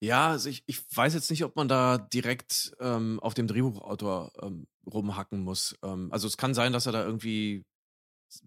Ja, 0.00 0.28
also 0.28 0.48
ich, 0.48 0.62
ich 0.66 0.84
weiß 0.96 1.14
jetzt 1.14 1.30
nicht, 1.30 1.44
ob 1.44 1.56
man 1.56 1.68
da 1.68 1.98
direkt 1.98 2.72
ähm, 2.78 3.18
auf 3.20 3.34
dem 3.34 3.48
Drehbuchautor 3.48 4.32
ähm, 4.42 4.68
rumhacken 4.86 5.40
muss. 5.42 5.76
Ähm, 5.82 6.12
also 6.12 6.28
es 6.28 6.36
kann 6.36 6.54
sein, 6.54 6.72
dass 6.72 6.86
er 6.86 6.92
da 6.92 7.04
irgendwie 7.04 7.64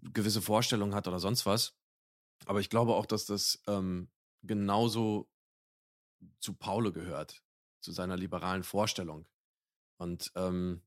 gewisse 0.02 0.42
Vorstellungen 0.42 0.94
hat 0.94 1.08
oder 1.08 1.20
sonst 1.20 1.46
was. 1.46 1.74
Aber 2.46 2.60
ich 2.60 2.70
glaube 2.70 2.94
auch, 2.94 3.06
dass 3.06 3.26
das 3.26 3.62
ähm, 3.68 4.10
genauso 4.42 5.28
zu 6.40 6.54
Paule 6.54 6.92
gehört, 6.92 7.42
zu 7.80 7.92
seiner 7.92 8.16
liberalen 8.16 8.62
Vorstellung. 8.64 9.26
Und 9.98 10.32
ähm, 10.36 10.82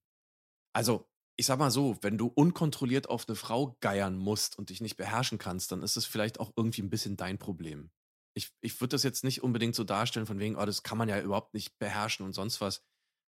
also, 0.74 1.10
ich 1.38 1.46
sag 1.48 1.60
mal 1.60 1.72
so, 1.72 1.98
wenn 2.02 2.18
du 2.18 2.28
unkontrolliert 2.28 3.10
auf 3.10 3.28
eine 3.28 3.36
Frau 3.36 3.78
geiern 3.82 4.18
musst 4.18 4.58
und 4.60 4.70
dich 4.70 4.82
nicht 4.82 4.98
beherrschen 4.98 5.38
kannst, 5.38 5.72
dann 5.72 5.84
ist 5.84 5.98
es 5.98 6.06
vielleicht 6.06 6.40
auch 6.40 6.54
irgendwie 6.58 6.84
ein 6.84 6.90
bisschen 6.90 7.18
dein 7.18 7.40
Problem. 7.40 7.92
Ich, 8.36 8.52
ich 8.62 8.80
würde 8.82 8.91
das 8.95 9.03
jetzt 9.03 9.24
nicht 9.24 9.44
unbedingt 9.44 9.76
so 9.76 9.84
darstellen, 9.84 10.26
von 10.26 10.40
wegen, 10.40 10.57
oh, 10.57 10.66
das 10.66 10.84
kann 10.84 10.98
man 10.98 11.10
ja 11.10 11.22
überhaupt 11.22 11.53
nicht 11.53 11.78
beherrschen 11.80 12.26
und 12.26 12.34
sonst 12.34 12.62
was. 12.62 12.84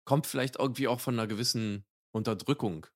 Kommt 0.04 0.26
vielleicht 0.26 0.56
irgendwie 0.56 0.88
auch 0.88 1.00
von 1.00 1.14
einer 1.14 1.26
gewissen 1.26 1.84
Unterdrückung. 2.12 2.86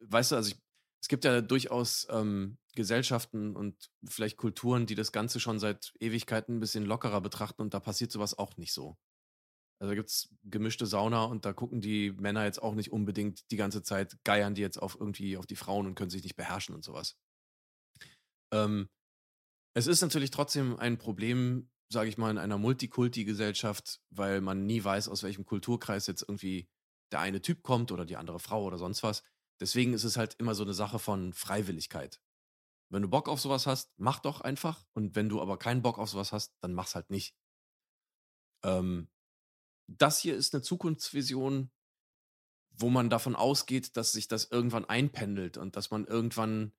Weißt 0.00 0.32
du, 0.32 0.36
also 0.36 0.50
ich, 0.50 0.60
es 1.02 1.08
gibt 1.08 1.24
ja 1.24 1.40
durchaus 1.40 2.06
ähm, 2.10 2.58
Gesellschaften 2.74 3.56
und 3.56 3.90
vielleicht 4.06 4.36
Kulturen, 4.36 4.86
die 4.86 4.94
das 4.94 5.12
Ganze 5.12 5.40
schon 5.40 5.58
seit 5.58 5.94
Ewigkeiten 5.98 6.56
ein 6.56 6.60
bisschen 6.60 6.84
lockerer 6.84 7.20
betrachten 7.20 7.62
und 7.62 7.74
da 7.74 7.80
passiert 7.80 8.12
sowas 8.12 8.38
auch 8.38 8.56
nicht 8.56 8.72
so. 8.72 8.96
Also 9.78 9.90
da 9.90 9.94
gibt 9.94 10.08
es 10.08 10.34
gemischte 10.44 10.86
Sauna 10.86 11.24
und 11.24 11.44
da 11.44 11.52
gucken 11.52 11.80
die 11.80 12.12
Männer 12.12 12.44
jetzt 12.44 12.62
auch 12.62 12.74
nicht 12.74 12.92
unbedingt 12.92 13.50
die 13.50 13.56
ganze 13.56 13.82
Zeit, 13.82 14.16
geiern 14.24 14.54
die 14.54 14.62
jetzt 14.62 14.78
auf 14.78 14.96
irgendwie 14.98 15.36
auf 15.36 15.46
die 15.46 15.56
Frauen 15.56 15.86
und 15.86 15.94
können 15.94 16.10
sich 16.10 16.22
nicht 16.22 16.36
beherrschen 16.36 16.74
und 16.74 16.82
sowas. 16.84 17.16
Ähm, 18.52 18.88
es 19.76 19.86
ist 19.86 20.00
natürlich 20.00 20.30
trotzdem 20.30 20.78
ein 20.78 20.96
Problem, 20.96 21.68
sage 21.90 22.08
ich 22.08 22.16
mal, 22.16 22.30
in 22.30 22.38
einer 22.38 22.56
Multikulti-Gesellschaft, 22.56 24.00
weil 24.08 24.40
man 24.40 24.64
nie 24.64 24.82
weiß, 24.82 25.06
aus 25.10 25.22
welchem 25.22 25.44
Kulturkreis 25.44 26.06
jetzt 26.06 26.22
irgendwie 26.22 26.70
der 27.12 27.20
eine 27.20 27.42
Typ 27.42 27.62
kommt 27.62 27.92
oder 27.92 28.06
die 28.06 28.16
andere 28.16 28.40
Frau 28.40 28.64
oder 28.64 28.78
sonst 28.78 29.02
was. 29.02 29.22
Deswegen 29.60 29.92
ist 29.92 30.04
es 30.04 30.16
halt 30.16 30.34
immer 30.38 30.54
so 30.54 30.62
eine 30.62 30.72
Sache 30.72 30.98
von 30.98 31.34
Freiwilligkeit. 31.34 32.22
Wenn 32.88 33.02
du 33.02 33.08
Bock 33.08 33.28
auf 33.28 33.38
sowas 33.38 33.66
hast, 33.66 33.92
mach 33.98 34.18
doch 34.20 34.40
einfach. 34.40 34.86
Und 34.94 35.14
wenn 35.14 35.28
du 35.28 35.42
aber 35.42 35.58
keinen 35.58 35.82
Bock 35.82 35.98
auf 35.98 36.08
sowas 36.08 36.32
hast, 36.32 36.54
dann 36.62 36.72
mach's 36.72 36.94
halt 36.94 37.10
nicht. 37.10 37.36
Ähm, 38.62 39.08
das 39.88 40.18
hier 40.18 40.36
ist 40.36 40.54
eine 40.54 40.62
Zukunftsvision, 40.62 41.70
wo 42.70 42.88
man 42.88 43.10
davon 43.10 43.36
ausgeht, 43.36 43.98
dass 43.98 44.12
sich 44.12 44.26
das 44.26 44.50
irgendwann 44.50 44.86
einpendelt 44.86 45.58
und 45.58 45.76
dass 45.76 45.90
man 45.90 46.06
irgendwann 46.06 46.72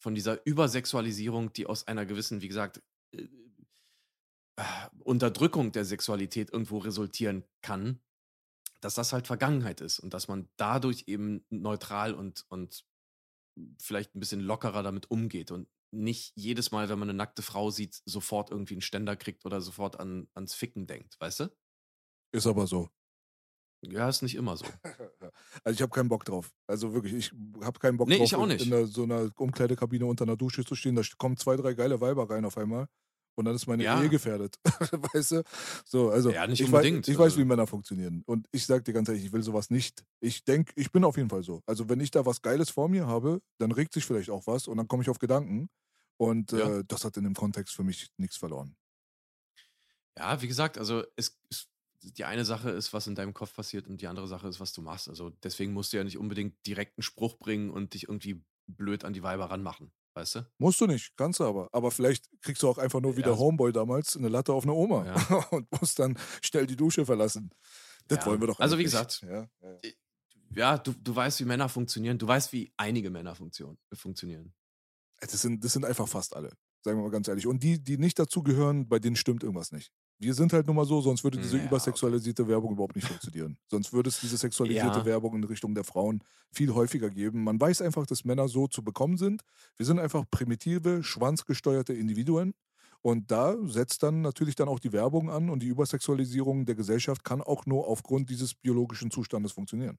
von 0.00 0.14
dieser 0.14 0.44
Übersexualisierung, 0.46 1.52
die 1.52 1.66
aus 1.66 1.86
einer 1.86 2.06
gewissen, 2.06 2.40
wie 2.40 2.48
gesagt, 2.48 2.82
äh, 3.12 3.28
Unterdrückung 5.04 5.72
der 5.72 5.84
Sexualität 5.84 6.52
irgendwo 6.52 6.78
resultieren 6.78 7.44
kann, 7.62 8.00
dass 8.80 8.94
das 8.94 9.12
halt 9.12 9.26
Vergangenheit 9.26 9.80
ist 9.80 9.98
und 9.98 10.12
dass 10.14 10.28
man 10.28 10.48
dadurch 10.56 11.04
eben 11.06 11.44
neutral 11.50 12.14
und, 12.14 12.44
und 12.48 12.84
vielleicht 13.78 14.14
ein 14.14 14.20
bisschen 14.20 14.40
lockerer 14.40 14.82
damit 14.82 15.10
umgeht 15.10 15.50
und 15.50 15.68
nicht 15.92 16.32
jedes 16.36 16.70
Mal, 16.70 16.88
wenn 16.88 16.98
man 16.98 17.10
eine 17.10 17.16
nackte 17.16 17.42
Frau 17.42 17.70
sieht, 17.70 18.00
sofort 18.04 18.50
irgendwie 18.50 18.74
einen 18.74 18.82
Ständer 18.82 19.16
kriegt 19.16 19.44
oder 19.44 19.60
sofort 19.60 19.98
an, 19.98 20.28
ans 20.34 20.54
Ficken 20.54 20.86
denkt, 20.86 21.18
weißt 21.20 21.40
du? 21.40 21.56
Ist 22.32 22.46
aber 22.46 22.66
so. 22.66 22.90
Ja, 23.82 24.08
ist 24.08 24.22
nicht 24.22 24.34
immer 24.34 24.56
so. 24.56 24.66
Also 25.64 25.76
ich 25.76 25.82
habe 25.82 25.90
keinen 25.90 26.08
Bock 26.08 26.24
drauf. 26.24 26.52
Also 26.66 26.92
wirklich, 26.94 27.12
ich 27.14 27.32
habe 27.62 27.78
keinen 27.78 27.96
Bock 27.96 28.08
Nee, 28.08 28.18
drauf, 28.18 28.26
ich 28.26 28.34
auch 28.34 28.42
in- 28.42 28.48
nicht. 28.50 28.64
in 28.64 28.70
der, 28.70 28.86
so 28.86 29.02
einer 29.04 29.30
Umkleidekabine 29.36 30.06
unter 30.06 30.24
einer 30.24 30.36
Dusche 30.36 30.64
zu 30.64 30.74
stehen. 30.74 30.94
Da 30.94 31.02
kommen 31.18 31.36
zwei, 31.36 31.56
drei 31.56 31.74
geile 31.74 32.00
Weiber 32.00 32.28
rein 32.30 32.44
auf 32.44 32.56
einmal. 32.58 32.86
Und 33.36 33.44
dann 33.46 33.54
ist 33.54 33.66
meine 33.66 33.82
Ja. 33.82 34.02
Ehe 34.02 34.08
gefährdet. 34.10 34.56
weißt 35.14 35.32
du? 35.32 35.42
So, 35.84 36.10
also 36.10 36.30
Ja, 36.30 36.46
nicht 36.46 36.60
ich, 36.60 36.66
unbedingt. 36.66 37.06
Weiß, 37.06 37.08
ich 37.12 37.18
weiß, 37.18 37.24
Also- 37.32 37.38
wie 37.38 37.44
Männer 37.44 37.66
funktionieren. 37.66 38.22
Und 38.26 38.46
ich 38.52 38.66
sag 38.66 38.84
dir 38.84 38.92
ganz 38.92 39.08
ehrlich, 39.08 39.24
ich 39.24 39.32
will 39.32 39.42
sowas 39.42 39.70
nicht. 39.70 40.04
Ich 40.20 40.44
denke, 40.44 40.72
ich 40.76 40.92
bin 40.92 41.04
auf 41.04 41.16
jeden 41.16 41.30
Fall 41.30 41.42
so. 41.42 41.62
Also 41.66 41.88
wenn 41.88 42.00
ich 42.00 42.10
da 42.10 42.26
was 42.26 42.42
Geiles 42.42 42.70
vor 42.70 42.88
mir 42.88 43.06
habe, 43.06 43.40
dann 43.58 43.72
regt 43.72 43.92
sich 43.94 44.04
vielleicht 44.04 44.30
auch 44.30 44.46
was 44.46 44.68
und 44.68 44.76
dann 44.76 44.88
komme 44.88 45.02
ich 45.02 45.08
auf 45.10 45.18
Gedanken. 45.18 45.68
Und 46.18 46.52
Ja. 46.52 46.78
äh, 46.80 46.84
das 46.86 47.04
hat 47.04 47.16
in 47.16 47.24
dem 47.24 47.34
Kontext 47.34 47.74
für 47.74 47.82
mich 47.84 48.10
nichts 48.18 48.36
verloren. 48.36 48.76
Ja, 50.18 50.40
wie 50.42 50.48
gesagt, 50.48 50.76
also 50.76 51.02
es, 51.16 51.38
es, 51.50 51.68
die 52.02 52.24
eine 52.24 52.44
Sache 52.44 52.70
ist, 52.70 52.92
was 52.92 53.06
in 53.06 53.14
deinem 53.14 53.34
Kopf 53.34 53.54
passiert 53.54 53.86
und 53.86 54.00
die 54.00 54.06
andere 54.06 54.26
Sache 54.28 54.48
ist, 54.48 54.60
was 54.60 54.72
du 54.72 54.82
machst. 54.82 55.08
Also 55.08 55.30
deswegen 55.42 55.72
musst 55.72 55.92
du 55.92 55.96
ja 55.98 56.04
nicht 56.04 56.18
unbedingt 56.18 56.54
direkt 56.66 56.96
einen 56.98 57.02
Spruch 57.02 57.38
bringen 57.38 57.70
und 57.70 57.94
dich 57.94 58.04
irgendwie 58.08 58.42
blöd 58.66 59.04
an 59.04 59.12
die 59.12 59.22
Weiber 59.22 59.46
ranmachen, 59.50 59.92
weißt 60.14 60.34
du? 60.36 60.46
Musst 60.58 60.80
du 60.80 60.86
nicht, 60.86 61.16
kannst 61.16 61.40
du 61.40 61.44
aber. 61.44 61.68
Aber 61.72 61.90
vielleicht 61.90 62.28
kriegst 62.40 62.62
du 62.62 62.68
auch 62.68 62.78
einfach 62.78 63.00
nur 63.00 63.16
wie 63.16 63.20
Ja, 63.20 63.26
der 63.26 63.34
so- 63.34 63.40
Homeboy 63.40 63.72
damals 63.72 64.16
eine 64.16 64.28
Latte 64.28 64.52
auf 64.52 64.62
eine 64.64 64.72
Oma 64.72 65.04
Ja. 65.06 65.14
und 65.50 65.66
musst 65.80 65.98
dann 65.98 66.18
schnell 66.42 66.66
die 66.66 66.76
Dusche 66.76 67.04
verlassen. 67.04 67.50
Das 68.08 68.18
Ja. 68.20 68.26
wollen 68.26 68.40
wir 68.40 68.46
doch 68.48 68.60
Also, 68.60 68.78
wie 68.78 68.84
gesagt, 68.84 69.22
ja, 69.22 69.48
ja. 69.62 69.78
Ja, 70.52 70.78
du, 70.78 70.92
du 70.92 71.14
weißt, 71.14 71.38
wie 71.40 71.44
Männer 71.44 71.68
funktionieren. 71.68 72.18
Du 72.18 72.26
weißt, 72.26 72.52
wie 72.52 72.72
einige 72.76 73.08
Männer 73.10 73.36
funktion 73.36 73.78
funktionieren. 73.92 74.52
Das, 75.20 75.40
sind, 75.42 75.62
das 75.64 75.74
sind 75.74 75.84
einfach 75.84 76.08
fast 76.08 76.34
alle, 76.34 76.48
sagen 76.82 76.98
wir 76.98 77.02
mal 77.04 77.10
ganz 77.10 77.28
ehrlich. 77.28 77.46
Und 77.46 77.62
die, 77.62 77.78
die 77.82 77.98
nicht 77.98 78.18
dazugehören, 78.18 78.88
bei 78.88 78.98
denen 78.98 79.14
stimmt 79.14 79.44
irgendwas 79.44 79.70
nicht. 79.70 79.92
Wir 80.22 80.34
sind 80.34 80.52
halt 80.52 80.66
nun 80.66 80.76
mal 80.76 80.84
so, 80.84 81.00
sonst 81.00 81.24
würde 81.24 81.38
diese 81.38 81.56
Ja, 81.56 81.56
übersexualisierte 81.56 82.46
Werbung 82.46 82.72
überhaupt 82.74 82.94
nicht 82.94 83.06
funktionieren. 83.06 83.56
sonst 83.70 83.92
würde 83.94 84.10
es 84.10 84.20
diese 84.20 84.36
sexualisierte 84.36 85.02
Ja. 85.02 85.06
Werbung 85.06 85.34
in 85.34 85.44
Richtung 85.44 85.74
der 85.74 85.84
Frauen 85.84 86.22
viel 86.52 86.74
häufiger 86.74 87.08
geben. 87.10 87.42
Man 87.42 87.58
weiß 87.58 87.80
einfach, 87.80 88.04
dass 88.04 88.24
Männer 88.24 88.48
so 88.48 88.66
zu 88.68 88.84
bekommen 88.84 89.16
sind. 89.16 89.42
Wir 89.76 89.86
sind 89.86 89.98
einfach 89.98 90.24
primitive, 90.30 91.02
schwanzgesteuerte 91.02 91.94
Individuen. 91.94 92.52
Und 93.02 93.30
da 93.30 93.56
setzt 93.64 94.02
dann 94.02 94.20
natürlich 94.20 94.56
dann 94.56 94.68
auch 94.68 94.78
die 94.78 94.92
Werbung 94.92 95.30
an 95.30 95.48
und 95.48 95.62
die 95.62 95.68
Übersexualisierung 95.68 96.66
der 96.66 96.74
Gesellschaft 96.74 97.24
kann 97.24 97.40
auch 97.40 97.64
nur 97.64 97.88
aufgrund 97.88 98.28
dieses 98.28 98.54
biologischen 98.54 99.10
Zustandes 99.10 99.52
funktionieren. 99.52 99.96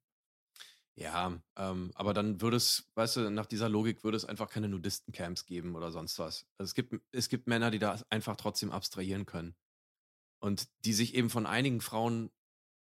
Ja, 0.96 1.42
ähm, 1.58 1.92
aber 1.96 2.14
dann 2.14 2.42
würde 2.42 2.58
es, 2.58 2.92
weißt 2.96 3.16
du, 3.18 3.30
nach 3.32 3.46
dieser 3.46 3.70
Logik 3.70 4.04
würde 4.04 4.18
es 4.18 4.26
einfach 4.26 4.50
keine 4.50 4.68
Nudistencamps 4.68 5.46
geben 5.46 5.76
oder 5.76 5.92
sonst 5.92 6.20
was. 6.20 6.46
Also 6.58 6.70
es 6.70 6.76
gibt, 6.76 6.96
es 7.12 7.30
gibt 7.30 7.48
Männer, 7.48 7.72
die 7.72 7.80
da 7.80 8.00
einfach 8.10 8.36
trotzdem 8.36 8.72
abstrahieren 8.72 9.26
können. 9.26 9.56
Und 10.42 10.68
die 10.86 10.94
sich 10.94 11.14
eben 11.16 11.30
von 11.30 11.46
einigen 11.46 11.80
Frauen 11.82 12.32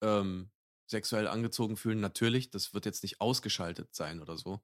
ähm, 0.02 0.50
sexuell 0.88 1.28
angezogen 1.28 1.78
fühlen, 1.78 2.00
natürlich, 2.02 2.50
das 2.50 2.74
wird 2.74 2.86
jetzt 2.86 3.04
nicht 3.04 3.22
ausgeschaltet 3.22 3.94
sein 3.96 4.20
oder 4.22 4.38
so. 4.38 4.60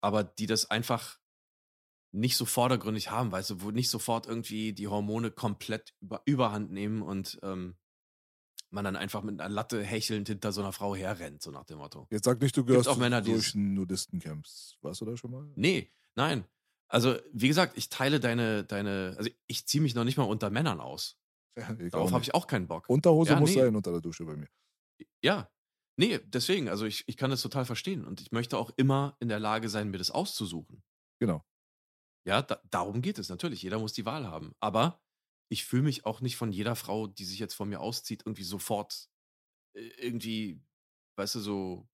Aber 0.00 0.22
die 0.22 0.46
das 0.46 0.70
einfach 0.70 1.18
nicht 2.12 2.36
so 2.36 2.44
vordergründig 2.44 3.10
haben, 3.10 3.32
weißt 3.32 3.50
du, 3.50 3.62
wo 3.62 3.70
nicht 3.70 3.90
sofort 3.90 4.26
irgendwie 4.26 4.72
die 4.72 4.86
Hormone 4.86 5.30
komplett 5.32 5.94
über, 6.00 6.22
überhand 6.26 6.70
nehmen 6.70 7.02
und 7.02 7.40
ähm, 7.42 7.76
man 8.70 8.84
dann 8.84 8.96
einfach 8.96 9.22
mit 9.22 9.40
einer 9.40 9.48
Latte 9.52 9.82
hechelnd 9.82 10.28
hinter 10.28 10.52
so 10.52 10.60
einer 10.60 10.72
Frau 10.72 10.94
herrennt, 10.94 11.42
so 11.42 11.50
nach 11.50 11.64
dem 11.64 11.78
Motto. 11.78 12.06
Jetzt 12.10 12.24
sag 12.24 12.40
nicht, 12.40 12.56
du 12.56 12.64
gehörst 12.64 12.88
auch 12.88 12.96
Männer, 12.98 13.20
die 13.22 13.32
durch 13.32 13.48
es- 13.48 13.54
Nudistencamps. 13.54 14.76
Warst 14.82 15.00
du 15.00 15.06
da 15.06 15.16
schon 15.16 15.30
mal? 15.30 15.50
Nee, 15.56 15.90
nein. 16.14 16.44
Also, 16.88 17.16
wie 17.32 17.48
gesagt, 17.48 17.76
ich 17.78 17.88
teile 17.88 18.20
deine, 18.20 18.62
deine, 18.64 19.14
also 19.16 19.30
ich 19.46 19.66
ziehe 19.66 19.82
mich 19.82 19.94
noch 19.94 20.04
nicht 20.04 20.18
mal 20.18 20.24
unter 20.24 20.50
Männern 20.50 20.80
aus. 20.80 21.18
Ja, 21.56 21.72
Darauf 21.72 22.12
habe 22.12 22.24
ich 22.24 22.34
auch 22.34 22.46
keinen 22.46 22.66
Bock. 22.66 22.88
Unterhose 22.88 23.32
Ja, 23.32 23.40
muss 23.40 23.50
nee. 23.50 23.60
sein 23.60 23.76
unter 23.76 23.92
der 23.92 24.00
Dusche 24.00 24.24
bei 24.24 24.36
mir. 24.36 24.48
Ja. 25.22 25.50
Nee, 25.96 26.18
deswegen, 26.24 26.68
also 26.68 26.86
ich, 26.86 27.04
ich 27.06 27.16
kann 27.16 27.30
das 27.30 27.42
total 27.42 27.64
verstehen. 27.64 28.04
Und 28.04 28.20
ich 28.20 28.32
möchte 28.32 28.58
auch 28.58 28.72
immer 28.76 29.16
in 29.20 29.28
der 29.28 29.38
Lage 29.38 29.68
sein, 29.68 29.90
mir 29.90 29.98
das 29.98 30.10
auszusuchen. 30.10 30.82
Genau. 31.20 31.44
Ja, 32.26 32.42
da, 32.42 32.60
darum 32.70 33.02
geht 33.02 33.18
es 33.18 33.28
natürlich. 33.28 33.62
Jeder 33.62 33.78
muss 33.78 33.92
die 33.92 34.06
Wahl 34.06 34.26
haben. 34.26 34.54
Aber 34.58 35.00
ich 35.48 35.64
fühle 35.64 35.82
mich 35.82 36.04
auch 36.04 36.20
nicht 36.20 36.36
von 36.36 36.50
jeder 36.50 36.74
Frau, 36.74 37.06
die 37.06 37.24
sich 37.24 37.38
jetzt 37.38 37.54
von 37.54 37.68
mir 37.68 37.80
auszieht, 37.80 38.22
irgendwie 38.24 38.42
sofort 38.42 39.08
äh, 39.76 39.80
irgendwie, 39.98 40.60
weißt 41.16 41.36
du, 41.36 41.40
so. 41.40 41.88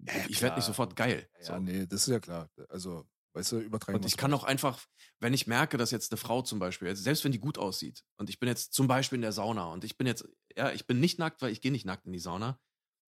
Ja, 0.00 0.26
ich 0.28 0.42
werde 0.42 0.56
nicht 0.56 0.66
sofort 0.66 0.96
geil. 0.96 1.30
Ja, 1.38 1.44
so. 1.44 1.58
nee, 1.58 1.86
das 1.86 2.02
ist 2.02 2.12
ja 2.12 2.20
klar. 2.20 2.50
Also, 2.68 3.08
weißt 3.34 3.52
du, 3.52 3.58
übertreiben 3.58 4.00
Und 4.00 4.06
ich 4.06 4.16
kann 4.16 4.32
auch 4.32 4.44
einfach, 4.44 4.86
wenn 5.20 5.34
ich 5.34 5.46
merke, 5.46 5.76
dass 5.76 5.90
jetzt 5.90 6.12
eine 6.12 6.18
Frau 6.18 6.42
zum 6.42 6.58
Beispiel, 6.58 6.88
also 6.88 7.02
selbst 7.02 7.24
wenn 7.24 7.32
die 7.32 7.40
gut 7.40 7.58
aussieht 7.58 8.04
und 8.16 8.30
ich 8.30 8.38
bin 8.38 8.48
jetzt 8.48 8.72
zum 8.72 8.86
Beispiel 8.86 9.16
in 9.16 9.22
der 9.22 9.32
Sauna 9.32 9.66
und 9.72 9.84
ich 9.84 9.96
bin 9.98 10.06
jetzt, 10.06 10.26
ja, 10.56 10.72
ich 10.72 10.86
bin 10.86 11.00
nicht 11.00 11.18
nackt, 11.18 11.42
weil 11.42 11.52
ich 11.52 11.60
gehe 11.60 11.72
nicht 11.72 11.84
nackt 11.84 12.06
in 12.06 12.12
die 12.12 12.18
Sauna, 12.18 12.60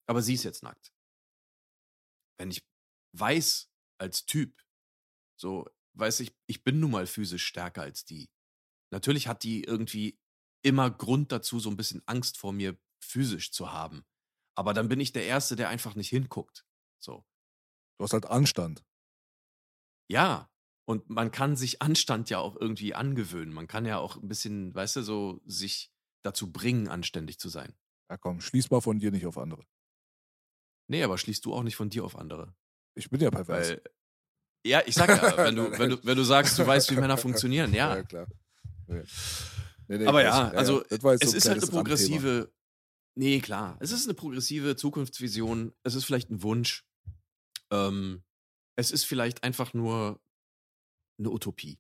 aber 0.07 0.23
sie 0.23 0.35
ist 0.35 0.45
jetzt 0.45 0.63
nackt. 0.63 0.93
Wenn 2.39 2.51
ich 2.51 2.67
weiß 3.13 3.71
als 3.99 4.27
Typ, 4.27 4.63
so, 5.41 5.67
weiß 5.95 6.21
ich, 6.21 6.37
ich 6.47 6.65
bin 6.65 6.81
nun 6.81 6.91
mal 6.91 7.07
physisch 7.07 7.47
stärker 7.47 7.83
als 7.83 8.05
die. 8.05 8.31
Natürlich 8.93 9.29
hat 9.29 9.43
die 9.43 9.65
irgendwie 9.65 10.19
immer 10.63 10.91
Grund 10.91 11.33
dazu, 11.33 11.61
so 11.61 11.71
ein 11.71 11.77
bisschen 11.77 12.03
Angst 12.07 12.39
vor 12.39 12.53
mir 12.53 12.79
physisch 13.01 13.53
zu 13.53 13.73
haben. 13.73 14.05
Aber 14.57 14.75
dann 14.75 14.89
bin 14.89 15.01
ich 15.01 15.13
der 15.13 15.27
Erste, 15.27 15.55
der 15.55 15.69
einfach 15.69 15.95
nicht 15.95 16.09
hinguckt. 16.09 16.67
So. 16.99 17.25
Du 17.99 18.05
hast 18.05 18.13
halt 18.13 18.27
Anstand. 18.27 18.86
Ja, 20.09 20.51
und 20.85 21.11
man 21.11 21.33
kann 21.33 21.57
sich 21.57 21.83
Anstand 21.83 22.31
ja 22.31 22.39
auch 22.39 22.57
irgendwie 22.57 22.95
angewöhnen. 22.95 23.53
Man 23.53 23.67
kann 23.67 23.87
ja 23.87 23.99
auch 23.99 24.17
ein 24.17 24.29
bisschen, 24.29 24.75
weißt 24.75 24.97
du, 24.97 25.03
so 25.03 25.41
sich 25.45 25.93
dazu 26.23 26.53
bringen, 26.53 26.89
anständig 26.89 27.39
zu 27.39 27.49
sein. 27.49 27.75
Ja, 28.09 28.17
komm, 28.17 28.41
schließ 28.41 28.71
mal 28.71 28.81
von 28.81 28.99
dir 28.99 29.11
nicht 29.11 29.27
auf 29.27 29.37
andere. 29.37 29.65
Nee, 30.89 31.03
aber 31.03 31.19
schließt 31.19 31.45
du 31.45 31.55
auch 31.55 31.65
nicht 31.65 31.77
von 31.77 31.91
dir 31.91 32.05
auf 32.05 32.17
andere. 32.17 32.55
Ich 32.95 33.11
bin 33.11 33.21
ja 33.21 33.31
pervers. 33.31 33.71
Weil, 33.71 33.83
ja, 34.65 34.83
ich 34.87 34.95
sag 34.95 35.09
ja, 35.09 35.37
wenn 35.39 35.57
du, 35.57 35.79
wenn 35.79 35.91
du, 35.91 36.05
wenn 36.05 36.17
du 36.17 36.23
sagst, 36.23 36.59
du 36.59 36.67
weißt, 36.67 36.91
wie 36.93 36.95
Männer 37.01 37.17
funktionieren, 37.17 37.75
ja. 37.75 37.97
ja 37.97 38.03
klar. 38.03 38.27
Nee. 38.87 39.03
Nee, 39.89 39.99
nee, 39.99 40.07
Aber 40.07 40.23
ja, 40.23 40.49
also 40.51 40.83
jetzt 40.91 41.05
es 41.23 41.31
so 41.31 41.37
ist 41.37 41.49
halt 41.49 41.59
eine 41.59 41.63
Randthema. 41.63 41.83
progressive, 41.83 42.53
nee, 43.15 43.41
klar, 43.41 43.77
es 43.81 43.93
ist 43.93 44.07
eine 44.07 44.15
progressive 44.15 44.75
Zukunftsvision, 44.77 45.73
es 45.85 45.95
ist 45.95 46.05
vielleicht 46.05 46.31
ein 46.31 46.43
Wunsch, 46.43 46.85
ähm, 47.71 48.25
es 48.77 48.91
ist 48.91 49.05
vielleicht 49.05 49.43
einfach 49.43 49.75
nur 49.75 50.21
eine 51.19 51.31
Utopie. 51.31 51.79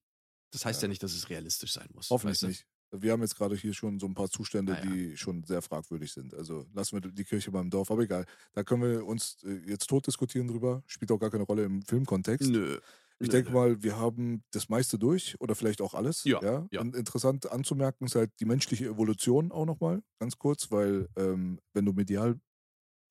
Das 0.50 0.64
heißt 0.64 0.82
ja, 0.82 0.86
Ja. 0.86 0.88
nicht, 0.90 1.02
dass 1.02 1.12
es 1.12 1.28
realistisch 1.28 1.72
sein 1.72 1.88
muss. 1.92 2.10
Hoffentlich 2.10 2.34
weißt 2.34 2.42
du? 2.42 2.46
nicht. 2.48 2.66
Wir 2.92 3.12
haben 3.12 3.20
jetzt 3.20 3.36
gerade 3.36 3.56
hier 3.56 3.74
schon 3.74 3.98
so 3.98 4.06
ein 4.06 4.14
paar 4.14 4.30
Zustände, 4.30 4.72
Naja. 4.72 4.90
die 4.90 5.16
schon 5.16 5.42
sehr 5.44 5.60
fragwürdig 5.60 6.12
sind. 6.12 6.32
Also 6.34 6.66
lassen 6.72 7.02
wir 7.02 7.10
die 7.10 7.24
Kirche 7.24 7.50
beim 7.50 7.68
Dorf. 7.68 7.90
Aber 7.90 8.02
egal. 8.02 8.24
Da 8.52 8.62
können 8.62 8.82
wir 8.82 9.04
uns 9.04 9.42
äh, 9.44 9.60
jetzt 9.66 9.88
tot 9.88 10.06
diskutieren 10.06 10.46
drüber. 10.48 10.82
Spielt 10.86 11.10
auch 11.10 11.18
gar 11.18 11.30
keine 11.30 11.42
Rolle 11.42 11.64
im 11.64 11.82
Filmkontext. 11.82 12.48
Nö. 12.48 12.80
Ich 13.18 13.28
denke 13.30 13.50
mal, 13.50 13.82
wir 13.82 13.96
haben 13.98 14.44
das 14.50 14.68
meiste 14.68 14.98
durch 14.98 15.40
oder 15.40 15.54
vielleicht 15.54 15.80
auch 15.80 15.94
alles. 15.94 16.22
Ja, 16.24 16.68
ja. 16.70 16.80
Und 16.80 16.94
interessant 16.94 17.50
anzumerken 17.50 18.04
ist 18.06 18.14
halt 18.14 18.30
die 18.40 18.44
menschliche 18.44 18.86
Evolution 18.86 19.50
auch 19.52 19.64
nochmal, 19.64 20.02
ganz 20.18 20.36
kurz, 20.38 20.70
weil 20.70 21.08
ähm, 21.16 21.58
wenn 21.72 21.86
du 21.86 21.92
medial 21.94 22.38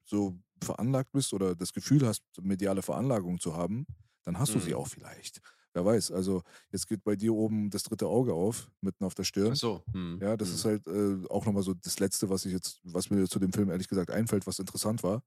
so 0.03 0.37
veranlagt 0.65 1.11
bist 1.13 1.33
oder 1.33 1.55
das 1.55 1.73
Gefühl 1.73 2.05
hast, 2.07 2.23
mediale 2.41 2.81
Veranlagung 2.83 3.39
zu 3.39 3.55
haben, 3.55 3.87
dann 4.23 4.39
hast 4.39 4.55
du 4.55 4.59
sie 4.59 4.73
Mhm. 4.73 4.75
auch 4.75 4.87
vielleicht. 4.87 5.41
Wer 5.73 5.85
weiß, 5.85 6.11
also 6.11 6.41
jetzt 6.71 6.87
geht 6.87 7.03
bei 7.03 7.15
dir 7.15 7.33
oben 7.35 7.69
das 7.69 7.83
dritte 7.83 8.07
Auge 8.07 8.33
auf, 8.33 8.69
mitten 8.81 9.03
auf 9.05 9.15
der 9.15 9.23
Stirn. 9.25 9.51
Ach 9.51 9.55
so. 9.55 9.83
Hm. 9.93 10.21
Ja, 10.21 10.37
das 10.37 10.51
hm. 10.51 10.53
ist 10.53 10.65
halt 10.65 10.87
äh, 10.87 11.25
auch 11.29 11.45
nochmal 11.45 11.63
so 11.63 11.73
das 11.73 11.99
Letzte, 11.99 12.29
was 12.29 12.45
ich 12.45 12.53
jetzt, 12.53 12.79
was 12.83 13.09
mir 13.09 13.27
zu 13.27 13.39
dem 13.39 13.53
Film 13.53 13.69
ehrlich 13.69 13.89
gesagt 13.89 14.11
einfällt, 14.11 14.47
was 14.47 14.59
interessant 14.59 15.03
war. 15.03 15.23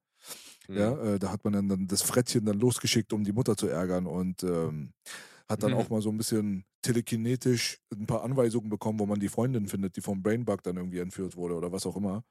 Ja, 0.74 0.96
äh, 1.14 1.18
da 1.18 1.30
hat 1.32 1.44
man 1.44 1.52
dann, 1.52 1.68
dann 1.68 1.86
das 1.86 2.02
Frettchen 2.02 2.44
dann 2.44 2.58
losgeschickt, 2.58 3.12
um 3.12 3.24
die 3.24 3.32
Mutter 3.32 3.56
zu 3.56 3.68
ärgern 3.68 4.06
und 4.06 4.42
ähm, 4.42 4.92
hat 5.48 5.62
dann 5.62 5.72
Mhm. 5.72 5.74
auch 5.74 5.90
mal 5.90 6.02
so 6.02 6.10
ein 6.10 6.18
bisschen 6.18 6.64
telekinetisch 6.82 7.80
ein 7.92 8.06
paar 8.06 8.22
Anweisungen 8.24 8.70
bekommen, 8.70 8.98
wo 9.00 9.06
man 9.06 9.20
die 9.20 9.28
Freundin 9.28 9.68
findet, 9.68 9.96
die 9.96 10.02
vom 10.02 10.22
Brainbug 10.22 10.62
dann 10.62 10.76
irgendwie 10.76 10.98
entführt 11.00 11.36
wurde 11.36 11.54
oder 11.54 11.72
was 11.72 11.86
auch 11.86 11.96
immer. 11.96 12.24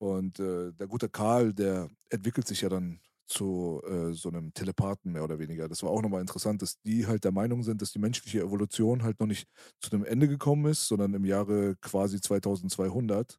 Und 0.00 0.40
äh, 0.40 0.72
der 0.72 0.86
gute 0.88 1.08
Karl, 1.10 1.54
der 1.54 1.90
entwickelt 2.10 2.48
sich 2.48 2.62
ja 2.62 2.68
dann 2.70 3.00
zu 3.28 3.82
äh, 3.86 4.12
so 4.12 4.28
einem 4.30 4.52
Telepathen 4.54 5.12
mehr 5.12 5.24
oder 5.24 5.38
weniger. 5.38 5.68
Das 5.68 5.82
war 5.82 5.90
auch 5.90 6.02
nochmal 6.02 6.22
interessant, 6.22 6.62
dass 6.62 6.80
die 6.80 7.06
halt 7.06 7.24
der 7.24 7.32
Meinung 7.32 7.62
sind, 7.62 7.82
dass 7.82 7.92
die 7.92 8.00
menschliche 8.00 8.40
Evolution 8.40 9.02
halt 9.04 9.20
noch 9.20 9.26
nicht 9.28 9.48
zu 9.80 9.92
einem 9.92 10.04
Ende 10.04 10.26
gekommen 10.28 10.66
ist, 10.66 10.88
sondern 10.88 11.14
im 11.14 11.24
Jahre 11.24 11.76
quasi 11.80 12.20
2200 12.20 13.38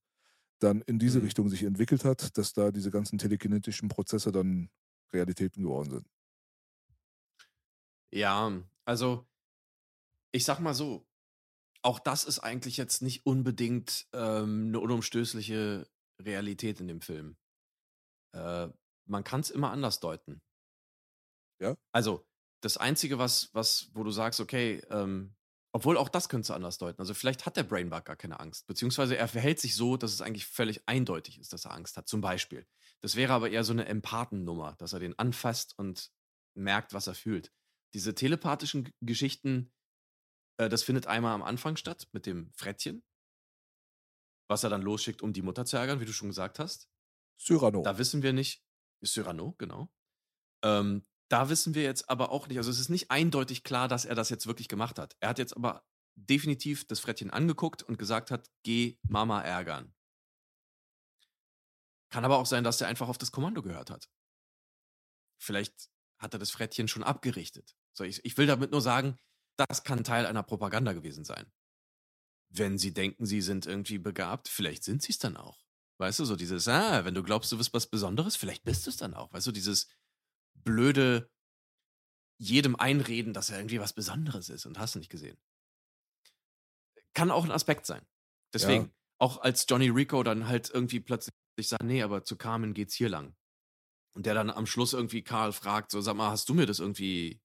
dann 0.60 0.82
in 0.82 1.00
diese 1.00 1.22
Mhm. 1.22 1.24
Richtung 1.24 1.50
sich 1.50 1.64
entwickelt 1.64 2.06
hat, 2.06 2.38
dass 2.38 2.54
da 2.54 2.72
diese 2.72 2.92
ganzen 2.92 3.18
telekinetischen 3.18 3.90
Prozesse 3.90 4.32
dann 4.32 4.70
Realitäten 5.14 5.64
geworden 5.64 5.92
sind. 5.92 6.08
Ja, 8.12 8.64
also 8.86 9.28
ich 10.32 10.46
sag 10.46 10.60
mal 10.60 10.74
so, 10.74 11.08
auch 11.84 12.00
das 12.00 12.26
ist 12.26 12.40
eigentlich 12.40 12.78
jetzt 12.78 13.04
nicht 13.04 13.26
unbedingt 13.28 14.08
ähm, 14.14 14.68
eine 14.70 14.82
unumstößliche 14.82 15.88
Realität 16.26 16.80
in 16.80 16.88
dem 16.88 17.02
Film. 17.02 17.38
Äh, 18.34 18.70
man 19.06 19.24
kann 19.24 19.42
es 19.42 19.50
immer 19.50 19.72
anders 19.72 20.00
deuten. 20.00 20.42
Ja? 21.60 21.76
Also, 21.92 22.26
das 22.64 22.78
Einzige, 22.78 23.18
was, 23.18 23.50
was, 23.54 23.90
wo 23.94 24.04
du 24.04 24.12
sagst, 24.12 24.40
okay, 24.40 24.82
ähm, 24.90 25.36
obwohl 25.74 25.98
auch 25.98 26.10
das 26.10 26.28
könntest 26.28 26.50
du 26.50 26.54
anders 26.54 26.78
deuten. 26.78 27.00
Also 27.00 27.14
vielleicht 27.14 27.46
hat 27.46 27.56
der 27.56 27.64
Brainbug 27.64 28.04
gar 28.04 28.18
keine 28.18 28.40
Angst. 28.40 28.68
Beziehungsweise 28.68 29.16
er 29.16 29.28
verhält 29.28 29.60
sich 29.60 29.76
so, 29.76 29.96
dass 29.96 30.12
es 30.12 30.22
eigentlich 30.22 30.46
völlig 30.46 30.88
eindeutig 30.88 31.40
ist, 31.40 31.54
dass 31.54 31.66
er 31.66 31.74
Angst 31.74 31.96
hat. 31.96 32.08
Zum 32.10 32.20
Beispiel. 32.20 32.68
Das 33.02 33.16
wäre 33.16 33.34
aber 33.34 33.50
eher 33.50 33.64
so 33.64 33.72
eine 33.72 33.86
Empathennummer, 33.86 34.76
dass 34.80 34.94
er 34.94 35.00
den 35.00 35.18
anfasst 35.18 35.78
und 35.80 36.12
merkt, 36.58 36.94
was 36.94 37.08
er 37.08 37.16
fühlt. 37.16 37.54
Diese 37.94 38.14
telepathischen 38.14 38.84
G- 38.84 38.92
Geschichten, 39.02 39.74
äh, 40.58 40.68
das 40.68 40.84
findet 40.84 41.08
einmal 41.08 41.34
am 41.34 41.42
Anfang 41.42 41.78
statt 41.78 42.10
mit 42.12 42.26
dem 42.26 42.52
Frettchen, 42.54 43.02
was 44.52 44.64
er 44.64 44.70
dann 44.70 44.82
losschickt, 44.82 45.22
um 45.22 45.34
die 45.34 45.42
Mutter 45.42 45.66
zu 45.66 45.78
ärgern, 45.78 46.00
wie 46.02 46.06
du 46.06 46.14
schon 46.14 46.28
gesagt 46.28 46.60
hast. 46.60 46.90
Cyrano. 47.40 47.82
Da 47.82 47.98
wissen 47.98 48.22
wir 48.22 48.34
nicht, 48.34 48.64
Cyrano, 49.04 49.56
genau. 49.58 49.92
Ähm, 50.64 51.08
da 51.30 51.50
wissen 51.50 51.74
wir 51.74 51.84
jetzt 51.84 52.10
aber 52.10 52.32
auch 52.32 52.48
nicht, 52.48 52.58
also 52.58 52.70
es 52.70 52.80
ist 52.80 52.90
nicht 52.90 53.10
eindeutig 53.10 53.64
klar, 53.64 53.88
dass 53.88 54.06
er 54.06 54.14
das 54.14 54.30
jetzt 54.30 54.46
wirklich 54.46 54.68
gemacht 54.68 55.00
hat. 55.00 55.16
Er 55.22 55.30
hat 55.30 55.40
jetzt 55.40 55.56
aber 55.56 55.84
definitiv 56.16 56.86
das 56.86 57.00
Frettchen 57.00 57.32
angeguckt 57.32 57.82
und 57.82 57.98
gesagt 57.98 58.30
hat, 58.30 58.50
geh 58.64 59.00
Mama 59.08 59.42
ärgern. 59.42 59.96
Kann 62.10 62.26
aber 62.26 62.38
auch 62.38 62.46
sein, 62.46 62.66
dass 62.66 62.82
er 62.82 62.90
einfach 62.90 63.08
auf 63.08 63.18
das 63.18 63.32
Kommando 63.32 63.62
gehört 63.62 63.90
hat. 63.90 64.10
Vielleicht 65.42 65.90
hat 66.20 66.34
er 66.34 66.40
das 66.40 66.52
Frettchen 66.52 66.90
schon 66.90 67.04
abgerichtet. 67.04 67.74
So, 67.94 68.04
ich, 68.04 68.24
ich 68.26 68.38
will 68.38 68.48
damit 68.48 68.72
nur 68.72 68.82
sagen, 68.82 69.18
das 69.56 69.86
kann 69.86 70.04
Teil 70.04 70.26
einer 70.26 70.44
Propaganda 70.44 70.92
gewesen 70.92 71.24
sein. 71.24 71.50
Wenn 72.54 72.78
sie 72.78 72.94
denken, 72.94 73.26
sie 73.26 73.42
sind 73.42 73.66
irgendwie 73.66 73.98
begabt, 73.98 74.48
vielleicht 74.50 74.84
sind 74.84 75.02
sie 75.02 75.12
es 75.14 75.20
dann 75.20 75.38
auch. 75.38 75.64
Weißt 76.00 76.20
du, 76.20 76.26
so 76.26 76.36
dieses, 76.36 76.68
ah, 76.68 77.06
wenn 77.06 77.14
du 77.14 77.24
glaubst, 77.24 77.52
du 77.52 77.58
bist 77.58 77.74
was 77.74 77.88
Besonderes, 77.88 78.36
vielleicht 78.36 78.64
bist 78.64 78.86
du 78.86 78.90
es 78.90 78.98
dann 78.98 79.14
auch. 79.14 79.32
Weißt 79.32 79.48
du, 79.48 79.52
dieses 79.52 79.88
blöde 80.56 81.30
jedem 82.38 82.76
einreden, 82.76 83.34
dass 83.34 83.52
er 83.52 83.60
irgendwie 83.60 83.80
was 83.80 83.94
Besonderes 83.94 84.50
ist 84.50 84.66
und 84.66 84.80
hast 84.80 84.96
du 84.96 85.00
nicht 85.00 85.12
gesehen. 85.12 85.38
Kann 87.14 87.32
auch 87.32 87.46
ein 87.46 87.52
Aspekt 87.52 87.86
sein. 87.86 88.06
Deswegen, 88.54 88.86
Ja. 88.86 88.92
auch 89.20 89.42
als 89.42 89.66
Johnny 89.70 89.90
Rico 89.90 90.24
dann 90.24 90.48
halt 90.48 90.70
irgendwie 90.70 91.00
plötzlich 91.00 91.34
sagt, 91.60 91.84
nee, 91.84 92.02
aber 92.02 92.24
zu 92.26 92.38
Carmen 92.38 92.74
geht's 92.74 92.96
hier 92.96 93.10
lang. 93.10 93.36
Und 94.14 94.26
der 94.26 94.34
dann 94.34 94.50
am 94.50 94.66
Schluss 94.66 94.94
irgendwie 94.94 95.24
Karl 95.24 95.54
fragt, 95.54 95.92
so, 95.92 96.02
sag 96.02 96.16
mal, 96.16 96.32
hast 96.32 96.50
du 96.50 96.54
mir 96.54 96.66
das 96.66 96.80
irgendwie 96.80 97.40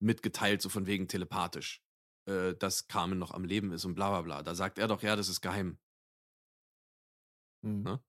mitgeteilt, 0.00 0.62
so 0.62 0.68
von 0.68 0.86
wegen 0.86 1.06
telepathisch, 1.06 1.82
äh, 2.28 2.54
dass 2.54 2.88
Carmen 2.88 3.18
noch 3.18 3.32
am 3.32 3.44
Leben 3.44 3.72
ist 3.72 3.84
und 3.84 3.94
bla 3.94 4.10
bla 4.10 4.22
bla. 4.22 4.42
Da 4.42 4.54
sagt 4.54 4.78
er 4.78 4.86
doch, 4.86 5.02
ja, 5.02 5.16
das 5.16 5.28
ist 5.28 5.40
geheim. 5.40 5.78
Mhm. 7.64 7.82
Ne? 7.82 8.04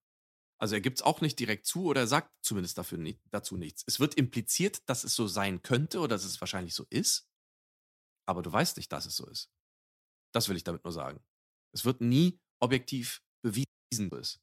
Also 0.62 0.76
er 0.76 0.82
gibt 0.82 1.00
es 1.00 1.04
auch 1.04 1.22
nicht 1.22 1.40
direkt 1.40 1.66
zu 1.66 1.86
oder 1.86 2.02
er 2.02 2.08
sagt 2.08 2.32
zumindest 2.44 2.78
dafür 2.78 2.98
nicht, 2.98 3.22
dazu 3.32 3.56
nichts. 3.56 3.84
Es 3.88 4.00
wird 4.02 4.16
impliziert, 4.16 4.88
dass 4.90 5.06
es 5.06 5.16
so 5.16 5.26
sein 5.28 5.62
könnte 5.62 6.00
oder 6.00 6.16
dass 6.16 6.26
es 6.26 6.42
wahrscheinlich 6.42 6.76
so 6.76 6.86
ist, 6.90 7.30
aber 8.28 8.42
du 8.42 8.52
weißt 8.52 8.76
nicht, 8.76 8.92
dass 8.92 9.06
es 9.06 9.16
so 9.16 9.26
ist. 9.28 9.50
Das 10.34 10.50
will 10.50 10.58
ich 10.58 10.66
damit 10.66 10.84
nur 10.84 10.92
sagen. 10.92 11.24
Es 11.74 11.86
wird 11.86 12.02
nie 12.02 12.40
objektiv 12.62 13.24
bewiesen, 13.42 14.10
so 14.12 14.18
ist. 14.18 14.42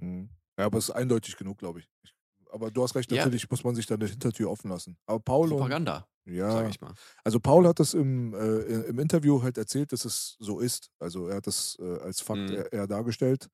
Mhm. 0.00 0.28
Ja, 0.58 0.66
aber 0.66 0.78
es 0.78 0.90
ist 0.90 0.94
eindeutig 0.94 1.36
genug, 1.36 1.58
glaube 1.58 1.80
ich. 1.80 1.88
ich. 2.04 2.14
Aber 2.50 2.70
du 2.70 2.82
hast 2.82 2.94
recht, 2.94 3.10
Ja. 3.10 3.22
natürlich 3.22 3.50
muss 3.50 3.64
man 3.64 3.74
sich 3.74 3.86
da 3.86 3.94
eine 3.96 4.06
Hintertür 4.06 4.50
offen 4.50 4.70
lassen. 4.70 4.96
Aber 5.06 5.20
Paul 5.20 5.52
und, 5.52 5.76
Propaganda, 5.76 6.06
ja, 6.26 6.52
sage 6.52 6.68
ich 6.70 6.80
mal. 6.80 6.96
also 7.24 7.40
Paul 7.40 7.66
hat 7.68 7.80
das 7.80 7.94
im, 7.94 8.34
äh, 8.34 8.60
im 8.88 8.98
Interview 8.98 9.42
halt 9.42 9.58
erzählt, 9.58 9.92
dass 9.92 10.04
es 10.04 10.36
so 10.40 10.60
ist. 10.60 10.90
Also 11.00 11.28
er 11.28 11.36
hat 11.36 11.46
das 11.46 11.76
äh, 11.80 11.98
als 12.00 12.20
Fakt 12.20 12.50
Mhm. 12.50 12.52
eher, 12.52 12.72
eher 12.72 12.86
dargestellt, 12.86 13.48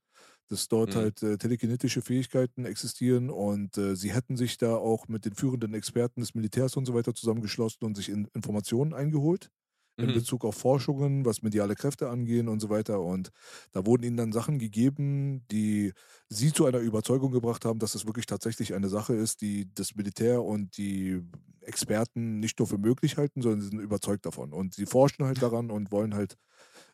dass 0.48 0.68
dort 0.68 0.94
Mhm. 0.94 0.96
halt 0.96 1.22
äh, 1.22 1.38
telekinetische 1.38 2.02
Fähigkeiten 2.02 2.64
existieren 2.66 3.30
und 3.30 3.78
äh, 3.78 3.96
sie 3.96 4.12
hätten 4.12 4.36
sich 4.36 4.58
da 4.58 4.76
auch 4.76 5.08
mit 5.08 5.24
den 5.24 5.34
führenden 5.34 5.74
Experten 5.74 6.20
des 6.20 6.34
Militärs 6.34 6.76
und 6.76 6.86
so 6.86 6.94
weiter 6.94 7.14
zusammengeschlossen 7.14 7.84
und 7.86 7.96
sich 7.96 8.08
in 8.10 8.28
Informationen 8.34 8.94
eingeholt 8.94 9.50
in 9.98 10.12
Mhm. 10.12 10.12
Bezug 10.12 10.44
auf 10.44 10.56
Forschungen, 10.56 11.24
was 11.24 11.42
mediale 11.42 11.74
Kräfte 11.74 12.08
angehen 12.08 12.48
und 12.48 12.60
so 12.60 12.70
weiter. 12.70 13.00
Und 13.00 13.30
da 13.72 13.86
wurden 13.86 14.02
ihnen 14.04 14.16
dann 14.16 14.32
Sachen 14.32 14.58
gegeben, 14.58 15.46
die 15.50 15.92
sie 16.28 16.52
zu 16.52 16.66
einer 16.66 16.78
Überzeugung 16.80 17.30
gebracht 17.32 17.64
haben, 17.64 17.78
dass 17.78 17.94
es 17.94 18.06
wirklich 18.06 18.26
tatsächlich 18.26 18.74
eine 18.74 18.88
Sache 18.88 19.14
ist, 19.14 19.40
die 19.42 19.72
das 19.74 19.94
Militär 19.94 20.42
und 20.42 20.76
die 20.76 21.22
Experten 21.60 22.40
nicht 22.40 22.58
nur 22.58 22.66
für 22.66 22.78
möglich 22.78 23.16
halten, 23.16 23.42
sondern 23.42 23.60
sie 23.60 23.68
sind 23.68 23.78
überzeugt 23.80 24.26
davon. 24.26 24.52
Und 24.52 24.74
sie 24.74 24.86
forschen 24.86 25.24
halt 25.24 25.40
daran 25.42 25.70
und 25.70 25.92
wollen 25.92 26.14
halt 26.14 26.36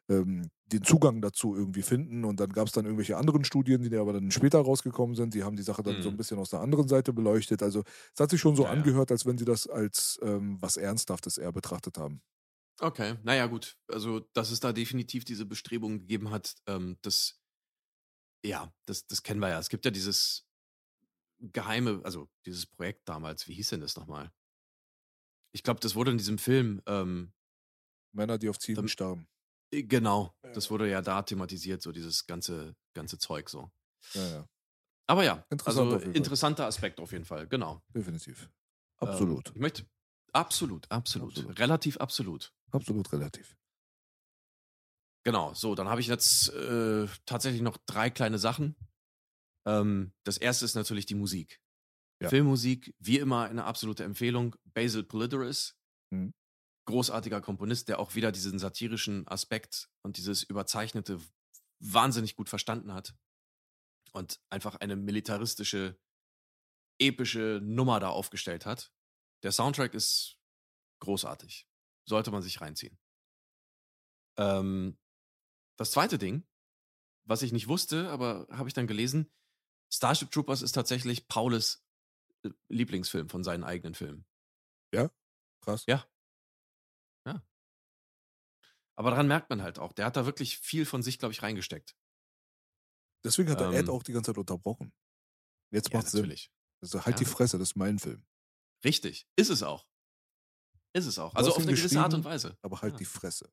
ähm, 0.08 0.50
den 0.66 0.82
Zugang 0.82 1.20
dazu 1.22 1.54
irgendwie 1.56 1.82
finden. 1.82 2.24
Und 2.24 2.40
dann 2.40 2.50
gab 2.50 2.66
es 2.66 2.72
dann 2.72 2.84
irgendwelche 2.84 3.16
anderen 3.16 3.44
Studien, 3.44 3.82
die 3.82 3.96
aber 3.96 4.12
dann 4.12 4.30
später 4.30 4.60
rausgekommen 4.60 5.16
sind. 5.16 5.34
Die 5.34 5.44
haben 5.44 5.56
die 5.56 5.62
Sache 5.62 5.82
dann 5.82 6.00
so 6.02 6.08
ein 6.10 6.16
Mhm. 6.16 6.18
bisschen 6.18 6.38
aus 6.38 6.50
der 6.50 6.60
anderen 6.60 6.88
Seite 6.88 7.12
beleuchtet. 7.12 7.62
Also 7.62 7.82
es 8.14 8.20
hat 8.20 8.30
sich 8.30 8.40
schon 8.40 8.56
so 8.56 8.66
ja. 8.66 8.68
angehört, 8.68 9.10
als 9.10 9.26
wenn 9.26 9.38
sie 9.38 9.44
das 9.44 9.66
als 9.68 10.18
ähm, 10.22 10.58
was 10.60 10.76
Ernsthaftes 10.76 11.38
eher 11.38 11.52
betrachtet 11.52 11.98
haben. 11.98 12.20
Okay, 12.80 13.16
naja, 13.24 13.46
gut. 13.46 13.76
Also, 13.88 14.20
dass 14.34 14.50
es 14.50 14.60
da 14.60 14.72
definitiv 14.72 15.24
diese 15.24 15.46
Bestrebungen 15.46 16.00
gegeben 16.00 16.30
hat, 16.30 16.54
ähm, 16.66 16.96
das, 17.02 17.40
ja, 18.44 18.72
das, 18.86 19.06
das 19.06 19.22
kennen 19.22 19.40
wir 19.40 19.48
ja. 19.48 19.58
Es 19.58 19.68
gibt 19.68 19.84
ja 19.84 19.90
dieses 19.90 20.46
geheime, 21.40 22.00
also 22.04 22.28
dieses 22.46 22.66
Projekt 22.66 23.08
damals, 23.08 23.48
wie 23.48 23.54
hieß 23.54 23.70
denn 23.70 23.80
das 23.80 23.96
nochmal? 23.96 24.30
Ich 25.52 25.62
glaube, 25.62 25.80
das 25.80 25.94
wurde 25.94 26.10
in 26.12 26.18
diesem 26.18 26.38
Film, 26.38 26.82
ähm, 26.86 27.32
Männer, 28.12 28.38
die 28.38 28.48
auf 28.48 28.58
Zielen 28.58 28.76
Damit- 28.76 28.90
starben. 28.92 29.28
äh, 29.72 29.82
genau, 29.82 30.34
Ja. 30.44 30.52
das 30.52 30.70
wurde 30.70 30.88
ja 30.88 31.02
da 31.02 31.22
thematisiert, 31.22 31.82
so 31.82 31.92
dieses 31.92 32.26
ganze, 32.26 32.76
ganze 32.94 33.18
Zeug 33.18 33.48
so. 33.50 33.70
Ja, 34.14 34.28
ja, 34.28 34.48
Aber 35.08 35.24
ja, 35.24 35.44
Interessant 35.50 35.92
also 35.92 36.10
interessanter 36.10 36.66
Aspekt 36.66 37.00
auf 37.00 37.12
jeden 37.12 37.24
Fall, 37.24 37.48
genau. 37.48 37.82
definitiv. 37.94 38.50
Ähm, 39.00 39.08
Absolut. 39.08 39.50
ich 39.54 39.60
möchte, 39.60 39.86
absolut, 40.32 40.90
absolut, 40.90 41.30
Absolut. 41.36 41.58
relativ 41.58 41.96
absolut. 41.98 42.52
Absolut 42.70 43.12
relativ. 43.12 43.56
Genau, 45.24 45.52
so, 45.54 45.74
dann 45.74 45.88
habe 45.88 46.00
ich 46.00 46.06
jetzt 46.06 46.48
äh, 46.50 47.06
tatsächlich 47.26 47.60
noch 47.62 47.76
drei 47.86 48.08
kleine 48.10 48.38
Sachen. 48.38 48.76
Ähm, 49.66 50.12
das 50.24 50.38
erste 50.38 50.64
ist 50.64 50.74
natürlich 50.74 51.06
die 51.06 51.14
Musik. 51.14 51.60
Ja. 52.20 52.30
Filmmusik, 52.30 52.94
wie 52.98 53.18
immer 53.18 53.44
eine 53.44 53.64
absolute 53.64 54.04
Empfehlung. 54.04 54.56
Basil 54.64 55.04
Polidoris, 55.04 55.74
Mhm. 56.10 56.32
großartiger 56.86 57.42
Komponist, 57.42 57.88
der 57.88 57.98
auch 57.98 58.14
wieder 58.14 58.32
diesen 58.32 58.58
satirischen 58.58 59.28
Aspekt 59.28 59.90
und 60.02 60.16
dieses 60.16 60.42
Überzeichnete 60.42 61.20
wahnsinnig 61.80 62.34
gut 62.34 62.48
verstanden 62.48 62.94
hat. 62.94 63.14
Und 64.12 64.40
einfach 64.48 64.76
eine 64.76 64.96
militaristische, 64.96 66.00
epische 66.98 67.60
Nummer 67.62 68.00
da 68.00 68.08
aufgestellt 68.08 68.64
hat. 68.64 68.90
Der 69.42 69.52
Soundtrack 69.52 69.92
ist 69.92 70.38
großartig. 71.00 71.67
Sollte 72.08 72.30
man 72.30 72.42
sich 72.42 72.60
reinziehen. 72.60 72.98
Ähm, 74.38 74.98
das 75.76 75.90
zweite 75.90 76.18
Ding, 76.18 76.46
was 77.24 77.42
ich 77.42 77.52
nicht 77.52 77.68
wusste, 77.68 78.08
aber 78.10 78.46
habe 78.50 78.68
ich 78.68 78.74
dann 78.74 78.86
gelesen, 78.86 79.30
Starship 79.92 80.30
Troopers 80.30 80.62
ist 80.62 80.72
tatsächlich 80.72 81.28
Paules 81.28 81.84
äh, 82.44 82.50
Lieblingsfilm 82.68 83.28
von 83.28 83.44
seinen 83.44 83.64
eigenen 83.64 83.94
Filmen. 83.94 84.26
Krass. 85.60 85.84
Ja. 85.88 86.08
Ja. 87.26 87.44
Aber 88.96 89.10
daran 89.10 89.26
merkt 89.26 89.50
man 89.50 89.60
halt 89.60 89.78
auch, 89.80 89.92
der 89.92 90.06
hat 90.06 90.16
da 90.16 90.24
wirklich 90.24 90.56
viel 90.58 90.86
von 90.86 91.02
sich, 91.02 91.18
glaube 91.18 91.32
ich, 91.32 91.42
reingesteckt. 91.42 91.96
Deswegen 93.24 93.50
hat 93.50 93.60
er 93.60 93.72
Ed 93.72 93.88
Ähm, 93.88 93.90
auch 93.90 94.04
die 94.04 94.12
ganze 94.12 94.30
Zeit 94.30 94.38
unterbrochen. 94.38 94.94
Jetzt 95.70 95.90
Ja, 95.90 95.98
macht 95.98 96.08
Sinn. 96.08 96.20
natürlich. 96.20 96.52
Also 96.80 97.04
halt 97.04 97.16
Ja. 97.16 97.18
die 97.18 97.30
Fresse, 97.30 97.58
das 97.58 97.70
ist 97.70 97.76
mein 97.76 97.98
Film. 97.98 98.24
Richtig. 98.84 99.28
Ist 99.36 99.50
es 99.50 99.64
auch. 99.64 99.84
Ist 100.92 101.06
es 101.06 101.18
auch. 101.18 101.34
Also 101.34 101.50
auf 101.50 101.58
eine 101.58 101.66
gewisse 101.74 102.00
Art 102.00 102.14
und 102.14 102.24
Weise. 102.24 102.56
Aber 102.62 102.80
halt 102.80 102.94
Ja. 102.94 102.98
die 102.98 103.04
Fresse. 103.04 103.50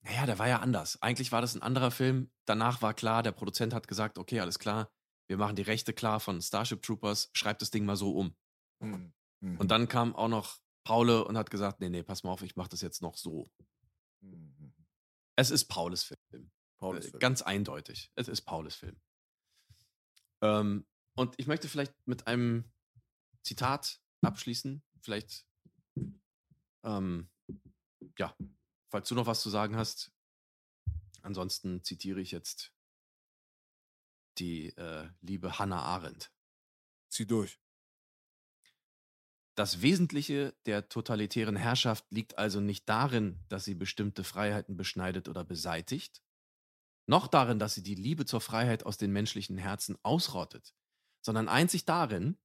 Naja, 0.00 0.26
der 0.26 0.38
war 0.38 0.48
ja 0.48 0.60
anders. 0.60 1.00
Eigentlich 1.02 1.32
war 1.32 1.40
das 1.40 1.54
ein 1.54 1.62
anderer 1.62 1.90
Film. 1.90 2.30
Danach 2.44 2.82
war 2.82 2.94
klar, 2.94 3.22
der 3.22 3.32
Produzent 3.32 3.74
hat 3.74 3.88
gesagt, 3.88 4.16
okay, 4.18 4.40
alles 4.40 4.58
klar, 4.58 4.90
wir 5.26 5.36
machen 5.36 5.56
die 5.56 5.62
Rechte 5.62 5.92
klar 5.92 6.20
von 6.20 6.40
Starship 6.40 6.82
Troopers, 6.82 7.30
schreibt 7.32 7.62
das 7.62 7.70
Ding 7.70 7.84
mal 7.84 7.96
so 7.96 8.12
um. 8.12 8.36
Mhm. 8.80 9.12
Mhm. 9.40 9.58
Und 9.58 9.70
dann 9.70 9.88
kam 9.88 10.14
auch 10.14 10.28
noch 10.28 10.58
Paule 10.84 11.24
und 11.24 11.36
hat 11.36 11.50
gesagt, 11.50 11.80
nee, 11.80 11.88
nee, 11.88 12.02
pass 12.02 12.22
mal 12.22 12.30
auf, 12.30 12.42
ich 12.42 12.56
mache 12.56 12.70
das 12.70 12.80
jetzt 12.80 13.02
noch 13.02 13.16
so. 13.16 13.50
Mhm. 14.20 14.72
Es 15.36 15.50
ist 15.50 15.66
Paules 15.66 16.04
Film. 16.04 16.50
Paulus 16.78 17.06
Film. 17.06 17.18
Ganz 17.18 17.42
eindeutig. 17.42 18.10
Es 18.14 18.28
ist 18.28 18.42
Paules 18.42 18.76
Film. 18.76 19.00
Ähm, 20.40 20.86
und 21.16 21.34
ich 21.38 21.46
möchte 21.48 21.68
vielleicht 21.68 21.92
mit 22.06 22.26
einem 22.26 22.72
Zitat 23.42 24.00
abschließen. 24.22 24.82
Vielleicht, 25.02 25.44
ähm, 26.82 27.28
ja, 28.18 28.36
falls 28.88 29.08
du 29.08 29.14
noch 29.14 29.26
was 29.26 29.40
zu 29.40 29.50
sagen 29.50 29.76
hast. 29.76 30.12
Ansonsten 31.22 31.82
zitiere 31.82 32.20
ich 32.20 32.30
jetzt 32.30 32.72
die 34.38 34.68
äh, 34.76 35.08
liebe 35.20 35.58
Hannah 35.58 35.82
Arendt. 35.82 36.32
Zieh 37.08 37.26
durch. 37.26 37.58
Das 39.56 39.82
Wesentliche 39.82 40.54
der 40.66 40.88
totalitären 40.88 41.56
Herrschaft 41.56 42.06
liegt 42.10 42.38
also 42.38 42.60
nicht 42.60 42.88
darin, 42.88 43.44
dass 43.48 43.64
sie 43.64 43.74
bestimmte 43.74 44.22
Freiheiten 44.22 44.76
beschneidet 44.76 45.28
oder 45.28 45.44
beseitigt, 45.44 46.22
noch 47.06 47.26
darin, 47.26 47.58
dass 47.58 47.74
sie 47.74 47.82
die 47.82 47.96
Liebe 47.96 48.24
zur 48.24 48.40
Freiheit 48.40 48.86
aus 48.86 48.98
den 48.98 49.10
menschlichen 49.12 49.58
Herzen 49.58 49.96
ausrottet, 50.04 50.74
sondern 51.22 51.48
einzig 51.48 51.86
darin, 51.86 52.38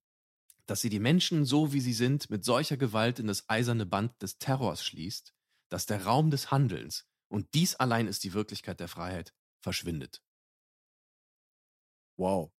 dass 0.65 0.81
sie 0.81 0.89
die 0.89 0.99
Menschen 0.99 1.45
so 1.45 1.73
wie 1.73 1.81
sie 1.81 1.93
sind 1.93 2.29
mit 2.29 2.45
solcher 2.45 2.77
Gewalt 2.77 3.19
in 3.19 3.27
das 3.27 3.49
eiserne 3.49 3.85
Band 3.85 4.21
des 4.21 4.37
Terrors 4.37 4.83
schließt, 4.83 5.33
dass 5.69 5.85
der 5.85 6.05
Raum 6.05 6.31
des 6.31 6.51
Handelns, 6.51 7.05
und 7.27 7.53
dies 7.53 7.75
allein 7.75 8.07
ist 8.07 8.23
die 8.23 8.33
Wirklichkeit 8.33 8.79
der 8.79 8.87
Freiheit, 8.87 9.33
verschwindet. 9.61 10.21
Wow. 12.17 12.51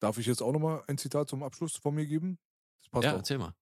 Darf 0.00 0.18
ich 0.18 0.26
jetzt 0.26 0.42
auch 0.42 0.52
nochmal 0.52 0.84
ein 0.86 0.98
Zitat 0.98 1.28
zum 1.28 1.42
Abschluss 1.42 1.76
von 1.76 1.94
mir 1.94 2.06
geben? 2.06 2.38
Das 2.80 2.90
passt 2.90 3.04
ja, 3.04 3.12
auch. 3.12 3.16
erzähl 3.16 3.38
mal. 3.38 3.54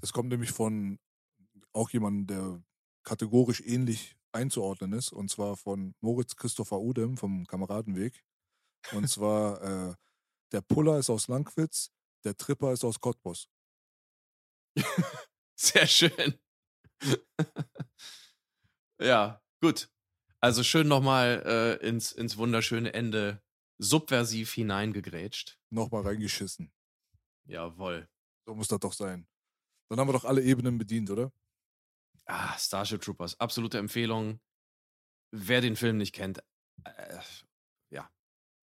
Das 0.00 0.12
kommt 0.12 0.28
nämlich 0.28 0.50
von 0.50 0.98
auch 1.72 1.90
jemandem, 1.90 2.26
der 2.26 2.64
kategorisch 3.04 3.60
ähnlich 3.60 4.16
einzuordnen 4.32 4.92
ist, 4.92 5.12
und 5.12 5.30
zwar 5.30 5.56
von 5.56 5.94
Moritz 6.00 6.36
Christopher 6.36 6.80
Udem 6.80 7.16
vom 7.16 7.46
Kameradenweg. 7.46 8.24
Und 8.92 9.08
zwar, 9.08 9.62
äh, 9.62 9.94
der 10.52 10.60
Puller 10.62 10.98
ist 10.98 11.10
aus 11.10 11.28
Langwitz, 11.28 11.90
der 12.26 12.36
Tripper 12.36 12.72
ist 12.72 12.84
aus 12.84 13.00
Cottbus. 13.00 13.48
Sehr 15.58 15.86
schön. 15.86 16.38
ja, 19.00 19.40
gut. 19.62 19.88
Also 20.40 20.62
schön 20.62 20.88
nochmal 20.88 21.42
äh, 21.46 21.86
ins, 21.86 22.12
ins 22.12 22.36
wunderschöne 22.36 22.92
Ende 22.92 23.42
subversiv 23.78 24.52
hineingegrätscht. 24.52 25.58
Nochmal 25.70 26.02
reingeschissen. 26.02 26.72
Jawoll. 27.46 28.08
So 28.44 28.54
muss 28.54 28.68
das 28.68 28.80
doch 28.80 28.92
sein. 28.92 29.26
Dann 29.88 30.00
haben 30.00 30.08
wir 30.08 30.12
doch 30.12 30.24
alle 30.24 30.42
Ebenen 30.42 30.78
bedient, 30.78 31.10
oder? 31.10 31.32
Ah, 32.26 32.58
Starship 32.58 33.00
Troopers, 33.02 33.38
absolute 33.38 33.78
Empfehlung. 33.78 34.40
Wer 35.30 35.60
den 35.60 35.76
Film 35.76 35.96
nicht 35.98 36.12
kennt, 36.12 36.38
äh, 36.84 37.18
ja, 37.90 38.10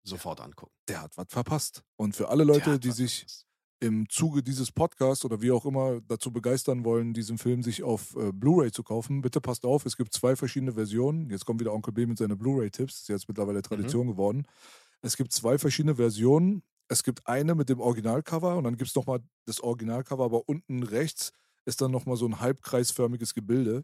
sofort 0.04 0.40
angucken. 0.40 0.74
Der 0.88 1.02
hat 1.02 1.18
was 1.18 1.28
verpasst. 1.30 1.84
Und 1.98 2.16
für 2.16 2.30
alle 2.30 2.46
Leute, 2.46 2.80
die 2.80 2.92
sich 2.92 3.20
verpasst. 3.20 3.49
Im 3.80 4.10
Zuge 4.10 4.44
dieses 4.44 4.72
Podcasts 4.72 5.24
oder 5.24 5.42
wie 5.42 5.52
auch 5.52 5.66
immer 5.66 6.02
dazu 6.02 6.32
begeistern 6.32 6.84
wollen, 6.84 7.14
diesen 7.14 7.38
Film 7.38 7.64
sich 7.64 7.84
auf 7.84 8.16
äh, 8.16 8.32
Blu-ray 8.34 8.72
zu 8.72 8.84
kaufen, 8.84 9.22
bitte 9.22 9.40
passt 9.40 9.66
auf, 9.66 9.86
es 9.86 9.96
gibt 9.96 10.14
zwei 10.14 10.36
verschiedene 10.36 10.74
Versionen. 10.74 11.30
Jetzt 11.30 11.46
kommt 11.46 11.62
wieder 11.62 11.74
Onkel 11.74 11.94
B 11.94 12.06
mit 12.06 12.18
seinen 12.18 12.38
Blu-ray-Tipps, 12.38 12.94
das 12.94 13.02
ist 13.04 13.08
jetzt 13.08 13.28
mittlerweile. 13.28 13.62
Tradition 13.62 14.08
mhm. 14.08 14.12
geworden. 14.12 14.46
Es 15.02 15.16
gibt 15.16 15.32
zwei 15.32 15.58
verschiedene 15.58 15.96
Versionen. 15.96 16.64
Es 16.88 17.04
gibt 17.04 17.28
eine 17.28 17.56
mit 17.56 17.70
dem 17.70 17.80
Originalcover 17.80 18.58
und 18.58 18.64
dann 18.64 18.76
gibt 18.76 18.90
es 18.90 18.96
nochmal 18.96 19.20
das 19.46 19.62
Originalcover, 19.62 20.26
aber 20.26 20.50
unten 20.50 20.84
rechts 20.84 21.32
ist 21.66 21.82
dann 21.82 21.92
nochmal 21.92 22.18
so 22.18 22.26
ein 22.26 22.40
halbkreisförmiges 22.40 23.34
Gebilde. 23.34 23.84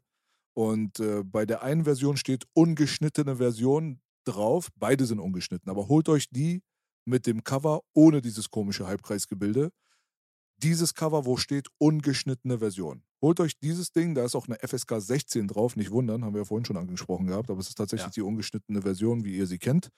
Und 0.54 1.00
äh, 1.00 1.24
bei 1.24 1.46
der 1.46 1.62
einen 1.62 1.84
Version 1.84 2.18
steht 2.18 2.46
ungeschnittene 2.54 3.36
Version 3.36 4.02
drauf. 4.26 4.70
Beide 4.76 5.06
sind 5.06 5.20
ungeschnitten, 5.20 5.70
aber 5.70 5.88
holt 5.88 6.10
euch 6.10 6.30
die 6.30 6.64
mit 7.06 7.28
dem 7.28 7.44
Cover 7.44 7.82
ohne 7.94 8.22
dieses 8.22 8.50
komische 8.50 8.88
Halbkreisgebilde. 8.88 9.72
Dieses 10.58 10.94
Cover, 10.94 11.26
wo 11.26 11.38
steht 11.38 11.68
ungeschnittene 11.78 12.60
Version. 12.60 13.04
Holt 13.22 13.40
euch 13.40 13.60
dieses 13.60 13.92
Ding, 13.92 14.16
da 14.16 14.24
ist 14.24 14.36
auch 14.36 14.48
eine 14.48 14.58
FSK 14.60 15.02
16 15.02 15.48
drauf, 15.48 15.76
nicht 15.76 15.92
wundern, 15.92 16.24
haben 16.24 16.34
wir 16.34 16.42
ja 16.42 16.46
vorhin 16.46 16.66
schon 16.66 16.78
angesprochen 16.78 17.28
gehabt, 17.28 17.50
aber 17.50 17.60
es 17.60 17.70
ist 17.70 17.76
tatsächlich 17.76 18.08
ja. 18.08 18.12
die 18.12 18.22
ungeschnittene 18.22 18.82
Version, 18.82 19.26
wie 19.26 19.36
ihr 19.36 19.48
sie 19.48 19.58
kennt. 19.58 19.90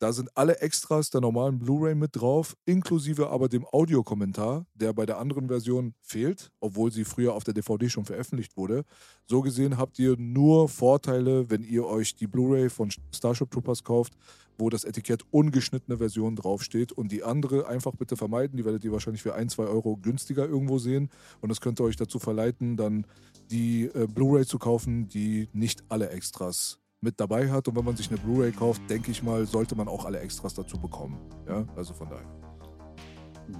Da 0.00 0.12
sind 0.12 0.36
alle 0.36 0.58
Extras 0.60 1.10
der 1.10 1.20
normalen 1.20 1.58
Blu-ray 1.58 1.94
mit 1.94 2.16
drauf, 2.16 2.56
inklusive 2.64 3.30
aber 3.30 3.48
dem 3.48 3.64
Audiokommentar, 3.64 4.66
der 4.74 4.92
bei 4.92 5.06
der 5.06 5.18
anderen 5.18 5.48
Version 5.48 5.94
fehlt, 6.02 6.50
obwohl 6.60 6.90
sie 6.90 7.04
früher 7.04 7.34
auf 7.34 7.44
der 7.44 7.54
DVD 7.54 7.88
schon 7.88 8.04
veröffentlicht 8.04 8.56
wurde. 8.56 8.84
So 9.26 9.40
gesehen 9.40 9.78
habt 9.78 9.98
ihr 9.98 10.16
nur 10.18 10.68
Vorteile, 10.68 11.48
wenn 11.48 11.62
ihr 11.62 11.86
euch 11.86 12.16
die 12.16 12.26
Blu-ray 12.26 12.70
von 12.70 12.90
Starship 13.12 13.50
Troopers 13.50 13.84
kauft, 13.84 14.14
wo 14.58 14.68
das 14.68 14.84
Etikett 14.84 15.22
ungeschnittene 15.30 15.98
Version 15.98 16.36
draufsteht 16.36 16.92
und 16.92 17.10
die 17.10 17.22
andere 17.22 17.66
einfach 17.66 17.92
bitte 17.96 18.16
vermeiden. 18.16 18.56
Die 18.56 18.64
werdet 18.64 18.84
ihr 18.84 18.92
wahrscheinlich 18.92 19.22
für 19.22 19.34
ein, 19.34 19.48
zwei 19.48 19.64
Euro 19.64 19.96
günstiger 19.96 20.46
irgendwo 20.46 20.78
sehen 20.78 21.08
und 21.40 21.48
das 21.48 21.60
könnte 21.60 21.84
euch 21.84 21.96
dazu 21.96 22.18
verleiten, 22.18 22.76
dann 22.76 23.06
die 23.50 23.84
äh, 23.94 24.06
Blu-ray 24.06 24.46
zu 24.46 24.58
kaufen, 24.58 25.08
die 25.08 25.48
nicht 25.52 25.84
alle 25.88 26.10
Extras 26.10 26.78
mit 27.04 27.20
dabei 27.20 27.50
hat. 27.50 27.68
Und 27.68 27.76
wenn 27.76 27.84
man 27.84 27.96
sich 27.96 28.08
eine 28.10 28.18
Blu-ray 28.18 28.50
kauft, 28.50 28.82
denke 28.90 29.10
ich 29.12 29.22
mal, 29.22 29.46
sollte 29.46 29.76
man 29.76 29.86
auch 29.86 30.04
alle 30.04 30.18
Extras 30.18 30.54
dazu 30.54 30.78
bekommen. 30.78 31.18
Ja, 31.46 31.64
also 31.76 31.94
von 31.94 32.08
daher. 32.08 32.26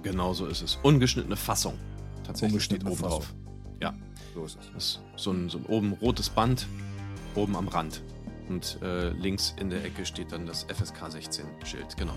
Genau 0.01 0.33
so 0.33 0.47
ist 0.47 0.61
es. 0.61 0.77
Ungeschnittene 0.83 1.35
Fassung. 1.37 1.75
Tatsächlich 2.23 2.53
Ungeschnittene 2.53 2.91
steht 2.91 3.03
oben 3.05 3.09
Fassung. 3.11 3.35
drauf. 3.35 3.35
Ja. 3.81 3.93
So 4.33 4.45
ist 4.45 4.57
es. 4.59 4.71
Das 4.73 4.83
ist 4.83 5.01
so 5.15 5.31
ein, 5.31 5.49
so 5.49 5.59
ein 5.59 5.65
oben 5.67 5.93
rotes 5.93 6.29
Band, 6.29 6.67
oben 7.35 7.55
am 7.55 7.67
Rand. 7.67 8.01
Und 8.49 8.79
äh, 8.81 9.09
links 9.09 9.55
in 9.59 9.69
der 9.69 9.83
Ecke 9.85 10.05
steht 10.05 10.31
dann 10.31 10.45
das 10.45 10.63
FSK 10.63 11.09
16 11.11 11.45
Schild. 11.63 11.95
Genau. 11.97 12.13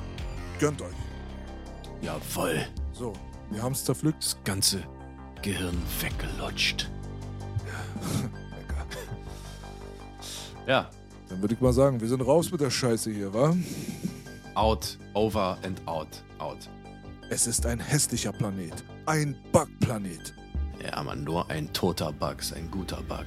Gönnt 0.58 0.82
euch. 0.82 0.94
Jawoll. 2.02 2.66
So, 2.92 3.12
wir 3.50 3.62
haben 3.62 3.72
es 3.72 3.84
zerpflückt. 3.84 4.22
Das 4.22 4.36
ganze 4.44 4.82
Gehirn 5.42 5.76
weggelutscht. 6.00 6.90
Lecker. 8.22 8.86
ja, 10.66 10.90
dann 11.28 11.40
würde 11.40 11.54
ich 11.54 11.60
mal 11.60 11.72
sagen, 11.72 12.00
wir 12.00 12.08
sind 12.08 12.22
raus 12.22 12.50
mit 12.50 12.60
der 12.60 12.70
Scheiße 12.70 13.10
hier, 13.10 13.32
wa? 13.32 13.54
Out, 14.54 14.98
over 15.14 15.58
and 15.62 15.80
out, 15.86 16.22
out. 16.38 16.68
Es 17.30 17.46
ist 17.46 17.66
ein 17.66 17.78
hässlicher 17.78 18.32
Planet. 18.32 18.72
Ein 19.06 19.36
Bugplanet. 19.52 20.34
Ja, 20.82 21.02
man, 21.02 21.24
nur 21.24 21.50
ein 21.50 21.72
toter 21.72 22.12
Bug 22.12 22.36
ist 22.40 22.54
ein 22.54 22.70
guter 22.70 23.02
Bug. 23.02 23.26